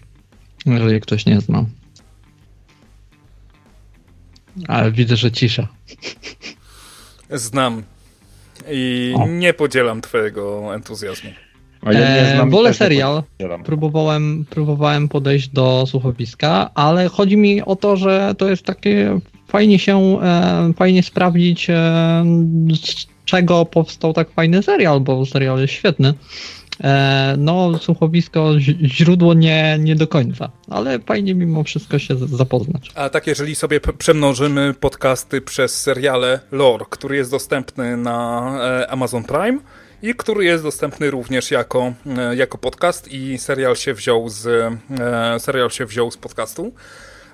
jeżeli 0.66 1.00
ktoś 1.00 1.26
nie 1.26 1.40
zna. 1.40 1.64
Ale 4.68 4.92
widzę, 4.92 5.16
że 5.16 5.32
cisza. 5.32 5.68
znam 7.30 7.82
i 8.70 9.14
O. 9.16 9.26
nie 9.26 9.54
podzielam 9.54 10.00
twojego 10.00 10.74
entuzjazmu. 10.74 11.30
A 11.84 11.92
ja 11.92 12.00
nie 12.00 12.06
E, 12.06 12.34
znam 12.36 12.50
wolę 12.50 12.74
serial. 12.74 13.22
Próbowałem, 13.64 14.44
próbowałem 14.50 15.08
podejść 15.08 15.48
do 15.48 15.84
słuchowiska, 15.86 16.70
ale 16.74 17.08
chodzi 17.08 17.36
mi 17.36 17.62
o 17.62 17.76
to, 17.76 17.96
że 17.96 18.34
to 18.38 18.48
jest 18.48 18.62
takie 18.62 19.20
fajnie 19.48 19.78
się, 19.78 20.18
e, 20.22 20.72
fajnie 20.76 21.02
sprawdzić, 21.02 21.70
e, 21.70 21.74
z 22.74 23.06
czego 23.24 23.64
powstał 23.64 24.12
tak 24.12 24.30
fajny 24.30 24.62
serial, 24.62 25.00
bo 25.00 25.26
serial 25.26 25.60
jest 25.60 25.72
świetny. 25.72 26.14
E, 26.80 27.34
no, 27.38 27.78
słuchowisko, 27.78 28.50
źródło 28.84 29.34
nie, 29.34 29.78
nie 29.80 29.96
do 29.96 30.08
końca, 30.08 30.50
ale 30.70 30.98
fajnie 30.98 31.34
mimo 31.34 31.64
wszystko 31.64 31.98
się 31.98 32.16
zapoznać. 32.16 32.90
A 32.94 33.08
tak, 33.08 33.26
jeżeli 33.26 33.54
sobie 33.54 33.80
przemnożymy 33.98 34.74
podcasty 34.80 35.40
przez 35.40 35.80
seriale 35.80 36.40
Lore, 36.52 36.84
który 36.90 37.16
jest 37.16 37.30
dostępny 37.30 37.96
na 37.96 38.50
e, 38.62 38.90
Amazon 38.90 39.24
Prime 39.24 39.58
i 40.04 40.14
który 40.14 40.44
jest 40.44 40.62
dostępny 40.62 41.10
również 41.10 41.50
jako, 41.50 41.92
e, 42.18 42.36
jako 42.36 42.58
podcast 42.58 43.08
i 43.08 43.38
serial 43.38 43.76
się 43.76 43.94
wziął 43.94 44.28
z, 44.28 44.46
e, 44.46 45.40
serial 45.40 45.70
się 45.70 45.86
wziął 45.86 46.10
z 46.10 46.16
podcastu. 46.16 46.72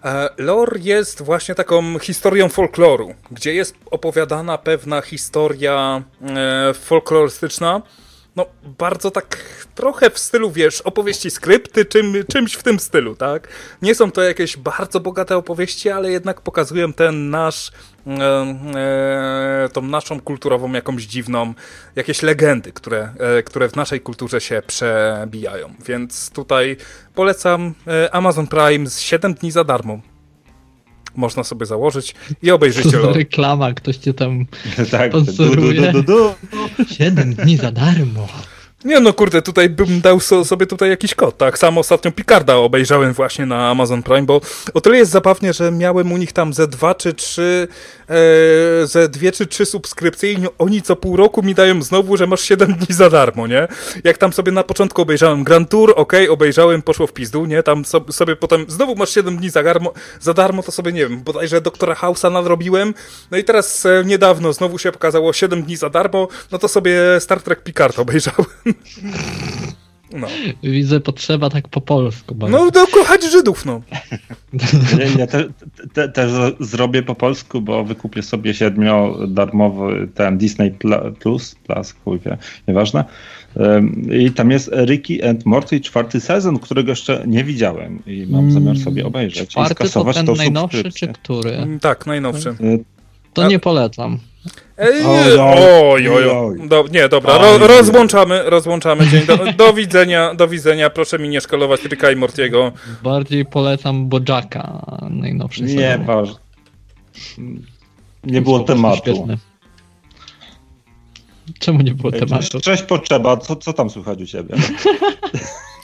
E, 0.04 0.28
Lore 0.38 0.78
jest 0.80 1.22
właśnie 1.22 1.54
taką 1.54 1.98
historią 1.98 2.48
folkloru, 2.48 3.14
gdzie 3.30 3.54
jest 3.54 3.74
opowiadana 3.90 4.58
pewna 4.58 5.00
historia 5.00 6.02
folklorystyczna, 6.74 7.82
no 8.36 8.46
bardzo 8.78 9.10
tak 9.10 9.38
trochę 9.74 10.10
w 10.10 10.18
stylu, 10.18 10.50
wiesz, 10.50 10.80
opowieści 10.80 11.30
skrypty, 11.30 11.84
czym, 11.84 12.14
czymś 12.32 12.54
w 12.54 12.62
tym 12.62 12.80
stylu, 12.80 13.16
tak? 13.16 13.48
Nie 13.82 13.94
są 13.94 14.12
to 14.12 14.22
jakieś 14.22 14.56
bardzo 14.56 15.00
bogate 15.00 15.36
opowieści, 15.36 15.90
ale 15.90 16.10
jednak 16.10 16.40
pokazują 16.40 16.92
ten 16.92 17.30
nasz, 17.30 17.72
e, 18.06 18.10
e, 19.64 19.68
tą 19.72 19.82
naszą 19.82 20.20
kulturową 20.20 20.72
jakąś 20.72 21.02
dziwną, 21.02 21.54
jakieś 21.96 22.22
legendy, 22.22 22.72
które, 22.72 23.14
e, 23.18 23.42
które 23.42 23.68
w 23.68 23.76
naszej 23.76 24.00
kulturze 24.00 24.40
się 24.40 24.62
przebijają. 24.66 25.74
Więc 25.86 26.30
tutaj 26.30 26.76
polecam 27.14 27.74
e, 27.86 28.14
Amazon 28.14 28.46
Prime 28.46 28.86
z 28.86 29.00
7 29.00 29.34
dni 29.34 29.50
za 29.50 29.64
darmo. 29.64 30.00
Można 31.16 31.44
sobie 31.44 31.66
założyć 31.66 32.14
i 32.42 32.46
To 32.46 32.54
obejrzycie 32.54 32.96
Lore. 32.98 33.12
reklama, 33.12 33.72
ktoś 33.74 33.96
cię 33.96 34.14
tam 34.14 34.46
Tak, 34.90 35.10
Sponsoruje. 35.12 35.92
du, 35.92 36.02
du, 36.02 36.34
du. 36.78 36.84
7 36.94 37.34
dni 37.34 37.56
za 37.56 37.70
darmo. 37.72 38.26
Nie 38.84 39.00
no 39.00 39.12
kurde, 39.12 39.42
tutaj 39.42 39.68
bym 39.70 40.00
dał 40.00 40.20
so, 40.20 40.44
sobie 40.44 40.66
tutaj 40.66 40.90
jakiś 40.90 41.14
kod, 41.14 41.38
tak? 41.38 41.58
Sam 41.58 41.78
ostatnio 41.78 42.12
Picarda 42.12 42.56
obejrzałem 42.56 43.12
właśnie 43.12 43.46
na 43.46 43.70
Amazon 43.70 44.02
Prime, 44.02 44.22
bo 44.22 44.40
o 44.74 44.80
tyle 44.80 44.96
jest 44.96 45.10
zabawnie, 45.10 45.52
że 45.52 45.70
miałem 45.70 46.12
u 46.12 46.16
nich 46.16 46.32
tam 46.32 46.52
ze 46.52 46.68
dwa 46.68 46.94
czy 46.94 47.12
trzy, 47.14 47.68
e, 48.10 48.86
ze 48.86 49.08
dwie 49.08 49.32
czy 49.32 49.46
trzy 49.46 49.66
subskrypcje 49.66 50.32
i 50.32 50.36
oni 50.58 50.82
co 50.82 50.96
pół 50.96 51.16
roku 51.16 51.42
mi 51.42 51.54
dają 51.54 51.82
znowu, 51.82 52.16
że 52.16 52.26
masz 52.26 52.40
7 52.40 52.74
dni 52.74 52.96
za 52.96 53.10
darmo, 53.10 53.46
nie? 53.46 53.68
Jak 54.04 54.18
tam 54.18 54.32
sobie 54.32 54.52
na 54.52 54.62
początku 54.62 55.02
obejrzałem 55.02 55.44
Grand 55.44 55.70
Tour, 55.70 55.94
okej, 55.96 56.28
obejrzałem, 56.28 56.82
poszło 56.82 57.06
w 57.06 57.12
pizdu, 57.12 57.46
nie? 57.46 57.62
Tam 57.62 57.84
so, 57.84 58.04
sobie 58.10 58.36
potem 58.36 58.64
znowu 58.68 58.96
masz 58.96 59.10
7 59.10 59.36
dni 59.36 59.50
za 59.50 59.62
darmo, 59.62 59.92
za 60.20 60.34
darmo, 60.34 60.62
to 60.62 60.72
sobie 60.72 60.92
nie 60.92 61.08
wiem, 61.08 61.20
bodajże 61.20 61.60
Doktora 61.60 61.94
House'a 61.94 62.32
nadrobiłem, 62.32 62.94
no 63.30 63.38
i 63.38 63.44
teraz 63.44 63.86
e, 63.86 64.02
niedawno 64.06 64.52
znowu 64.52 64.78
się 64.78 64.92
pokazało 64.92 65.32
7 65.32 65.62
dni 65.62 65.76
za 65.76 65.90
darmo, 65.90 66.28
no 66.52 66.58
to 66.58 66.68
sobie 66.68 67.00
Star 67.20 67.42
Trek 67.42 67.62
Picard 67.62 67.98
obejrzałem. 67.98 68.46
No, 70.12 70.26
Widzę 70.62 71.00
potrzeba 71.00 71.50
tak 71.50 71.68
po 71.68 71.80
polsku. 71.80 72.34
bardzo. 72.34 72.64
no 72.64 72.70
to 72.70 72.86
kochać 72.86 73.24
Żydów, 73.24 73.66
no. 73.66 73.80
Nie, 74.98 75.04
ja 75.18 75.26
te, 75.26 75.44
te, 75.92 76.08
też 76.08 76.30
zrobię 76.60 77.02
po 77.02 77.14
polsku, 77.14 77.60
bo 77.60 77.84
wykupię 77.84 78.22
sobie 78.22 78.54
siedmiodarmowy 78.54 80.08
ten 80.14 80.38
Disney 80.38 80.70
Plus, 81.18 81.54
Plus, 81.66 81.94
chuj 82.04 82.18
wie, 82.18 82.36
nieważne. 82.68 83.04
I 84.20 84.30
tam 84.30 84.50
jest 84.50 84.70
Ricky 84.86 85.28
and 85.28 85.46
Morty 85.46 85.80
czwarty 85.80 86.20
sezon, 86.20 86.58
którego 86.58 86.92
jeszcze 86.92 87.22
nie 87.26 87.44
widziałem 87.44 88.02
i 88.06 88.26
mam 88.30 88.50
zamiar 88.52 88.78
sobie 88.78 89.06
obejrzeć 89.06 89.36
i 89.36 89.40
Mm, 89.40 89.48
Czwarty 89.48 89.74
to 89.74 89.84
skasować 89.84 90.16
ten 90.16 90.34
najnowszy, 90.36 90.92
czy 90.92 91.08
który? 91.08 91.50
Mm, 91.50 91.80
Tak, 91.80 92.06
najnowszy. 92.06 92.54
To 93.32 93.42
A- 93.44 93.48
nie 93.48 93.58
polecam. 93.58 94.18
Ej, 94.78 95.02
Oj, 95.06 96.08
oj, 96.08 96.28
oj. 96.30 96.68
Do, 96.68 96.84
nie, 96.92 97.08
dobra, 97.08 97.38
ro, 97.38 97.58
rozłączamy, 97.58 98.42
rozłączamy 98.50 99.06
dzień. 99.08 99.26
Do, 99.26 99.36
do 99.52 99.72
widzenia, 99.72 100.34
do 100.34 100.48
widzenia. 100.48 100.90
Proszę 100.90 101.18
mi 101.18 101.28
nie 101.28 101.40
szkalować 101.40 101.84
Ricka 101.84 102.10
i 102.10 102.16
Mortiego. 102.16 102.72
Bardziej 103.02 103.44
polecam 103.44 104.08
Bojacka, 104.08 104.86
najnowszy 105.10 105.62
Nie, 105.62 105.98
waż. 106.06 106.28
Nie 108.24 108.42
było 108.42 108.60
tematu. 108.60 108.96
świetny. 108.98 109.38
Czemu 111.58 111.80
nie 111.82 111.94
było 111.94 112.12
tematu? 112.12 112.60
Cześć 112.60 112.82
potrzeba, 112.82 113.36
co, 113.36 113.56
co 113.56 113.72
tam 113.72 113.90
słychać 113.90 114.22
u 114.22 114.26
ciebie? 114.26 114.54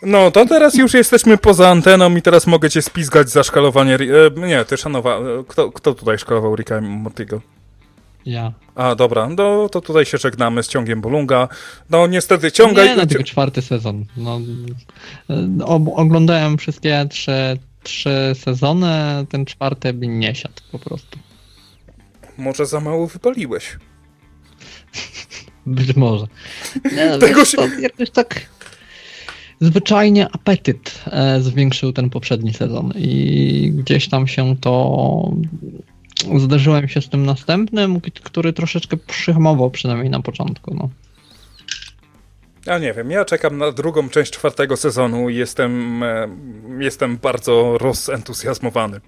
No, 0.02 0.30
to 0.30 0.46
teraz 0.46 0.74
już 0.74 0.94
jesteśmy 0.94 1.38
poza 1.38 1.68
anteną 1.68 2.16
i 2.16 2.22
teraz 2.22 2.46
mogę 2.46 2.70
cię 2.70 2.82
spizgać 2.82 3.28
za 3.30 3.42
szkalowanie... 3.42 3.94
E, 3.94 4.46
nie, 4.46 4.64
ty 4.64 4.76
szanowa... 4.76 5.16
e, 5.18 5.22
Kto, 5.48 5.72
kto 5.72 5.94
tutaj 5.94 6.18
szkalował 6.18 6.56
Ricka 6.56 6.78
i 6.78 6.82
Mortiego? 6.82 7.40
Ja. 8.26 8.52
A, 8.74 8.94
dobra, 8.94 9.28
no 9.28 9.68
to 9.68 9.80
tutaj 9.80 10.04
się 10.04 10.18
żegnamy 10.18 10.62
z 10.62 10.68
ciągiem 10.68 11.00
Bolunga. 11.00 11.48
No 11.90 12.06
niestety 12.06 12.52
ciągaj... 12.52 12.88
Nie, 12.88 12.96
no 12.96 13.06
tylko 13.06 13.24
czwarty 13.24 13.62
sezon. 13.62 14.04
No, 14.16 14.40
o, 15.64 15.74
oglądałem 15.94 16.58
wszystkie 16.58 17.06
trzy, 17.10 17.58
trzy 17.82 18.32
sezony, 18.44 19.26
ten 19.28 19.44
czwarty 19.44 19.92
by 19.92 20.06
nie 20.06 20.34
siadł 20.34 20.54
po 20.72 20.78
prostu. 20.78 21.18
Może 22.38 22.66
za 22.66 22.80
mało 22.80 23.06
wypaliłeś. 23.06 23.76
Być 25.66 25.96
może. 25.96 26.26
Nie, 26.96 27.06
no, 27.10 27.18
Tego 27.18 27.40
wiesz, 27.40 27.48
się- 27.50 27.56
to 27.56 27.68
jakoś 27.80 28.10
tak 28.10 28.40
zwyczajnie 29.60 30.28
apetyt 30.32 31.04
e, 31.06 31.40
zwiększył 31.40 31.92
ten 31.92 32.10
poprzedni 32.10 32.54
sezon 32.54 32.92
i 32.96 33.72
gdzieś 33.74 34.08
tam 34.08 34.26
się 34.26 34.56
to 34.56 35.32
zderzyłem 36.36 36.88
się 36.88 37.00
z 37.00 37.08
tym 37.08 37.26
następnym, 37.26 38.00
który 38.00 38.52
troszeczkę 38.52 38.96
przyhamował 38.96 39.70
przynajmniej 39.70 40.10
na 40.10 40.22
początku. 40.22 40.74
No. 40.74 40.88
Ja 42.66 42.78
nie 42.78 42.92
wiem, 42.92 43.10
ja 43.10 43.24
czekam 43.24 43.58
na 43.58 43.72
drugą 43.72 44.08
część 44.08 44.32
czwartego 44.32 44.76
sezonu 44.76 45.28
i 45.28 45.36
jestem, 45.36 46.02
e, 46.02 46.28
jestem 46.78 47.16
bardzo 47.16 47.78
rozentuzjazmowany. 47.78 49.00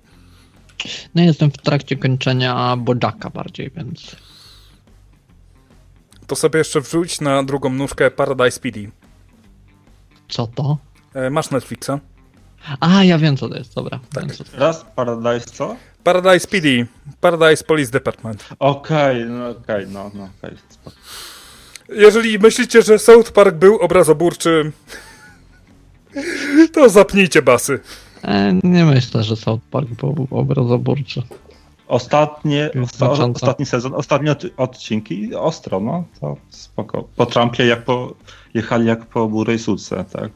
no 1.14 1.22
jestem 1.22 1.50
w 1.50 1.58
trakcie 1.58 1.96
kończenia 1.96 2.76
Bojacka 2.76 3.30
bardziej, 3.30 3.70
więc 3.76 4.16
To 6.26 6.36
sobie 6.36 6.58
jeszcze 6.58 6.80
wrzuć 6.80 7.20
na 7.20 7.42
drugą 7.42 7.72
nóżkę 7.72 8.10
Paradise 8.10 8.60
PD. 8.60 8.80
Co 10.28 10.46
to? 10.46 10.78
E, 11.14 11.30
Masz 11.30 11.50
Netflixa? 11.50 11.90
A, 12.80 13.04
ja 13.04 13.18
wiem 13.18 13.36
co 13.36 13.48
to 13.48 13.56
jest, 13.56 13.74
dobra. 13.74 14.00
Tak. 14.12 14.26
Wiem, 14.26 14.36
co 14.36 14.44
to 14.44 14.50
jest. 14.50 14.60
Raz, 14.60 14.86
Paradise 14.96 15.50
co? 15.50 15.76
Paradise 16.04 16.48
PD, 16.48 16.68
Paradise 17.20 17.64
Police 17.64 17.92
Department. 17.92 18.48
Okej, 18.58 19.24
no 19.24 19.48
okej, 19.48 19.86
no, 19.88 20.10
no 20.14 20.28
okej. 20.38 20.56
spoko. 20.68 20.96
Jeżeli 21.88 22.38
myślicie, 22.38 22.82
że 22.82 22.98
South 22.98 23.30
Park 23.32 23.54
był 23.54 23.76
obrazoburczy, 23.76 24.72
to 26.74 26.88
zapnijcie 26.88 27.42
basy. 27.42 27.80
E, 28.24 28.52
nie 28.64 28.84
myślę, 28.84 29.22
że 29.22 29.36
South 29.36 29.62
Park 29.70 29.88
był 29.88 30.28
obrazoburczy. 30.30 31.22
Ostatnie, 31.88 32.70
osta, 32.82 33.10
ostatni 33.10 33.66
sezon, 33.66 33.94
ostatnie 33.94 34.32
od, 34.32 34.42
odcinki 34.56 35.34
ostro, 35.34 35.80
no, 35.80 36.04
to 36.20 36.36
spoko. 36.48 37.08
Po 37.16 37.26
Trumpie 37.26 37.66
jak 37.66 37.84
po, 37.84 38.14
jechali 38.54 38.86
jak 38.86 39.06
po 39.06 39.28
burej 39.28 39.58
suce, 39.58 40.04
tak. 40.12 40.30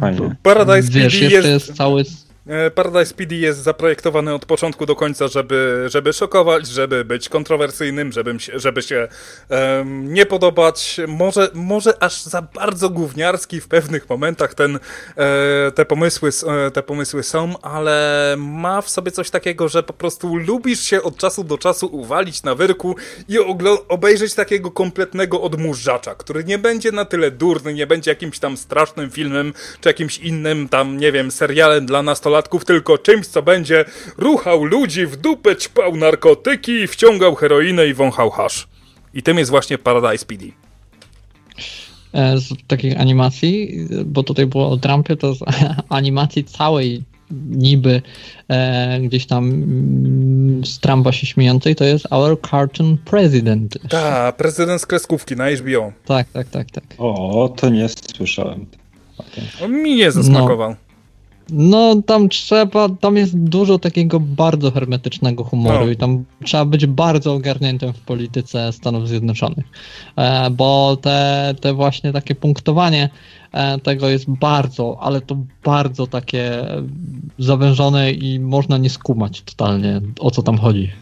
Fajnie. 0.00 0.36
Paradise 0.42 0.90
Wiesz, 0.90 1.12
PD 1.12 1.24
jeszcze 1.24 1.48
jest, 1.48 1.48
jest 1.48 1.76
cały... 1.76 2.04
e, 2.46 2.70
Paradise 2.70 3.14
PD 3.14 3.36
jest 3.36 3.62
zaprojektowany 3.62 4.34
od 4.34 4.46
początku 4.46 4.86
do 4.86 4.96
końca, 4.96 5.28
żeby, 5.28 5.86
żeby 5.88 6.12
szokować, 6.12 6.66
żeby 6.66 7.04
być 7.04 7.28
kontrowersyjnym, 7.28 8.12
żeby, 8.12 8.36
żeby 8.54 8.82
się 8.82 9.08
em, 9.48 10.14
nie 10.14 10.26
podobać. 10.26 11.00
Może, 11.08 11.50
może 11.54 12.02
aż 12.02 12.22
za 12.22 12.42
bardzo 12.42 12.90
gówniarski 12.90 13.60
w 13.60 13.68
pewnych 13.68 14.08
momentach 14.08 14.54
ten, 14.54 14.78
e, 15.16 15.70
te, 15.70 15.84
pomysły, 15.84 16.30
e, 16.66 16.70
te 16.70 16.82
pomysły 16.82 17.22
są, 17.22 17.54
ale 17.62 18.34
ma 18.38 18.82
w 18.82 18.90
sobie 18.90 19.10
coś 19.10 19.30
takiego, 19.30 19.68
że 19.68 19.82
po 19.82 19.92
prostu 19.92 20.36
lubisz 20.36 20.80
się 20.80 21.02
od 21.02 21.16
czasu 21.16 21.44
do 21.44 21.58
czasu 21.58 21.86
uwalić 21.86 22.42
na 22.42 22.54
wyrku 22.54 22.96
i 23.28 23.38
obejrzeć 23.88 24.34
takiego 24.34 24.70
kompletnego 24.70 25.42
odmurzacza, 25.42 26.14
który 26.14 26.44
nie 26.44 26.58
będzie 26.58 26.92
na 26.92 27.04
tyle 27.04 27.30
durny, 27.30 27.74
nie 27.74 27.86
będzie 27.86 28.10
jakimś 28.10 28.38
tam 28.38 28.56
strasznym 28.56 29.10
filmem, 29.10 29.52
czy 29.80 29.88
jakimś 29.88 30.18
innym 30.18 30.68
tam, 30.68 30.96
nie 30.96 31.12
wiem, 31.12 31.30
serialem 31.30 31.86
dla 31.86 32.02
nastolatków, 32.02 32.33
tylko 32.42 32.98
czymś, 32.98 33.26
co 33.26 33.42
będzie 33.42 33.84
ruchał 34.18 34.64
ludzi 34.64 35.06
w 35.06 35.16
dupę, 35.16 35.56
ćpał 35.56 35.96
narkotyki, 35.96 36.86
wciągał 36.86 37.34
heroinę 37.34 37.86
i 37.86 37.94
wąchał 37.94 38.30
hasz. 38.30 38.68
I 39.14 39.22
tym 39.22 39.38
jest 39.38 39.50
właśnie 39.50 39.78
Paradise 39.78 40.26
PD. 40.26 40.44
e, 42.12 42.38
z 42.38 42.48
takich 42.66 43.00
animacji, 43.00 43.86
bo 44.04 44.22
tutaj 44.22 44.46
było 44.46 44.70
o 44.70 44.76
Trumpie, 44.76 45.16
to 45.16 45.34
z 45.34 45.40
animacji 45.88 46.44
całej 46.44 47.02
niby 47.50 48.02
e, 48.48 49.00
gdzieś 49.00 49.26
tam 49.26 49.48
mm, 49.48 50.64
z 50.64 50.80
Trumpa 50.80 51.12
się 51.12 51.26
śmiejącej, 51.26 51.76
to 51.76 51.84
jest 51.84 52.06
Our 52.10 52.40
Cartoon 52.50 52.98
President. 52.98 53.78
Ta, 53.88 54.32
prezydent 54.32 54.80
z 54.80 54.86
kreskówki 54.86 55.36
na 55.36 55.50
HBO. 55.50 55.92
Tak, 56.04 56.28
tak, 56.32 56.48
tak, 56.48 56.70
tak. 56.70 56.84
O, 56.98 57.54
to 57.56 57.68
nie 57.68 57.88
słyszałem. 57.88 58.66
On 59.64 59.82
mi 59.82 59.94
nie 59.94 60.12
zasmakował. 60.12 60.70
No 60.70 60.76
tam 62.06 62.28
trzeba, 62.28 62.88
tam 62.88 63.16
jest 63.16 63.38
dużo 63.38 63.78
takiego 63.78 64.20
bardzo 64.20 64.70
hermetycznego 64.70 65.44
humoru 65.44 65.84
No. 65.84 65.90
i 65.90 65.96
tam 65.96 66.24
trzeba 66.44 66.64
być 66.64 66.86
bardzo 66.86 67.34
ogarniętym 67.34 67.92
w 67.92 68.00
polityce 68.00 68.72
Stanów 68.72 69.08
Zjednoczonych, 69.08 69.64
e, 70.16 70.50
bo 70.50 70.96
te, 71.02 71.54
te 71.60 71.74
właśnie 71.74 72.12
takie 72.12 72.34
punktowanie 72.34 73.08
e, 73.52 73.78
tego 73.78 74.08
jest 74.08 74.30
bardzo, 74.30 74.98
ale 75.00 75.20
to 75.20 75.36
bardzo 75.64 76.06
takie 76.06 76.66
zawężone 77.38 78.12
i 78.12 78.40
można 78.40 78.78
nie 78.78 78.90
skumać 78.90 79.42
totalnie 79.42 80.00
o 80.18 80.30
co 80.30 80.42
tam 80.42 80.58
chodzi. 80.58 80.92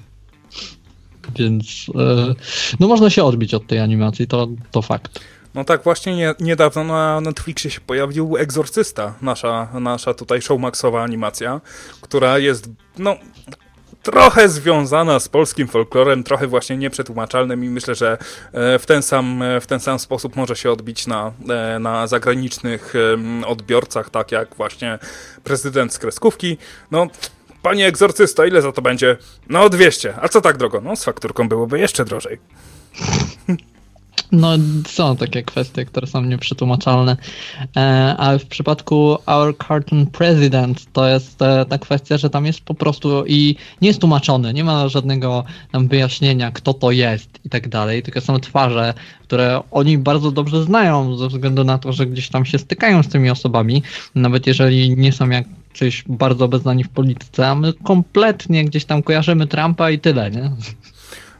Więc 1.38 1.86
e, 1.94 2.34
no 2.80 2.88
można 2.88 3.10
się 3.10 3.24
odbić 3.24 3.54
od 3.54 3.66
tej 3.66 3.78
animacji, 3.78 4.26
to, 4.26 4.48
to 4.70 4.82
fakt. 4.82 5.20
No 5.54 5.64
tak, 5.64 5.82
właśnie 5.82 6.16
nie, 6.16 6.34
niedawno 6.40 6.84
na 6.84 7.20
Netflixie 7.20 7.70
się 7.70 7.80
pojawił 7.80 8.36
Egzorcysta, 8.36 9.14
nasza, 9.22 9.68
nasza 9.80 10.14
tutaj 10.14 10.42
showmaxowa 10.42 11.02
animacja, 11.02 11.60
która 12.00 12.38
jest, 12.38 12.68
no, 12.98 13.16
trochę 14.02 14.48
związana 14.48 15.20
z 15.20 15.28
polskim 15.28 15.68
folklorem, 15.68 16.24
trochę 16.24 16.46
właśnie 16.46 16.76
nieprzetłumaczalnym 16.76 17.64
i 17.64 17.68
myślę, 17.68 17.94
że 17.94 18.18
e, 18.52 18.78
w 18.78 18.86
ten 18.86 19.02
sam, 19.02 19.42
e, 19.42 19.60
w 19.60 19.66
ten 19.66 19.80
sam 19.80 19.98
sposób 19.98 20.36
może 20.36 20.56
się 20.56 20.70
odbić 20.70 21.06
na, 21.06 21.32
e, 21.48 21.78
na 21.78 22.06
zagranicznych 22.06 22.94
odbiorcach, 23.46 24.10
tak 24.10 24.32
jak 24.32 24.54
właśnie 24.54 24.98
prezydent 25.44 25.92
z 25.92 25.98
kreskówki. 25.98 26.58
No, 26.90 27.06
panie 27.62 27.86
egzorcysta, 27.86 28.46
ile 28.46 28.62
za 28.62 28.72
to 28.72 28.82
będzie? 28.82 29.16
No 29.48 29.68
200. 29.68 30.14
A 30.20 30.28
co 30.28 30.40
tak 30.40 30.56
drogo? 30.56 30.80
No 30.80 30.96
z 30.96 31.04
fakturką 31.04 31.48
byłoby 31.48 31.78
jeszcze 31.78 32.04
drożej. 32.04 32.38
No, 34.32 34.48
są 34.86 35.16
takie 35.16 35.42
kwestie, 35.42 35.84
które 35.84 36.06
są 36.06 36.22
nieprzetłumaczalne, 36.22 37.16
e, 37.76 37.80
ale 38.18 38.38
w 38.38 38.46
przypadku 38.46 39.16
Our 39.26 39.58
Cartoon 39.68 40.06
President 40.06 40.92
to 40.92 41.08
jest 41.08 41.42
e, 41.42 41.64
ta 41.64 41.78
kwestia, 41.78 42.18
że 42.18 42.30
tam 42.30 42.46
jest 42.46 42.60
po 42.60 42.74
prostu 42.74 43.26
i 43.26 43.56
nie 43.80 43.88
jest 43.88 44.00
tłumaczony, 44.00 44.54
nie 44.54 44.64
ma 44.64 44.88
żadnego 44.88 45.44
tam 45.72 45.88
wyjaśnienia, 45.88 46.50
kto 46.50 46.74
to 46.74 46.90
jest 46.90 47.40
i 47.44 47.48
tak 47.48 47.68
dalej, 47.68 48.02
tylko 48.02 48.20
są 48.20 48.38
twarze, 48.38 48.94
które 49.22 49.60
oni 49.70 49.98
bardzo 49.98 50.30
dobrze 50.30 50.64
znają 50.64 51.16
ze 51.16 51.28
względu 51.28 51.64
na 51.64 51.78
to, 51.78 51.92
że 51.92 52.06
gdzieś 52.06 52.28
tam 52.28 52.44
się 52.44 52.58
stykają 52.58 53.02
z 53.02 53.08
tymi 53.08 53.30
osobami, 53.30 53.82
nawet 54.14 54.46
jeżeli 54.46 54.96
nie 54.96 55.12
są 55.12 55.28
jacyś 55.28 56.04
bardzo 56.08 56.44
obeznani 56.44 56.84
w 56.84 56.88
polityce, 56.88 57.48
a 57.48 57.54
my 57.54 57.72
kompletnie 57.72 58.64
gdzieś 58.64 58.84
tam 58.84 59.02
kojarzymy 59.02 59.46
Trumpa 59.46 59.90
i 59.90 59.98
tyle, 59.98 60.30
nie? 60.30 60.50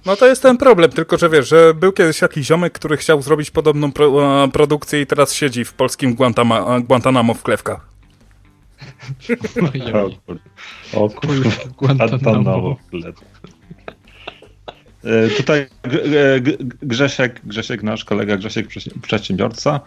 No 0.07 0.17
to 0.17 0.27
jest 0.27 0.43
ten 0.43 0.57
problem, 0.59 0.91
tylko 0.91 1.19
że 1.19 1.29
wiesz, 1.31 1.49
że 1.49 1.75
był 1.75 1.93
kiedyś 1.93 2.21
jakiś 2.21 2.47
ziomek, 2.47 2.73
który 2.73 2.97
chciał 2.97 3.23
zrobić 3.23 3.51
podobną 3.51 3.93
pro, 3.93 4.45
e, 4.45 4.49
produkcję 4.49 5.01
i 5.01 5.07
teraz 5.07 5.33
siedzi 5.35 5.65
w 5.65 5.73
polskim 5.73 6.15
Guantama, 6.15 6.81
Guantanamo 6.81 7.35
w 7.35 7.43
klewkach. 7.43 7.87
Oj, 9.75 9.83
O 9.95 10.11
kurde. 10.21 10.41
O 10.95 11.09
kurde. 11.09 11.51
Guantanamo. 11.77 12.77
W 12.87 12.91
tle. 12.91 13.13
E, 15.05 15.29
Tutaj 15.29 15.67
G- 16.41 16.57
Grzesiek, 16.83 17.41
Grzesiek, 17.45 17.83
nasz 17.83 18.05
kolega 18.05 18.37
Grzesiek, 18.37 18.67
przedsiębiorca, 19.03 19.81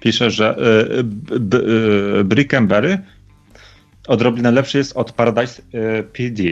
pisze, 0.00 0.30
że 0.30 0.56
e, 0.56 0.98
e, 2.20 2.24
Brickenberry 2.24 2.98
odrobinę 4.08 4.50
lepszy 4.50 4.78
jest 4.78 4.96
od 4.96 5.12
Paradise 5.12 5.62
e, 5.72 6.02
PD. 6.02 6.42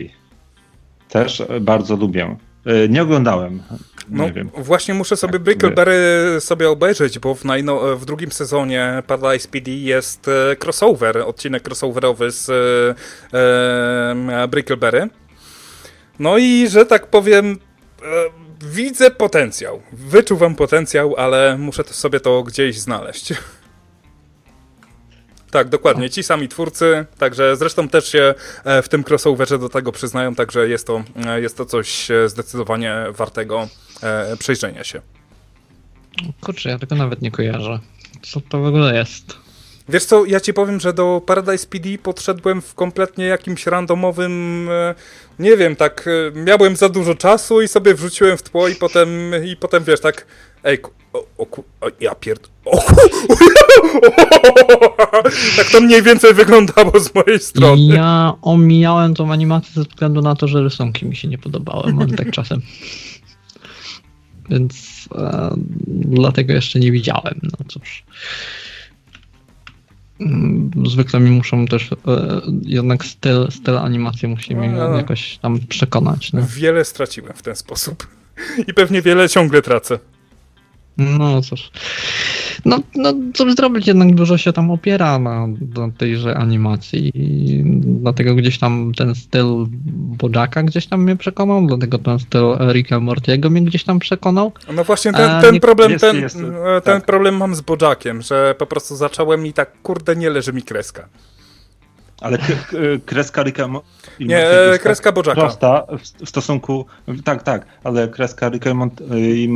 Też 1.08 1.40
e, 1.40 1.60
bardzo 1.60 1.96
lubię. 1.96 2.36
E, 2.66 2.88
Nie 2.88 3.02
oglądałem. 3.02 3.62
No 4.08 4.28
właśnie 4.54 4.94
muszę 4.94 5.16
sobie 5.16 5.34
Jak 5.34 5.42
Brickleberry 5.42 6.36
sobie 6.40 6.70
obejrzeć, 6.70 7.18
bo 7.18 7.34
w, 7.34 7.44
najno, 7.44 7.96
w 7.96 8.04
drugim 8.04 8.32
sezonie 8.32 9.02
Paradise 9.06 9.48
PD 9.48 9.70
jest 9.70 10.28
e, 10.28 10.56
crossover, 10.64 11.18
odcinek 11.18 11.68
crossoverowy 11.68 12.30
z 12.30 12.50
e, 13.32 13.34
e, 14.42 14.48
Brickleberry. 14.48 15.08
No 16.18 16.38
i, 16.38 16.68
że 16.68 16.86
tak 16.86 17.06
powiem, 17.06 17.58
e, 18.02 18.06
widzę 18.66 19.10
potencjał. 19.10 19.82
Wyczuwam 19.92 20.54
potencjał, 20.54 21.14
ale 21.16 21.58
muszę 21.58 21.84
to 21.84 21.94
sobie 21.94 22.20
to 22.20 22.42
gdzieś 22.42 22.80
znaleźć. 22.80 23.32
Tak, 25.56 25.68
dokładnie. 25.68 26.10
Ci 26.10 26.22
sami 26.22 26.48
twórcy, 26.48 27.06
także 27.18 27.56
zresztą 27.56 27.88
też 27.88 28.12
się 28.12 28.34
e, 28.64 28.82
w 28.82 28.88
tym 28.88 29.04
crossoverze 29.04 29.58
do 29.58 29.68
tego 29.68 29.92
przyznają, 29.92 30.34
także 30.34 30.68
jest 30.68 30.86
to, 30.86 31.04
e, 31.26 31.40
jest 31.40 31.56
to 31.56 31.66
coś 31.66 32.10
e, 32.10 32.28
zdecydowanie 32.28 32.94
wartego 33.10 33.68
przejrzenia 34.38 34.84
się. 34.84 35.00
Kurczę, 36.40 36.68
ja 36.70 36.78
tego 36.78 36.94
nawet 36.94 37.22
nie 37.22 37.30
kojarzę. 37.30 37.78
Co 38.22 38.40
to 38.40 38.60
w 38.60 38.66
ogóle 38.66 38.96
jest? 38.96 39.36
Wiesz 39.88 40.04
co, 40.04 40.24
ja 40.24 40.40
ci 40.40 40.54
powiem, 40.54 40.80
że 40.80 40.92
do 40.92 41.22
Paradise 41.26 41.66
PD 41.66 41.98
podszedłem 41.98 42.62
w 42.62 42.74
kompletnie 42.74 43.24
jakimś 43.24 43.66
randomowym, 43.66 44.68
nie 45.38 45.56
wiem, 45.56 45.76
tak, 45.76 46.08
miałem 46.34 46.76
za 46.76 46.88
dużo 46.88 47.14
czasu 47.14 47.62
i 47.62 47.68
sobie 47.68 47.94
wrzuciłem 47.94 48.36
w 48.36 48.42
tło 48.42 48.68
i 48.68 48.74
potem, 48.74 49.10
i 49.44 49.56
potem 49.56 49.84
wiesz, 49.84 50.00
tak, 50.00 50.26
ej, 50.66 50.78
o, 51.12 51.26
o, 51.38 51.46
o 51.80 51.90
ja 52.00 52.14
pierd... 52.14 52.48
O, 52.64 52.82
tak 55.56 55.66
to 55.72 55.80
mniej 55.80 56.02
więcej 56.02 56.34
wyglądało 56.34 57.00
z 57.00 57.14
mojej 57.14 57.40
strony. 57.40 57.82
Ja 57.94 58.32
omijałem 58.42 59.14
tą 59.14 59.32
animację 59.32 59.72
ze 59.74 59.82
względu 59.82 60.22
na 60.22 60.34
to, 60.34 60.48
że 60.48 60.62
rysunki 60.62 61.06
mi 61.06 61.16
się 61.16 61.28
nie 61.28 61.38
podobały, 61.38 61.92
mam 61.92 62.10
tak 62.10 62.30
czasem. 62.38 62.60
Więc 64.50 64.74
e, 65.14 65.54
dlatego 65.88 66.52
jeszcze 66.52 66.78
nie 66.80 66.92
widziałem. 66.92 67.40
No 67.42 67.50
cóż. 67.68 68.04
Mm, 70.20 70.70
Zwykle 70.86 71.20
mi 71.20 71.30
muszą 71.30 71.66
też, 71.66 71.92
e, 71.92 72.40
jednak 72.62 73.04
styl, 73.04 73.48
styl 73.50 73.78
animacji 73.78 74.28
musi 74.28 74.56
mnie 74.56 74.68
No. 74.68 74.96
jakoś 74.96 75.38
tam 75.38 75.58
przekonać. 75.68 76.32
No, 76.32 76.40
Wiele 76.56 76.84
straciłem 76.84 77.32
w 77.34 77.42
ten 77.42 77.56
sposób. 77.56 78.06
I 78.68 78.74
pewnie 78.74 79.02
wiele 79.02 79.28
ciągle 79.28 79.62
tracę. 79.62 79.98
No 80.98 81.42
cóż. 81.42 81.70
No, 82.64 82.78
no 82.94 83.12
co 83.34 83.50
zrobić, 83.50 83.86
jednak 83.86 84.14
dużo 84.14 84.38
się 84.38 84.52
tam 84.52 84.70
opiera 84.70 85.18
na, 85.18 85.46
na 85.46 85.90
tejże 85.98 86.36
animacji 86.36 87.10
i 87.14 87.62
dlatego 87.76 88.34
gdzieś 88.34 88.58
tam 88.58 88.92
ten 88.96 89.14
styl 89.14 89.66
Bojacka 89.94 90.62
gdzieś 90.62 90.86
tam 90.86 91.02
mnie 91.02 91.16
przekonał, 91.16 91.66
dlatego 91.66 91.98
ten 91.98 92.18
styl 92.18 92.56
Ricka 92.72 93.00
Mortiego 93.00 93.50
mnie 93.50 93.62
gdzieś 93.62 93.84
tam 93.84 93.98
przekonał. 93.98 94.52
No 94.72 94.84
właśnie 94.84 95.12
ten, 95.12 95.40
ten 95.40 95.54
nie- 95.54 95.60
problem, 95.60 95.92
jest- 95.92 96.04
ten, 96.04 96.20
jest, 96.20 96.36
e, 96.36 96.80
ten 96.80 96.94
tak. 96.94 97.04
problem 97.04 97.36
mam 97.36 97.54
z 97.54 97.60
Bojakiem, 97.60 98.22
że 98.22 98.54
po 98.58 98.66
prostu 98.66 98.96
zacząłem 98.96 99.46
i 99.46 99.52
tak, 99.52 99.82
kurde, 99.82 100.16
nie 100.16 100.30
leży 100.30 100.52
mi 100.52 100.62
kreska. 100.62 101.08
Ale 102.20 102.38
kreska 103.06 103.42
Ricka 103.42 103.68
Nie, 104.20 104.50
e, 104.50 104.68
jest 104.68 104.82
kreska 104.82 105.12
tak 105.12 105.14
Bojacka. 105.14 105.40
Prosta 105.40 105.86
w, 105.98 106.24
w 106.24 106.28
stosunku. 106.28 106.86
Tak, 107.24 107.42
tak, 107.42 107.66
ale 107.84 108.08
kreska 108.08 108.48
Ricka 108.48 108.70
i 109.16 109.48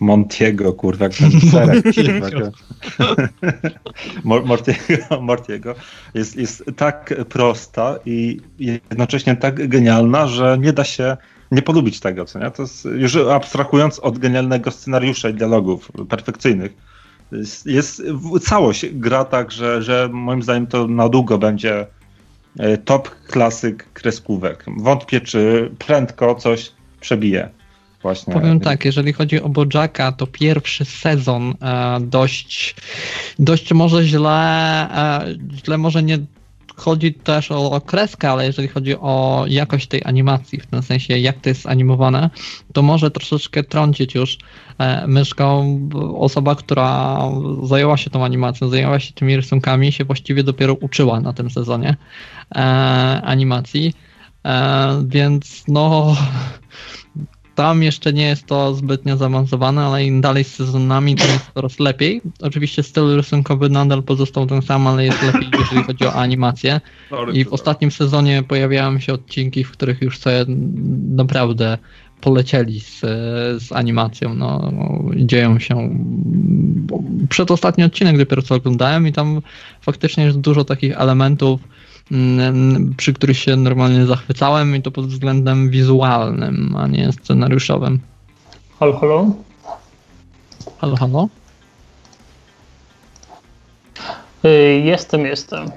Montiego, 0.00 0.72
kurwa, 0.72 1.06
serek. 1.52 1.84
kurwa, 1.84 2.50
Mortiego, 4.44 5.20
Mortiego 5.20 5.74
jest, 6.14 6.36
jest 6.36 6.64
tak 6.76 7.14
prosta 7.28 7.98
i 8.06 8.40
jednocześnie 8.58 9.36
tak 9.36 9.68
genialna, 9.68 10.26
że 10.26 10.58
nie 10.60 10.72
da 10.72 10.84
się 10.84 11.16
nie 11.50 11.62
polubić 11.62 12.00
tego, 12.00 12.24
co 12.24 12.38
nie? 12.38 12.50
To 12.50 12.62
jest, 12.62 12.84
już 12.84 13.16
abstrahując 13.16 13.98
od 13.98 14.18
genialnego 14.18 14.70
scenariusza 14.70 15.28
i 15.28 15.34
dialogów 15.34 15.92
perfekcyjnych, 16.08 16.72
jest, 17.32 17.66
jest 17.66 18.02
całość 18.42 18.86
gra 18.86 19.24
tak, 19.24 19.52
że, 19.52 19.82
że 19.82 20.08
moim 20.12 20.42
zdaniem 20.42 20.66
to 20.66 20.88
na 20.88 21.08
długo 21.08 21.38
będzie 21.38 21.86
e, 22.58 22.78
top 22.78 23.10
klasyk 23.26 23.92
kreskówek. 23.92 24.64
Wątpię, 24.76 25.20
czy 25.20 25.70
prędko 25.78 26.34
coś 26.34 26.72
przebije. 27.00 27.50
Właśnie. 28.04 28.34
Powiem 28.34 28.60
tak, 28.60 28.84
jeżeli 28.84 29.12
chodzi 29.12 29.40
o 29.42 29.48
Bojacka, 29.48 30.12
to 30.12 30.26
pierwszy 30.26 30.84
sezon 30.84 31.54
e, 31.62 31.98
dość, 32.00 32.76
dość 33.38 33.72
może 33.72 34.04
źle, 34.04 34.30
e, 34.30 35.34
źle 35.64 35.78
może 35.78 36.02
nie 36.02 36.18
chodzi 36.76 37.14
też 37.14 37.50
o, 37.50 37.80
kreskę, 37.80 38.30
ale 38.30 38.46
jeżeli 38.46 38.68
chodzi 38.68 38.96
o 38.96 39.44
jakość 39.48 39.86
tej 39.86 40.02
animacji, 40.04 40.60
w 40.60 40.66
tym 40.66 40.82
sensie 40.82 41.18
jak 41.18 41.40
to 41.40 41.48
jest 41.48 41.66
animowane, 41.66 42.30
to 42.72 42.82
może 42.82 43.10
troszeczkę 43.10 43.62
trącić 43.62 44.14
już 44.14 44.38
e, 44.78 45.06
myszką 45.06 45.78
osoba, 46.18 46.54
która 46.54 47.18
zajęła 47.62 47.96
się 47.96 48.10
tą 48.10 48.24
animacją, 48.24 48.68
zajęła 48.68 49.00
się 49.00 49.12
tymi 49.12 49.36
rysunkami, 49.36 49.92
się 49.92 50.04
właściwie 50.04 50.44
dopiero 50.44 50.74
uczyła 50.74 51.20
na 51.20 51.32
tym 51.32 51.50
sezonie 51.50 51.96
e, 52.54 52.60
animacji, 53.24 53.94
e, 54.44 55.04
więc 55.06 55.64
no 55.68 56.16
tam 57.54 57.82
jeszcze 57.82 58.12
nie 58.12 58.26
jest 58.26 58.46
to 58.46 58.74
zbytnio 58.74 59.16
zaawansowane, 59.16 59.82
ale 59.82 60.04
im 60.04 60.20
dalej 60.20 60.44
z 60.44 60.54
sezonami 60.54 61.14
to 61.14 61.26
jest 61.26 61.50
coraz 61.54 61.80
lepiej. 61.80 62.22
Oczywiście 62.40 62.82
styl 62.82 63.16
rysunkowy 63.16 63.68
nadal 63.68 64.02
pozostał 64.02 64.46
ten 64.46 64.62
sam, 64.62 64.86
ale 64.86 65.04
jest 65.04 65.22
lepiej, 65.22 65.48
jeżeli 65.58 65.82
chodzi 65.82 66.06
o 66.06 66.14
animację. 66.14 66.80
I 67.32 67.44
w 67.44 67.52
ostatnim 67.52 67.90
sezonie 67.90 68.42
pojawiają 68.42 69.00
się 69.00 69.12
odcinki, 69.12 69.64
w 69.64 69.70
których 69.70 70.02
już 70.02 70.18
sobie 70.18 70.44
naprawdę 71.08 71.78
polecieli 72.20 72.80
z, 72.80 73.00
z 73.62 73.72
animacją. 73.72 74.34
No, 74.34 74.72
dzieją 75.16 75.58
się. 75.58 75.98
Przedostatni 77.28 77.84
odcinek 77.84 78.18
dopiero 78.18 78.42
co 78.42 78.54
oglądałem 78.54 79.06
i 79.06 79.12
tam 79.12 79.40
faktycznie 79.80 80.24
jest 80.24 80.40
dużo 80.40 80.64
takich 80.64 81.00
elementów, 81.00 81.60
przy 82.96 83.12
których 83.12 83.38
się 83.38 83.56
normalnie 83.56 84.06
zachwycałem 84.06 84.76
i 84.76 84.82
to 84.82 84.90
pod 84.90 85.06
względem 85.06 85.70
wizualnym, 85.70 86.74
a 86.76 86.86
nie 86.86 87.12
scenariuszowym. 87.12 87.98
Halo, 88.80 88.98
halo? 88.98 89.26
Halo, 90.78 90.96
halo? 90.96 91.28
Y, 94.44 94.82
Jestem, 94.84 95.26
jestem. 95.26 95.70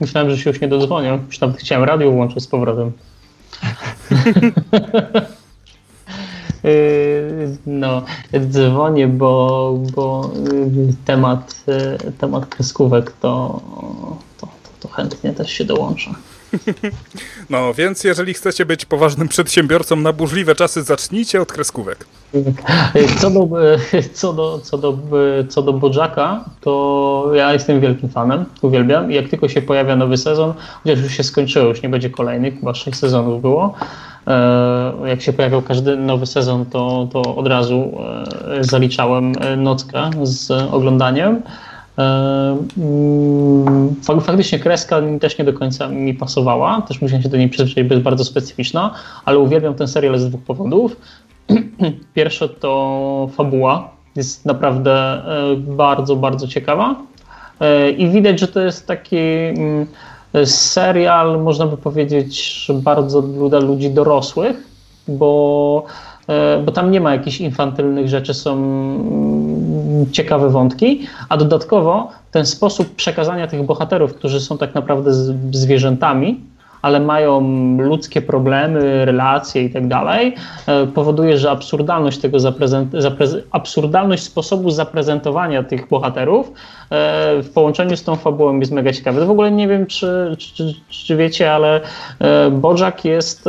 Myślałem, 0.00 0.30
że 0.30 0.38
się 0.38 0.50
już 0.50 0.60
nie 0.60 0.68
dodzwonię. 0.68 1.18
Już 1.26 1.40
nawet 1.40 1.56
chciałem 1.56 1.84
radio 1.84 2.10
włączyć 2.10 2.42
z 2.42 2.46
powrotem. 2.46 2.92
Y, 6.64 7.58
No, 7.66 8.02
dzwonię, 8.48 9.08
bo, 9.08 9.74
bo 9.96 10.30
y, 10.88 10.94
temat, 11.04 11.64
temat 12.18 12.46
kreskówek 12.46 13.12
to, 13.12 13.60
to, 14.84 14.94
chętnie 14.94 15.32
też 15.32 15.50
się 15.52 15.64
dołączę. 15.64 16.10
No, 17.50 17.74
więc 17.74 18.04
jeżeli 18.04 18.34
chcecie 18.34 18.66
być 18.66 18.84
poważnym 18.84 19.28
przedsiębiorcą 19.28 19.96
na 19.96 20.12
burzliwe 20.12 20.54
czasy, 20.54 20.82
zacznijcie 20.82 21.40
od 21.42 21.52
kreskówek. 21.52 22.06
Co 23.20 23.30
do, 23.30 23.48
co 24.12 24.32
do, 24.32 24.58
co 24.62 24.78
do, 24.78 24.98
co 25.48 25.62
do 25.62 25.72
Bojacka, 25.72 26.44
to 26.60 27.30
ja 27.34 27.52
jestem 27.52 27.80
wielkim 27.80 28.08
fanem, 28.08 28.44
uwielbiam 28.62 29.12
i 29.12 29.14
jak 29.14 29.28
tylko 29.28 29.48
się 29.48 29.62
pojawia 29.62 29.96
nowy 29.96 30.16
sezon, 30.16 30.54
chociaż 30.82 30.98
już 30.98 31.12
się 31.12 31.22
skończyło, 31.22 31.68
już 31.68 31.82
nie 31.82 31.88
będzie 31.88 32.10
kolejnych, 32.10 32.60
chyba 32.60 32.74
6 32.74 32.98
sezonów 32.98 33.40
było, 33.40 33.74
e, 34.26 34.92
jak 35.04 35.22
się 35.22 35.32
pojawiał 35.32 35.62
każdy 35.62 35.96
nowy 35.96 36.26
sezon, 36.26 36.66
to, 36.66 37.08
to 37.12 37.36
od 37.36 37.46
razu 37.46 37.92
e, 38.58 38.64
zaliczałem 38.64 39.32
e, 39.40 39.56
nockę 39.56 40.10
z 40.22 40.50
oglądaniem. 40.50 41.42
E, 41.98 42.02
mm, 42.78 43.94
fak- 44.02 44.20
Faktycznie 44.20 44.58
kreska 44.58 45.00
też 45.20 45.38
nie 45.38 45.44
do 45.44 45.52
końca 45.52 45.88
mi 45.88 46.14
pasowała, 46.14 46.82
też 46.82 47.02
musiałem 47.02 47.22
się 47.22 47.28
do 47.28 47.36
niej 47.36 47.48
przyzwyczaić, 47.48 47.88
bo 47.88 47.94
jest 47.94 48.04
bardzo 48.04 48.24
specyficzna, 48.24 48.94
ale 49.24 49.38
uwielbiam 49.38 49.74
ten 49.74 49.88
serial 49.88 50.18
z 50.18 50.28
dwóch 50.28 50.42
powodów. 50.42 50.96
Pierwsze 52.14 52.48
to 52.48 53.28
fabuła, 53.36 53.90
jest 54.16 54.46
naprawdę 54.46 54.92
e, 54.92 55.56
bardzo, 55.56 56.16
bardzo 56.16 56.48
ciekawa 56.48 56.96
E, 57.60 57.90
i 57.90 58.08
widać, 58.08 58.40
że 58.40 58.48
to 58.48 58.60
jest 58.60 58.86
taki 58.86 59.16
mm, 59.16 59.86
serial, 60.44 61.42
można 61.42 61.66
by 61.66 61.76
powiedzieć, 61.76 62.66
bardzo 62.74 63.22
dla 63.22 63.58
ludzi 63.58 63.90
dorosłych, 63.90 64.56
bo, 65.08 65.84
bo 66.64 66.72
tam 66.72 66.90
nie 66.90 67.00
ma 67.00 67.12
jakichś 67.12 67.40
infantylnych 67.40 68.08
rzeczy, 68.08 68.34
są 68.34 68.52
mm, 68.52 70.12
ciekawe 70.12 70.50
wątki, 70.50 71.06
a 71.28 71.36
dodatkowo 71.36 72.08
ten 72.30 72.46
sposób 72.46 72.94
przekazania 72.94 73.46
tych 73.46 73.62
bohaterów, 73.62 74.14
którzy 74.14 74.40
są 74.40 74.58
tak 74.58 74.74
naprawdę 74.74 75.10
zwierzętami, 75.52 76.40
ale 76.84 77.00
mają 77.00 77.40
ludzkie 77.78 78.22
problemy, 78.22 79.04
relacje 79.04 79.62
i 79.62 79.70
tak 79.70 79.88
dalej, 79.88 80.34
e, 80.66 80.86
powoduje, 80.86 81.38
że 81.38 81.50
absurdalność 81.50 82.18
tego 82.18 82.38
absurdalność 83.50 84.22
sposobu 84.22 84.70
zaprezentowania 84.70 85.62
tych 85.62 85.88
bohaterów 85.88 86.48
e, 86.48 86.52
w 87.42 87.50
połączeniu 87.54 87.96
z 87.96 88.04
tą 88.04 88.16
fabułą 88.16 88.60
jest 88.60 88.72
mega 88.72 88.92
ciekawe. 88.92 89.26
W 89.26 89.30
ogóle 89.30 89.50
nie 89.50 89.68
wiem, 89.68 89.86
czy, 89.86 90.36
czy, 90.38 90.74
czy, 90.88 91.16
wiecie, 91.16 91.52
ale 91.52 91.80
e, 92.18 92.50
Bojack 92.50 93.04
jest 93.04 93.48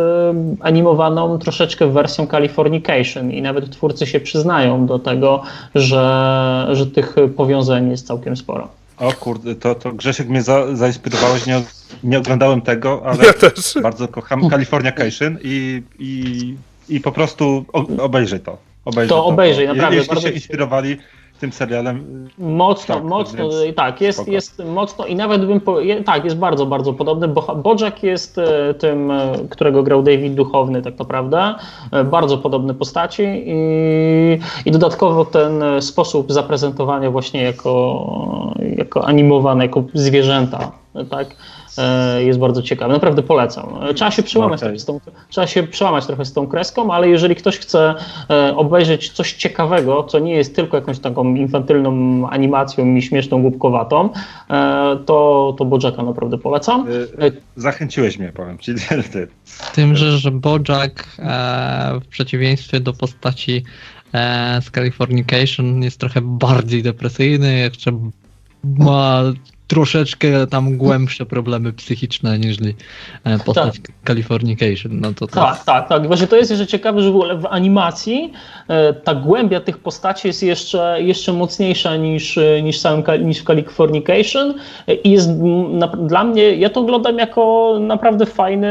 animowaną 0.59 1.39
troszeczkę 1.39 1.87
wersją 1.87 2.27
Californication 2.27 3.31
i 3.31 3.41
nawet 3.41 3.69
twórcy 3.69 4.05
się 4.05 4.19
przyznają 4.19 4.85
do 4.85 4.99
tego, 4.99 5.41
że, 5.75 6.67
że 6.71 6.85
tych 6.85 7.15
powiązań 7.37 7.89
jest 7.89 8.07
całkiem 8.07 8.37
sporo. 8.37 8.84
O 8.97 9.13
kurde, 9.13 9.55
to, 9.55 9.75
to 9.75 9.91
Grzesiek 9.91 10.29
mnie 10.29 10.41
za, 10.41 10.75
zainspirowałeś, 10.75 11.45
nie, 11.45 11.61
nie 12.03 12.19
oglądałem 12.19 12.61
tego, 12.61 13.01
ale 13.05 13.25
Ja 13.25 13.33
też. 13.33 13.77
bardzo 13.83 14.07
kocham 14.07 14.49
Californication 14.49 15.37
i, 15.43 15.83
i, 15.99 16.55
i 16.89 16.99
po 16.99 17.11
prostu 17.11 17.65
obejrzyj 17.99 18.39
to. 18.39 18.57
Obejrzyj 18.85 19.09
To 19.09 19.25
obejrzyj, 19.25 19.67
bo 19.67 19.73
naprawdę, 19.73 19.95
Jeśli 19.97 20.09
bardzo 20.09 20.27
się 20.27 20.33
inspirowali 20.33 20.97
tym 21.39 21.51
serialem, 21.51 22.27
Mocno, 22.37 22.95
Tak, 22.95 23.03
mocno, 23.03 23.49
więc 23.49 23.75
tak, 23.75 24.01
jest, 24.01 24.17
spoko. 24.17 24.31
jest 24.31 24.61
mocno 24.65 25.05
i 25.05 25.15
nawet 25.15 25.45
bym, 25.45 25.61
po, 25.61 25.77
tak, 26.05 26.25
jest 26.25 26.37
bardzo, 26.37 26.65
bardzo 26.65 26.93
podobny. 26.93 27.27
Bo, 27.27 27.55
Bojack 27.55 28.03
jest 28.03 28.37
e, 28.37 28.73
tym, 28.73 29.11
którego 29.49 29.83
grał 29.83 30.03
David 30.03 30.33
Duchowny 30.33 30.81
tak 30.81 30.99
naprawdę, 30.99 31.55
bardzo 32.11 32.37
podobne 32.37 32.73
postaci 32.73 33.23
i, 33.45 34.39
i 34.65 34.71
dodatkowo 34.71 35.25
ten 35.25 35.63
sposób 35.79 36.31
zaprezentowania 36.31 37.11
właśnie 37.11 37.43
jako, 37.43 38.53
jako 38.77 39.05
animowane, 39.05 39.65
jako 39.65 39.83
zwierzęta, 39.93 40.71
tak, 41.09 41.35
jest 42.19 42.39
bardzo 42.39 42.61
ciekawy. 42.61 42.93
Naprawdę 42.93 43.23
polecam. 43.23 43.65
E, 43.89 43.93
Trzeba 43.93 44.11
się 44.11 44.23
przełamać 44.23 44.59
Okej. 44.59 44.69
trochę 44.69 44.79
z 44.79 44.85
tą, 44.85 44.99
trzeba 45.29 45.47
się 45.47 45.63
przełamać 45.63 46.05
trochę 46.05 46.25
z 46.25 46.33
tą 46.33 46.47
kreską, 46.47 46.91
ale 46.93 47.09
jeżeli 47.09 47.35
ktoś 47.35 47.57
chce 47.59 47.95
e, 48.29 48.55
obejrzeć 48.55 49.09
coś 49.09 49.33
ciekawego, 49.33 50.03
co 50.03 50.19
nie 50.19 50.33
jest 50.35 50.55
tylko 50.55 50.77
jakąś 50.77 50.99
taką 50.99 51.35
infantylną 51.35 51.91
animacją 52.29 52.95
i 52.95 53.01
śmieszną, 53.01 53.41
głupkowatą, 53.41 54.09
e, 54.49 54.97
to, 55.05 55.55
to 55.57 55.65
Bojacka 55.65 56.03
naprawdę 56.03 56.37
polecam. 56.37 56.85
zachęciłeś 57.55 58.19
mnie, 58.19 58.31
powiem 58.35 58.57
ci. 58.57 58.73
Ty. 59.13 59.27
Tym, 59.73 59.95
że, 59.95 60.17
że 60.17 60.31
Bojack 60.31 61.07
e, 61.19 61.99
w 62.03 62.07
przeciwieństwie 62.07 62.79
do 62.79 62.93
postaci 62.93 63.63
e, 64.13 64.59
z 64.61 64.71
Californication 64.71 65.83
jest 65.83 65.99
trochę 65.99 66.21
bardziej 66.23 66.83
depresyjny, 66.83 67.57
jeszcze 67.57 67.91
ma 68.63 69.21
troszeczkę 69.67 70.47
tam 70.47 70.77
głębsze 70.77 71.25
problemy 71.25 71.73
psychiczne 71.73 72.39
niż 72.39 72.57
e, 73.23 73.39
postać 73.39 73.81
Californication. 74.07 74.99
No 74.99 75.13
to, 75.13 75.27
to 75.27 75.35
Tak, 75.35 75.63
tak, 75.63 75.89
tak. 75.89 76.07
Właśnie 76.07 76.27
to 76.27 76.35
jest 76.35 76.51
jeszcze 76.51 76.67
ciekawe, 76.67 77.01
że 77.01 77.11
w 77.11 77.15
ogóle 77.15 77.37
w 77.37 77.45
animacji 77.45 78.33
e, 78.67 78.93
ta 78.93 79.15
głębia 79.15 79.61
tych 79.61 79.77
postaci 79.77 80.27
jest 80.27 80.43
jeszcze, 80.43 80.97
jeszcze 81.01 81.33
mocniejsza 81.33 81.95
niż, 81.95 82.37
e, 82.37 82.61
niż, 82.61 82.79
samym, 82.79 83.03
niż 83.21 83.39
w 83.39 83.43
Californication 83.43 84.53
i 85.03 85.11
jest 85.11 85.29
na, 85.69 85.87
dla 85.87 86.23
mnie, 86.23 86.55
ja 86.55 86.69
to 86.69 86.81
oglądam 86.81 87.17
jako 87.17 87.77
naprawdę 87.79 88.25
fajny 88.25 88.67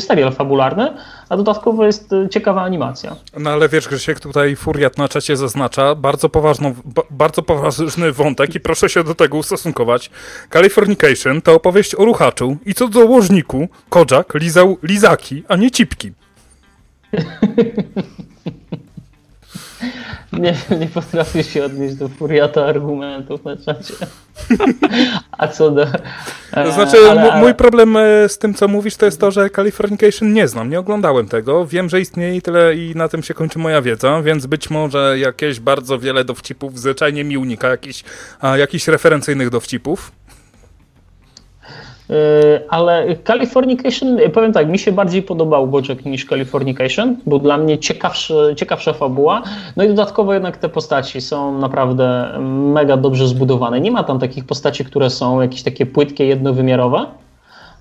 serial 0.00 0.32
fabularny, 0.32 0.90
a 1.28 1.36
dodatkowo 1.36 1.86
jest 1.86 2.12
e, 2.12 2.28
ciekawa 2.28 2.62
animacja. 2.62 3.16
No 3.38 3.50
ale 3.50 3.68
wiesz, 3.68 3.88
Grzesiek, 3.88 4.20
tutaj 4.20 4.56
Furiat 4.56 4.98
na 4.98 5.08
czacie 5.08 5.36
zaznacza 5.36 5.94
bardzo, 5.94 6.28
poważną, 6.28 6.74
ba, 6.84 7.02
bardzo 7.10 7.42
poważny 7.42 8.12
wątek 8.12 8.54
i 8.54 8.60
proszę 8.60 8.88
się 8.88 9.04
do 9.04 9.14
tego 9.14 9.36
ustosunkować. 9.36 10.10
Californication 10.52 11.42
to 11.42 11.54
opowieść 11.54 11.94
o 11.94 12.04
ruchaczu 12.04 12.56
i 12.66 12.74
co 12.74 12.88
do 12.88 13.06
łożniku, 13.06 13.68
Kojak 13.88 14.34
lizał 14.34 14.78
lizaki, 14.82 15.42
a 15.48 15.56
nie 15.56 15.70
cipki. 15.70 16.12
Nie, 20.38 20.54
nie 20.80 20.86
potrafię 20.86 21.44
się 21.44 21.64
odnieść 21.64 21.94
do 21.94 22.08
furiata 22.08 22.64
argumentów 22.66 23.44
na 23.44 23.56
czacie. 23.56 23.94
A 25.38 25.48
co 25.48 25.70
do... 25.70 25.86
To 26.54 26.72
znaczy, 26.72 26.96
m- 27.10 27.40
mój 27.40 27.54
problem 27.54 27.96
e, 27.96 28.28
z 28.28 28.38
tym, 28.38 28.54
co 28.54 28.68
mówisz, 28.68 28.96
to 28.96 29.06
jest 29.06 29.20
to, 29.20 29.30
że 29.30 29.50
Californication 29.50 30.32
nie 30.32 30.48
znam, 30.48 30.70
nie 30.70 30.78
oglądałem 30.78 31.28
tego. 31.28 31.66
Wiem, 31.66 31.88
że 31.88 32.00
istnieje 32.00 32.36
i 32.36 32.42
tyle 32.42 32.74
i 32.74 32.92
na 32.94 33.08
tym 33.08 33.22
się 33.22 33.34
kończy 33.34 33.58
moja 33.58 33.82
wiedza, 33.82 34.22
więc 34.22 34.46
być 34.46 34.70
może 34.70 35.18
jakieś 35.18 35.60
bardzo 35.60 35.98
wiele 35.98 36.24
dowcipów, 36.24 36.78
zwyczajnie 36.80 37.24
mi 37.24 37.36
unika 37.38 37.68
jakichś, 37.68 38.04
jakichś 38.56 38.88
referencyjnych 38.88 39.50
dowcipów. 39.50 40.12
Yy, 42.08 42.14
Ale 42.68 43.16
Californication, 43.24 44.18
yy, 44.18 44.28
powiem 44.30 44.52
tak, 44.52 44.68
mi 44.68 44.78
się 44.78 44.92
bardziej 44.92 45.22
podobał 45.22 45.66
Bojack 45.66 46.04
niż 46.04 46.24
Californication, 46.26 47.16
był 47.26 47.38
dla 47.38 47.58
mnie 47.58 47.78
ciekawsza 48.56 48.92
fabuła. 48.92 49.42
No 49.76 49.84
i 49.84 49.88
dodatkowo 49.88 50.34
jednak 50.34 50.56
te 50.56 50.68
postaci 50.68 51.20
są 51.20 51.58
naprawdę 51.58 52.28
mega 52.48 52.96
dobrze 52.96 53.28
zbudowane. 53.28 53.80
Nie 53.80 53.90
ma 53.90 54.04
tam 54.04 54.18
takich 54.18 54.44
postaci, 54.46 54.84
które 54.84 55.10
są 55.10 55.40
jakieś 55.40 55.62
takie 55.62 55.86
płytkie, 55.86 56.26
jednowymiarowe. 56.26 57.06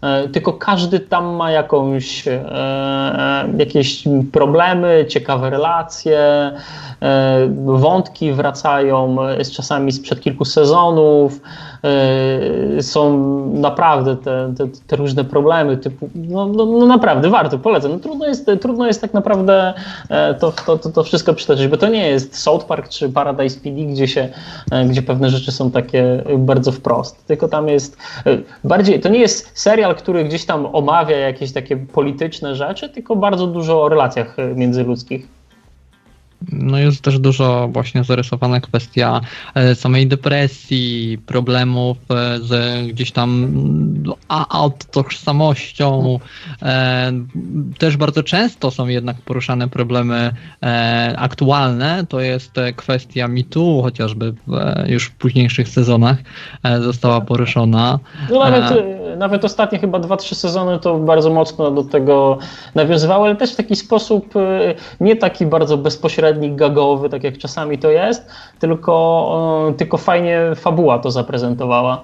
E, 0.01 0.27
Tylko 0.27 0.53
każdy 0.53 0.99
tam 0.99 1.25
ma 1.25 1.51
jakąś, 1.51 2.27
e, 2.27 2.31
e, 2.31 3.49
jakieś 3.57 4.03
problemy, 4.31 5.05
ciekawe 5.09 5.49
relacje, 5.49 6.19
e, 7.01 7.47
wątki 7.65 8.31
wracają 8.31 9.21
e, 9.23 9.45
z 9.45 9.51
czasami 9.51 9.91
sprzed 9.91 10.21
kilku 10.21 10.45
sezonów. 10.45 11.41
E, 11.83 12.81
Są 12.83 13.17
naprawdę 13.53 14.15
te, 14.15 14.53
te, 14.57 14.67
te 14.87 14.95
różne 14.95 15.23
problemy, 15.23 15.77
typu, 15.77 16.09
no, 16.15 16.45
no, 16.45 16.65
no 16.65 16.85
naprawdę 16.85 17.29
warto, 17.29 17.59
polecam. 17.59 17.91
No, 17.91 17.99
trudno, 17.99 18.27
jest, 18.27 18.51
trudno 18.61 18.87
jest 18.87 19.01
tak 19.01 19.13
naprawdę 19.13 19.73
e, 20.09 20.33
to, 20.33 20.51
to, 20.51 20.77
to, 20.77 20.89
to 20.89 21.03
wszystko 21.03 21.33
przytoczyć, 21.33 21.67
bo 21.67 21.77
to 21.77 21.87
nie 21.87 22.07
jest 22.07 22.39
South 22.39 22.65
Park 22.65 22.89
czy 22.89 23.09
Paradise 23.09 23.59
PD, 23.59 23.81
gdzie, 23.81 24.07
się, 24.07 24.29
e, 24.71 24.85
gdzie 24.85 25.01
pewne 25.01 25.29
rzeczy 25.29 25.51
są 25.51 25.71
takie 25.71 26.23
bardzo 26.37 26.71
wprost. 26.71 27.25
Tylko 27.25 27.47
tam 27.47 27.67
jest 27.67 27.97
bardziej, 28.63 28.99
to 28.99 29.09
nie 29.09 29.19
jest 29.19 29.51
serial, 29.53 29.95
który 29.95 30.23
gdzieś 30.23 30.45
tam 30.45 30.75
omawia 30.75 31.17
jakieś 31.17 31.53
takie 31.53 31.77
polityczne 31.77 32.55
rzeczy, 32.55 32.89
tylko 32.89 33.15
bardzo 33.15 33.47
dużo 33.47 33.83
o 33.83 33.89
relacjach 33.89 34.35
międzyludzkich. 34.55 35.36
No 36.51 36.77
jest 36.77 37.01
też 37.01 37.19
dużo 37.19 37.67
właśnie 37.67 38.03
zarysowana 38.03 38.59
kwestia 38.59 39.21
e, 39.55 39.75
samej 39.75 40.07
depresji, 40.07 41.17
problemów 41.25 41.97
e, 42.09 42.39
z 42.39 42.87
gdzieś 42.87 43.11
tam 43.11 43.53
a, 44.27 44.57
autotożsamością. 44.59 46.19
E, 46.61 47.11
Też 47.77 47.97
bardzo 47.97 48.23
często 48.23 48.71
są 48.71 48.87
jednak 48.87 49.17
poruszane 49.17 49.67
problemy 49.67 50.31
aktualne. 51.17 52.05
To 52.09 52.19
jest 52.19 52.51
kwestia 52.75 53.27
mitu, 53.27 53.81
chociażby 53.81 54.33
już 54.87 55.05
w 55.05 55.11
późniejszych 55.11 55.69
sezonach 55.69 56.17
została 56.79 57.21
poruszona. 57.21 57.99
No 58.29 58.39
nawet, 58.39 58.83
nawet 59.17 59.45
ostatnie 59.45 59.79
chyba 59.79 59.99
2-3 59.99 60.35
sezony 60.35 60.79
to 60.79 60.97
bardzo 60.97 61.29
mocno 61.29 61.71
do 61.71 61.83
tego 61.83 62.37
nawiązywały, 62.75 63.25
ale 63.27 63.35
też 63.35 63.53
w 63.53 63.55
taki 63.55 63.75
sposób 63.75 64.33
nie 64.99 65.15
taki 65.15 65.45
bardzo 65.45 65.77
bezpośredni, 65.77 66.26
gagowy, 66.33 67.09
tak 67.09 67.23
jak 67.23 67.37
czasami 67.37 67.77
to 67.77 67.91
jest, 67.91 68.29
tylko, 68.59 69.73
tylko 69.77 69.97
fajnie 69.97 70.41
fabuła 70.55 70.99
to 70.99 71.11
zaprezentowała. 71.11 72.03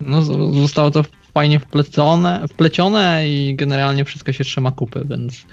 No, 0.00 0.22
zostało 0.52 0.90
to 0.90 1.02
fajnie 1.34 1.60
wplecone, 1.60 2.48
wplecione 2.48 3.28
i 3.28 3.54
generalnie 3.56 4.04
wszystko 4.04 4.32
się 4.32 4.44
trzyma 4.44 4.70
kupy, 4.70 5.06
więc, 5.10 5.46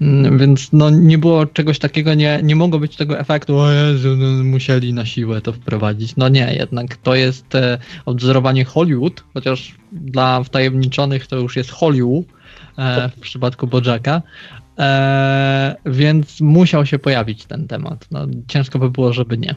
mm, 0.00 0.38
więc 0.38 0.72
no, 0.72 0.90
nie 0.90 1.18
było 1.18 1.46
czegoś 1.46 1.78
takiego, 1.78 2.14
nie, 2.14 2.40
nie 2.42 2.56
mogło 2.56 2.78
być 2.78 2.96
tego 2.96 3.18
efektu, 3.18 3.58
o 3.58 3.72
Jezu, 3.72 4.16
no, 4.16 4.44
musieli 4.44 4.92
na 4.92 5.06
siłę 5.06 5.40
to 5.40 5.52
wprowadzić. 5.52 6.16
No 6.16 6.28
nie, 6.28 6.54
jednak 6.58 6.96
to 6.96 7.14
jest 7.14 7.54
e, 7.54 7.78
odwzorowanie 8.06 8.64
Hollywood, 8.64 9.24
chociaż 9.34 9.74
dla 9.92 10.42
wtajemniczonych 10.42 11.26
to 11.26 11.36
już 11.36 11.56
jest 11.56 11.70
Hollywood 11.70 12.24
e, 12.78 13.08
w 13.08 13.20
przypadku 13.20 13.66
Bojacka, 13.66 14.22
e, 14.78 15.76
więc 15.86 16.40
musiał 16.40 16.86
się 16.86 16.98
pojawić 16.98 17.44
ten 17.44 17.68
temat. 17.68 18.06
No, 18.10 18.26
ciężko 18.48 18.78
by 18.78 18.90
było, 18.90 19.12
żeby 19.12 19.38
nie. 19.38 19.54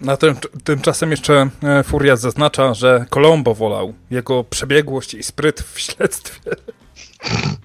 Na 0.00 0.16
tym, 0.16 0.36
tymczasem 0.64 1.10
jeszcze 1.10 1.48
e, 1.62 1.82
Furiat 1.82 2.20
zaznacza, 2.20 2.74
że 2.74 3.06
Colombo 3.10 3.54
wolał 3.54 3.94
jego 4.10 4.44
przebiegłość 4.44 5.14
i 5.14 5.22
spryt 5.22 5.60
w 5.60 5.80
śledztwie. 5.80 6.40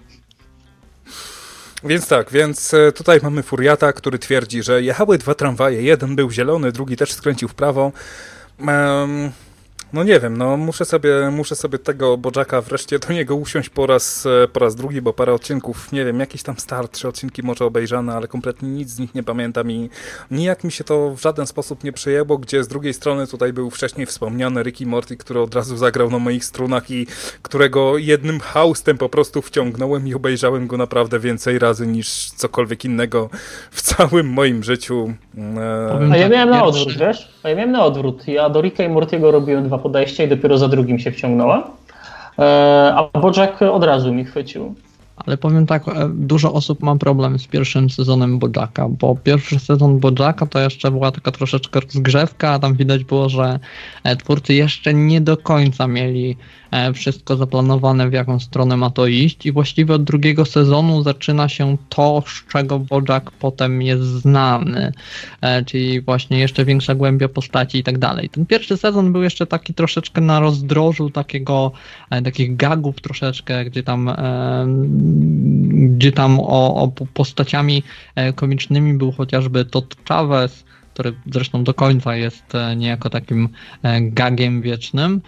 Więc 1.84 2.08
tak, 2.08 2.32
więc 2.32 2.74
e, 2.74 2.92
tutaj 2.92 3.20
mamy 3.24 3.44
Furiata, 3.44 3.94
który 3.94 4.20
twierdzi, 4.20 4.64
że 4.64 4.84
jechały 4.84 5.18
dwa 5.18 5.36
tramwaje, 5.36 5.82
jeden 5.82 6.16
był 6.16 6.32
zielony, 6.32 6.72
drugi 6.72 6.98
też 6.98 7.14
skręcił 7.14 7.48
w 7.48 7.54
prawo. 7.54 7.92
Em, 8.60 9.32
no 9.94 10.04
nie 10.04 10.20
wiem, 10.20 10.38
no 10.38 10.58
muszę 10.58 10.86
sobie, 10.86 11.32
muszę 11.32 11.56
sobie 11.56 11.80
tego 11.80 12.18
Bojacka 12.18 12.62
wreszcie 12.62 13.00
do 13.00 13.14
niego 13.14 13.36
usiąść 13.36 13.70
po 13.70 13.88
raz, 13.88 14.26
e, 14.26 14.48
po 14.48 14.60
raz 14.60 14.76
drugi, 14.76 15.02
bo 15.02 15.14
parę 15.14 15.34
odcinków, 15.34 15.92
nie 15.92 16.06
wiem, 16.06 16.20
jakieś 16.20 16.44
tam 16.44 16.58
starsze 16.58 17.08
odcinki 17.08 17.44
może 17.44 17.66
obejrzane, 17.66 18.14
ale 18.14 18.28
kompletnie 18.28 18.70
nic 18.70 18.90
z 18.90 19.00
nich 19.00 19.16
nie 19.16 19.24
pamiętam 19.24 19.72
i 19.72 19.90
nijak 20.32 20.64
mi 20.64 20.72
się 20.72 20.84
to 20.84 21.16
w 21.16 21.22
żaden 21.22 21.48
sposób 21.48 21.84
nie 21.84 21.92
przejęło, 21.92 22.38
gdzie 22.38 22.64
z 22.64 22.68
drugiej 22.68 22.94
strony 22.94 23.28
tutaj 23.28 23.54
był 23.54 23.70
wcześniej 23.70 24.06
wspomniany 24.06 24.64
Ricky 24.64 24.86
Morty, 24.86 25.18
który 25.18 25.40
od 25.40 25.56
razu 25.56 25.78
zagrał 25.78 26.10
na 26.10 26.20
moich 26.20 26.46
strunach 26.46 26.92
i 26.92 27.08
którego 27.42 27.98
jednym 27.98 28.40
haustem 28.40 28.98
po 28.98 29.10
prostu 29.10 29.42
wciągnąłem 29.42 30.08
i 30.08 30.14
obejrzałem 30.14 30.68
go 30.68 30.78
naprawdę 30.78 31.20
więcej 31.20 31.60
razy 31.60 31.88
niż 31.88 32.32
cokolwiek 32.32 32.86
innego 32.86 33.30
w 33.72 33.82
całym 33.82 34.30
moim 34.30 34.64
życiu. 34.64 35.14
E, 35.58 36.12
A 36.12 36.18
ja 36.18 36.24
tak, 36.24 36.32
miałem 36.32 36.50
na 36.50 36.64
odwrót, 36.64 36.98
wiesz? 36.98 37.34
A 37.44 37.50
ja 37.50 37.56
miałem 37.56 37.72
na 37.72 37.86
odwrót. 37.86 38.28
Ja 38.28 38.50
do 38.50 38.62
Ricka 38.62 38.84
i 38.84 38.90
Mortiego 38.90 39.32
robiłem 39.32 39.68
dwa 39.68 39.77
podejścia 39.78 40.24
i 40.24 40.28
dopiero 40.28 40.58
za 40.58 40.68
drugim 40.68 41.00
się 41.00 41.12
wciągnąłem. 41.12 41.62
E, 42.40 42.94
A 42.96 43.20
Bojack 43.20 43.62
od 43.62 43.84
razu 43.84 44.14
mi 44.14 44.26
chwycił. 44.26 44.76
Ale 45.26 45.38
powiem 45.38 45.66
tak, 45.66 45.88
e, 45.88 46.10
dużo 46.14 46.54
osób 46.54 46.84
ma 46.84 46.96
problem 46.96 47.40
z 47.40 47.48
pierwszym 47.48 47.90
sezonem 47.90 48.40
Bojacka, 48.40 48.90
bo 48.90 49.16
pierwszy 49.24 49.60
sezon 49.60 50.00
Bojacka 50.00 50.46
to 50.46 50.60
jeszcze 50.60 50.92
była 50.92 51.12
taka 51.12 51.32
troszeczkę 51.32 51.80
rozgrzewka, 51.80 52.52
a 52.52 52.60
tam 52.60 52.74
widać 52.74 53.04
było, 53.04 53.30
że 53.30 53.60
e, 54.04 54.16
twórcy 54.16 54.54
jeszcze 54.54 54.94
nie 54.94 55.22
do 55.22 55.38
końca 55.38 55.88
mieli 55.88 56.38
wszystko 56.94 57.36
zaplanowane, 57.36 58.10
w 58.10 58.14
jaką 58.14 58.40
stronę 58.40 58.78
ma 58.78 58.90
to 58.90 59.08
iść 59.08 59.46
i 59.46 59.52
właściwie 59.52 59.94
od 59.94 60.04
drugiego 60.04 60.46
sezonu 60.46 61.04
zaczyna 61.04 61.50
się 61.50 61.78
to, 61.90 62.24
z 62.28 62.52
czego 62.52 62.80
Bojack 62.80 63.32
potem 63.32 63.82
jest 63.82 64.04
znany, 64.04 64.92
czyli 65.66 66.02
właśnie 66.02 66.40
jeszcze 66.40 66.66
większa 66.66 66.96
głębia 66.96 67.30
postaci 67.30 67.78
i 67.78 67.84
tak 67.84 67.98
dalej. 67.98 68.30
Ten 68.30 68.46
pierwszy 68.46 68.78
sezon 68.78 69.12
był 69.12 69.24
jeszcze 69.24 69.48
taki 69.48 69.74
troszeczkę 69.74 70.22
na 70.22 70.40
rozdrożu 70.40 71.10
takiego, 71.10 71.72
takich 72.10 72.56
gagów 72.56 73.02
troszeczkę, 73.02 73.66
gdzie 73.66 73.84
tam 73.84 74.10
gdzie 75.98 76.12
tam 76.12 76.40
o, 76.40 76.76
o 76.76 76.92
postaciami 77.14 77.84
e, 78.16 78.34
komicznymi 78.34 78.94
był 78.94 79.12
chociażby 79.12 79.66
Todd 79.66 79.96
Chavez, 80.10 80.64
który 80.98 81.14
zresztą 81.32 81.64
do 81.64 81.74
końca 81.74 82.16
jest 82.16 82.56
e, 82.56 82.76
niejako 82.76 83.10
takim 83.10 83.50
e, 83.84 84.02
gagiem 84.02 84.62
wiecznym. 84.62 85.22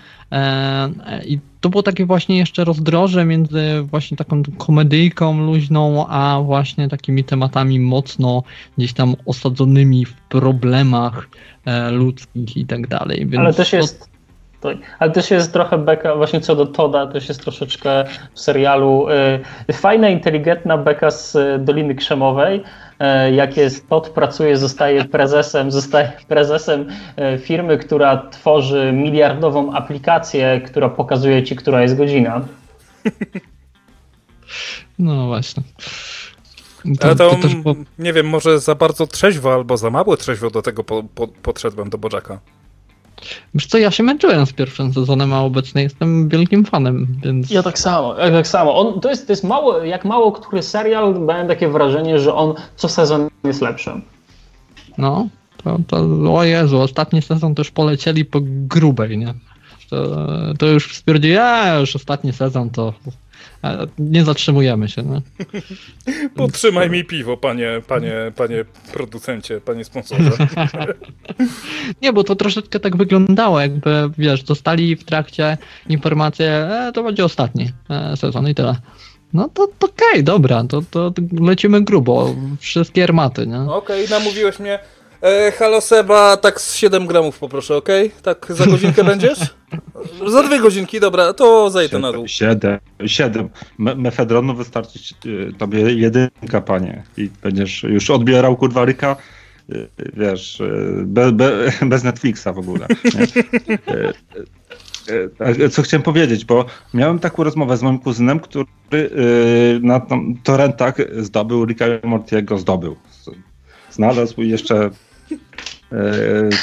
I 1.25 1.39
to 1.61 1.69
było 1.69 1.83
takie 1.83 2.05
właśnie 2.05 2.37
jeszcze 2.37 2.63
rozdroże 2.63 3.25
między 3.25 3.81
właśnie 3.81 4.17
taką 4.17 4.43
komedyjką 4.57 5.45
luźną, 5.45 6.07
a 6.07 6.41
właśnie 6.41 6.89
takimi 6.89 7.23
tematami 7.23 7.79
mocno 7.79 8.43
gdzieś 8.77 8.93
tam 8.93 9.15
osadzonymi 9.25 10.05
w 10.05 10.13
problemach 10.13 11.29
ludzkich 11.91 12.57
i 12.57 12.65
tak 12.65 12.87
dalej. 12.87 13.27
Więc 13.27 13.39
Ale 13.39 13.53
też 13.53 13.73
jest 13.73 14.09
to, 14.61 14.69
ale 14.99 15.11
też 15.11 15.31
jest 15.31 15.53
trochę 15.53 15.77
beka, 15.77 16.15
właśnie 16.15 16.41
co 16.41 16.55
do 16.55 16.65
Toda, 16.65 17.07
też 17.07 17.29
jest 17.29 17.41
troszeczkę 17.41 18.05
w 18.33 18.39
serialu 18.39 19.07
y, 19.69 19.73
fajna, 19.73 20.09
inteligentna 20.09 20.77
beka 20.77 21.11
z 21.11 21.37
Doliny 21.65 21.95
Krzemowej. 21.95 22.63
Y, 22.99 23.31
jak 23.31 23.57
jest 23.57 23.89
Todd 23.89 24.09
pracuje, 24.09 24.57
zostaje 24.57 25.05
prezesem, 25.05 25.71
zostaje 25.71 26.11
prezesem 26.27 26.87
y, 27.35 27.37
firmy, 27.37 27.77
która 27.77 28.17
tworzy 28.31 28.91
miliardową 28.93 29.73
aplikację, 29.73 30.61
która 30.61 30.89
pokazuje 30.89 31.43
ci, 31.43 31.55
która 31.55 31.81
jest 31.81 31.97
godzina. 31.97 32.41
No 34.99 35.27
właśnie. 35.27 35.63
To, 36.99 37.05
Ale 37.05 37.15
to, 37.15 37.29
to 37.29 37.35
też, 37.35 37.51
nie 37.99 38.13
wiem, 38.13 38.29
może 38.29 38.59
za 38.59 38.75
bardzo 38.75 39.07
trzeźwo 39.07 39.53
albo 39.53 39.77
za 39.77 39.89
mało 39.89 40.17
trzeźwo 40.17 40.49
do 40.49 40.61
tego 40.61 40.83
po, 40.83 41.03
po, 41.03 41.27
podszedłem 41.27 41.89
do 41.89 41.97
Bożaka. 41.97 42.39
Wiesz 43.53 43.65
co, 43.65 43.77
ja 43.77 43.91
się 43.91 44.03
męczyłem 44.03 44.45
z 44.45 44.53
pierwszym 44.53 44.93
sezonem, 44.93 45.33
a 45.33 45.41
obecnie 45.41 45.83
jestem 45.83 46.29
wielkim 46.29 46.65
fanem, 46.65 47.07
więc... 47.23 47.51
Ja 47.51 47.63
tak 47.63 47.79
samo, 47.79 48.17
ja 48.17 48.31
tak 48.31 48.47
samo. 48.47 48.79
On, 48.79 49.01
to, 49.01 49.09
jest, 49.09 49.27
to 49.27 49.33
jest 49.33 49.43
mało, 49.43 49.83
jak 49.83 50.05
mało 50.05 50.31
który 50.31 50.63
serial, 50.63 51.19
miałem 51.19 51.47
takie 51.47 51.67
wrażenie, 51.67 52.19
że 52.19 52.33
on 52.33 52.53
co 52.75 52.89
sezon 52.89 53.27
jest 53.43 53.61
lepszy. 53.61 53.91
No, 54.97 55.27
to, 55.63 55.79
to 55.87 55.97
o 56.35 56.43
Jezu, 56.43 56.81
ostatni 56.81 57.21
sezon 57.21 57.55
już 57.57 57.71
polecieli 57.71 58.25
po 58.25 58.39
grubej, 58.43 59.17
nie? 59.17 59.33
To, 59.89 60.17
to 60.59 60.65
już 60.65 60.95
stwierdzili, 60.95 61.37
a 61.37 61.75
już 61.75 61.95
ostatni 61.95 62.33
sezon 62.33 62.69
to 62.69 62.93
nie 63.99 64.23
zatrzymujemy 64.23 64.87
się. 64.89 65.03
No. 65.03 65.21
Podtrzymaj 66.35 66.89
mi 66.89 67.05
piwo, 67.05 67.37
panie, 67.37 67.81
panie, 67.87 68.13
panie 68.35 68.65
producencie, 68.93 69.61
panie 69.61 69.85
sponsorze. 69.85 70.31
nie, 72.01 72.13
bo 72.13 72.23
to 72.23 72.35
troszeczkę 72.35 72.79
tak 72.79 72.97
wyglądało, 72.97 73.59
jakby, 73.59 74.09
wiesz, 74.17 74.43
dostali 74.43 74.95
w 74.95 75.03
trakcie 75.03 75.57
informację, 75.89 76.47
e, 76.47 76.91
to 76.93 77.03
będzie 77.03 77.25
ostatni 77.25 77.71
e, 77.89 78.17
sezon 78.17 78.47
i 78.47 78.55
tyle. 78.55 78.75
No 79.33 79.49
to, 79.53 79.67
to 79.79 79.87
okej, 79.87 80.07
okay, 80.09 80.23
dobra, 80.23 80.63
to, 80.63 80.81
to 80.91 81.13
lecimy 81.41 81.81
grubo, 81.81 82.35
wszystkie 82.59 83.03
armaty, 83.03 83.47
nie? 83.47 83.61
Okej, 83.61 84.05
okay, 84.05 84.19
namówiłeś 84.19 84.59
mnie. 84.59 84.79
E, 85.21 85.51
halo 85.51 85.81
Seba, 85.81 86.37
tak 86.37 86.61
z 86.61 86.75
7 86.75 87.07
gramów 87.07 87.39
poproszę, 87.39 87.75
ok? 87.75 87.89
Tak 88.21 88.47
za 88.49 88.65
godzinkę 88.65 89.03
będziesz? 89.13 89.39
Za 90.27 90.43
dwie 90.43 90.59
godzinki, 90.59 90.99
dobra, 90.99 91.33
to 91.33 91.69
zejdę 91.69 91.99
na 91.99 92.11
dół. 92.11 92.27
7, 92.27 92.79
7. 93.05 93.49
Me 93.77 93.95
mefedronu 93.95 94.55
wystarczy 94.55 94.99
e, 94.99 95.53
tobie 95.53 95.79
jedynka, 95.79 96.61
panie. 96.61 97.03
I 97.17 97.29
będziesz 97.43 97.83
już 97.83 98.09
odbierał 98.09 98.57
kurwa 98.57 98.85
ryka, 98.85 99.15
e, 99.69 99.75
wiesz, 100.13 100.61
e, 100.61 100.67
be, 101.03 101.31
be, 101.31 101.71
bez 101.91 102.03
Netflixa 102.03 102.47
w 102.53 102.59
ogóle. 102.59 102.87
Co 105.71 105.81
chciałem 105.81 106.03
powiedzieć, 106.03 106.45
bo 106.45 106.65
miałem 106.93 107.19
taką 107.19 107.43
rozmowę 107.43 107.77
z 107.77 107.81
moim 107.81 107.99
kuzynem, 107.99 108.39
który 108.39 108.65
na 109.81 110.01
torrentach 110.43 110.95
zdobył 111.17 111.65
Ricka 111.65 111.85
Mortiego, 112.03 112.57
zdobył. 112.57 112.95
Znalazł 113.91 114.41
jeszcze 114.41 114.89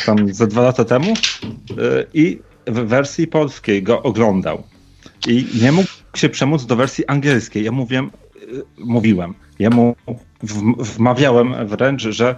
tam 0.07 0.35
ze 0.35 0.47
dwa 0.47 0.63
lata 0.63 0.85
temu 0.85 1.13
e, 1.13 1.15
i 2.15 2.39
w 2.67 2.75
wersji 2.75 3.27
polskiej 3.27 3.83
go 3.83 4.03
oglądał. 4.03 4.63
I 5.29 5.47
nie 5.63 5.73
mógł 5.73 5.89
się 6.17 6.29
przemóc 6.29 6.67
do 6.67 6.77
wersji 6.77 7.07
angielskiej. 7.07 7.65
Ja 7.65 7.73
mówiłem, 7.73 8.07
e, 8.07 8.39
mówiłem, 8.79 9.35
ja 9.59 9.71
mu 9.71 9.97
wmawiałem 10.79 11.67
wręcz, 11.67 12.03
że 12.03 12.37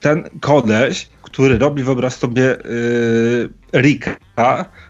ten 0.00 0.24
koleś, 0.40 1.08
który 1.22 1.58
robi, 1.58 1.82
wyobraź 1.82 2.12
sobie, 2.12 2.56
Rika, 3.72 4.16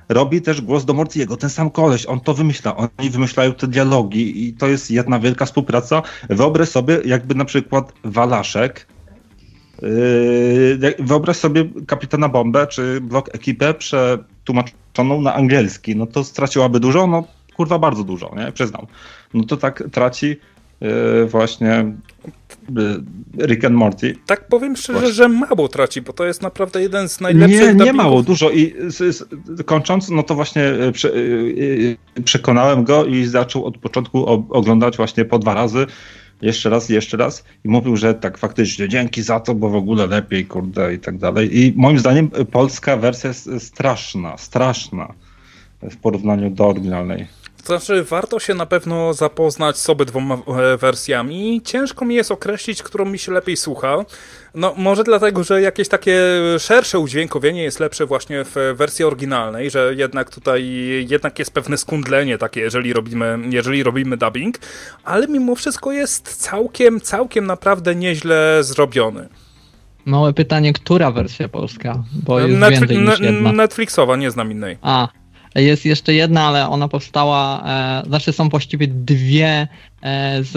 robi 0.08 0.42
też 0.42 0.60
głos 0.60 0.84
do 0.84 0.94
Mortiego. 0.94 1.36
Ten 1.36 1.50
sam 1.50 1.70
koleś, 1.70 2.06
on 2.06 2.20
to 2.20 2.34
wymyśla. 2.34 2.76
Oni 2.76 3.10
wymyślają 3.10 3.52
te 3.54 3.66
dialogi 3.66 4.48
i 4.48 4.52
to 4.52 4.68
jest 4.68 4.90
jedna 4.90 5.18
wielka 5.18 5.44
współpraca. 5.44 6.02
Wyobraź 6.28 6.68
sobie, 6.68 6.98
jakby 7.04 7.34
na 7.34 7.44
przykład 7.44 7.92
Walaszek 8.04 8.86
wyobraź 10.98 11.36
sobie 11.36 11.64
kapitana 11.86 12.28
Bombę 12.28 12.66
czy 12.66 13.00
blok 13.00 13.34
ekipę 13.34 13.74
przetłumaczoną 13.74 15.22
na 15.22 15.34
angielski. 15.34 15.96
No 15.96 16.06
to 16.06 16.24
straciłaby 16.24 16.80
dużo, 16.80 17.06
no 17.06 17.24
kurwa 17.56 17.78
bardzo 17.78 18.04
dużo, 18.04 18.34
nie? 18.36 18.52
Przyznam. 18.52 18.86
No 19.34 19.44
to 19.44 19.56
tak 19.56 19.84
traci 19.92 20.36
yy, 20.80 21.26
właśnie 21.26 21.92
yy, 22.76 23.46
Rick 23.46 23.64
and 23.64 23.76
Morty. 23.76 24.16
Tak 24.26 24.48
powiem 24.48 24.76
szczerze, 24.76 24.98
właśnie. 24.98 25.14
że 25.14 25.28
mało 25.28 25.68
traci, 25.68 26.02
bo 26.02 26.12
to 26.12 26.24
jest 26.24 26.42
naprawdę 26.42 26.82
jeden 26.82 27.08
z 27.08 27.20
najlepszych 27.20 27.76
Nie, 27.76 27.84
nie 27.84 27.92
mało, 27.92 28.22
dużo 28.22 28.50
i 28.50 28.74
z, 28.86 29.16
z, 29.16 29.24
kończąc, 29.64 30.10
no 30.10 30.22
to 30.22 30.34
właśnie 30.34 30.62
prze, 30.92 31.12
przekonałem 32.24 32.84
go 32.84 33.04
i 33.04 33.24
zaczął 33.24 33.64
od 33.64 33.78
początku 33.78 34.26
oglądać 34.50 34.96
właśnie 34.96 35.24
po 35.24 35.38
dwa 35.38 35.54
razy 35.54 35.86
jeszcze 36.42 36.70
raz, 36.70 36.88
jeszcze 36.88 37.16
raz 37.16 37.44
i 37.64 37.68
mówił, 37.68 37.96
że 37.96 38.14
tak 38.14 38.38
faktycznie 38.38 38.88
dzięki 38.88 39.22
za 39.22 39.40
to, 39.40 39.54
bo 39.54 39.70
w 39.70 39.74
ogóle 39.74 40.06
lepiej, 40.06 40.46
kurde 40.46 40.94
i 40.94 40.98
tak 40.98 41.18
dalej. 41.18 41.58
I 41.58 41.72
moim 41.76 41.98
zdaniem 41.98 42.30
polska 42.30 42.96
wersja 42.96 43.28
jest 43.28 43.50
straszna, 43.58 44.36
straszna 44.36 45.14
w 45.82 45.96
porównaniu 45.96 46.50
do 46.50 46.66
oryginalnej. 46.66 47.26
Znaczy, 47.64 48.04
warto 48.04 48.38
się 48.38 48.54
na 48.54 48.66
pewno 48.66 49.14
zapoznać 49.14 49.78
z 49.78 49.90
obydwoma 49.90 50.34
e, 50.34 50.76
wersjami. 50.76 51.62
Ciężko 51.64 52.04
mi 52.04 52.14
jest 52.14 52.30
określić, 52.30 52.82
którą 52.82 53.04
mi 53.04 53.18
się 53.18 53.32
lepiej 53.32 53.56
słucha. 53.56 54.04
No, 54.54 54.74
może 54.76 55.04
dlatego, 55.04 55.44
że 55.44 55.62
jakieś 55.62 55.88
takie 55.88 56.20
szersze 56.58 56.98
udźwiękowienie 56.98 57.62
jest 57.62 57.80
lepsze 57.80 58.06
właśnie 58.06 58.44
w 58.44 58.74
wersji 58.74 59.04
oryginalnej, 59.04 59.70
że 59.70 59.94
jednak 59.96 60.30
tutaj 60.30 60.66
jednak 61.08 61.38
jest 61.38 61.50
pewne 61.50 61.78
skundlenie 61.78 62.38
takie, 62.38 62.60
jeżeli 62.60 62.92
robimy, 62.92 63.38
jeżeli 63.50 63.82
robimy 63.82 64.16
dubbing, 64.16 64.58
ale 65.04 65.26
mimo 65.28 65.54
wszystko 65.54 65.92
jest 65.92 66.36
całkiem, 66.36 67.00
całkiem 67.00 67.46
naprawdę 67.46 67.94
nieźle 67.94 68.58
zrobiony. 68.60 69.28
Małe 70.04 70.32
pytanie, 70.32 70.72
która 70.72 71.10
wersja 71.10 71.48
polska? 71.48 72.04
Bo 72.12 72.40
jest 72.40 72.60
Netflix, 72.60 72.80
więcej 72.80 72.98
niż 72.98 73.20
jedna. 73.20 73.52
Netflixowa, 73.52 74.16
nie 74.16 74.30
znam 74.30 74.52
innej. 74.52 74.78
A, 74.82 75.08
jest 75.54 75.84
jeszcze 75.84 76.14
jedna, 76.14 76.42
ale 76.42 76.68
ona 76.68 76.88
powstała, 76.88 77.62
e, 77.66 78.02
znaczy 78.06 78.32
są 78.32 78.48
właściwie 78.48 78.88
dwie 78.88 79.68
e, 80.02 80.42
z, 80.42 80.52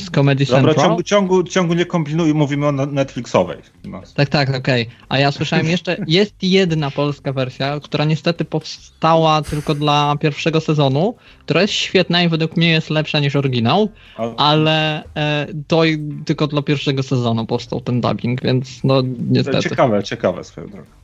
z 0.00 0.10
Comedy 0.10 0.44
Dobra, 0.44 0.60
Central. 0.62 0.86
Ciągu, 0.86 1.02
ciągu, 1.02 1.42
ciągu 1.42 1.74
nie 1.74 1.86
kombinuj, 1.86 2.34
mówimy 2.34 2.66
o 2.66 2.72
Netflixowej. 2.72 3.58
No. 3.84 4.02
Tak, 4.14 4.28
tak, 4.28 4.48
okej. 4.48 4.82
Okay. 4.82 4.94
A 5.08 5.18
ja 5.18 5.32
słyszałem 5.32 5.66
jeszcze, 5.66 5.96
jest 6.08 6.34
jedna 6.42 6.90
polska 6.90 7.32
wersja, 7.32 7.80
która 7.80 8.04
niestety 8.04 8.44
powstała 8.44 9.42
tylko 9.42 9.74
dla 9.74 10.16
pierwszego 10.20 10.60
sezonu, 10.60 11.14
która 11.44 11.62
jest 11.62 11.74
świetna 11.74 12.22
i 12.22 12.28
według 12.28 12.56
mnie 12.56 12.70
jest 12.70 12.90
lepsza 12.90 13.20
niż 13.20 13.36
oryginał, 13.36 13.88
ale 14.36 15.04
e, 15.16 15.46
to 15.66 15.82
tylko 16.24 16.46
dla 16.46 16.62
pierwszego 16.62 17.02
sezonu 17.02 17.46
powstał 17.46 17.80
ten 17.80 18.00
dubbing, 18.00 18.42
więc 18.42 18.84
no 18.84 19.02
niestety. 19.30 19.68
Ciekawe, 19.68 20.02
ciekawe 20.02 20.44
swoją 20.44 20.66
drogą. 20.66 20.99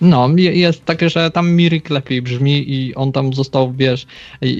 No, 0.00 0.28
jest 0.36 0.84
takie, 0.84 1.10
że 1.10 1.30
tam 1.30 1.52
Mirik 1.52 1.90
lepiej 1.90 2.22
brzmi 2.22 2.72
i 2.72 2.94
on 2.94 3.12
tam 3.12 3.32
został, 3.32 3.72
wiesz, 3.72 4.06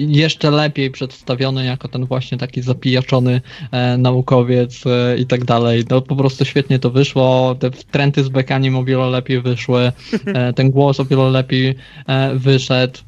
jeszcze 0.07 0.51
lepiej 0.51 0.91
przedstawiony 0.91 1.65
jako 1.65 1.89
ten 1.89 2.07
właśnie 2.07 2.39
taki 2.39 2.63
zapijaczony 2.63 3.41
e, 3.73 3.97
naukowiec 3.97 4.87
e, 4.87 5.17
i 5.19 5.27
tak 5.27 5.45
dalej. 5.45 5.85
No 5.91 6.03
po 6.03 6.17
prostu 6.17 6.45
świetnie 6.45 6.79
to 6.79 6.91
wyszło, 6.91 7.55
te 7.55 7.71
trendy 7.71 8.25
z 8.25 8.29
bekaniem 8.29 8.77
o 8.77 8.85
wiele 8.85 9.07
lepiej 9.07 9.43
wyszły, 9.43 9.93
e, 10.27 10.53
ten 10.59 10.71
głos 10.71 11.01
o 11.01 11.05
wiele 11.05 11.31
lepiej 11.31 11.75
e, 12.07 12.35
wyszedł. 12.35 12.99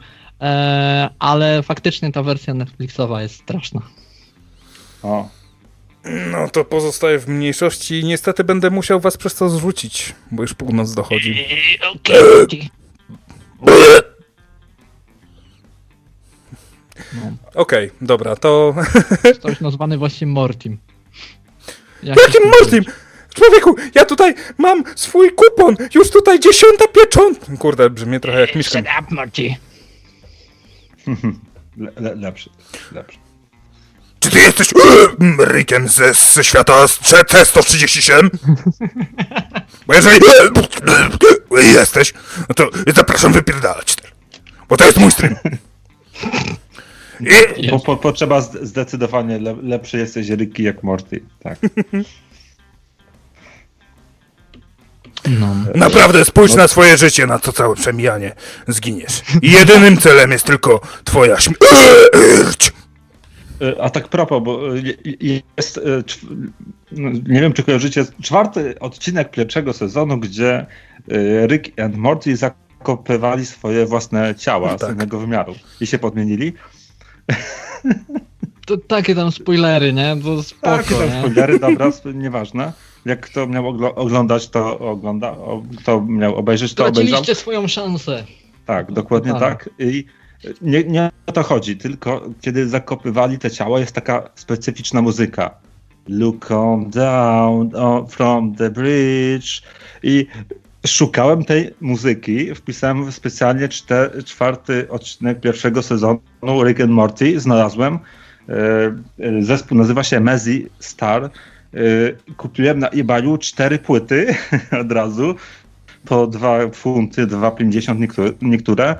E, 0.41 1.11
ale 1.19 1.63
faktycznie 1.63 2.13
ta 2.13 2.23
wersja 2.23 2.55
Netflixowa 2.55 3.23
jest 3.23 3.35
straszna. 3.35 3.83
O, 5.03 5.29
No 6.05 6.49
to 6.49 6.65
pozostaje 6.65 7.19
w 7.19 7.29
mniejszości 7.29 8.01
i 8.01 8.05
niestety 8.05 8.45
będę 8.45 8.71
musiał 8.71 9.01
was 9.01 9.17
przez 9.17 9.35
to 9.35 9.49
zrzucić, 9.49 10.15
bo 10.31 10.43
już 10.43 10.55
północ 10.55 10.95
dochodzi. 10.95 11.47
No. 17.15 17.33
Okej, 17.55 17.91
dobra, 18.01 18.37
to... 18.37 18.75
Ktoś 19.39 19.61
nazwany 19.61 19.99
właśnie 19.99 20.27
Mortim. 20.27 20.79
Jakim 22.03 22.51
Mortim? 22.61 22.85
Człowieku, 23.35 23.77
ja 23.95 24.05
tutaj 24.05 24.35
mam 24.59 24.85
swój 24.97 25.33
kupon! 25.33 25.77
Już 25.95 26.11
tutaj 26.11 26.41
dziesiąta 26.41 26.89
piecząt! 26.89 27.47
Kurde, 27.59 27.91
brzmi 27.91 28.21
trochę 28.21 28.41
jak 28.41 28.55
miszka. 28.55 28.79
Shut 28.79 28.89
up, 29.01 29.15
Morty. 29.15 29.55
le, 31.77 31.93
le, 31.97 32.15
lepszy, 32.15 32.51
lepszy. 32.93 33.22
Czy 34.23 34.31
ty 34.31 34.39
jesteś 34.39 34.69
Rikiem 35.45 35.89
ze, 35.89 36.15
ze 36.15 36.45
świata 36.45 36.87
T-137? 37.29 38.29
Bo 39.87 39.95
jeżeli 39.95 40.21
jesteś, 41.75 42.13
no 42.49 42.55
to 42.55 42.69
zapraszam 42.95 43.33
wypierdalać. 43.33 43.97
Bo 44.69 44.77
to 44.77 44.85
jest 44.85 44.99
mój 44.99 45.13
stream. 45.13 45.35
I 47.57 47.69
Po, 47.69 47.81
po, 47.81 47.97
potrzeba 47.97 48.41
zd- 48.41 48.65
zdecydowanie 48.67 49.39
le, 49.39 49.57
lepszy 49.63 49.99
jesteś 49.99 50.29
Ricky 50.29 50.63
jak 50.63 50.83
Morty. 50.83 51.21
Tak. 51.43 51.59
No. 55.41 55.55
naprawdę 55.75 56.25
spójrz 56.25 56.55
na 56.55 56.69
swoje 56.69 56.99
życie, 56.99 57.27
na 57.27 57.39
to 57.39 57.53
całe 57.53 57.75
przemijanie. 57.75 58.35
Zginiesz. 58.69 59.23
I 59.43 59.51
jedynym 59.53 59.97
celem 59.97 60.31
jest 60.33 60.47
tylko 60.47 60.81
twoja 61.05 61.37
śmierć. 61.41 62.73
E, 63.63 63.83
A 63.83 63.91
tak 63.91 64.09
propos, 64.09 64.43
bo 64.45 64.77
e, 64.77 64.81
je- 65.21 65.41
jest, 65.57 65.79
e, 65.79 65.81
no, 66.93 67.11
nie 67.11 67.41
wiem 67.41 67.53
czy 67.53 67.63
kojarzycie, 67.63 68.05
czwarty 68.23 68.79
odcinek 68.81 69.31
pierwszego 69.31 69.73
sezonu, 69.73 70.19
gdzie 70.19 70.67
Rick 71.47 71.81
and 71.81 71.97
Morty 71.97 72.37
zakopywali 72.37 73.47
swoje 73.47 73.87
własne 73.87 74.35
ciała 74.35 74.79
z 74.79 74.81
Tak. 74.81 74.91
innego 74.95 75.19
wymiaru 75.19 75.55
i 75.81 75.87
się 75.87 75.99
podmienili. 75.99 76.53
To 78.67 78.77
takie 78.77 79.15
tam 79.15 79.33
spoilery, 79.33 79.93
nie? 79.93 80.17
To 80.25 80.43
spoko, 80.43 80.77
Tak, 80.77 80.87
tam 80.87 81.09
nie? 81.09 81.19
spoilery, 81.21 81.59
dobra, 81.59 81.91
nieważne. 82.15 82.73
Jak 83.05 83.21
kto 83.21 83.47
miał 83.47 83.69
oglądać, 83.97 84.49
to 84.49 84.79
ogląda, 84.79 85.37
kto 85.79 86.01
miał 86.01 86.37
obejrzeć, 86.37 86.75
to 86.75 86.83
obejrzał. 86.87 87.05
Straciliście 87.07 87.35
swoją 87.35 87.69
szansę. 87.69 88.25
Tak, 88.67 88.93
dokładnie 88.93 89.33
Tak. 89.33 89.41
tak. 89.41 89.71
I 89.79 90.05
nie, 90.63 90.85
nie 90.85 91.11
o 91.27 91.33
to 91.33 91.43
chodzi, 91.43 91.77
tylko 91.77 92.23
kiedy 92.41 92.69
zakopywali 92.69 93.39
te 93.39 93.51
ciała, 93.51 93.81
jest 93.81 93.93
taka 93.93 94.31
specyficzna 94.35 95.03
muzyka. 95.03 95.55
Look 96.09 96.51
on 96.51 96.91
down 96.91 97.71
from 98.09 98.55
the 98.55 98.71
bridge. 98.71 99.63
I 100.03 100.27
szukałem 100.87 101.45
tej 101.45 101.75
muzyki, 101.81 102.55
wpisałem 102.55 103.13
specjalnie 103.13 103.69
czwarty 104.25 104.89
odcinek 104.89 105.41
pierwszego 105.41 105.83
sezonu 105.83 106.21
Rick 106.65 106.81
and 106.81 106.91
Morty, 106.91 107.41
znalazłem. 107.41 107.99
E, 108.49 108.55
e, 109.19 109.43
Zespół 109.43 109.79
nazywa 109.79 110.03
się 110.03 110.21
Mezzy 110.21 110.69
Star. 110.79 111.25
E, 111.25 111.29
Kupiłem 112.37 112.79
na 112.79 112.89
eBayu 112.89 113.39
cztery 113.39 113.79
płyty 113.79 114.35
od 114.83 114.93
razu 114.93 115.35
po 116.05 116.27
2 116.27 116.59
funty, 116.73 117.27
2,50 117.27 117.99
niektóre, 117.99 118.31
niektóre. 118.43 118.97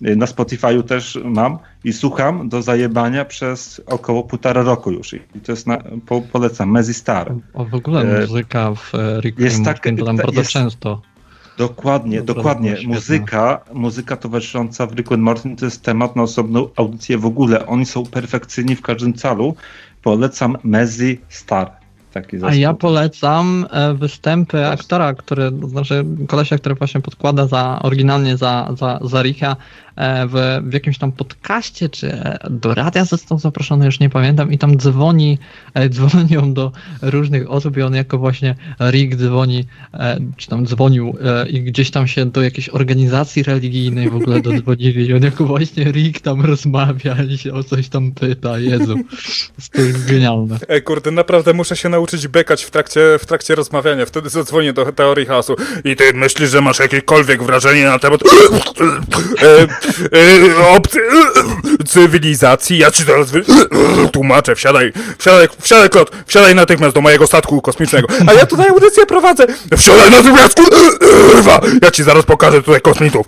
Na 0.00 0.26
Spotify'u 0.26 0.82
też 0.82 1.18
mam 1.24 1.58
i 1.84 1.92
słucham 1.92 2.48
do 2.48 2.62
zajebania 2.62 3.24
przez 3.24 3.80
około 3.86 4.22
półtora 4.22 4.62
roku 4.62 4.90
już. 4.92 5.12
I 5.14 5.20
to 5.44 5.52
jest, 5.52 5.66
na, 5.66 5.78
po, 6.06 6.20
polecam, 6.20 6.70
Mezzy 6.70 6.94
Star. 6.94 7.34
O, 7.54 7.64
w 7.64 7.74
ogóle 7.74 8.00
E, 8.18 8.20
muzyka 8.20 8.74
w 8.74 8.94
e, 8.94 9.20
Rick 9.20 9.38
jest 9.38 9.64
tak- 9.64 9.82
tam 9.84 9.96
ta- 9.96 10.04
bardzo 10.14 10.40
jest- 10.40 10.50
często. 10.50 11.02
Dokładnie, 11.58 12.22
Dobra, 12.22 12.34
dokładnie. 12.34 12.76
Muzyka, 12.86 13.60
muzyka 13.72 14.16
towarzysząca 14.16 14.86
w 14.86 14.92
Rick 14.94 15.12
and 15.12 15.22
Morty 15.22 15.56
to 15.56 15.64
jest 15.64 15.82
temat 15.82 16.16
na 16.16 16.22
osobną 16.22 16.68
audycję 16.76 17.18
w 17.18 17.26
ogóle. 17.26 17.66
Oni 17.66 17.86
są 17.86 18.06
perfekcyjni 18.06 18.76
w 18.76 18.82
każdym 18.82 19.14
calu. 19.14 19.54
Polecam 20.02 20.56
Mezzy 20.64 21.16
Star. 21.28 21.70
Taki 22.14 22.36
A 22.36 22.40
zespół. 22.40 22.60
ja 22.60 22.74
polecam 22.74 23.66
e, 23.70 23.94
występy 23.94 24.66
aktora, 24.66 25.14
który, 25.14 25.50
znaczy 25.68 26.04
kolesia, 26.28 26.58
który 26.58 26.74
właśnie 26.74 27.00
podkłada 27.00 27.46
za, 27.46 27.78
oryginalnie 27.82 28.36
za, 28.36 28.68
za, 28.78 28.98
za 29.02 29.22
Ricka 29.22 29.50
e, 29.52 29.56
w, 29.96 30.60
w 30.64 30.72
jakimś 30.72 30.98
tam 30.98 31.12
podcaście, 31.12 31.88
czy 31.88 32.12
e, 32.12 32.38
do 32.50 32.74
radia 32.74 33.04
został 33.04 33.38
zaproszony, 33.38 33.86
już 33.86 34.00
nie 34.00 34.10
pamiętam, 34.10 34.52
i 34.52 34.58
tam 34.58 34.76
dzwoni, 34.76 35.38
e, 35.74 35.88
dzwonią 35.94 36.54
do 36.54 36.72
różnych 37.02 37.50
osób 37.50 37.76
i 37.76 37.82
on 37.82 37.94
jako 37.94 38.18
właśnie 38.18 38.54
Rick 38.80 39.16
dzwoni, 39.16 39.64
e, 39.94 40.20
czy 40.36 40.48
tam 40.48 40.66
dzwonił 40.66 41.16
e, 41.24 41.48
i 41.48 41.62
gdzieś 41.62 41.90
tam 41.90 42.08
się 42.08 42.26
do 42.26 42.42
jakiejś 42.42 42.68
organizacji 42.68 43.42
religijnej 43.42 44.10
w 44.10 44.16
ogóle 44.16 44.40
dodzwonili 44.40 45.06
i 45.06 45.14
on 45.14 45.22
jako 45.22 45.44
właśnie 45.44 45.84
Rick 45.84 46.20
tam 46.20 46.44
rozmawia 46.44 47.16
i 47.22 47.38
się 47.38 47.52
o 47.52 47.64
coś 47.64 47.88
tam 47.88 48.12
pyta, 48.12 48.58
Jezu, 48.58 48.94
to 49.72 49.80
jest 49.80 50.10
genialne. 50.10 50.58
Ej, 50.68 50.82
kurde, 50.82 51.10
naprawdę 51.10 51.52
muszę 51.52 51.76
się 51.76 51.88
nauczyć 51.88 52.28
bekać 52.28 52.64
w 52.64 52.70
trakcie, 52.70 53.00
w 53.20 53.26
trakcie 53.26 53.54
rozmawiania. 53.54 54.06
Wtedy 54.06 54.28
zadzwonię 54.28 54.72
do 54.72 54.92
teorii 54.92 55.26
chaosu. 55.26 55.56
I 55.84 55.96
ty 55.96 56.12
myślisz, 56.14 56.50
że 56.50 56.60
masz 56.60 56.78
jakiekolwiek 56.78 57.42
wrażenie 57.42 57.84
na 57.84 57.98
temat 57.98 58.20
e, 58.26 59.46
e, 59.46 59.66
obcy, 60.76 61.00
cywilizacji? 61.86 62.78
Ja 62.78 62.90
ci 62.90 63.04
teraz 63.04 63.28
tłumaczę. 64.12 64.54
Wsiadaj, 64.54 64.92
wsiadaj, 65.18 65.48
wsiadaj, 65.60 65.90
Klot, 65.90 66.10
wsiadaj 66.26 66.54
natychmiast 66.54 66.94
do 66.94 67.00
mojego 67.00 67.26
statku 67.26 67.62
kosmicznego. 67.62 68.08
A 68.26 68.32
ja 68.32 68.46
tutaj 68.46 68.68
audycję 68.68 69.06
prowadzę. 69.06 69.46
Wsiadaj 69.76 70.10
natychmiast, 70.10 70.60
kurwa! 70.60 71.60
Ja 71.82 71.90
ci 71.90 72.02
zaraz 72.02 72.24
pokażę 72.24 72.62
tutaj 72.62 72.80
kosmitów. 72.80 73.26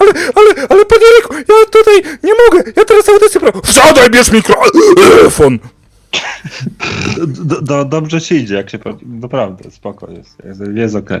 Ale, 0.00 0.10
ale, 0.34 0.66
ale 0.68 0.84
panie 0.84 1.06
Ryku, 1.16 1.34
ja 1.34 1.54
tutaj 1.70 2.18
nie 2.22 2.32
mogę. 2.46 2.72
Ja 2.76 2.84
teraz 2.84 3.08
audycję 3.08 3.40
prowadzę. 3.40 3.72
Wsiadaj, 3.72 4.10
bierz 4.10 4.32
mikrofon. 4.32 5.58
Do, 7.26 7.62
do, 7.62 7.84
dobrze 7.84 8.20
się 8.20 8.34
idzie, 8.34 8.54
jak 8.54 8.70
się. 8.70 8.78
po- 8.78 8.98
Naprawdę, 9.06 9.70
spoko 9.70 10.10
jest. 10.10 10.36
Jest, 10.44 10.60
jest 10.74 10.94
okej. 10.94 11.20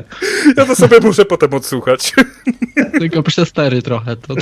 Ja 0.56 0.66
to 0.66 0.76
sobie 0.76 1.00
muszę 1.00 1.24
potem 1.24 1.54
odsłuchać. 1.54 2.12
Tylko 3.00 3.22
przestery 3.22 3.82
trochę. 3.82 4.16
To... 4.16 4.34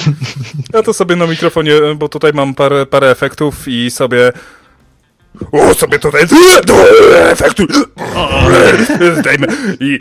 Ja 0.74 0.82
to 0.82 0.92
sobie 0.94 1.16
na 1.16 1.26
mikrofonie, 1.26 1.72
bo 1.96 2.08
tutaj 2.08 2.32
mam 2.32 2.54
parę, 2.54 2.86
parę 2.86 3.10
efektów 3.10 3.68
i 3.68 3.90
sobie... 3.90 4.32
O, 5.52 5.74
sobie 5.74 5.98
tutaj 5.98 6.22
efekty 7.30 7.66
zdejmę 9.20 9.46
i... 9.80 9.98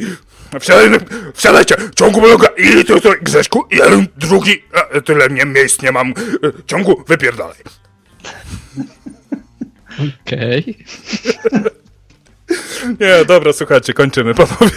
Wsiadaj, 0.59 0.89
wsiadajcie, 1.33 1.75
ciągu 1.95 2.21
bloga 2.21 2.47
i 2.57 2.85
to, 2.85 3.01
to 3.01 3.09
Grześku, 3.21 3.63
jeden, 3.71 4.07
drugi, 4.17 4.63
a, 4.95 5.01
tyle 5.01 5.29
nie, 5.29 5.45
miejsc 5.45 5.81
nie 5.81 5.91
mam, 5.91 6.13
ciągu, 6.67 7.03
wypierdalaj. 7.07 7.57
Okej. 10.25 10.77
Nie, 12.99 13.25
dobra, 13.25 13.53
słuchajcie, 13.53 13.93
kończymy, 13.93 14.33
panowie. 14.45 14.71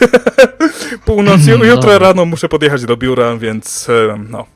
Północ, 1.05 1.41
ju- 1.41 1.65
jutro 1.65 1.99
rano 1.99 2.25
muszę 2.25 2.49
podjechać 2.49 2.85
do 2.85 2.97
biura, 2.97 3.37
więc 3.37 3.89
no. 4.31 4.47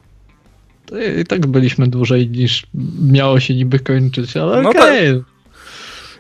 To 0.87 1.01
I 1.01 1.25
tak 1.25 1.47
byliśmy 1.47 1.87
dłużej 1.87 2.29
niż 2.29 2.63
miało 3.03 3.41
się 3.41 3.55
niby 3.55 3.79
kończyć, 3.79 4.37
ale 4.37 4.63
No 4.63 4.71
okej. 4.71 5.23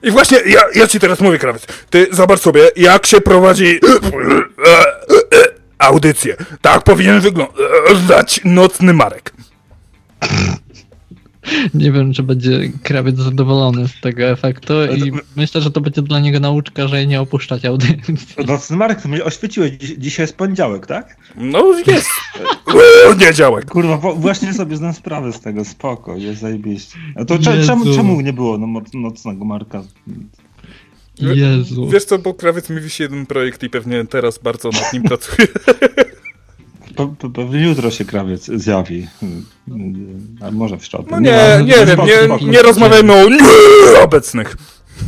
I 0.02 0.10
właśnie, 0.10 0.39
ja, 0.47 0.60
ja 0.75 0.86
ci 0.86 1.01
teraz 1.01 1.20
mówię, 1.20 1.39
krawiec. 1.39 1.67
Ty 1.91 2.07
zobacz 2.12 2.41
sobie, 2.41 2.70
jak 2.77 3.07
się 3.07 3.20
prowadzi 3.20 3.81
audycję. 5.78 6.36
Tak 6.60 6.83
powinien 6.85 7.20
wyglądać 7.20 8.41
nocny 8.44 8.93
Marek. 8.94 9.33
Nie 11.75 11.93
wiem, 11.93 12.12
czy 12.12 12.23
będzie 12.23 12.73
krawiec 12.83 13.17
zadowolony 13.17 13.89
z 13.89 14.01
tego 14.01 14.25
efektu 14.25 14.75
i 14.85 15.12
myślę, 15.37 15.61
że 15.61 15.70
to 15.70 15.81
będzie 15.81 16.03
dla 16.03 16.20
niego 16.20 16.41
nauczka, 16.41 16.89
że 16.89 17.07
nie 17.07 17.20
opuszczać 17.20 17.65
audycji. 17.65 18.15
Nocny 18.47 18.77
Marek, 18.77 19.03
to 19.03 19.09
mnie 19.09 19.25
oświeciłeś. 19.25 19.70
Dziś, 19.70 19.91
dzisiaj 19.99 20.25
jest 20.25 20.37
poniedziałek, 20.37 20.87
tak? 20.87 21.17
No 21.37 21.79
jest. 21.87 22.09
O, 23.11 23.15
nie 23.15 23.35
działek. 23.35 23.70
Kurwa, 23.70 23.97
właśnie 23.97 24.55
sobie 24.55 24.77
zdam 24.77 24.95
sprawę 24.95 25.33
z 25.33 25.41
tego, 25.41 25.65
spoko, 25.65 26.17
jest 26.17 26.41
zajebiście. 26.41 26.99
A 27.17 27.25
to 27.25 27.39
cze, 27.39 27.65
czemu, 27.65 27.95
czemu 27.95 28.20
nie 28.20 28.33
było 28.33 28.59
no, 28.59 28.83
nocnego 28.95 29.45
Marka? 29.45 29.83
Jezu. 31.19 31.89
Wiesz 31.89 32.05
co, 32.05 32.19
bo 32.19 32.35
krawiec 32.35 32.70
mi 32.70 32.81
wisi 32.81 33.03
jeden 33.03 33.27
projekt 33.27 33.62
i 33.62 33.70
pewnie 33.70 34.05
teraz 34.05 34.39
bardzo 34.39 34.69
nad 34.69 34.93
nim 34.93 35.03
pracuję. 35.03 35.49
Pe, 36.97 37.15
pe, 37.19 37.31
pewnie 37.31 37.60
jutro 37.60 37.91
się 37.91 38.05
krawiec 38.05 38.47
zjawi. 38.47 39.07
A 40.41 40.51
może 40.51 40.78
w 40.78 40.85
środę. 40.85 41.09
No 41.10 41.20
nie, 41.20 41.33
ważne. 41.33 41.65
nie 41.65 41.86
wiem, 41.86 42.07
nie, 42.07 42.25
spoko. 42.25 42.44
nie 42.44 42.62
rozmawiajmy 42.62 43.12
o 43.12 44.02
obecnych. 44.02 44.57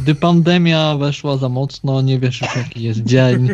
Gdy 0.02 0.14
pandemia 0.14 0.96
weszła 0.96 1.36
za 1.36 1.48
mocno, 1.48 2.02
nie 2.02 2.18
wiesz 2.18 2.40
już 2.40 2.56
jaki 2.56 2.82
jest 2.82 3.04
dzień, 3.04 3.48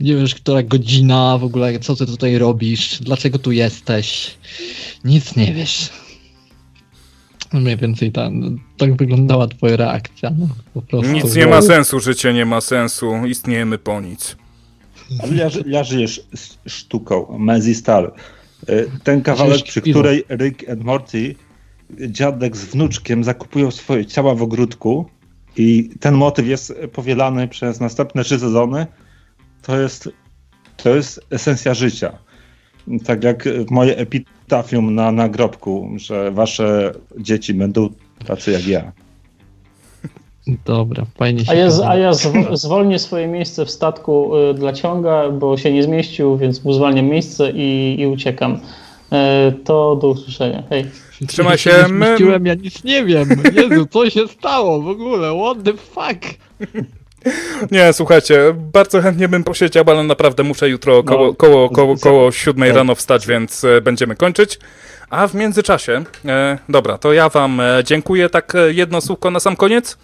nie 0.00 0.16
wiesz 0.16 0.34
która 0.34 0.62
godzina, 0.62 1.38
w 1.38 1.44
ogóle 1.44 1.78
co 1.78 1.96
ty 1.96 2.06
tutaj 2.06 2.38
robisz, 2.38 2.98
dlaczego 3.00 3.38
tu 3.38 3.52
jesteś, 3.52 4.34
nic 5.04 5.36
nie 5.36 5.54
wiesz. 5.54 5.90
No 7.52 7.60
mniej 7.60 7.76
więcej 7.76 8.12
ta, 8.12 8.30
tak 8.76 8.96
wyglądała 8.96 9.48
twoja 9.48 9.76
reakcja. 9.76 10.30
No, 10.38 10.46
po 10.74 10.82
prostu. 10.82 11.12
Nic 11.12 11.34
nie 11.34 11.46
ma 11.46 11.62
sensu, 11.62 12.00
życie 12.00 12.32
nie 12.32 12.46
ma 12.46 12.60
sensu, 12.60 13.26
istniejemy 13.26 13.78
po 13.78 14.00
nic. 14.00 14.36
Ja, 15.34 15.48
ży- 15.48 15.64
ja 15.66 15.84
żyję 15.84 16.04
sz- 16.04 16.26
s- 16.34 16.58
sztuką, 16.66 17.38
Mezi 17.38 17.74
Star. 17.74 18.12
Y, 18.68 18.90
Ten 19.04 19.22
kawałek, 19.22 19.52
Żyjesz 19.52 19.62
przy 19.70 19.80
której 19.80 20.24
Rick 20.30 20.68
and 20.68 20.84
Morty, 20.84 21.34
dziadek 22.08 22.56
z 22.56 22.64
wnuczkiem 22.64 23.24
zakupują 23.24 23.70
swoje 23.70 24.06
ciała 24.06 24.34
w 24.34 24.42
ogródku 24.42 25.06
i 25.56 25.90
ten 26.00 26.14
motyw 26.14 26.46
jest 26.46 26.74
powielany 26.92 27.48
przez 27.48 27.80
następne 27.80 28.24
trzy 28.24 28.38
sezony, 28.38 28.86
to 29.62 29.80
jest, 29.80 30.08
to 30.76 30.94
jest 30.96 31.20
esencja 31.30 31.74
życia. 31.74 32.18
Tak 33.04 33.24
jak 33.24 33.44
moje 33.70 33.96
epitafium 33.96 34.94
na 34.94 35.12
nagrobku, 35.12 35.90
że 35.96 36.30
wasze 36.30 36.92
dzieci 37.18 37.54
będą 37.54 37.88
tacy 38.26 38.50
jak 38.50 38.66
ja. 38.66 38.92
Dobra, 40.64 41.04
fajnie 41.18 41.44
się 41.44 41.52
A 41.52 41.54
ja, 41.54 41.70
z- 41.70 41.80
a 41.80 41.96
ja 41.96 42.10
zw- 42.10 42.56
zwolnię 42.56 42.98
swoje 42.98 43.26
miejsce 43.26 43.64
w 43.64 43.70
statku 43.70 44.36
y, 44.36 44.54
dla 44.54 44.72
ciąga, 44.72 45.28
bo 45.30 45.56
się 45.56 45.72
nie 45.72 45.82
zmieścił, 45.82 46.36
więc 46.36 46.64
mu 46.64 46.72
zwalniam 46.72 47.06
miejsce 47.06 47.50
i, 47.50 47.96
i 48.00 48.06
uciekam. 48.06 48.60
E, 49.12 49.52
To 49.64 49.96
do 49.96 50.08
usłyszenia. 50.08 50.62
Hej. 50.70 50.86
Trzymaj 51.28 51.58
się, 51.58 51.70
nie 51.88 51.92
my- 51.94 52.06
zmieściłem, 52.06 52.46
ja 52.46 52.54
nic 52.54 52.84
nie 52.84 53.04
wiem. 53.04 53.28
Jezu, 53.70 53.86
co 53.90 54.10
się 54.10 54.28
stało 54.28 54.82
w 54.82 54.88
ogóle? 54.88 55.40
What 55.44 55.64
the 55.64 55.72
fuck? 55.72 56.34
Nie, 57.70 57.92
słuchajcie, 57.92 58.54
bardzo 58.72 59.00
chętnie 59.02 59.28
bym 59.28 59.44
posiedział, 59.44 59.84
ale 59.86 60.02
naprawdę 60.04 60.42
muszę 60.42 60.68
jutro 60.68 60.94
No, 60.96 61.02
koło, 61.02 61.34
koło, 61.34 61.70
koło, 61.70 61.96
z- 61.96 62.00
z- 62.00 62.02
koło 62.02 62.32
siódmej 62.32 62.70
tak. 62.70 62.76
rano 62.76 62.94
wstać, 62.94 63.26
więc 63.26 63.64
e, 63.64 63.80
będziemy 63.80 64.16
kończyć. 64.16 64.58
A 65.10 65.26
w 65.26 65.34
międzyczasie, 65.34 66.02
e, 66.24 66.58
dobra, 66.68 66.98
to 66.98 67.12
ja 67.12 67.28
wam 67.28 67.60
e, 67.60 67.82
dziękuję. 67.84 68.28
Tak 68.28 68.52
jedno 68.68 69.00
słówko 69.00 69.30
na 69.30 69.40
sam 69.40 69.56
koniec. 69.56 69.98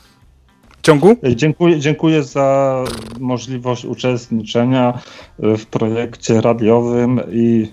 Ciągu? 0.85 1.17
Dziękuję, 1.37 1.81
dziękuję 1.81 2.23
za 2.23 2.85
możliwość 3.21 3.85
uczestniczenia 3.85 4.99
w 5.39 5.67
projekcie 5.67 6.41
radiowym 6.41 7.21
i 7.33 7.69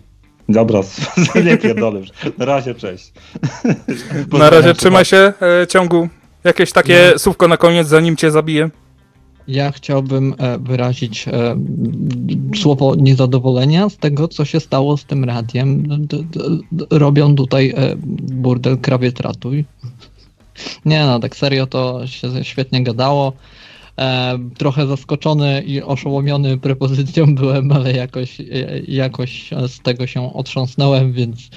dobra, 0.50 0.80
nie 1.46 1.58
pierdolę. 1.58 2.02
Na 2.38 2.46
razie, 2.46 2.76
cześć. 2.76 3.14
Na 4.40 4.50
razie 4.50 4.74
trzymaj 4.74 5.06
się, 5.06 5.34
e, 5.62 5.68
ciągu. 5.68 6.10
Jakieś 6.44 6.72
takie 6.72 7.14
słówko 7.18 7.48
na 7.48 7.58
koniec, 7.58 7.88
zanim 7.88 8.16
cię 8.16 8.32
zabiję. 8.32 8.70
Ja 9.48 9.72
chciałbym 9.72 10.36
e, 10.38 10.58
wyrazić 10.60 11.28
e, 11.28 11.56
słowo 12.56 12.96
niezadowolenia 12.96 13.90
z 13.90 13.98
tego, 13.98 14.28
co 14.28 14.46
się 14.46 14.60
stało 14.60 14.98
z 14.98 15.06
tym 15.06 15.24
radiem. 15.24 15.88
D- 15.88 16.18
d- 16.24 16.50
d- 16.72 16.86
robią 16.92 17.36
tutaj 17.36 17.74
e, 17.78 17.96
burdel 18.18 18.78
krawiec 18.78 19.20
ratuj. 19.20 19.66
Nie 20.86 21.06
no, 21.06 21.20
tak 21.20 21.36
serio 21.36 21.68
to 21.68 22.08
się 22.08 22.44
świetnie 22.44 22.84
gadało. 22.84 23.34
E, 24.00 24.40
trochę 24.58 24.88
zaskoczony 24.88 25.62
i 25.62 25.82
oszołomiony 25.82 26.58
propozycją 26.58 27.26
byłem, 27.36 27.72
ale 27.72 27.92
jakoś, 27.92 28.40
e, 28.40 28.46
jakoś 28.88 29.50
z 29.68 29.80
tego 29.80 30.08
się 30.08 30.34
otrząsnąłem, 30.34 31.14
więc 31.14 31.50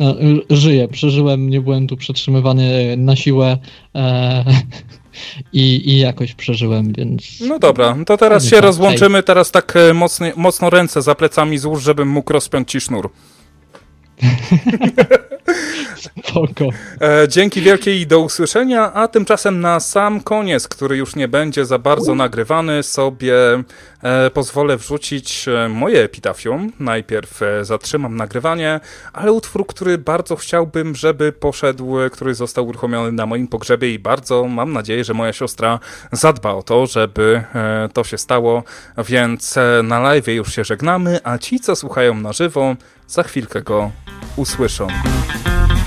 e, 0.00 0.14
żyję, 0.50 0.88
przeżyłem, 0.88 1.50
nie 1.50 1.60
byłem 1.60 1.86
tu 1.86 1.96
przetrzymywany 1.96 2.96
na 2.96 3.16
siłę 3.16 3.58
e, 3.94 4.44
i, 5.52 5.90
i 5.90 5.98
jakoś 5.98 6.34
przeżyłem, 6.34 6.92
więc 6.92 7.40
No 7.40 7.58
dobra, 7.58 7.96
to 8.06 8.16
teraz 8.16 8.46
się 8.46 8.60
rozłączymy. 8.60 9.22
Teraz 9.22 9.50
tak 9.50 9.76
e, 9.76 9.94
mocno, 9.94 10.26
mocno 10.36 10.70
ręce 10.70 11.02
za 11.02 11.14
plecami 11.14 11.58
złóż, 11.58 11.82
żebym 11.82 12.08
mógł 12.08 12.32
rozpiąć 12.32 12.70
ci 12.70 12.80
sznur. 12.80 13.10
spoko. 16.00 16.64
E, 17.00 17.28
dzięki 17.28 17.60
wielkie 17.60 18.00
i 18.00 18.06
do 18.06 18.20
usłyszenia, 18.20 18.92
a 18.92 19.08
tymczasem 19.08 19.60
na 19.60 19.80
sam 19.80 20.20
koniec, 20.20 20.68
który 20.68 20.96
już 20.96 21.16
nie 21.16 21.28
będzie 21.28 21.66
za 21.66 21.78
bardzo 21.78 22.14
nagrywany, 22.14 22.82
sobie 22.82 23.34
e, 24.02 24.30
pozwolę 24.30 24.76
wrzucić 24.76 25.48
e, 25.48 25.68
moje 25.68 26.04
epitafium. 26.04 26.72
Najpierw 26.80 27.40
zatrzymam 27.62 28.16
nagrywanie, 28.16 28.80
ale 29.12 29.32
utwór, 29.32 29.66
który 29.66 29.98
bardzo 29.98 30.36
chciałbym, 30.36 30.94
żeby 30.94 31.32
poszedł, 31.32 31.96
który 32.12 32.34
został 32.34 32.66
uruchomiony 32.66 33.12
na 33.12 33.26
moim 33.26 33.48
pogrzebie 33.48 33.94
i 33.94 33.98
bardzo 33.98 34.44
mam 34.44 34.72
nadzieję, 34.72 35.04
że 35.04 35.14
moja 35.14 35.32
siostra 35.32 35.78
zadba 36.12 36.52
o 36.52 36.62
to, 36.62 36.86
żeby 36.86 37.42
to 37.92 38.04
się 38.04 38.18
stało, 38.18 38.62
więc 38.98 39.54
na 39.82 40.00
live 40.00 40.28
już 40.28 40.54
się 40.54 40.64
żegnamy, 40.64 41.20
a 41.24 41.38
ci, 41.38 41.60
co 41.60 41.76
słuchają 41.76 42.14
na 42.14 42.32
żywo, 42.32 42.76
za 43.08 43.22
chwilkę 43.22 43.62
go 43.62 43.90
usłyszą. 44.36 44.86
Bye. 45.44 45.79